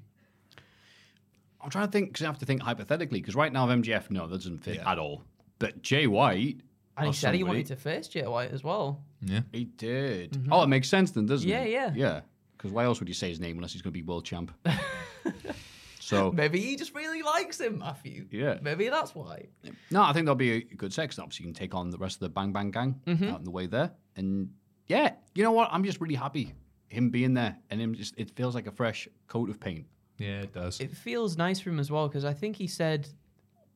I'm 1.60 1.70
trying 1.72 1.88
to 1.88 1.92
think, 1.92 2.10
because 2.10 2.22
I 2.24 2.28
have 2.28 2.38
to 2.38 2.46
think 2.46 2.62
hypothetically, 2.62 3.20
because 3.20 3.34
right 3.36 3.52
now, 3.52 3.68
of 3.68 3.80
MJF, 3.82 4.12
no, 4.12 4.28
that 4.28 4.38
doesn't 4.38 4.60
fit 4.64 4.76
Yeah. 4.76 4.92
at 4.92 5.00
all. 5.00 5.24
But 5.58 5.82
Jay 5.82 6.06
White. 6.06 6.58
And 6.96 7.06
he 7.06 7.10
or 7.10 7.14
said 7.14 7.34
he 7.34 7.40
somebody- 7.42 7.44
wanted 7.44 7.66
to 7.68 7.76
face 7.78 8.08
Jay 8.08 8.28
White 8.28 8.52
as 8.52 8.64
well. 8.64 9.02
Yeah. 9.24 9.42
He 9.52 9.66
did. 9.66 10.34
Mm-hmm. 10.34 10.54
Oh, 10.54 10.62
it 10.62 10.68
makes 10.68 10.88
sense 10.88 11.10
then, 11.12 11.26
doesn't 11.26 11.50
it? 11.50 11.52
Yeah, 11.52 11.62
it? 11.64 11.72
yeah. 11.72 11.94
Yeah. 11.96 12.22
Because 12.58 12.72
why 12.72 12.86
else 12.86 13.00
would 13.00 13.08
you 13.08 13.14
say 13.14 13.30
his 13.30 13.40
name 13.40 13.58
unless 13.58 13.74
he's 13.74 13.82
going 13.82 13.94
to 13.94 14.00
be 14.00 14.04
world 14.04 14.26
champ? 14.26 14.52
so, 16.00 16.32
Maybe 16.32 16.60
he 16.60 16.76
just 16.76 16.96
really 16.96 17.22
likes 17.22 17.60
him, 17.60 17.80
Matthew. 17.80 18.26
Yeah. 18.32 18.58
Maybe 18.62 18.90
that's 18.90 19.14
why. 19.14 19.46
no, 19.92 20.02
I 20.02 20.14
think 20.14 20.26
that'll 20.26 20.36
be 20.36 20.54
a 20.54 20.62
good 20.62 20.94
sex. 20.94 21.20
Obviously, 21.20 21.46
you 21.46 21.54
can 21.54 21.60
take 21.60 21.76
on 21.76 21.90
the 21.90 21.98
rest 21.98 22.16
of 22.16 22.22
the 22.22 22.30
Bang 22.30 22.52
Bang 22.52 22.72
Gang 22.72 23.00
mm-hmm. 23.06 23.30
out 23.30 23.40
in 23.40 23.46
the 23.46 23.52
way 23.52 23.68
there. 23.68 23.92
And 24.16 24.50
yeah, 24.88 25.14
you 25.36 25.44
know 25.44 25.52
what? 25.52 25.70
I'm 25.72 25.84
just 25.84 26.02
really 26.02 26.16
happy 26.16 26.54
him 26.90 27.10
being 27.10 27.34
there. 27.34 27.58
And 27.70 27.82
him 27.82 27.94
just, 27.94 28.14
it 28.18 28.32
feels 28.32 28.56
like 28.56 28.68
a 28.68 28.72
fresh 28.72 29.08
coat 29.28 29.50
of 29.50 29.60
paint. 29.60 29.86
Yeah, 30.18 30.42
it 30.42 30.54
does. 30.54 30.80
It 30.80 30.96
feels 30.96 31.38
nice 31.38 31.60
for 31.60 31.70
him 31.70 31.80
as 31.80 31.92
well 31.92 32.08
because 32.08 32.26
I 32.26 32.34
think 32.34 32.56
he 32.56 32.68
said 32.68 33.08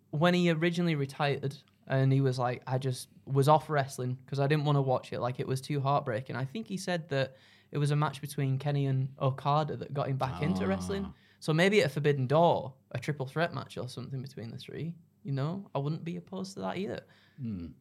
when 0.09 0.33
he 0.33 0.49
originally 0.51 0.95
retired 0.95 1.55
and 1.87 2.11
he 2.11 2.21
was 2.21 2.39
like, 2.39 2.63
I 2.65 2.77
just 2.77 3.09
was 3.25 3.47
off 3.47 3.69
wrestling 3.69 4.17
because 4.25 4.39
I 4.39 4.47
didn't 4.47 4.65
want 4.65 4.77
to 4.77 4.81
watch 4.81 5.13
it. 5.13 5.19
Like 5.19 5.39
it 5.39 5.47
was 5.47 5.61
too 5.61 5.79
heartbreaking. 5.79 6.35
I 6.35 6.45
think 6.45 6.67
he 6.67 6.77
said 6.77 7.09
that 7.09 7.35
it 7.71 7.77
was 7.77 7.91
a 7.91 7.95
match 7.95 8.21
between 8.21 8.57
Kenny 8.57 8.85
and 8.87 9.09
Okada 9.21 9.75
that 9.77 9.93
got 9.93 10.07
him 10.09 10.17
back 10.17 10.41
into 10.41 10.67
wrestling. 10.67 11.13
So 11.39 11.53
maybe 11.53 11.81
at 11.81 11.87
a 11.87 11.89
Forbidden 11.89 12.27
Door, 12.27 12.73
a 12.91 12.99
triple 12.99 13.25
threat 13.25 13.53
match 13.53 13.77
or 13.77 13.87
something 13.89 14.21
between 14.21 14.51
the 14.51 14.57
three. 14.57 14.93
You 15.23 15.31
know, 15.31 15.69
I 15.75 15.79
wouldn't 15.79 16.03
be 16.03 16.17
opposed 16.17 16.53
to 16.55 16.59
that 16.61 16.77
either. 16.77 17.01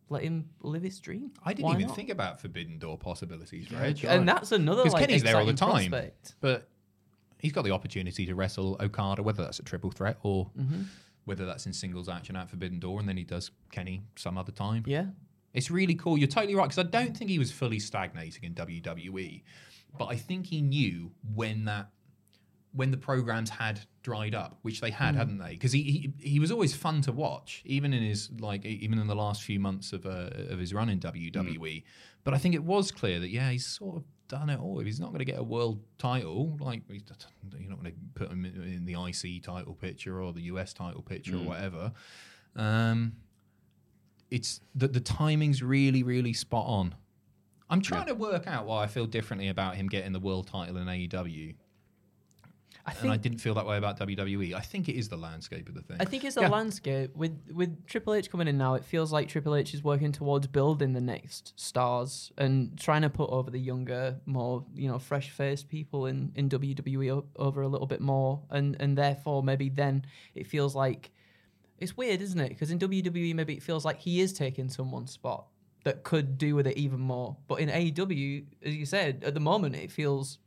Let 0.09 0.23
him 0.23 0.49
live 0.63 0.83
his 0.83 0.99
dream. 1.01 1.33
I 1.45 1.53
didn't 1.53 1.67
Why 1.67 1.75
even 1.75 1.89
not? 1.89 1.97
think 1.97 2.09
about 2.09 2.41
Forbidden 2.41 2.79
Door 2.79 2.99
possibilities, 2.99 3.71
right? 3.71 4.03
And 4.05 4.27
that's 4.29 4.53
another 4.53 4.83
Because 4.85 4.95
like 4.95 5.07
Kenny's 5.09 5.23
there 5.23 5.37
all 5.37 5.45
the 5.45 5.53
time, 5.53 5.91
prospect. 5.91 6.35
but 6.41 6.69
he's 7.39 7.53
got 7.53 7.65
the 7.65 7.71
opportunity 7.73 8.25
to 8.27 8.35
wrestle 8.35 8.77
Okada, 8.81 9.23
whether 9.23 9.43
that's 9.43 9.59
a 9.59 9.63
triple 9.63 9.91
threat 9.91 10.17
or 10.23 10.51
Mm-hmm. 10.59 10.83
whether 11.27 11.45
that's 11.45 11.67
in 11.67 11.73
singles 11.75 12.09
action 12.09 12.37
at 12.37 12.49
Forbidden 12.49 12.79
Door, 12.79 13.01
and 13.01 13.09
then 13.09 13.17
he 13.19 13.25
does 13.25 13.51
Kenny 13.71 14.03
some 14.17 14.39
other 14.39 14.53
time. 14.53 14.83
Yeah. 14.87 15.07
It's 15.53 15.71
really 15.71 15.95
cool. 15.95 16.17
You're 16.17 16.29
totally 16.29 16.55
right 16.55 16.65
because 16.69 16.79
I 16.79 16.89
don't 16.89 17.15
think 17.17 17.29
he 17.29 17.39
was 17.39 17.51
fully 17.53 17.81
stagnating 17.81 18.45
in 18.45 18.55
WWE, 18.55 19.43
but 19.99 20.07
I 20.07 20.17
think 20.17 20.47
he 20.47 20.61
knew 20.63 21.13
when 21.35 21.65
that 21.67 21.91
when 22.73 22.93
the 22.93 22.97
programs 22.97 23.51
had 23.51 23.81
dried 24.05 24.33
up, 24.33 24.59
which 24.63 24.81
they 24.81 24.91
had, 24.93 25.15
Mm. 25.15 25.19
hadn't 25.19 25.39
they? 25.39 25.51
Because 25.51 25.73
he, 25.73 25.83
he 25.83 26.13
he 26.31 26.39
was 26.39 26.53
always 26.53 26.75
fun 26.75 27.01
to 27.03 27.13
watch, 27.13 27.63
even 27.65 27.93
in 27.93 28.03
his 28.03 28.31
like 28.39 28.65
even 28.65 28.99
in 28.99 29.07
the 29.09 29.17
last 29.17 29.43
few 29.43 29.59
months 29.59 29.93
of 29.93 30.07
uh, 30.07 30.31
of 30.51 30.59
his 30.59 30.73
run 30.73 30.89
in 30.89 31.01
WWE. 31.01 31.83
But 32.23 32.35
I 32.35 32.39
think 32.39 32.55
it 32.55 32.63
was 32.63 32.93
clear 32.93 33.19
that 33.19 33.29
yeah, 33.31 33.51
he's 33.51 33.67
sort 33.67 33.97
of 33.97 34.05
done 34.29 34.51
it 34.51 34.61
all. 34.61 34.79
If 34.79 34.87
he's 34.87 35.01
not 35.01 35.09
going 35.09 35.19
to 35.19 35.25
get 35.25 35.39
a 35.39 35.43
world 35.43 35.81
title, 35.99 36.57
like 36.61 36.83
you're 36.89 37.01
not 37.69 37.83
going 37.83 37.93
to 37.93 37.99
put 38.15 38.31
him 38.31 38.45
in 38.45 38.85
the 38.85 38.93
IC 38.95 39.43
title 39.43 39.75
picture 39.75 40.23
or 40.23 40.33
the 40.33 40.43
US 40.43 40.73
title 40.73 41.03
picture 41.03 41.35
or 41.35 41.41
Mm. 41.41 41.47
whatever. 41.47 41.93
Um, 42.55 43.15
it's 44.31 44.61
that 44.77 44.93
the 44.93 45.01
timing's 45.01 45.61
really 45.63 46.03
really 46.05 46.33
spot 46.33 46.67
on. 46.67 46.95
I'm 47.71 47.81
trying 47.81 48.07
to 48.07 48.15
work 48.15 48.47
out 48.47 48.67
why 48.67 48.83
I 48.83 48.87
feel 48.87 49.07
differently 49.07 49.49
about 49.49 49.77
him 49.77 49.87
getting 49.87 50.13
the 50.13 50.21
world 50.21 50.49
title 50.49 50.77
in 50.77 50.87
AEW. 50.87 51.55
I 52.87 52.95
and 53.03 53.11
I 53.13 53.17
didn't 53.17 53.39
feel 53.39 53.55
that 53.55 53.67
way 53.67 53.77
about 53.77 53.99
WWE. 53.99 54.55
I 54.55 54.61
think 54.61 54.89
it 54.89 54.97
is 54.97 55.09
the 55.09 55.17
landscape 55.17 55.69
of 55.69 55.75
the 55.75 55.83
thing. 55.83 55.99
I 56.01 56.05
think 56.05 56.25
it's 56.25 56.35
the 56.35 56.49
landscape 56.49 57.15
with 57.15 57.39
with 57.53 57.87
Triple 57.87 58.15
H 58.15 58.31
coming 58.31 58.49
in 58.49 58.57
now. 58.57 58.75
It 58.75 58.85
feels 58.85 59.13
like 59.13 59.29
Triple 59.29 59.55
H 59.55 59.75
is 59.75 59.85
working 59.85 60.13
towards 60.13 60.47
building 60.47 60.93
the 60.95 61.01
next 61.01 61.53
stars 61.61 62.33
and 62.39 62.79
trying 62.79 63.03
to 63.03 63.11
put 63.11 63.31
over 63.31 63.51
the 63.51 63.59
younger, 63.61 64.17
more 64.27 64.65
you 64.75 64.89
know, 64.89 64.99
fresh 64.99 65.31
faced 65.31 65.69
people 65.69 66.07
in 66.07 66.33
in 66.35 66.49
WWE 66.49 67.11
o- 67.13 67.27
over 67.37 67.63
a 67.63 67.69
little 67.69 67.87
bit 67.87 68.01
more, 68.01 68.43
and 68.51 68.77
and 68.81 68.97
therefore 68.97 69.43
maybe 69.43 69.69
then 69.69 70.05
it 70.35 70.47
feels 70.47 70.75
like 70.75 71.11
it's 71.79 71.97
weird, 71.97 72.21
isn't 72.23 72.41
it? 72.41 72.49
Because 72.49 72.71
in 72.71 72.79
WWE 72.79 73.35
maybe 73.35 73.55
it 73.55 73.63
feels 73.63 73.85
like 73.85 73.99
he 73.99 74.21
is 74.21 74.33
taking 74.33 74.69
someone's 74.69 75.11
spot 75.13 75.47
that 75.85 76.03
could 76.03 76.37
do 76.39 76.55
with 76.55 76.67
it 76.67 76.77
even 76.77 77.01
more, 77.01 77.37
but 77.49 77.61
in 77.61 77.69
AEW, 77.69 78.45
as 78.65 78.77
you 78.77 78.85
said, 78.87 79.23
at 79.27 79.35
the 79.35 79.41
moment 79.41 79.75
it 79.77 79.91
feels 79.91 80.39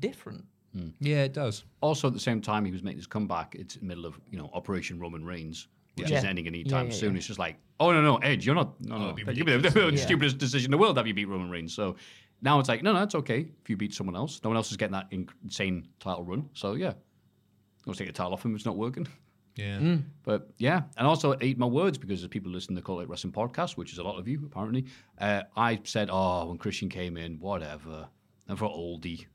different. 0.00 0.44
Hmm. 0.74 0.88
Yeah, 1.00 1.24
it 1.24 1.32
does. 1.32 1.64
Also, 1.80 2.08
at 2.08 2.14
the 2.14 2.20
same 2.20 2.40
time, 2.40 2.64
he 2.64 2.70
was 2.72 2.82
making 2.82 2.98
his 2.98 3.06
comeback. 3.06 3.54
It's 3.54 3.74
in 3.76 3.80
the 3.82 3.86
middle 3.86 4.06
of 4.06 4.18
you 4.30 4.38
know 4.38 4.50
Operation 4.52 4.98
Roman 4.98 5.24
Reigns, 5.24 5.68
which 5.96 6.10
Yeah. 6.10 6.18
is 6.18 6.24
ending 6.24 6.46
anytime 6.46 6.70
Yeah, 6.70 6.78
time 6.78 6.86
yeah, 6.90 6.96
soon. 6.96 7.12
yeah. 7.12 7.18
It's 7.18 7.26
just 7.26 7.38
like, 7.38 7.56
oh 7.80 7.92
no, 7.92 8.02
no, 8.02 8.16
Edge, 8.18 8.44
you're 8.46 8.54
not. 8.54 8.80
No, 8.82 8.98
no, 8.98 9.04
it'd 9.04 9.16
be 9.16 9.22
that'd 9.24 9.46
be 9.46 9.68
the, 9.68 9.90
Yeah. 9.94 10.04
stupidest 10.04 10.38
decision 10.38 10.66
in 10.68 10.70
the 10.72 10.78
world. 10.78 10.96
Have 10.98 11.06
you 11.06 11.14
beat 11.14 11.26
Roman 11.28 11.50
Reigns? 11.50 11.74
So 11.74 11.96
now 12.42 12.58
it's 12.60 12.68
like, 12.68 12.82
no, 12.82 12.92
no, 12.92 13.02
it's 13.02 13.14
okay 13.14 13.48
if 13.62 13.68
you 13.70 13.76
beat 13.76 13.92
someone 13.94 14.14
else. 14.16 14.40
No 14.44 14.50
one 14.50 14.56
else 14.56 14.70
is 14.70 14.76
getting 14.76 14.92
that 14.92 15.08
insane 15.10 15.88
title 16.00 16.24
run. 16.24 16.48
So 16.52 16.74
yeah, 16.74 16.92
I'll 17.86 17.94
take 17.94 18.06
the 18.06 18.12
title 18.12 18.32
off 18.34 18.44
him. 18.44 18.54
It's 18.54 18.66
not 18.66 18.76
working. 18.76 19.06
Yeah. 19.58 19.96
But 20.22 20.50
yeah, 20.58 20.82
and 20.96 21.06
also 21.06 21.36
eat 21.40 21.58
my 21.58 21.66
words 21.66 21.98
because 21.98 22.20
there's 22.20 22.28
people 22.28 22.52
listening 22.52 22.76
to 22.76 22.82
the 22.82 22.86
Cultaholic 22.86 23.08
Wrestling 23.08 23.32
podcast, 23.32 23.76
which 23.76 23.92
is 23.92 23.98
a 23.98 24.02
lot 24.04 24.18
of 24.18 24.28
you 24.28 24.42
apparently. 24.46 24.86
Uh, 25.20 25.42
I 25.56 25.80
said, 25.84 26.08
oh, 26.12 26.46
when 26.46 26.58
Christian 26.58 26.88
came 26.88 27.16
in, 27.16 27.38
whatever. 27.40 28.08
And 28.46 28.58
for 28.58 28.66
oldie, 28.68 29.26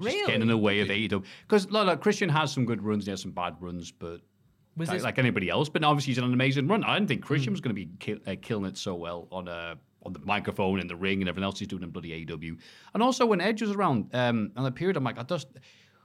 just 0.00 0.16
getting 0.26 0.42
in 0.42 0.48
the 0.48 0.56
way 0.56 0.80
of 0.80 0.88
AEW. 0.88 1.24
Because 1.46 1.68
look, 1.70 1.86
look, 1.86 2.00
Christian 2.00 2.28
has 2.28 2.52
some 2.52 2.64
good 2.64 2.82
runs, 2.82 3.04
he 3.06 3.10
has 3.10 3.20
some 3.20 3.32
bad 3.32 3.56
runs, 3.60 3.90
but 3.92 4.20
Was 4.76 4.88
like, 4.88 4.96
this- 4.98 5.02
like 5.04 5.18
anybody 5.18 5.50
else. 5.50 5.68
But 5.68 5.82
obviously, 5.84 6.12
he's 6.12 6.18
an 6.18 6.32
amazing 6.32 6.68
run. 6.68 6.84
I 6.84 6.94
didn't 6.94 7.08
think 7.08 7.22
Christian 7.22 7.52
was 7.52 7.60
going 7.60 7.74
to 7.74 7.84
be 7.84 7.90
kill, 7.98 8.18
uh, 8.26 8.36
killing 8.40 8.64
it 8.66 8.78
so 8.78 8.94
well 8.94 9.26
on 9.32 9.48
uh, 9.48 9.74
on 10.04 10.12
the 10.12 10.20
microphone 10.20 10.80
and 10.80 10.88
the 10.88 10.96
ring 10.96 11.20
and 11.20 11.28
everything 11.28 11.44
else 11.44 11.58
he's 11.58 11.68
doing 11.68 11.82
in 11.82 11.90
bloody 11.90 12.24
AEW. 12.24 12.56
And 12.94 13.02
also 13.02 13.26
when 13.26 13.40
Edge 13.40 13.62
was 13.62 13.70
around, 13.72 14.08
um, 14.14 14.50
on 14.56 14.64
the 14.64 14.70
period, 14.72 14.96
I'm 14.96 15.04
like, 15.04 15.18
I 15.18 15.22
just. 15.24 15.48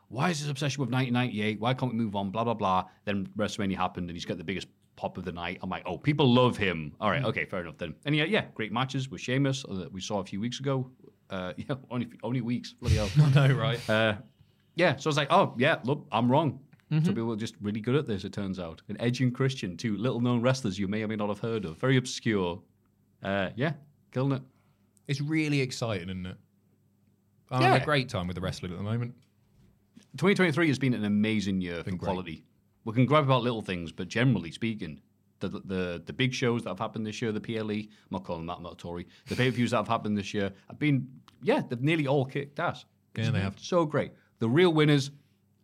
Why 0.09 0.29
is 0.29 0.39
this 0.41 0.49
obsession 0.49 0.81
with 0.81 0.91
1998? 0.91 1.59
Why 1.59 1.73
can't 1.73 1.91
we 1.91 1.97
move 1.97 2.15
on? 2.15 2.29
Blah 2.31 2.43
blah 2.45 2.53
blah. 2.53 2.85
Then 3.05 3.27
WrestleMania 3.37 3.75
happened, 3.75 4.09
and 4.09 4.15
he's 4.15 4.25
got 4.25 4.37
the 4.37 4.43
biggest 4.43 4.67
pop 4.95 5.17
of 5.17 5.25
the 5.25 5.31
night. 5.31 5.59
I'm 5.61 5.69
like, 5.69 5.83
oh, 5.85 5.97
people 5.97 6.33
love 6.33 6.57
him. 6.57 6.93
All 6.99 7.11
right, 7.11 7.23
okay, 7.23 7.45
fair 7.45 7.61
enough 7.61 7.77
then. 7.77 7.93
And 8.05 8.15
yeah, 8.15 8.23
yeah, 8.23 8.45
great 8.55 8.71
matches 8.71 9.09
with 9.09 9.21
Sheamus 9.21 9.63
uh, 9.69 9.73
that 9.75 9.91
we 9.91 10.01
saw 10.01 10.19
a 10.19 10.23
few 10.25 10.39
weeks 10.39 10.59
ago. 10.59 10.89
Uh, 11.29 11.53
yeah, 11.57 11.75
only 11.91 12.07
only 12.23 12.41
weeks. 12.41 12.73
Bloody 12.73 12.95
hell. 12.95 13.09
I 13.35 13.47
know, 13.47 13.53
right? 13.55 13.89
Uh, 13.89 14.15
yeah, 14.75 14.95
so 14.95 15.07
I 15.07 15.09
was 15.09 15.17
like, 15.17 15.31
oh, 15.31 15.53
yeah, 15.57 15.79
look, 15.83 16.05
I'm 16.11 16.31
wrong. 16.31 16.59
Mm-hmm. 16.91 17.03
So 17.05 17.11
people 17.11 17.33
are 17.33 17.37
just 17.37 17.55
really 17.59 17.81
good 17.81 17.95
at 17.95 18.05
this, 18.07 18.23
it 18.23 18.31
turns 18.31 18.59
out. 18.59 18.81
And 18.87 18.95
Edge 19.01 19.19
and 19.21 19.35
Christian, 19.35 19.75
two 19.75 19.97
little 19.97 20.21
known 20.21 20.41
wrestlers 20.41 20.79
you 20.79 20.87
may 20.87 21.03
or 21.03 21.07
may 21.09 21.15
not 21.17 21.27
have 21.27 21.39
heard 21.39 21.65
of. 21.65 21.77
Very 21.79 21.97
obscure. 21.97 22.61
Uh, 23.21 23.49
yeah, 23.57 23.73
killing 24.13 24.31
it. 24.33 24.41
It's 25.07 25.19
really 25.19 25.59
exciting, 25.59 26.09
isn't 26.09 26.25
it? 26.27 26.37
I'm 27.51 27.61
Yeah. 27.61 27.67
having 27.69 27.81
a 27.81 27.85
great 27.85 28.07
time 28.07 28.27
with 28.27 28.35
the 28.35 28.41
wrestling 28.41 28.71
at 28.71 28.77
the 28.77 28.83
moment. 28.83 29.15
2023 30.13 30.67
has 30.67 30.79
been 30.79 30.93
an 30.93 31.05
amazing 31.05 31.61
year 31.61 31.83
for 31.83 31.91
great. 31.91 31.99
quality. 31.99 32.43
We 32.85 32.93
can 32.93 33.05
gripe 33.05 33.25
about 33.25 33.43
little 33.43 33.61
things, 33.61 33.91
but 33.91 34.07
generally 34.07 34.51
speaking, 34.51 35.01
the, 35.39 35.49
the 35.49 36.01
the 36.05 36.13
big 36.13 36.33
shows 36.33 36.63
that 36.63 36.69
have 36.69 36.79
happened 36.79 37.05
this 37.05 37.21
year, 37.21 37.31
the 37.31 37.41
PLE, 37.41 37.71
I'm 37.71 37.89
not 38.09 38.23
calling 38.23 38.45
that, 38.47 38.57
I'm 38.57 38.63
not 38.63 38.73
a 38.73 38.77
Tory, 38.77 39.07
the 39.27 39.35
pay 39.35 39.51
per 39.51 39.55
views 39.55 39.71
that 39.71 39.77
have 39.77 39.87
happened 39.87 40.17
this 40.17 40.33
year 40.33 40.51
have 40.67 40.79
been, 40.79 41.07
yeah, 41.43 41.61
they've 41.67 41.81
nearly 41.81 42.07
all 42.07 42.25
kicked 42.25 42.59
ass. 42.59 42.85
Yeah, 43.15 43.31
they 43.31 43.39
have. 43.39 43.59
So 43.59 43.85
great. 43.85 44.11
The 44.39 44.47
real 44.47 44.73
winners 44.73 45.11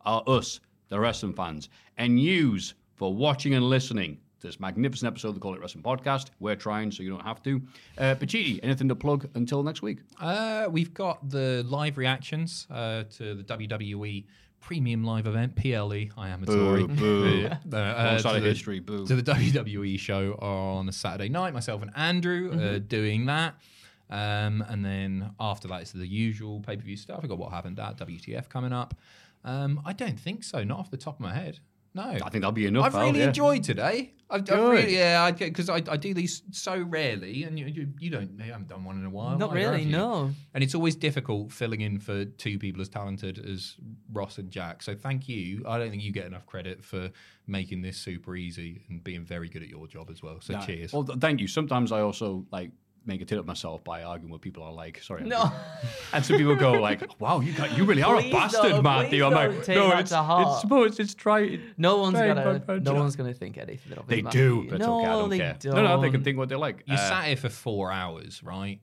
are 0.01 0.23
us, 0.27 0.59
the 0.89 0.99
wrestling 0.99 1.33
fans, 1.33 1.69
and 1.97 2.19
yous 2.19 2.73
for 2.95 3.13
watching 3.13 3.53
and 3.53 3.65
listening 3.65 4.19
this 4.43 4.59
magnificent 4.59 5.07
episode 5.07 5.29
of 5.29 5.35
the 5.35 5.39
Cultaholic 5.41 5.61
Wrestling 5.61 5.83
podcast. 5.83 6.27
We're 6.39 6.55
trying, 6.55 6.91
so 6.91 7.01
you 7.03 7.09
don't 7.09 7.23
have 7.23 7.41
to. 7.43 7.61
Uh, 7.97 8.15
Pacitti, 8.15 8.59
anything 8.61 8.87
to 8.89 8.95
plug 8.95 9.27
until 9.35 9.63
next 9.63 9.81
week? 9.81 9.99
Uh, 10.21 10.67
we've 10.69 10.93
got 10.93 11.27
the 11.29 11.65
live 11.67 11.97
reactions 11.97 12.67
uh, 12.69 13.03
to 13.17 13.33
the 13.35 13.43
WWE 13.43 14.25
Premium 14.61 15.03
Live 15.03 15.27
event, 15.27 15.55
PLE. 15.55 16.09
I 16.17 16.29
am 16.29 16.43
a 16.43 16.45
Tory. 16.45 16.85
boo. 16.87 17.41
Yeah. 17.41 17.57
Uh, 17.71 17.75
uh, 17.77 18.17
side 18.19 18.31
to 18.31 18.37
of 18.37 18.43
the- 18.43 18.49
history, 18.49 18.79
boo. 18.79 19.05
To 19.07 19.15
the 19.15 19.23
WWE 19.33 19.99
show 19.99 20.33
on 20.35 20.87
a 20.87 20.91
Saturday 20.93 21.29
night. 21.29 21.53
Myself 21.53 21.81
and 21.81 21.91
Andrew 21.95 22.51
uh, 22.51 22.55
Mm-hmm. 22.55 22.85
doing 22.87 23.25
that. 23.25 23.55
Um, 24.09 24.63
and 24.69 24.85
then 24.85 25.31
after 25.39 25.67
that, 25.69 25.81
it's 25.81 25.91
the 25.91 26.05
usual 26.07 26.59
pay 26.61 26.75
per 26.77 26.83
view 26.83 26.95
stuff. 26.97 27.21
We've 27.23 27.29
got 27.29 27.39
What 27.39 27.51
Happened 27.51 27.79
at 27.79 27.97
WTF 27.97 28.47
coming 28.47 28.71
up. 28.71 28.93
Um, 29.43 29.81
I 29.85 29.91
don't 29.91 30.19
think 30.19 30.43
so, 30.43 30.63
not 30.63 30.79
off 30.79 30.91
the 30.91 30.97
top 30.97 31.15
of 31.15 31.19
my 31.19 31.33
head. 31.33 31.59
No. 31.95 32.03
I 32.03 32.17
think 32.29 32.41
that'll 32.41 32.51
be 32.51 32.65
enough. 32.65 32.85
I've 32.85 32.95
really 32.95 33.19
yeah. 33.19 33.27
enjoyed 33.27 33.63
today. 33.63 34.13
I've, 34.29 34.41
I've 34.41 34.45
Good. 34.47 34.71
really, 34.71 34.95
yeah, 34.95 35.29
because 35.29 35.69
I, 35.69 35.75
I 35.75 35.95
do 35.95 36.13
these 36.15 36.41
so 36.49 36.81
rarely, 36.81 37.43
and 37.43 37.59
you, 37.59 37.67
you, 37.67 37.87
you 37.99 38.09
don't, 38.09 38.31
you 38.39 38.51
haven't 38.51 38.67
done 38.67 38.83
one 38.83 38.97
in 38.97 39.05
a 39.05 39.09
while. 39.09 39.37
Not 39.37 39.55
either, 39.55 39.71
really, 39.71 39.85
no. 39.85 40.31
And 40.55 40.63
it's 40.63 40.73
always 40.73 40.95
difficult 40.95 41.51
filling 41.51 41.81
in 41.81 41.99
for 41.99 42.25
two 42.25 42.57
people 42.57 42.81
as 42.81 42.89
talented 42.89 43.37
as 43.47 43.75
Ross 44.11 44.39
and 44.39 44.49
Jack. 44.49 44.81
So 44.81 44.95
thank 44.95 45.29
you. 45.29 45.63
I 45.67 45.77
don't 45.77 45.91
think 45.91 46.01
you 46.01 46.11
get 46.11 46.25
enough 46.25 46.47
credit 46.47 46.83
for 46.83 47.11
making 47.45 47.83
this 47.83 47.97
super 47.97 48.35
easy 48.35 48.81
and 48.89 49.03
being 49.03 49.23
very 49.23 49.49
good 49.49 49.61
at 49.61 49.69
your 49.69 49.85
job 49.85 50.09
as 50.09 50.23
well. 50.23 50.41
So 50.41 50.53
Yeah. 50.53 50.65
cheers. 50.65 50.93
Well, 50.93 51.03
th- 51.03 51.19
thank 51.19 51.39
you. 51.39 51.47
Sometimes 51.47 51.91
I 51.91 52.01
also 52.01 52.47
like 52.51 52.71
make 53.05 53.21
a 53.21 53.25
tit 53.25 53.37
of 53.37 53.45
myself 53.45 53.83
by 53.83 54.03
arguing 54.03 54.31
with 54.31 54.41
people 54.41 54.63
I 54.63 54.69
like. 54.69 55.01
Sorry. 55.03 55.23
No. 55.23 55.51
And 56.13 56.25
some 56.25 56.37
people 56.37 56.55
go 56.55 56.73
like, 56.73 57.03
"Wow, 57.19 57.39
you 57.41 57.53
got 57.53 57.77
you 57.77 57.83
really 57.85 58.01
are 58.03 58.15
Please 58.19 58.29
a 58.29 58.31
bastard, 58.33 58.83
Matthew." 58.83 59.25
I'm 59.25 59.33
like, 59.33 59.67
"No, 59.67 59.91
it's, 59.97 60.09
to 60.11 60.17
heart." 60.23 60.47
it's 60.53 60.61
supposed 60.61 60.99
it's 60.99 61.13
try." 61.13 61.59
No 61.77 61.97
one's 61.97 62.17
try- 62.17 62.27
gonna. 62.27 62.43
but- 62.43 62.65
but- 62.67 62.83
No 62.83 62.93
one's 62.95 63.15
gonna 63.15 63.33
think 63.33 63.57
anything 63.57 63.97
of 63.97 64.07
They 64.07 64.19
it. 64.19 64.31
do, 64.31 64.55
Matthew. 64.55 64.69
but 64.69 64.75
it's 64.77 64.85
no, 64.87 64.99
okay. 64.99 65.07
I 65.07 65.11
don't 65.11 65.29
they 65.29 65.37
care. 65.39 65.55
Don't. 65.59 65.75
No, 65.75 65.83
no, 65.83 66.01
they 66.01 66.09
can 66.11 66.23
think 66.23 66.37
what 66.37 66.49
they 66.49 66.55
like. 66.55 66.83
You 66.85 66.95
Uh, 66.95 66.97
sat 66.97 67.25
here 67.25 67.35
for 67.37 67.49
four 67.49 67.91
hours, 67.91 68.41
right? 68.43 68.79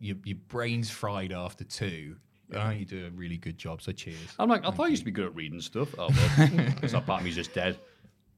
Your, 0.00 0.16
your 0.24 0.36
brain's 0.48 0.90
fried 0.90 1.32
after 1.32 1.64
two. 1.64 2.16
I 2.54 2.68
think 2.68 2.80
you 2.80 2.86
do 3.00 3.06
a 3.06 3.10
really 3.10 3.38
good 3.38 3.56
job. 3.56 3.80
So 3.82 3.90
cheers. 3.92 4.16
I'm 4.38 4.48
like, 4.48 4.64
I 4.66 4.70
thought 4.70 4.84
I 4.86 4.88
used 4.88 5.00
to 5.00 5.06
be 5.06 5.10
good 5.10 5.24
at 5.24 5.34
reading 5.34 5.60
stuff. 5.60 5.94
Oh, 5.98 6.08
well, 6.10 6.48
because 6.66 6.92
that 6.92 7.06
part 7.06 7.20
of 7.20 7.24
me's 7.24 7.34
just 7.34 7.54
dead. 7.54 7.78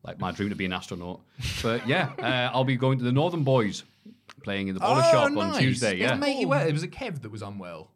Like 0.04 0.20
my 0.20 0.30
dream 0.30 0.48
to 0.50 0.54
be 0.54 0.64
an 0.64 0.72
astronaut. 0.72 1.20
But 1.62 1.86
yeah, 1.88 2.12
uh, 2.18 2.50
I'll 2.54 2.62
be 2.64 2.76
going 2.76 2.98
to 2.98 3.04
the 3.04 3.10
Northern 3.10 3.42
Boys 3.42 3.82
playing 4.42 4.68
in 4.68 4.74
the 4.74 4.80
oh, 4.84 4.94
Boiler 4.94 5.02
Shop 5.02 5.36
on 5.36 5.58
Tuesday. 5.58 5.98
It 5.98 6.02
was 6.02 6.10
Yeah, 6.10 6.16
Matey 6.16 6.46
well. 6.46 6.66
It 6.66 6.72
was 6.72 6.82
a 6.82 6.88
Kev 6.88 7.22
that 7.22 7.30
was 7.30 7.42
unwell. 7.42 7.90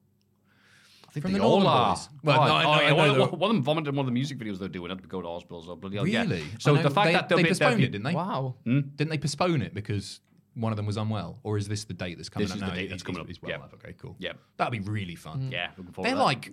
I 1.09 1.13
think 1.13 1.25
from 1.25 1.33
they 1.33 1.39
the 1.41 1.45
all 1.45 1.67
are. 1.67 1.97
Boys. 1.97 2.09
Well, 2.23 2.41
Oh, 2.41 2.47
no, 2.47 2.55
I 2.55 2.65
oh, 2.65 2.81
yeah, 2.83 2.93
one, 2.93 3.21
of- 3.21 3.33
one 3.33 3.51
of 3.51 3.57
them 3.57 3.63
vomited 3.65 3.89
in 3.89 3.97
one 3.97 4.05
of 4.05 4.07
the 4.07 4.13
music 4.13 4.39
videos 4.39 4.59
they're 4.59 4.69
doing. 4.69 4.91
had 4.91 5.03
to 5.03 5.09
go 5.09 5.21
to 5.21 5.27
hospital. 5.27 5.61
So 5.63 5.75
bloody 5.75 5.97
hell, 5.97 6.07
yeah. 6.07 6.23
Really? 6.23 6.45
So 6.61 6.77
the 6.77 6.89
fact 6.91 7.07
they, 7.07 7.13
that 7.15 7.29
they 7.29 7.43
be- 7.43 7.49
postponed 7.49 7.83
it, 7.83 7.89
didn't 7.89 8.05
they? 8.05 8.15
Wow. 8.15 8.55
Hmm? 8.65 8.81
Didn't 8.95 9.11
they 9.11 9.19
postpone 9.19 9.63
it 9.63 9.75
because 9.75 10.21
one 10.55 10.73
of 10.73 10.77
them 10.77 10.87
was 10.87 10.97
unwell, 10.97 11.41
or 11.43 11.57
is 11.57 11.67
this 11.67 11.85
the 11.85 11.95
date 11.95 12.17
that's 12.17 12.29
coming 12.29 12.47
This 12.47 12.53
up 12.53 12.57
is 12.57 12.63
now? 12.63 12.71
the 12.71 12.77
date 12.77 12.91
that's 12.91 13.03
coming 13.03 13.21
up. 13.21 13.29
it's 13.29 13.43
well 13.43 13.51
Yeah. 13.51 13.65
Okay, 13.75 13.95
cool. 13.99 14.15
Yeah. 14.19 14.33
that'd 14.57 14.73
be 14.73 14.89
really 14.89 15.17
fun. 15.17 15.47
Hmm. 15.47 15.53
Yeah, 15.53 15.71
looking 15.77 15.93
forward 15.93 16.09
They're 16.09 16.17
like 16.17 16.53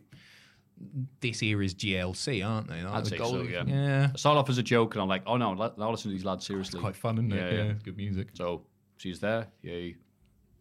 this 1.22 1.41
era's 1.41 1.74
GLC, 1.74 2.48
aren't 2.48 2.67
they? 2.67 2.83
Like 2.83 2.93
I'd 2.93 3.06
the 3.06 3.09
say 3.09 3.17
so, 3.17 3.41
yeah. 3.41 3.64
Yeah. 3.66 4.09
I 4.14 4.17
started 4.17 4.40
off 4.40 4.49
as 4.49 4.57
a 4.57 4.64
joke, 4.64 4.95
and 4.95 5.01
I'm 5.01 5.07
like, 5.07 5.24
oh 5.25 5.38
no, 5.38 5.53
now 5.53 5.91
listen 5.91 6.09
to 6.11 6.16
these 6.17 6.25
lads 6.25 6.45
seriously. 6.45 6.80
Quite 6.80 6.95
fun, 6.95 7.16
isn't 7.17 7.32
it? 7.32 7.35
Yeah, 7.35 7.57
yeah. 7.64 7.72
it's 7.72 7.83
good 7.83 7.98
music. 7.98 8.30
So 8.33 8.64
she's 8.98 9.19
there. 9.19 9.48
Yay. 9.61 9.95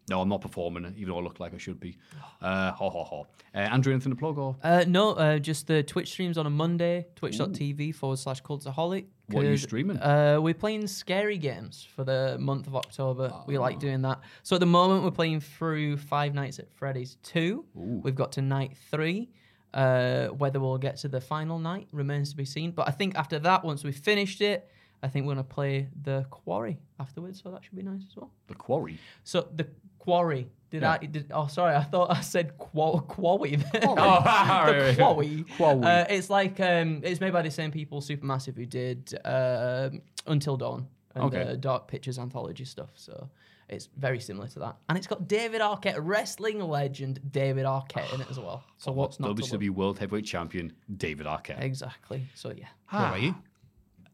No, 0.09 0.21
I'm 0.21 0.29
not 0.29 0.39
performing, 0.39 0.85
even 0.97 1.09
though 1.09 1.19
I 1.19 1.21
look 1.21 1.41
like 1.41 1.53
I 1.53 1.57
should 1.57 1.81
be. 1.81 1.97
Uh, 2.41 2.71
ho, 2.71 2.89
ho, 2.89 3.03
ho. 3.03 3.27
Uh, 3.53 3.57
Andrew, 3.57 3.91
anything 3.91 4.13
to 4.13 4.15
plug? 4.17 4.37
Or 4.37 4.55
Uh, 4.63 4.85
no, 4.87 5.11
uh, 5.11 5.37
just 5.37 5.67
the 5.67 5.83
Twitch 5.83 6.07
streams 6.11 6.37
on 6.37 6.45
a 6.45 6.49
Monday, 6.49 7.07
twitch.tv 7.17 7.93
forward 7.93 8.17
slash 8.17 8.41
cultaholic. 8.41 9.07
What 9.29 9.43
are 9.43 9.49
you 9.49 9.57
streaming? 9.57 9.97
Uh, 9.97 10.37
we're 10.39 10.53
playing 10.53 10.87
scary 10.87 11.37
games 11.37 11.85
for 11.93 12.05
the 12.05 12.37
month 12.39 12.67
of 12.67 12.75
October. 12.77 13.33
We 13.47 13.57
like 13.57 13.79
doing 13.79 14.01
that. 14.03 14.21
So 14.43 14.55
at 14.55 14.61
the 14.61 14.65
moment, 14.65 15.03
we're 15.03 15.11
playing 15.11 15.41
through 15.41 15.97
Five 15.97 16.33
Nights 16.33 16.59
at 16.59 16.71
Freddy's 16.71 17.17
2. 17.23 17.65
We've 17.73 18.15
got 18.15 18.31
to 18.33 18.41
night 18.41 18.77
three. 18.89 19.29
Uh, 19.73 20.27
whether 20.27 20.61
we'll 20.61 20.77
get 20.77 20.95
to 20.97 21.09
the 21.09 21.19
final 21.19 21.59
night 21.59 21.89
remains 21.91 22.29
to 22.31 22.37
be 22.37 22.45
seen. 22.45 22.71
But 22.71 22.87
I 22.87 22.91
think 22.91 23.15
after 23.17 23.37
that, 23.39 23.65
once 23.65 23.83
we've 23.83 23.93
finished 23.93 24.39
it, 24.39 24.69
I 25.03 25.07
think 25.07 25.25
we're 25.25 25.33
gonna 25.35 25.43
play 25.43 25.87
the 26.03 26.25
Quarry 26.29 26.79
afterwards, 26.99 27.41
so 27.43 27.51
that 27.51 27.63
should 27.63 27.75
be 27.75 27.83
nice 27.83 28.01
as 28.09 28.15
well. 28.15 28.31
The 28.47 28.55
Quarry. 28.55 28.97
So 29.23 29.47
the 29.55 29.67
Quarry. 29.99 30.47
Did 30.69 30.81
Yeah. 30.81 30.97
I? 31.01 31.05
Did, 31.05 31.31
oh, 31.31 31.47
sorry. 31.47 31.75
I 31.75 31.83
thought 31.83 32.11
I 32.11 32.19
said 32.21 32.57
Qua- 32.57 32.99
Quarry. 33.01 33.55
there. 33.55 33.81
Oh, 33.83 33.95
the 34.65 34.73
right. 34.79 34.97
Quarry. 34.97 35.45
Quarry. 35.55 35.83
Uh, 35.83 36.05
it's 36.09 36.29
like 36.29 36.59
um, 36.59 37.01
it's 37.03 37.21
made 37.21 37.31
by 37.31 37.41
the 37.41 37.51
same 37.51 37.71
people, 37.71 38.01
Supermassive, 38.01 38.55
who 38.57 38.65
did 38.65 39.17
uh, 39.23 39.89
Until 40.25 40.57
Dawn 40.57 40.87
and 41.15 41.23
Okay. 41.25 41.43
the 41.43 41.57
Dark 41.57 41.87
Pictures 41.87 42.19
anthology 42.19 42.65
stuff. 42.65 42.89
So 42.95 43.29
it's 43.69 43.87
very 43.97 44.19
similar 44.19 44.47
to 44.47 44.59
that, 44.59 44.75
and 44.89 44.97
it's 44.97 45.07
got 45.07 45.27
David 45.27 45.61
Arquette, 45.61 45.97
wrestling 45.99 46.59
legend 46.59 47.19
David 47.31 47.65
Arquette, 47.65 48.13
in 48.13 48.21
it 48.21 48.27
as 48.29 48.39
well. 48.39 48.63
So 48.77 48.91
what's 48.91 49.19
not 49.19 49.35
to 49.37 49.41
love? 49.41 49.51
WCW 49.61 49.69
World 49.71 49.99
Heavyweight 49.99 50.25
Champion 50.25 50.71
David 50.97 51.25
Arquette. 51.27 51.61
Exactly. 51.61 52.27
So 52.33 52.51
yeah. 52.55 52.67
What 52.89 53.01
are 53.13 53.17
you? 53.17 53.35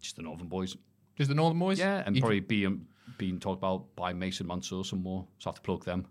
Just 0.03 0.17
the 0.17 0.21
Northern 0.21 0.47
Boys. 0.47 0.75
Just 1.17 1.29
the 1.29 1.35
Northern 1.35 1.57
Boys? 1.59 1.79
Yeah, 1.79 2.03
and 2.05 2.15
You- 2.15 2.21
probably 2.21 2.41
being 2.41 2.85
being 3.17 3.39
talked 3.39 3.59
about 3.59 3.95
by 3.95 4.13
Mason 4.13 4.45
Mansour 4.47 4.83
some 4.83 5.01
more. 5.01 5.25
So 5.39 5.49
I 5.49 5.51
have 5.51 5.55
to 5.55 5.61
plug 5.61 5.83
them. 5.85 6.05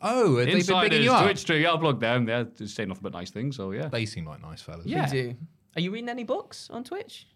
Oh, 0.00 0.36
have 0.36 0.46
they 0.46 0.52
been 0.52 0.56
Insiders, 0.58 0.90
bigging 0.90 1.04
you 1.04 1.12
up? 1.12 1.24
Twitch 1.24 1.38
stream. 1.38 1.62
Yeah, 1.62 1.70
I'll 1.70 1.78
plug 1.78 1.98
them. 2.00 2.24
They're 2.26 2.44
just 2.44 2.74
saying 2.76 2.88
nothing 2.88 3.02
but 3.02 3.12
nice 3.12 3.30
things. 3.30 3.56
So 3.56 3.72
yeah. 3.72 3.88
They 3.88 4.06
seem 4.06 4.26
like 4.26 4.40
nice 4.42 4.62
fellas. 4.62 4.84
We 4.86 4.94
do. 5.10 5.34
Are 5.74 5.80
you 5.80 5.90
reading 5.90 6.08
any 6.08 6.22
books 6.24 6.68
on 6.70 6.84
Twitch? 6.84 7.26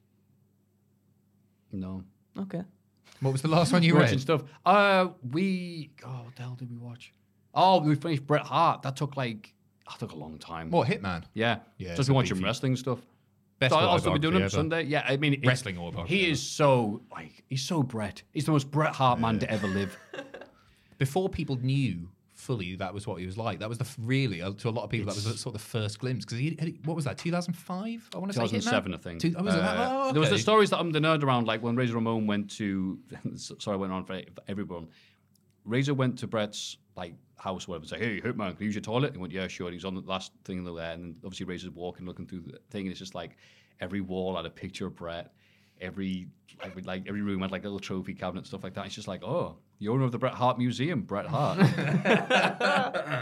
No. 1.73 2.05
Okay. 2.39 2.63
What 3.21 3.33
was 3.33 3.43
the 3.43 3.49
last 3.49 3.73
one 3.73 3.83
you 3.83 3.95
Watching 3.95 4.13
read? 4.13 4.21
stuff. 4.21 4.43
Uh, 4.65 5.09
we. 5.33 5.91
Oh, 6.05 6.09
what 6.25 6.37
the 6.37 6.43
hell 6.43 6.55
did 6.55 6.71
we 6.71 6.77
watch? 6.77 7.13
Oh, 7.55 7.81
we 7.81 7.95
finished 7.95 8.27
Bret 8.27 8.43
Hart. 8.43 8.83
That 8.83 8.97
took 8.97 9.17
like. 9.17 9.53
That 9.89 9.99
took 9.99 10.13
a 10.13 10.17
long 10.17 10.39
time. 10.39 10.71
What, 10.71 10.89
Hitman? 10.89 11.25
Yeah. 11.35 11.59
Yeah, 11.79 11.89
Just 11.89 12.01
it's 12.01 12.09
been 12.09 12.17
watching 12.17 12.37
beefy- 12.37 12.45
wrestling 12.45 12.77
stuff. 12.77 12.99
Best 13.59 13.73
so 13.73 13.79
I'll 13.79 13.99
still 13.99 14.13
be 14.13 14.19
doing 14.19 14.35
it 14.35 14.41
ever. 14.43 14.49
Sunday. 14.51 14.83
Yeah, 14.85 15.05
I 15.09 15.17
mean, 15.17 15.41
Wrestling 15.45 15.79
autobiography 15.79 16.15
He 16.17 16.25
ever. 16.25 16.33
is 16.33 16.43
so 16.43 17.01
like 17.11 17.43
he's 17.49 17.63
so 17.63 17.83
Bret. 17.83 18.23
He's 18.33 18.45
the 18.45 18.53
most 18.53 18.71
Bret 18.71 18.95
Hart 18.95 19.19
man 19.19 19.39
to 19.39 19.51
ever 19.51 19.67
live. 19.67 19.97
Before 20.99 21.29
people 21.29 21.57
knew 21.57 22.09
fully 22.33 22.77
that 22.77 22.93
was 22.93 23.07
what 23.07 23.19
he 23.19 23.27
was 23.27 23.37
like, 23.39 23.59
that 23.61 23.69
was 23.69 23.79
the 23.79 23.87
really 23.99 24.43
uh, 24.43 24.53
to 24.53 24.69
a 24.69 24.71
lot 24.71 24.85
of 24.85 24.91
people 24.91 25.07
that 25.07 25.15
was 25.15 25.25
the, 25.25 25.37
sort 25.37 25.55
of 25.55 25.61
the 25.63 25.67
first 25.67 25.99
glimpse 25.99 26.25
because 26.25 26.39
he, 26.39 26.79
what 26.85 26.95
was 26.95 27.05
that 27.07 27.19
2005? 27.19 28.11
I 28.15 28.19
want 28.19 28.31
to 28.33 28.37
say 28.37 28.43
2007, 28.43 28.95
I 28.95 28.97
think. 28.99 29.21
Two, 29.21 29.35
oh, 29.39 29.43
was 29.43 29.55
it 29.55 29.59
that? 29.59 29.77
Uh, 29.77 30.03
Oh, 30.09 30.13
There 30.13 30.21
was 30.21 30.31
the 30.31 30.39
stories 30.39 30.71
that 30.71 30.79
I'm 30.79 30.91
the 30.93 31.01
nerd 31.01 31.23
around, 31.23 31.47
like 31.47 31.63
when 31.63 31.77
Razor 31.77 31.95
Ramon 31.95 32.27
went 32.27 32.51
to. 32.53 32.99
sorry, 33.37 33.75
I 33.75 33.77
went 33.77 33.93
on 33.93 34.05
for 34.05 34.21
everyone. 34.49 34.89
Razor 35.65 35.95
went 35.95 36.19
to 36.21 36.27
Bret's 36.27 36.77
like 36.95 37.15
house, 37.37 37.67
or 37.69 37.73
whatever, 37.73 37.83
and 37.83 37.89
said, 37.89 38.01
"Hey, 38.01 38.21
Hitman, 38.21 38.51
can 38.53 38.61
you 38.61 38.67
use 38.67 38.75
your 38.75 38.83
toilet?" 38.83 39.13
He 39.13 39.19
went, 39.19 39.33
"Yeah, 39.33 39.47
sure." 39.49 39.67
And 39.67 39.75
he 39.75 39.77
was 39.77 39.85
on 39.85 39.95
the 39.95 40.01
last 40.03 40.33
thing 40.45 40.59
in 40.59 40.65
the 40.65 40.73
there, 40.75 40.93
and 40.93 41.03
then 41.03 41.17
obviously 41.25 41.47
Razor's 41.47 41.71
walking, 41.71 42.07
looking 42.07 42.27
through 42.27 42.41
the 42.41 42.59
thing, 42.71 42.83
and 42.83 42.91
it's 42.91 42.99
just 42.99 43.15
like 43.15 43.37
every 43.81 44.01
wall 44.01 44.37
had 44.37 44.47
a 44.47 44.51
picture 44.51 44.87
of 44.87 44.97
Bret. 44.97 45.33
Every 45.79 46.29
like, 46.63 46.87
like 46.87 47.05
every 47.07 47.21
room 47.21 47.43
had 47.43 47.51
like 47.51 47.63
a 47.63 47.67
little 47.67 47.79
trophy 47.79 48.15
cabinet 48.15 48.47
stuff 48.47 48.65
like 48.65 48.73
that. 48.75 48.87
It's 48.87 48.95
just 48.95 49.09
like, 49.09 49.23
oh, 49.23 49.57
the 49.79 49.89
owner 49.89 50.05
of 50.05 50.13
the 50.13 50.17
Bret 50.19 50.33
Hart 50.33 50.57
Museum, 50.57 51.03
Bret 51.03 51.27
Hart. 51.27 51.59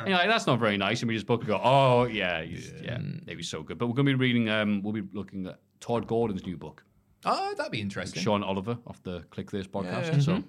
You're 0.06 0.16
like, 0.16 0.28
that's 0.28 0.46
not 0.46 0.58
very 0.60 0.76
nice. 0.76 1.00
And 1.02 1.08
we 1.08 1.14
just 1.14 1.26
book 1.26 1.40
and 1.40 1.48
go, 1.48 1.60
oh 1.62 2.04
yeah, 2.04 2.42
he's, 2.42 2.72
yeah, 2.82 2.98
it 3.26 3.36
was 3.36 3.48
so 3.48 3.62
good. 3.62 3.78
But 3.78 3.88
we're 3.88 3.94
going 3.94 4.06
to 4.06 4.12
be 4.12 4.14
reading. 4.14 4.48
Um, 4.48 4.82
we'll 4.82 4.92
be 4.92 5.02
looking 5.12 5.46
at 5.46 5.58
Tod 5.80 6.06
Gordon's 6.06 6.44
new 6.46 6.56
book. 6.56 6.84
Oh, 7.24 7.54
that'd 7.56 7.72
be 7.72 7.80
interesting. 7.80 8.22
Sean 8.22 8.42
Oliver 8.44 8.78
off 8.86 9.02
the 9.02 9.20
Click 9.30 9.50
This 9.50 9.66
podcast. 9.66 10.12
Yeah. 10.12 10.18
So 10.20 10.32
Mhm. 10.36 10.44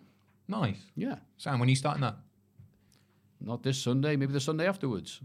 Nice. 0.47 0.77
yeah, 0.95 1.15
Sam, 1.37 1.59
when 1.59 1.67
are 1.67 1.71
you 1.71 1.75
starting 1.75 2.01
that? 2.01 2.17
Not 3.45 3.63
this 3.63 3.81
Sunday, 3.81 4.15
maybe 4.17 4.33
the 4.33 4.39
Sunday 4.39 4.67
afterwards. 4.67 5.21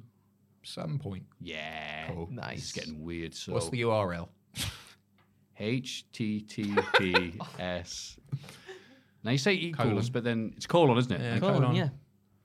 Some 0.62 0.98
point. 0.98 1.24
Yeah, 1.40 2.08
Cool. 2.08 2.28
Nice. 2.30 2.58
It's 2.58 2.72
getting 2.72 3.02
weird. 3.02 3.34
So 3.34 3.52
What's 3.54 3.70
the 3.70 3.80
URL? 3.82 4.28
HTTPS. 5.58 8.18
now 9.24 9.30
you 9.30 9.38
say 9.38 9.54
equals, 9.54 9.88
Colon. 9.88 10.06
but 10.12 10.24
then 10.24 10.52
it's 10.56 10.66
colon, 10.66 10.98
isn't 10.98 11.12
it? 11.12 11.20
Yeah, 11.20 11.38
Colon, 11.38 11.62
colon. 11.62 11.76
yeah. 11.76 11.88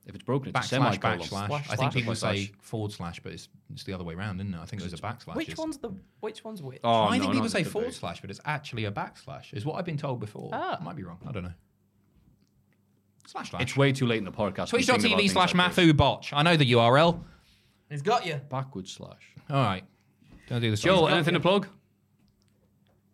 If 0.08 0.14
it's 0.14 0.24
broken, 0.24 0.50
it's 0.50 0.56
a 0.72 0.76
Backslash, 0.76 0.92
semicolon. 0.92 1.20
backslash. 1.20 1.48
Slash, 1.48 1.70
I 1.72 1.76
think 1.76 1.92
people 1.94 2.14
say 2.14 2.52
forward 2.62 2.92
slash, 2.92 3.20
but 3.22 3.32
it's, 3.34 3.48
it's 3.74 3.84
the 3.86 3.94
other 3.94 4.04
way 4.04 4.14
around, 4.14 4.40
isn't 4.40 4.54
it? 4.54 4.60
I 4.60 4.66
think 4.66 4.84
there's 4.84 4.94
a 4.94 4.98
backslash. 4.98 5.34
Which 5.36 5.58
one's 5.58 5.80
the 5.80 5.90
which 6.20 6.44
one's 6.44 6.62
which? 6.62 6.80
Oh, 6.84 7.06
I 7.06 7.18
no, 7.18 7.24
think 7.24 7.34
people 7.34 7.50
say 7.50 7.64
forward 7.64 7.92
slash, 7.94 8.22
but 8.22 8.30
it's 8.30 8.40
actually 8.46 8.86
a 8.86 8.92
backslash, 8.92 9.52
is 9.54 9.66
what 9.66 9.78
I've 9.78 9.86
been 9.86 9.98
told 9.98 10.20
before. 10.20 10.52
Ah. 10.54 10.78
I 10.80 10.84
might 10.84 10.96
be 10.96 11.02
wrong. 11.04 11.18
I 11.28 11.32
don't 11.32 11.42
know. 11.44 11.54
Slash 13.28 13.50
slash. 13.50 13.62
It's 13.64 13.76
way 13.76 13.92
too 13.92 14.06
late 14.06 14.20
in 14.20 14.26
the 14.26 14.32
podcast. 14.32 14.70
to 14.70 14.78
be 14.78 14.84
about 14.84 15.00
Twitch.tv 15.00 15.18
things 15.18 15.32
slash 15.34 15.54
like 15.56 15.70
this. 15.72 15.78
Matthew 15.78 15.94
Botch. 15.94 16.32
I 16.34 16.44
know 16.44 16.56
the 16.56 16.72
URL. 16.74 17.22
He's 17.90 18.02
got 18.02 18.26
you. 18.26 18.40
Backward 18.50 18.88
slash. 18.88 19.32
All 19.50 19.58
right. 19.64 19.84
Don't 20.48 20.62
do 20.62 20.70
this. 20.70 20.82
Joel, 20.82 21.08
anything 21.08 21.34
to 21.34 21.40
plug? 21.40 21.68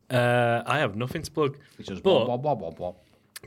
Uh, 0.09 0.61
I 0.65 0.79
have 0.79 0.95
nothing 0.95 1.21
to 1.21 1.31
plug. 1.31 1.57
It's 1.79 1.87
just 1.87 2.03
But- 2.03 2.27
wah, 2.27 2.35
wah, 2.35 2.53
wah, 2.53 2.69
wah, 2.69 2.73
wah. 2.77 2.93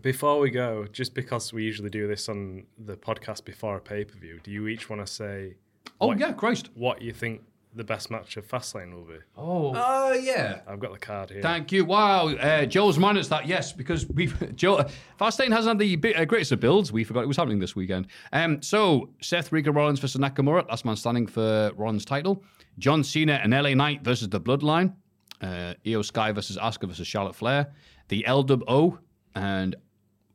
Before 0.03 0.41
we 0.41 0.51
go, 0.51 0.87
just 0.91 1.15
because 1.15 1.53
we 1.53 1.63
usually 1.63 1.91
do 1.91 2.09
this 2.09 2.29
on 2.29 2.65
the 2.79 2.97
podcast 2.97 3.45
before 3.45 3.77
a 3.77 3.81
pay 3.81 4.05
per 4.05 4.19
view, 4.19 4.41
do 4.43 4.51
you 4.51 4.67
each 4.67 4.91
want 4.91 5.07
to 5.07 5.13
say 5.13 5.55
Oh 6.01 6.09
what, 6.09 6.19
yeah, 6.19 6.33
Christ. 6.33 6.71
what 6.75 7.01
you 7.01 7.13
think 7.13 7.43
the 7.75 7.85
best 7.85 8.11
match 8.11 8.37
of 8.37 8.47
Fastlane 8.47 8.93
will 8.95 9.05
be? 9.05 9.19
Oh, 9.37 9.73
Oh, 9.75 10.13
yeah. 10.13 10.61
I've 10.67 10.79
got 10.81 10.93
the 10.93 10.99
card 10.99 11.31
here. 11.31 11.43
Thank 11.43 11.73
you. 11.73 11.85
Wow, 11.85 12.29
uh, 12.29 12.65
Joel's 12.67 12.97
reminded 12.97 13.21
us 13.23 13.29
that 13.29 13.47
yes, 13.47 13.73
because 13.73 14.07
we've 14.09 14.55
Joel 14.57 14.85
Fastlane 15.21 15.51
hasn't 15.53 15.69
had 15.69 15.79
the 15.79 15.97
bi- 15.97 16.13
uh, 16.13 16.25
greatest 16.25 16.53
of 16.53 16.61
builds. 16.61 16.93
We 16.93 17.05
forgot 17.05 17.25
it 17.25 17.29
was 17.29 17.37
happening 17.37 17.59
this 17.59 17.75
weekend. 17.75 18.07
Um, 18.33 18.63
so 18.63 19.11
Seth 19.21 19.51
Rico 19.53 19.73
Rollins 19.73 19.99
versus 20.01 20.21
Nakamura, 20.21 20.69
last 20.69 20.85
man 20.85 20.97
standing 20.97 21.27
for 21.27 21.73
Rollins' 21.77 22.05
title. 22.05 22.43
John 22.79 23.03
Cena 23.05 23.41
and 23.43 23.53
LA 23.53 23.75
Knight 23.75 24.03
versus 24.03 24.29
the 24.29 24.41
Bloodline. 24.41 24.95
Uh, 25.41 25.75
Iyo 25.85 26.05
Sky 26.05 26.33
versus 26.33 26.57
Asuka 26.57 26.89
versus 26.89 27.07
Charlotte 27.07 27.35
Flair. 27.35 27.73
The 28.09 28.25
LWO 28.27 28.99
and 29.35 29.77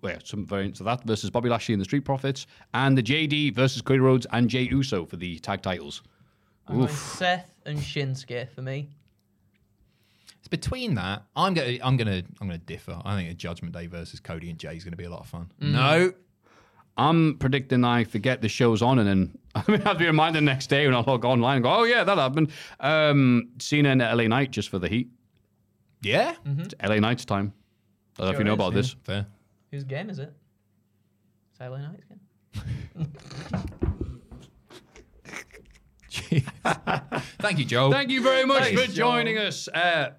well, 0.02 0.18
some 0.24 0.46
variants 0.46 0.80
of 0.80 0.86
that 0.86 1.04
versus 1.04 1.30
Bobby 1.30 1.50
Lashley 1.50 1.74
and 1.74 1.82
the 1.82 1.86
Street 1.86 2.06
Profits, 2.06 2.48
and 2.74 2.98
the 2.98 3.04
JD 3.04 3.54
versus 3.54 3.82
Cody 3.82 4.00
Rhodes 4.00 4.26
and 4.32 4.50
Jey 4.50 4.62
Uso 4.72 5.06
for 5.06 5.18
the 5.18 5.40
tag 5.40 5.62
titles. 5.62 6.04
I'm 6.70 6.76
going 6.76 6.90
Oof. 6.90 6.98
Seth 6.98 7.52
and 7.66 7.80
Shinsuke 7.80 8.50
for 8.50 8.62
me. 8.62 8.90
It's 10.38 10.48
between 10.48 10.96
that. 10.96 11.24
I'm 11.36 11.54
gonna. 11.54 11.78
I'm 11.84 11.98
gonna. 11.98 12.24
I'm 12.40 12.48
gonna 12.48 12.58
differ. 12.60 13.02
I 13.04 13.16
think 13.16 13.32
a 13.32 13.34
Judgment 13.34 13.74
Day 13.74 13.88
versus 13.88 14.20
Cody 14.20 14.50
and 14.50 14.60
Jey 14.60 14.78
is 14.78 14.84
gonna 14.84 14.96
be 14.96 15.04
a 15.06 15.10
lot 15.10 15.22
of 15.22 15.28
fun. 15.28 15.52
No. 15.60 16.14
I'm 16.98 17.38
predicting 17.38 17.86
I 17.86 18.04
forget 18.04 18.42
the 18.42 18.50
show's 18.50 18.82
on 18.82 19.00
and 19.00 19.08
then 19.08 19.38
I 19.56 19.64
mean, 19.72 19.80
have 19.82 19.94
to 19.94 20.00
be 20.00 20.06
reminded 20.06 20.42
the 20.42 20.46
next 20.46 20.68
day 20.68 20.86
when 20.86 20.94
I 20.94 21.00
log 21.00 21.24
online 21.24 21.58
and 21.58 21.64
go, 21.64 21.72
oh, 21.72 21.84
yeah, 21.84 22.04
that 22.04 22.18
happened. 22.18 22.52
Um, 22.80 23.50
Cena 23.58 23.90
and 23.90 24.02
LA 24.02 24.28
Knight 24.28 24.52
just 24.52 24.68
for 24.70 24.80
the 24.80 24.90
heat. 24.90 25.10
Yeah. 26.02 26.36
It's 26.46 26.76
LA 26.84 27.00
Knight's 27.00 27.24
time. 27.24 27.54
I 28.18 28.24
don't 28.24 28.26
know 28.26 28.32
if 28.32 28.36
Sure 28.36 28.40
you 28.42 28.44
know 28.46 28.52
is, 28.52 28.56
about 28.56 28.74
yeah. 28.74 28.78
this. 28.82 28.96
Fair. 29.04 29.26
Whose 29.72 29.84
game 29.86 30.10
is 30.10 30.20
it? 30.20 30.34
LA 31.62 31.78
Knight's 31.78 32.04
game. 32.06 33.14
Thank 37.40 37.60
you, 37.60 37.66
Joe. 37.66 37.92
Thank 37.92 38.10
you 38.10 38.22
very 38.22 38.46
much 38.46 38.64
Thanks, 38.64 38.86
for 38.86 38.92
joining 38.92 39.38
us. 39.38 39.68
Uh, 39.68 40.12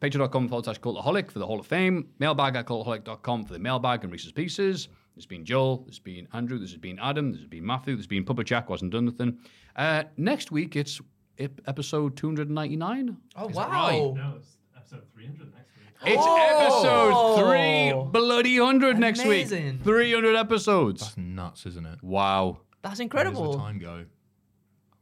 Patreon.com 0.00 0.48
forward 0.48 0.64
slash 0.64 0.80
cultaholic 0.80 1.30
for 1.30 1.38
the 1.38 1.46
Hall 1.46 1.58
of 1.60 1.66
Fame. 1.66 2.08
Mailbag 2.18 2.56
at 2.56 2.66
cultaholic.com 2.66 3.44
for 3.44 3.52
the 3.52 3.58
mailbag 3.58 4.04
and 4.04 4.12
Reese's 4.12 4.32
Pieces. 4.32 4.88
There's 5.16 5.26
been 5.26 5.44
Joel, 5.44 5.84
there's 5.84 6.00
been 6.00 6.26
Andrew, 6.32 6.58
there's 6.58 6.76
been 6.76 6.98
Adam, 6.98 7.32
there's 7.32 7.46
been 7.46 7.64
Matthew, 7.64 7.94
there's 7.94 8.06
been 8.08 8.24
Papa 8.24 8.42
Jack, 8.44 8.68
wasn't 8.68 8.90
done 8.92 9.04
nothing. 9.06 9.38
Uh, 9.76 10.02
next 10.16 10.50
week, 10.50 10.74
it's 10.76 11.00
episode 11.38 12.16
299. 12.16 13.16
Oh 13.36 13.48
Is 13.48 13.54
wow! 13.56 13.68
right? 13.70 13.98
No, 14.14 14.34
it's 14.36 14.56
episode 14.76 15.04
300 15.14 15.52
next 15.54 15.70
week. 15.76 16.14
It's 16.14 16.22
Oh! 16.26 17.36
episode 17.38 18.04
three 18.04 18.10
bloody 18.10 18.58
hundred 18.58 18.98
next 18.98 19.24
week. 19.24 19.46
300 19.48 20.36
episodes. 20.36 21.00
That's 21.02 21.16
nuts, 21.16 21.64
isn't 21.66 21.86
it? 21.86 22.02
Wow. 22.02 22.58
That's 22.82 22.84
Where 22.84 22.90
does 22.90 23.00
incredible. 23.00 23.52
the 23.52 23.58
time 23.58 23.78
go? 23.78 24.04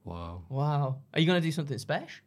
Wow. 0.04 0.42
Wow. 0.48 0.96
Are 1.14 1.20
you 1.20 1.26
gonna 1.26 1.40
do 1.40 1.52
something 1.52 1.78
special? 1.78 2.24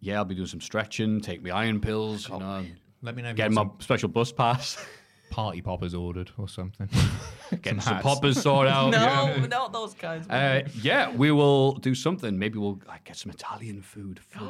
Yeah, 0.00 0.16
I'll 0.16 0.24
be 0.24 0.34
doing 0.34 0.46
some 0.48 0.60
stretching, 0.60 1.20
take 1.20 1.42
my 1.44 1.50
iron 1.50 1.80
pills, 1.80 2.28
you 2.28 2.38
know, 2.38 2.64
Let 3.02 3.14
me 3.14 3.22
know. 3.22 3.30
If 3.30 3.36
getting 3.36 3.52
you 3.52 3.56
my 3.56 3.64
got 3.64 3.82
special 3.82 4.08
bus 4.08 4.32
pass, 4.32 4.84
party 5.30 5.62
poppers 5.62 5.94
ordered 5.94 6.30
or 6.38 6.48
something. 6.48 6.88
getting 7.62 7.80
some, 7.80 7.94
hats. 7.94 8.02
poppers 8.04 8.40
sorted 8.40 8.72
out. 8.72 8.90
no, 8.90 8.98
yeah. 8.98 9.46
not 9.50 9.72
those 9.72 9.94
kinds. 9.94 10.28
Uh, 10.28 10.62
yeah, 10.82 11.10
we 11.14 11.30
will 11.30 11.74
do 11.74 11.94
something. 11.94 12.36
Maybe 12.38 12.58
we'll 12.58 12.80
like, 12.88 13.04
get 13.04 13.16
some 13.16 13.30
Italian 13.30 13.80
food. 13.80 14.18
food. 14.28 14.42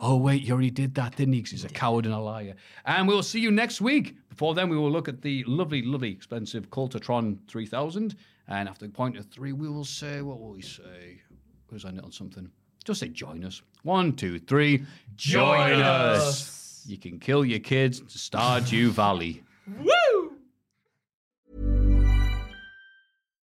oh, 0.00 0.16
wait, 0.16 0.42
you 0.42 0.52
already 0.52 0.70
did 0.70 0.94
that, 0.94 1.16
didn't 1.16 1.34
he? 1.34 1.42
'Cause 1.42 1.50
he's 1.50 1.64
a 1.64 1.68
coward 1.68 2.06
and 2.06 2.14
a 2.14 2.18
liar. 2.20 2.54
And 2.84 3.08
we'll 3.08 3.22
see 3.24 3.40
you 3.40 3.50
next 3.50 3.80
week. 3.80 4.16
Before 4.28 4.54
then, 4.54 4.68
we 4.68 4.76
will 4.76 4.90
look 4.92 5.08
at 5.08 5.22
the 5.22 5.42
lovely, 5.48 5.82
lovely, 5.82 6.10
expensive 6.12 6.70
Cultatron 6.70 7.38
3000. 7.48 8.14
And 8.46 8.68
after 8.68 8.86
the 8.86 8.92
point 8.92 9.16
of 9.16 9.26
three, 9.26 9.52
we 9.52 9.68
will 9.70 9.84
say, 9.86 10.20
what 10.22 10.38
will 10.38 10.50
we 10.52 10.60
say? 10.62 11.22
Where's 11.74 11.84
I 11.84 11.90
on 12.04 12.12
something? 12.12 12.48
Just 12.84 13.00
say 13.00 13.08
join 13.08 13.44
us. 13.44 13.60
One, 13.82 14.12
two, 14.12 14.38
three. 14.38 14.86
Join, 15.16 15.72
us. 15.80 16.84
You 16.86 16.96
can 16.96 17.18
kill 17.18 17.44
your 17.44 17.58
kids 17.58 17.98
to 17.98 18.06
Stardew 18.06 18.90
Valley. 18.90 19.42